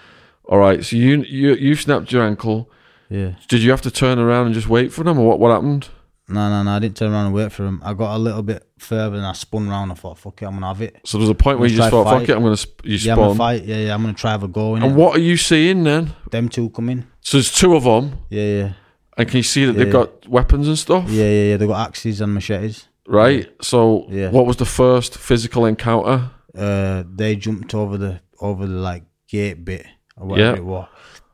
All 0.44 0.58
right. 0.58 0.84
So 0.84 0.96
you 0.96 1.22
you 1.22 1.54
you 1.54 1.74
snapped 1.74 2.12
your 2.12 2.22
ankle. 2.24 2.70
yeah. 3.10 3.32
Did 3.48 3.62
you 3.62 3.70
have 3.70 3.82
to 3.82 3.90
turn 3.90 4.18
around 4.18 4.46
and 4.46 4.54
just 4.54 4.68
wait 4.68 4.92
for 4.92 5.02
them, 5.04 5.18
or 5.18 5.26
what? 5.28 5.40
What 5.40 5.50
happened? 5.50 5.88
No, 6.32 6.48
no, 6.50 6.62
no. 6.62 6.70
I 6.72 6.78
didn't 6.78 6.96
turn 6.96 7.12
around 7.12 7.26
and 7.26 7.34
wait 7.34 7.52
for 7.52 7.64
him. 7.66 7.80
I 7.84 7.94
got 7.94 8.16
a 8.16 8.18
little 8.18 8.42
bit 8.42 8.66
further 8.78 9.16
and 9.16 9.26
I 9.26 9.32
spun 9.32 9.68
round. 9.68 9.92
I 9.92 9.94
thought, 9.94 10.18
fuck 10.18 10.40
it, 10.42 10.46
I'm 10.46 10.54
gonna 10.54 10.66
have 10.66 10.80
it. 10.82 11.00
So 11.04 11.18
there 11.18 11.22
was 11.22 11.30
a 11.30 11.34
point 11.34 11.58
where 11.58 11.68
you 11.68 11.76
just 11.76 11.90
thought, 11.90 12.04
"Fuck 12.04 12.28
it, 12.28 12.34
I'm 12.36 12.42
gonna 12.42 12.56
sp- 12.56 12.82
you 12.84 12.96
Yeah, 12.96 13.12
I'm 13.12 13.18
gonna 13.18 13.34
spawn." 13.34 13.36
fight. 13.38 13.64
Yeah, 13.64 13.76
yeah. 13.76 13.94
I'm 13.94 14.00
gonna 14.02 14.14
try 14.14 14.30
have 14.32 14.42
a 14.42 14.48
go 14.48 14.74
And 14.76 14.96
what 14.96 15.16
are 15.16 15.20
you 15.20 15.36
seeing 15.36 15.84
then? 15.84 16.14
Them 16.30 16.48
two 16.48 16.70
come 16.70 16.88
in. 16.88 17.06
So 17.20 17.36
there's 17.36 17.52
two 17.52 17.76
of 17.76 17.84
them, 17.84 18.18
Yeah, 18.30 18.42
yeah, 18.44 18.72
and 19.18 19.28
can 19.28 19.36
you 19.36 19.42
see 19.42 19.64
that 19.66 19.72
they've 19.74 19.86
Yeah. 19.86 19.92
got 19.92 20.28
weapons 20.28 20.66
and 20.68 20.78
stuff? 20.78 21.08
yeah, 21.10 21.24
yeah. 21.24 21.44
yeah. 21.50 21.56
They 21.58 21.66
got 21.66 21.86
axes 21.88 22.20
and 22.20 22.32
machetes. 22.34 22.88
Right. 23.06 23.48
So 23.60 24.06
Yeah. 24.10 24.30
what 24.30 24.46
was 24.46 24.56
the 24.56 24.64
first 24.64 25.16
physical 25.18 25.66
encounter? 25.66 26.30
uh, 26.56 27.02
they 27.14 27.34
jumped 27.34 27.74
over 27.74 27.96
the 27.96 28.20
over 28.40 28.66
the 28.66 28.74
like 28.76 29.04
gate 29.28 29.64
bit 29.64 29.86
or 30.18 30.26
whatever 30.26 30.50
Yeah. 30.50 30.56
it 30.56 30.64
was. 30.64 30.86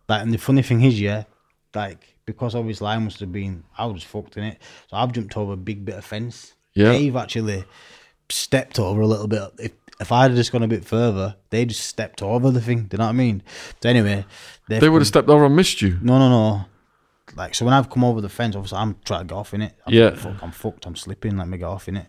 Like, 0.08 0.22
and 0.22 0.32
the 0.32 0.38
funny 0.38 0.62
thing 0.62 0.80
is, 0.82 1.00
yeah, 1.00 1.24
like 1.74 2.07
because 2.28 2.54
obviously 2.54 2.86
I 2.88 2.98
must 2.98 3.20
have 3.20 3.32
been, 3.32 3.64
I 3.76 3.86
was 3.86 4.02
fucked 4.02 4.36
in 4.36 4.44
it. 4.44 4.58
So 4.88 4.98
I've 4.98 5.12
jumped 5.12 5.34
over 5.36 5.54
a 5.54 5.56
big 5.56 5.84
bit 5.84 5.94
of 5.96 6.04
fence. 6.04 6.54
Yeah. 6.74 6.90
They've 6.92 7.16
actually 7.16 7.64
stepped 8.28 8.78
over 8.78 9.00
a 9.00 9.06
little 9.06 9.26
bit. 9.26 9.42
If 9.58 9.72
if 10.00 10.12
I 10.12 10.22
had 10.24 10.34
just 10.36 10.52
gone 10.52 10.62
a 10.62 10.68
bit 10.68 10.84
further, 10.84 11.34
they 11.50 11.64
just 11.64 11.86
stepped 11.86 12.22
over 12.22 12.50
the 12.50 12.60
thing. 12.60 12.82
Do 12.82 12.94
you 12.94 12.98
know 12.98 13.04
what 13.06 13.10
I 13.10 13.24
mean? 13.24 13.42
So 13.82 13.88
anyway, 13.88 14.26
they've 14.68 14.82
would 14.92 15.00
have 15.00 15.08
stepped 15.08 15.28
over 15.30 15.46
and 15.46 15.56
missed 15.56 15.80
you. 15.82 15.98
no, 16.02 16.18
no, 16.18 16.28
no. 16.28 16.64
Like 17.34 17.54
so, 17.54 17.64
when 17.64 17.74
I've 17.74 17.88
come 17.90 18.04
over 18.04 18.20
the 18.20 18.28
fence, 18.28 18.54
obviously 18.54 18.78
I'm 18.78 18.96
trying 19.04 19.20
to 19.26 19.32
get 19.32 19.38
off 19.38 19.54
in 19.54 19.62
it. 19.62 19.74
I'm 19.86 19.94
Yeah. 19.94 20.14
fuck, 20.14 20.42
I'm 20.42 20.52
fucked. 20.52 20.86
I'm 20.86 20.96
slipping. 20.96 21.36
Let 21.38 21.48
me 21.48 21.56
get 21.58 21.64
off 21.66 21.88
in 21.88 21.96
it. 21.96 22.06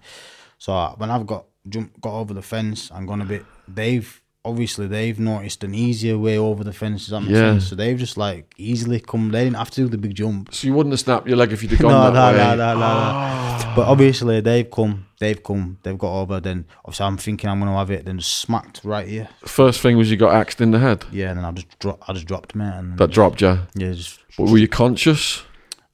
So 0.57 0.73
uh, 0.73 0.93
when 0.97 1.09
I've 1.09 1.25
got 1.25 1.45
jump, 1.67 1.99
got 2.01 2.13
over 2.19 2.33
the 2.33 2.41
fence, 2.41 2.91
and 2.93 3.07
gone 3.07 3.21
a 3.21 3.25
bit. 3.25 3.45
They've 3.67 4.21
obviously 4.45 4.88
they've 4.88 5.20
noticed 5.20 5.64
an 5.64 5.76
easier 5.76 6.18
way 6.18 6.38
over 6.38 6.64
the 6.64 6.74
fence. 6.74 7.02
Does 7.06 7.10
that 7.11 7.22
make 7.22 7.32
Yeah. 7.32 7.52
sense? 7.53 7.68
So 7.68 7.76
they've 7.76 7.98
just 7.98 8.18
like 8.18 8.53
easily 8.57 8.99
come. 8.99 9.32
They 9.32 9.44
didn't 9.44 9.57
have 9.57 9.70
to 9.72 9.82
do 9.82 9.88
the 9.90 9.98
big 9.98 10.16
jump. 10.16 10.53
So 10.53 10.68
you 10.68 10.74
wouldn't 10.74 10.94
have 10.94 10.99
snapped 11.02 11.28
your 11.28 11.38
leg 11.38 11.52
if 11.52 11.61
you'd 11.61 11.72
have 11.72 11.80
gone 11.88 11.91
No, 11.91 12.11
that 12.11 12.32
no, 12.32 12.38
way. 12.38 12.44
Ah. 12.44 12.56
no, 12.56 12.74
no, 12.74 12.80
no, 12.80 13.70
no. 13.70 13.76
But 13.76 13.88
obviously 13.88 14.40
they've 14.41 14.70
come. 14.70 15.06
They've 15.20 15.41
come. 15.44 15.78
They've 15.84 15.98
got 15.98 16.22
over. 16.22 16.40
Then 16.40 16.66
obviously 16.86 17.06
I'm 17.06 17.18
thinking 17.18 17.49
I'm 17.49 17.60
gonna 17.60 17.78
have 17.78 17.91
it. 17.91 18.06
Then 18.06 18.20
smacked 18.22 18.82
right 18.84 19.07
here. 19.07 19.30
First 19.45 19.82
thing 19.82 19.98
was 19.98 20.10
you 20.10 20.18
got 20.18 20.34
axed 20.34 20.61
in 20.61 20.72
the 20.72 20.80
head. 20.80 21.06
Yeah. 21.11 21.30
And 21.30 21.38
then 21.40 21.45
I 21.45 21.52
just 21.52 21.78
dro- 21.80 21.99
I 22.07 22.14
just 22.14 22.26
dropped 22.26 22.56
me. 22.56 22.66
And 22.66 22.98
That 22.98 23.11
dropped 23.11 23.41
you. 23.41 23.60
yeah, 23.76 23.91
just 23.91 24.20
But 24.38 24.49
were 24.49 24.57
you 24.57 24.68
conscious? 24.68 25.44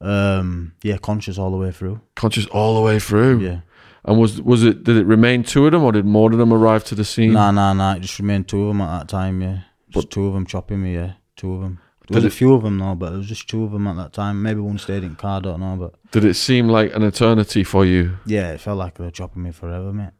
um 0.01 0.73
yeah, 0.83 0.97
conscious 0.97 1.37
all 1.37 1.49
the 1.51 1.57
way 1.57 1.71
through. 1.71 1.99
Conscious 2.15 2.45
all 2.47 2.75
the 2.75 2.81
way 2.81 2.99
through. 2.99 3.39
Yeah. 3.39 3.59
And 4.07 4.19
was 4.19 4.41
was 4.41 4.63
it? 4.63 4.83
Did 4.83 4.97
it 4.97 5.05
remain 5.05 5.43
two 5.43 5.65
of 5.65 5.71
them, 5.71 5.83
or 5.83 5.91
did 5.91 6.05
more 6.05 6.31
of 6.31 6.37
them 6.37 6.53
arrive 6.53 6.83
to 6.85 6.95
the 6.95 7.03
scene? 7.03 7.33
Nah, 7.33 7.51
nah, 7.51 7.73
nah. 7.73 7.95
It 7.95 8.01
just 8.01 8.19
remained 8.19 8.47
two 8.47 8.61
of 8.63 8.67
them 8.67 8.81
at 8.81 8.99
that 8.99 9.09
time. 9.09 9.41
Yeah, 9.41 9.61
just 9.89 10.11
two 10.11 10.27
of 10.27 10.33
them 10.33 10.45
chopping 10.45 10.83
me. 10.83 10.93
Yeah, 10.93 11.13
two 11.35 11.53
of 11.55 11.61
them. 11.61 11.79
There 12.07 12.17
was 12.17 12.23
Did 12.23 12.31
a 12.31 12.35
few 12.35 12.53
of 12.53 12.61
them 12.61 12.77
though, 12.77 12.93
but 12.93 13.09
there 13.09 13.17
was 13.17 13.27
just 13.27 13.49
two 13.49 13.63
of 13.63 13.71
them 13.71 13.87
at 13.87 13.95
that 13.95 14.13
time. 14.13 14.43
Maybe 14.43 14.59
one 14.59 14.77
stayed 14.77 15.03
in 15.03 15.15
car. 15.15 15.37
I 15.37 15.39
don't 15.41 15.59
know, 15.59 15.75
but 15.75 16.11
Did 16.11 16.23
it 16.23 16.35
seem 16.35 16.67
like 16.67 16.93
an 16.93 17.01
eternity 17.01 17.63
for 17.63 17.83
you? 17.83 18.19
yeah, 18.27 18.51
it 18.51 18.61
felt 18.61 18.77
like 18.77 18.95
they 18.99 19.03
were 19.05 19.09
chopping 19.11 19.41
me 19.41 19.49
forever, 19.51 19.91
mate. 19.91 20.11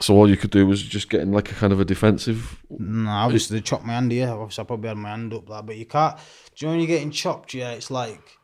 So 0.00 0.14
all 0.14 0.30
you 0.30 0.36
could 0.36 0.52
do 0.52 0.64
was 0.64 0.80
just 0.80 1.10
get 1.10 1.22
in 1.22 1.32
like 1.32 1.50
a 1.50 1.54
kind 1.54 1.72
of 1.72 1.80
a 1.80 1.84
defensive. 1.84 2.62
No, 2.70 3.10
obviously 3.10 3.58
they 3.58 3.62
chopped 3.62 3.84
my 3.84 3.94
hand 3.94 4.12
here. 4.12 4.28
Obviously, 4.28 4.62
I 4.62 4.66
probably 4.66 4.86
had 4.88 4.96
my 4.98 5.08
hand 5.08 5.34
up 5.34 5.48
that, 5.48 5.66
but 5.66 5.76
you 5.76 5.86
can't. 5.86 6.16
Do 6.16 6.22
you 6.54 6.66
know 6.68 6.72
when 6.74 6.80
you're 6.80 6.86
getting 6.86 7.10
chopped? 7.10 7.52
Yeah, 7.54 7.72
it's 7.72 7.90
like 7.90 8.37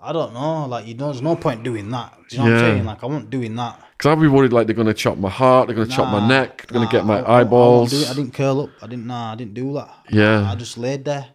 I 0.00 0.12
don't 0.12 0.34
know. 0.34 0.66
Like 0.66 0.86
you 0.86 0.94
know, 0.94 1.06
there's 1.06 1.22
no 1.22 1.36
point 1.36 1.62
doing 1.62 1.90
that. 1.90 2.16
Do 2.28 2.36
you 2.36 2.42
know 2.42 2.50
what 2.50 2.50
Yeah. 2.60 2.66
I'm 2.66 2.72
saying? 2.74 2.84
Like 2.84 3.02
I 3.02 3.06
won't 3.06 3.30
doing 3.30 3.56
that. 3.56 3.80
Because 3.96 4.12
I'd 4.12 4.20
be 4.20 4.28
worried 4.28 4.52
like 4.52 4.66
they're 4.66 4.76
going 4.76 4.86
to 4.88 4.94
chop 4.94 5.16
my 5.16 5.30
heart, 5.30 5.68
they're 5.68 5.76
going 5.76 5.88
to 5.88 5.94
chop 5.94 6.12
my 6.12 6.20
Nah, 6.20 6.28
neck, 6.28 6.66
they're 6.68 6.74
going 6.74 6.84
nah, 6.84 6.90
to 6.90 6.96
get 6.98 7.06
my 7.06 7.14
I- 7.14 7.20
won't 7.20 7.28
eyeballs. 7.46 7.90
do 7.92 8.00
it. 8.02 8.10
I 8.10 8.14
didn't 8.14 8.34
curl 8.34 8.60
up. 8.62 8.70
I 8.82 8.86
didn't. 8.88 9.06
Nah, 9.06 9.32
I 9.32 9.34
didn't 9.36 9.54
do 9.54 9.72
that. 9.72 9.94
Yeah. 10.10 10.42
I, 10.42 10.52
I 10.52 10.54
just 10.54 10.76
laid 10.76 11.06
there, 11.06 11.28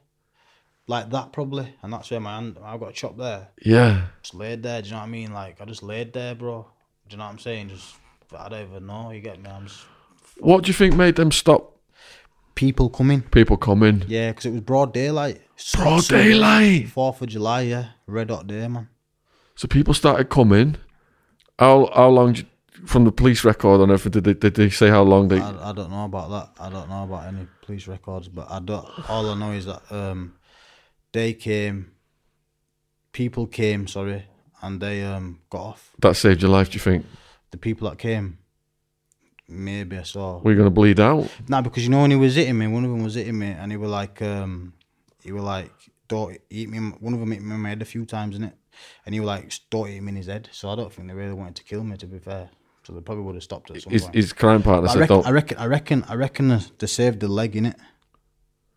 like 0.87 1.09
that 1.09 1.33
probably, 1.33 1.73
and 1.81 1.91
that's 1.91 2.11
where 2.11 2.19
my 2.19 2.35
hand. 2.35 2.57
I 2.63 2.77
got 2.77 2.89
a 2.89 2.93
chop 2.93 3.17
there. 3.17 3.47
yeah. 3.63 4.07
Just 4.21 4.35
laid 4.35 4.61
there. 4.61 4.81
Do 4.81 4.87
you 4.89 4.93
know 4.93 4.99
what 4.99 5.05
I 5.07 5.09
mean? 5.09 5.33
Like 5.33 5.59
I 5.59 5.65
just 5.65 5.81
laid 5.83 6.13
there, 6.13 6.35
bro. 6.35 6.67
Do 7.09 7.13
you 7.13 7.17
know 7.17 7.23
what 7.25 7.31
I'm 7.31 7.39
saying? 7.39 7.69
Just 7.69 7.95
I 8.37 8.47
don't 8.47 8.69
even 8.69 8.85
know. 8.85 9.09
You 9.09 9.21
get 9.21 9.41
me? 9.41 9.49
I'm 9.49 9.65
just 9.65 9.81
What 10.39 10.63
do 10.63 10.67
you 10.67 10.73
think 10.75 10.95
made 10.95 11.15
them 11.15 11.31
stop 11.31 11.70
people 12.55 12.89
coming. 12.89 13.21
people 13.21 13.57
coming? 13.57 14.03
Yeah, 14.07 14.31
because 14.31 14.45
it 14.45 14.51
was 14.51 14.61
broad 14.61 14.93
daylight. 14.93 15.41
Broad 15.75 16.07
daylight. 16.07 16.89
Fourth 16.89 17.21
of 17.21 17.29
July. 17.29 17.61
Yeah, 17.61 17.87
red 18.07 18.29
hot 18.29 18.47
day, 18.47 18.67
man. 18.67 18.89
So 19.55 19.67
people 19.67 19.93
started 19.93 20.29
coming. 20.29 20.77
How 21.59 21.89
how 21.93 22.09
long 22.09 22.35
from 22.85 23.03
the 23.03 23.11
police 23.11 23.43
record 23.43 23.81
on 23.81 23.91
everything 23.91 24.11
did 24.11 24.23
they, 24.23 24.33
did 24.33 24.55
they 24.55 24.69
say 24.69 24.89
how 24.89 25.03
long 25.03 25.27
they? 25.27 25.39
I, 25.39 25.69
I 25.69 25.73
don't 25.73 25.91
know 25.91 26.05
about 26.05 26.29
that. 26.29 26.63
I 26.63 26.69
don't 26.69 26.89
know 26.89 27.03
about 27.03 27.27
any 27.27 27.47
police 27.61 27.87
records, 27.87 28.27
but 28.27 28.49
I 28.49 28.59
don't. 28.59 28.87
All 29.09 29.29
I 29.29 29.35
know 29.35 29.51
is 29.51 29.65
that 29.65 29.81
um, 29.91 30.35
they 31.11 31.33
came. 31.33 31.91
People 33.11 33.45
came, 33.45 33.87
sorry, 33.87 34.25
and 34.61 34.81
they 34.81 35.03
um 35.03 35.41
got 35.49 35.61
off. 35.61 35.91
that 35.99 36.15
saved 36.15 36.41
your 36.41 36.51
life? 36.51 36.69
Do 36.69 36.75
you 36.75 36.79
think? 36.79 37.05
The 37.51 37.57
people 37.57 37.89
that 37.89 37.97
came, 37.97 38.37
maybe 39.51 39.97
I 39.97 40.03
saw. 40.03 40.39
We're 40.39 40.55
going 40.55 40.65
to 40.65 40.71
bleed 40.71 40.99
out. 40.99 41.29
Nah, 41.47 41.61
because 41.61 41.83
you 41.83 41.89
know 41.89 42.01
when 42.01 42.11
he 42.11 42.17
was 42.17 42.35
hitting 42.35 42.57
me, 42.57 42.67
one 42.67 42.83
of 42.85 42.91
them 42.91 43.03
was 43.03 43.15
hitting 43.15 43.37
me, 43.37 43.47
and 43.47 43.71
he 43.71 43.77
were 43.77 43.87
like, 43.87 44.21
um, 44.21 44.73
he 45.23 45.31
were 45.31 45.41
like, 45.41 45.71
don't 46.07 46.37
eat 46.49 46.69
me. 46.69 46.77
One 46.79 47.13
of 47.13 47.19
them 47.19 47.31
hit 47.31 47.41
me 47.41 47.53
in 47.55 47.61
my 47.61 47.69
head 47.69 47.81
a 47.81 47.85
few 47.85 48.05
times, 48.05 48.35
in 48.35 48.43
it, 48.45 48.53
and 49.05 49.13
he 49.13 49.19
were 49.19 49.25
like, 49.27 49.51
don't 49.69 49.87
hit 49.87 49.97
him 49.97 50.07
in 50.07 50.15
his 50.15 50.27
head. 50.27 50.49
So 50.51 50.69
I 50.69 50.75
don't 50.75 50.91
think 50.91 51.07
they 51.07 51.13
really 51.13 51.33
wanted 51.33 51.55
to 51.57 51.63
kill 51.63 51.83
me. 51.83 51.97
To 51.97 52.07
be 52.07 52.19
fair, 52.19 52.49
so 52.83 52.93
they 52.93 53.01
probably 53.01 53.23
would 53.25 53.35
have 53.35 53.43
stopped 53.43 53.69
at 53.71 53.81
some 53.81 53.91
His, 53.91 54.03
point. 54.03 54.15
his 54.15 54.33
crime 54.33 54.63
partner 54.63 54.87
But 54.87 54.89
I 54.89 54.93
said, 54.93 54.99
reckon, 55.01 55.15
"Don't." 55.17 55.27
I 55.27 55.31
reckon, 55.31 55.57
I 55.57 55.65
reckon, 55.65 56.03
I 56.09 56.13
reckon 56.15 56.47
they- 56.79 56.87
saved 56.87 57.19
the 57.19 57.27
leg 57.27 57.55
in 57.55 57.65
it. 57.65 57.77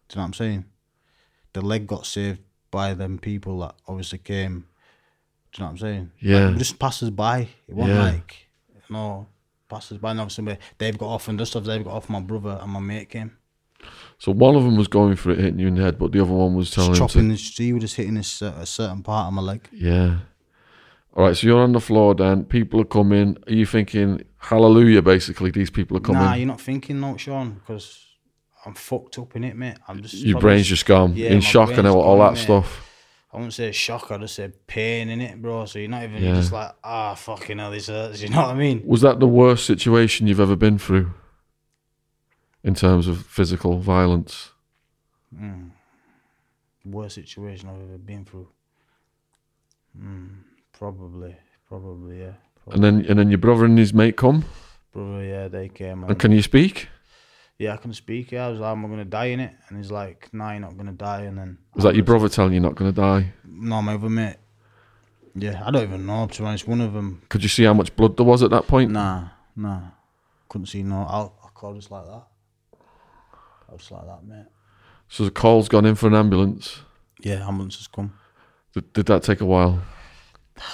Do 0.08 0.14
you 0.14 0.16
know 0.16 0.22
what 0.22 0.26
I'm 0.26 0.32
saying? 0.34 0.64
The 1.54 1.62
leg 1.62 1.86
got 1.86 2.04
saved 2.04 2.40
by 2.70 2.94
them 2.94 3.18
people 3.18 3.60
that 3.60 3.74
obviously 3.88 4.18
came. 4.18 4.66
Do 5.52 5.62
you 5.62 5.62
know 5.62 5.66
what 5.66 5.70
I'm 5.70 5.78
saying? 5.78 6.10
Yeah. 6.20 6.48
Like, 6.48 6.58
just 6.58 6.78
passers 6.78 7.10
by. 7.10 7.48
It 7.68 7.74
wasn't 7.74 7.96
Yeah. 7.96 8.04
like 8.04 8.48
no 8.90 9.26
passers 9.68 9.98
by. 9.98 10.12
Now 10.12 10.22
obviously, 10.22 10.58
they've 10.78 10.96
got 10.98 11.08
off 11.08 11.28
and 11.28 11.38
just 11.38 11.54
as 11.56 11.64
they've 11.64 11.84
got 11.84 11.94
off, 11.94 12.08
my 12.10 12.20
brother 12.20 12.58
and 12.62 12.70
my 12.72 12.80
mate 12.80 13.10
came. 13.10 13.36
So 14.18 14.32
one 14.32 14.54
of 14.56 14.62
them 14.62 14.76
was 14.76 14.88
going 14.88 15.16
for 15.16 15.30
it, 15.32 15.38
hitting 15.38 15.58
you 15.58 15.66
in 15.68 15.74
the 15.74 15.82
head, 15.82 15.98
but 15.98 16.12
the 16.12 16.20
other 16.22 16.32
one 16.32 16.54
was 16.54 16.70
telling 16.70 16.94
Just 16.94 17.00
him 17.00 17.08
chopping 17.08 17.28
to. 17.28 17.34
this. 17.34 17.56
He 17.56 17.72
was 17.72 17.82
just 17.82 17.96
hitting 17.96 18.14
this 18.14 18.40
uh, 18.40 18.54
a 18.58 18.66
certain 18.66 19.02
part 19.02 19.26
of 19.28 19.34
my 19.34 19.42
leg. 19.42 19.68
Yeah. 19.72 20.18
All 21.14 21.24
right. 21.24 21.36
So 21.36 21.46
you're 21.46 21.62
on 21.62 21.72
the 21.72 21.80
floor. 21.80 22.14
Then 22.14 22.44
people 22.44 22.80
are 22.80 22.84
coming. 22.86 23.36
Are 23.46 23.52
you 23.52 23.66
thinking 23.66 24.22
hallelujah? 24.38 25.02
Basically, 25.02 25.50
these 25.50 25.70
people 25.70 25.96
are 25.96 26.00
coming. 26.00 26.22
Nah, 26.22 26.34
you're 26.34 26.46
not 26.46 26.60
thinking 26.60 27.00
no, 27.00 27.16
Shaun, 27.18 27.54
because 27.54 28.06
I'm 28.64 28.74
fucked 28.74 29.18
up 29.18 29.36
in 29.36 29.44
it, 29.44 29.54
mate. 29.56 29.76
I'm 29.86 30.00
just 30.00 30.14
Your 30.14 30.40
brain's 30.40 30.66
just 30.66 30.86
gone 30.86 31.14
Yeah, 31.14 31.30
in 31.30 31.40
shock 31.42 31.76
and 31.76 31.86
all, 31.86 32.00
all 32.00 32.18
that 32.20 32.34
mate. 32.34 32.40
stuff. 32.42 32.83
I 33.34 33.38
wouldn't 33.38 33.52
say 33.54 33.72
shock, 33.72 34.12
I'd 34.12 34.20
just 34.20 34.36
say 34.36 34.52
pain 34.68 35.08
in 35.08 35.20
it, 35.20 35.42
bro. 35.42 35.64
So 35.66 35.80
you're 35.80 35.88
not 35.88 36.04
even 36.04 36.22
Yeah. 36.22 36.34
just 36.34 36.52
like, 36.52 36.70
ah, 36.84 37.14
fucking 37.14 37.58
hell, 37.58 37.72
this 37.72 37.88
hurts. 37.88 38.20
You 38.22 38.28
know 38.28 38.42
what 38.42 38.50
I 38.50 38.54
mean? 38.54 38.82
Was 38.86 39.00
that 39.00 39.18
the 39.18 39.26
worst 39.26 39.66
situation 39.66 40.28
you've 40.28 40.38
ever 40.38 40.54
been 40.54 40.78
through 40.78 41.12
in 42.62 42.74
terms 42.74 43.08
of 43.08 43.26
physical 43.26 43.78
violence? 43.78 44.52
Mm. 45.36 45.70
Worst 46.84 47.16
situation 47.16 47.68
I've 47.68 47.82
ever 47.88 47.98
been 47.98 48.24
through. 48.24 48.46
Mm, 50.00 50.28
probably, 50.72 51.34
probably, 51.68 52.20
yeah. 52.20 52.32
Probably. 52.64 52.74
And 52.74 52.84
then 53.02 53.10
and 53.10 53.18
then 53.18 53.30
your 53.30 53.38
brother 53.38 53.64
and 53.64 53.76
his 53.78 53.92
mate 53.92 54.16
come. 54.16 54.44
Brother, 54.92 55.24
yeah, 55.24 55.48
they 55.48 55.68
came. 55.68 56.02
And 56.02 56.10
And 56.10 56.20
can 56.20 56.30
you 56.30 56.40
speak? 56.42 56.88
Yeah, 57.64 57.74
I 57.74 57.76
can 57.78 57.92
speak. 57.92 58.32
Yeah, 58.32 58.46
I 58.46 58.50
was 58.50 58.60
like, 58.60 58.72
am 58.72 58.84
I 58.84 58.88
gonna 58.88 59.04
die 59.04 59.26
in 59.26 59.40
it? 59.40 59.52
And 59.68 59.78
he's 59.78 59.90
like, 59.90 60.28
nah, 60.32 60.52
you're 60.52 60.60
not 60.60 60.76
gonna 60.76 60.92
die. 60.92 61.22
And 61.22 61.38
then 61.38 61.58
Was 61.74 61.84
that 61.84 61.94
your 61.94 62.04
brother 62.04 62.28
telling 62.28 62.52
you 62.52 62.60
you're 62.60 62.68
not 62.68 62.76
going 62.76 62.92
to 62.92 63.00
die? 63.00 63.32
no, 63.44 63.80
my 63.82 63.94
other 63.94 64.08
mate. 64.10 64.36
Yeah, 65.34 65.62
I 65.64 65.70
don't 65.70 65.82
even 65.82 66.06
know. 66.06 66.26
To 66.26 66.42
be 66.42 66.46
honest, 66.46 66.68
one 66.68 66.80
of 66.80 66.92
them. 66.92 67.22
Could 67.28 67.42
you 67.42 67.48
see 67.48 67.64
how 67.64 67.74
much 67.74 67.94
blood 67.96 68.16
there 68.16 68.26
was 68.26 68.42
at 68.42 68.50
that 68.50 68.66
point? 68.68 68.90
Nah, 68.92 69.28
nah, 69.56 69.80
couldn't 70.48 70.66
see 70.66 70.82
no. 70.82 71.06
I'll, 71.08 71.34
I'll 71.42 71.50
call 71.50 71.74
just 71.74 71.90
like 71.90 72.04
that. 72.04 72.22
I 73.68 73.72
was 73.72 73.90
like 73.90 74.06
that, 74.06 74.24
mate. 74.24 74.46
So 75.08 75.24
the 75.24 75.30
call's 75.30 75.68
gone 75.68 75.86
in 75.86 75.94
for 75.96 76.06
an 76.06 76.14
ambulance. 76.14 76.80
Yeah, 77.20 77.46
ambulance 77.46 77.76
has 77.78 77.86
come. 77.88 78.12
Did, 78.74 78.92
did 78.92 79.06
that 79.06 79.22
take 79.22 79.40
a 79.40 79.44
while? 79.44 79.82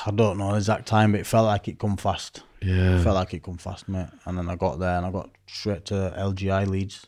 I 0.07 0.11
don't 0.11 0.37
know 0.39 0.51
the 0.51 0.57
exact 0.59 0.87
time, 0.87 1.13
but 1.13 1.21
it 1.21 1.27
felt 1.27 1.47
like 1.47 1.69
it 1.69 1.79
come 1.79 1.97
fast. 1.97 2.43
Yeah. 2.63 3.03
Felt 3.03 3.15
like 3.15 3.35
it 3.35 3.43
come 3.43 3.57
fast, 3.57 3.89
mate. 3.89 4.09
And 4.27 4.37
then 4.37 4.49
I 4.49 4.57
got 4.57 4.79
there 4.79 4.97
and 4.97 5.07
I 5.07 5.11
got 5.11 5.31
straight 5.47 5.87
to 5.87 6.15
LGI 6.19 6.67
Leeds. 6.67 7.07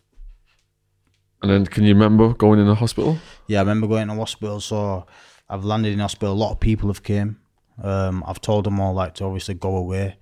And 1.42 1.50
then 1.50 1.66
can 1.66 1.84
you 1.84 1.94
remember 1.94 2.32
going 2.34 2.60
in 2.60 2.66
the 2.66 2.74
hospital? 2.74 3.18
Yeah, 3.48 3.58
I 3.58 3.62
remember 3.62 3.86
going 3.86 4.02
in 4.02 4.08
the 4.08 4.14
hospital. 4.14 4.60
So 4.60 5.06
I've 5.48 5.64
landed 5.64 5.92
in 5.92 5.98
hospital. 5.98 6.32
A 6.32 6.34
lot 6.34 6.52
of 6.52 6.60
people 6.60 6.88
have 6.88 7.02
came. 7.02 7.38
Um, 7.82 8.22
I've 8.26 8.40
told 8.40 8.64
them 8.64 8.80
all 8.80 8.94
like 8.94 9.14
to 9.14 9.24
obviously 9.24 9.54
go 9.54 9.76
away. 9.76 10.16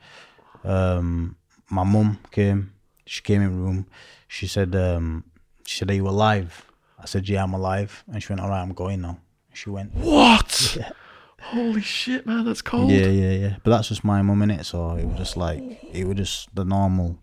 Um, 0.64 1.36
my 1.70 1.84
mum 1.84 2.18
came. 2.30 2.72
She 3.04 3.22
came 3.22 3.42
in 3.42 3.62
room. 3.62 3.86
She 4.28 4.46
said, 4.46 4.74
um, 4.76 5.24
"She 5.66 5.78
said, 5.78 5.90
are 5.90 5.94
you 5.94 6.08
alive?" 6.08 6.64
I 6.98 7.06
said, 7.06 7.28
"Yeah, 7.28 7.42
I'm 7.42 7.54
alive." 7.54 8.04
And 8.12 8.22
she 8.22 8.32
went, 8.32 8.40
"All 8.40 8.48
right, 8.48 8.62
I'm 8.62 8.72
going 8.72 9.00
now." 9.00 9.18
She 9.52 9.70
went, 9.70 9.94
What? 9.94 10.78
Holy 11.42 11.80
shit, 11.80 12.26
man, 12.26 12.44
that's 12.44 12.62
cold. 12.62 12.90
Yeah, 12.90 13.06
yeah, 13.06 13.32
yeah. 13.32 13.56
But 13.64 13.70
that's 13.70 13.88
just 13.88 14.04
my 14.04 14.22
mum 14.22 14.42
in 14.42 14.50
it, 14.50 14.64
so 14.66 14.92
it 14.92 15.06
was 15.06 15.16
just 15.16 15.36
like 15.36 15.60
it 15.92 16.06
was 16.06 16.16
just 16.16 16.54
the 16.54 16.64
normal, 16.64 17.18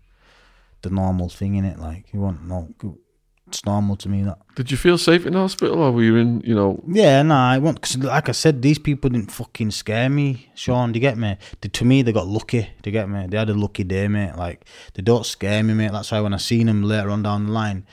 the 0.82 0.90
normal 0.90 1.28
thing 1.28 1.54
in 1.54 1.64
it. 1.64 1.78
Like 1.78 2.12
you 2.12 2.20
want 2.20 2.44
no, 2.44 2.68
it's 3.48 3.64
normal 3.64 3.96
to 3.96 4.08
me 4.08 4.22
that. 4.24 4.38
Did 4.54 4.70
you 4.70 4.76
feel 4.76 4.98
safe 4.98 5.24
in 5.24 5.32
the 5.32 5.38
hospital 5.38 5.80
or 5.80 5.92
were 5.92 6.02
you 6.02 6.16
in, 6.16 6.40
you 6.40 6.54
know, 6.54 6.82
Yeah, 6.86 7.22
nah, 7.22 7.50
I 7.50 7.58
want 7.58 7.80
because 7.80 7.96
like 7.98 8.28
I 8.28 8.32
said, 8.32 8.60
these 8.60 8.78
people 8.78 9.08
didn't 9.10 9.32
fucking 9.32 9.70
scare 9.70 10.08
me, 10.08 10.50
Shaun. 10.54 10.92
Do 10.92 10.98
you 10.98 11.00
get 11.00 11.16
me? 11.16 11.38
They, 11.60 11.68
to 11.70 11.84
me, 11.84 12.02
they 12.02 12.12
got 12.12 12.26
lucky. 12.26 12.62
Do 12.82 12.90
you 12.90 12.92
get 12.92 13.08
me? 13.08 13.26
They 13.26 13.38
had 13.38 13.50
a 13.50 13.54
lucky 13.54 13.84
day, 13.84 14.08
mate. 14.08 14.36
Like 14.36 14.66
they 14.94 15.02
don't 15.02 15.24
scare 15.24 15.62
me, 15.62 15.74
mate. 15.74 15.92
That's 15.92 16.12
why 16.12 16.20
when 16.20 16.34
I 16.34 16.38
seen 16.38 16.66
them 16.66 16.82
later 16.82 17.10
on 17.10 17.22
down 17.22 17.46
the 17.46 17.52
line, 17.52 17.86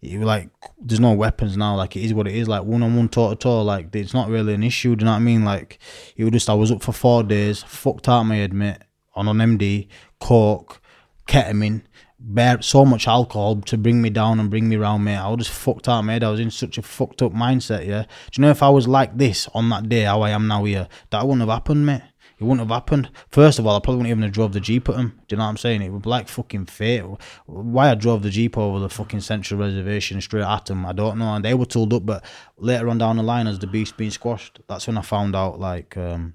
you 0.00 0.24
like, 0.24 0.48
there's 0.80 1.00
no 1.00 1.12
weapons 1.12 1.56
now. 1.56 1.76
Like 1.76 1.96
it 1.96 2.04
is 2.04 2.14
what 2.14 2.26
it 2.26 2.34
is. 2.34 2.48
Like 2.48 2.64
one 2.64 2.82
on 2.82 2.96
one, 2.96 3.08
toe 3.08 3.30
to 3.30 3.36
toe. 3.36 3.62
Like 3.62 3.94
it's 3.94 4.14
not 4.14 4.28
really 4.28 4.54
an 4.54 4.62
issue. 4.62 4.96
Do 4.96 5.02
you 5.02 5.06
know 5.06 5.12
what 5.12 5.18
I 5.18 5.20
mean? 5.20 5.44
Like 5.44 5.78
it 6.16 6.24
was 6.24 6.32
just 6.32 6.48
I 6.48 6.54
was 6.54 6.72
up 6.72 6.82
for 6.82 6.92
four 6.92 7.22
days, 7.22 7.62
fucked 7.62 8.08
out 8.08 8.22
my 8.24 8.36
head, 8.36 8.52
mate, 8.52 8.78
on 9.14 9.28
an 9.28 9.58
MD, 9.58 9.88
coke, 10.18 10.80
ketamine, 11.26 11.82
bear 12.18 12.60
so 12.62 12.84
much 12.84 13.06
alcohol 13.06 13.60
to 13.62 13.76
bring 13.76 14.00
me 14.00 14.10
down 14.10 14.40
and 14.40 14.50
bring 14.50 14.68
me 14.68 14.76
round, 14.76 15.04
mate. 15.04 15.16
I 15.16 15.28
was 15.28 15.46
just 15.46 15.50
fucked 15.50 15.88
out, 15.88 16.02
mate. 16.02 16.22
I 16.22 16.30
was 16.30 16.40
in 16.40 16.50
such 16.50 16.78
a 16.78 16.82
fucked 16.82 17.22
up 17.22 17.32
mindset, 17.32 17.86
yeah. 17.86 18.02
Do 18.02 18.40
you 18.40 18.42
know 18.42 18.50
if 18.50 18.62
I 18.62 18.70
was 18.70 18.88
like 18.88 19.16
this 19.16 19.48
on 19.54 19.68
that 19.70 19.88
day, 19.88 20.02
how 20.02 20.22
I 20.22 20.30
am 20.30 20.46
now 20.46 20.64
here, 20.64 20.88
that 21.10 21.26
wouldn't 21.26 21.40
have 21.40 21.48
happened, 21.48 21.86
mate. 21.86 22.02
It 22.40 22.44
wouldn't 22.44 22.66
have 22.66 22.74
happened. 22.74 23.10
First 23.28 23.58
of 23.58 23.66
all, 23.66 23.76
I 23.76 23.80
probably 23.80 23.98
wouldn't 23.98 24.10
even 24.12 24.22
have 24.22 24.32
drove 24.32 24.54
the 24.54 24.60
Jeep 24.60 24.88
at 24.88 24.94
him. 24.94 25.20
Do 25.28 25.34
you 25.34 25.36
know 25.36 25.44
what 25.44 25.50
I'm 25.50 25.56
saying? 25.58 25.82
It 25.82 25.90
would 25.90 26.02
be 26.02 26.08
like 26.08 26.26
fucking 26.26 26.66
fate. 26.66 27.04
Why 27.44 27.90
I 27.90 27.94
drove 27.94 28.22
the 28.22 28.30
Jeep 28.30 28.56
over 28.56 28.78
the 28.78 28.88
fucking 28.88 29.20
Central 29.20 29.60
Reservation 29.60 30.20
straight 30.22 30.44
at 30.44 30.70
him, 30.70 30.86
I 30.86 30.92
don't 30.92 31.18
know. 31.18 31.34
And 31.34 31.44
they 31.44 31.52
were 31.52 31.66
told 31.66 31.92
up, 31.92 32.06
but 32.06 32.24
later 32.56 32.88
on 32.88 32.96
down 32.96 33.18
the 33.18 33.22
line, 33.22 33.46
as 33.46 33.58
the 33.58 33.66
beast 33.66 33.98
being 33.98 34.10
squashed, 34.10 34.60
that's 34.68 34.86
when 34.86 34.96
I 34.96 35.02
found 35.02 35.36
out, 35.36 35.60
like, 35.60 35.98
um, 35.98 36.34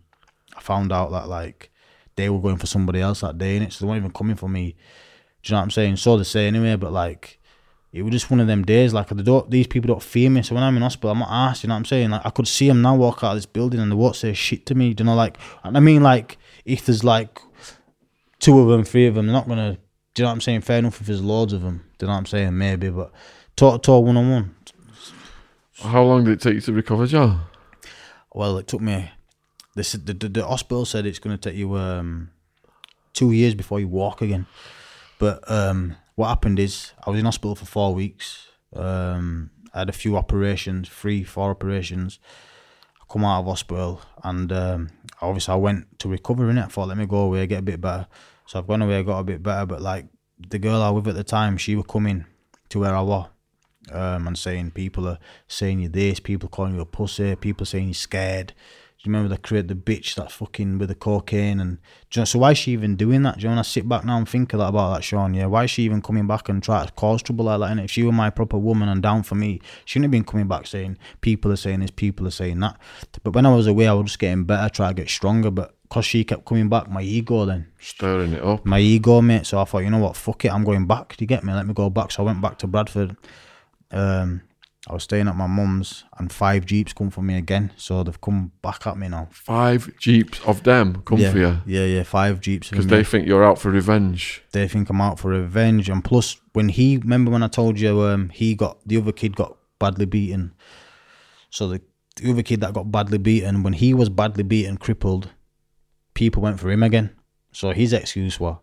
I 0.55 0.61
found 0.61 0.91
out 0.91 1.09
that, 1.11 1.27
like, 1.27 1.71
they 2.15 2.29
were 2.29 2.39
going 2.39 2.57
for 2.57 2.67
somebody 2.67 3.01
else 3.01 3.21
that 3.21 3.39
day, 3.39 3.59
innit? 3.59 3.73
So 3.73 3.83
they 3.83 3.89
weren't 3.89 4.01
even 4.01 4.11
coming 4.11 4.35
for 4.35 4.47
me. 4.47 4.75
Do 5.41 5.49
you 5.49 5.53
know 5.53 5.57
what 5.59 5.63
I'm 5.63 5.71
saying? 5.71 5.97
So 5.97 6.17
they 6.17 6.23
say 6.23 6.47
anyway, 6.47 6.75
but 6.75 6.91
like, 6.91 7.39
it 7.95 8.01
was 8.01 8.11
just 8.11 8.29
one 8.29 8.41
of 8.41 8.47
them 8.47 8.63
days. 8.63 8.93
Like, 8.93 9.07
don't, 9.07 9.49
these 9.49 9.67
people 9.67 9.87
don't 9.87 10.03
fear 10.03 10.29
me. 10.29 10.41
So 10.41 10.53
when 10.53 10.65
I'm 10.65 10.75
in 10.75 10.81
hospital, 10.81 11.11
I'm 11.11 11.19
not 11.19 11.29
asked. 11.31 11.63
You 11.63 11.69
know 11.69 11.75
what 11.75 11.79
I'm 11.79 11.85
saying? 11.85 12.09
Like, 12.09 12.25
I 12.25 12.29
could 12.29 12.45
see 12.45 12.67
them 12.67 12.81
now 12.81 12.93
walk 12.93 13.23
out 13.23 13.31
of 13.31 13.37
this 13.37 13.45
building 13.45 13.79
and 13.79 13.89
they 13.89 13.95
won't 13.95 14.17
say 14.17 14.33
shit 14.33 14.65
to 14.65 14.75
me. 14.75 14.93
Do 14.93 15.03
you 15.03 15.05
know, 15.05 15.15
like, 15.15 15.37
and 15.63 15.77
I 15.77 15.79
mean, 15.79 16.03
like, 16.03 16.37
if 16.65 16.85
there's 16.85 17.05
like 17.05 17.39
two 18.39 18.59
of 18.59 18.67
them, 18.67 18.83
three 18.83 19.07
of 19.07 19.15
them, 19.15 19.27
they're 19.27 19.33
not 19.33 19.47
gonna. 19.47 19.77
Do 20.13 20.21
you 20.21 20.23
know 20.23 20.29
what 20.29 20.33
I'm 20.33 20.41
saying? 20.41 20.61
Fair 20.61 20.79
enough 20.79 20.99
if 20.99 21.07
there's 21.07 21.21
loads 21.21 21.53
of 21.53 21.61
them. 21.61 21.85
Do 21.97 22.05
you 22.05 22.07
know 22.07 22.13
what 22.15 22.19
I'm 22.19 22.25
saying? 22.25 22.57
Maybe, 22.57 22.89
but 22.89 23.13
talk 23.55 23.81
to 23.83 23.93
one 23.93 24.17
on 24.17 24.29
one. 24.29 24.55
How 25.79 26.03
long 26.03 26.25
did 26.25 26.33
it 26.33 26.41
take 26.41 26.55
you 26.55 26.61
to 26.61 26.73
recover, 26.73 27.07
Joe? 27.07 27.39
Well, 28.33 28.57
it 28.57 28.67
took 28.67 28.81
me. 28.81 29.11
This 29.75 29.93
the, 29.93 30.13
the, 30.13 30.27
the 30.27 30.45
hospital 30.45 30.83
said 30.83 31.05
it's 31.05 31.19
going 31.19 31.37
to 31.37 31.49
take 31.49 31.57
you 31.57 31.75
um, 31.75 32.31
two 33.13 33.31
years 33.31 33.55
before 33.55 33.79
you 33.79 33.87
walk 33.87 34.21
again. 34.21 34.47
But 35.17 35.49
um, 35.49 35.95
what 36.15 36.29
happened 36.29 36.59
is 36.59 36.93
I 37.05 37.09
was 37.09 37.19
in 37.19 37.25
hospital 37.25 37.55
for 37.55 37.65
four 37.65 37.93
weeks. 37.93 38.47
Um, 38.73 39.51
I 39.73 39.79
had 39.79 39.89
a 39.89 39.93
few 39.93 40.17
operations, 40.17 40.89
three, 40.89 41.23
four 41.23 41.51
operations. 41.51 42.19
I 43.01 43.05
come 43.11 43.25
out 43.25 43.41
of 43.41 43.45
hospital 43.45 44.01
and 44.23 44.51
um, 44.51 44.89
obviously 45.21 45.53
I 45.53 45.57
went 45.57 45.99
to 45.99 46.09
recover 46.09 46.49
in 46.49 46.57
it. 46.57 46.63
I 46.63 46.67
thought, 46.67 46.87
let 46.87 46.97
me 46.97 47.05
go 47.05 47.17
away, 47.17 47.45
get 47.47 47.59
a 47.59 47.63
bit 47.63 47.81
better. 47.81 48.07
So 48.45 48.59
I've 48.59 48.67
gone 48.67 48.81
away, 48.81 49.03
got 49.03 49.19
a 49.19 49.23
bit 49.23 49.43
better. 49.43 49.65
But 49.65 49.81
like 49.81 50.07
the 50.39 50.59
girl 50.59 50.81
I 50.81 50.89
was 50.89 51.03
with 51.03 51.15
at 51.15 51.17
the 51.17 51.23
time, 51.23 51.57
she 51.57 51.75
was 51.75 51.85
coming 51.87 52.25
to 52.69 52.79
where 52.79 52.95
I 52.95 53.01
was 53.01 53.27
um, 53.91 54.27
and 54.27 54.37
saying 54.37 54.71
people 54.71 55.07
are 55.07 55.19
saying 55.47 55.79
you 55.79 55.89
this, 55.89 56.19
people 56.19 56.49
calling 56.49 56.75
you 56.75 56.81
a 56.81 56.85
pussy, 56.85 57.35
people 57.35 57.65
saying 57.65 57.87
you're 57.87 57.93
scared. 57.93 58.53
You 59.05 59.11
remember 59.11 59.29
the 59.29 59.37
create 59.41 59.67
the 59.67 59.75
bitch 59.75 60.15
that's 60.15 60.33
fucking 60.33 60.77
with 60.77 60.89
the 60.89 60.95
cocaine 60.95 61.59
and 61.59 61.77
you 62.13 62.21
know, 62.21 62.25
so 62.25 62.39
why 62.39 62.51
is 62.51 62.57
she 62.57 62.71
even 62.71 62.95
doing 62.95 63.23
that? 63.23 63.35
Do 63.37 63.41
you 63.41 63.47
know 63.47 63.51
when 63.53 63.59
I 63.59 63.63
sit 63.63 63.87
back 63.87 64.05
now 64.05 64.17
and 64.17 64.27
think 64.27 64.53
of 64.53 64.59
that 64.59 64.69
about 64.69 64.95
that 64.95 65.03
Shaun? 65.03 65.33
Yeah, 65.33 65.47
why 65.47 65.65
is 65.65 65.71
she 65.71 65.83
even 65.83 66.01
coming 66.01 66.27
back 66.27 66.49
and 66.49 66.63
try 66.63 66.85
to 66.85 66.91
cause 66.93 67.21
trouble 67.21 67.45
like 67.45 67.59
that? 67.59 67.71
And 67.71 67.79
if 67.81 67.91
she 67.91 68.03
were 68.03 68.11
my 68.11 68.29
proper 68.29 68.57
woman 68.57 68.89
and 68.89 69.01
down 69.01 69.23
for 69.23 69.35
me, 69.35 69.59
she 69.85 69.99
wouldn't 69.99 70.13
have 70.13 70.23
been 70.23 70.29
coming 70.29 70.47
back 70.47 70.65
saying 70.67 70.97
people 71.21 71.51
are 71.51 71.57
saying 71.57 71.81
this, 71.81 71.91
people 71.91 72.25
are 72.27 72.31
saying 72.31 72.59
that. 72.61 72.77
But 73.23 73.33
when 73.33 73.45
I 73.45 73.53
was 73.53 73.67
away, 73.67 73.87
I 73.87 73.93
was 73.93 74.05
just 74.07 74.19
getting 74.19 74.45
better, 74.45 74.69
try 74.69 74.87
to 74.89 74.93
get 74.93 75.09
stronger. 75.09 75.51
But 75.51 75.75
because 75.83 76.05
she 76.05 76.23
kept 76.23 76.45
coming 76.45 76.69
back, 76.69 76.89
my 76.89 77.01
ego 77.01 77.45
then 77.45 77.67
Stirring 77.79 78.33
it 78.33 78.43
up. 78.43 78.65
my 78.65 78.79
ego, 78.79 79.21
mate. 79.21 79.45
So 79.45 79.59
I 79.59 79.65
thought, 79.65 79.79
you 79.83 79.89
know 79.89 79.99
what, 79.99 80.15
fuck 80.15 80.45
it, 80.45 80.51
I'm 80.53 80.63
going 80.63 80.87
back. 80.87 81.15
Do 81.15 81.23
you 81.23 81.27
get 81.27 81.43
me? 81.43 81.53
Let 81.53 81.67
me 81.67 81.73
go 81.73 81.89
back. 81.89 82.11
So 82.11 82.23
I 82.23 82.25
went 82.25 82.41
back 82.41 82.57
to 82.59 82.67
Bradford. 82.67 83.15
Um, 83.91 84.41
I 84.87 84.93
was 84.93 85.03
staying 85.03 85.27
at 85.27 85.35
my 85.35 85.47
mum's, 85.47 86.03
and 86.19 86.31
five 86.31 86.65
jeeps 86.65 86.93
come 86.93 87.09
for 87.09 87.23
me 87.23 87.37
again. 87.37 87.73
So 87.75 88.03
they've 88.03 88.21
come 88.21 88.51
back 88.61 88.85
at 88.85 88.97
me 88.97 89.07
now. 89.07 89.29
Five 89.31 89.91
jeeps 89.97 90.39
of 90.45 90.61
them 90.63 91.01
come 91.05 91.17
yeah, 91.17 91.31
for 91.31 91.37
you 91.39 91.57
yeah, 91.65 91.85
yeah, 91.85 92.03
five 92.03 92.39
jeeps. 92.39 92.69
because 92.69 92.85
they 92.87 93.03
think 93.03 93.27
you're 93.27 93.43
out 93.43 93.57
for 93.57 93.71
revenge. 93.71 94.43
they 94.51 94.67
think 94.67 94.89
I'm 94.89 95.01
out 95.01 95.19
for 95.19 95.29
revenge. 95.29 95.89
And 95.89 96.03
plus, 96.03 96.39
when 96.53 96.69
he 96.69 96.97
remember 96.97 97.31
when 97.31 97.41
I 97.41 97.47
told 97.47 97.79
you, 97.79 98.01
um, 98.01 98.29
he 98.29 98.53
got 98.53 98.77
the 98.85 98.97
other 98.97 99.11
kid 99.11 99.35
got 99.35 99.57
badly 99.79 100.05
beaten. 100.05 100.53
So 101.49 101.67
the, 101.67 101.81
the 102.17 102.29
other 102.29 102.43
kid 102.43 102.61
that 102.61 102.73
got 102.73 102.91
badly 102.91 103.17
beaten, 103.17 103.63
when 103.63 103.73
he 103.73 103.93
was 103.93 104.09
badly 104.09 104.43
beaten, 104.43 104.77
crippled, 104.77 105.29
people 106.13 106.43
went 106.43 106.59
for 106.59 106.69
him 106.69 106.83
again. 106.83 107.15
So 107.53 107.71
his 107.71 107.91
excuse 107.91 108.39
was, 108.39 108.57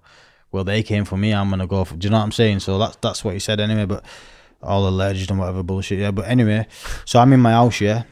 well, 0.53 0.63
they 0.63 0.83
came 0.83 1.05
for 1.05 1.17
me. 1.17 1.33
I'm 1.33 1.51
gonna 1.51 1.67
go 1.67 1.85
for. 1.85 1.97
Do 1.97 2.07
you 2.07 2.11
know 2.11 2.19
what 2.19 2.25
I'm 2.25 2.33
saying? 2.33 2.61
So 2.61 2.79
that's 2.79 2.97
that's 2.97 3.25
what 3.25 3.35
he 3.35 3.41
said 3.41 3.59
anyway. 3.59 3.87
But 3.87 4.05
all 4.63 4.89
alleged 4.89 5.31
and 5.31 5.39
whatever 5.39 5.63
bullshit. 5.63 5.99
Yeah. 5.99 6.11
But 6.11 6.29
anyway, 6.29 6.67
so 7.05 7.19
I'm 7.21 7.33
in 7.33 7.41
my 7.41 7.53
house. 7.53 7.81
Yeah. 7.81 8.05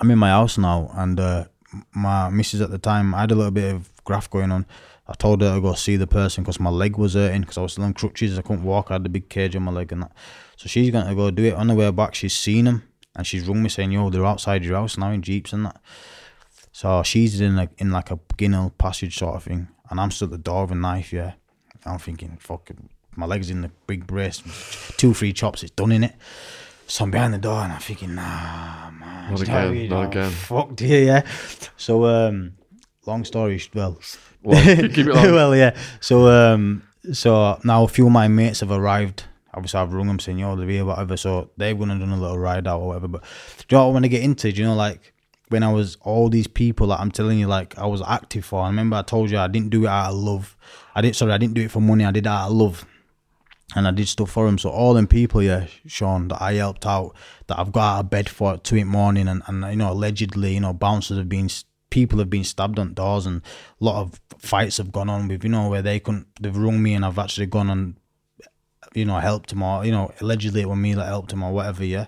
I'm 0.00 0.10
in 0.10 0.18
my 0.18 0.30
house 0.30 0.58
now, 0.58 0.90
and 0.94 1.18
uh, 1.18 1.44
my 1.92 2.28
missus 2.30 2.60
at 2.60 2.70
the 2.70 2.78
time, 2.78 3.14
I 3.14 3.20
had 3.20 3.32
a 3.32 3.34
little 3.34 3.50
bit 3.50 3.74
of 3.74 3.90
graft 4.04 4.30
going 4.30 4.52
on. 4.52 4.64
I 5.08 5.14
told 5.14 5.40
her 5.40 5.54
to 5.54 5.60
go 5.60 5.74
see 5.74 5.96
the 5.96 6.06
person 6.06 6.44
because 6.44 6.60
my 6.60 6.70
leg 6.70 6.96
was 6.96 7.14
hurting 7.14 7.40
because 7.40 7.58
I 7.58 7.62
was 7.62 7.72
still 7.72 7.84
on 7.84 7.94
crutches. 7.94 8.38
I 8.38 8.42
couldn't 8.42 8.62
walk. 8.62 8.90
I 8.90 8.94
had 8.94 9.06
a 9.06 9.08
big 9.08 9.28
cage 9.28 9.56
on 9.56 9.62
my 9.62 9.72
leg 9.72 9.90
and 9.90 10.02
that. 10.02 10.12
So 10.56 10.68
she's 10.68 10.90
going 10.90 11.06
to 11.06 11.14
go 11.14 11.30
do 11.30 11.44
it. 11.44 11.54
On 11.54 11.66
the 11.66 11.74
way 11.74 11.90
back, 11.90 12.14
she's 12.14 12.34
seen 12.34 12.66
them 12.66 12.82
and 13.18 13.26
she's 13.26 13.46
rung 13.46 13.62
me 13.62 13.68
saying, 13.68 13.92
"Yo, 13.92 14.08
they're 14.08 14.24
outside 14.24 14.64
your 14.64 14.76
house 14.76 14.96
now 14.96 15.10
in 15.10 15.20
jeeps 15.20 15.52
and 15.52 15.66
that." 15.66 15.80
So 16.72 17.02
she's 17.02 17.40
in 17.40 17.56
like 17.56 17.70
in 17.78 17.90
like 17.90 18.10
a 18.10 18.16
beginner 18.16 18.70
passage 18.70 19.18
sort 19.18 19.34
of 19.34 19.42
thing, 19.42 19.68
and 19.90 20.00
I'm 20.00 20.10
stood 20.10 20.26
at 20.26 20.30
the 20.30 20.38
door 20.38 20.62
with 20.62 20.70
a 20.70 20.74
knife. 20.76 21.12
Yeah, 21.12 21.32
I'm 21.84 21.98
thinking, 21.98 22.38
fucking, 22.40 22.88
my 23.18 23.26
legs 23.26 23.50
in 23.50 23.60
the 23.62 23.70
big 23.86 24.06
brace, 24.06 24.42
two, 24.96 25.12
three 25.14 25.32
chops, 25.32 25.62
it's 25.62 25.72
done 25.72 25.92
in 25.92 26.04
it. 26.04 26.14
So 26.86 27.04
I'm 27.04 27.10
behind 27.10 27.34
the 27.34 27.38
door 27.38 27.60
and 27.62 27.72
I'm 27.72 27.80
thinking, 27.80 28.14
nah, 28.14 28.90
man, 28.92 29.30
Not 29.30 29.36
do 29.38 29.42
you 29.42 29.48
know 29.48 29.54
what 29.54 29.60
I 29.60 29.64
again, 29.64 29.72
mean? 29.74 29.90
not 29.90 30.06
again. 30.06 30.30
Fuck, 30.30 30.76
dear, 30.76 31.04
yeah. 31.04 31.22
So, 31.76 32.04
um, 32.06 32.52
long 33.04 33.24
story, 33.24 33.60
well, 33.74 33.98
Well, 34.42 34.64
keep 34.76 34.96
it 34.98 35.06
long. 35.14 35.32
well, 35.32 35.54
yeah. 35.56 35.76
So, 36.00 36.28
um, 36.28 36.82
so 37.12 37.60
now 37.64 37.84
a 37.84 37.88
few 37.88 38.06
of 38.06 38.12
my 38.12 38.28
mates 38.28 38.60
have 38.60 38.70
arrived. 38.70 39.24
Obviously, 39.52 39.80
I've 39.80 39.92
rung 39.92 40.06
them 40.06 40.18
saying, 40.20 40.38
"Yo, 40.38 40.54
they're 40.56 40.68
here, 40.68 40.84
whatever." 40.84 41.16
So 41.16 41.50
they've 41.56 41.76
gone 41.76 41.90
and 41.90 41.98
done 42.00 42.10
a 42.12 42.16
little 42.20 42.38
ride 42.38 42.66
out 42.68 42.80
or 42.80 42.88
whatever. 42.88 43.08
But 43.08 43.22
do 43.22 43.64
you 43.74 43.76
know 43.78 43.84
what 43.84 43.90
I 43.90 43.92
want 43.94 44.04
to 44.04 44.08
get 44.10 44.22
into? 44.22 44.52
Do 44.52 44.60
you 44.60 44.66
know, 44.68 44.74
like 44.76 45.12
when 45.48 45.62
I 45.62 45.72
was 45.72 45.96
all 46.02 46.28
these 46.28 46.46
people 46.46 46.86
that 46.88 47.00
I'm 47.00 47.10
telling 47.10 47.38
you, 47.38 47.46
like 47.48 47.76
I 47.78 47.86
was 47.86 48.02
active 48.02 48.44
for. 48.44 48.62
I 48.62 48.66
remember 48.68 48.96
I 48.96 49.02
told 49.02 49.30
you 49.30 49.38
I 49.38 49.48
didn't 49.48 49.70
do 49.70 49.84
it 49.84 49.88
out 49.88 50.10
of 50.10 50.16
love. 50.16 50.56
I 50.94 51.00
didn't. 51.00 51.16
Sorry, 51.16 51.32
I 51.32 51.38
didn't 51.38 51.54
do 51.54 51.62
it 51.62 51.70
for 51.70 51.80
money. 51.80 52.04
I 52.04 52.10
did 52.12 52.26
it 52.26 52.28
out 52.28 52.48
of 52.50 52.52
love. 52.56 52.84
And 53.76 53.86
I 53.86 53.90
did 53.90 54.08
stuff 54.08 54.30
for 54.30 54.46
them. 54.46 54.56
So 54.56 54.70
all 54.70 54.94
them 54.94 55.06
people, 55.06 55.42
yeah, 55.42 55.66
Shaun, 55.86 56.28
that 56.28 56.40
I 56.40 56.54
helped 56.54 56.86
out, 56.86 57.14
that 57.48 57.58
I've 57.58 57.70
got 57.70 57.96
out 57.96 58.00
of 58.00 58.10
bed 58.10 58.28
for 58.28 58.56
two 58.56 58.76
in 58.76 58.86
the 58.86 58.92
morning, 58.92 59.28
and, 59.28 59.42
and 59.46 59.62
you 59.70 59.76
know, 59.76 59.92
allegedly, 59.92 60.54
you 60.54 60.60
know, 60.60 60.72
bouncers 60.72 61.18
have 61.18 61.28
been, 61.28 61.50
people 61.90 62.18
have 62.18 62.30
been 62.30 62.44
stabbed 62.44 62.78
on 62.78 62.94
doors, 62.94 63.26
and 63.26 63.42
a 63.78 63.84
lot 63.84 64.00
of 64.00 64.20
fights 64.38 64.78
have 64.78 64.90
gone 64.90 65.10
on 65.10 65.28
with, 65.28 65.44
you 65.44 65.50
know, 65.50 65.68
where 65.68 65.82
they 65.82 66.00
couldn't, 66.00 66.28
they've 66.40 66.56
rung 66.56 66.82
me, 66.82 66.94
and 66.94 67.04
I've 67.04 67.18
actually 67.18 67.46
gone 67.46 67.68
and, 67.68 67.96
you 68.94 69.04
know, 69.04 69.18
helped 69.18 69.50
them, 69.50 69.62
or 69.62 69.84
you 69.84 69.92
know, 69.92 70.12
allegedly 70.22 70.62
it 70.62 70.68
was 70.68 70.78
me 70.78 70.94
that 70.94 71.04
helped 71.04 71.28
them, 71.28 71.42
or 71.42 71.52
whatever, 71.52 71.84
yeah. 71.84 72.06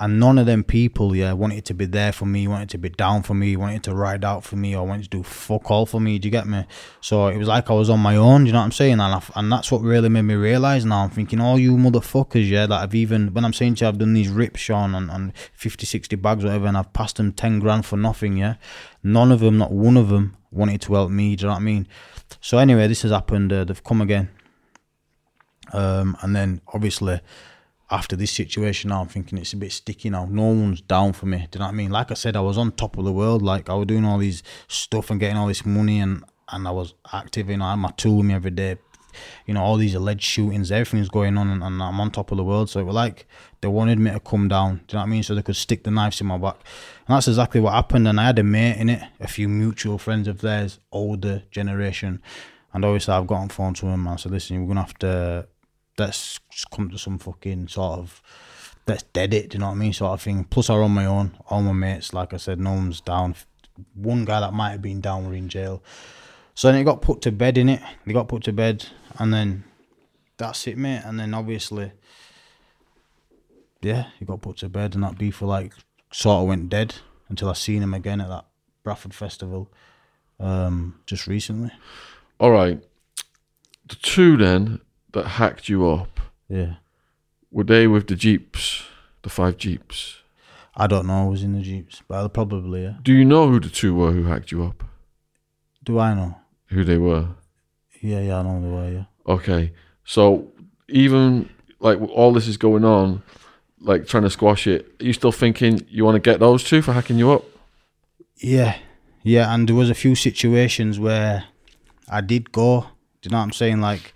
And 0.00 0.20
none 0.20 0.38
of 0.38 0.46
them 0.46 0.62
people, 0.62 1.16
yeah, 1.16 1.32
wanted 1.32 1.64
to 1.64 1.74
be 1.74 1.84
there 1.84 2.12
for 2.12 2.24
me, 2.24 2.46
wanted 2.46 2.68
to 2.70 2.78
be 2.78 2.88
down 2.88 3.24
for 3.24 3.34
me, 3.34 3.56
wanted 3.56 3.82
to 3.84 3.94
ride 3.94 4.24
out 4.24 4.44
for 4.44 4.54
me, 4.54 4.76
or 4.76 4.86
wanted 4.86 5.04
to 5.04 5.08
do 5.08 5.22
fuck 5.24 5.70
all 5.70 5.86
for 5.86 6.00
me. 6.00 6.18
Do 6.20 6.28
you 6.28 6.32
get 6.32 6.46
me? 6.46 6.64
So 7.00 7.26
it 7.26 7.36
was 7.36 7.48
like 7.48 7.68
I 7.68 7.72
was 7.72 7.90
on 7.90 7.98
my 7.98 8.14
own. 8.14 8.44
Do 8.44 8.46
you 8.46 8.52
know 8.52 8.60
what 8.60 8.66
I'm 8.66 8.72
saying? 8.72 9.00
And 9.00 9.02
I, 9.02 9.22
and 9.34 9.50
that's 9.50 9.72
what 9.72 9.80
really 9.80 10.08
made 10.08 10.22
me 10.22 10.34
realize. 10.34 10.84
Now 10.84 11.02
I'm 11.02 11.10
thinking, 11.10 11.40
all 11.40 11.58
you 11.58 11.72
motherfuckers, 11.76 12.48
yeah, 12.48 12.66
that 12.66 12.80
I've 12.80 12.94
even 12.94 13.34
when 13.34 13.44
I'm 13.44 13.52
saying 13.52 13.76
to 13.76 13.84
you, 13.84 13.88
I've 13.88 13.98
done 13.98 14.14
these 14.14 14.28
rips, 14.28 14.60
Shaun, 14.60 14.94
on, 14.94 15.10
on 15.10 15.32
50, 15.54 15.84
60 15.84 16.14
bags, 16.16 16.44
whatever, 16.44 16.66
and 16.66 16.76
I've 16.76 16.92
passed 16.92 17.16
them 17.16 17.32
ten 17.32 17.58
grand 17.58 17.84
for 17.84 17.96
nothing. 17.96 18.36
Yeah, 18.36 18.54
none 19.02 19.32
of 19.32 19.40
them, 19.40 19.58
not 19.58 19.72
one 19.72 19.96
of 19.96 20.10
them, 20.10 20.36
wanted 20.52 20.80
to 20.82 20.94
help 20.94 21.10
me. 21.10 21.34
Do 21.34 21.42
you 21.42 21.46
know 21.48 21.54
what 21.54 21.60
I 21.60 21.64
mean? 21.64 21.88
So 22.40 22.58
anyway, 22.58 22.86
this 22.86 23.02
has 23.02 23.10
happened. 23.10 23.52
Uh, 23.52 23.64
they've 23.64 23.82
come 23.82 24.00
again. 24.00 24.30
Um, 25.72 26.16
and 26.22 26.34
then 26.34 26.60
obviously 26.72 27.20
after 27.90 28.16
this 28.16 28.30
situation 28.30 28.90
now, 28.90 29.00
I'm 29.00 29.08
thinking 29.08 29.38
it's 29.38 29.54
a 29.54 29.56
bit 29.56 29.72
sticky 29.72 30.10
now. 30.10 30.26
No 30.26 30.48
one's 30.48 30.82
down 30.82 31.14
for 31.14 31.26
me. 31.26 31.38
Do 31.50 31.56
you 31.56 31.60
know 31.60 31.66
what 31.66 31.72
I 31.72 31.76
mean? 31.76 31.90
Like 31.90 32.10
I 32.10 32.14
said, 32.14 32.36
I 32.36 32.40
was 32.40 32.58
on 32.58 32.72
top 32.72 32.98
of 32.98 33.04
the 33.04 33.12
world. 33.12 33.42
Like 33.42 33.70
I 33.70 33.74
was 33.74 33.86
doing 33.86 34.04
all 34.04 34.18
these 34.18 34.42
stuff 34.68 35.10
and 35.10 35.18
getting 35.18 35.38
all 35.38 35.46
this 35.46 35.64
money, 35.64 36.00
and 36.00 36.22
and 36.50 36.68
I 36.68 36.70
was 36.70 36.94
active. 37.12 37.48
You 37.48 37.56
know, 37.56 37.64
I 37.64 37.70
had 37.70 37.78
my 37.78 37.90
tool 37.96 38.18
with 38.18 38.26
me 38.26 38.34
every 38.34 38.50
day. 38.50 38.76
You 39.46 39.54
know, 39.54 39.62
all 39.62 39.76
these 39.76 39.94
alleged 39.94 40.22
shootings, 40.22 40.70
everything's 40.70 41.08
going 41.08 41.38
on, 41.38 41.48
and, 41.48 41.62
and 41.62 41.82
I'm 41.82 41.98
on 41.98 42.10
top 42.10 42.30
of 42.30 42.36
the 42.36 42.44
world. 42.44 42.68
So 42.68 42.78
it 42.80 42.84
was 42.84 42.94
like 42.94 43.26
they 43.62 43.68
wanted 43.68 43.98
me 43.98 44.10
to 44.10 44.20
come 44.20 44.48
down. 44.48 44.76
Do 44.76 44.80
you 44.80 44.94
know 44.94 45.00
what 45.00 45.06
I 45.06 45.10
mean? 45.10 45.22
So 45.22 45.34
they 45.34 45.42
could 45.42 45.56
stick 45.56 45.84
the 45.84 45.90
knives 45.90 46.20
in 46.20 46.26
my 46.26 46.36
back, 46.36 46.56
and 47.06 47.16
that's 47.16 47.26
exactly 47.26 47.60
what 47.60 47.72
happened. 47.72 48.06
And 48.06 48.20
I 48.20 48.26
had 48.26 48.38
a 48.38 48.44
mate 48.44 48.76
in 48.76 48.90
it, 48.90 49.02
a 49.18 49.28
few 49.28 49.48
mutual 49.48 49.96
friends 49.96 50.28
of 50.28 50.42
theirs, 50.42 50.78
older 50.92 51.42
generation, 51.50 52.22
and 52.74 52.84
obviously 52.84 53.14
I've 53.14 53.26
got 53.26 53.36
on 53.36 53.48
phone 53.48 53.74
to 53.74 53.86
him. 53.86 54.06
I 54.06 54.16
said, 54.16 54.32
"Listen, 54.32 54.60
we're 54.60 54.68
gonna 54.68 54.82
have 54.82 54.98
to." 54.98 55.48
Let's 55.98 56.38
come 56.72 56.90
to 56.90 56.98
some 56.98 57.18
fucking 57.18 57.68
sort 57.68 57.98
of 57.98 58.22
let's 58.88 59.02
dead 59.02 59.34
it, 59.34 59.50
do 59.50 59.56
you 59.56 59.60
know 59.60 59.66
what 59.66 59.72
I 59.72 59.76
mean? 59.76 59.92
Sort 59.92 60.12
of 60.12 60.22
thing. 60.22 60.44
Plus, 60.44 60.70
I'm 60.70 60.82
on 60.82 60.90
my 60.90 61.04
own. 61.04 61.36
All 61.48 61.62
my 61.62 61.72
mates, 61.72 62.14
like 62.14 62.32
I 62.32 62.38
said, 62.38 62.58
no 62.58 62.72
one's 62.72 63.00
down. 63.00 63.34
One 63.94 64.24
guy 64.24 64.40
that 64.40 64.54
might 64.54 64.70
have 64.70 64.82
been 64.82 65.00
down 65.00 65.28
were 65.28 65.34
in 65.34 65.48
jail. 65.48 65.82
So 66.54 66.68
then 66.68 66.80
it 66.80 66.84
got 66.84 67.02
put 67.02 67.20
to 67.22 67.30
bed 67.30 67.58
in 67.58 67.68
it. 67.68 67.82
They 68.04 68.12
got 68.12 68.28
put 68.28 68.42
to 68.44 68.52
bed, 68.52 68.86
and 69.18 69.32
then 69.32 69.64
that's 70.38 70.66
it, 70.66 70.76
mate. 70.76 71.02
And 71.04 71.20
then 71.20 71.34
obviously, 71.34 71.92
yeah, 73.82 74.06
he 74.18 74.24
got 74.24 74.40
put 74.40 74.56
to 74.58 74.68
bed, 74.68 74.94
and 74.94 75.04
that 75.04 75.18
beef 75.18 75.40
like 75.42 75.74
sort 76.10 76.42
of 76.42 76.48
went 76.48 76.70
dead 76.70 76.96
until 77.28 77.50
I 77.50 77.52
seen 77.52 77.82
him 77.82 77.94
again 77.94 78.20
at 78.20 78.28
that 78.28 78.46
Bradford 78.82 79.14
festival, 79.14 79.70
um, 80.40 80.98
just 81.06 81.26
recently. 81.26 81.70
All 82.40 82.50
right. 82.50 82.80
the 83.88 83.94
two 83.96 84.36
then 84.36 84.80
that 85.12 85.26
hacked 85.26 85.68
you 85.68 85.88
up 85.88 86.20
Yeah. 86.48 86.74
were 87.50 87.64
they 87.64 87.86
with 87.86 88.06
the 88.08 88.16
jeeps, 88.16 88.84
the 89.22 89.28
five 89.30 89.56
jeeps? 89.56 90.16
I 90.76 90.86
don't 90.86 91.06
know. 91.06 91.24
I 91.24 91.28
was 91.28 91.42
in 91.42 91.54
the 91.54 91.62
jeeps, 91.62 92.02
but 92.06 92.28
probably 92.28 92.82
yeah. 92.84 92.94
Do 93.02 93.12
you 93.12 93.24
know 93.24 93.48
who 93.48 93.58
the 93.60 93.68
two 93.68 93.94
were 93.94 94.12
who 94.12 94.24
hacked 94.24 94.52
you 94.52 94.62
up? 94.64 94.84
Do 95.84 95.98
I 95.98 96.14
know? 96.14 96.36
Who 96.66 96.84
they 96.84 96.98
were? 96.98 97.28
Yeah, 98.00 98.20
yeah, 98.20 98.38
I 98.38 98.42
know 98.42 98.60
who 98.60 98.62
they 98.62 98.72
were. 98.72 98.90
Yeah. 98.92 99.04
Okay, 99.34 99.72
so 100.04 100.52
even 100.88 101.48
like 101.80 102.00
all 102.00 102.32
this 102.32 102.46
is 102.46 102.56
going 102.56 102.84
on, 102.84 103.22
like 103.80 104.06
trying 104.06 104.22
to 104.24 104.30
squash 104.30 104.66
it, 104.66 104.86
are 105.00 105.04
you 105.04 105.12
still 105.12 105.32
thinking 105.32 105.80
you 105.88 106.04
want 106.04 106.14
to 106.16 106.20
get 106.30 106.38
those 106.40 106.62
two 106.62 106.80
for 106.82 106.92
hacking 106.92 107.18
you 107.18 107.30
up? 107.32 107.44
Yeah, 108.36 108.76
yeah, 109.22 109.52
and 109.52 109.68
there 109.68 109.74
was 109.76 109.90
a 109.90 109.94
few 109.94 110.14
situations 110.14 111.00
where 111.00 111.44
I 112.08 112.20
did 112.20 112.52
go. 112.52 112.82
Do 113.22 113.26
you 113.26 113.30
know 113.32 113.38
what 113.38 113.44
I'm 113.44 113.52
saying? 113.52 113.80
Like, 113.80 114.14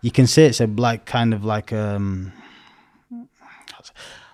you 0.00 0.10
can 0.10 0.26
say 0.26 0.46
it's 0.46 0.60
a 0.60 0.66
like 0.66 1.04
kind 1.04 1.34
of 1.34 1.44
like 1.44 1.72
um. 1.72 2.32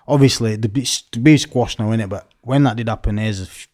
Obviously, 0.07 0.55
the 0.55 0.69
be 0.69 1.37
squashed 1.37 1.77
now 1.77 1.91
in 1.91 1.99
it, 1.99 2.09
but 2.09 2.31
when 2.41 2.63
that 2.63 2.77
did 2.77 2.89
happen, 2.89 3.19
is 3.19 3.67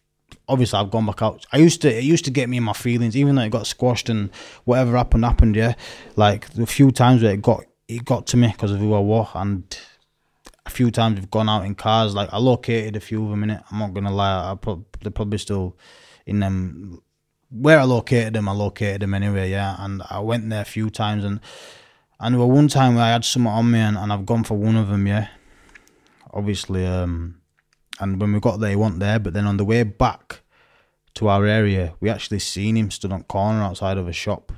obviously 0.48 0.78
I've 0.78 0.90
gone 0.90 1.06
back 1.06 1.22
out. 1.22 1.46
I 1.52 1.58
used 1.58 1.82
to 1.82 1.92
it 1.92 2.04
used 2.04 2.24
to 2.26 2.30
get 2.30 2.48
me 2.48 2.58
in 2.58 2.62
my 2.62 2.72
feelings, 2.72 3.16
even 3.16 3.34
though 3.34 3.42
it 3.42 3.50
got 3.50 3.66
squashed 3.66 4.08
and 4.08 4.30
whatever 4.64 4.96
happened 4.96 5.24
happened. 5.24 5.56
Yeah, 5.56 5.74
like 6.14 6.50
the 6.50 6.66
few 6.66 6.90
times 6.90 7.22
where 7.22 7.32
it 7.32 7.42
got 7.42 7.64
it 7.88 8.04
got 8.04 8.26
to 8.28 8.36
me 8.36 8.48
because 8.48 8.72
of 8.72 8.78
who 8.78 8.94
I 8.94 8.98
was, 8.98 9.28
and 9.34 9.78
a 10.64 10.70
few 10.70 10.90
times 10.90 11.18
we've 11.18 11.30
gone 11.30 11.48
out 11.48 11.64
in 11.64 11.74
cars. 11.74 12.14
Like 12.14 12.28
I 12.32 12.38
located 12.38 12.96
a 12.96 13.00
few 13.00 13.24
of 13.24 13.30
them 13.30 13.42
in 13.44 13.50
it. 13.50 13.62
I'm 13.70 13.78
not 13.78 13.94
gonna 13.94 14.12
lie. 14.12 14.52
I 14.52 14.54
prob- 14.54 14.84
they're 15.00 15.10
probably 15.10 15.38
still 15.38 15.76
in 16.26 16.40
them. 16.40 17.02
Where 17.60 17.78
I 17.80 17.84
located 17.84 18.34
them, 18.34 18.48
I 18.48 18.52
located 18.52 19.02
them 19.02 19.14
anyway. 19.14 19.50
Yeah, 19.50 19.76
and 19.78 20.02
I 20.10 20.20
went 20.20 20.48
there 20.48 20.62
a 20.62 20.66
few 20.66 20.90
times, 20.90 21.24
and 21.24 21.40
and 22.18 22.34
there 22.34 22.40
were 22.40 22.46
one 22.46 22.68
time 22.68 22.94
where 22.94 23.04
I 23.04 23.10
had 23.10 23.24
something 23.24 23.50
on 23.50 23.70
me, 23.70 23.78
and, 23.78 23.96
and 23.96 24.12
I've 24.12 24.26
gone 24.26 24.44
for 24.44 24.56
one 24.56 24.76
of 24.76 24.88
them. 24.88 25.06
Yeah, 25.06 25.28
obviously. 26.32 26.86
Um, 26.86 27.40
and 27.98 28.20
when 28.20 28.32
we 28.32 28.40
got 28.40 28.60
there, 28.60 28.70
he 28.70 28.76
wasn't 28.76 29.00
there. 29.00 29.18
But 29.18 29.32
then 29.32 29.46
on 29.46 29.56
the 29.56 29.64
way 29.64 29.82
back 29.82 30.42
to 31.14 31.28
our 31.28 31.46
area, 31.46 31.94
we 32.00 32.10
actually 32.10 32.40
seen 32.40 32.76
him 32.76 32.90
stood 32.90 33.12
on 33.12 33.22
corner 33.24 33.62
outside 33.62 33.96
of 33.96 34.06
a 34.06 34.12
shop. 34.12 34.52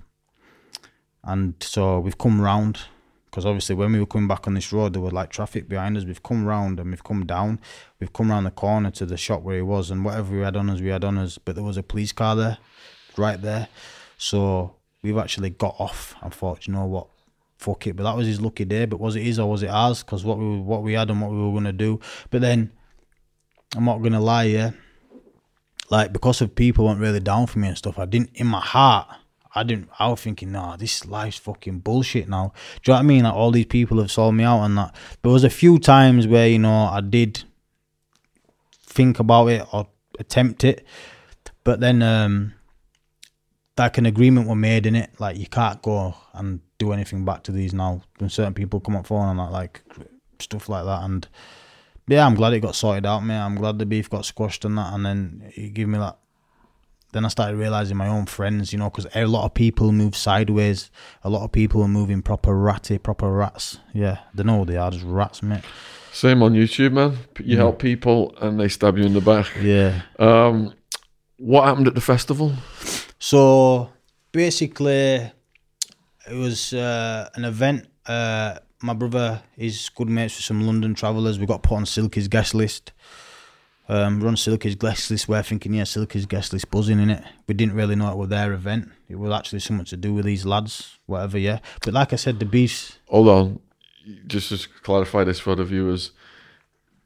And 1.22 1.54
so 1.60 2.00
we've 2.00 2.18
come 2.18 2.40
round 2.40 2.80
because 3.30 3.44
obviously 3.44 3.74
when 3.74 3.92
we 3.92 4.00
were 4.00 4.06
coming 4.06 4.26
back 4.26 4.46
on 4.46 4.54
this 4.54 4.72
road, 4.72 4.94
there 4.94 5.02
was 5.02 5.12
like 5.12 5.30
traffic 5.30 5.68
behind 5.68 5.96
us. 5.96 6.04
We've 6.04 6.22
come 6.22 6.44
round 6.44 6.80
and 6.80 6.90
we've 6.90 7.04
come 7.04 7.26
down. 7.26 7.60
We've 8.00 8.12
come 8.12 8.30
round 8.30 8.46
the 8.46 8.50
corner 8.50 8.90
to 8.92 9.06
the 9.06 9.16
shop 9.16 9.42
where 9.42 9.56
he 9.56 9.62
was, 9.62 9.90
and 9.90 10.04
whatever 10.04 10.34
we 10.34 10.42
had 10.42 10.56
on 10.56 10.70
us, 10.70 10.80
we 10.80 10.88
had 10.88 11.04
on 11.04 11.18
us. 11.18 11.38
But 11.38 11.54
there 11.54 11.64
was 11.64 11.76
a 11.76 11.82
police 11.82 12.10
car 12.10 12.34
there, 12.34 12.58
right 13.18 13.40
there. 13.40 13.68
So 14.16 14.74
we've 15.02 15.18
actually 15.18 15.50
got 15.50 15.76
off 15.78 16.14
and 16.22 16.32
thought, 16.32 16.66
you 16.66 16.72
know 16.72 16.86
what, 16.86 17.08
fuck 17.56 17.86
it. 17.86 17.96
But 17.96 18.04
that 18.04 18.16
was 18.16 18.26
his 18.26 18.40
lucky 18.40 18.64
day. 18.64 18.86
But 18.86 19.00
was 19.00 19.16
it 19.16 19.22
his 19.22 19.38
or 19.38 19.50
was 19.50 19.62
it 19.62 19.68
ours? 19.68 20.02
Because 20.02 20.24
what 20.24 20.38
we 20.38 20.58
what 20.58 20.82
we 20.82 20.94
had 20.94 21.10
and 21.10 21.20
what 21.20 21.30
we 21.30 21.38
were 21.38 21.52
gonna 21.52 21.72
do. 21.72 22.00
But 22.30 22.40
then 22.40 22.72
I'm 23.76 23.84
not 23.84 24.02
gonna 24.02 24.20
lie, 24.20 24.44
yeah. 24.44 24.70
Like 25.90 26.12
because 26.12 26.40
of 26.40 26.54
people 26.54 26.86
weren't 26.86 27.00
really 27.00 27.20
down 27.20 27.46
for 27.46 27.58
me 27.58 27.68
and 27.68 27.78
stuff, 27.78 27.98
I 27.98 28.04
didn't 28.04 28.30
in 28.34 28.46
my 28.46 28.60
heart. 28.60 29.08
I 29.54 29.62
didn't. 29.62 29.88
I 29.98 30.08
was 30.08 30.20
thinking, 30.20 30.52
nah, 30.52 30.76
this 30.76 31.06
life's 31.06 31.38
fucking 31.38 31.80
bullshit 31.80 32.28
now. 32.28 32.52
Do 32.82 32.92
you 32.92 32.94
know 32.94 32.98
what 32.98 33.04
I 33.04 33.06
mean? 33.06 33.24
Like 33.24 33.34
all 33.34 33.50
these 33.50 33.66
people 33.66 33.98
have 33.98 34.10
sold 34.10 34.34
me 34.34 34.44
out 34.44 34.62
and 34.62 34.76
that. 34.76 34.94
There 35.22 35.32
was 35.32 35.42
a 35.42 35.50
few 35.50 35.78
times 35.78 36.26
where 36.26 36.46
you 36.46 36.58
know 36.58 36.84
I 36.84 37.00
did 37.00 37.44
think 38.82 39.18
about 39.18 39.46
it 39.46 39.66
or 39.72 39.88
attempt 40.18 40.64
it, 40.64 40.84
but 41.64 41.80
then 41.80 42.02
um 42.02 42.54
like 43.78 43.98
an 43.98 44.06
agreement 44.06 44.48
were 44.48 44.56
made 44.56 44.86
in 44.86 44.94
it. 44.94 45.10
Like 45.18 45.36
you 45.36 45.46
can't 45.46 45.80
go 45.82 46.14
and 46.32 46.60
do 46.78 46.92
anything 46.92 47.24
back 47.24 47.42
to 47.44 47.52
these 47.52 47.72
now. 47.72 48.02
When 48.18 48.30
certain 48.30 48.54
people 48.54 48.80
come 48.80 48.96
up 48.96 49.06
for 49.06 49.20
and 49.26 49.38
that, 49.38 49.52
like 49.52 49.82
stuff 50.38 50.68
like 50.68 50.84
that, 50.84 51.02
and 51.02 51.26
yeah, 52.06 52.26
I'm 52.26 52.34
glad 52.34 52.52
it 52.54 52.60
got 52.60 52.74
sorted 52.74 53.06
out, 53.06 53.20
mate. 53.20 53.38
I'm 53.38 53.56
glad 53.56 53.78
the 53.78 53.86
beef 53.86 54.08
got 54.08 54.24
squashed 54.24 54.64
and 54.64 54.78
that, 54.78 54.92
and 54.92 55.04
then 55.04 55.52
it 55.54 55.74
gave 55.74 55.88
me 55.88 55.98
that. 55.98 56.18
Then 57.12 57.24
I 57.24 57.28
started 57.28 57.56
realizing 57.56 57.96
my 57.96 58.08
own 58.08 58.26
friends, 58.26 58.70
you 58.70 58.78
know, 58.78 58.90
because 58.90 59.06
a 59.14 59.24
lot 59.24 59.46
of 59.46 59.54
people 59.54 59.92
move 59.92 60.14
sideways. 60.14 60.90
A 61.24 61.30
lot 61.30 61.42
of 61.42 61.52
people 61.52 61.82
are 61.82 61.88
moving 61.88 62.20
proper 62.20 62.54
ratty, 62.54 62.98
proper 62.98 63.32
rats. 63.32 63.78
Yeah, 63.94 64.18
they 64.34 64.42
know 64.42 64.66
they 64.66 64.76
are, 64.76 64.90
just 64.90 65.04
rats, 65.06 65.42
mate. 65.42 65.64
Same 66.12 66.42
on 66.42 66.52
YouTube, 66.52 66.92
man. 66.92 67.16
You 67.38 67.56
help 67.56 67.78
people 67.78 68.34
and 68.40 68.58
they 68.60 68.68
stab 68.68 68.98
you 68.98 69.04
in 69.04 69.14
the 69.14 69.20
back. 69.20 69.46
Yeah. 69.62 70.02
Um, 70.18 70.74
what 71.38 71.64
happened 71.64 71.86
at 71.86 71.94
the 71.94 72.00
festival? 72.00 72.52
So 73.18 73.90
basically, 74.32 75.30
it 76.30 76.34
was 76.34 76.72
uh, 76.72 77.28
an 77.34 77.44
event. 77.44 77.86
Uh, 78.06 78.58
my 78.80 78.94
brother 78.94 79.42
is 79.56 79.88
good 79.94 80.08
mates 80.08 80.36
with 80.36 80.44
some 80.44 80.62
London 80.66 80.94
travellers. 80.94 81.38
We 81.38 81.46
got 81.46 81.62
put 81.62 81.76
on 81.76 81.86
Silky's 81.86 82.28
guest 82.28 82.54
list. 82.54 82.92
Um, 83.88 84.20
we're 84.20 84.28
on 84.28 84.36
Silky's 84.36 84.74
guest 84.74 85.10
list. 85.10 85.28
We're 85.28 85.42
thinking, 85.42 85.74
yeah, 85.74 85.84
Silky's 85.84 86.26
guest 86.26 86.52
list 86.52 86.70
buzzing 86.70 87.00
in 87.00 87.10
it. 87.10 87.24
We 87.46 87.54
didn't 87.54 87.74
really 87.74 87.96
know 87.96 88.10
it 88.12 88.16
was 88.18 88.28
their 88.28 88.52
event. 88.52 88.90
It 89.08 89.16
was 89.16 89.32
actually 89.32 89.60
something 89.60 89.86
to 89.86 89.96
do 89.96 90.12
with 90.12 90.26
these 90.26 90.44
lads, 90.44 90.98
whatever. 91.06 91.38
Yeah, 91.38 91.60
but 91.82 91.94
like 91.94 92.12
I 92.12 92.16
said, 92.16 92.38
the 92.38 92.44
beefs. 92.44 92.98
Hold 93.08 93.28
on, 93.28 93.60
just 94.26 94.50
to 94.50 94.68
clarify 94.82 95.24
this 95.24 95.40
for 95.40 95.54
the 95.56 95.64
viewers. 95.64 96.12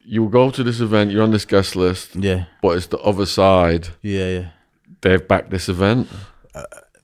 You 0.04 0.28
go 0.28 0.50
to 0.50 0.64
this 0.64 0.80
event, 0.80 1.12
you're 1.12 1.22
on 1.22 1.30
this 1.30 1.44
guest 1.44 1.76
list, 1.76 2.16
Yeah, 2.16 2.46
but 2.60 2.76
it's 2.76 2.88
the 2.88 2.98
other 2.98 3.26
side. 3.26 3.88
yeah, 4.02 4.28
yeah. 4.28 4.48
They've 5.02 5.26
backed 5.26 5.50
this 5.50 5.68
event. 5.68 6.08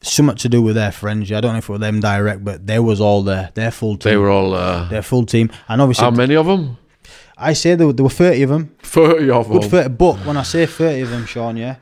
Something 0.00 0.36
to 0.36 0.48
do 0.48 0.62
with 0.62 0.76
their 0.76 0.92
friends. 0.92 1.28
Yeah, 1.28 1.38
I 1.38 1.40
don't 1.40 1.52
know 1.52 1.58
if 1.58 1.68
it 1.68 1.72
was 1.72 1.80
them 1.80 2.00
direct, 2.00 2.44
but 2.44 2.66
they 2.66 2.78
was 2.78 3.00
all 3.00 3.22
there. 3.22 3.50
Their 3.54 3.72
full 3.72 3.96
team. 3.96 4.10
They 4.10 4.16
were 4.16 4.30
all. 4.30 4.54
Uh, 4.54 4.88
their 4.88 5.02
full 5.02 5.26
team, 5.26 5.50
and 5.68 5.82
obviously, 5.82 6.04
how 6.04 6.12
many 6.12 6.36
of 6.36 6.46
them? 6.46 6.78
I 7.36 7.52
say 7.52 7.74
there 7.74 7.86
were, 7.86 7.92
there 7.92 8.04
were 8.04 8.10
thirty 8.10 8.42
of 8.42 8.50
them. 8.50 8.74
Thirty 8.82 9.30
of 9.30 9.48
them. 9.48 9.62
30, 9.62 9.88
but 9.90 10.24
when 10.24 10.36
I 10.36 10.42
say 10.42 10.66
30 10.66 11.02
of 11.02 11.10
them, 11.10 11.26
Shaun, 11.26 11.56
yeah, 11.56 11.76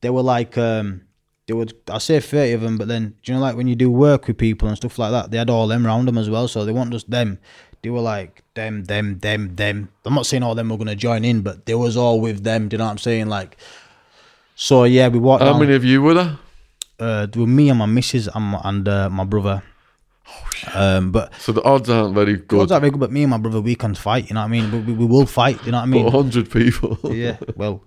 they 0.00 0.10
were 0.10 0.22
like, 0.22 0.56
um, 0.56 1.02
they 1.46 1.54
would, 1.54 1.74
I 1.88 1.98
say 1.98 2.20
30 2.20 2.52
of 2.52 2.60
them, 2.62 2.78
but 2.78 2.88
then, 2.88 3.14
do 3.22 3.32
you 3.32 3.38
know, 3.38 3.42
like 3.42 3.56
when 3.56 3.66
you 3.66 3.74
do 3.74 3.90
work 3.90 4.26
with 4.26 4.38
people 4.38 4.68
and 4.68 4.76
stuff 4.76 4.98
like 4.98 5.10
that, 5.10 5.30
they 5.30 5.36
had 5.36 5.50
all 5.50 5.66
them 5.66 5.86
around 5.86 6.06
them 6.06 6.16
as 6.18 6.30
well, 6.30 6.48
so 6.48 6.64
they 6.64 6.72
weren't 6.72 6.92
just 6.92 7.10
them. 7.10 7.38
They 7.82 7.90
were 7.90 8.00
like, 8.00 8.42
them, 8.54 8.84
them, 8.84 9.18
them, 9.18 9.56
them. 9.56 9.90
I'm 10.04 10.14
not 10.14 10.26
saying 10.26 10.42
all 10.42 10.54
them 10.54 10.68
were 10.68 10.76
going 10.76 10.88
to 10.88 10.94
join 10.94 11.24
in, 11.24 11.42
but 11.42 11.66
they 11.66 11.74
was 11.74 11.96
all 11.96 12.20
with 12.20 12.44
them, 12.44 12.68
do 12.68 12.74
you 12.74 12.78
know 12.78 12.84
what 12.84 12.92
I'm 12.92 12.98
saying? 12.98 13.26
Like, 13.28 13.56
so 14.66 14.84
yeah, 14.84 15.08
we 15.08 15.18
walked 15.18 15.42
How 15.42 15.50
down, 15.52 15.60
many 15.60 15.74
of 15.74 15.84
you 15.84 15.98
were 16.02 16.14
there? 16.14 16.38
uh, 17.00 17.26
there 17.26 17.40
were 17.42 17.48
me 17.48 17.68
and 17.70 17.78
my 17.78 17.86
missus 17.86 18.28
and, 18.34 18.44
my, 18.52 18.60
and 18.64 18.88
uh, 18.88 19.08
my 19.10 19.24
brother. 19.24 19.62
Um, 20.74 21.10
but 21.10 21.34
So 21.40 21.50
the 21.52 21.62
odds 21.62 21.90
aren't 21.90 22.14
very 22.14 22.34
good. 22.36 22.46
good. 22.48 22.68
that 22.68 22.80
big, 22.82 22.96
but 22.98 23.10
me 23.10 23.22
and 23.24 23.30
my 23.30 23.38
brother, 23.38 23.60
we 23.60 23.74
can 23.74 23.94
fight. 23.96 24.28
You 24.28 24.34
know 24.34 24.40
what 24.42 24.46
I 24.46 24.56
mean? 24.56 24.70
We, 24.70 24.78
we, 24.78 24.92
we 24.92 25.04
will 25.04 25.26
fight. 25.26 25.58
You 25.66 25.72
know 25.72 25.78
what 25.78 25.84
I 25.84 25.86
mean? 25.86 26.08
Hundred 26.08 26.50
people. 26.50 26.98
Yeah, 27.12 27.36
well, 27.56 27.82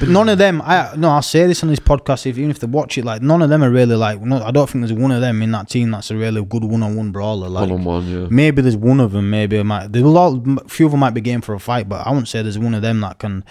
but 0.00 0.08
none 0.08 0.28
of 0.30 0.38
them. 0.38 0.62
I 0.64 0.94
no, 0.96 1.10
I'll 1.10 1.22
say 1.22 1.46
this 1.46 1.62
on 1.62 1.68
this 1.68 1.78
podcast. 1.90 2.24
If 2.26 2.38
even 2.38 2.50
if 2.50 2.58
they 2.60 2.66
watch 2.66 2.96
it, 2.98 3.04
like 3.04 3.20
none 3.22 3.42
of 3.42 3.50
them 3.50 3.62
are 3.62 3.70
really 3.70 3.94
like. 3.94 4.20
No, 4.22 4.42
I 4.42 4.50
don't 4.50 4.68
think 4.68 4.86
there's 4.86 4.98
one 4.98 5.12
of 5.12 5.20
them 5.20 5.42
in 5.42 5.50
that 5.52 5.68
team 5.68 5.90
that's 5.92 6.10
a 6.10 6.16
really 6.16 6.42
good 6.44 6.64
one-on-one 6.64 7.12
brawler. 7.12 7.48
Like 7.48 7.68
One 7.70 7.80
on 7.80 7.84
one, 7.84 8.06
yeah. 8.08 8.26
maybe 8.30 8.62
there's 8.62 8.76
one 8.76 9.00
of 9.00 9.12
them. 9.12 9.28
Maybe 9.30 9.58
it 9.58 9.64
might. 9.64 9.92
Lot. 9.92 10.70
Few 10.70 10.86
of 10.86 10.92
them 10.92 11.00
might 11.00 11.14
be 11.14 11.20
game 11.20 11.42
for 11.42 11.54
a 11.54 11.60
fight, 11.60 11.88
but 11.88 12.04
I 12.06 12.10
wouldn't 12.10 12.28
say 12.28 12.42
there's 12.42 12.58
one 12.58 12.74
of 12.74 12.82
them 12.82 13.00
that 13.02 13.18
can 13.18 13.44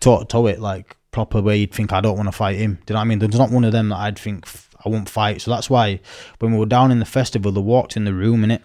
toe 0.00 0.22
to 0.24 0.46
it 0.46 0.60
like 0.60 0.96
proper 1.10 1.40
where 1.40 1.56
you'd 1.56 1.72
think 1.72 1.92
I 1.92 2.00
don't 2.00 2.16
want 2.16 2.28
to 2.28 2.32
fight 2.32 2.56
him. 2.56 2.74
Do 2.86 2.92
you 2.92 2.94
know 2.94 3.00
what 3.00 3.02
I 3.02 3.04
mean? 3.04 3.18
There's 3.18 3.38
not 3.38 3.50
one 3.50 3.64
of 3.64 3.72
them 3.72 3.88
that 3.90 3.96
I'd 3.96 4.18
think 4.18 4.46
I 4.84 4.88
won't 4.88 5.08
fight. 5.08 5.40
So 5.40 5.50
that's 5.50 5.68
why 5.70 6.00
when 6.38 6.52
we 6.52 6.58
were 6.58 6.66
down 6.66 6.90
in 6.90 6.98
the 6.98 7.04
festival, 7.04 7.50
they 7.52 7.60
walked 7.60 7.96
in 7.96 8.04
the 8.04 8.14
room 8.14 8.44
in 8.44 8.50
it. 8.50 8.62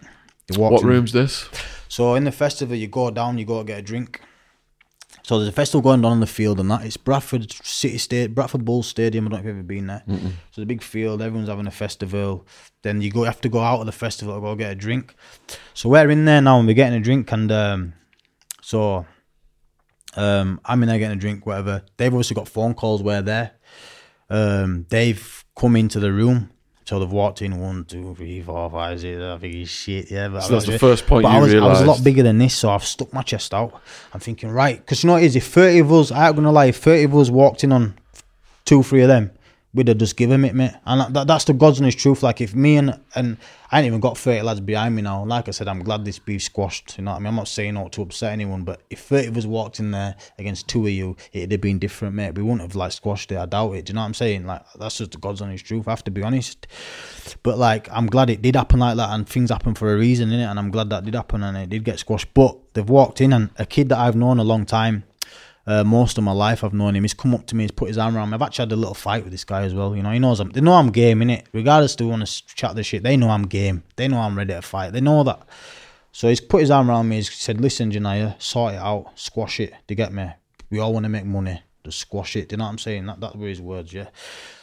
What 0.58 0.84
room's 0.84 1.12
this? 1.14 1.50
so 1.88 2.16
in 2.16 2.26
the 2.26 2.32
festival, 2.32 2.76
you 2.76 2.88
go 2.88 3.10
down, 3.12 3.38
you 3.38 3.46
go 3.46 3.64
get 3.64 3.80
a 3.80 3.82
drink. 3.82 4.22
So 5.24 5.38
there's 5.38 5.48
a 5.48 5.54
festival 5.54 5.82
going 5.82 6.04
on 6.04 6.12
in 6.14 6.20
the 6.20 6.28
field 6.28 6.60
and 6.60 6.70
that. 6.70 6.86
It's 6.86 6.98
Bradford 6.98 7.50
City 7.64 7.98
State, 7.98 8.36
Bradford 8.36 8.66
Bulls 8.66 8.88
Stadium. 8.88 9.26
I 9.26 9.30
don't 9.30 9.38
know 9.38 9.40
if 9.40 9.46
you've 9.46 9.56
ever 9.56 9.64
been 9.64 9.88
there. 9.88 10.04
So 10.52 10.60
the 10.60 10.66
big 10.66 10.84
field, 10.84 11.22
everyone's 11.22 11.48
having 11.48 11.66
a 11.66 11.72
festival. 11.72 12.46
Then 12.82 13.00
you 13.00 13.10
go 13.10 13.24
have 13.24 13.40
to 13.42 13.48
go 13.50 13.60
out 13.62 13.80
of 13.80 13.86
the 13.86 13.94
festival 13.94 14.36
to 14.36 14.42
go 14.42 14.54
get 14.56 14.74
a 14.74 14.76
drink. 14.76 15.16
So 15.74 15.88
we're 15.88 16.10
in 16.10 16.26
there 16.26 16.42
now 16.42 16.58
and 16.58 16.68
we're 16.68 16.74
getting 16.74 17.00
a 17.00 17.02
drink 17.02 17.32
and 17.32 17.50
um, 17.54 17.94
so 18.62 19.06
um, 20.16 20.60
I'm 20.66 20.82
in 20.84 20.90
there 20.90 21.00
getting 21.00 21.18
a 21.18 21.20
drink, 21.20 21.46
whatever. 21.46 21.84
They've 21.98 22.14
obviously 22.14 22.36
got 22.36 22.48
phone 22.48 22.74
calls 22.74 23.02
where 23.02 23.22
they're 23.22 23.52
um, 24.30 24.86
they've 24.90 25.46
come 25.56 25.76
into 25.76 26.00
the 26.00 26.12
room. 26.12 26.50
So 26.86 27.00
they've 27.00 27.12
walked 27.12 27.42
in 27.42 27.60
one, 27.62 27.86
two, 27.86 28.14
three, 28.16 28.42
four, 28.42 28.70
five, 28.70 29.00
six. 29.00 29.22
I 29.22 29.38
think 29.38 29.54
he's 29.54 29.70
shit. 29.70 30.12
Yeah, 30.12 30.28
but 30.28 30.42
So 30.42 30.54
that's 30.54 30.66
the 30.66 30.78
first 30.78 31.08
point 31.08 31.24
But 31.24 31.32
you 31.32 31.38
I 31.38 31.42
was, 31.42 31.54
I 31.54 31.68
was 31.68 31.82
a 31.82 31.86
lot 31.86 32.04
bigger 32.04 32.24
than 32.24 32.40
this, 32.40 32.54
so 32.54 32.70
I've 32.70 32.84
stuck 32.84 33.14
my 33.14 33.22
chest 33.22 33.54
out. 33.54 33.82
I'm 34.14 34.20
thinking, 34.20 34.50
right, 34.50 34.78
because 34.78 35.02
you 35.02 35.08
know 35.08 35.14
what 35.14 35.24
it 35.24 35.28
is, 35.28 35.36
if 35.38 35.48
30 35.48 35.80
of 35.80 35.94
us, 35.94 36.12
I 36.12 36.28
ain't 36.28 36.36
gonna 36.36 36.52
lie, 36.52 36.66
if 36.66 36.78
30 36.78 37.04
of 37.06 37.16
us 37.16 37.30
walked 37.30 37.64
in 37.64 37.72
on 37.72 37.98
two, 38.66 38.84
three 38.84 39.02
of 39.02 39.08
them, 39.08 39.32
we'd 39.74 39.88
have 39.88 39.98
just 39.98 40.16
give 40.16 40.32
him 40.32 40.46
it, 40.46 40.54
mate. 40.54 40.74
And 40.86 41.16
that, 41.16 41.28
that's 41.28 41.46
the 41.46 41.54
God's 41.54 41.82
honest 41.82 41.98
truth. 41.98 42.24
Like 42.24 42.42
if 42.42 42.54
me 42.54 42.78
and 42.78 43.00
and 43.16 43.38
I 43.72 43.80
ain't 43.80 43.88
even 43.88 44.00
got 44.00 44.18
thirty 44.18 44.42
lads 44.42 44.60
behind 44.60 44.96
me 44.96 45.02
now. 45.02 45.26
Like 45.26 45.48
I 45.48 45.52
said, 45.52 45.68
I'm 45.68 45.84
glad 45.84 46.06
this 46.06 46.20
beef 46.20 46.44
squashed. 46.44 46.98
You 46.98 47.06
know 47.06 47.12
what 47.12 47.18
I 47.18 47.20
mean? 47.20 47.28
I'm 47.28 47.36
not 47.36 47.48
saying 47.48 47.74
not 47.74 47.92
to 47.94 48.04
upset 48.04 48.32
anyone, 48.32 48.64
but 48.64 48.82
if 48.90 49.00
thirty 49.00 49.28
of 49.28 49.38
us 49.38 49.46
walked 49.46 49.80
in 49.80 49.92
there 49.92 50.16
against 50.38 50.68
two 50.68 50.86
of 50.86 50.92
you, 50.92 51.16
it'd 51.32 51.52
have 51.52 51.62
been 51.62 51.80
different, 51.80 52.14
mate. 52.14 52.36
We 52.36 52.44
wouldn't 52.44 52.62
have 52.62 52.76
like 52.76 52.92
squashed 52.92 53.32
it. 53.32 53.38
I 53.38 53.46
doubt 53.46 53.74
it. 53.74 53.86
Do 53.86 53.92
you 53.92 53.96
know 53.96 54.02
what 54.02 54.08
I'm 54.08 54.14
saying? 54.14 54.46
Like 54.46 54.62
that's 54.78 55.00
just 55.00 55.12
the 55.12 55.18
God's 55.18 55.42
honest 55.42 55.66
truth. 55.66 55.88
I 55.88 55.92
have 55.92 56.04
to 56.04 56.12
be 56.12 56.22
honest. 56.22 56.68
But 57.42 57.58
like 57.58 57.90
I'm 57.92 58.08
glad 58.08 58.30
it 58.30 58.42
did 58.42 58.56
happen 58.56 58.80
like 58.80 58.98
that, 58.98 59.10
and 59.10 59.28
things 59.28 59.50
happen 59.50 59.74
for 59.74 59.94
a 59.94 59.98
reason, 59.98 60.30
innit? 60.30 60.50
And 60.50 60.60
I'm 60.60 60.70
glad 60.70 60.90
that 60.92 61.06
did 61.06 61.16
happen, 61.16 61.44
and 61.44 61.58
it 61.58 61.70
did 61.70 61.84
get 61.84 62.00
squashed. 62.00 62.34
But 62.34 62.58
they've 62.74 62.88
walked 62.88 63.22
in, 63.22 63.34
and 63.34 63.50
a 63.58 63.66
kid 63.66 63.90
that 63.90 63.98
I've 63.98 64.16
known 64.16 64.40
a 64.40 64.44
long 64.44 64.66
time 64.66 65.04
uh, 65.66 65.84
most 65.84 66.18
of 66.18 66.24
my 66.24 66.32
life 66.32 66.64
I've 66.64 66.74
known 66.74 66.96
him. 66.96 67.04
He's 67.04 67.14
come 67.14 67.34
up 67.34 67.46
to 67.48 67.56
me, 67.56 67.64
he's 67.64 67.72
put 67.72 67.88
his 67.88 67.98
arm 67.98 68.16
around 68.16 68.30
me. 68.30 68.36
I've 68.36 68.42
actually 68.42 68.64
had 68.64 68.72
a 68.74 68.78
little 68.78 68.94
fight 68.94 69.24
with 69.24 69.32
this 69.32 69.46
guy 69.46 69.64
as 69.64 69.74
well. 69.74 69.96
You 69.96 70.04
know, 70.04 70.12
he 70.12 70.20
knows 70.20 70.40
I'm, 70.40 70.50
they 70.50 70.62
know 70.62 70.74
I'm 70.74 70.92
game 70.92 71.22
in 71.22 71.30
it. 71.30 71.48
Regardless 71.54 71.96
to 71.98 72.08
want 72.08 72.26
to 72.26 72.46
chat 72.48 72.76
the 72.76 72.84
shit, 72.84 73.04
they 73.04 73.18
know 73.18 73.30
I'm 73.30 73.44
game. 73.44 73.84
They 73.96 74.08
know 74.08 74.20
I'm 74.20 74.38
ready 74.38 74.54
to 74.54 74.62
fight. 74.62 74.94
They 74.94 75.02
know 75.02 75.24
that. 75.24 75.48
So 76.12 76.30
he's 76.30 76.42
put 76.42 76.62
his 76.62 76.72
arm 76.72 76.90
around 76.90 77.10
me. 77.10 77.18
He's 77.18 77.34
said, 77.34 77.60
"Listen, 77.60 77.92
Janaya, 77.92 78.40
sort 78.42 78.76
it 78.76 78.80
out, 78.80 79.12
squash 79.16 79.60
it. 79.60 79.72
Do 79.72 79.78
you 79.90 79.96
get 79.96 80.14
me? 80.14 80.30
We 80.70 80.80
all 80.80 80.94
want 80.94 81.06
to 81.06 81.10
make 81.10 81.26
money. 81.26 81.62
Just 81.84 82.00
squash 82.00 82.36
it. 82.36 82.50
Do 82.50 82.54
you 82.54 82.58
know 82.58 82.66
what 82.66 82.72
I'm 82.72 82.78
saying? 82.78 83.06
That 83.08 83.20
that 83.22 83.36
were 83.36 83.48
his 83.48 83.60
words, 83.60 83.92
yeah. 83.94 84.10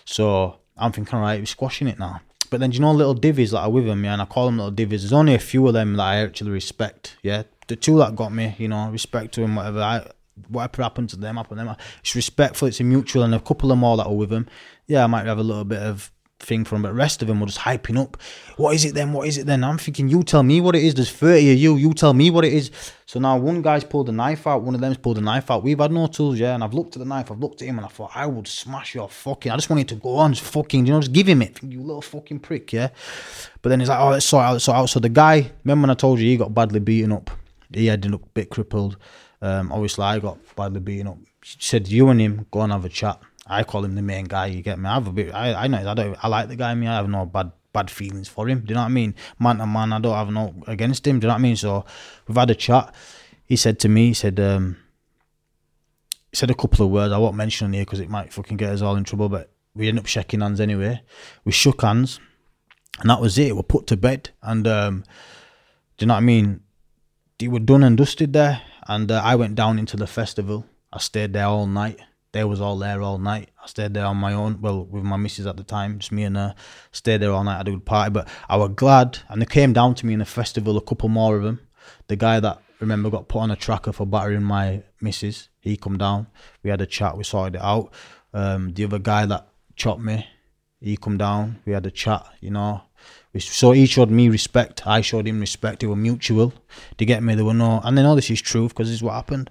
So 0.05 0.59
I'm 0.77 0.93
thinking, 0.93 1.18
right, 1.18 1.40
we're 1.40 1.47
squashing 1.47 1.89
it 1.89 1.98
now. 1.98 2.20
But 2.51 2.60
then, 2.60 2.70
do 2.70 2.74
you 2.74 2.81
know 2.81 2.93
little 2.93 3.14
divvies 3.14 3.51
that 3.51 3.60
are 3.60 3.70
with 3.70 3.86
him, 3.86 4.05
yeah? 4.05 4.12
And 4.12 4.22
I 4.22 4.24
call 4.24 4.47
them 4.47 4.59
little 4.59 4.72
divvies. 4.72 5.01
There's 5.01 5.12
only 5.12 5.35
a 5.35 5.39
few 5.39 5.66
of 5.66 5.74
them 5.74 5.97
that 5.97 6.02
I 6.02 6.16
actually 6.16 6.51
respect, 6.51 7.16
yeah. 7.22 7.44
The 7.68 7.77
two 7.77 7.98
that 7.98 8.16
got 8.16 8.32
me, 8.32 8.56
you 8.59 8.68
know, 8.68 8.89
respect 8.90 9.32
to 9.35 9.43
him, 9.43 9.55
whatever. 9.55 9.81
I 9.81 10.10
whatever 10.49 10.83
happened 10.83 11.11
to 11.11 11.17
them 11.17 11.37
happened 11.37 11.59
to 11.59 11.65
them. 11.65 11.77
It's 12.01 12.15
respectful, 12.15 12.69
it's 12.69 12.81
a 12.81 12.85
mutual, 12.85 13.23
and 13.23 13.35
a 13.35 13.41
couple 13.41 13.73
of 13.73 13.79
more 13.79 13.97
that 13.97 14.07
are 14.07 14.15
with 14.15 14.31
them. 14.31 14.49
Yeah, 14.87 15.05
I 15.05 15.07
might 15.07 15.27
have 15.27 15.39
a 15.39 15.43
little 15.43 15.65
bit 15.65 15.83
of 15.83 16.11
thing 16.43 16.65
from, 16.65 16.83
but 16.83 16.89
the 16.89 16.95
rest 16.95 17.23
of 17.23 17.29
them 17.29 17.41
were 17.41 17.47
just 17.47 17.59
hyping 17.59 18.01
up. 18.01 18.17
What 18.57 18.75
is 18.75 18.85
it 18.85 18.95
then? 18.95 19.12
What 19.12 19.29
is 19.29 19.39
it 19.39 19.47
then? 19.47 19.62
I'm 19.62 19.79
thinking, 19.79 20.09
you 20.09 20.23
tell 20.23 20.43
me 20.43 20.61
what 20.61 20.75
it 20.75 20.83
is. 20.83 20.95
There's 20.95 21.11
30 21.11 21.53
of 21.53 21.59
you. 21.59 21.77
You 21.77 21.93
tell 21.95 22.15
me 22.15 22.31
what 22.31 22.45
it 22.45 22.53
is. 22.53 22.71
So 23.07 23.21
now 23.21 23.37
one 23.37 23.62
guy's 23.62 23.85
pulled 23.85 24.09
a 24.09 24.12
knife 24.12 24.47
out. 24.47 24.62
One 24.62 24.75
of 24.75 24.81
them's 24.81 24.97
pulled 24.97 25.19
a 25.19 25.21
knife 25.21 25.51
out. 25.51 25.62
We've 25.62 25.79
had 25.79 25.93
no 25.93 26.07
tools, 26.07 26.39
yeah. 26.39 26.55
And 26.55 26.65
I've 26.65 26.75
looked 26.75 26.97
at 26.97 27.01
the 27.01 27.05
knife. 27.05 27.31
I've 27.31 27.41
looked 27.41 27.62
at 27.62 27.69
him 27.69 27.79
and 27.79 27.85
I 27.85 27.89
thought, 27.89 28.12
I 28.15 28.27
would 28.27 28.49
smash 28.49 28.95
your 28.95 29.09
fucking. 29.09 29.53
I 29.53 29.57
just 29.57 29.69
wanted 29.69 29.89
to 29.89 29.97
go 29.97 30.17
on, 30.17 30.33
just 30.33 30.51
fucking, 30.51 30.87
you 30.87 30.93
know, 30.93 31.01
just 31.01 31.12
give 31.12 31.29
him 31.29 31.43
it. 31.43 31.62
You 31.62 31.81
little 31.81 32.03
fucking 32.03 32.41
prick, 32.41 32.73
yeah. 32.73 32.89
But 33.62 33.69
then 33.71 33.81
he's 33.81 33.89
like, 33.89 34.01
oh, 34.01 34.11
let's 34.11 34.27
sort 34.27 34.45
out, 34.45 34.53
let's 34.53 34.65
sort 34.65 34.79
out. 34.79 34.87
So 34.87 35.01
the 35.01 35.09
guy, 35.09 35.51
remember 35.65 35.83
when 35.83 35.91
I 35.91 35.95
told 35.95 36.21
you 36.21 36.27
he 36.27 36.37
got 36.37 36.55
badly 36.55 36.81
beaten 36.81 37.12
up? 37.12 37.31
He 37.73 37.91
ended 37.91 38.15
up 38.15 38.23
a 38.23 38.29
bit 38.29 38.51
crippled. 38.51 38.97
Um, 39.43 39.73
obviously, 39.73 40.05
I 40.05 40.19
got 40.19 40.39
badly 40.55 40.81
beaten 40.81 41.09
up. 41.09 41.19
She 41.43 41.57
said, 41.61 41.89
"You 41.89 42.09
and 42.11 42.21
him 42.21 42.47
go 42.51 42.61
and 42.61 42.73
have 42.73 42.85
a 42.85 42.89
chat." 42.89 43.21
I 43.47 43.65
call 43.65 43.85
him 43.85 43.95
the 43.95 44.03
main 44.03 44.27
guy. 44.27 44.47
You 44.47 44.62
get 44.62 44.79
me? 44.79 44.89
I 44.89 44.95
have 44.95 45.07
a 45.07 45.12
bit. 45.12 45.35
I 45.35 45.65
I 45.65 45.67
know. 45.67 45.91
I 45.91 45.95
don't. 45.95 46.25
I 46.25 46.29
like 46.29 46.49
the 46.49 46.57
guy. 46.57 46.75
Me. 46.75 46.87
I 46.87 46.97
have 46.97 47.09
no 47.09 47.27
bad 47.27 47.53
bad 47.73 47.91
feelings 47.91 48.29
for 48.29 48.49
him. 48.49 48.61
Do 48.61 48.67
you 48.69 48.75
know 48.75 48.83
what 48.83 48.87
I 48.87 48.91
mean? 48.91 49.15
Man 49.39 49.59
to 49.59 49.67
man, 49.67 49.93
I 49.93 50.01
don't 50.01 50.15
have 50.15 50.31
no 50.31 50.55
against 50.67 51.07
him. 51.07 51.21
Do 51.21 51.25
you 51.25 51.29
know 51.29 51.35
what 51.35 51.41
I 51.41 51.43
mean? 51.43 51.57
So 51.57 51.85
we've 52.27 52.37
had 52.37 52.51
a 52.51 52.55
chat. 52.55 52.95
He 53.47 53.57
said 53.57 53.79
to 53.81 53.89
me, 53.89 54.09
he 54.09 54.15
said, 54.15 54.39
um, 54.39 54.77
he 56.31 56.37
said 56.37 56.51
a 56.51 56.55
couple 56.55 56.87
of 56.87 56.93
words. 56.93 57.12
I 57.12 57.19
won't 57.19 57.35
mention 57.35 57.67
on 57.67 57.73
here 57.73 57.85
because 57.85 58.01
it 58.01 58.09
might 58.09 58.33
fucking 58.33 58.57
get 58.57 58.71
us 58.71 58.83
all 58.83 58.97
in 58.97 59.05
trouble. 59.05 59.29
But 59.29 59.51
we 59.75 59.89
ended 59.89 60.05
up 60.05 60.07
shaking 60.07 60.41
hands 60.41 60.61
anyway. 60.61 61.03
We 61.45 61.53
shook 61.53 61.83
hands, 61.83 62.21
and 63.01 63.11
that 63.11 63.21
was 63.21 63.39
it. 63.39 63.57
We're 63.57 63.62
put 63.62 63.87
to 63.89 63.97
bed, 63.97 64.31
and 64.43 64.67
um, 64.69 65.05
do 65.97 66.05
you 66.05 66.07
know 66.07 66.15
what 66.15 66.19
I 66.19 66.25
mean? 66.25 66.61
They 67.39 67.49
were 67.49 67.59
done 67.59 67.83
and 67.83 67.97
dusted 67.97 68.33
there 68.33 68.62
and 68.91 69.09
uh, 69.12 69.23
I 69.25 69.37
went 69.37 69.55
down 69.55 69.79
into 69.79 69.97
the 69.97 70.09
festival. 70.09 70.67
I 70.93 70.99
stayed 70.99 71.33
there 71.33 71.47
all 71.47 71.67
night. 71.67 72.01
They 72.33 72.43
was 72.43 72.61
all 72.61 72.77
there 72.77 73.01
all 73.01 73.19
night. 73.19 73.51
I 73.62 73.69
stayed 73.69 73.95
there 73.95 74.05
on 74.05 74.17
my 74.17 74.33
own, 74.33 74.61
well, 74.61 74.85
with 74.85 75.05
my 75.05 75.17
missus 75.17 75.47
at 75.47 75.57
the 75.57 75.62
time, 75.62 76.01
just 76.01 76.11
me 76.11 76.25
and 76.25 76.37
her. 76.37 76.57
Stayed 76.91 77.19
there 77.19 77.31
all 77.31 77.45
night. 77.45 77.65
Did 77.65 77.75
a 77.75 77.79
party, 77.79 78.11
but 78.11 78.29
I 78.49 78.57
was 78.57 78.71
glad. 78.75 79.19
And 79.29 79.41
they 79.41 79.47
came 79.47 79.73
down 79.73 79.95
to 79.95 80.07
me 80.07 80.15
in 80.15 80.19
the 80.19 80.25
festival, 80.25 80.77
a 80.77 80.81
couple 80.81 81.09
more 81.09 81.37
of 81.37 81.45
them. 81.45 81.61
The 82.09 82.17
guy 82.17 82.41
that 82.41 82.61
remember 82.81 83.11
got 83.11 83.29
put 83.29 83.39
on 83.39 83.53
a 83.53 83.57
tracker 83.57 83.93
for 83.93 84.07
battering 84.07 84.43
my 84.43 84.83
missus, 85.01 85.49
he 85.61 85.77
come 85.77 85.97
down. 85.97 86.27
We 86.65 86.71
had 86.71 86.81
a 86.81 86.87
chat. 86.87 87.17
We 87.17 87.23
sorted 87.23 87.57
it 87.57 87.62
out. 87.62 87.93
Um, 88.35 88.73
the 88.75 88.87
other 88.87 88.99
guy 88.99 89.25
that 89.25 89.47
chopped 89.77 90.03
me, 90.03 90.27
he 90.81 90.97
come 90.97 91.17
down. 91.17 91.61
We 91.65 91.75
had 91.75 91.87
a 91.87 91.93
chat. 91.93 92.27
You 92.41 92.51
know, 92.51 92.83
so 93.39 93.70
he 93.73 93.86
showed 93.86 94.11
me 94.11 94.28
respect. 94.28 94.86
I 94.86 95.01
showed 95.01 95.27
him 95.27 95.40
respect. 95.40 95.82
It 95.82 95.86
were 95.86 95.97
mutual. 95.97 96.52
To 96.98 97.05
get 97.05 97.23
me, 97.23 97.35
there 97.35 97.44
were 97.44 97.55
no, 97.55 97.81
and 97.85 97.97
they 97.97 98.02
know 98.02 98.15
this 98.15 98.31
is 98.31 98.43
truth 98.43 98.70
because 98.70 98.89
this 98.89 98.97
is 98.97 99.02
what 99.02 99.15
happened. 99.15 99.51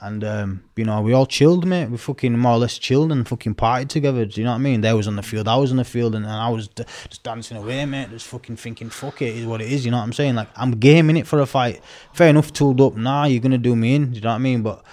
And 0.00 0.22
um, 0.24 0.64
you 0.76 0.84
know, 0.84 1.00
we 1.00 1.14
all 1.14 1.24
chilled, 1.24 1.64
mate. 1.64 1.88
We 1.88 1.96
fucking 1.96 2.36
more 2.36 2.52
or 2.52 2.58
less 2.58 2.76
chilled 2.76 3.10
and 3.12 3.26
fucking 3.26 3.54
partied 3.54 3.88
together. 3.88 4.26
Do 4.26 4.40
you 4.40 4.44
know 4.44 4.50
what 4.50 4.56
I 4.56 4.60
mean? 4.60 4.82
They 4.82 4.92
was 4.92 5.08
on 5.08 5.16
the 5.16 5.22
field, 5.22 5.48
I 5.48 5.56
was 5.56 5.70
on 5.70 5.78
the 5.78 5.84
field, 5.84 6.14
and, 6.14 6.26
and 6.26 6.34
I 6.34 6.50
was 6.50 6.68
d- 6.68 6.84
just 7.08 7.22
dancing 7.22 7.56
away, 7.56 7.84
mate. 7.86 8.10
Just 8.10 8.26
fucking 8.26 8.56
thinking, 8.56 8.90
fuck 8.90 9.22
it, 9.22 9.34
is 9.34 9.46
what 9.46 9.62
it 9.62 9.72
is. 9.72 9.86
You 9.86 9.92
know 9.92 9.96
what 9.96 10.04
I'm 10.04 10.12
saying? 10.12 10.34
Like 10.34 10.48
I'm 10.54 10.72
gaming 10.72 11.16
it 11.16 11.26
for 11.26 11.40
a 11.40 11.46
fight. 11.46 11.82
Fair 12.12 12.28
enough, 12.28 12.52
tooled 12.52 12.80
up. 12.82 12.94
Nah, 12.96 13.24
you're 13.24 13.40
gonna 13.40 13.56
do 13.56 13.74
me 13.74 13.94
in. 13.94 14.10
Do 14.10 14.16
you 14.16 14.20
know 14.20 14.28
what 14.30 14.34
I 14.34 14.38
mean? 14.38 14.60
But 14.62 14.84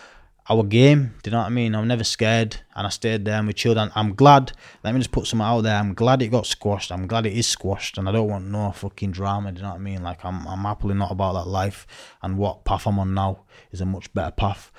our 0.50 0.64
game. 0.64 1.14
Do 1.24 1.30
you 1.30 1.32
know 1.32 1.40
what 1.40 1.48
I 1.48 1.50
mean? 1.50 1.76
I'm 1.76 1.88
never 1.88 2.04
scared, 2.04 2.58
and 2.76 2.86
I 2.86 2.90
stayed 2.90 3.26
there 3.26 3.38
and 3.38 3.48
we 3.48 3.54
chilled. 3.54 3.78
And 3.78 3.92
I'm 3.96 4.14
glad. 4.14 4.52
Let 4.84 4.94
me 4.94 5.00
just 5.00 5.12
put 5.12 5.28
some 5.28 5.42
out 5.42 5.62
there. 5.62 5.76
I'm 5.76 5.94
glad 5.94 6.22
it 6.22 6.28
got 6.30 6.46
squashed. 6.46 6.92
I'm 6.92 7.08
glad 7.08 7.26
it 7.26 7.34
is 7.34 7.48
squashed, 7.48 7.98
and 7.98 8.10
I 8.10 8.12
don't 8.12 8.28
want 8.28 8.46
no 8.46 8.72
fucking 8.72 9.12
drama. 9.12 9.52
Do 9.52 9.60
you 9.60 9.64
know 9.64 9.70
what 9.70 9.76
I 9.76 9.80
mean? 9.80 10.04
Like 10.04 10.24
I'm, 10.26 10.48
I'm 10.48 10.64
happily 10.64 10.96
not 10.96 11.12
about 11.12 11.34
that 11.34 11.50
life, 11.50 11.88
and 12.22 12.38
what 12.38 12.66
path 12.66 12.88
I'm 12.88 13.00
on 13.00 13.14
now 13.14 13.44
is 13.72 13.82
a 13.82 13.86
much 13.86 14.14
better 14.14 14.32
path. 14.32 14.72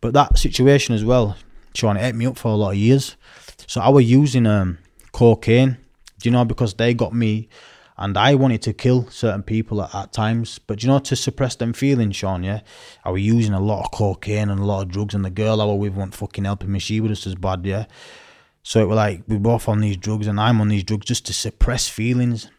But 0.00 0.14
that 0.14 0.38
situation 0.38 0.94
as 0.94 1.04
well, 1.04 1.36
Shaun, 1.74 1.96
it 1.96 2.02
ate 2.02 2.14
me 2.14 2.26
up 2.26 2.36
for 2.36 2.48
a 2.48 2.56
lot 2.56 2.70
of 2.70 2.76
years. 2.76 3.16
So 3.66 3.80
I 3.80 3.88
was 3.88 4.10
using 4.10 4.46
um 4.46 4.78
cocaine. 5.12 5.78
Do 6.18 6.28
you 6.28 6.30
know 6.30 6.44
because 6.44 6.74
they 6.74 6.94
got 6.94 7.14
me 7.14 7.48
and 7.98 8.16
I 8.16 8.34
wanted 8.34 8.62
to 8.62 8.72
kill 8.72 9.08
certain 9.10 9.42
people 9.42 9.82
at, 9.82 9.94
at 9.94 10.12
times, 10.12 10.58
but 10.58 10.82
you 10.82 10.88
know, 10.88 10.98
to 10.98 11.16
suppress 11.16 11.56
them 11.56 11.72
feelings, 11.72 12.16
Shaun, 12.16 12.42
yeah, 12.42 12.60
I 13.04 13.10
was 13.10 13.22
using 13.22 13.54
a 13.54 13.60
lot 13.60 13.84
of 13.84 13.90
cocaine 13.90 14.50
and 14.50 14.60
a 14.60 14.64
lot 14.64 14.82
of 14.82 14.88
drugs, 14.88 15.14
and 15.14 15.24
the 15.24 15.30
girl 15.30 15.60
I 15.60 15.64
was 15.64 15.78
with 15.78 15.94
wasn't 15.94 16.14
fucking 16.14 16.44
helping 16.44 16.72
me. 16.72 16.78
She 16.78 17.00
was 17.00 17.10
just 17.10 17.26
as 17.26 17.34
bad, 17.34 17.64
yeah. 17.64 17.86
So 18.62 18.80
it 18.80 18.86
was 18.86 18.96
like 18.96 19.22
we're 19.26 19.38
both 19.38 19.68
on 19.68 19.80
these 19.80 19.96
drugs, 19.96 20.26
and 20.26 20.40
I'm 20.40 20.60
on 20.60 20.68
these 20.68 20.84
drugs 20.84 21.06
just 21.06 21.26
to 21.26 21.32
suppress 21.32 21.88
feelings. 21.88 22.50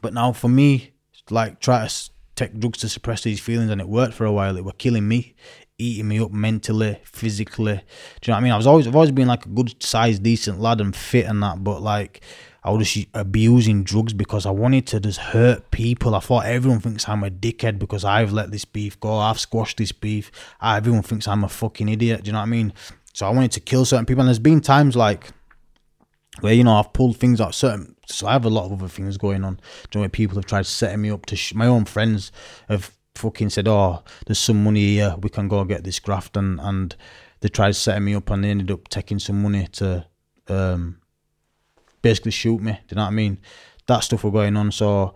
But 0.00 0.14
now 0.14 0.32
for 0.32 0.48
me, 0.48 0.92
like 1.30 1.60
try 1.60 1.86
to 1.86 2.10
take 2.36 2.58
drugs 2.58 2.78
to 2.80 2.88
suppress 2.88 3.22
these 3.22 3.40
feelings, 3.40 3.70
and 3.70 3.80
it 3.80 3.88
worked 3.88 4.14
for 4.14 4.24
a 4.24 4.32
while. 4.32 4.56
It 4.56 4.64
were 4.64 4.72
killing 4.72 5.08
me, 5.08 5.34
eating 5.78 6.08
me 6.08 6.20
up 6.20 6.30
mentally, 6.30 7.00
physically. 7.04 7.74
Do 7.74 7.80
you 7.80 8.28
know 8.28 8.34
what 8.34 8.36
I 8.36 8.40
mean? 8.40 8.52
I 8.52 8.56
was 8.56 8.66
always, 8.66 8.86
I've 8.86 8.94
always 8.94 9.10
been 9.10 9.28
like 9.28 9.46
a 9.46 9.48
good 9.48 9.82
sized, 9.82 10.22
decent 10.22 10.60
lad 10.60 10.80
and 10.80 10.94
fit 10.94 11.26
and 11.26 11.42
that, 11.42 11.64
but 11.64 11.82
like 11.82 12.22
I 12.64 12.70
was 12.70 12.90
just 12.90 13.08
abusing 13.12 13.84
drugs 13.84 14.14
because 14.14 14.46
I 14.46 14.50
wanted 14.50 14.86
to 14.88 15.00
just 15.00 15.18
hurt 15.18 15.70
people. 15.70 16.14
I 16.14 16.20
thought 16.20 16.46
everyone 16.46 16.80
thinks 16.80 17.06
I'm 17.06 17.22
a 17.22 17.30
dickhead 17.30 17.78
because 17.78 18.06
I've 18.06 18.32
let 18.32 18.50
this 18.50 18.64
beef 18.64 18.98
go. 18.98 19.18
I've 19.18 19.38
squashed 19.38 19.76
this 19.76 19.92
beef. 19.92 20.32
Everyone 20.62 21.02
thinks 21.02 21.28
I'm 21.28 21.44
a 21.44 21.48
fucking 21.48 21.90
idiot. 21.90 22.24
Do 22.24 22.28
you 22.28 22.32
know 22.32 22.38
what 22.38 22.44
I 22.44 22.48
mean? 22.48 22.72
So 23.12 23.26
I 23.26 23.30
wanted 23.30 23.52
to 23.52 23.60
kill 23.60 23.84
certain 23.84 24.06
people. 24.06 24.22
And 24.22 24.28
there's 24.28 24.38
been 24.38 24.62
times 24.62 24.96
like 24.96 25.28
where, 26.40 26.54
you 26.54 26.64
know, 26.64 26.76
I've 26.76 26.94
pulled 26.94 27.18
things 27.18 27.38
out 27.38 27.54
certain. 27.54 27.96
So 28.06 28.26
I 28.26 28.32
have 28.32 28.46
a 28.46 28.50
lot 28.50 28.64
of 28.64 28.72
other 28.72 28.88
things 28.88 29.18
going 29.18 29.44
on. 29.44 29.56
Do 29.56 29.60
you 29.60 29.98
know, 29.98 30.00
where 30.00 30.08
people 30.08 30.36
have 30.36 30.46
tried 30.46 30.64
setting 30.64 31.02
me 31.02 31.10
up 31.10 31.26
to. 31.26 31.36
Sh- 31.36 31.54
my 31.54 31.66
own 31.66 31.84
friends 31.84 32.32
have 32.70 32.96
fucking 33.14 33.50
said, 33.50 33.68
oh, 33.68 34.02
there's 34.26 34.38
some 34.38 34.64
money 34.64 34.94
here. 34.94 35.16
We 35.20 35.28
can 35.28 35.48
go 35.48 35.62
get 35.64 35.84
this 35.84 36.00
graft. 36.00 36.34
And, 36.38 36.58
and 36.60 36.96
they 37.40 37.50
tried 37.50 37.76
setting 37.76 38.06
me 38.06 38.14
up 38.14 38.30
and 38.30 38.42
they 38.42 38.50
ended 38.50 38.70
up 38.70 38.88
taking 38.88 39.18
some 39.18 39.42
money 39.42 39.68
to. 39.72 40.06
Um, 40.48 41.00
basically 42.04 42.30
shoot 42.30 42.60
me. 42.60 42.72
Do 42.72 42.78
you 42.90 42.96
know 42.96 43.02
what 43.02 43.08
I 43.08 43.22
mean? 43.22 43.38
That 43.86 44.00
stuff 44.00 44.22
were 44.22 44.30
going 44.30 44.56
on. 44.56 44.70
So 44.70 45.14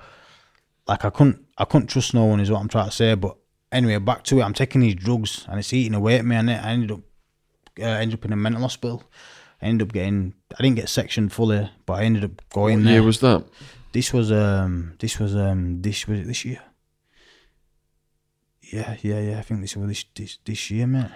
like 0.88 1.04
I 1.04 1.10
couldn't 1.10 1.44
I 1.58 1.64
couldn't 1.66 1.88
trust 1.88 2.14
no 2.14 2.24
one 2.24 2.40
is 2.40 2.50
what 2.50 2.60
I'm 2.60 2.68
trying 2.68 2.86
to 2.88 2.96
say. 2.96 3.14
But 3.14 3.36
anyway, 3.70 3.98
back 3.98 4.24
to 4.24 4.40
it. 4.40 4.42
I'm 4.42 4.54
taking 4.54 4.80
these 4.80 4.94
drugs 4.96 5.46
and 5.48 5.60
it's 5.60 5.72
eating 5.72 5.94
away 5.94 6.16
at 6.18 6.24
me, 6.24 6.34
and 6.34 6.50
I 6.50 6.54
ended 6.54 6.90
up 6.90 7.00
uh, 7.78 7.84
ended 8.02 8.18
up 8.18 8.24
in 8.24 8.32
a 8.32 8.36
mental 8.36 8.62
hospital. 8.62 9.04
I 9.60 9.66
ended 9.66 9.88
up 9.88 9.92
getting 9.92 10.34
I 10.58 10.62
didn't 10.62 10.76
get 10.76 10.88
sectioned 10.88 11.32
fully, 11.32 11.70
but 11.86 11.92
I 11.94 12.04
ended 12.04 12.24
up 12.24 12.42
going 12.50 12.78
what 12.78 12.84
there. 12.84 12.94
year 12.94 13.02
was 13.02 13.20
that? 13.20 13.44
This 13.92 14.12
was 14.12 14.32
um 14.32 14.94
this 14.98 15.18
was 15.18 15.36
um 15.36 15.82
this 15.82 16.06
was 16.08 16.26
this 16.26 16.44
year. 16.44 16.62
Yeah, 18.62 18.96
yeah, 19.02 19.20
yeah. 19.20 19.38
I 19.38 19.42
think 19.42 19.60
this 19.60 19.76
was 19.76 19.88
this 19.88 20.04
this, 20.14 20.38
this 20.44 20.70
year, 20.70 20.86
mate. 20.86 21.10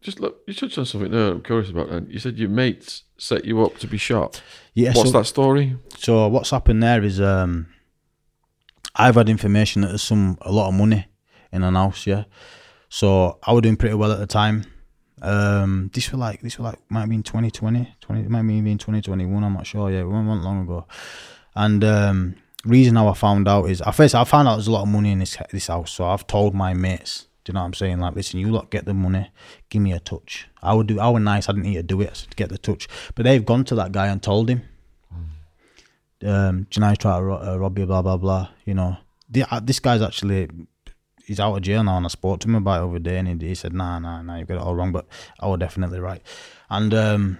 Just 0.00 0.20
look, 0.20 0.42
you 0.46 0.54
touched 0.54 0.78
on 0.78 0.86
something 0.86 1.10
there. 1.10 1.32
I'm 1.32 1.42
curious 1.42 1.70
about 1.70 1.90
that. 1.90 2.08
You 2.08 2.18
said 2.18 2.38
your 2.38 2.48
mates 2.48 3.02
set 3.16 3.44
you 3.44 3.62
up 3.62 3.78
to 3.78 3.86
be 3.86 3.98
shot. 3.98 4.42
Yeah. 4.74 4.92
What's 4.94 5.10
so, 5.10 5.18
that 5.18 5.24
story? 5.24 5.76
So 5.96 6.28
what's 6.28 6.50
happened 6.50 6.82
there 6.82 7.02
is 7.02 7.20
um, 7.20 7.66
I've 8.94 9.16
had 9.16 9.28
information 9.28 9.82
that 9.82 9.88
there's 9.88 10.02
some 10.02 10.38
a 10.42 10.52
lot 10.52 10.68
of 10.68 10.74
money 10.74 11.06
in 11.52 11.62
an 11.62 11.74
house. 11.74 12.06
Yeah. 12.06 12.24
So 12.88 13.38
I 13.42 13.52
was 13.52 13.62
doing 13.62 13.76
pretty 13.76 13.94
well 13.94 14.12
at 14.12 14.18
the 14.18 14.26
time. 14.26 14.64
Um, 15.20 15.90
this 15.92 16.10
was 16.12 16.20
like 16.20 16.42
this 16.42 16.58
was 16.58 16.64
like 16.66 16.78
might 16.90 17.00
have 17.00 17.08
been 17.08 17.22
2020, 17.22 17.96
20, 18.00 18.20
it 18.20 18.30
might 18.30 18.38
have 18.38 18.46
been 18.46 18.78
2021. 18.78 19.44
I'm 19.44 19.52
not 19.52 19.66
sure. 19.66 19.90
Yeah, 19.90 20.00
it 20.00 20.04
wasn't 20.04 20.42
long 20.42 20.62
ago. 20.62 20.86
And 21.54 21.82
um, 21.82 22.36
reason 22.64 22.96
how 22.96 23.08
I 23.08 23.14
found 23.14 23.48
out 23.48 23.64
is 23.64 23.82
I 23.82 23.90
first 23.90 24.14
I 24.14 24.24
found 24.24 24.48
out 24.48 24.56
there's 24.56 24.68
a 24.68 24.72
lot 24.72 24.82
of 24.82 24.88
money 24.88 25.12
in 25.12 25.18
this 25.18 25.36
this 25.50 25.66
house. 25.66 25.90
So 25.90 26.06
I've 26.06 26.26
told 26.26 26.54
my 26.54 26.74
mates 26.74 27.27
You 27.48 27.54
know 27.54 27.60
what 27.60 27.66
I'm 27.66 27.74
saying? 27.74 27.98
Like, 27.98 28.14
listen, 28.14 28.40
you 28.40 28.50
lot 28.50 28.70
get 28.70 28.84
the 28.84 28.94
money, 28.94 29.30
give 29.70 29.82
me 29.82 29.92
a 29.92 30.00
touch. 30.00 30.48
I 30.62 30.74
would 30.74 30.86
do. 30.86 31.00
I 31.00 31.08
was 31.08 31.22
nice. 31.22 31.48
I 31.48 31.52
didn't 31.52 31.64
need 31.64 31.76
to 31.76 31.82
do 31.82 32.00
it 32.00 32.14
to 32.14 32.36
get 32.36 32.50
the 32.50 32.58
touch. 32.58 32.88
But 33.14 33.24
they've 33.24 33.44
gone 33.44 33.64
to 33.64 33.74
that 33.76 33.92
guy 33.92 34.08
and 34.08 34.22
told 34.22 34.50
him, 34.50 34.62
um, 36.24 36.66
Janai's 36.70 36.98
trying 36.98 37.20
to 37.20 37.24
ro- 37.24 37.42
uh, 37.42 37.56
rob 37.58 37.78
you, 37.78 37.86
blah 37.86 38.02
blah 38.02 38.16
blah. 38.16 38.48
You 38.64 38.74
know, 38.74 38.96
the, 39.28 39.44
uh, 39.50 39.60
this 39.60 39.80
guy's 39.80 40.02
actually 40.02 40.48
he's 41.24 41.38
out 41.38 41.54
of 41.54 41.62
jail 41.62 41.84
now, 41.84 41.98
and 41.98 42.06
I 42.06 42.08
spoke 42.08 42.40
to 42.40 42.48
him 42.48 42.56
about 42.56 42.80
it 42.80 42.84
over 42.84 42.98
there, 42.98 43.18
and 43.18 43.40
he, 43.40 43.48
he 43.48 43.54
said, 43.54 43.72
"Nah, 43.72 43.98
nah, 43.98 44.22
nah, 44.22 44.36
you've 44.36 44.48
got 44.48 44.56
it 44.56 44.62
all 44.62 44.74
wrong." 44.74 44.92
But 44.92 45.06
I 45.38 45.46
was 45.46 45.60
definitely 45.60 46.00
right, 46.00 46.22
and 46.70 46.92
um, 46.94 47.38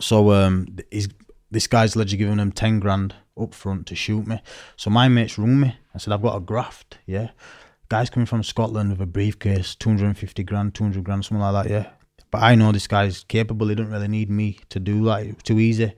so 0.00 0.32
um, 0.32 0.76
this 1.50 1.66
guy's 1.66 1.94
allegedly 1.94 2.24
giving 2.24 2.38
him 2.38 2.52
ten 2.52 2.80
grand 2.80 3.14
up 3.38 3.54
front 3.54 3.86
to 3.88 3.94
shoot 3.94 4.26
me. 4.26 4.40
So 4.76 4.90
my 4.90 5.08
mates 5.08 5.38
rung 5.38 5.60
me. 5.60 5.76
I 5.94 5.98
said, 5.98 6.12
"I've 6.12 6.22
got 6.22 6.36
a 6.36 6.40
graft, 6.40 6.98
yeah." 7.06 7.30
Guy's 7.88 8.10
coming 8.10 8.26
from 8.26 8.42
Scotland 8.42 8.90
with 8.90 9.00
a 9.00 9.06
briefcase, 9.06 9.74
two 9.74 9.90
hundred 9.90 10.06
and 10.06 10.18
fifty 10.18 10.42
grand, 10.42 10.74
two 10.74 10.84
hundred 10.84 11.04
grand, 11.04 11.24
something 11.24 11.42
like 11.42 11.64
that, 11.64 11.72
yeah. 11.72 11.90
But 12.30 12.42
I 12.42 12.54
know 12.56 12.72
this 12.72 12.88
guy's 12.88 13.22
capable. 13.24 13.68
He 13.68 13.76
don't 13.76 13.90
really 13.90 14.08
need 14.08 14.28
me 14.28 14.58
to 14.70 14.80
do 14.80 15.02
like 15.02 15.42
too 15.44 15.60
easy. 15.60 15.92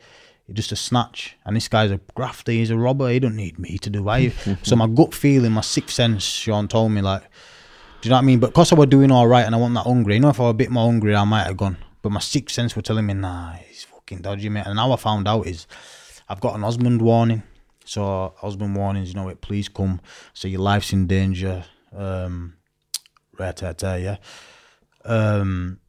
He's 0.47 0.57
just 0.57 0.73
a 0.73 0.77
snatch, 0.77 1.37
and 1.45 1.57
this 1.57 1.69
guy's 1.69 1.91
a 1.91 2.01
grafter. 2.15 2.53
He's 2.53 2.71
a 2.71 2.77
robber. 2.77 3.09
He 3.09 3.19
don't 3.19 3.37
need 3.37 3.59
me 3.59 3.79
to 3.79 3.89
do. 3.89 4.03
Why? 4.03 4.29
so 4.63 4.77
my 4.77 4.87
gut 4.87 5.15
feeling, 5.15 5.53
my 5.53 5.63
sixth 5.63 5.95
sense, 5.95 6.23
Shaun 6.23 6.69
told 6.69 6.93
me 6.93 7.01
like, 7.01 7.23
do 7.23 8.09
you 8.09 8.11
know 8.11 8.17
what 8.17 8.23
I 8.23 8.27
mean? 8.27 8.39
But 8.39 8.49
because 8.49 8.73
I 8.73 8.75
was 8.75 8.89
doing 8.89 9.11
all 9.11 9.27
right 9.27 9.47
and 9.47 9.55
I 9.55 9.59
wasn't 9.59 9.77
that 9.77 9.85
hungry, 9.85 10.15
you 10.15 10.21
know, 10.21 10.29
if 10.29 10.39
I 10.39 10.45
were 10.45 10.51
a 10.51 10.55
bit 10.55 10.71
more 10.71 10.85
hungry, 10.85 11.17
I 11.17 11.25
might 11.25 11.45
have 11.45 11.57
gone. 11.57 11.79
But 12.03 12.13
my 12.13 12.21
sixth 12.21 12.55
sense 12.55 12.77
were 12.77 12.83
telling 12.83 13.07
me, 13.07 13.15
nah, 13.15 13.53
he's 13.55 13.85
fucking 13.85 14.21
dodgy, 14.21 14.49
mate. 14.49 14.67
And 14.67 14.77
now 14.77 14.93
I 14.93 14.97
found 14.97 15.27
out 15.27 15.47
is, 15.47 15.67
I've 16.29 16.41
got 16.41 16.55
an 16.55 16.65
Osman 16.65 16.99
warning. 16.99 17.43
So 17.85 18.35
Osman 18.43 18.75
warnings, 18.75 19.09
you 19.09 19.15
know, 19.15 19.29
it 19.29 19.41
please 19.41 19.69
come. 19.69 20.01
So 20.35 20.49
your 20.49 20.61
life's 20.61 20.93
in 20.93 21.07
danger. 21.07 21.65
Um, 21.97 22.57
rare 23.39 23.53
tear, 23.53 23.99
yeah. 23.99 24.17
Um, 25.05 25.81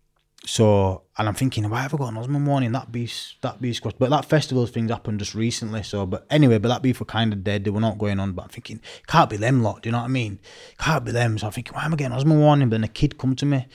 so 0.45 1.03
and 1.17 1.27
I'm 1.27 1.33
thinking, 1.33 1.69
why 1.69 1.81
have 1.81 1.93
I 1.93 1.97
got 1.97 2.09
an 2.09 2.17
Osman 2.17 2.45
warning? 2.45 2.71
That 2.71 2.91
be 2.91 3.09
that 3.41 3.59
be 3.59 3.73
squashed. 3.73 3.99
But 3.99 4.11
that 4.11 4.25
festival 4.25 4.65
thing's 4.65 4.91
happened 4.91 5.19
just 5.19 5.35
recently. 5.35 5.83
So, 5.83 6.05
but 6.05 6.25
anyway, 6.29 6.57
but 6.57 6.69
that 6.69 6.81
beef 6.81 6.99
were 6.99 7.05
kind 7.05 7.33
of 7.33 7.43
dead. 7.43 7.63
They 7.63 7.71
were 7.71 7.81
not 7.81 7.97
going 7.97 8.19
on. 8.19 8.33
But 8.33 8.43
I'm 8.43 8.49
thinking, 8.49 8.79
can't 9.07 9.29
be 9.29 9.37
them 9.37 9.61
lot. 9.61 9.81
Do 9.81 9.89
you 9.89 9.91
know 9.91 9.99
what 9.99 10.05
I 10.05 10.09
mean? 10.09 10.39
Can't 10.77 11.03
be 11.03 11.11
them. 11.11 11.37
So 11.37 11.47
I'm 11.47 11.53
thinking, 11.53 11.73
why 11.73 11.85
am 11.85 11.93
I 11.93 11.97
getting 11.97 12.15
Osman 12.15 12.39
warning? 12.39 12.69
But 12.69 12.75
then 12.75 12.83
a 12.85 12.87
kid 12.87 13.17
come 13.17 13.35
to 13.35 13.45
me 13.45 13.67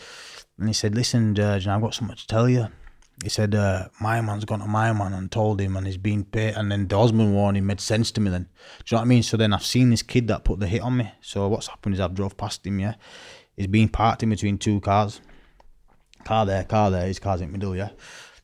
and 0.58 0.68
he 0.68 0.72
said, 0.72 0.94
listen, 0.94 1.34
Judge, 1.34 1.66
I've 1.66 1.82
got 1.82 1.94
something 1.94 2.16
to 2.16 2.26
tell 2.26 2.48
you. 2.48 2.68
He 3.22 3.28
said, 3.28 3.54
uh, 3.54 3.88
my 4.00 4.20
man's 4.20 4.44
gone 4.44 4.60
to 4.60 4.66
my 4.66 4.92
man 4.92 5.12
and 5.12 5.30
told 5.30 5.60
him 5.60 5.76
and 5.76 5.86
he's 5.86 5.96
been 5.96 6.24
paid. 6.24 6.54
And 6.54 6.72
then 6.72 6.88
the 6.88 6.96
Osman 6.96 7.32
warning 7.32 7.66
made 7.66 7.80
sense 7.80 8.10
to 8.12 8.20
me 8.20 8.30
then. 8.30 8.42
Do 8.42 8.48
you 8.48 8.96
know 8.96 9.00
what 9.00 9.06
I 9.06 9.08
mean? 9.08 9.22
So 9.22 9.36
then 9.36 9.52
I've 9.52 9.64
seen 9.64 9.90
this 9.90 10.02
kid 10.02 10.28
that 10.28 10.44
put 10.44 10.60
the 10.60 10.66
hit 10.66 10.82
on 10.82 10.96
me. 10.96 11.12
So 11.20 11.46
what's 11.48 11.68
happened 11.68 11.94
is 11.94 12.00
I've 12.00 12.14
drove 12.14 12.36
past 12.36 12.66
him, 12.66 12.80
yeah. 12.80 12.94
He's 13.56 13.66
been 13.66 13.88
parked 13.88 14.22
in 14.22 14.30
between 14.30 14.58
two 14.58 14.80
cars 14.80 15.20
car 16.24 16.46
there, 16.46 16.64
car 16.64 16.90
there, 16.90 17.06
his 17.06 17.18
car's 17.18 17.40
in 17.40 17.48
the 17.48 17.52
middle, 17.52 17.76
yeah. 17.76 17.90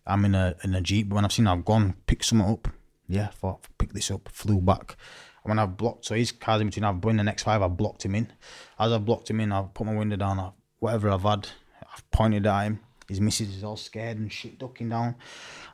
I'm 0.07 0.24
in 0.24 0.35
a 0.35 0.55
in 0.65 0.74
a 0.74 0.81
Jeep. 0.81 1.09
But 1.09 1.16
when 1.16 1.24
I've 1.24 1.32
seen 1.32 1.47
I've 1.47 1.65
gone, 1.65 1.95
picked 2.07 2.24
something 2.24 2.49
up, 2.49 2.69
yeah, 3.09 3.28
thought 3.28 3.66
pick 3.78 3.93
this 3.93 4.11
up, 4.11 4.28
flew 4.28 4.61
back. 4.61 4.97
And 5.45 5.51
when 5.51 5.59
I've 5.59 5.77
blocked, 5.77 6.07
so 6.07 6.15
his 6.15 6.32
car's 6.32 6.61
in 6.61 6.69
between, 6.69 6.85
I've 6.85 7.01
been 7.01 7.16
the 7.16 7.24
next 7.24 7.43
five, 7.43 7.62
I've 7.62 7.77
blocked 7.77 8.05
him 8.05 8.15
in. 8.15 8.32
As 8.78 8.93
I've 8.93 9.05
blocked 9.05 9.31
him 9.31 9.40
in, 9.40 9.53
I've 9.53 9.74
put 9.74 9.86
my 9.86 9.95
window 9.95 10.16
down, 10.16 10.39
I've, 10.39 10.53
whatever 10.78 11.11
I've 11.11 11.23
had, 11.23 11.49
I've 11.93 12.11
pointed 12.11 12.47
at 12.47 12.65
him. 12.65 12.81
His 13.09 13.21
missus 13.21 13.57
is 13.57 13.65
all 13.65 13.77
scared 13.77 14.19
and 14.19 14.31
shit, 14.31 14.59
ducking 14.59 14.91
down. 14.91 15.17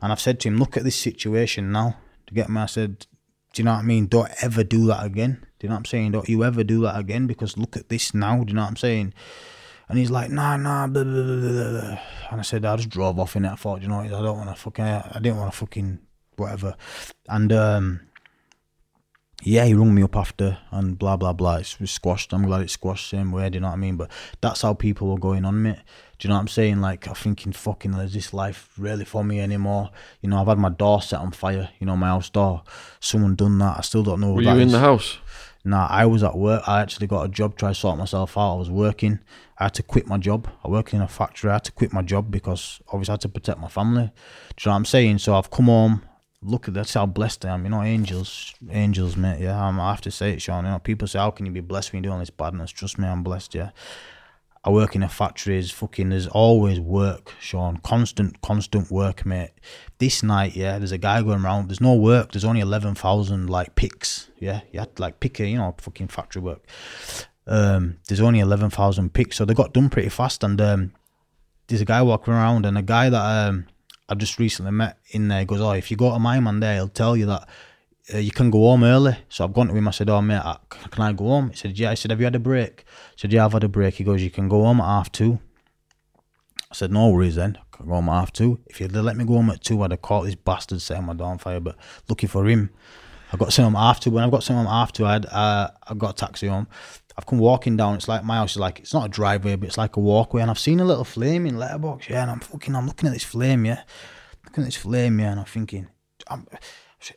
And 0.00 0.12
I've 0.12 0.20
said 0.20 0.38
to 0.40 0.48
him, 0.48 0.58
look 0.58 0.76
at 0.76 0.84
this 0.84 0.96
situation 0.96 1.72
now. 1.72 1.96
To 2.28 2.34
get 2.34 2.48
me, 2.48 2.60
I 2.60 2.66
said, 2.66 3.06
do 3.52 3.60
you 3.62 3.64
know 3.64 3.72
what 3.72 3.80
I 3.80 3.82
mean? 3.82 4.06
Don't 4.06 4.30
ever 4.40 4.64
do 4.64 4.86
that 4.86 5.04
again. 5.04 5.46
Do 5.58 5.66
you 5.66 5.68
know 5.68 5.74
what 5.74 5.80
I'm 5.80 5.84
saying? 5.86 6.12
Don't 6.12 6.28
you 6.28 6.44
ever 6.44 6.64
do 6.64 6.82
that 6.82 6.98
again 6.98 7.26
because 7.26 7.58
look 7.58 7.76
at 7.76 7.88
this 7.88 8.14
now. 8.14 8.44
Do 8.44 8.50
you 8.50 8.54
know 8.54 8.62
what 8.62 8.70
I'm 8.70 8.76
saying? 8.76 9.14
And 9.88 9.98
he's 9.98 10.10
like, 10.10 10.30
nah, 10.30 10.56
nah, 10.56 10.86
blah, 10.86 11.04
blah, 11.04 11.22
blah, 11.22 11.70
blah. 11.70 11.98
And 12.30 12.40
I 12.40 12.42
said, 12.42 12.64
I 12.64 12.76
just 12.76 12.88
drove 12.88 13.18
off 13.18 13.36
in 13.36 13.44
it. 13.44 13.52
I 13.52 13.56
thought, 13.56 13.82
you 13.82 13.88
know, 13.88 14.00
I 14.00 14.08
don't 14.08 14.38
want 14.38 14.48
to 14.48 14.54
fucking, 14.54 14.84
I 14.84 15.18
didn't 15.20 15.36
want 15.36 15.52
to 15.52 15.58
fucking 15.58 15.98
whatever. 16.36 16.76
And 17.28 17.52
um, 17.52 18.00
yeah, 19.42 19.64
he 19.64 19.74
rung 19.74 19.94
me 19.94 20.02
up 20.02 20.16
after 20.16 20.58
and 20.70 20.98
blah, 20.98 21.16
blah, 21.16 21.32
blah. 21.32 21.56
It's, 21.56 21.76
it's 21.80 21.92
squashed. 21.92 22.32
I'm 22.32 22.46
glad 22.46 22.62
it's 22.62 22.72
squashed 22.74 23.10
same 23.10 23.32
way. 23.32 23.50
Do 23.50 23.56
you 23.56 23.60
know 23.60 23.68
what 23.68 23.74
I 23.74 23.78
mean? 23.78 23.96
But 23.96 24.10
that's 24.40 24.62
how 24.62 24.74
people 24.74 25.08
were 25.08 25.18
going 25.18 25.44
on, 25.44 25.62
mate. 25.62 25.80
Do 26.18 26.26
you 26.26 26.28
know 26.28 26.36
what 26.36 26.42
I'm 26.42 26.48
saying? 26.48 26.80
Like, 26.80 27.06
I'm 27.08 27.14
thinking, 27.14 27.52
fucking, 27.52 27.92
is 27.94 28.14
this 28.14 28.32
life 28.32 28.70
really 28.78 29.04
for 29.04 29.24
me 29.24 29.40
anymore? 29.40 29.90
You 30.22 30.30
know, 30.30 30.40
I've 30.40 30.46
had 30.46 30.58
my 30.58 30.70
door 30.70 31.02
set 31.02 31.20
on 31.20 31.32
fire, 31.32 31.68
you 31.78 31.86
know, 31.86 31.96
my 31.96 32.06
house 32.06 32.30
door. 32.30 32.62
Someone 33.00 33.34
done 33.34 33.58
that. 33.58 33.78
I 33.78 33.80
still 33.82 34.02
don't 34.02 34.20
know 34.20 34.32
Were 34.32 34.42
you 34.42 34.48
in 34.50 34.60
is. 34.60 34.72
the 34.72 34.78
house? 34.78 35.18
Nah, 35.64 35.86
I 35.88 36.06
was 36.06 36.22
at 36.22 36.36
work. 36.36 36.62
I 36.66 36.80
actually 36.80 37.06
got 37.06 37.24
a 37.24 37.28
job, 37.28 37.56
try 37.56 37.70
to 37.70 37.74
sort 37.74 37.98
myself 37.98 38.36
out. 38.38 38.54
I 38.54 38.58
was 38.58 38.70
working. 38.70 39.18
I 39.58 39.64
had 39.64 39.74
to 39.74 39.82
quit 39.82 40.06
my 40.06 40.18
job. 40.18 40.48
I 40.62 40.68
work 40.68 40.92
in 40.92 41.00
a 41.00 41.08
factory. 41.08 41.50
I 41.50 41.54
had 41.54 41.64
to 41.64 41.72
quit 41.72 41.92
my 41.92 42.02
job 42.02 42.30
because 42.30 42.80
obviously 42.88 43.12
I 43.12 43.14
had 43.14 43.20
to 43.22 43.28
protect 43.28 43.58
my 43.58 43.68
family. 43.68 44.04
Do 44.04 44.10
you 44.10 44.66
know 44.66 44.72
what 44.72 44.76
I'm 44.76 44.84
saying? 44.84 45.18
So 45.18 45.34
I've 45.34 45.50
come 45.50 45.66
home. 45.66 46.02
Look 46.44 46.68
at 46.68 46.74
that's 46.74 46.94
how 46.94 47.06
blessed 47.06 47.44
I 47.46 47.54
am. 47.54 47.64
You 47.64 47.70
know, 47.70 47.82
angels, 47.82 48.54
angels, 48.70 49.16
mate. 49.16 49.40
Yeah, 49.40 49.60
I'm, 49.60 49.80
I 49.80 49.90
have 49.90 50.02
to 50.02 50.10
say 50.10 50.32
it, 50.32 50.42
Shaun. 50.42 50.64
You 50.64 50.72
know, 50.72 50.78
people 50.78 51.08
say, 51.08 51.18
"How 51.18 51.30
can 51.30 51.46
you 51.46 51.52
be 51.52 51.60
blessed 51.60 51.92
when 51.92 52.02
you're 52.02 52.10
doing 52.10 52.20
this 52.20 52.30
badness?" 52.30 52.70
Trust 52.70 52.98
me, 52.98 53.08
I'm 53.08 53.22
blessed. 53.22 53.54
Yeah. 53.54 53.70
I 54.66 54.70
work 54.70 54.96
in 54.96 55.02
a 55.02 55.08
factory. 55.10 55.56
There's 55.56 55.70
fucking, 55.70 56.08
there's 56.08 56.26
always 56.26 56.80
work, 56.80 57.34
Shaun. 57.38 57.76
Constant, 57.78 58.40
constant 58.40 58.90
work, 58.90 59.26
mate. 59.26 59.50
This 59.98 60.22
night, 60.22 60.56
yeah, 60.56 60.78
there's 60.78 60.92
a 60.92 60.96
guy 60.96 61.20
going 61.20 61.44
around. 61.44 61.68
There's 61.68 61.82
no 61.82 61.92
work. 61.94 62.32
There's 62.32 62.46
only 62.46 62.62
11,000 62.62 63.50
like 63.50 63.74
picks. 63.74 64.30
Yeah, 64.38 64.62
you 64.72 64.80
had 64.80 64.98
like 64.98 65.20
pick 65.20 65.38
a, 65.40 65.46
you 65.46 65.58
know, 65.58 65.74
fucking 65.78 66.08
factory 66.08 66.40
work. 66.40 66.64
Um, 67.46 67.98
there's 68.08 68.22
only 68.22 68.40
11,000 68.40 69.12
picks. 69.12 69.36
So 69.36 69.44
they 69.44 69.52
got 69.52 69.74
done 69.74 69.90
pretty 69.90 70.08
fast. 70.08 70.42
And 70.42 70.58
um, 70.62 70.92
there's 71.66 71.82
a 71.82 71.86
guy 71.86 72.00
walking 72.00 72.32
around 72.32 72.64
and 72.64 72.78
a 72.78 72.82
guy 72.82 73.10
that 73.10 73.48
um, 73.48 73.66
I've 74.08 74.18
just 74.18 74.38
recently 74.38 74.72
met 74.72 74.98
in 75.10 75.28
there 75.28 75.44
goes, 75.44 75.60
Oh, 75.60 75.72
if 75.72 75.90
you 75.90 75.96
go 75.96 76.12
to 76.12 76.18
my 76.18 76.38
man 76.40 76.60
there, 76.60 76.74
he'll 76.74 76.88
tell 76.88 77.16
you 77.16 77.26
that 77.26 77.48
uh, 78.12 78.18
you 78.18 78.30
can 78.30 78.50
go 78.50 78.58
home 78.58 78.84
early. 78.84 79.16
So 79.28 79.44
I've 79.44 79.52
gone 79.52 79.68
to 79.68 79.74
him. 79.74 79.88
I 79.88 79.90
said, 79.90 80.10
"Oh 80.10 80.20
mate, 80.20 80.36
I, 80.36 80.58
can 80.68 81.02
I 81.02 81.12
go 81.12 81.24
home?" 81.24 81.50
He 81.50 81.56
said, 81.56 81.78
"Yeah." 81.78 81.90
I 81.90 81.94
said, 81.94 82.10
"Have 82.10 82.20
you 82.20 82.24
had 82.24 82.34
a 82.34 82.40
break?" 82.40 82.84
I 82.86 83.14
said, 83.16 83.32
"Yeah, 83.32 83.44
I've 83.44 83.52
had 83.52 83.64
a 83.64 83.68
break." 83.68 83.94
He 83.94 84.04
goes, 84.04 84.22
"You 84.22 84.30
can 84.30 84.48
go 84.48 84.62
home 84.62 84.80
at 84.80 84.84
half 84.84 85.10
two. 85.10 85.38
I 86.70 86.74
said, 86.74 86.92
"No 86.92 87.08
worries 87.08 87.36
then. 87.36 87.56
I 87.58 87.76
can 87.76 87.86
go 87.86 87.94
home 87.94 88.08
at 88.08 88.12
half 88.12 88.32
two. 88.32 88.60
If 88.66 88.80
you'd 88.80 88.92
let 88.92 89.16
me 89.16 89.24
go 89.24 89.34
home 89.34 89.50
at 89.50 89.62
two, 89.62 89.82
I'd 89.82 89.92
have 89.92 90.02
caught 90.02 90.24
this 90.24 90.34
bastard 90.34 90.82
setting 90.82 91.04
my 91.04 91.14
door 91.14 91.28
on 91.28 91.38
fire. 91.38 91.60
But 91.60 91.76
lucky 92.08 92.26
for 92.26 92.46
him, 92.46 92.70
I 93.32 93.36
got 93.38 93.52
sent 93.52 93.74
half 93.74 94.00
two. 94.00 94.10
When 94.10 94.22
I've 94.22 94.30
got 94.30 94.42
sent 94.42 94.68
half 94.68 94.92
two, 94.92 95.06
I 95.06 95.12
had 95.14 95.26
uh, 95.26 95.70
I 95.88 95.94
got 95.94 96.10
a 96.10 96.26
taxi 96.26 96.48
home. 96.48 96.68
I've 97.16 97.26
come 97.26 97.38
walking 97.38 97.76
down. 97.76 97.94
It's 97.94 98.08
like 98.08 98.24
my 98.24 98.36
house 98.36 98.52
is 98.52 98.58
like 98.58 98.80
it's 98.80 98.92
not 98.92 99.06
a 99.06 99.08
driveway, 99.08 99.56
but 99.56 99.68
it's 99.68 99.78
like 99.78 99.96
a 99.96 100.00
walkway, 100.00 100.42
and 100.42 100.50
I've 100.50 100.58
seen 100.58 100.80
a 100.80 100.84
little 100.84 101.04
flame 101.04 101.46
in 101.46 101.56
letterbox. 101.56 102.08
Yeah, 102.08 102.22
and 102.22 102.30
I'm 102.30 102.40
fucking, 102.40 102.74
I'm 102.74 102.86
looking 102.86 103.06
at 103.06 103.12
this 103.12 103.24
flame. 103.24 103.64
Yeah, 103.64 103.82
looking 104.44 104.64
at 104.64 104.66
this 104.66 104.76
flame. 104.76 105.20
Yeah, 105.20 105.32
and 105.32 105.40
I'm 105.40 105.46
thinking, 105.46 105.88
I'm, 106.28 106.46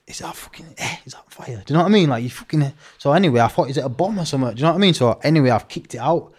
is 0.06 0.20
that 0.20 0.36
fucking 0.36 0.76
eh, 0.78 0.98
is 1.06 1.14
that 1.14 1.32
fire? 1.32 1.64
Do 1.66 1.74
you 1.74 1.78
know 1.78 1.84
what 1.84 1.90
I 1.90 1.94
mean? 1.94 2.10
Like 2.10 2.24
you 2.24 2.30
fucking 2.30 2.74
so 2.98 3.12
anyway, 3.14 3.40
I 3.40 3.48
thought 3.48 3.70
is 3.70 3.78
it 3.78 3.86
a 3.86 3.90
bomb 3.90 4.20
or 4.20 4.26
something? 4.26 4.54
Do 4.54 4.58
you 4.58 4.64
know 4.64 4.72
what 4.72 4.78
I 4.78 4.82
mean? 4.82 4.94
So 4.94 5.20
anyway, 5.24 5.50
I've 5.50 5.68
kicked 5.68 5.96
it 5.96 6.00
out. 6.00 6.34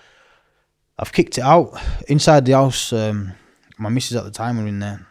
I've 0.98 1.12
kicked 1.12 1.39
it 1.39 1.44
out 1.44 1.80
inside 2.09 2.44
the 2.44 2.52
house. 2.52 2.93
Um, 2.93 3.32
my 3.78 3.89
missus 3.89 4.16
at 4.16 4.24
the 4.24 4.30
time 4.30 4.59
were 4.59 4.66
in 4.66 4.80
there. 4.80 5.06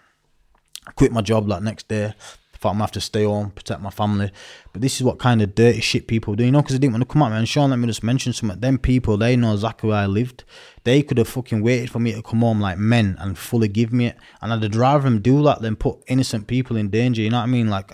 I 0.85 0.91
quit 0.91 1.11
my 1.11 1.21
job 1.21 1.47
that 1.49 1.63
next 1.63 1.87
day. 1.87 2.13
Thought 2.59 2.69
I'm 2.69 2.75
gonna 2.75 2.83
have 2.83 2.91
to 2.93 3.01
stay 3.01 3.23
home, 3.23 3.51
protect 3.51 3.81
my 3.81 3.89
family. 3.89 4.31
But 4.73 4.81
this 4.81 4.95
is 4.95 5.03
what 5.03 5.19
kind 5.19 5.41
of 5.41 5.53
dirty 5.53 5.79
shit 5.79 6.07
people 6.07 6.35
do, 6.35 6.43
you 6.43 6.51
know, 6.51 6.61
because 6.61 6.75
they 6.75 6.79
didn't 6.79 6.93
want 6.93 7.07
to 7.07 7.13
come 7.13 7.29
me. 7.29 7.37
And 7.37 7.47
Shaun, 7.47 7.69
let 7.69 7.77
me 7.77 7.87
just 7.87 8.03
mention 8.03 8.33
something. 8.33 8.59
Them 8.59 8.79
people, 8.79 9.17
they 9.17 9.35
know 9.35 9.53
exactly 9.53 9.89
where 9.89 9.99
I 9.99 10.05
lived. 10.07 10.43
They 10.83 11.03
could 11.03 11.17
have 11.19 11.27
fucking 11.27 11.61
waited 11.61 11.91
for 11.91 11.99
me 11.99 12.13
to 12.13 12.21
come 12.23 12.41
home 12.41 12.59
like 12.59 12.77
men 12.77 13.15
and 13.19 13.37
fully 13.37 13.67
give 13.67 13.93
me 13.93 14.07
it. 14.07 14.17
And 14.41 14.51
I'd 14.51 14.75
rather 14.75 15.03
them 15.03 15.21
do 15.21 15.43
that 15.43 15.61
than 15.61 15.75
put 15.75 15.99
innocent 16.07 16.47
people 16.47 16.77
in 16.77 16.89
danger. 16.89 17.21
You 17.21 17.29
know 17.29 17.37
what 17.37 17.43
I 17.43 17.47
mean? 17.47 17.69
Like, 17.69 17.91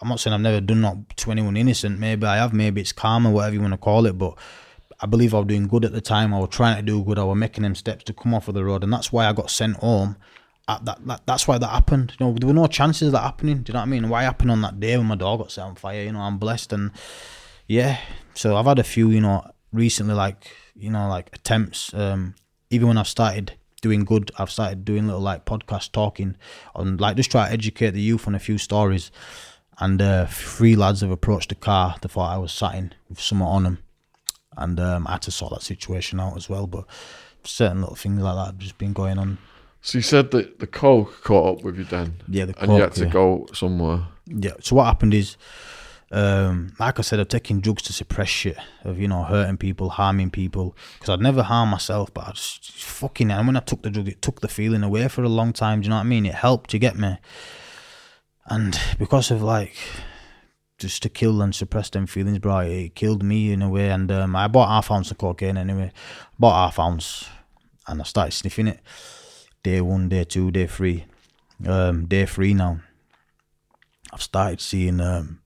I'm 0.00 0.08
not 0.08 0.20
saying 0.20 0.34
I've 0.34 0.40
never 0.40 0.60
done 0.60 0.82
that 0.82 1.16
to 1.18 1.30
anyone 1.30 1.56
innocent. 1.56 1.98
Maybe 1.98 2.26
I 2.26 2.36
have. 2.36 2.52
Maybe 2.52 2.82
it's 2.82 2.92
karma, 2.92 3.30
whatever 3.30 3.54
you 3.54 3.62
want 3.62 3.72
to 3.72 3.78
call 3.78 4.04
it. 4.04 4.18
But 4.18 4.36
I 5.00 5.06
believe 5.06 5.34
I 5.34 5.38
was 5.38 5.46
doing 5.46 5.66
good 5.66 5.84
at 5.84 5.92
the 5.92 6.00
time. 6.00 6.34
I 6.34 6.38
was 6.38 6.50
trying 6.50 6.76
to 6.76 6.82
do 6.82 7.02
good. 7.02 7.18
I 7.18 7.24
was 7.24 7.36
making 7.36 7.62
them 7.62 7.74
steps 7.74 8.04
to 8.04 8.12
come 8.12 8.34
off 8.34 8.48
of 8.48 8.54
the 8.54 8.64
road, 8.64 8.84
and 8.84 8.92
that's 8.92 9.12
why 9.12 9.26
I 9.26 9.32
got 9.32 9.50
sent 9.50 9.76
home. 9.76 10.16
At 10.66 10.84
that, 10.86 11.06
that 11.06 11.26
that's 11.26 11.46
why 11.46 11.58
that 11.58 11.68
happened. 11.68 12.14
You 12.18 12.26
know, 12.26 12.34
there 12.34 12.46
were 12.46 12.54
no 12.54 12.66
chances 12.66 13.08
of 13.08 13.12
that 13.12 13.22
happening. 13.22 13.58
Do 13.58 13.70
you 13.70 13.74
know 13.74 13.80
what 13.80 13.86
I 13.86 13.90
mean? 13.90 14.08
Why 14.08 14.22
happened 14.22 14.50
on 14.50 14.62
that 14.62 14.80
day 14.80 14.96
when 14.96 15.06
my 15.06 15.14
dog 15.14 15.40
got 15.40 15.52
set 15.52 15.64
on 15.64 15.74
fire? 15.74 16.02
You 16.02 16.12
know, 16.12 16.20
I'm 16.20 16.38
blessed, 16.38 16.72
and 16.72 16.90
yeah. 17.66 17.98
So 18.34 18.56
I've 18.56 18.66
had 18.66 18.78
a 18.78 18.84
few, 18.84 19.10
you 19.10 19.20
know, 19.20 19.44
recently, 19.72 20.14
like 20.14 20.50
you 20.74 20.90
know, 20.90 21.08
like 21.08 21.34
attempts. 21.34 21.92
Um, 21.92 22.34
even 22.70 22.88
when 22.88 22.98
I've 22.98 23.08
started 23.08 23.52
doing 23.82 24.04
good, 24.04 24.30
I've 24.38 24.50
started 24.50 24.84
doing 24.86 25.06
little 25.06 25.20
like 25.20 25.44
podcast 25.44 25.92
talking 25.92 26.36
on 26.74 26.96
like 26.96 27.16
just 27.16 27.30
try 27.30 27.46
to 27.46 27.52
educate 27.52 27.90
the 27.90 28.00
youth 28.00 28.26
on 28.26 28.34
a 28.34 28.38
few 28.38 28.56
stories 28.56 29.10
and 29.78 30.00
uh, 30.00 30.26
three 30.26 30.76
lads 30.76 31.00
have 31.00 31.10
approached 31.10 31.48
the 31.48 31.54
car. 31.54 31.96
They 32.00 32.08
thought 32.08 32.32
I 32.32 32.38
was 32.38 32.52
sat 32.52 32.74
in 32.74 32.94
with 33.08 33.20
someone 33.20 33.48
on 33.48 33.62
them, 33.64 33.78
and 34.56 34.78
um, 34.78 35.06
I 35.06 35.12
had 35.12 35.22
to 35.22 35.30
sort 35.30 35.52
that 35.52 35.62
situation 35.62 36.20
out 36.20 36.36
as 36.36 36.48
well. 36.48 36.66
But 36.66 36.86
certain 37.42 37.80
little 37.80 37.96
things 37.96 38.20
like 38.20 38.34
that 38.34 38.46
have 38.46 38.58
just 38.58 38.78
been 38.78 38.92
going 38.92 39.18
on. 39.18 39.38
So 39.84 39.98
you 39.98 40.02
said 40.02 40.30
that 40.30 40.60
the 40.60 40.66
coke 40.66 41.22
caught 41.22 41.58
up 41.58 41.62
with 41.62 41.76
you 41.76 41.84
then, 41.84 42.22
Yeah, 42.26 42.46
the 42.46 42.58
and 42.58 42.72
you 42.72 42.80
had 42.80 42.94
to 42.94 43.04
yeah. 43.04 43.10
go 43.10 43.46
somewhere. 43.52 44.06
Yeah. 44.24 44.52
So 44.60 44.76
what 44.76 44.86
happened 44.86 45.12
is, 45.12 45.36
um, 46.10 46.72
like 46.80 46.98
I 46.98 47.02
said, 47.02 47.20
of 47.20 47.28
taking 47.28 47.60
drugs 47.60 47.82
to 47.82 47.92
suppress 47.92 48.30
shit, 48.30 48.56
of 48.84 48.98
you 48.98 49.06
know 49.08 49.24
hurting 49.24 49.58
people, 49.58 49.90
harming 49.90 50.30
people. 50.30 50.74
Because 50.94 51.10
I'd 51.12 51.20
never 51.20 51.42
harm 51.42 51.68
myself, 51.68 52.14
but 52.14 52.26
I 52.26 52.30
just, 52.30 52.62
just 52.62 52.82
fucking. 52.82 53.30
And 53.30 53.46
when 53.46 53.58
I 53.58 53.60
took 53.60 53.82
the 53.82 53.90
drug, 53.90 54.08
it 54.08 54.22
took 54.22 54.40
the 54.40 54.48
feeling 54.48 54.82
away 54.82 55.06
for 55.08 55.22
a 55.22 55.28
long 55.28 55.52
time. 55.52 55.82
Do 55.82 55.84
you 55.84 55.90
know 55.90 55.96
what 55.96 56.06
I 56.06 56.08
mean? 56.08 56.24
It 56.24 56.34
helped. 56.34 56.72
You 56.72 56.78
get 56.78 56.96
me? 56.96 57.18
And 58.46 58.80
because 58.98 59.30
of 59.30 59.42
like 59.42 59.76
just 60.78 61.02
to 61.02 61.10
kill 61.10 61.42
and 61.42 61.54
suppress 61.54 61.90
them 61.90 62.06
feelings, 62.06 62.38
bro, 62.38 62.60
it 62.60 62.94
killed 62.94 63.22
me 63.22 63.52
in 63.52 63.60
a 63.60 63.68
way. 63.68 63.90
And 63.90 64.10
um, 64.10 64.34
I 64.34 64.48
bought 64.48 64.68
half 64.68 64.90
ounce 64.90 65.10
of 65.10 65.18
cocaine 65.18 65.58
anyway. 65.58 65.92
Bought 66.38 66.54
half 66.54 66.78
ounce, 66.78 67.28
and 67.86 68.00
I 68.00 68.04
started 68.04 68.32
sniffing 68.32 68.68
it. 68.68 68.80
Day 69.64 69.80
one, 69.80 70.10
day 70.10 70.24
two, 70.24 70.50
day 70.50 70.66
three. 70.66 71.06
Um, 71.66 72.04
day 72.04 72.26
three 72.26 72.52
now. 72.52 72.80
I've 74.12 74.20
started 74.20 74.60
seeing 74.60 75.00
um, 75.00 75.40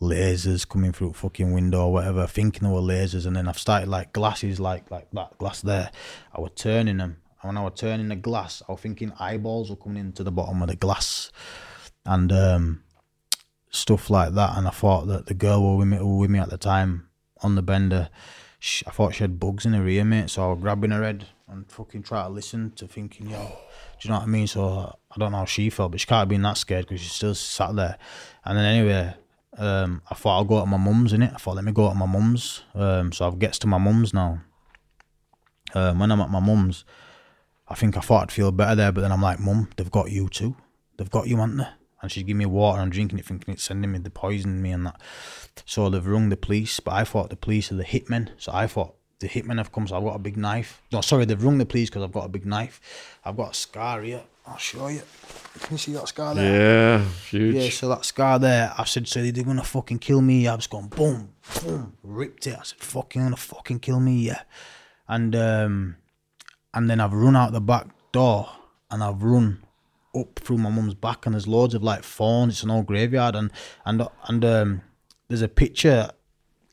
lasers 0.00 0.66
coming 0.66 0.92
through 0.92 1.14
fucking 1.14 1.52
window 1.52 1.86
or 1.86 1.92
whatever, 1.92 2.28
thinking 2.28 2.68
they 2.68 2.72
were 2.72 2.80
lasers, 2.80 3.26
and 3.26 3.34
then 3.34 3.48
I've 3.48 3.58
started 3.58 3.88
like 3.88 4.12
glasses, 4.12 4.60
like 4.60 4.88
like 4.92 5.10
that 5.10 5.36
glass 5.38 5.60
there. 5.60 5.90
I 6.32 6.40
was 6.40 6.52
turning 6.54 6.98
them, 6.98 7.16
and 7.42 7.48
when 7.48 7.58
I 7.58 7.64
was 7.64 7.72
turning 7.74 8.06
the 8.06 8.14
glass, 8.14 8.62
I 8.68 8.72
was 8.72 8.80
thinking 8.80 9.12
eyeballs 9.18 9.70
were 9.70 9.76
coming 9.76 10.04
into 10.04 10.22
the 10.22 10.30
bottom 10.30 10.62
of 10.62 10.68
the 10.68 10.76
glass, 10.76 11.32
and 12.06 12.30
um, 12.30 12.84
stuff 13.70 14.08
like 14.08 14.34
that. 14.34 14.56
And 14.56 14.68
I 14.68 14.70
thought 14.70 15.08
that 15.08 15.26
the 15.26 15.34
girl 15.34 15.76
was 15.76 16.00
with 16.00 16.30
me 16.30 16.38
at 16.38 16.48
the 16.48 16.58
time 16.58 17.08
on 17.42 17.56
the 17.56 17.62
bender, 17.62 18.08
she, 18.60 18.86
I 18.86 18.92
thought 18.92 19.16
she 19.16 19.24
had 19.24 19.40
bugs 19.40 19.66
in 19.66 19.72
her 19.72 19.88
ear, 19.88 20.04
mate. 20.04 20.30
So 20.30 20.44
I 20.44 20.52
was 20.52 20.60
grabbing 20.60 20.92
her 20.92 21.02
head 21.02 21.26
and 21.48 21.70
fucking 21.70 22.02
try 22.02 22.22
to 22.22 22.28
listen 22.28 22.70
to 22.72 22.86
thinking, 22.86 23.28
yo, 23.28 23.38
do 23.38 23.44
you 24.02 24.10
know 24.10 24.16
what 24.16 24.24
I 24.24 24.26
mean? 24.26 24.46
So 24.46 24.96
I 25.10 25.18
don't 25.18 25.32
know 25.32 25.38
how 25.38 25.44
she 25.44 25.70
felt, 25.70 25.90
but 25.90 26.00
she 26.00 26.06
can't 26.06 26.20
have 26.20 26.28
been 26.28 26.42
that 26.42 26.56
scared 26.56 26.86
because 26.86 27.00
she 27.00 27.08
still 27.08 27.34
sat 27.34 27.76
there. 27.76 27.98
And 28.44 28.56
then 28.56 28.64
anyway, 28.64 29.14
um, 29.58 30.02
I 30.10 30.14
thought 30.14 30.36
I'll 30.36 30.44
go 30.44 30.60
to 30.60 30.66
my 30.66 30.76
mum's 30.76 31.12
in 31.12 31.22
it. 31.22 31.32
I 31.34 31.38
thought 31.38 31.56
let 31.56 31.64
me 31.64 31.72
go 31.72 31.88
to 31.88 31.94
my 31.94 32.06
mum's. 32.06 32.62
Um, 32.74 33.12
so 33.12 33.26
I've 33.26 33.38
gets 33.38 33.58
to 33.60 33.66
my 33.66 33.78
mum's 33.78 34.14
now. 34.14 34.40
Um, 35.74 35.98
when 35.98 36.12
I'm 36.12 36.20
at 36.20 36.30
my 36.30 36.40
mum's, 36.40 36.84
I 37.68 37.74
think 37.74 37.96
I 37.96 38.00
thought 38.00 38.24
I'd 38.24 38.32
feel 38.32 38.52
better 38.52 38.74
there, 38.74 38.92
but 38.92 39.00
then 39.00 39.12
I'm 39.12 39.22
like, 39.22 39.40
Mum, 39.40 39.68
they've 39.76 39.90
got 39.90 40.10
you 40.10 40.28
too. 40.28 40.56
They've 40.96 41.10
got 41.10 41.26
you, 41.26 41.38
haven't 41.38 41.56
they? 41.56 41.68
And 42.02 42.12
she's 42.12 42.22
giving 42.22 42.38
me 42.38 42.46
water, 42.46 42.80
I'm 42.80 42.90
drinking 42.90 43.18
it, 43.18 43.24
thinking 43.24 43.54
it's 43.54 43.64
sending 43.64 43.90
me 43.90 43.98
the 43.98 44.10
poison 44.10 44.60
me 44.60 44.72
and 44.72 44.86
that. 44.86 45.00
So 45.64 45.88
they've 45.88 46.06
rung 46.06 46.28
the 46.28 46.36
police, 46.36 46.78
but 46.78 46.92
I 46.92 47.04
thought 47.04 47.30
the 47.30 47.36
police 47.36 47.72
are 47.72 47.76
the 47.76 47.84
hitmen. 47.84 48.30
So 48.36 48.52
I 48.52 48.66
thought 48.66 48.94
the 49.24 49.30
hitmen 49.30 49.56
have 49.56 49.72
come, 49.72 49.86
so 49.86 49.96
I've 49.96 50.04
got 50.04 50.16
a 50.16 50.18
big 50.18 50.36
knife. 50.36 50.82
No, 50.92 51.00
sorry, 51.00 51.24
they've 51.24 51.42
rung 51.42 51.56
the 51.56 51.64
police 51.64 51.88
because 51.88 52.02
I've 52.02 52.12
got 52.12 52.26
a 52.26 52.28
big 52.28 52.44
knife. 52.44 53.18
I've 53.24 53.38
got 53.38 53.52
a 53.52 53.54
scar 53.54 54.02
here. 54.02 54.22
I'll 54.46 54.58
show 54.58 54.88
you. 54.88 55.00
Can 55.60 55.72
you 55.72 55.78
see 55.78 55.92
that 55.92 56.06
scar 56.08 56.34
there? 56.34 56.98
Yeah, 56.98 57.04
huge. 57.30 57.54
Yeah, 57.54 57.70
so 57.70 57.88
that 57.88 58.04
scar 58.04 58.38
there, 58.38 58.74
I 58.76 58.84
said, 58.84 59.08
so 59.08 59.22
they're 59.22 59.42
gonna 59.42 59.64
fucking 59.64 60.00
kill 60.00 60.20
me. 60.20 60.46
I 60.46 60.54
was 60.54 60.66
going 60.66 60.88
boom, 60.88 61.30
boom, 61.62 61.96
ripped 62.02 62.46
it. 62.46 62.58
I 62.58 62.64
said, 62.64 62.80
fucking 62.80 63.22
gonna 63.22 63.36
fucking 63.36 63.80
kill 63.80 63.98
me, 63.98 64.26
yeah. 64.26 64.42
And 65.08 65.34
um, 65.34 65.96
and 66.74 66.90
then 66.90 67.00
I've 67.00 67.14
run 67.14 67.34
out 67.34 67.52
the 67.52 67.62
back 67.62 67.86
door 68.12 68.50
and 68.90 69.02
I've 69.02 69.22
run 69.22 69.62
up 70.14 70.38
through 70.38 70.58
my 70.58 70.68
mum's 70.68 70.94
back 70.94 71.24
and 71.24 71.34
there's 71.34 71.48
loads 71.48 71.72
of 71.72 71.82
like 71.82 72.04
thorns. 72.04 72.52
It's 72.52 72.62
an 72.62 72.70
old 72.70 72.84
graveyard 72.84 73.34
and 73.34 73.50
and 73.86 74.06
and 74.28 74.44
um, 74.44 74.82
there's 75.28 75.40
a 75.40 75.48
picture 75.48 76.10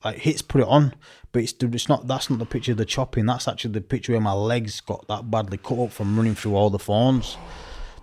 like 0.03 0.17
hits 0.17 0.41
put 0.41 0.61
it 0.61 0.67
on, 0.67 0.93
but 1.31 1.43
it's 1.43 1.53
it's 1.59 1.89
not 1.89 2.07
that's 2.07 2.29
not 2.29 2.39
the 2.39 2.45
picture 2.45 2.73
of 2.73 2.77
the 2.77 2.85
chopping. 2.85 3.25
That's 3.25 3.47
actually 3.47 3.71
the 3.71 3.81
picture 3.81 4.13
where 4.13 4.21
my 4.21 4.33
legs 4.33 4.81
got 4.81 5.07
that 5.07 5.29
badly 5.31 5.57
cut 5.57 5.79
up 5.79 5.91
from 5.91 6.15
running 6.17 6.35
through 6.35 6.55
all 6.55 6.69
the 6.69 6.79
thorns. 6.79 7.37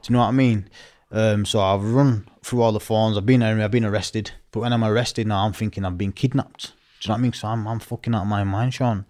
Do 0.03 0.09
you 0.09 0.13
know 0.15 0.21
what 0.21 0.29
I 0.29 0.33
mean? 0.33 0.69
Um, 1.11 1.45
so 1.45 1.61
I've 1.61 1.85
run 1.85 2.29
through 2.43 2.63
all 2.63 2.73
the 2.73 2.81
thorns. 2.81 3.17
I've 3.17 3.27
been 3.27 3.43
I've 3.43 3.71
been 3.71 3.85
arrested, 3.85 4.33
but 4.53 4.61
when 4.61 4.73
I'm 4.73 4.85
arrested 4.85 5.27
now, 5.27 5.45
I'm 5.45 5.53
thinking 5.53 5.85
I've 5.85 5.99
been 5.99 6.13
kidnapped. 6.13 6.73
Do 7.01 7.07
you 7.07 7.09
know 7.09 7.15
what 7.15 7.19
I 7.19 7.23
mean? 7.23 7.33
So 7.33 7.49
I'm 7.49 7.67
I'm 7.67 7.81
fucking 7.81 8.15
out 8.15 8.23
of 8.23 8.29
my 8.29 8.45
mind, 8.45 8.75
Shaun. 8.75 9.07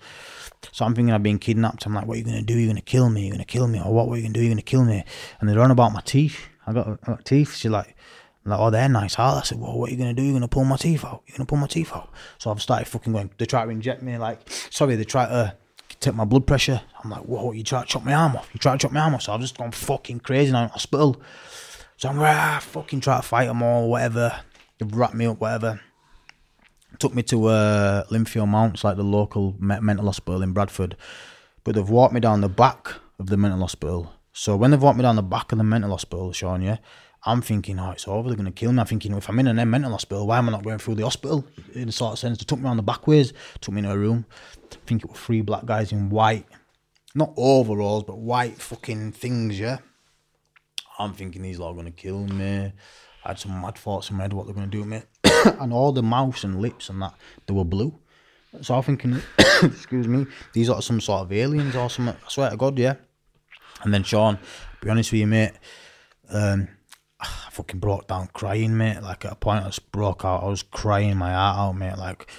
So 0.73 0.85
I'm 0.85 0.95
thinking 0.95 1.13
I've 1.13 1.23
been 1.23 1.39
kidnapped. 1.39 1.87
I'm 1.87 1.95
like, 1.95 2.07
what 2.07 2.15
are 2.17 2.19
you 2.19 2.25
gonna 2.25 2.43
do? 2.43 2.59
You're 2.59 2.69
gonna 2.69 2.81
kill 2.81 3.09
me? 3.11 3.27
You're 3.27 3.33
gonna 3.33 3.45
kill 3.45 3.69
me? 3.69 3.81
Or 3.81 3.93
what? 3.93 4.09
What 4.09 4.15
are 4.15 4.17
you 4.17 4.23
gonna 4.25 4.35
do? 4.35 4.41
You're 4.41 4.51
gonna 4.51 4.63
kill 4.63 4.85
me? 4.85 5.05
And 5.41 5.49
they're 5.49 5.61
on 5.61 5.71
about 5.71 5.93
my 5.93 6.01
teeth. 6.01 6.39
I 6.67 6.73
got, 6.73 6.89
I 6.89 7.07
got 7.07 7.25
teeth. 7.25 7.55
She's 7.55 7.71
like, 7.71 7.97
I'm 8.45 8.53
like, 8.53 8.61
oh, 8.61 8.71
they're 8.71 8.89
nice. 8.89 9.15
How? 9.15 9.35
I 9.35 9.43
said, 9.43 9.61
well, 9.61 9.79
what 9.79 9.89
are 9.89 9.93
you 9.93 9.99
gonna 9.99 10.15
do? 10.15 10.23
You're 10.23 10.35
gonna 10.35 10.49
pull 10.49 10.65
my 10.65 10.77
teeth 10.77 11.05
out. 11.05 11.23
You're 11.27 11.37
gonna 11.37 11.47
pull 11.47 11.59
my 11.59 11.67
teeth 11.67 11.93
out. 11.93 12.11
So 12.39 12.51
I've 12.51 12.63
started 12.63 12.87
fucking 12.89 13.13
going. 13.13 13.31
They 13.39 13.47
try 13.47 13.65
to 13.65 13.71
inject 13.71 14.03
me. 14.03 14.17
Like, 14.17 14.41
sorry, 14.71 14.97
they 14.97 15.05
try 15.05 15.27
to 15.27 15.57
take 16.01 16.15
my 16.15 16.25
blood 16.25 16.47
pressure. 16.47 16.81
I'm 17.03 17.11
like, 17.11 17.23
whoa, 17.23 17.53
you 17.53 17.63
try 17.63 17.83
to 17.83 17.87
chop 17.87 18.05
my 18.05 18.15
arm 18.15 18.37
off. 18.37 18.49
You 18.53 18.59
try 18.59 18.73
to 18.73 18.79
chop 18.79 18.93
my 18.93 19.01
arm 19.01 19.15
off. 19.15 19.23
So 19.23 19.33
I've 19.33 19.41
just 19.41 19.59
gone 19.59 19.73
fucking 19.73 20.21
crazy 20.21 20.53
now 20.53 20.65
in 20.65 20.69
hospital. 20.71 21.21
So 21.97 22.09
I'm 22.09 22.19
ah, 22.21 22.61
fucking 22.63 23.01
try 23.01 23.17
to 23.17 23.23
fight 23.23 23.47
them 23.47 23.63
all, 23.63 23.91
whatever. 23.91 24.41
They've 24.79 24.95
wrapped 24.95 25.15
me 25.15 25.27
up, 25.27 25.41
whatever. 25.41 25.81
Took 26.99 27.15
me 27.15 27.23
to 27.25 27.47
uh, 27.47 28.05
Lynfield 28.05 28.49
Mounts, 28.49 28.85
like 28.85 28.97
the 28.97 29.03
local 29.03 29.57
me- 29.59 29.81
mental 29.81 30.07
hospital 30.07 30.43
in 30.43 30.53
Bradford. 30.53 30.97
But 31.65 31.75
they've 31.75 31.89
walked 31.89 32.15
me 32.15 32.21
down 32.21 32.41
the 32.41 32.49
back 32.49 32.95
of 33.19 33.27
the 33.27 33.37
mental 33.37 33.61
hospital. 33.61 34.13
So 34.33 34.57
when 34.57 34.71
they've 34.71 34.81
walked 34.81 34.97
me 34.97 35.03
down 35.03 35.17
the 35.17 35.23
back 35.23 35.51
of 35.51 35.59
the 35.59 35.65
mental 35.65 35.91
hospital, 35.91 36.33
Shaun, 36.33 36.63
yeah, 36.63 36.79
I'm 37.25 37.43
thinking, 37.43 37.79
oh, 37.79 37.91
it's 37.91 38.07
over. 38.07 38.29
They're 38.29 38.37
going 38.37 38.47
to 38.47 38.53
kill 38.53 38.73
me. 38.73 38.81
I'm 38.81 38.87
thinking, 38.87 39.13
if 39.13 39.29
I'm 39.29 39.39
in 39.41 39.49
an 39.49 39.71
mental 39.71 39.91
hospital, 39.91 40.27
why 40.27 40.39
am 40.39 40.49
I 40.49 40.53
not 40.53 40.65
going 40.65 40.79
through 40.79 40.95
the 40.95 41.03
hospital? 41.03 41.45
In 41.75 41.89
a 41.89 41.93
sort 41.93 42.13
of 42.13 42.19
sense, 42.19 42.39
they 42.39 42.45
took 42.45 42.61
me 42.61 42.69
on 42.69 42.77
the 42.77 42.83
back 42.83 43.07
ways, 43.07 43.33
took 43.61 43.75
me 43.75 43.81
in 43.81 43.87
a 43.87 43.99
room. 43.99 44.25
I 44.73 44.77
think 44.87 45.05
it 45.05 45.11
were 45.11 45.17
three 45.17 45.41
black 45.41 45.67
guys 45.67 45.93
in 45.93 46.11
white, 46.11 46.47
not 47.15 47.33
overalls, 47.37 48.05
but 48.05 48.19
white 48.19 48.61
fucking 48.61 49.13
things, 49.13 49.59
yeah. 49.59 49.79
I'm 50.99 51.13
thinking 51.15 51.43
these 51.43 51.59
lot 51.59 51.71
are 51.71 51.75
going 51.75 51.87
to 51.87 51.93
kill 51.93 52.27
me. 52.27 52.73
I 53.25 53.29
had 53.29 53.39
some 53.39 53.61
mad 53.61 53.77
thoughts 53.77 54.11
in 54.11 54.17
my 54.17 54.25
head 54.25 54.33
what 54.33 54.47
they're 54.47 54.55
going 54.55 54.71
to 54.71 54.77
do 54.77 54.83
to 54.83 54.89
me. 54.89 55.03
and 55.61 55.73
all 55.73 55.93
the 55.93 56.03
mouths 56.03 56.45
and 56.45 56.61
lips 56.61 56.89
and 56.89 57.03
that, 57.03 57.15
they 57.47 57.55
were 57.55 57.65
blue. 57.65 57.99
So 58.63 58.75
I'm 58.75 58.83
thinking, 58.83 59.21
excuse 59.63 60.09
me, 60.09 60.27
these 60.53 60.71
are 60.71 60.81
some 60.81 61.01
sort 61.01 61.23
of 61.23 61.33
aliens 61.33 61.77
or 61.77 61.91
something. 61.91 62.17
I 62.25 62.29
swear 62.29 62.51
to 62.51 62.57
God, 62.57 62.79
yeah. 62.79 62.95
And 63.83 63.93
then 63.93 64.03
Shaun, 64.03 64.39
be 64.81 64.89
honest 64.89 65.13
with 65.13 65.21
you, 65.21 65.27
mate, 65.27 65.53
um, 66.31 66.69
I 67.21 67.27
fucking 67.51 67.81
broke 67.81 68.07
down 68.09 68.29
crying, 68.33 68.77
mate. 68.77 69.03
Like 69.03 69.25
at 69.25 69.33
a 69.33 69.37
point, 69.37 69.65
I 69.65 69.69
just 69.69 69.91
broke 69.93 70.25
out. 70.25 70.43
I 70.43 70.49
was 70.49 70.63
crying 70.63 71.17
my 71.17 71.33
heart 71.33 71.59
out, 71.59 71.73
mate. 71.73 71.99
Like 71.99 72.31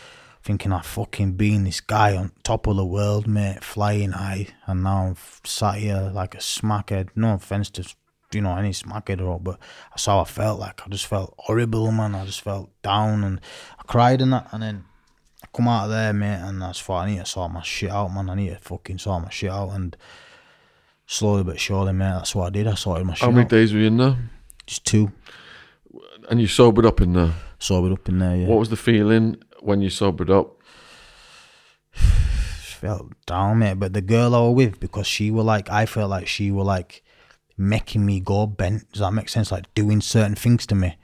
thinking 0.43 0.72
I 0.72 0.81
fucking 0.81 1.34
been 1.34 1.65
this 1.65 1.81
guy 1.81 2.15
on 2.15 2.31
top 2.43 2.68
of 2.68 2.77
the 2.77 2.85
world, 2.85 3.27
mate, 3.27 3.64
flying 3.64 4.11
high, 4.11 4.47
and 4.65 4.84
now 4.84 5.07
I'm 5.07 5.15
sat 5.43 5.76
here 5.76 6.11
like 6.14 6.35
a 6.35 6.39
smackhead. 6.39 7.10
No 7.15 7.34
offense 7.34 7.69
to 7.72 7.93
you 8.31 8.41
know 8.41 8.56
any 8.56 8.72
smackhead 8.72 9.22
or 9.22 9.27
all, 9.27 9.39
but 9.39 9.60
that's 9.89 10.06
how 10.06 10.19
I 10.19 10.26
felt. 10.26 10.60
Like 10.60 10.81
I 10.85 10.89
just 10.89 11.07
felt 11.07 11.34
horrible, 11.38 11.91
man. 11.91 12.15
I 12.15 12.26
just 12.26 12.41
felt 12.41 12.69
down, 12.81 13.23
and 13.23 13.41
I 13.77 13.84
cried 13.84 14.22
and 14.22 14.34
that, 14.34 14.47
and 14.51 14.64
then. 14.64 14.85
I 15.41 15.47
come 15.56 15.69
out 15.69 15.85
of 15.85 15.91
there, 15.91 16.11
mate, 16.11 16.41
and 16.41 16.61
that's 16.61 16.81
thought 16.81 17.06
I 17.06 17.11
need 17.11 17.19
to 17.19 17.26
sort 17.26 17.53
my 17.53 17.64
shit 17.64 17.89
out, 17.89 18.10
man. 18.10 18.30
I 18.30 18.35
need 18.35 18.49
to 18.49 18.57
fucking 18.57 18.97
sort 18.97 19.23
my 19.23 19.30
shit 19.30 19.49
out, 19.49 19.69
and 19.69 19.95
slowly 21.06 21.43
but 21.45 21.61
surely, 21.61 21.93
mate, 21.93 22.10
that's 22.10 22.35
what 22.35 22.47
I 22.47 22.49
did. 22.49 22.68
I 22.68 22.76
sorted 22.76 23.07
my 23.07 23.14
shit 23.14 23.23
How 23.23 23.31
many 23.31 23.43
out. 23.43 23.49
days 23.49 23.72
were 23.72 23.80
you 23.80 23.88
in 23.88 23.95
there? 23.95 24.18
Just 24.70 24.86
two, 24.86 25.12
And 26.30 26.40
you 26.40 26.46
sobered 26.46 26.86
up 26.86 27.02
in 27.02 27.14
there. 27.14 27.34
sobered 27.58 27.91
up 27.91 28.08
in 28.08 28.20
there. 28.20 28.36
Yeah, 28.36 28.46
What 28.46 28.60
was 28.60 28.70
the 28.70 28.76
feeling 28.76 29.38
when 29.62 29.82
you 29.82 29.90
sobered 29.90 30.30
up? 30.30 30.58
felt 31.96 33.12
down, 33.26 33.58
mate. 33.58 33.80
But 33.80 33.94
the 33.94 34.02
girl 34.02 34.36
I 34.36 34.41
was 34.41 34.54
with, 34.54 34.80
because 34.80 35.08
she 35.08 35.32
were 35.32 35.41
like, 35.41 35.72
I 35.72 35.88
felt 35.88 36.12
like 36.12 36.28
she 36.28 36.52
were 36.52 36.64
like 36.64 37.04
making 37.58 38.06
me 38.06 38.20
go 38.20 38.46
bent. 38.46 38.91
Does 38.91 39.00
that 39.00 39.12
make 39.12 39.28
sense? 39.28 39.52
Like 39.52 39.74
doing 39.74 40.02
certain 40.02 40.36
things 40.36 40.68
to 40.68 40.76
me, 40.76 40.98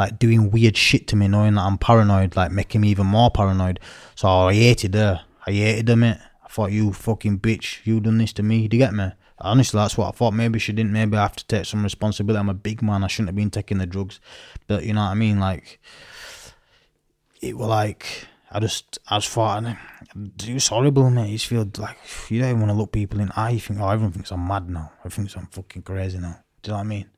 like 0.00 0.18
doing 0.18 0.50
weird 0.50 0.76
shit 0.76 1.06
to 1.08 1.16
me, 1.16 1.28
knowing 1.28 1.54
that 1.54 1.62
I'm 1.62 1.78
paranoid, 1.78 2.34
like 2.34 2.50
making 2.50 2.80
me 2.80 2.88
even 2.88 3.06
more 3.06 3.30
paranoid. 3.30 3.78
So 4.16 4.26
I 4.28 4.52
hated 4.52 4.94
her. 4.94 5.20
I 5.46 5.52
hated 5.52 5.86
her, 5.90 5.96
mate. 5.96 6.18
I 6.44 6.48
thought 6.48 6.72
you 6.72 6.92
fucking 6.92 7.38
bitch, 7.38 7.86
you 7.86 8.00
done 8.00 8.18
this 8.18 8.32
to 8.32 8.42
me. 8.42 8.66
Do 8.66 8.76
you 8.76 8.82
get 8.82 8.92
me? 8.94 9.12
Honestly, 9.42 9.78
that's 9.78 9.98
what 9.98 10.08
I 10.08 10.10
thought. 10.12 10.32
Maybe 10.32 10.58
she 10.58 10.72
didn't. 10.72 10.92
Maybe 10.92 11.16
I 11.16 11.22
have 11.22 11.36
to 11.36 11.46
take 11.46 11.66
some 11.66 11.82
responsibility. 11.82 12.40
I'm 12.40 12.48
a 12.48 12.54
big 12.54 12.82
man. 12.82 13.04
I 13.04 13.08
shouldn't 13.08 13.28
have 13.28 13.36
been 13.36 13.50
taking 13.50 13.78
the 13.78 13.86
drugs. 13.86 14.20
But 14.66 14.84
you 14.84 14.94
know 14.94 15.02
what 15.02 15.10
I 15.10 15.14
mean? 15.14 15.40
Like, 15.40 15.80
it 17.40 17.56
was 17.56 17.68
like 17.68 18.26
I 18.50 18.60
just 18.60 18.98
I 19.08 19.18
just 19.18 19.30
thought 19.30 19.64
it 20.14 20.54
was 20.54 20.68
horrible, 20.68 21.10
mate. 21.10 21.30
You 21.30 21.38
just 21.38 21.46
feel 21.46 21.66
like 21.78 21.96
you 22.28 22.40
don't 22.40 22.50
even 22.50 22.60
want 22.60 22.70
to 22.70 22.76
look 22.76 22.92
people 22.92 23.20
in 23.20 23.28
the 23.28 23.40
eye. 23.40 23.50
You 23.50 23.60
think, 23.60 23.80
oh, 23.80 23.88
everyone 23.88 24.12
thinks 24.12 24.30
I'm 24.30 24.46
mad 24.46 24.68
now. 24.68 24.92
I 25.02 25.08
think 25.08 25.34
I'm 25.36 25.46
fucking 25.46 25.82
crazy 25.82 26.18
now. 26.18 26.38
Do 26.62 26.70
you 26.70 26.72
know 26.72 26.78
what 26.78 26.84
I 26.84 26.88
mean? 26.88 27.10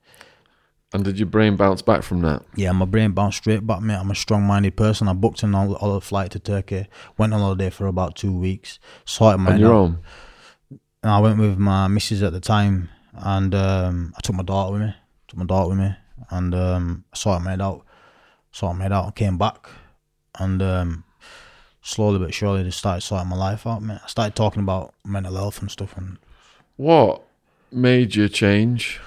And 0.93 1.05
did 1.05 1.19
your 1.19 1.27
brain 1.27 1.57
bounce 1.57 1.83
back 1.83 2.05
from 2.05 2.21
that? 2.21 2.45
Yeah, 2.55 2.71
my 2.71 2.85
brain 2.85 3.11
bounced 3.11 3.39
straight 3.39 3.67
back, 3.67 3.81
mate. 3.81 3.97
I'm 3.97 4.13
a 4.13 4.15
strong-minded 4.15 4.77
person. 4.77 5.09
I 5.09 5.13
booked 5.13 5.43
an 5.43 5.53
all, 5.53 5.75
all 5.75 5.99
flight 5.99 6.31
to 6.31 6.39
Turkey. 6.39 6.87
Went 7.19 7.35
on 7.35 7.41
holiday 7.41 7.69
for 7.69 7.89
about 7.89 8.15
two 8.15 8.33
weeks. 8.33 8.79
Sorted 9.05 9.41
my 9.41 9.55
On 9.55 9.59
your 9.59 9.73
own? 9.73 9.99
And 11.05 11.13
I 11.13 11.19
went 11.19 11.39
with 11.39 11.59
my 11.59 11.87
missus 11.87 12.23
at 12.23 12.33
the 12.33 12.41
time, 12.41 12.89
and 13.13 13.55
um, 13.55 14.15
I 14.17 14.23
took 14.23 14.35
my 14.35 14.43
daughter 14.43 14.73
with 14.73 14.81
me. 14.81 14.95
Took 15.29 15.39
my 15.39 15.45
daughter 15.45 15.69
with 15.69 15.79
me, 15.79 15.95
and 16.31 16.55
um, 16.55 17.05
I 17.13 17.17
sorted 17.19 17.45
my 17.45 17.51
head 17.51 17.61
out. 17.61 17.85
Sorted 18.53 18.79
my 18.79 18.85
head 18.85 18.93
out. 18.93 19.09
I 19.09 19.11
came 19.11 19.37
back, 19.37 19.69
and 20.39 20.63
um, 20.63 21.05
slowly 21.83 22.19
but 22.19 22.33
surely, 22.33 22.65
just 22.65 22.79
started 22.79 23.03
sorting 23.03 23.29
my 23.29 23.37
life 23.37 23.67
out, 23.67 23.83
mate. 23.83 24.01
I 24.03 24.07
started 24.07 24.35
talking 24.35 24.63
about 24.63 24.95
mental 25.05 25.35
health 25.35 25.61
and 25.61 25.71
stuff, 25.71 25.95
and 25.99 26.17
What 26.77 27.23
made 27.71 28.15
you 28.15 28.27
change? 28.31 28.99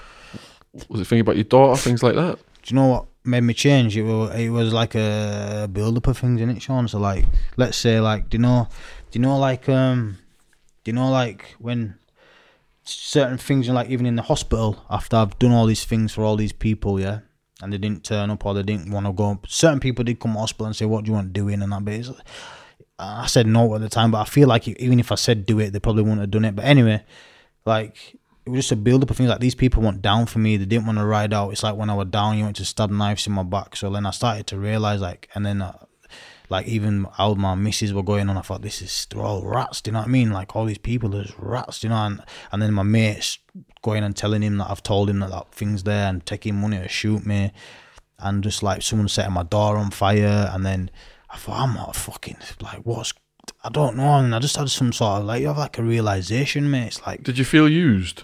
Was 0.88 1.00
it 1.00 1.06
thinking 1.06 1.22
about 1.22 1.34
your 1.34 1.44
daughter, 1.44 1.80
things 1.80 2.04
like 2.04 2.14
that? 2.14 2.38
do 2.62 2.74
you 2.74 2.80
know 2.80 2.86
what? 2.86 3.06
made 3.24 3.42
me 3.42 3.54
change, 3.54 3.96
it 3.96 4.04
was 4.04 4.34
it 4.36 4.50
was 4.50 4.72
like 4.72 4.94
a 4.94 5.68
build 5.72 5.96
up 5.96 6.06
of 6.06 6.16
things 6.16 6.40
in 6.40 6.48
it, 6.48 6.62
Shaun. 6.62 6.86
So 6.86 7.00
like, 7.00 7.24
let's 7.56 7.76
say 7.76 7.98
like, 7.98 8.30
do 8.30 8.36
you 8.36 8.42
know, 8.42 8.68
do 9.10 9.18
you 9.18 9.22
know 9.22 9.36
like 9.36 9.68
um, 9.68 10.18
you 10.88 10.94
know 10.94 11.10
like 11.10 11.54
when 11.58 11.98
certain 12.82 13.36
things, 13.36 13.68
are 13.68 13.74
like 13.74 13.90
even 13.90 14.06
in 14.06 14.16
the 14.16 14.22
hospital, 14.22 14.84
after 14.88 15.16
I've 15.16 15.38
done 15.38 15.52
all 15.52 15.66
these 15.66 15.84
things 15.84 16.14
for 16.14 16.24
all 16.24 16.36
these 16.36 16.52
people, 16.52 16.98
yeah, 16.98 17.20
and 17.60 17.70
they 17.70 17.76
didn't 17.76 18.04
turn 18.04 18.30
up 18.30 18.46
or 18.46 18.54
they 18.54 18.62
didn't 18.62 18.90
want 18.90 19.04
to 19.04 19.12
go. 19.12 19.38
Certain 19.46 19.80
people 19.80 20.02
did 20.02 20.18
come 20.18 20.32
to 20.32 20.38
hospital 20.38 20.66
and 20.66 20.74
say, 20.74 20.86
"What 20.86 21.04
do 21.04 21.10
you 21.10 21.14
want 21.14 21.34
doing?" 21.34 21.60
and 21.60 21.70
that. 21.72 21.84
But 21.84 22.24
I 22.98 23.26
said 23.26 23.46
no 23.46 23.74
at 23.74 23.82
the 23.82 23.90
time, 23.90 24.10
but 24.10 24.20
I 24.20 24.24
feel 24.24 24.48
like 24.48 24.66
even 24.66 24.98
if 24.98 25.12
I 25.12 25.16
said 25.16 25.44
do 25.44 25.60
it, 25.60 25.72
they 25.74 25.78
probably 25.78 26.04
wouldn't 26.04 26.22
have 26.22 26.30
done 26.30 26.46
it. 26.46 26.56
But 26.56 26.64
anyway, 26.64 27.04
like 27.66 28.16
it 28.46 28.50
was 28.50 28.60
just 28.60 28.72
a 28.72 28.76
build 28.76 29.02
up 29.02 29.10
of 29.10 29.16
things 29.18 29.28
like 29.28 29.40
these 29.40 29.54
people 29.54 29.82
went 29.82 30.00
down 30.00 30.24
for 30.24 30.38
me. 30.38 30.56
They 30.56 30.64
didn't 30.64 30.86
want 30.86 30.98
to 30.98 31.04
ride 31.04 31.34
out. 31.34 31.50
It's 31.50 31.62
like 31.62 31.76
when 31.76 31.90
I 31.90 31.94
was 31.94 32.08
down, 32.08 32.38
you 32.38 32.44
went 32.44 32.56
to 32.56 32.64
stab 32.64 32.90
knives 32.90 33.26
in 33.26 33.34
my 33.34 33.42
back. 33.42 33.76
So 33.76 33.90
then 33.90 34.06
I 34.06 34.10
started 34.10 34.46
to 34.46 34.58
realize 34.58 35.02
like, 35.02 35.28
and 35.34 35.44
then. 35.44 35.60
Uh, 35.60 35.84
like 36.50 36.66
even 36.66 37.06
how 37.16 37.34
my 37.34 37.54
misses 37.54 37.92
were 37.92 38.02
going 38.02 38.28
on, 38.30 38.36
I 38.36 38.40
thought 38.42 38.62
this 38.62 38.80
is 38.82 39.06
they're 39.10 39.22
all 39.22 39.44
rats. 39.44 39.80
Do 39.80 39.90
you 39.90 39.92
know 39.92 40.00
what 40.00 40.08
I 40.08 40.10
mean? 40.10 40.30
Like 40.30 40.56
all 40.56 40.64
these 40.64 40.78
people 40.78 41.14
are 41.16 41.26
rats. 41.38 41.80
Do 41.80 41.86
you 41.86 41.90
know? 41.90 42.04
And 42.06 42.22
and 42.52 42.62
then 42.62 42.72
my 42.74 42.82
mates 42.82 43.38
going 43.82 44.02
and 44.04 44.16
telling 44.16 44.42
him 44.42 44.58
that 44.58 44.70
I've 44.70 44.82
told 44.82 45.08
him 45.10 45.20
that 45.20 45.30
that 45.30 45.52
thing's 45.52 45.82
there 45.84 46.08
and 46.08 46.24
taking 46.24 46.56
money 46.56 46.78
to 46.78 46.88
shoot 46.88 47.24
me, 47.26 47.52
and 48.18 48.42
just 48.42 48.62
like 48.62 48.82
someone 48.82 49.08
setting 49.08 49.32
my 49.32 49.42
door 49.44 49.76
on 49.76 49.90
fire, 49.90 50.50
and 50.52 50.64
then 50.64 50.90
I 51.30 51.36
thought 51.36 51.60
I'm 51.60 51.74
not 51.74 51.94
fucking 51.96 52.38
like 52.60 52.80
what's 52.84 53.12
I 53.64 53.70
don't 53.70 53.96
know, 53.96 54.16
and 54.18 54.34
I 54.34 54.38
just 54.38 54.56
had 54.56 54.70
some 54.70 54.92
sort 54.92 55.20
of 55.20 55.26
like 55.26 55.40
you 55.40 55.48
have 55.48 55.58
like 55.58 55.78
a 55.78 55.82
realization, 55.82 56.70
mate. 56.70 56.86
It's 56.88 57.06
like 57.06 57.22
Did 57.22 57.38
you 57.38 57.44
feel 57.44 57.68
used? 57.68 58.22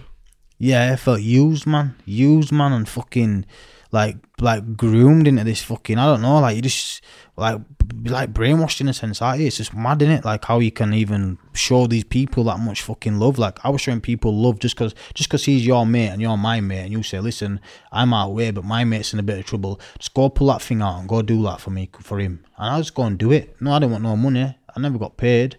yeah, 0.57 0.93
I 0.93 0.95
felt 0.95 1.21
used, 1.21 1.67
man, 1.67 1.95
used, 2.05 2.51
man, 2.51 2.71
and 2.71 2.87
fucking 2.87 3.45
like 3.91 4.17
like 4.39 4.75
groomed 4.75 5.27
into 5.27 5.43
this 5.43 5.63
fucking 5.63 5.97
I 5.97 6.05
don't 6.05 6.21
know, 6.21 6.39
like 6.39 6.55
you 6.55 6.61
just 6.61 7.01
like 7.37 7.59
like 8.05 8.33
brainwashed 8.33 8.81
in 8.81 8.87
a 8.87 8.93
sense. 8.93 9.21
Like, 9.21 9.39
it's 9.39 9.57
just 9.57 9.73
mad, 9.73 10.01
in 10.01 10.11
it? 10.11 10.23
Like 10.23 10.45
how 10.45 10.59
you 10.59 10.71
can 10.71 10.93
even 10.93 11.37
show 11.53 11.87
these 11.87 12.03
people 12.03 12.45
that 12.45 12.59
much 12.59 12.81
fucking 12.81 13.19
love. 13.19 13.37
Like 13.37 13.63
I 13.63 13.69
was 13.69 13.81
showing 13.81 14.01
people 14.01 14.33
love 14.35 14.59
just 14.59 14.75
cause 14.75 14.93
just 15.13 15.29
cause 15.29 15.45
he's 15.45 15.65
your 15.65 15.85
mate 15.85 16.09
and 16.09 16.21
you're 16.21 16.37
my 16.37 16.61
mate, 16.61 16.81
and 16.81 16.91
you 16.91 17.03
say, 17.03 17.19
listen, 17.19 17.59
I'm 17.91 18.13
out 18.13 18.33
way, 18.33 18.51
but 18.51 18.63
my 18.63 18.83
mate's 18.83 19.13
in 19.13 19.19
a 19.19 19.23
bit 19.23 19.39
of 19.39 19.45
trouble. 19.45 19.79
Just 19.97 20.13
go 20.13 20.29
pull 20.29 20.47
that 20.47 20.61
thing 20.61 20.81
out 20.81 20.99
and 20.99 21.09
go 21.09 21.21
do 21.21 21.41
that 21.43 21.59
for 21.59 21.71
me 21.71 21.89
for 21.99 22.19
him, 22.19 22.45
and 22.57 22.69
I 22.69 22.77
just 22.79 22.95
go 22.95 23.03
and 23.03 23.17
do 23.17 23.31
it. 23.31 23.55
No, 23.59 23.73
I 23.73 23.79
didn't 23.79 23.91
want 23.91 24.03
no 24.03 24.15
money. 24.15 24.57
I 24.75 24.79
never 24.79 24.97
got 24.97 25.17
paid, 25.17 25.57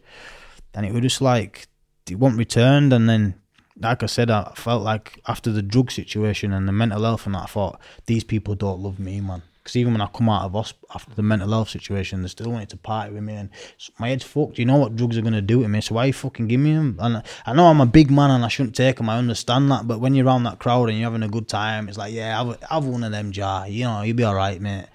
and 0.74 0.86
it 0.86 0.92
was 0.92 1.02
just 1.02 1.20
like 1.20 1.68
it 2.08 2.18
wasn't 2.18 2.38
returned, 2.38 2.92
and 2.92 3.08
then 3.08 3.34
like 3.78 4.02
I 4.02 4.06
said, 4.06 4.30
I 4.30 4.52
felt 4.54 4.82
like 4.82 5.20
after 5.26 5.52
the 5.52 5.62
drug 5.62 5.90
situation 5.90 6.52
and 6.52 6.66
the 6.66 6.72
mental 6.72 7.02
health 7.02 7.26
and 7.26 7.34
that, 7.34 7.42
I 7.42 7.46
thought 7.46 7.80
these 8.06 8.24
people 8.24 8.54
don't 8.54 8.80
love 8.80 8.98
me, 8.98 9.20
man. 9.20 9.42
Because 9.66 9.76
even 9.78 9.94
when 9.94 10.00
I 10.00 10.06
come 10.06 10.28
out 10.28 10.44
of 10.44 10.52
hospital 10.52 10.88
after 10.94 11.12
the 11.12 11.24
mental 11.24 11.50
health 11.50 11.70
situation, 11.70 12.22
they 12.22 12.28
still 12.28 12.52
wanted 12.52 12.68
to 12.68 12.76
party 12.76 13.12
with 13.12 13.24
me, 13.24 13.34
and 13.34 13.50
my 13.98 14.10
head's 14.10 14.22
fucked. 14.22 14.60
You 14.60 14.64
know 14.64 14.76
what 14.76 14.94
drugs 14.94 15.18
are 15.18 15.22
gonna 15.22 15.42
do 15.42 15.60
to 15.62 15.68
me, 15.68 15.80
so 15.80 15.96
why 15.96 16.04
you 16.04 16.12
fucking 16.12 16.46
give 16.46 16.60
me 16.60 16.72
them? 16.72 16.96
And 17.00 17.20
I 17.44 17.52
know 17.52 17.66
I'm 17.66 17.80
a 17.80 17.86
big 17.86 18.08
man 18.08 18.30
and 18.30 18.44
I 18.44 18.48
shouldn't 18.48 18.76
take 18.76 18.98
them. 18.98 19.08
I 19.08 19.18
understand 19.18 19.68
that, 19.72 19.88
but 19.88 19.98
when 19.98 20.14
you're 20.14 20.24
around 20.24 20.44
that 20.44 20.60
crowd 20.60 20.88
and 20.88 20.96
you're 20.96 21.10
having 21.10 21.24
a 21.24 21.28
good 21.28 21.48
time, 21.48 21.88
it's 21.88 21.98
like, 21.98 22.12
yeah, 22.14 22.44
have, 22.44 22.62
have 22.70 22.84
one 22.84 23.02
of 23.02 23.10
them, 23.10 23.32
jar. 23.32 23.66
You 23.66 23.86
know, 23.86 24.02
you'll 24.02 24.16
be 24.16 24.22
all 24.22 24.36
right, 24.36 24.60
mate. 24.60 24.86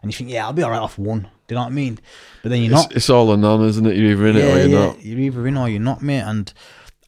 And 0.00 0.12
you 0.12 0.16
think, 0.16 0.30
yeah, 0.30 0.46
I'll 0.46 0.52
be 0.52 0.62
all 0.62 0.70
right 0.70 0.78
off 0.78 0.96
one. 0.96 1.22
Do 1.22 1.28
you 1.48 1.56
know 1.56 1.62
what 1.62 1.72
I 1.72 1.74
mean? 1.74 1.98
But 2.44 2.50
then 2.50 2.62
you're 2.62 2.72
It's, 2.72 2.82
not. 2.84 2.94
it's 2.94 3.10
all 3.10 3.30
or 3.30 3.36
none, 3.36 3.62
isn't 3.64 3.84
it? 3.84 3.96
You're 3.96 4.12
either 4.12 4.26
in 4.28 4.36
it 4.36 4.44
or 4.44 4.68
you're 4.68 4.78
not. 4.78 5.04
You're 5.04 5.18
either 5.18 5.46
in 5.48 5.56
or 5.56 5.68
you're 5.68 5.80
not, 5.80 6.02
mate. 6.02 6.20
And 6.20 6.52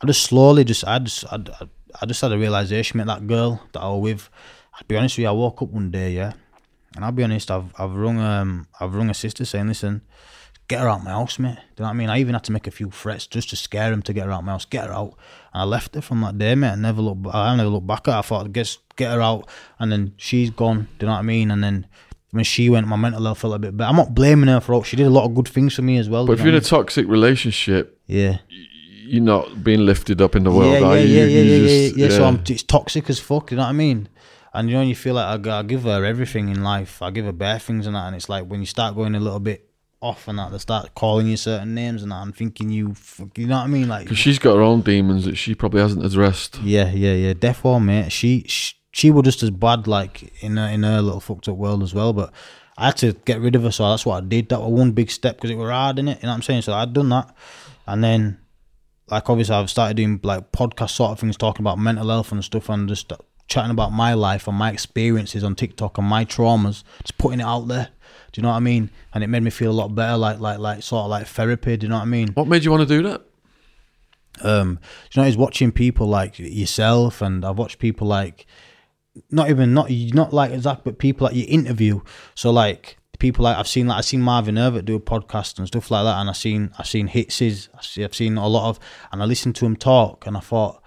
I 0.03 0.07
just 0.07 0.25
slowly 0.25 0.65
just, 0.65 0.85
I 0.85 0.99
just, 0.99 1.25
I, 1.33 1.39
I 2.01 2.07
just 2.07 2.21
had 2.21 2.33
a 2.33 2.39
realization, 2.39 2.99
mate. 2.99 3.07
That 3.07 3.29
girl 3.29 3.63
that 3.73 3.81
I 3.81 3.89
was 3.91 4.01
with, 4.03 4.31
I'll 4.75 4.81
be 4.89 4.97
honest 4.97 5.17
with 5.17 5.23
you, 5.23 5.29
I 5.29 5.33
woke 5.33 5.63
up 5.63 5.69
one 5.69 5.91
day, 5.91 6.13
yeah, 6.13 6.33
and 6.97 7.05
I'll 7.05 7.13
be 7.13 7.25
honest, 7.25 7.51
I've, 7.51 7.73
I've 7.79 7.95
rung, 7.95 8.19
um, 8.19 8.67
I've 8.81 8.95
rung 8.95 9.11
a 9.11 9.15
sister 9.15 9.45
saying, 9.45 9.69
listen, 9.69 10.03
get 10.69 10.81
her 10.81 10.89
out 10.89 11.05
my 11.05 11.11
house, 11.11 11.39
mate. 11.39 11.55
Do 11.55 11.61
you 11.61 11.65
know 11.81 11.85
what 11.85 11.91
I 11.91 11.93
mean? 11.95 12.09
I 12.11 12.19
even 12.19 12.35
had 12.35 12.45
to 12.45 12.53
make 12.53 12.67
a 12.67 12.71
few 12.71 12.91
threats 12.91 13.27
just 13.27 13.51
to 13.51 13.57
scare 13.57 13.93
him 13.93 14.03
to 14.03 14.13
get 14.13 14.27
her 14.27 14.33
out 14.33 14.45
my 14.45 14.53
house. 14.53 14.65
Get 14.65 14.87
her 14.87 14.93
out. 14.93 15.15
And 15.53 15.63
I 15.63 15.65
left 15.65 15.95
her 15.95 16.01
from 16.01 16.21
that 16.23 16.39
day, 16.39 16.55
mate. 16.55 16.71
I 16.71 16.75
never 16.77 17.03
looked, 17.03 17.27
I 17.35 17.55
never 17.57 17.69
looked 17.69 17.87
back 17.87 18.09
at 18.09 18.13
her. 18.13 18.19
I 18.19 18.23
thought, 18.23 18.53
get, 18.53 18.77
get 18.97 19.13
her 19.13 19.21
out. 19.21 19.49
And 19.79 19.91
then 19.91 20.15
she's 20.17 20.51
gone. 20.51 20.89
Do 20.99 21.05
you 21.05 21.07
know 21.07 21.15
what 21.15 21.19
I 21.19 21.23
mean? 21.23 21.51
And 21.51 21.63
then 21.63 21.87
when 22.31 22.45
she 22.45 22.71
went, 22.71 22.87
my 22.87 22.97
mental 22.97 23.23
health 23.23 23.41
felt 23.41 23.55
a 23.55 23.59
bit 23.59 23.77
better. 23.77 23.89
I'm 23.89 23.97
not 23.97 24.15
blaming 24.15 24.49
her 24.49 24.61
for 24.61 24.75
all. 24.75 24.83
She 24.83 24.97
did 24.97 25.07
a 25.07 25.11
lot 25.11 25.25
of 25.25 25.35
good 25.35 25.49
things 25.49 25.75
for 25.75 25.83
me 25.83 25.99
as 25.99 26.09
well. 26.09 26.27
But 26.27 26.35
if 26.35 26.41
you're 26.41 26.49
in 26.49 26.55
a 26.55 26.61
toxic 26.61 27.07
relationship, 27.07 28.01
yeah. 28.07 28.39
you're 28.49 29.23
not 29.23 29.63
being 29.63 29.81
lifted 29.81 30.23
up 30.23 30.35
in 30.35 30.45
the 30.45 30.51
world, 30.51 30.81
yeah, 30.81 30.87
are 30.87 30.97
yeah, 30.97 31.03
you? 31.03 31.15
yeah, 31.15 31.25
yeah, 31.25 31.43
yeah, 31.43 31.59
just- 31.59 31.97
yeah, 31.99 32.07
yeah. 32.07 32.17
So 32.17 32.25
I'm, 32.25 32.43
it's 32.49 32.63
toxic 32.63 33.11
as 33.11 33.19
fuck. 33.19 33.51
You 33.51 33.59
know 33.59 33.65
what 33.65 33.71
I 33.71 33.73
mean? 33.73 34.09
And 34.55 34.69
you 34.69 34.77
know, 34.77 34.83
you 34.83 34.95
feel 34.95 35.15
like 35.15 35.47
I 35.47 35.63
give 35.63 35.85
her 35.85 36.05
everything 36.05 36.49
in 36.51 36.63
life. 36.63 37.01
I 37.01 37.11
give 37.11 37.25
her 37.25 37.33
bare 37.33 37.59
things 37.59 37.87
and 37.87 37.97
that. 37.97 38.07
And 38.07 38.17
it's 38.17 38.29
like 38.29 38.45
when 38.45 38.61
you 38.61 38.67
start 38.67 38.95
going 38.95 39.15
a 39.15 39.21
little 39.21 39.41
bit 39.41 39.69
off 40.01 40.29
and 40.29 40.39
that, 40.39 40.53
they 40.53 40.59
start 40.59 40.95
calling 40.95 41.27
you 41.27 41.37
certain 41.37 41.75
names 41.75 42.03
and 42.03 42.13
that. 42.13 42.17
I'm 42.17 42.33
thinking 42.33 42.69
you, 42.69 42.95
you 43.37 43.47
know 43.47 43.57
what 43.57 43.65
I 43.65 43.67
mean? 43.69 43.89
Like, 43.89 44.05
Because 44.05 44.19
she's 44.19 44.39
got 44.39 44.57
her 44.57 44.63
own 44.63 44.83
demons 44.83 45.25
that 45.25 45.37
she 45.37 45.55
probably 45.55 45.81
hasn't 45.81 46.05
addressed. 46.05 46.59
yeah, 46.63 46.91
yeah, 46.91 47.15
yeah. 47.15 47.33
Defo, 47.33 47.83
mate. 47.83 48.13
She, 48.13 48.45
she, 48.47 48.75
she 48.93 49.11
was 49.11 49.25
just 49.25 49.43
as 49.43 49.51
bad, 49.51 49.87
like 49.87 50.43
in 50.43 50.57
her, 50.59 50.67
in 50.67 50.83
her 50.83 51.01
little 51.01 51.21
fucked 51.21 51.49
up 51.49 51.57
world 51.57 51.83
as 51.83 51.95
well. 51.95 52.13
But 52.13 52.31
I 52.77 52.87
had 52.87 52.97
to 52.99 53.13
get 53.25 53.41
rid 53.41 53.55
of 53.55 53.63
her, 53.63 53.71
so 53.71 53.89
that's 53.89 54.05
what 54.05 54.23
I 54.23 54.27
did. 54.27 54.51
That 54.51 54.61
was 54.61 54.71
one 54.71 54.91
big 54.93 55.11
step 55.11 55.37
because 55.37 55.51
it 55.51 55.57
was 55.57 55.71
hard 55.71 55.99
in 55.99 56.09
it. 56.09 56.19
You 56.19 56.25
know 56.25 56.31
what 56.31 56.35
I'm 56.37 56.43
saying? 56.43 56.63
So 56.63 56.75
I'd 56.75 56.93
done 56.93 57.09
that, 57.09 57.35
and 57.87 58.05
then 58.05 58.39
like 59.09 59.31
obviously 59.31 59.55
I've 59.55 59.71
started 59.71 59.97
doing 59.97 60.21
like 60.23 60.53
podcast 60.53 60.91
sort 60.91 61.13
of 61.13 61.21
things, 61.21 61.37
talking 61.39 61.63
about 61.63 61.79
mental 61.79 62.09
health 62.09 62.33
and 62.33 62.45
stuff, 62.45 62.69
and 62.69 62.89
just 62.89 63.13
chatting 63.53 63.71
about 63.71 63.93
my 63.93 64.15
life 64.15 64.49
and 64.49 64.57
my 64.57 64.71
experiences 64.71 65.45
on 65.45 65.55
TikTok 65.55 65.99
and 65.99 66.07
my 66.07 66.25
traumas, 66.25 66.85
just 67.03 67.19
putting 67.19 67.41
it 67.41 67.45
out 67.45 67.69
there. 67.69 67.91
Do 68.33 68.41
you 68.41 68.43
know 68.43 68.49
what 68.49 68.57
I 68.57 68.61
mean? 68.61 68.91
And 69.13 69.23
it 69.23 69.27
made 69.27 69.43
me 69.43 69.51
feel 69.51 69.71
a 69.71 69.73
lot 69.73 69.95
better, 69.95 70.17
like 70.17 70.41
like 70.41 70.59
like 70.59 70.83
sort 70.83 71.05
of 71.05 71.11
like 71.11 71.27
therapy. 71.27 71.77
Do 71.77 71.85
you 71.85 71.91
know 71.91 71.97
what 71.97 72.03
I 72.03 72.07
mean? 72.07 72.29
What 72.29 72.49
made 72.49 72.65
you 72.65 72.71
want 72.71 72.89
to 72.89 72.95
do 72.97 73.03
that? 73.09 73.23
um 74.41 74.79
you 75.13 75.21
know 75.21 75.27
he's 75.27 75.37
watching 75.37 75.71
people 75.71 76.07
like 76.07 76.39
yourself 76.39 77.21
and 77.21 77.45
i've 77.45 77.59
watched 77.59 77.79
people 77.79 78.07
like 78.07 78.47
not 79.31 79.51
even 79.51 79.75
not 79.75 79.91
not 79.91 80.33
like 80.33 80.51
exact 80.53 80.85
but 80.85 80.99
people 80.99 81.27
that 81.27 81.37
you 81.37 81.45
interview 81.49 82.01
so 82.35 82.51
like 82.51 82.97
people 83.19 83.45
like 83.45 83.57
i've 83.57 83.69
seen 83.69 83.87
like 83.87 83.99
i've 83.99 84.05
seen 84.05 84.23
marvin 84.23 84.55
Irvett 84.55 84.87
do 84.87 84.97
a 84.97 85.01
podcast 85.01 85.59
and 85.59 85.67
stuff 85.69 85.91
like 85.91 86.05
that 86.05 86.19
and 86.19 86.31
i've 86.31 86.37
seen 86.37 86.73
i've 86.79 86.87
seen 86.87 87.09
hitses 87.09 87.69
i've 87.77 87.85
seen, 87.85 88.05
I've 88.05 88.15
seen 88.15 88.37
a 88.39 88.49
lot 88.49 88.71
of 88.71 88.81
and 89.13 89.23
i 89.23 89.27
listened 89.27 89.55
to 89.57 89.67
him 89.67 89.77
talk 89.77 90.27
and 90.27 90.37
i 90.37 90.41
thought 90.41 90.83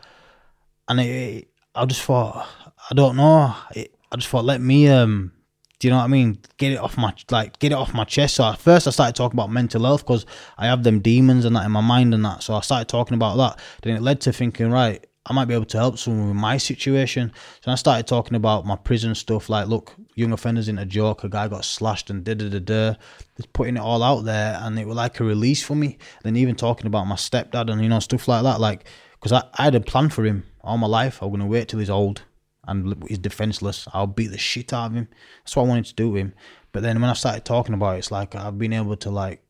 and 0.88 1.00
it, 1.00 1.48
i 1.76 1.86
just 1.86 2.02
thought 2.02 2.48
i 2.90 2.94
don't 2.94 3.16
know 3.16 3.56
it, 3.76 3.94
i 4.12 4.16
just 4.16 4.30
thought 4.30 4.46
let 4.46 4.62
me 4.62 4.88
um 4.88 5.32
do 5.80 5.88
you 5.88 5.92
know 5.92 5.98
what 5.98 6.06
I 6.06 6.08
mean? 6.08 6.40
Get 6.58 6.72
it 6.72 6.78
off 6.78 6.98
my 6.98 7.14
like, 7.30 7.60
get 7.60 7.72
it 7.72 7.76
off 7.76 7.94
my 7.94 8.06
chest. 8.06 8.36
So 8.36 8.46
at 8.46 8.60
first, 8.60 8.88
I 8.88 8.92
started 8.92 9.16
talking 9.16 9.36
about 9.36 9.52
mental 9.52 9.84
health 9.84 10.04
because 10.06 10.26
I 10.58 10.68
have 10.68 10.84
them 10.84 11.00
demons 11.00 11.46
and 11.46 11.56
that 11.56 11.66
in 11.66 11.72
my 11.72 11.82
mind 11.82 12.14
and 12.14 12.24
that. 12.24 12.44
So 12.44 12.54
I 12.54 12.62
started 12.62 12.88
talking 12.88 13.16
about 13.16 13.36
that. 13.38 13.60
Then 13.82 13.96
it 13.96 14.02
led 14.02 14.22
to 14.22 14.32
thinking, 14.34 14.72
right, 14.72 15.06
I 15.28 15.34
might 15.34 15.46
be 15.46 15.54
able 15.54 15.66
to 15.66 15.78
help 15.78 15.98
someone 15.98 16.30
with 16.30 16.38
my 16.38 16.58
situation. 16.58 17.34
So 17.62 17.72
I 17.72 17.76
started 17.76 18.08
talking 18.08 18.36
about 18.36 18.66
my 18.66 18.76
prison 18.76 19.16
stuff. 19.16 19.50
Like, 19.50 19.68
look, 19.68 19.94
young 20.14 20.32
offenders 20.32 20.70
in 20.70 20.78
a 20.78 20.86
joke. 20.86 21.24
A 21.24 21.30
guy 21.30 21.48
got 21.48 21.66
slashed 21.66 22.10
and 22.10 22.24
da 22.24 22.36
da 22.36 22.48
da 22.48 22.60
da. 22.60 22.96
Just 23.36 23.52
putting 23.52 23.76
it 23.76 23.82
all 23.82 24.02
out 24.02 24.22
there, 24.22 24.58
and 24.62 24.80
it 24.80 24.88
was 24.88 24.96
like 24.96 25.20
a 25.20 25.24
release 25.24 25.62
for 25.62 25.76
me. 25.76 25.98
Then 26.24 26.36
even 26.38 26.56
talking 26.56 26.88
about 26.88 27.06
my 27.06 27.16
stepdad 27.16 27.70
and 27.70 27.82
you 27.82 27.90
know 27.90 28.00
stuff 28.00 28.28
like 28.28 28.44
that. 28.44 28.62
Like, 28.62 28.86
because 29.26 29.42
I, 29.42 29.60
I 29.60 29.64
had 29.64 29.74
a 29.74 29.80
plan 29.82 30.10
for 30.10 30.24
him 30.24 30.44
all 30.62 30.78
my 30.78 30.86
life. 30.86 31.18
I 31.20 31.26
was 31.26 31.32
gonna 31.32 31.48
wait 31.48 31.68
till 31.68 31.80
he's 31.80 31.90
old 31.90 32.22
and 32.68 33.04
he's 33.08 33.18
defenseless. 33.18 33.88
I'll 33.92 34.06
beat 34.06 34.28
the 34.28 34.38
shit 34.38 34.72
out 34.72 34.92
of 34.92 34.94
him. 34.94 35.08
That's 35.40 35.56
what 35.56 35.64
I 35.64 35.68
wanted 35.68 35.86
to 35.86 35.96
do 35.96 36.12
with 36.12 36.22
him. 36.22 36.34
But 36.72 36.84
then 36.84 37.02
when 37.02 37.10
I 37.10 37.14
started 37.14 37.44
talking 37.44 37.74
about 37.74 37.96
it, 37.96 38.00
it's 38.00 38.12
like 38.12 38.36
I've 38.36 38.60
been 38.60 38.72
able 38.72 38.96
to 38.98 39.10
like 39.10 39.42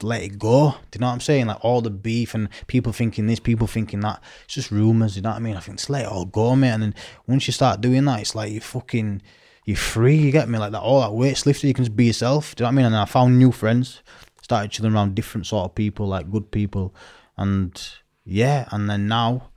let 0.00 0.22
it 0.22 0.38
go. 0.38 0.76
Do 0.92 0.96
you 0.96 1.00
know 1.00 1.08
what 1.08 1.14
I'm 1.14 1.20
saying? 1.20 1.48
Like 1.48 1.64
all 1.64 1.80
the 1.80 1.90
beef 1.90 2.34
and 2.34 2.48
people 2.68 2.92
thinking 2.92 3.26
this, 3.26 3.40
people 3.40 3.66
thinking 3.66 3.98
that. 3.98 4.22
It's 4.44 4.54
just 4.54 4.70
rumors. 4.70 5.16
You 5.16 5.22
know 5.22 5.30
what 5.30 5.38
I 5.38 5.40
mean? 5.40 5.56
I 5.56 5.60
think 5.60 5.78
just 5.78 5.90
let 5.90 6.04
it 6.04 6.08
all 6.08 6.26
go, 6.26 6.54
mate. 6.54 6.68
And 6.70 6.84
then 6.84 6.94
once 7.26 7.48
you 7.48 7.52
start 7.52 7.80
doing 7.80 8.04
that, 8.04 8.20
it's 8.20 8.36
like 8.36 8.52
you 8.52 8.60
fucking 8.60 9.22
you're 9.64 9.76
free. 9.76 10.14
You 10.14 10.30
get 10.30 10.48
me? 10.48 10.60
Like 10.60 10.70
that 10.70 10.82
all 10.82 11.00
that 11.00 11.12
weight's 11.12 11.46
lifted. 11.46 11.66
You 11.66 11.74
can 11.74 11.84
just 11.84 11.96
be 11.96 12.04
yourself. 12.04 12.54
Do 12.54 12.62
you 12.62 12.64
know 12.64 12.68
what 12.68 12.74
I 12.74 12.76
mean? 12.76 12.84
And 12.86 12.94
then 12.94 13.02
I 13.02 13.06
found 13.06 13.40
new 13.40 13.50
friends. 13.50 14.02
Started 14.40 14.70
chilling 14.70 14.94
around 14.94 15.16
different 15.16 15.48
sort 15.48 15.64
of 15.64 15.74
people, 15.74 16.06
like 16.06 16.30
good 16.30 16.52
people, 16.52 16.94
and 17.36 17.99
yeah. 18.24 18.68
And 18.70 18.88
then 18.88 19.08
now 19.08 19.50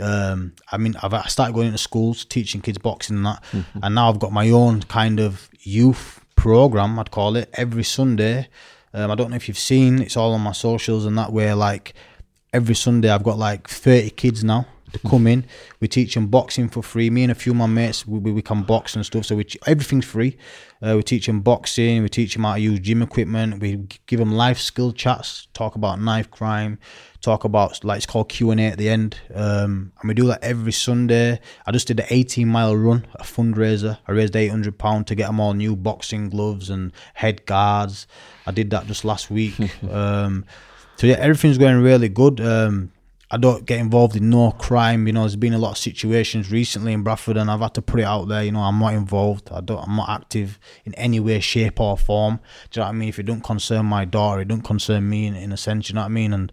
um, 0.00 0.54
I 0.72 0.76
mean, 0.76 0.94
I've 1.02 1.14
I 1.14 1.26
started 1.26 1.52
going 1.54 1.66
into 1.68 1.78
schools 1.78 2.24
teaching 2.24 2.60
kids 2.60 2.78
boxing 2.78 3.16
and 3.18 3.26
that, 3.26 3.44
and 3.82 3.94
now 3.94 4.08
I've 4.08 4.18
got 4.18 4.32
my 4.32 4.50
own 4.50 4.82
kind 4.82 5.20
of 5.20 5.48
youth 5.60 6.24
program. 6.36 6.98
I'd 6.98 7.10
call 7.10 7.36
it 7.36 7.50
every 7.54 7.84
Sunday. 7.84 8.48
Um, 8.92 9.10
I 9.10 9.14
don't 9.14 9.30
know 9.30 9.36
if 9.36 9.48
you've 9.48 9.58
seen. 9.58 10.00
It's 10.00 10.16
all 10.16 10.32
on 10.32 10.40
my 10.40 10.52
socials 10.52 11.06
and 11.06 11.16
that 11.18 11.32
way. 11.32 11.52
Like 11.52 11.94
every 12.52 12.74
Sunday, 12.74 13.10
I've 13.10 13.22
got 13.22 13.38
like 13.38 13.68
thirty 13.68 14.10
kids 14.10 14.42
now, 14.42 14.66
to 14.94 15.08
come 15.08 15.26
in, 15.26 15.44
we 15.80 15.88
teach 15.88 16.14
them 16.14 16.28
boxing 16.28 16.68
for 16.68 16.82
free. 16.82 17.10
Me 17.10 17.22
and 17.22 17.32
a 17.32 17.34
few 17.34 17.52
of 17.52 17.58
my 17.58 17.66
mates, 17.66 18.06
we, 18.06 18.18
we, 18.18 18.32
we 18.32 18.42
can 18.42 18.62
box 18.62 18.96
and 18.96 19.04
stuff. 19.04 19.26
So 19.26 19.36
we, 19.36 19.46
everything's 19.66 20.06
free. 20.06 20.36
Uh, 20.84 20.96
we 20.96 21.02
teach 21.02 21.26
them 21.26 21.40
boxing. 21.40 22.02
We 22.02 22.08
teach 22.08 22.34
them 22.34 22.44
how 22.44 22.54
to 22.54 22.60
use 22.60 22.80
gym 22.80 23.00
equipment. 23.00 23.60
We 23.60 23.86
give 24.06 24.18
them 24.18 24.32
life 24.32 24.58
skill 24.58 24.92
chats. 24.92 25.48
Talk 25.54 25.76
about 25.76 26.00
knife 26.00 26.30
crime. 26.30 26.78
Talk 27.22 27.44
about 27.44 27.82
like 27.84 27.98
it's 27.98 28.06
called 28.06 28.28
Q 28.28 28.50
and 28.50 28.60
A 28.60 28.64
at 28.64 28.78
the 28.78 28.90
end. 28.90 29.16
Um, 29.34 29.92
and 30.00 30.08
we 30.08 30.14
do 30.14 30.26
that 30.26 30.42
every 30.42 30.72
Sunday. 30.72 31.40
I 31.66 31.72
just 31.72 31.86
did 31.86 32.00
an 32.00 32.06
18 32.10 32.46
mile 32.46 32.76
run, 32.76 33.06
a 33.14 33.22
fundraiser. 33.22 33.98
I 34.06 34.12
raised 34.12 34.36
800 34.36 34.76
pound 34.76 35.06
to 35.06 35.14
get 35.14 35.28
them 35.28 35.40
all 35.40 35.54
new 35.54 35.74
boxing 35.74 36.28
gloves 36.28 36.68
and 36.68 36.92
head 37.14 37.46
guards. 37.46 38.06
I 38.46 38.50
did 38.50 38.68
that 38.70 38.86
just 38.86 39.06
last 39.06 39.30
week. 39.30 39.54
um, 39.90 40.44
so 40.96 41.06
yeah, 41.06 41.16
everything's 41.16 41.58
going 41.58 41.82
really 41.82 42.08
good. 42.10 42.40
Um, 42.40 42.92
I 43.34 43.36
don't 43.36 43.66
get 43.66 43.80
involved 43.80 44.14
in 44.14 44.30
no 44.30 44.52
crime. 44.52 45.08
You 45.08 45.12
know, 45.12 45.22
there's 45.22 45.34
been 45.34 45.54
a 45.54 45.58
lot 45.58 45.72
of 45.72 45.78
situations 45.78 46.52
recently 46.52 46.92
in 46.92 47.02
Bradford, 47.02 47.36
and 47.36 47.50
I've 47.50 47.58
had 47.58 47.74
to 47.74 47.82
put 47.82 47.98
it 47.98 48.04
out 48.04 48.28
there. 48.28 48.44
You 48.44 48.52
know, 48.52 48.60
I'm 48.60 48.78
not 48.78 48.94
involved. 48.94 49.50
I 49.50 49.60
don't. 49.60 49.82
I'm 49.82 49.96
not 49.96 50.08
active 50.08 50.60
in 50.84 50.94
any 50.94 51.18
way, 51.18 51.40
shape, 51.40 51.80
or 51.80 51.98
form. 51.98 52.38
Do 52.70 52.78
you 52.78 52.82
know 52.82 52.86
what 52.86 52.94
I 52.94 52.96
mean? 52.96 53.08
If 53.08 53.18
it 53.18 53.24
don't 53.24 53.42
concern 53.42 53.86
my 53.86 54.04
daughter, 54.04 54.42
it 54.42 54.46
don't 54.46 54.62
concern 54.62 55.08
me 55.08 55.26
in, 55.26 55.34
in 55.34 55.50
a 55.50 55.56
sense. 55.56 55.88
You 55.88 55.96
know 55.96 56.02
what 56.02 56.06
I 56.06 56.10
mean? 56.10 56.32
And 56.32 56.52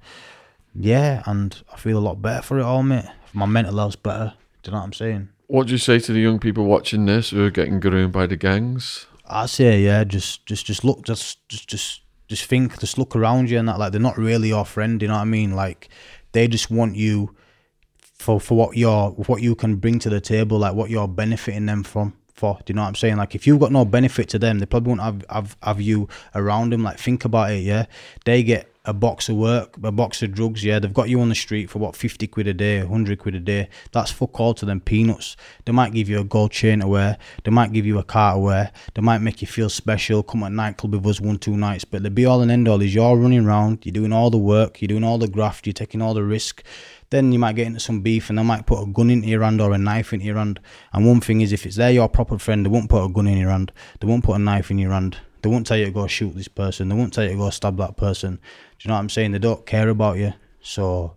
yeah, 0.73 1.21
and 1.27 1.61
I 1.71 1.77
feel 1.77 1.99
a 1.99 1.99
lot 1.99 2.19
better 2.19 2.41
for 2.41 2.57
it 2.57 2.63
all, 2.63 2.81
mate. 2.81 3.05
My 3.31 3.45
mental 3.45 3.77
health's 3.77 3.95
better. 3.95 4.33
Do 4.63 4.69
you 4.69 4.71
know 4.71 4.79
what 4.79 4.85
I'm 4.85 4.93
saying? 4.93 5.29
What 5.45 5.67
do 5.67 5.73
you 5.73 5.77
say 5.77 5.99
to 5.99 6.13
the 6.13 6.19
young 6.19 6.39
people 6.39 6.65
watching 6.65 7.05
this 7.05 7.29
who 7.29 7.45
are 7.45 7.51
getting 7.51 7.79
groomed 7.79 8.13
by 8.13 8.25
the 8.25 8.37
gangs? 8.37 9.05
I 9.27 9.45
say, 9.45 9.81
yeah, 9.81 10.03
just, 10.03 10.47
just, 10.47 10.65
just 10.65 10.83
look, 10.83 11.03
just, 11.03 11.47
just, 11.47 11.67
just, 11.67 12.01
just 12.27 12.45
think, 12.45 12.79
just 12.79 12.97
look 12.97 13.15
around 13.15 13.51
you 13.51 13.59
and 13.59 13.67
that. 13.67 13.77
Like 13.77 13.91
they're 13.91 14.01
not 14.01 14.17
really 14.17 14.47
your 14.47 14.65
friend. 14.65 14.99
You 14.99 15.09
know 15.09 15.15
what 15.15 15.21
I 15.21 15.25
mean? 15.25 15.51
Like 15.51 15.89
they 16.31 16.47
just 16.47 16.71
want 16.71 16.95
you 16.95 17.35
for 18.01 18.39
for 18.39 18.55
what 18.55 18.77
you're, 18.77 19.11
what 19.11 19.41
you 19.41 19.55
can 19.55 19.75
bring 19.77 19.99
to 19.99 20.09
the 20.09 20.21
table, 20.21 20.59
like 20.59 20.73
what 20.73 20.89
you're 20.89 21.07
benefiting 21.07 21.65
them 21.65 21.83
from. 21.83 22.13
For 22.33 22.57
do 22.65 22.71
you 22.71 22.75
know 22.75 22.83
what 22.83 22.89
I'm 22.89 22.95
saying? 22.95 23.17
Like 23.17 23.35
if 23.35 23.45
you've 23.45 23.59
got 23.59 23.71
no 23.71 23.85
benefit 23.85 24.29
to 24.29 24.39
them, 24.39 24.59
they 24.59 24.65
probably 24.65 24.89
won't 24.89 25.01
have 25.01 25.25
have, 25.29 25.57
have 25.61 25.81
you 25.81 26.07
around 26.33 26.71
them. 26.71 26.83
Like 26.83 26.97
think 26.97 27.25
about 27.25 27.51
it, 27.51 27.63
yeah. 27.63 27.85
They 28.25 28.43
get 28.43 28.70
a 28.83 28.93
box 28.93 29.29
of 29.29 29.35
work, 29.35 29.77
a 29.83 29.91
box 29.91 30.23
of 30.23 30.33
drugs, 30.33 30.63
yeah. 30.63 30.79
They've 30.79 30.93
got 30.93 31.09
you 31.09 31.21
on 31.21 31.29
the 31.29 31.35
street 31.35 31.69
for 31.69 31.79
what 31.79 31.95
fifty 31.95 32.25
quid 32.27 32.47
a 32.47 32.53
day, 32.53 32.79
hundred 32.79 33.19
quid 33.19 33.35
a 33.35 33.39
day. 33.39 33.69
That's 33.91 34.11
fuck 34.11 34.39
all 34.39 34.53
to 34.55 34.65
them 34.65 34.81
peanuts. 34.81 35.37
They 35.65 35.71
might 35.71 35.93
give 35.93 36.09
you 36.09 36.19
a 36.19 36.23
gold 36.23 36.51
chain 36.51 36.79
to 36.79 36.87
wear. 36.87 37.17
They 37.43 37.51
might 37.51 37.73
give 37.73 37.85
you 37.85 37.99
a 37.99 38.03
car 38.03 38.33
to 38.33 38.39
wear. 38.39 38.71
They 38.95 39.01
might 39.01 39.19
make 39.19 39.41
you 39.41 39.47
feel 39.47 39.69
special. 39.69 40.23
Come 40.23 40.43
at 40.43 40.51
nightclub 40.51 40.95
with 40.95 41.05
us 41.05 41.21
one 41.21 41.37
two 41.37 41.57
nights. 41.57 41.85
But 41.85 42.01
the 42.01 42.09
be 42.09 42.25
all 42.25 42.41
and 42.41 42.49
end 42.49 42.67
all 42.67 42.81
is 42.81 42.95
you're 42.95 43.15
running 43.15 43.45
around. 43.45 43.85
You're 43.85 43.93
doing 43.93 44.13
all 44.13 44.31
the 44.31 44.37
work. 44.37 44.81
You're 44.81 44.87
doing 44.87 45.03
all 45.03 45.19
the 45.19 45.27
graft. 45.27 45.67
You're 45.67 45.73
taking 45.73 46.01
all 46.01 46.15
the 46.15 46.23
risk. 46.23 46.63
Then 47.11 47.31
you 47.33 47.39
might 47.39 47.57
get 47.57 47.67
into 47.67 47.81
some 47.81 48.01
beef 48.01 48.29
and 48.29 48.39
they 48.39 48.43
might 48.43 48.65
put 48.65 48.81
a 48.81 48.85
gun 48.85 49.09
into 49.09 49.27
your 49.27 49.43
hand 49.43 49.59
or 49.61 49.73
a 49.73 49.77
knife 49.77 50.13
into 50.13 50.25
your 50.25 50.37
hand. 50.37 50.59
And 50.93 51.05
one 51.05 51.19
thing 51.19 51.41
is, 51.41 51.51
if 51.51 51.65
it's 51.65 51.75
there, 51.75 51.91
your 51.91 52.07
proper 52.07 52.39
friend, 52.39 52.65
they 52.65 52.69
won't 52.69 52.89
put 52.89 53.03
a 53.03 53.09
gun 53.09 53.27
in 53.27 53.37
your 53.37 53.49
hand. 53.49 53.73
They 53.99 54.07
won't 54.07 54.23
put 54.23 54.37
a 54.37 54.39
knife 54.39 54.71
in 54.71 54.79
your 54.79 54.91
hand. 54.91 55.17
They 55.41 55.49
won't 55.49 55.65
tell 55.65 55.77
you 55.77 55.85
to 55.85 55.91
go 55.91 56.07
shoot 56.07 56.35
this 56.35 56.47
person. 56.47 56.89
They 56.89 56.95
won't 56.95 57.13
tell 57.13 57.23
you 57.23 57.31
to 57.31 57.37
go 57.37 57.49
stab 57.49 57.77
that 57.77 57.97
person. 57.97 58.35
Do 58.35 58.39
you 58.81 58.89
know 58.89 58.95
what 58.95 59.01
I'm 59.01 59.09
saying? 59.09 59.31
They 59.31 59.39
don't 59.39 59.65
care 59.65 59.89
about 59.89 60.17
you. 60.17 60.33
So 60.61 61.15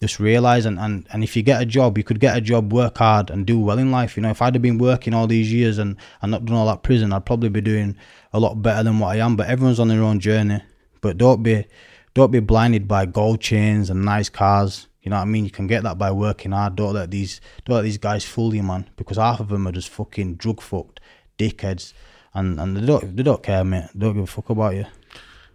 just 0.00 0.18
realize 0.18 0.64
and, 0.64 0.78
and, 0.78 1.06
and 1.12 1.22
if 1.22 1.36
you 1.36 1.42
get 1.42 1.60
a 1.60 1.66
job, 1.66 1.98
you 1.98 2.04
could 2.04 2.20
get 2.20 2.36
a 2.36 2.40
job, 2.40 2.72
work 2.72 2.98
hard 2.98 3.28
and 3.28 3.44
do 3.44 3.60
well 3.60 3.78
in 3.78 3.90
life. 3.90 4.16
You 4.16 4.22
know, 4.22 4.30
if 4.30 4.40
I'd 4.40 4.54
have 4.54 4.62
been 4.62 4.78
working 4.78 5.12
all 5.12 5.26
these 5.26 5.52
years 5.52 5.78
and, 5.78 5.96
and 6.22 6.30
not 6.30 6.46
done 6.46 6.56
all 6.56 6.66
that 6.66 6.82
prison, 6.82 7.12
I'd 7.12 7.26
probably 7.26 7.50
be 7.50 7.60
doing 7.60 7.96
a 8.32 8.40
lot 8.40 8.62
better 8.62 8.82
than 8.82 8.98
what 8.98 9.08
I 9.08 9.24
am. 9.24 9.36
But 9.36 9.48
everyone's 9.48 9.80
on 9.80 9.88
their 9.88 10.02
own 10.02 10.20
journey. 10.20 10.62
But 11.02 11.18
don't 11.18 11.42
be 11.42 11.66
don't 12.14 12.32
be 12.32 12.40
blinded 12.40 12.88
by 12.88 13.06
gold 13.06 13.40
chains 13.40 13.90
and 13.90 14.04
nice 14.04 14.28
cars. 14.28 14.88
You 15.02 15.10
know 15.10 15.16
what 15.16 15.22
I 15.22 15.26
mean? 15.26 15.44
You 15.44 15.50
can 15.50 15.66
get 15.66 15.82
that 15.84 15.96
by 15.96 16.10
working 16.10 16.52
hard. 16.52 16.76
Don't 16.76 16.94
let 16.94 17.10
these 17.10 17.40
don't 17.64 17.76
let 17.76 17.82
these 17.82 17.98
guys 17.98 18.24
fool 18.24 18.54
you, 18.54 18.62
man. 18.62 18.88
Because 18.96 19.16
half 19.18 19.40
of 19.40 19.48
them 19.48 19.66
are 19.68 19.72
just 19.72 19.88
fucking 19.90 20.36
drug 20.36 20.60
fucked 20.60 21.00
dickheads, 21.38 21.92
and 22.34 22.60
and 22.60 22.76
they 22.76 22.86
don't 22.86 23.16
they 23.16 23.22
don't 23.22 23.42
care, 23.42 23.64
mate. 23.64 23.88
They 23.94 24.00
don't 24.00 24.14
give 24.14 24.24
a 24.24 24.26
fuck 24.26 24.50
about 24.50 24.74
you. 24.74 24.86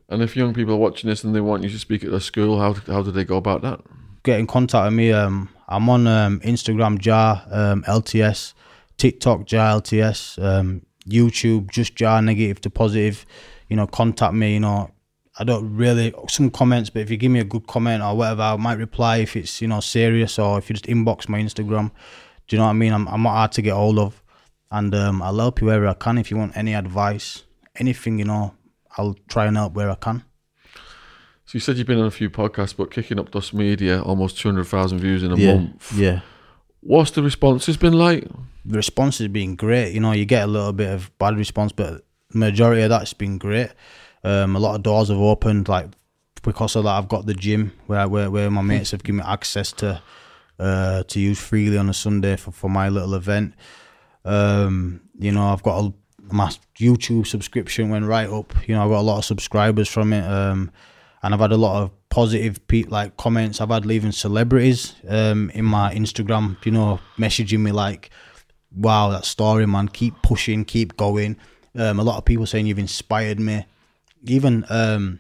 And 0.10 0.22
if 0.22 0.36
young 0.36 0.54
people 0.54 0.76
are 0.76 0.78
watching 0.78 1.10
this 1.10 1.24
and 1.24 1.36
they 1.36 1.42
want 1.42 1.64
you 1.64 1.70
to 1.70 1.80
speak 1.80 2.04
at 2.04 2.12
their 2.12 2.20
school, 2.20 2.60
how 2.60 2.74
how 2.74 3.02
do 3.02 3.12
they 3.12 3.24
go 3.24 3.38
about 3.38 3.62
that? 3.62 3.82
Get 4.24 4.40
in 4.40 4.48
contact 4.48 4.86
with 4.86 4.94
me. 4.94 5.12
Um, 5.12 5.50
I'm 5.68 5.90
on 5.90 6.08
um, 6.08 6.40
Instagram 6.42 7.00
Jah 7.00 7.44
um, 7.50 7.84
LTS, 7.84 8.54
TikTok 8.98 9.46
Jah 9.46 9.80
LTS, 9.80 10.44
um, 10.44 10.86
YouTube 11.08 11.72
just 11.72 11.96
Jah 11.96 12.22
Negative 12.22 12.62
to 12.62 12.70
Positive. 12.70 13.26
You 13.70 13.76
know, 13.76 13.88
contact 13.88 14.34
me. 14.34 14.54
You 14.54 14.60
know, 14.60 14.92
I 15.40 15.44
don't 15.44 15.76
really 15.76 16.14
some 16.28 16.52
comments, 16.52 16.90
but 16.90 17.02
if 17.02 17.10
you 17.10 17.18
give 17.18 17.32
me 17.32 17.40
a 17.40 17.46
good 17.46 17.68
comment 17.68 18.04
or 18.04 18.16
whatever, 18.16 18.44
I 18.44 18.56
might 18.58 18.78
reply 18.78 19.18
if 19.18 19.36
it's 19.36 19.62
you 19.62 19.68
know 19.68 19.80
serious 19.80 20.38
or 20.38 20.60
if 20.60 20.70
you 20.70 20.76
just 20.76 20.86
inbox 20.86 21.28
my 21.28 21.40
Instagram. 21.40 21.92
Do 22.48 22.56
you 22.56 22.60
know 22.60 22.66
what 22.66 22.72
I 22.72 22.74
mean? 22.74 22.94
I'm 22.94 23.08
I'm 23.08 23.24
not 23.24 23.32
hard 23.32 23.52
to 23.54 23.62
get 23.64 23.74
hold 23.74 23.98
of, 23.98 24.22
and 24.72 24.94
um, 24.96 25.22
I'll 25.22 25.38
help 25.38 25.62
you 25.62 25.68
wherever 25.68 25.88
I 25.88 25.94
can. 25.94 26.18
If 26.18 26.32
you 26.32 26.38
want 26.38 26.58
any 26.58 26.74
advice, 26.74 27.44
anything, 27.76 28.20
you 28.20 28.26
know, 28.26 28.54
I'll 28.98 29.16
try 29.28 29.46
and 29.46 29.58
help 29.58 29.74
where 29.74 29.90
I 29.90 29.96
can. 29.96 30.24
So 31.46 31.52
you 31.54 31.60
said 31.60 31.78
you've 31.78 31.88
been 31.88 32.00
on 32.00 32.08
a 32.08 32.12
few 32.12 32.30
podcasts, 32.30 32.76
but 32.76 32.90
kicking 32.90 33.20
up 33.20 33.32
Dust 33.32 33.54
Media, 33.54 34.02
almost 34.02 34.40
two 34.40 34.48
hundred 34.48 34.66
thousand 34.66 35.00
views 35.00 35.24
in 35.24 35.32
a 35.32 35.36
yeah, 35.36 35.54
month. 35.54 35.94
yeah. 35.94 36.22
What's 36.82 37.12
the 37.12 37.22
responses 37.22 37.78
been 37.78 37.94
like? 37.94 38.28
The 38.66 38.78
response 38.78 39.20
has 39.20 39.28
been 39.28 39.56
great. 39.56 39.94
You 39.94 40.00
know, 40.00 40.12
you 40.12 40.26
get 40.26 40.44
a 40.44 40.48
little 40.48 40.74
bit 40.74 40.92
of 40.92 41.16
bad 41.20 41.38
response, 41.38 41.72
but 41.72 42.04
majority 42.34 42.82
of 42.82 42.90
that's 42.90 43.14
been 43.14 43.38
great. 43.38 43.70
Um, 44.24 44.56
a 44.56 44.60
lot 44.60 44.76
of 44.76 44.82
doors 44.84 45.10
have 45.10 45.20
opened, 45.20 45.68
like 45.68 45.88
because 46.42 46.76
of 46.76 46.86
that. 46.86 46.92
I've 46.98 47.08
got 47.08 47.28
the 47.28 47.36
gym 47.36 47.74
where 47.86 48.08
where, 48.08 48.32
where 48.32 48.50
my 48.50 48.62
mates 48.62 48.92
have 48.92 49.04
given 49.04 49.18
me 49.18 49.24
access 49.26 49.72
to 49.74 50.02
uh, 50.58 51.04
to 51.04 51.20
use 51.20 51.40
freely 51.40 51.78
on 51.78 51.90
a 51.90 51.94
Sunday 51.94 52.38
for, 52.38 52.52
for 52.52 52.70
my 52.70 52.90
little 52.90 53.14
event. 53.14 53.54
Um, 54.26 55.02
you 55.18 55.32
know, 55.32 55.48
I've 55.48 55.64
got 55.64 55.86
a, 55.86 55.94
my 56.34 56.50
YouTube 56.78 57.28
subscription 57.28 57.90
went 57.90 58.06
right 58.06 58.30
up. 58.30 58.54
You 58.68 58.76
know, 58.76 58.84
I've 58.84 58.90
got 58.90 59.00
a 59.00 59.02
lot 59.02 59.20
of 59.20 59.26
subscribers 59.26 59.88
from 59.88 60.12
it, 60.12 60.26
um, 60.26 60.72
and 61.24 61.34
I've 61.34 61.40
had 61.40 61.52
a 61.52 61.58
lot 61.58 61.82
of 61.82 61.92
positive 62.10 62.66
pe- 62.68 62.84
like 62.84 63.16
comments. 63.18 63.62
I've 63.62 63.70
had 63.70 63.90
even 63.90 64.12
celebrities 64.12 64.96
um, 65.08 65.50
in 65.52 65.66
my 65.66 65.94
Instagram, 65.94 66.58
you 66.66 66.72
know, 66.72 67.00
messaging 67.18 67.60
me 67.60 67.72
like, 67.72 68.10
"Wow, 68.76 69.12
that 69.12 69.26
story, 69.26 69.66
man! 69.66 69.88
Keep 69.88 70.22
pushing, 70.24 70.66
keep 70.66 70.98
going." 70.98 71.38
Um, 71.78 72.00
a 72.00 72.04
lot 72.04 72.18
of 72.18 72.26
people 72.26 72.46
saying 72.46 72.66
you've 72.66 72.80
inspired 72.80 73.40
me. 73.40 73.66
Even 74.24 74.66
um, 74.70 75.20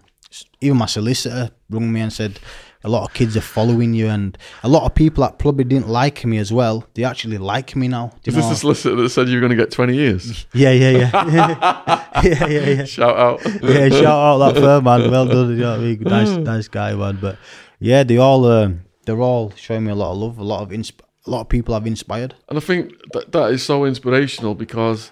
even 0.62 0.78
my 0.78 0.88
solicitor 0.88 1.52
rung 1.70 1.92
me 1.92 2.02
and 2.02 2.12
said 2.12 2.40
a 2.86 2.90
lot 2.90 3.04
of 3.08 3.14
kids 3.14 3.36
are 3.36 3.42
following 3.42 3.94
you, 3.94 4.08
and 4.08 4.38
a 4.64 4.70
lot 4.70 4.84
of 4.86 4.94
people 4.96 5.24
that 5.24 5.40
probably 5.40 5.64
didn't 5.64 5.90
like 5.90 6.24
me 6.26 6.38
as 6.38 6.54
well. 6.54 6.86
They 6.94 7.04
actually 7.04 7.38
like 7.38 7.76
me 7.76 7.88
now. 7.88 8.12
Is 8.24 8.36
this 8.36 8.46
the 8.48 8.56
solicitor 8.56 8.96
that 8.96 9.10
said 9.10 9.28
you 9.28 9.36
were 9.36 9.42
going 9.42 9.50
to 9.58 9.62
get 9.64 9.72
twenty 9.72 9.96
years? 9.96 10.46
Yeah, 10.54 10.72
yeah, 10.72 10.92
yeah, 10.92 11.12
yeah, 12.24 12.48
yeah, 12.48 12.70
yeah. 12.70 12.86
Shout 12.86 13.18
out. 13.18 13.42
Yeah, 13.64 13.90
shout 13.90 14.06
out 14.06 14.38
that 14.54 14.56
firm, 14.62 14.84
man. 14.84 15.12
Well 15.12 15.26
done. 15.26 15.50
You 15.50 15.56
know 15.58 15.72
what 15.72 15.80
I 15.80 15.84
mean? 15.84 16.00
Nice, 16.02 16.38
nice 16.38 16.68
guy, 16.68 16.94
man. 16.96 17.18
But 17.22 17.38
yeah, 17.80 18.04
they 18.04 18.18
all 18.18 18.46
um, 18.46 18.82
they're 19.06 19.22
all 19.22 19.52
showing 19.56 19.84
me 19.86 19.92
a 19.92 19.96
lot 19.96 20.12
of 20.12 20.18
love. 20.18 20.38
A 20.38 20.44
lot 20.44 20.62
of 20.62 20.70
insp- 20.70 21.02
a 21.28 21.30
lot 21.30 21.42
of 21.42 21.50
people 21.50 21.74
I've 21.74 21.88
inspired. 21.88 22.36
And 22.50 22.58
I 22.58 22.62
think 22.62 22.94
that 23.14 23.32
that 23.32 23.52
is 23.52 23.64
so 23.64 23.84
inspirational 23.86 24.54
because 24.54 25.12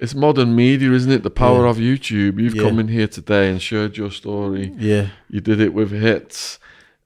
it's 0.00 0.12
modern 0.14 0.56
media, 0.56 0.90
isn't 0.90 1.12
it? 1.12 1.22
The 1.22 1.30
power 1.30 1.62
Yeah. 1.64 1.70
of 1.70 1.76
YouTube. 1.76 2.40
You've 2.40 2.56
Yeah. 2.56 2.62
come 2.64 2.80
in 2.80 2.88
here 2.88 3.06
today 3.06 3.48
and 3.48 3.62
shared 3.62 3.96
your 3.96 4.10
story. 4.10 4.72
Yeah, 4.76 5.10
You 5.30 5.40
did 5.40 5.60
it 5.60 5.72
with 5.72 5.92
Hitch. 5.92 6.58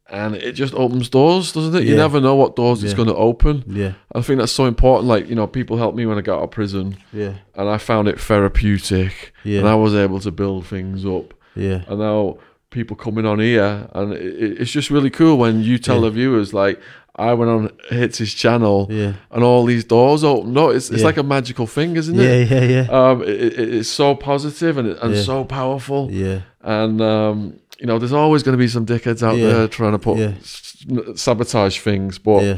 And 0.08 0.36
it 0.36 0.52
just 0.52 0.72
opens 0.74 1.08
doors, 1.08 1.50
doesn't 1.52 1.74
it? 1.74 1.82
You 1.84 1.90
Yeah. 1.90 1.96
never 2.06 2.20
know 2.20 2.36
what 2.36 2.54
doors 2.54 2.84
it's 2.84 2.94
going 2.94 3.08
to 3.08 3.14
open. 3.16 3.64
yeah, 3.66 3.92
I 4.14 4.20
think 4.20 4.38
that's 4.38 4.52
so 4.52 4.66
important. 4.66 5.08
Like, 5.08 5.28
you 5.28 5.34
know, 5.34 5.46
people 5.48 5.76
helped 5.78 5.96
me 5.96 6.06
when 6.06 6.16
I 6.16 6.20
got 6.20 6.38
out 6.38 6.44
of 6.44 6.50
prison 6.52 6.96
yeah, 7.12 7.32
and 7.56 7.68
I 7.68 7.78
found 7.78 8.06
it 8.06 8.20
therapeutic 8.20 9.32
Yeah. 9.44 9.58
and 9.60 9.68
I 9.68 9.74
was 9.74 9.94
able 9.94 10.20
to 10.20 10.30
build 10.30 10.66
things 10.66 11.04
up. 11.04 11.34
yeah, 11.56 11.82
And 11.88 11.98
now 12.00 12.36
people 12.70 12.96
coming 12.96 13.26
on 13.26 13.38
here 13.40 13.88
and 13.94 14.12
it, 14.12 14.20
it- 14.42 14.60
it's 14.60 14.70
just 14.70 14.90
really 14.90 15.10
cool 15.10 15.36
when 15.38 15.62
you 15.62 15.78
tell 15.78 15.96
Yeah. 15.96 16.02
the 16.02 16.10
viewers, 16.10 16.52
like, 16.54 16.78
I 17.18 17.32
went 17.32 17.50
on 17.50 17.70
hits 17.88 18.18
his 18.18 18.34
channel 18.34 18.88
yeah, 18.90 19.14
and 19.30 19.42
all 19.42 19.64
these 19.64 19.84
doors 19.84 20.22
open. 20.22 20.52
No, 20.52 20.68
it's, 20.68 20.90
it's 20.90 21.00
Yeah. 21.00 21.06
like 21.06 21.16
a 21.16 21.22
magical 21.22 21.66
thing, 21.66 21.96
isn't 21.96 22.14
yeah, 22.14 22.22
it? 22.28 22.50
yeah, 22.50 22.60
yeah, 22.60 22.82
yeah. 22.90 23.10
Um, 23.10 23.22
it, 23.22 23.28
it, 23.28 23.74
it's 23.74 23.88
so 23.88 24.14
positive 24.14 24.76
and, 24.76 24.88
and 24.88 25.14
Yeah. 25.14 25.22
so 25.22 25.44
powerful. 25.44 26.08
yeah, 26.12 26.40
And, 26.62 27.00
um, 27.00 27.54
you 27.78 27.86
know, 27.86 27.98
there's 27.98 28.12
always 28.12 28.42
going 28.42 28.54
to 28.56 28.58
be 28.58 28.68
some 28.68 28.86
dickheads 28.86 29.22
out 29.22 29.36
Yeah. 29.36 29.48
there 29.52 29.68
trying 29.68 29.92
to 29.92 29.98
put 29.98 30.18
Yeah. 30.18 30.32
s- 30.40 30.84
sabotage 31.16 31.78
things, 31.80 32.18
but 32.18 32.42
yeah. 32.42 32.56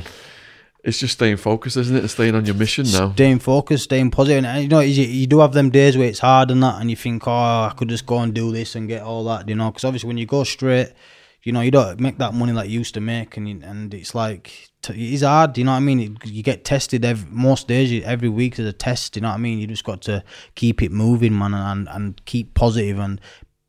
it's 0.84 0.98
just 1.00 1.14
staying 1.14 1.36
focused, 1.38 1.76
isn't 1.76 1.96
it? 1.96 2.00
And 2.00 2.10
staying 2.10 2.34
on 2.34 2.46
your 2.46 2.54
mission 2.54 2.86
now. 2.92 3.12
Staying 3.12 3.40
focused, 3.40 3.84
staying 3.84 4.10
positive, 4.12 4.44
and 4.44 4.46
uh, 4.46 4.60
you 4.60 4.68
know, 4.68 4.80
you, 4.80 5.02
you 5.04 5.26
do 5.26 5.40
have 5.40 5.52
them 5.52 5.70
days 5.70 5.96
where 5.96 6.08
it's 6.08 6.20
hard 6.20 6.50
and 6.50 6.62
that, 6.62 6.80
and 6.80 6.88
you 6.90 6.96
think, 6.96 7.26
oh, 7.26 7.30
I 7.32 7.72
could 7.76 7.88
just 7.88 8.06
go 8.06 8.18
and 8.20 8.32
do 8.32 8.52
this 8.52 8.74
and 8.76 8.88
get 8.88 9.02
all 9.02 9.24
that, 9.24 9.48
you 9.48 9.54
know, 9.56 9.70
because 9.70 9.84
obviously 9.84 10.06
when 10.08 10.18
you 10.18 10.26
go 10.26 10.44
straight, 10.44 10.92
you 11.42 11.52
know, 11.52 11.60
you 11.62 11.70
don't 11.70 11.98
make 12.00 12.18
that 12.18 12.34
money 12.34 12.52
like 12.52 12.68
you 12.68 12.78
used 12.78 12.94
to 12.94 13.00
make, 13.00 13.36
and 13.36 13.48
you, 13.48 13.60
and 13.64 13.92
it's 13.94 14.14
like 14.14 14.70
t- 14.82 15.14
it's 15.14 15.22
hard, 15.22 15.58
you 15.58 15.64
know 15.64 15.72
what 15.72 15.78
I 15.78 15.80
mean? 15.80 16.00
It, 16.22 16.26
you 16.30 16.42
get 16.42 16.64
tested 16.64 17.04
every, 17.04 17.28
most 17.30 17.66
days, 17.68 18.04
every 18.04 18.28
week 18.28 18.56
there's 18.56 18.68
a 18.68 18.72
test, 18.72 19.16
you 19.16 19.22
know 19.22 19.28
what 19.28 19.34
I 19.34 19.38
mean? 19.38 19.58
You 19.58 19.66
just 19.66 19.84
got 19.84 20.02
to 20.02 20.22
keep 20.54 20.80
it 20.82 20.92
moving, 20.92 21.36
man, 21.36 21.54
and 21.54 21.88
and 21.88 22.24
keep 22.24 22.54
positive 22.54 23.00
and. 23.00 23.20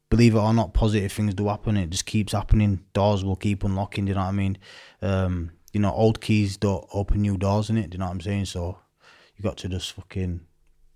Believe 0.10 0.36
it 0.36 0.40
or 0.40 0.54
not, 0.54 0.74
positive 0.74 1.12
things 1.12 1.34
do 1.36 1.48
happen. 1.48 1.78
It 1.78 1.92
just 1.92 2.06
keeps 2.06 2.34
happening. 2.34 2.84
Doors 2.94 3.24
will 3.24 3.36
keep 3.36 3.64
unlocking. 3.64 4.06
Do 4.06 4.10
you 4.10 4.16
know 4.16 4.22
what 4.22 4.28
I 4.28 4.32
mean? 4.32 4.58
Um, 5.02 5.52
you 5.72 5.80
know, 5.80 5.92
old 5.92 6.20
keys 6.20 6.58
don't 6.58 6.86
open 6.94 7.22
new 7.22 7.38
doors 7.38 7.70
in 7.70 7.78
it. 7.78 7.92
Do 7.92 7.96
you 7.96 8.00
know 8.00 8.06
what 8.06 8.14
I'm 8.14 8.22
saying? 8.22 8.46
So 8.46 8.80
you 9.38 9.44
got 9.44 9.58
to 9.58 9.70
just 9.70 9.94
fucking 9.94 10.42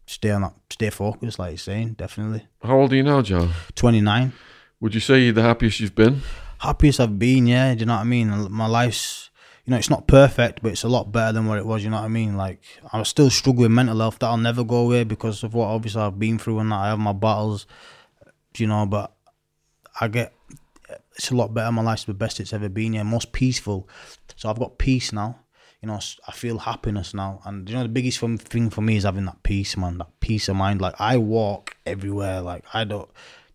stay 0.07 0.31
on 0.31 0.41
that, 0.41 0.53
stay 0.71 0.89
focused, 0.89 1.37
like 1.37 1.51
you're 1.51 1.57
saying. 1.57 1.93
Definitely. 1.93 2.47
How 2.63 2.79
old 2.79 2.91
are 2.91 2.95
you 2.95 3.03
now, 3.03 3.21
Joe? 3.21 3.49
29. 3.75 4.33
Would 4.79 4.95
you 4.95 4.99
say 4.99 5.21
you're 5.21 5.33
the 5.33 5.43
happiest 5.43 5.79
you've 5.79 5.95
been? 5.95 6.21
happiest 6.63 6.99
I've 6.99 7.19
been, 7.19 7.45
yeah. 7.45 7.73
Do 7.73 7.81
you 7.81 7.85
know 7.85 7.95
what 7.95 8.01
I 8.01 8.05
mean? 8.05 8.51
My 8.51 8.67
life's, 8.67 9.29
you 9.65 9.71
know, 9.71 9.77
it's 9.77 9.89
not 9.89 10.07
perfect, 10.07 10.61
but 10.63 10.71
it's 10.71 10.83
a 10.83 10.89
lot 10.89 11.11
better 11.11 11.33
than 11.33 11.45
what 11.45 11.57
it 11.57 11.65
was. 11.65 11.83
You 11.83 11.89
know 11.89 11.97
what 11.97 12.05
I 12.05 12.09
mean? 12.09 12.35
Like 12.37 12.63
I'm 12.91 13.05
still 13.05 13.29
struggle 13.29 13.63
with 13.63 13.71
mental 13.71 13.99
health. 13.99 14.19
That'll 14.19 14.37
never 14.37 14.63
go 14.63 14.77
away 14.77 15.03
because 15.03 15.43
of 15.43 15.53
what 15.53 15.67
obviously 15.67 16.01
I've 16.01 16.19
been 16.19 16.39
through 16.39 16.59
and 16.59 16.71
that 16.71 16.79
I 16.79 16.87
have 16.89 16.99
my 16.99 17.13
battles. 17.13 17.67
You 18.57 18.67
know, 18.67 18.85
but 18.85 19.13
I 19.99 20.07
get 20.07 20.33
it's 21.15 21.31
a 21.31 21.35
lot 21.35 21.53
better. 21.53 21.71
My 21.71 21.81
life's 21.81 22.05
the 22.05 22.13
best 22.13 22.39
it's 22.39 22.53
ever 22.53 22.69
been. 22.69 22.93
Yeah, 22.93 23.03
most 23.03 23.31
peaceful. 23.31 23.87
So 24.35 24.49
I've 24.49 24.59
got 24.59 24.77
peace 24.77 25.11
now. 25.11 25.39
You 25.81 25.87
know, 25.87 25.99
I 26.27 26.31
feel 26.31 26.59
happiness 26.59 27.13
now, 27.13 27.41
and 27.43 27.69
you 27.69 27.75
know 27.75 27.83
the 27.83 27.89
biggest 27.89 28.19
thing 28.19 28.69
for 28.69 28.81
me 28.81 28.95
is 28.95 29.03
having 29.03 29.25
that 29.25 29.43
peace, 29.43 29.75
man. 29.75 29.97
That 29.97 30.17
peace 30.21 30.47
of 30.47 30.55
mind. 30.55 30.79
Like 30.79 30.95
I 30.99 31.17
walk 31.17 31.75
everywhere. 31.85 32.39
Like 32.41 32.63
I 32.73 32.85
don't 32.85 33.09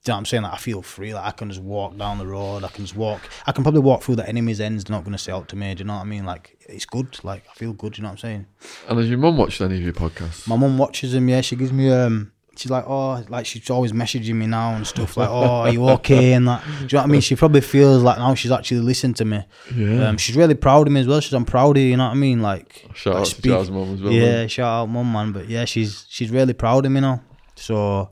you 0.08 0.12
know 0.12 0.16
what 0.16 0.18
I'm 0.20 0.26
saying? 0.26 0.42
Like, 0.44 0.54
I 0.54 0.56
feel 0.56 0.80
free. 0.80 1.12
Like 1.12 1.24
I 1.24 1.30
can 1.32 1.50
just 1.50 1.60
walk 1.60 1.96
down 1.96 2.18
the 2.18 2.26
road. 2.26 2.64
I 2.64 2.68
can 2.68 2.84
just 2.84 2.96
walk. 2.96 3.28
I 3.46 3.52
can 3.52 3.62
probably 3.62 3.80
walk 3.80 4.02
through 4.02 4.16
the 4.16 4.28
enemy's 4.28 4.60
ends. 4.60 4.84
They're 4.84 4.96
not 4.96 5.04
going 5.04 5.16
to 5.16 5.22
say 5.22 5.32
out 5.32 5.48
to 5.48 5.56
me. 5.56 5.74
Do 5.74 5.80
you 5.80 5.84
know 5.86 5.96
what 5.96 6.02
I 6.02 6.04
mean? 6.04 6.24
Like 6.24 6.56
it's 6.68 6.86
good. 6.86 7.22
Like 7.24 7.44
I 7.50 7.54
feel 7.54 7.72
good. 7.72 7.92
Do 7.92 7.98
you 7.98 8.02
know 8.04 8.08
what 8.08 8.12
I'm 8.12 8.18
saying? 8.18 8.46
And 8.88 8.98
has 8.98 9.10
your 9.10 9.18
mum 9.18 9.36
watched 9.36 9.60
any 9.60 9.76
of 9.76 9.82
your 9.82 9.92
podcasts? 9.92 10.48
My 10.48 10.56
mum 10.56 10.78
watches 10.78 11.12
them. 11.12 11.28
Yeah, 11.28 11.42
she 11.42 11.56
gives 11.56 11.72
me 11.72 11.90
um. 11.90 12.32
She's 12.58 12.70
like, 12.70 12.84
oh, 12.88 13.24
like 13.28 13.46
she's 13.46 13.70
always 13.70 13.92
messaging 13.92 14.34
me 14.34 14.46
now 14.46 14.74
and 14.74 14.84
stuff 14.84 15.16
like, 15.16 15.28
oh, 15.30 15.60
are 15.62 15.72
you 15.72 15.88
okay? 15.90 16.32
And 16.32 16.48
that, 16.48 16.64
do 16.64 16.70
you 16.70 16.78
know 16.80 16.98
what 16.98 17.04
I 17.04 17.06
mean? 17.06 17.20
She 17.20 17.36
probably 17.36 17.60
feels 17.60 18.02
like 18.02 18.18
now 18.18 18.34
she's 18.34 18.50
actually 18.50 18.80
listened 18.80 19.16
to 19.16 19.24
me. 19.24 19.44
Yeah. 19.74 20.08
Um, 20.08 20.16
she's 20.18 20.34
really 20.34 20.54
proud 20.54 20.88
of 20.88 20.92
me 20.92 21.00
as 21.00 21.06
well. 21.06 21.20
She's, 21.20 21.34
I'm 21.34 21.44
proud 21.44 21.76
of 21.76 21.82
you. 21.82 21.90
You 21.90 21.96
know 21.96 22.06
what 22.06 22.12
I 22.12 22.16
mean? 22.16 22.42
Like, 22.42 22.84
Shout 22.94 23.14
like 23.14 23.20
out 23.20 23.26
to 23.28 23.42
Jazz 23.42 23.70
mum 23.70 23.94
as 23.94 24.02
well. 24.02 24.12
yeah, 24.12 24.32
man. 24.38 24.48
shout 24.48 24.66
out 24.66 24.86
mum, 24.86 25.12
man. 25.12 25.32
But 25.32 25.48
yeah, 25.48 25.64
she's 25.66 26.04
she's 26.08 26.30
really 26.30 26.52
proud 26.52 26.84
of 26.84 26.90
me 26.90 27.00
now. 27.00 27.22
So 27.54 28.10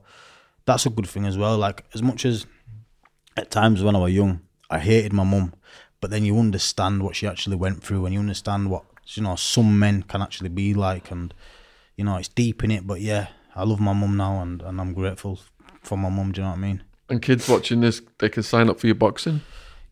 that's 0.65 0.87
a 0.87 0.91
good 0.91 1.09
thing 1.09 1.27
as 1.27 1.37
well. 1.37 1.59
Like 1.59 1.85
as 1.93 2.03
much 2.03 2.25
as 2.25 2.47
at 3.37 3.51
times 3.51 3.83
when 3.83 3.97
I 3.97 3.99
was 3.99 4.13
young, 4.13 4.41
I 4.71 4.79
hated 4.79 5.13
my 5.13 5.25
mum, 5.25 5.55
but 6.01 6.11
then 6.11 6.25
you 6.25 6.39
understand 6.39 7.03
what 7.03 7.17
she 7.17 7.27
actually 7.27 7.57
went 7.57 7.83
through, 7.83 8.05
and 8.07 8.15
you 8.15 8.21
understand 8.21 8.71
what 8.71 8.85
you 9.09 9.23
know 9.23 9.37
some 9.37 9.79
men 9.79 10.03
can 10.05 10.23
actually 10.23 10.51
be 10.51 10.73
like, 10.73 11.11
and 11.11 11.35
you 11.97 12.05
know 12.05 12.17
it's 12.17 12.29
deep 12.29 12.63
in 12.63 12.71
it. 12.71 12.87
But 12.87 13.01
yeah, 13.01 13.29
I 13.57 13.65
love 13.65 13.81
my 13.81 13.93
mum 13.93 14.17
now, 14.17 14.43
and, 14.43 14.63
and 14.63 14.81
I'm 14.81 14.93
grateful 14.93 15.41
for 15.83 15.97
my 15.97 16.11
mum. 16.11 16.33
Do 16.33 16.41
you 16.41 16.45
know 16.45 16.51
what 16.51 16.59
I 16.59 16.61
mean? 16.61 16.83
And 17.09 17.23
kids 17.23 17.49
watching 17.49 17.81
this, 17.81 18.03
they 18.19 18.29
can 18.29 18.43
sign 18.43 18.69
up 18.69 18.79
for 18.79 18.87
your 18.87 18.97
boxing. 18.97 19.41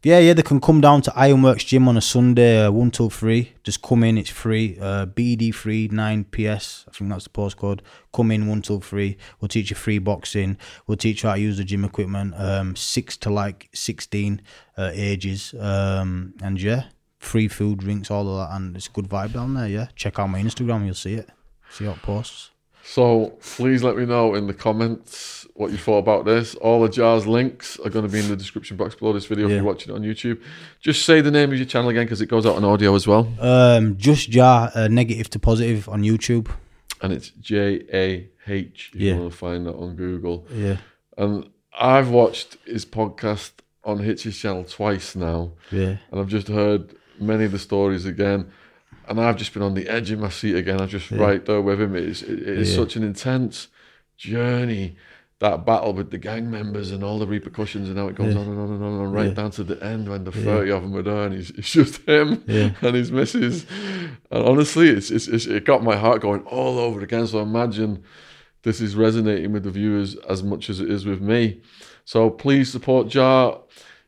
Yeah, 0.04 0.18
yeah, 0.18 0.34
they 0.34 0.42
can 0.42 0.60
come 0.60 0.82
down 0.82 1.00
to 1.02 1.12
Ironworks 1.16 1.64
Gym 1.64 1.88
on 1.88 1.96
a 1.96 2.02
Sunday, 2.02 2.62
uh, 2.62 2.70
1 2.70 2.90
till 2.90 3.08
3. 3.08 3.52
Just 3.62 3.80
come 3.80 4.04
in, 4.04 4.18
it's 4.18 4.28
free. 4.28 4.76
Uh, 4.78 5.06
BD3 5.06 5.90
9PS, 5.90 6.84
I 6.86 6.90
think 6.92 7.08
that's 7.08 7.24
the 7.24 7.30
postcode. 7.30 7.80
Come 8.12 8.30
in 8.30 8.46
1 8.46 8.60
till 8.60 8.80
3. 8.80 9.16
We'll 9.40 9.48
teach 9.48 9.70
you 9.70 9.76
free 9.76 9.98
boxing. 9.98 10.58
We'll 10.86 10.98
teach 10.98 11.22
you 11.22 11.30
how 11.30 11.36
to 11.36 11.40
use 11.40 11.56
the 11.56 11.64
gym 11.64 11.86
equipment. 11.86 12.34
Um, 12.36 12.76
6 12.76 13.16
to 13.16 13.30
like 13.30 13.70
16 13.72 14.42
uh, 14.76 14.90
ages. 14.92 15.54
Um, 15.58 16.34
and 16.42 16.60
yeah, 16.60 16.84
free 17.18 17.48
food, 17.48 17.78
drinks, 17.78 18.10
all 18.10 18.28
of 18.28 18.46
that. 18.46 18.54
And 18.54 18.76
it's 18.76 18.88
a 18.88 18.90
good 18.90 19.08
vibe 19.08 19.32
down 19.32 19.54
there, 19.54 19.68
yeah. 19.68 19.86
Check 19.96 20.18
out 20.18 20.26
my 20.26 20.42
Instagram, 20.42 20.84
you'll 20.84 20.94
see 20.94 21.14
it. 21.14 21.30
See 21.70 21.86
how 21.86 21.92
it 21.92 22.02
posts. 22.02 22.50
So 22.86 23.38
please 23.40 23.82
let 23.82 23.96
me 23.96 24.04
know 24.04 24.34
in 24.34 24.46
the 24.46 24.52
comments 24.54 25.46
what 25.54 25.70
you 25.70 25.78
thought 25.78 25.98
about 25.98 26.24
this. 26.26 26.54
All 26.56 26.82
the 26.82 26.88
Jah's 26.88 27.26
links 27.26 27.78
are 27.80 27.88
going 27.88 28.04
to 28.06 28.12
be 28.12 28.18
in 28.18 28.28
the 28.28 28.36
description 28.36 28.76
box 28.76 28.94
below 28.94 29.12
this 29.14 29.24
video 29.26 29.46
if 29.46 29.52
you're 29.52 29.64
watching 29.64 29.92
it 29.92 29.96
on 29.96 30.02
YouTube. 30.02 30.40
Just 30.80 31.04
say 31.06 31.20
the 31.22 31.30
name 31.30 31.50
of 31.50 31.56
your 31.56 31.66
channel 31.66 31.88
again 31.88 32.04
because 32.04 32.20
it 32.20 32.26
goes 32.26 32.44
out 32.44 32.56
on 32.56 32.64
audio 32.64 32.94
as 32.94 33.06
well. 33.06 33.26
Um, 33.40 33.96
just 33.96 34.30
Jah, 34.30 34.70
uh, 34.74 34.88
negative 34.88 35.30
to 35.30 35.38
positive 35.38 35.88
on 35.88 36.02
YouTube. 36.02 36.50
And 37.00 37.12
it's 37.12 37.30
J 37.40 37.84
A 37.92 38.28
H. 38.46 38.90
If 38.94 39.00
Yeah. 39.00 39.14
you 39.14 39.20
want 39.20 39.32
to 39.32 39.38
find 39.38 39.66
that 39.66 39.74
on 39.74 39.96
Google. 39.96 40.46
Yeah, 40.52 40.76
And 41.16 41.48
I've 41.78 42.10
watched 42.10 42.58
his 42.66 42.84
podcast 42.84 43.52
on 43.84 43.98
Hitch's 44.00 44.36
channel 44.38 44.64
twice 44.64 45.16
now. 45.16 45.52
yeah, 45.70 45.96
and 46.10 46.20
I've 46.20 46.28
just 46.28 46.48
heard 46.48 46.94
many 47.18 47.44
of 47.44 47.52
the 47.52 47.58
stories 47.58 48.04
again, 48.06 48.50
and 49.08 49.20
I've 49.20 49.36
just 49.36 49.52
been 49.52 49.62
on 49.62 49.74
the 49.74 49.88
edge 49.88 50.10
of 50.10 50.18
my 50.20 50.28
seat 50.30 50.56
again. 50.56 50.80
I'm 50.80 50.88
just 50.88 51.10
right 51.10 51.44
there 51.44 51.60
with 51.60 51.80
him. 51.80 51.94
It's 51.96 52.22
it, 52.22 52.40
it's 52.48 52.70
Yeah. 52.70 52.76
such 52.76 52.96
an 52.96 53.02
intense 53.04 53.68
journey. 54.16 54.96
That 55.40 55.66
battle 55.66 55.92
with 55.92 56.10
the 56.10 56.16
gang 56.18 56.50
members 56.50 56.90
and 56.90 57.02
all 57.02 57.18
the 57.18 57.26
repercussions 57.26 57.88
and 57.88 57.98
how 57.98 58.06
it 58.08 58.14
goes 58.14 58.34
Yeah. 58.34 58.40
on 58.40 58.46
and 58.48 58.58
on 58.58 58.70
and 58.70 58.82
on 58.82 58.92
and 58.92 59.00
on, 59.02 59.12
right 59.12 59.26
Yeah. 59.28 59.34
down 59.34 59.50
to 59.52 59.64
the 59.64 59.82
end 59.84 60.08
when 60.08 60.24
the 60.24 60.32
thirty 60.32 60.70
of 60.70 60.82
them 60.82 60.94
are 60.96 61.02
there 61.02 61.24
and 61.24 61.34
it's, 61.34 61.50
it's 61.50 61.70
just 61.72 61.96
him 62.08 62.42
Yeah. 62.46 62.70
and 62.80 62.94
his 62.96 63.10
missus. 63.12 63.66
And 64.30 64.44
honestly, 64.44 64.88
it's, 64.88 65.10
it's, 65.10 65.26
it's 65.28 65.46
it 65.46 65.64
got 65.64 65.82
my 65.82 65.96
heart 65.96 66.22
going 66.22 66.42
all 66.42 66.78
over 66.78 67.00
again. 67.02 67.26
So 67.26 67.40
imagine 67.40 68.04
this 68.62 68.80
is 68.80 68.96
resonating 68.96 69.52
with 69.52 69.64
the 69.64 69.70
viewers 69.70 70.14
as 70.28 70.42
much 70.42 70.70
as 70.70 70.80
it 70.80 70.90
is 70.90 71.04
with 71.04 71.20
me. 71.20 71.60
So 72.04 72.30
please 72.30 72.70
support 72.70 73.08
Jah. 73.08 73.58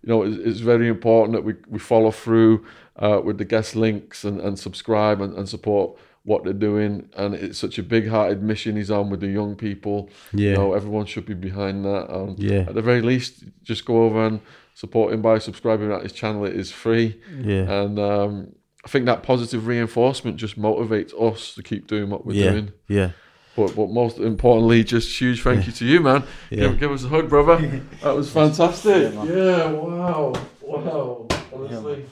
You 0.03 0.09
know, 0.09 0.23
it's, 0.23 0.37
it's 0.39 0.61
very 0.61 0.89
important 0.89 1.33
that 1.35 1.43
we, 1.45 1.55
we 1.69 1.81
follow 1.81 2.13
through 2.13 2.65
uh, 2.99 3.21
with 3.25 3.39
the 3.39 3.45
guest 3.45 3.77
links 3.77 4.25
and, 4.25 4.41
and 4.41 4.59
subscribe 4.59 5.21
and, 5.21 5.35
and 5.37 5.49
support 5.49 5.97
what 6.25 6.43
they're 6.45 6.53
doing. 6.53 7.09
And 7.17 7.35
it's 7.35 7.59
such 7.59 7.79
a 7.79 7.83
big 7.83 8.09
hearted 8.09 8.43
mission 8.43 8.77
he's 8.77 8.91
on 8.91 9.11
with 9.11 9.21
the 9.21 9.29
young 9.29 9.55
people. 9.55 10.11
You 10.33 10.49
Yeah. 10.49 10.55
know, 10.55 10.73
everyone 10.75 11.07
should 11.07 11.27
be 11.27 11.35
behind 11.35 11.85
that. 11.85 12.11
And 12.11 12.39
Yeah. 12.39 12.65
at 12.69 12.75
the 12.75 12.83
very 12.83 13.01
least, 13.03 13.45
just 13.63 13.85
go 13.85 14.03
over 14.05 14.27
and 14.27 14.41
support 14.75 15.13
him 15.13 15.23
by 15.23 15.39
subscribing 15.39 15.93
at 15.93 16.03
his 16.03 16.13
channel. 16.13 16.45
It 16.45 16.55
is 16.57 16.73
free. 16.73 17.21
yeah. 17.43 17.71
And 17.83 17.99
um, 17.99 18.49
I 18.85 18.89
think 18.89 19.07
that 19.07 19.23
positive 19.23 19.67
reinforcement 19.67 20.37
just 20.37 20.59
motivates 20.59 21.13
us 21.15 21.55
to 21.55 21.63
keep 21.63 21.87
doing 21.87 22.11
what 22.11 22.27
we're 22.27 22.35
yeah, 22.35 22.51
doing. 22.51 22.73
yeah. 22.89 23.11
But, 23.57 23.75
but 23.75 23.89
most 23.89 24.19
importantly, 24.19 24.85
just 24.85 25.19
huge 25.19 25.43
thank 25.43 25.67
you 25.67 25.73
to 25.73 25.85
you, 25.87 26.01
man. 26.01 26.25
Yeah. 26.51 26.59
Give, 26.69 26.81
give 26.81 26.93
us 26.93 27.05
a 27.05 27.09
hug, 27.09 27.29
brother. 27.29 27.57
That 28.03 28.15
was 28.15 28.31
fantastic. 28.31 29.15
Yeah, 29.15 29.71
wow. 29.71 30.33
Wow. 30.61 31.27
Honestly, 31.55 32.05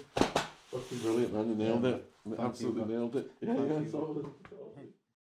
fucking 0.75 0.99
brilliant, 0.99 1.33
man. 1.35 1.49
You 1.51 1.55
nailed 1.55 1.85
it. 1.87 2.11
Absolutely 2.39 2.85
nailed 2.95 3.17
it. 3.17 3.31
Yeah, 3.41 3.55
yeah. 3.55 3.91
so- 3.91 4.35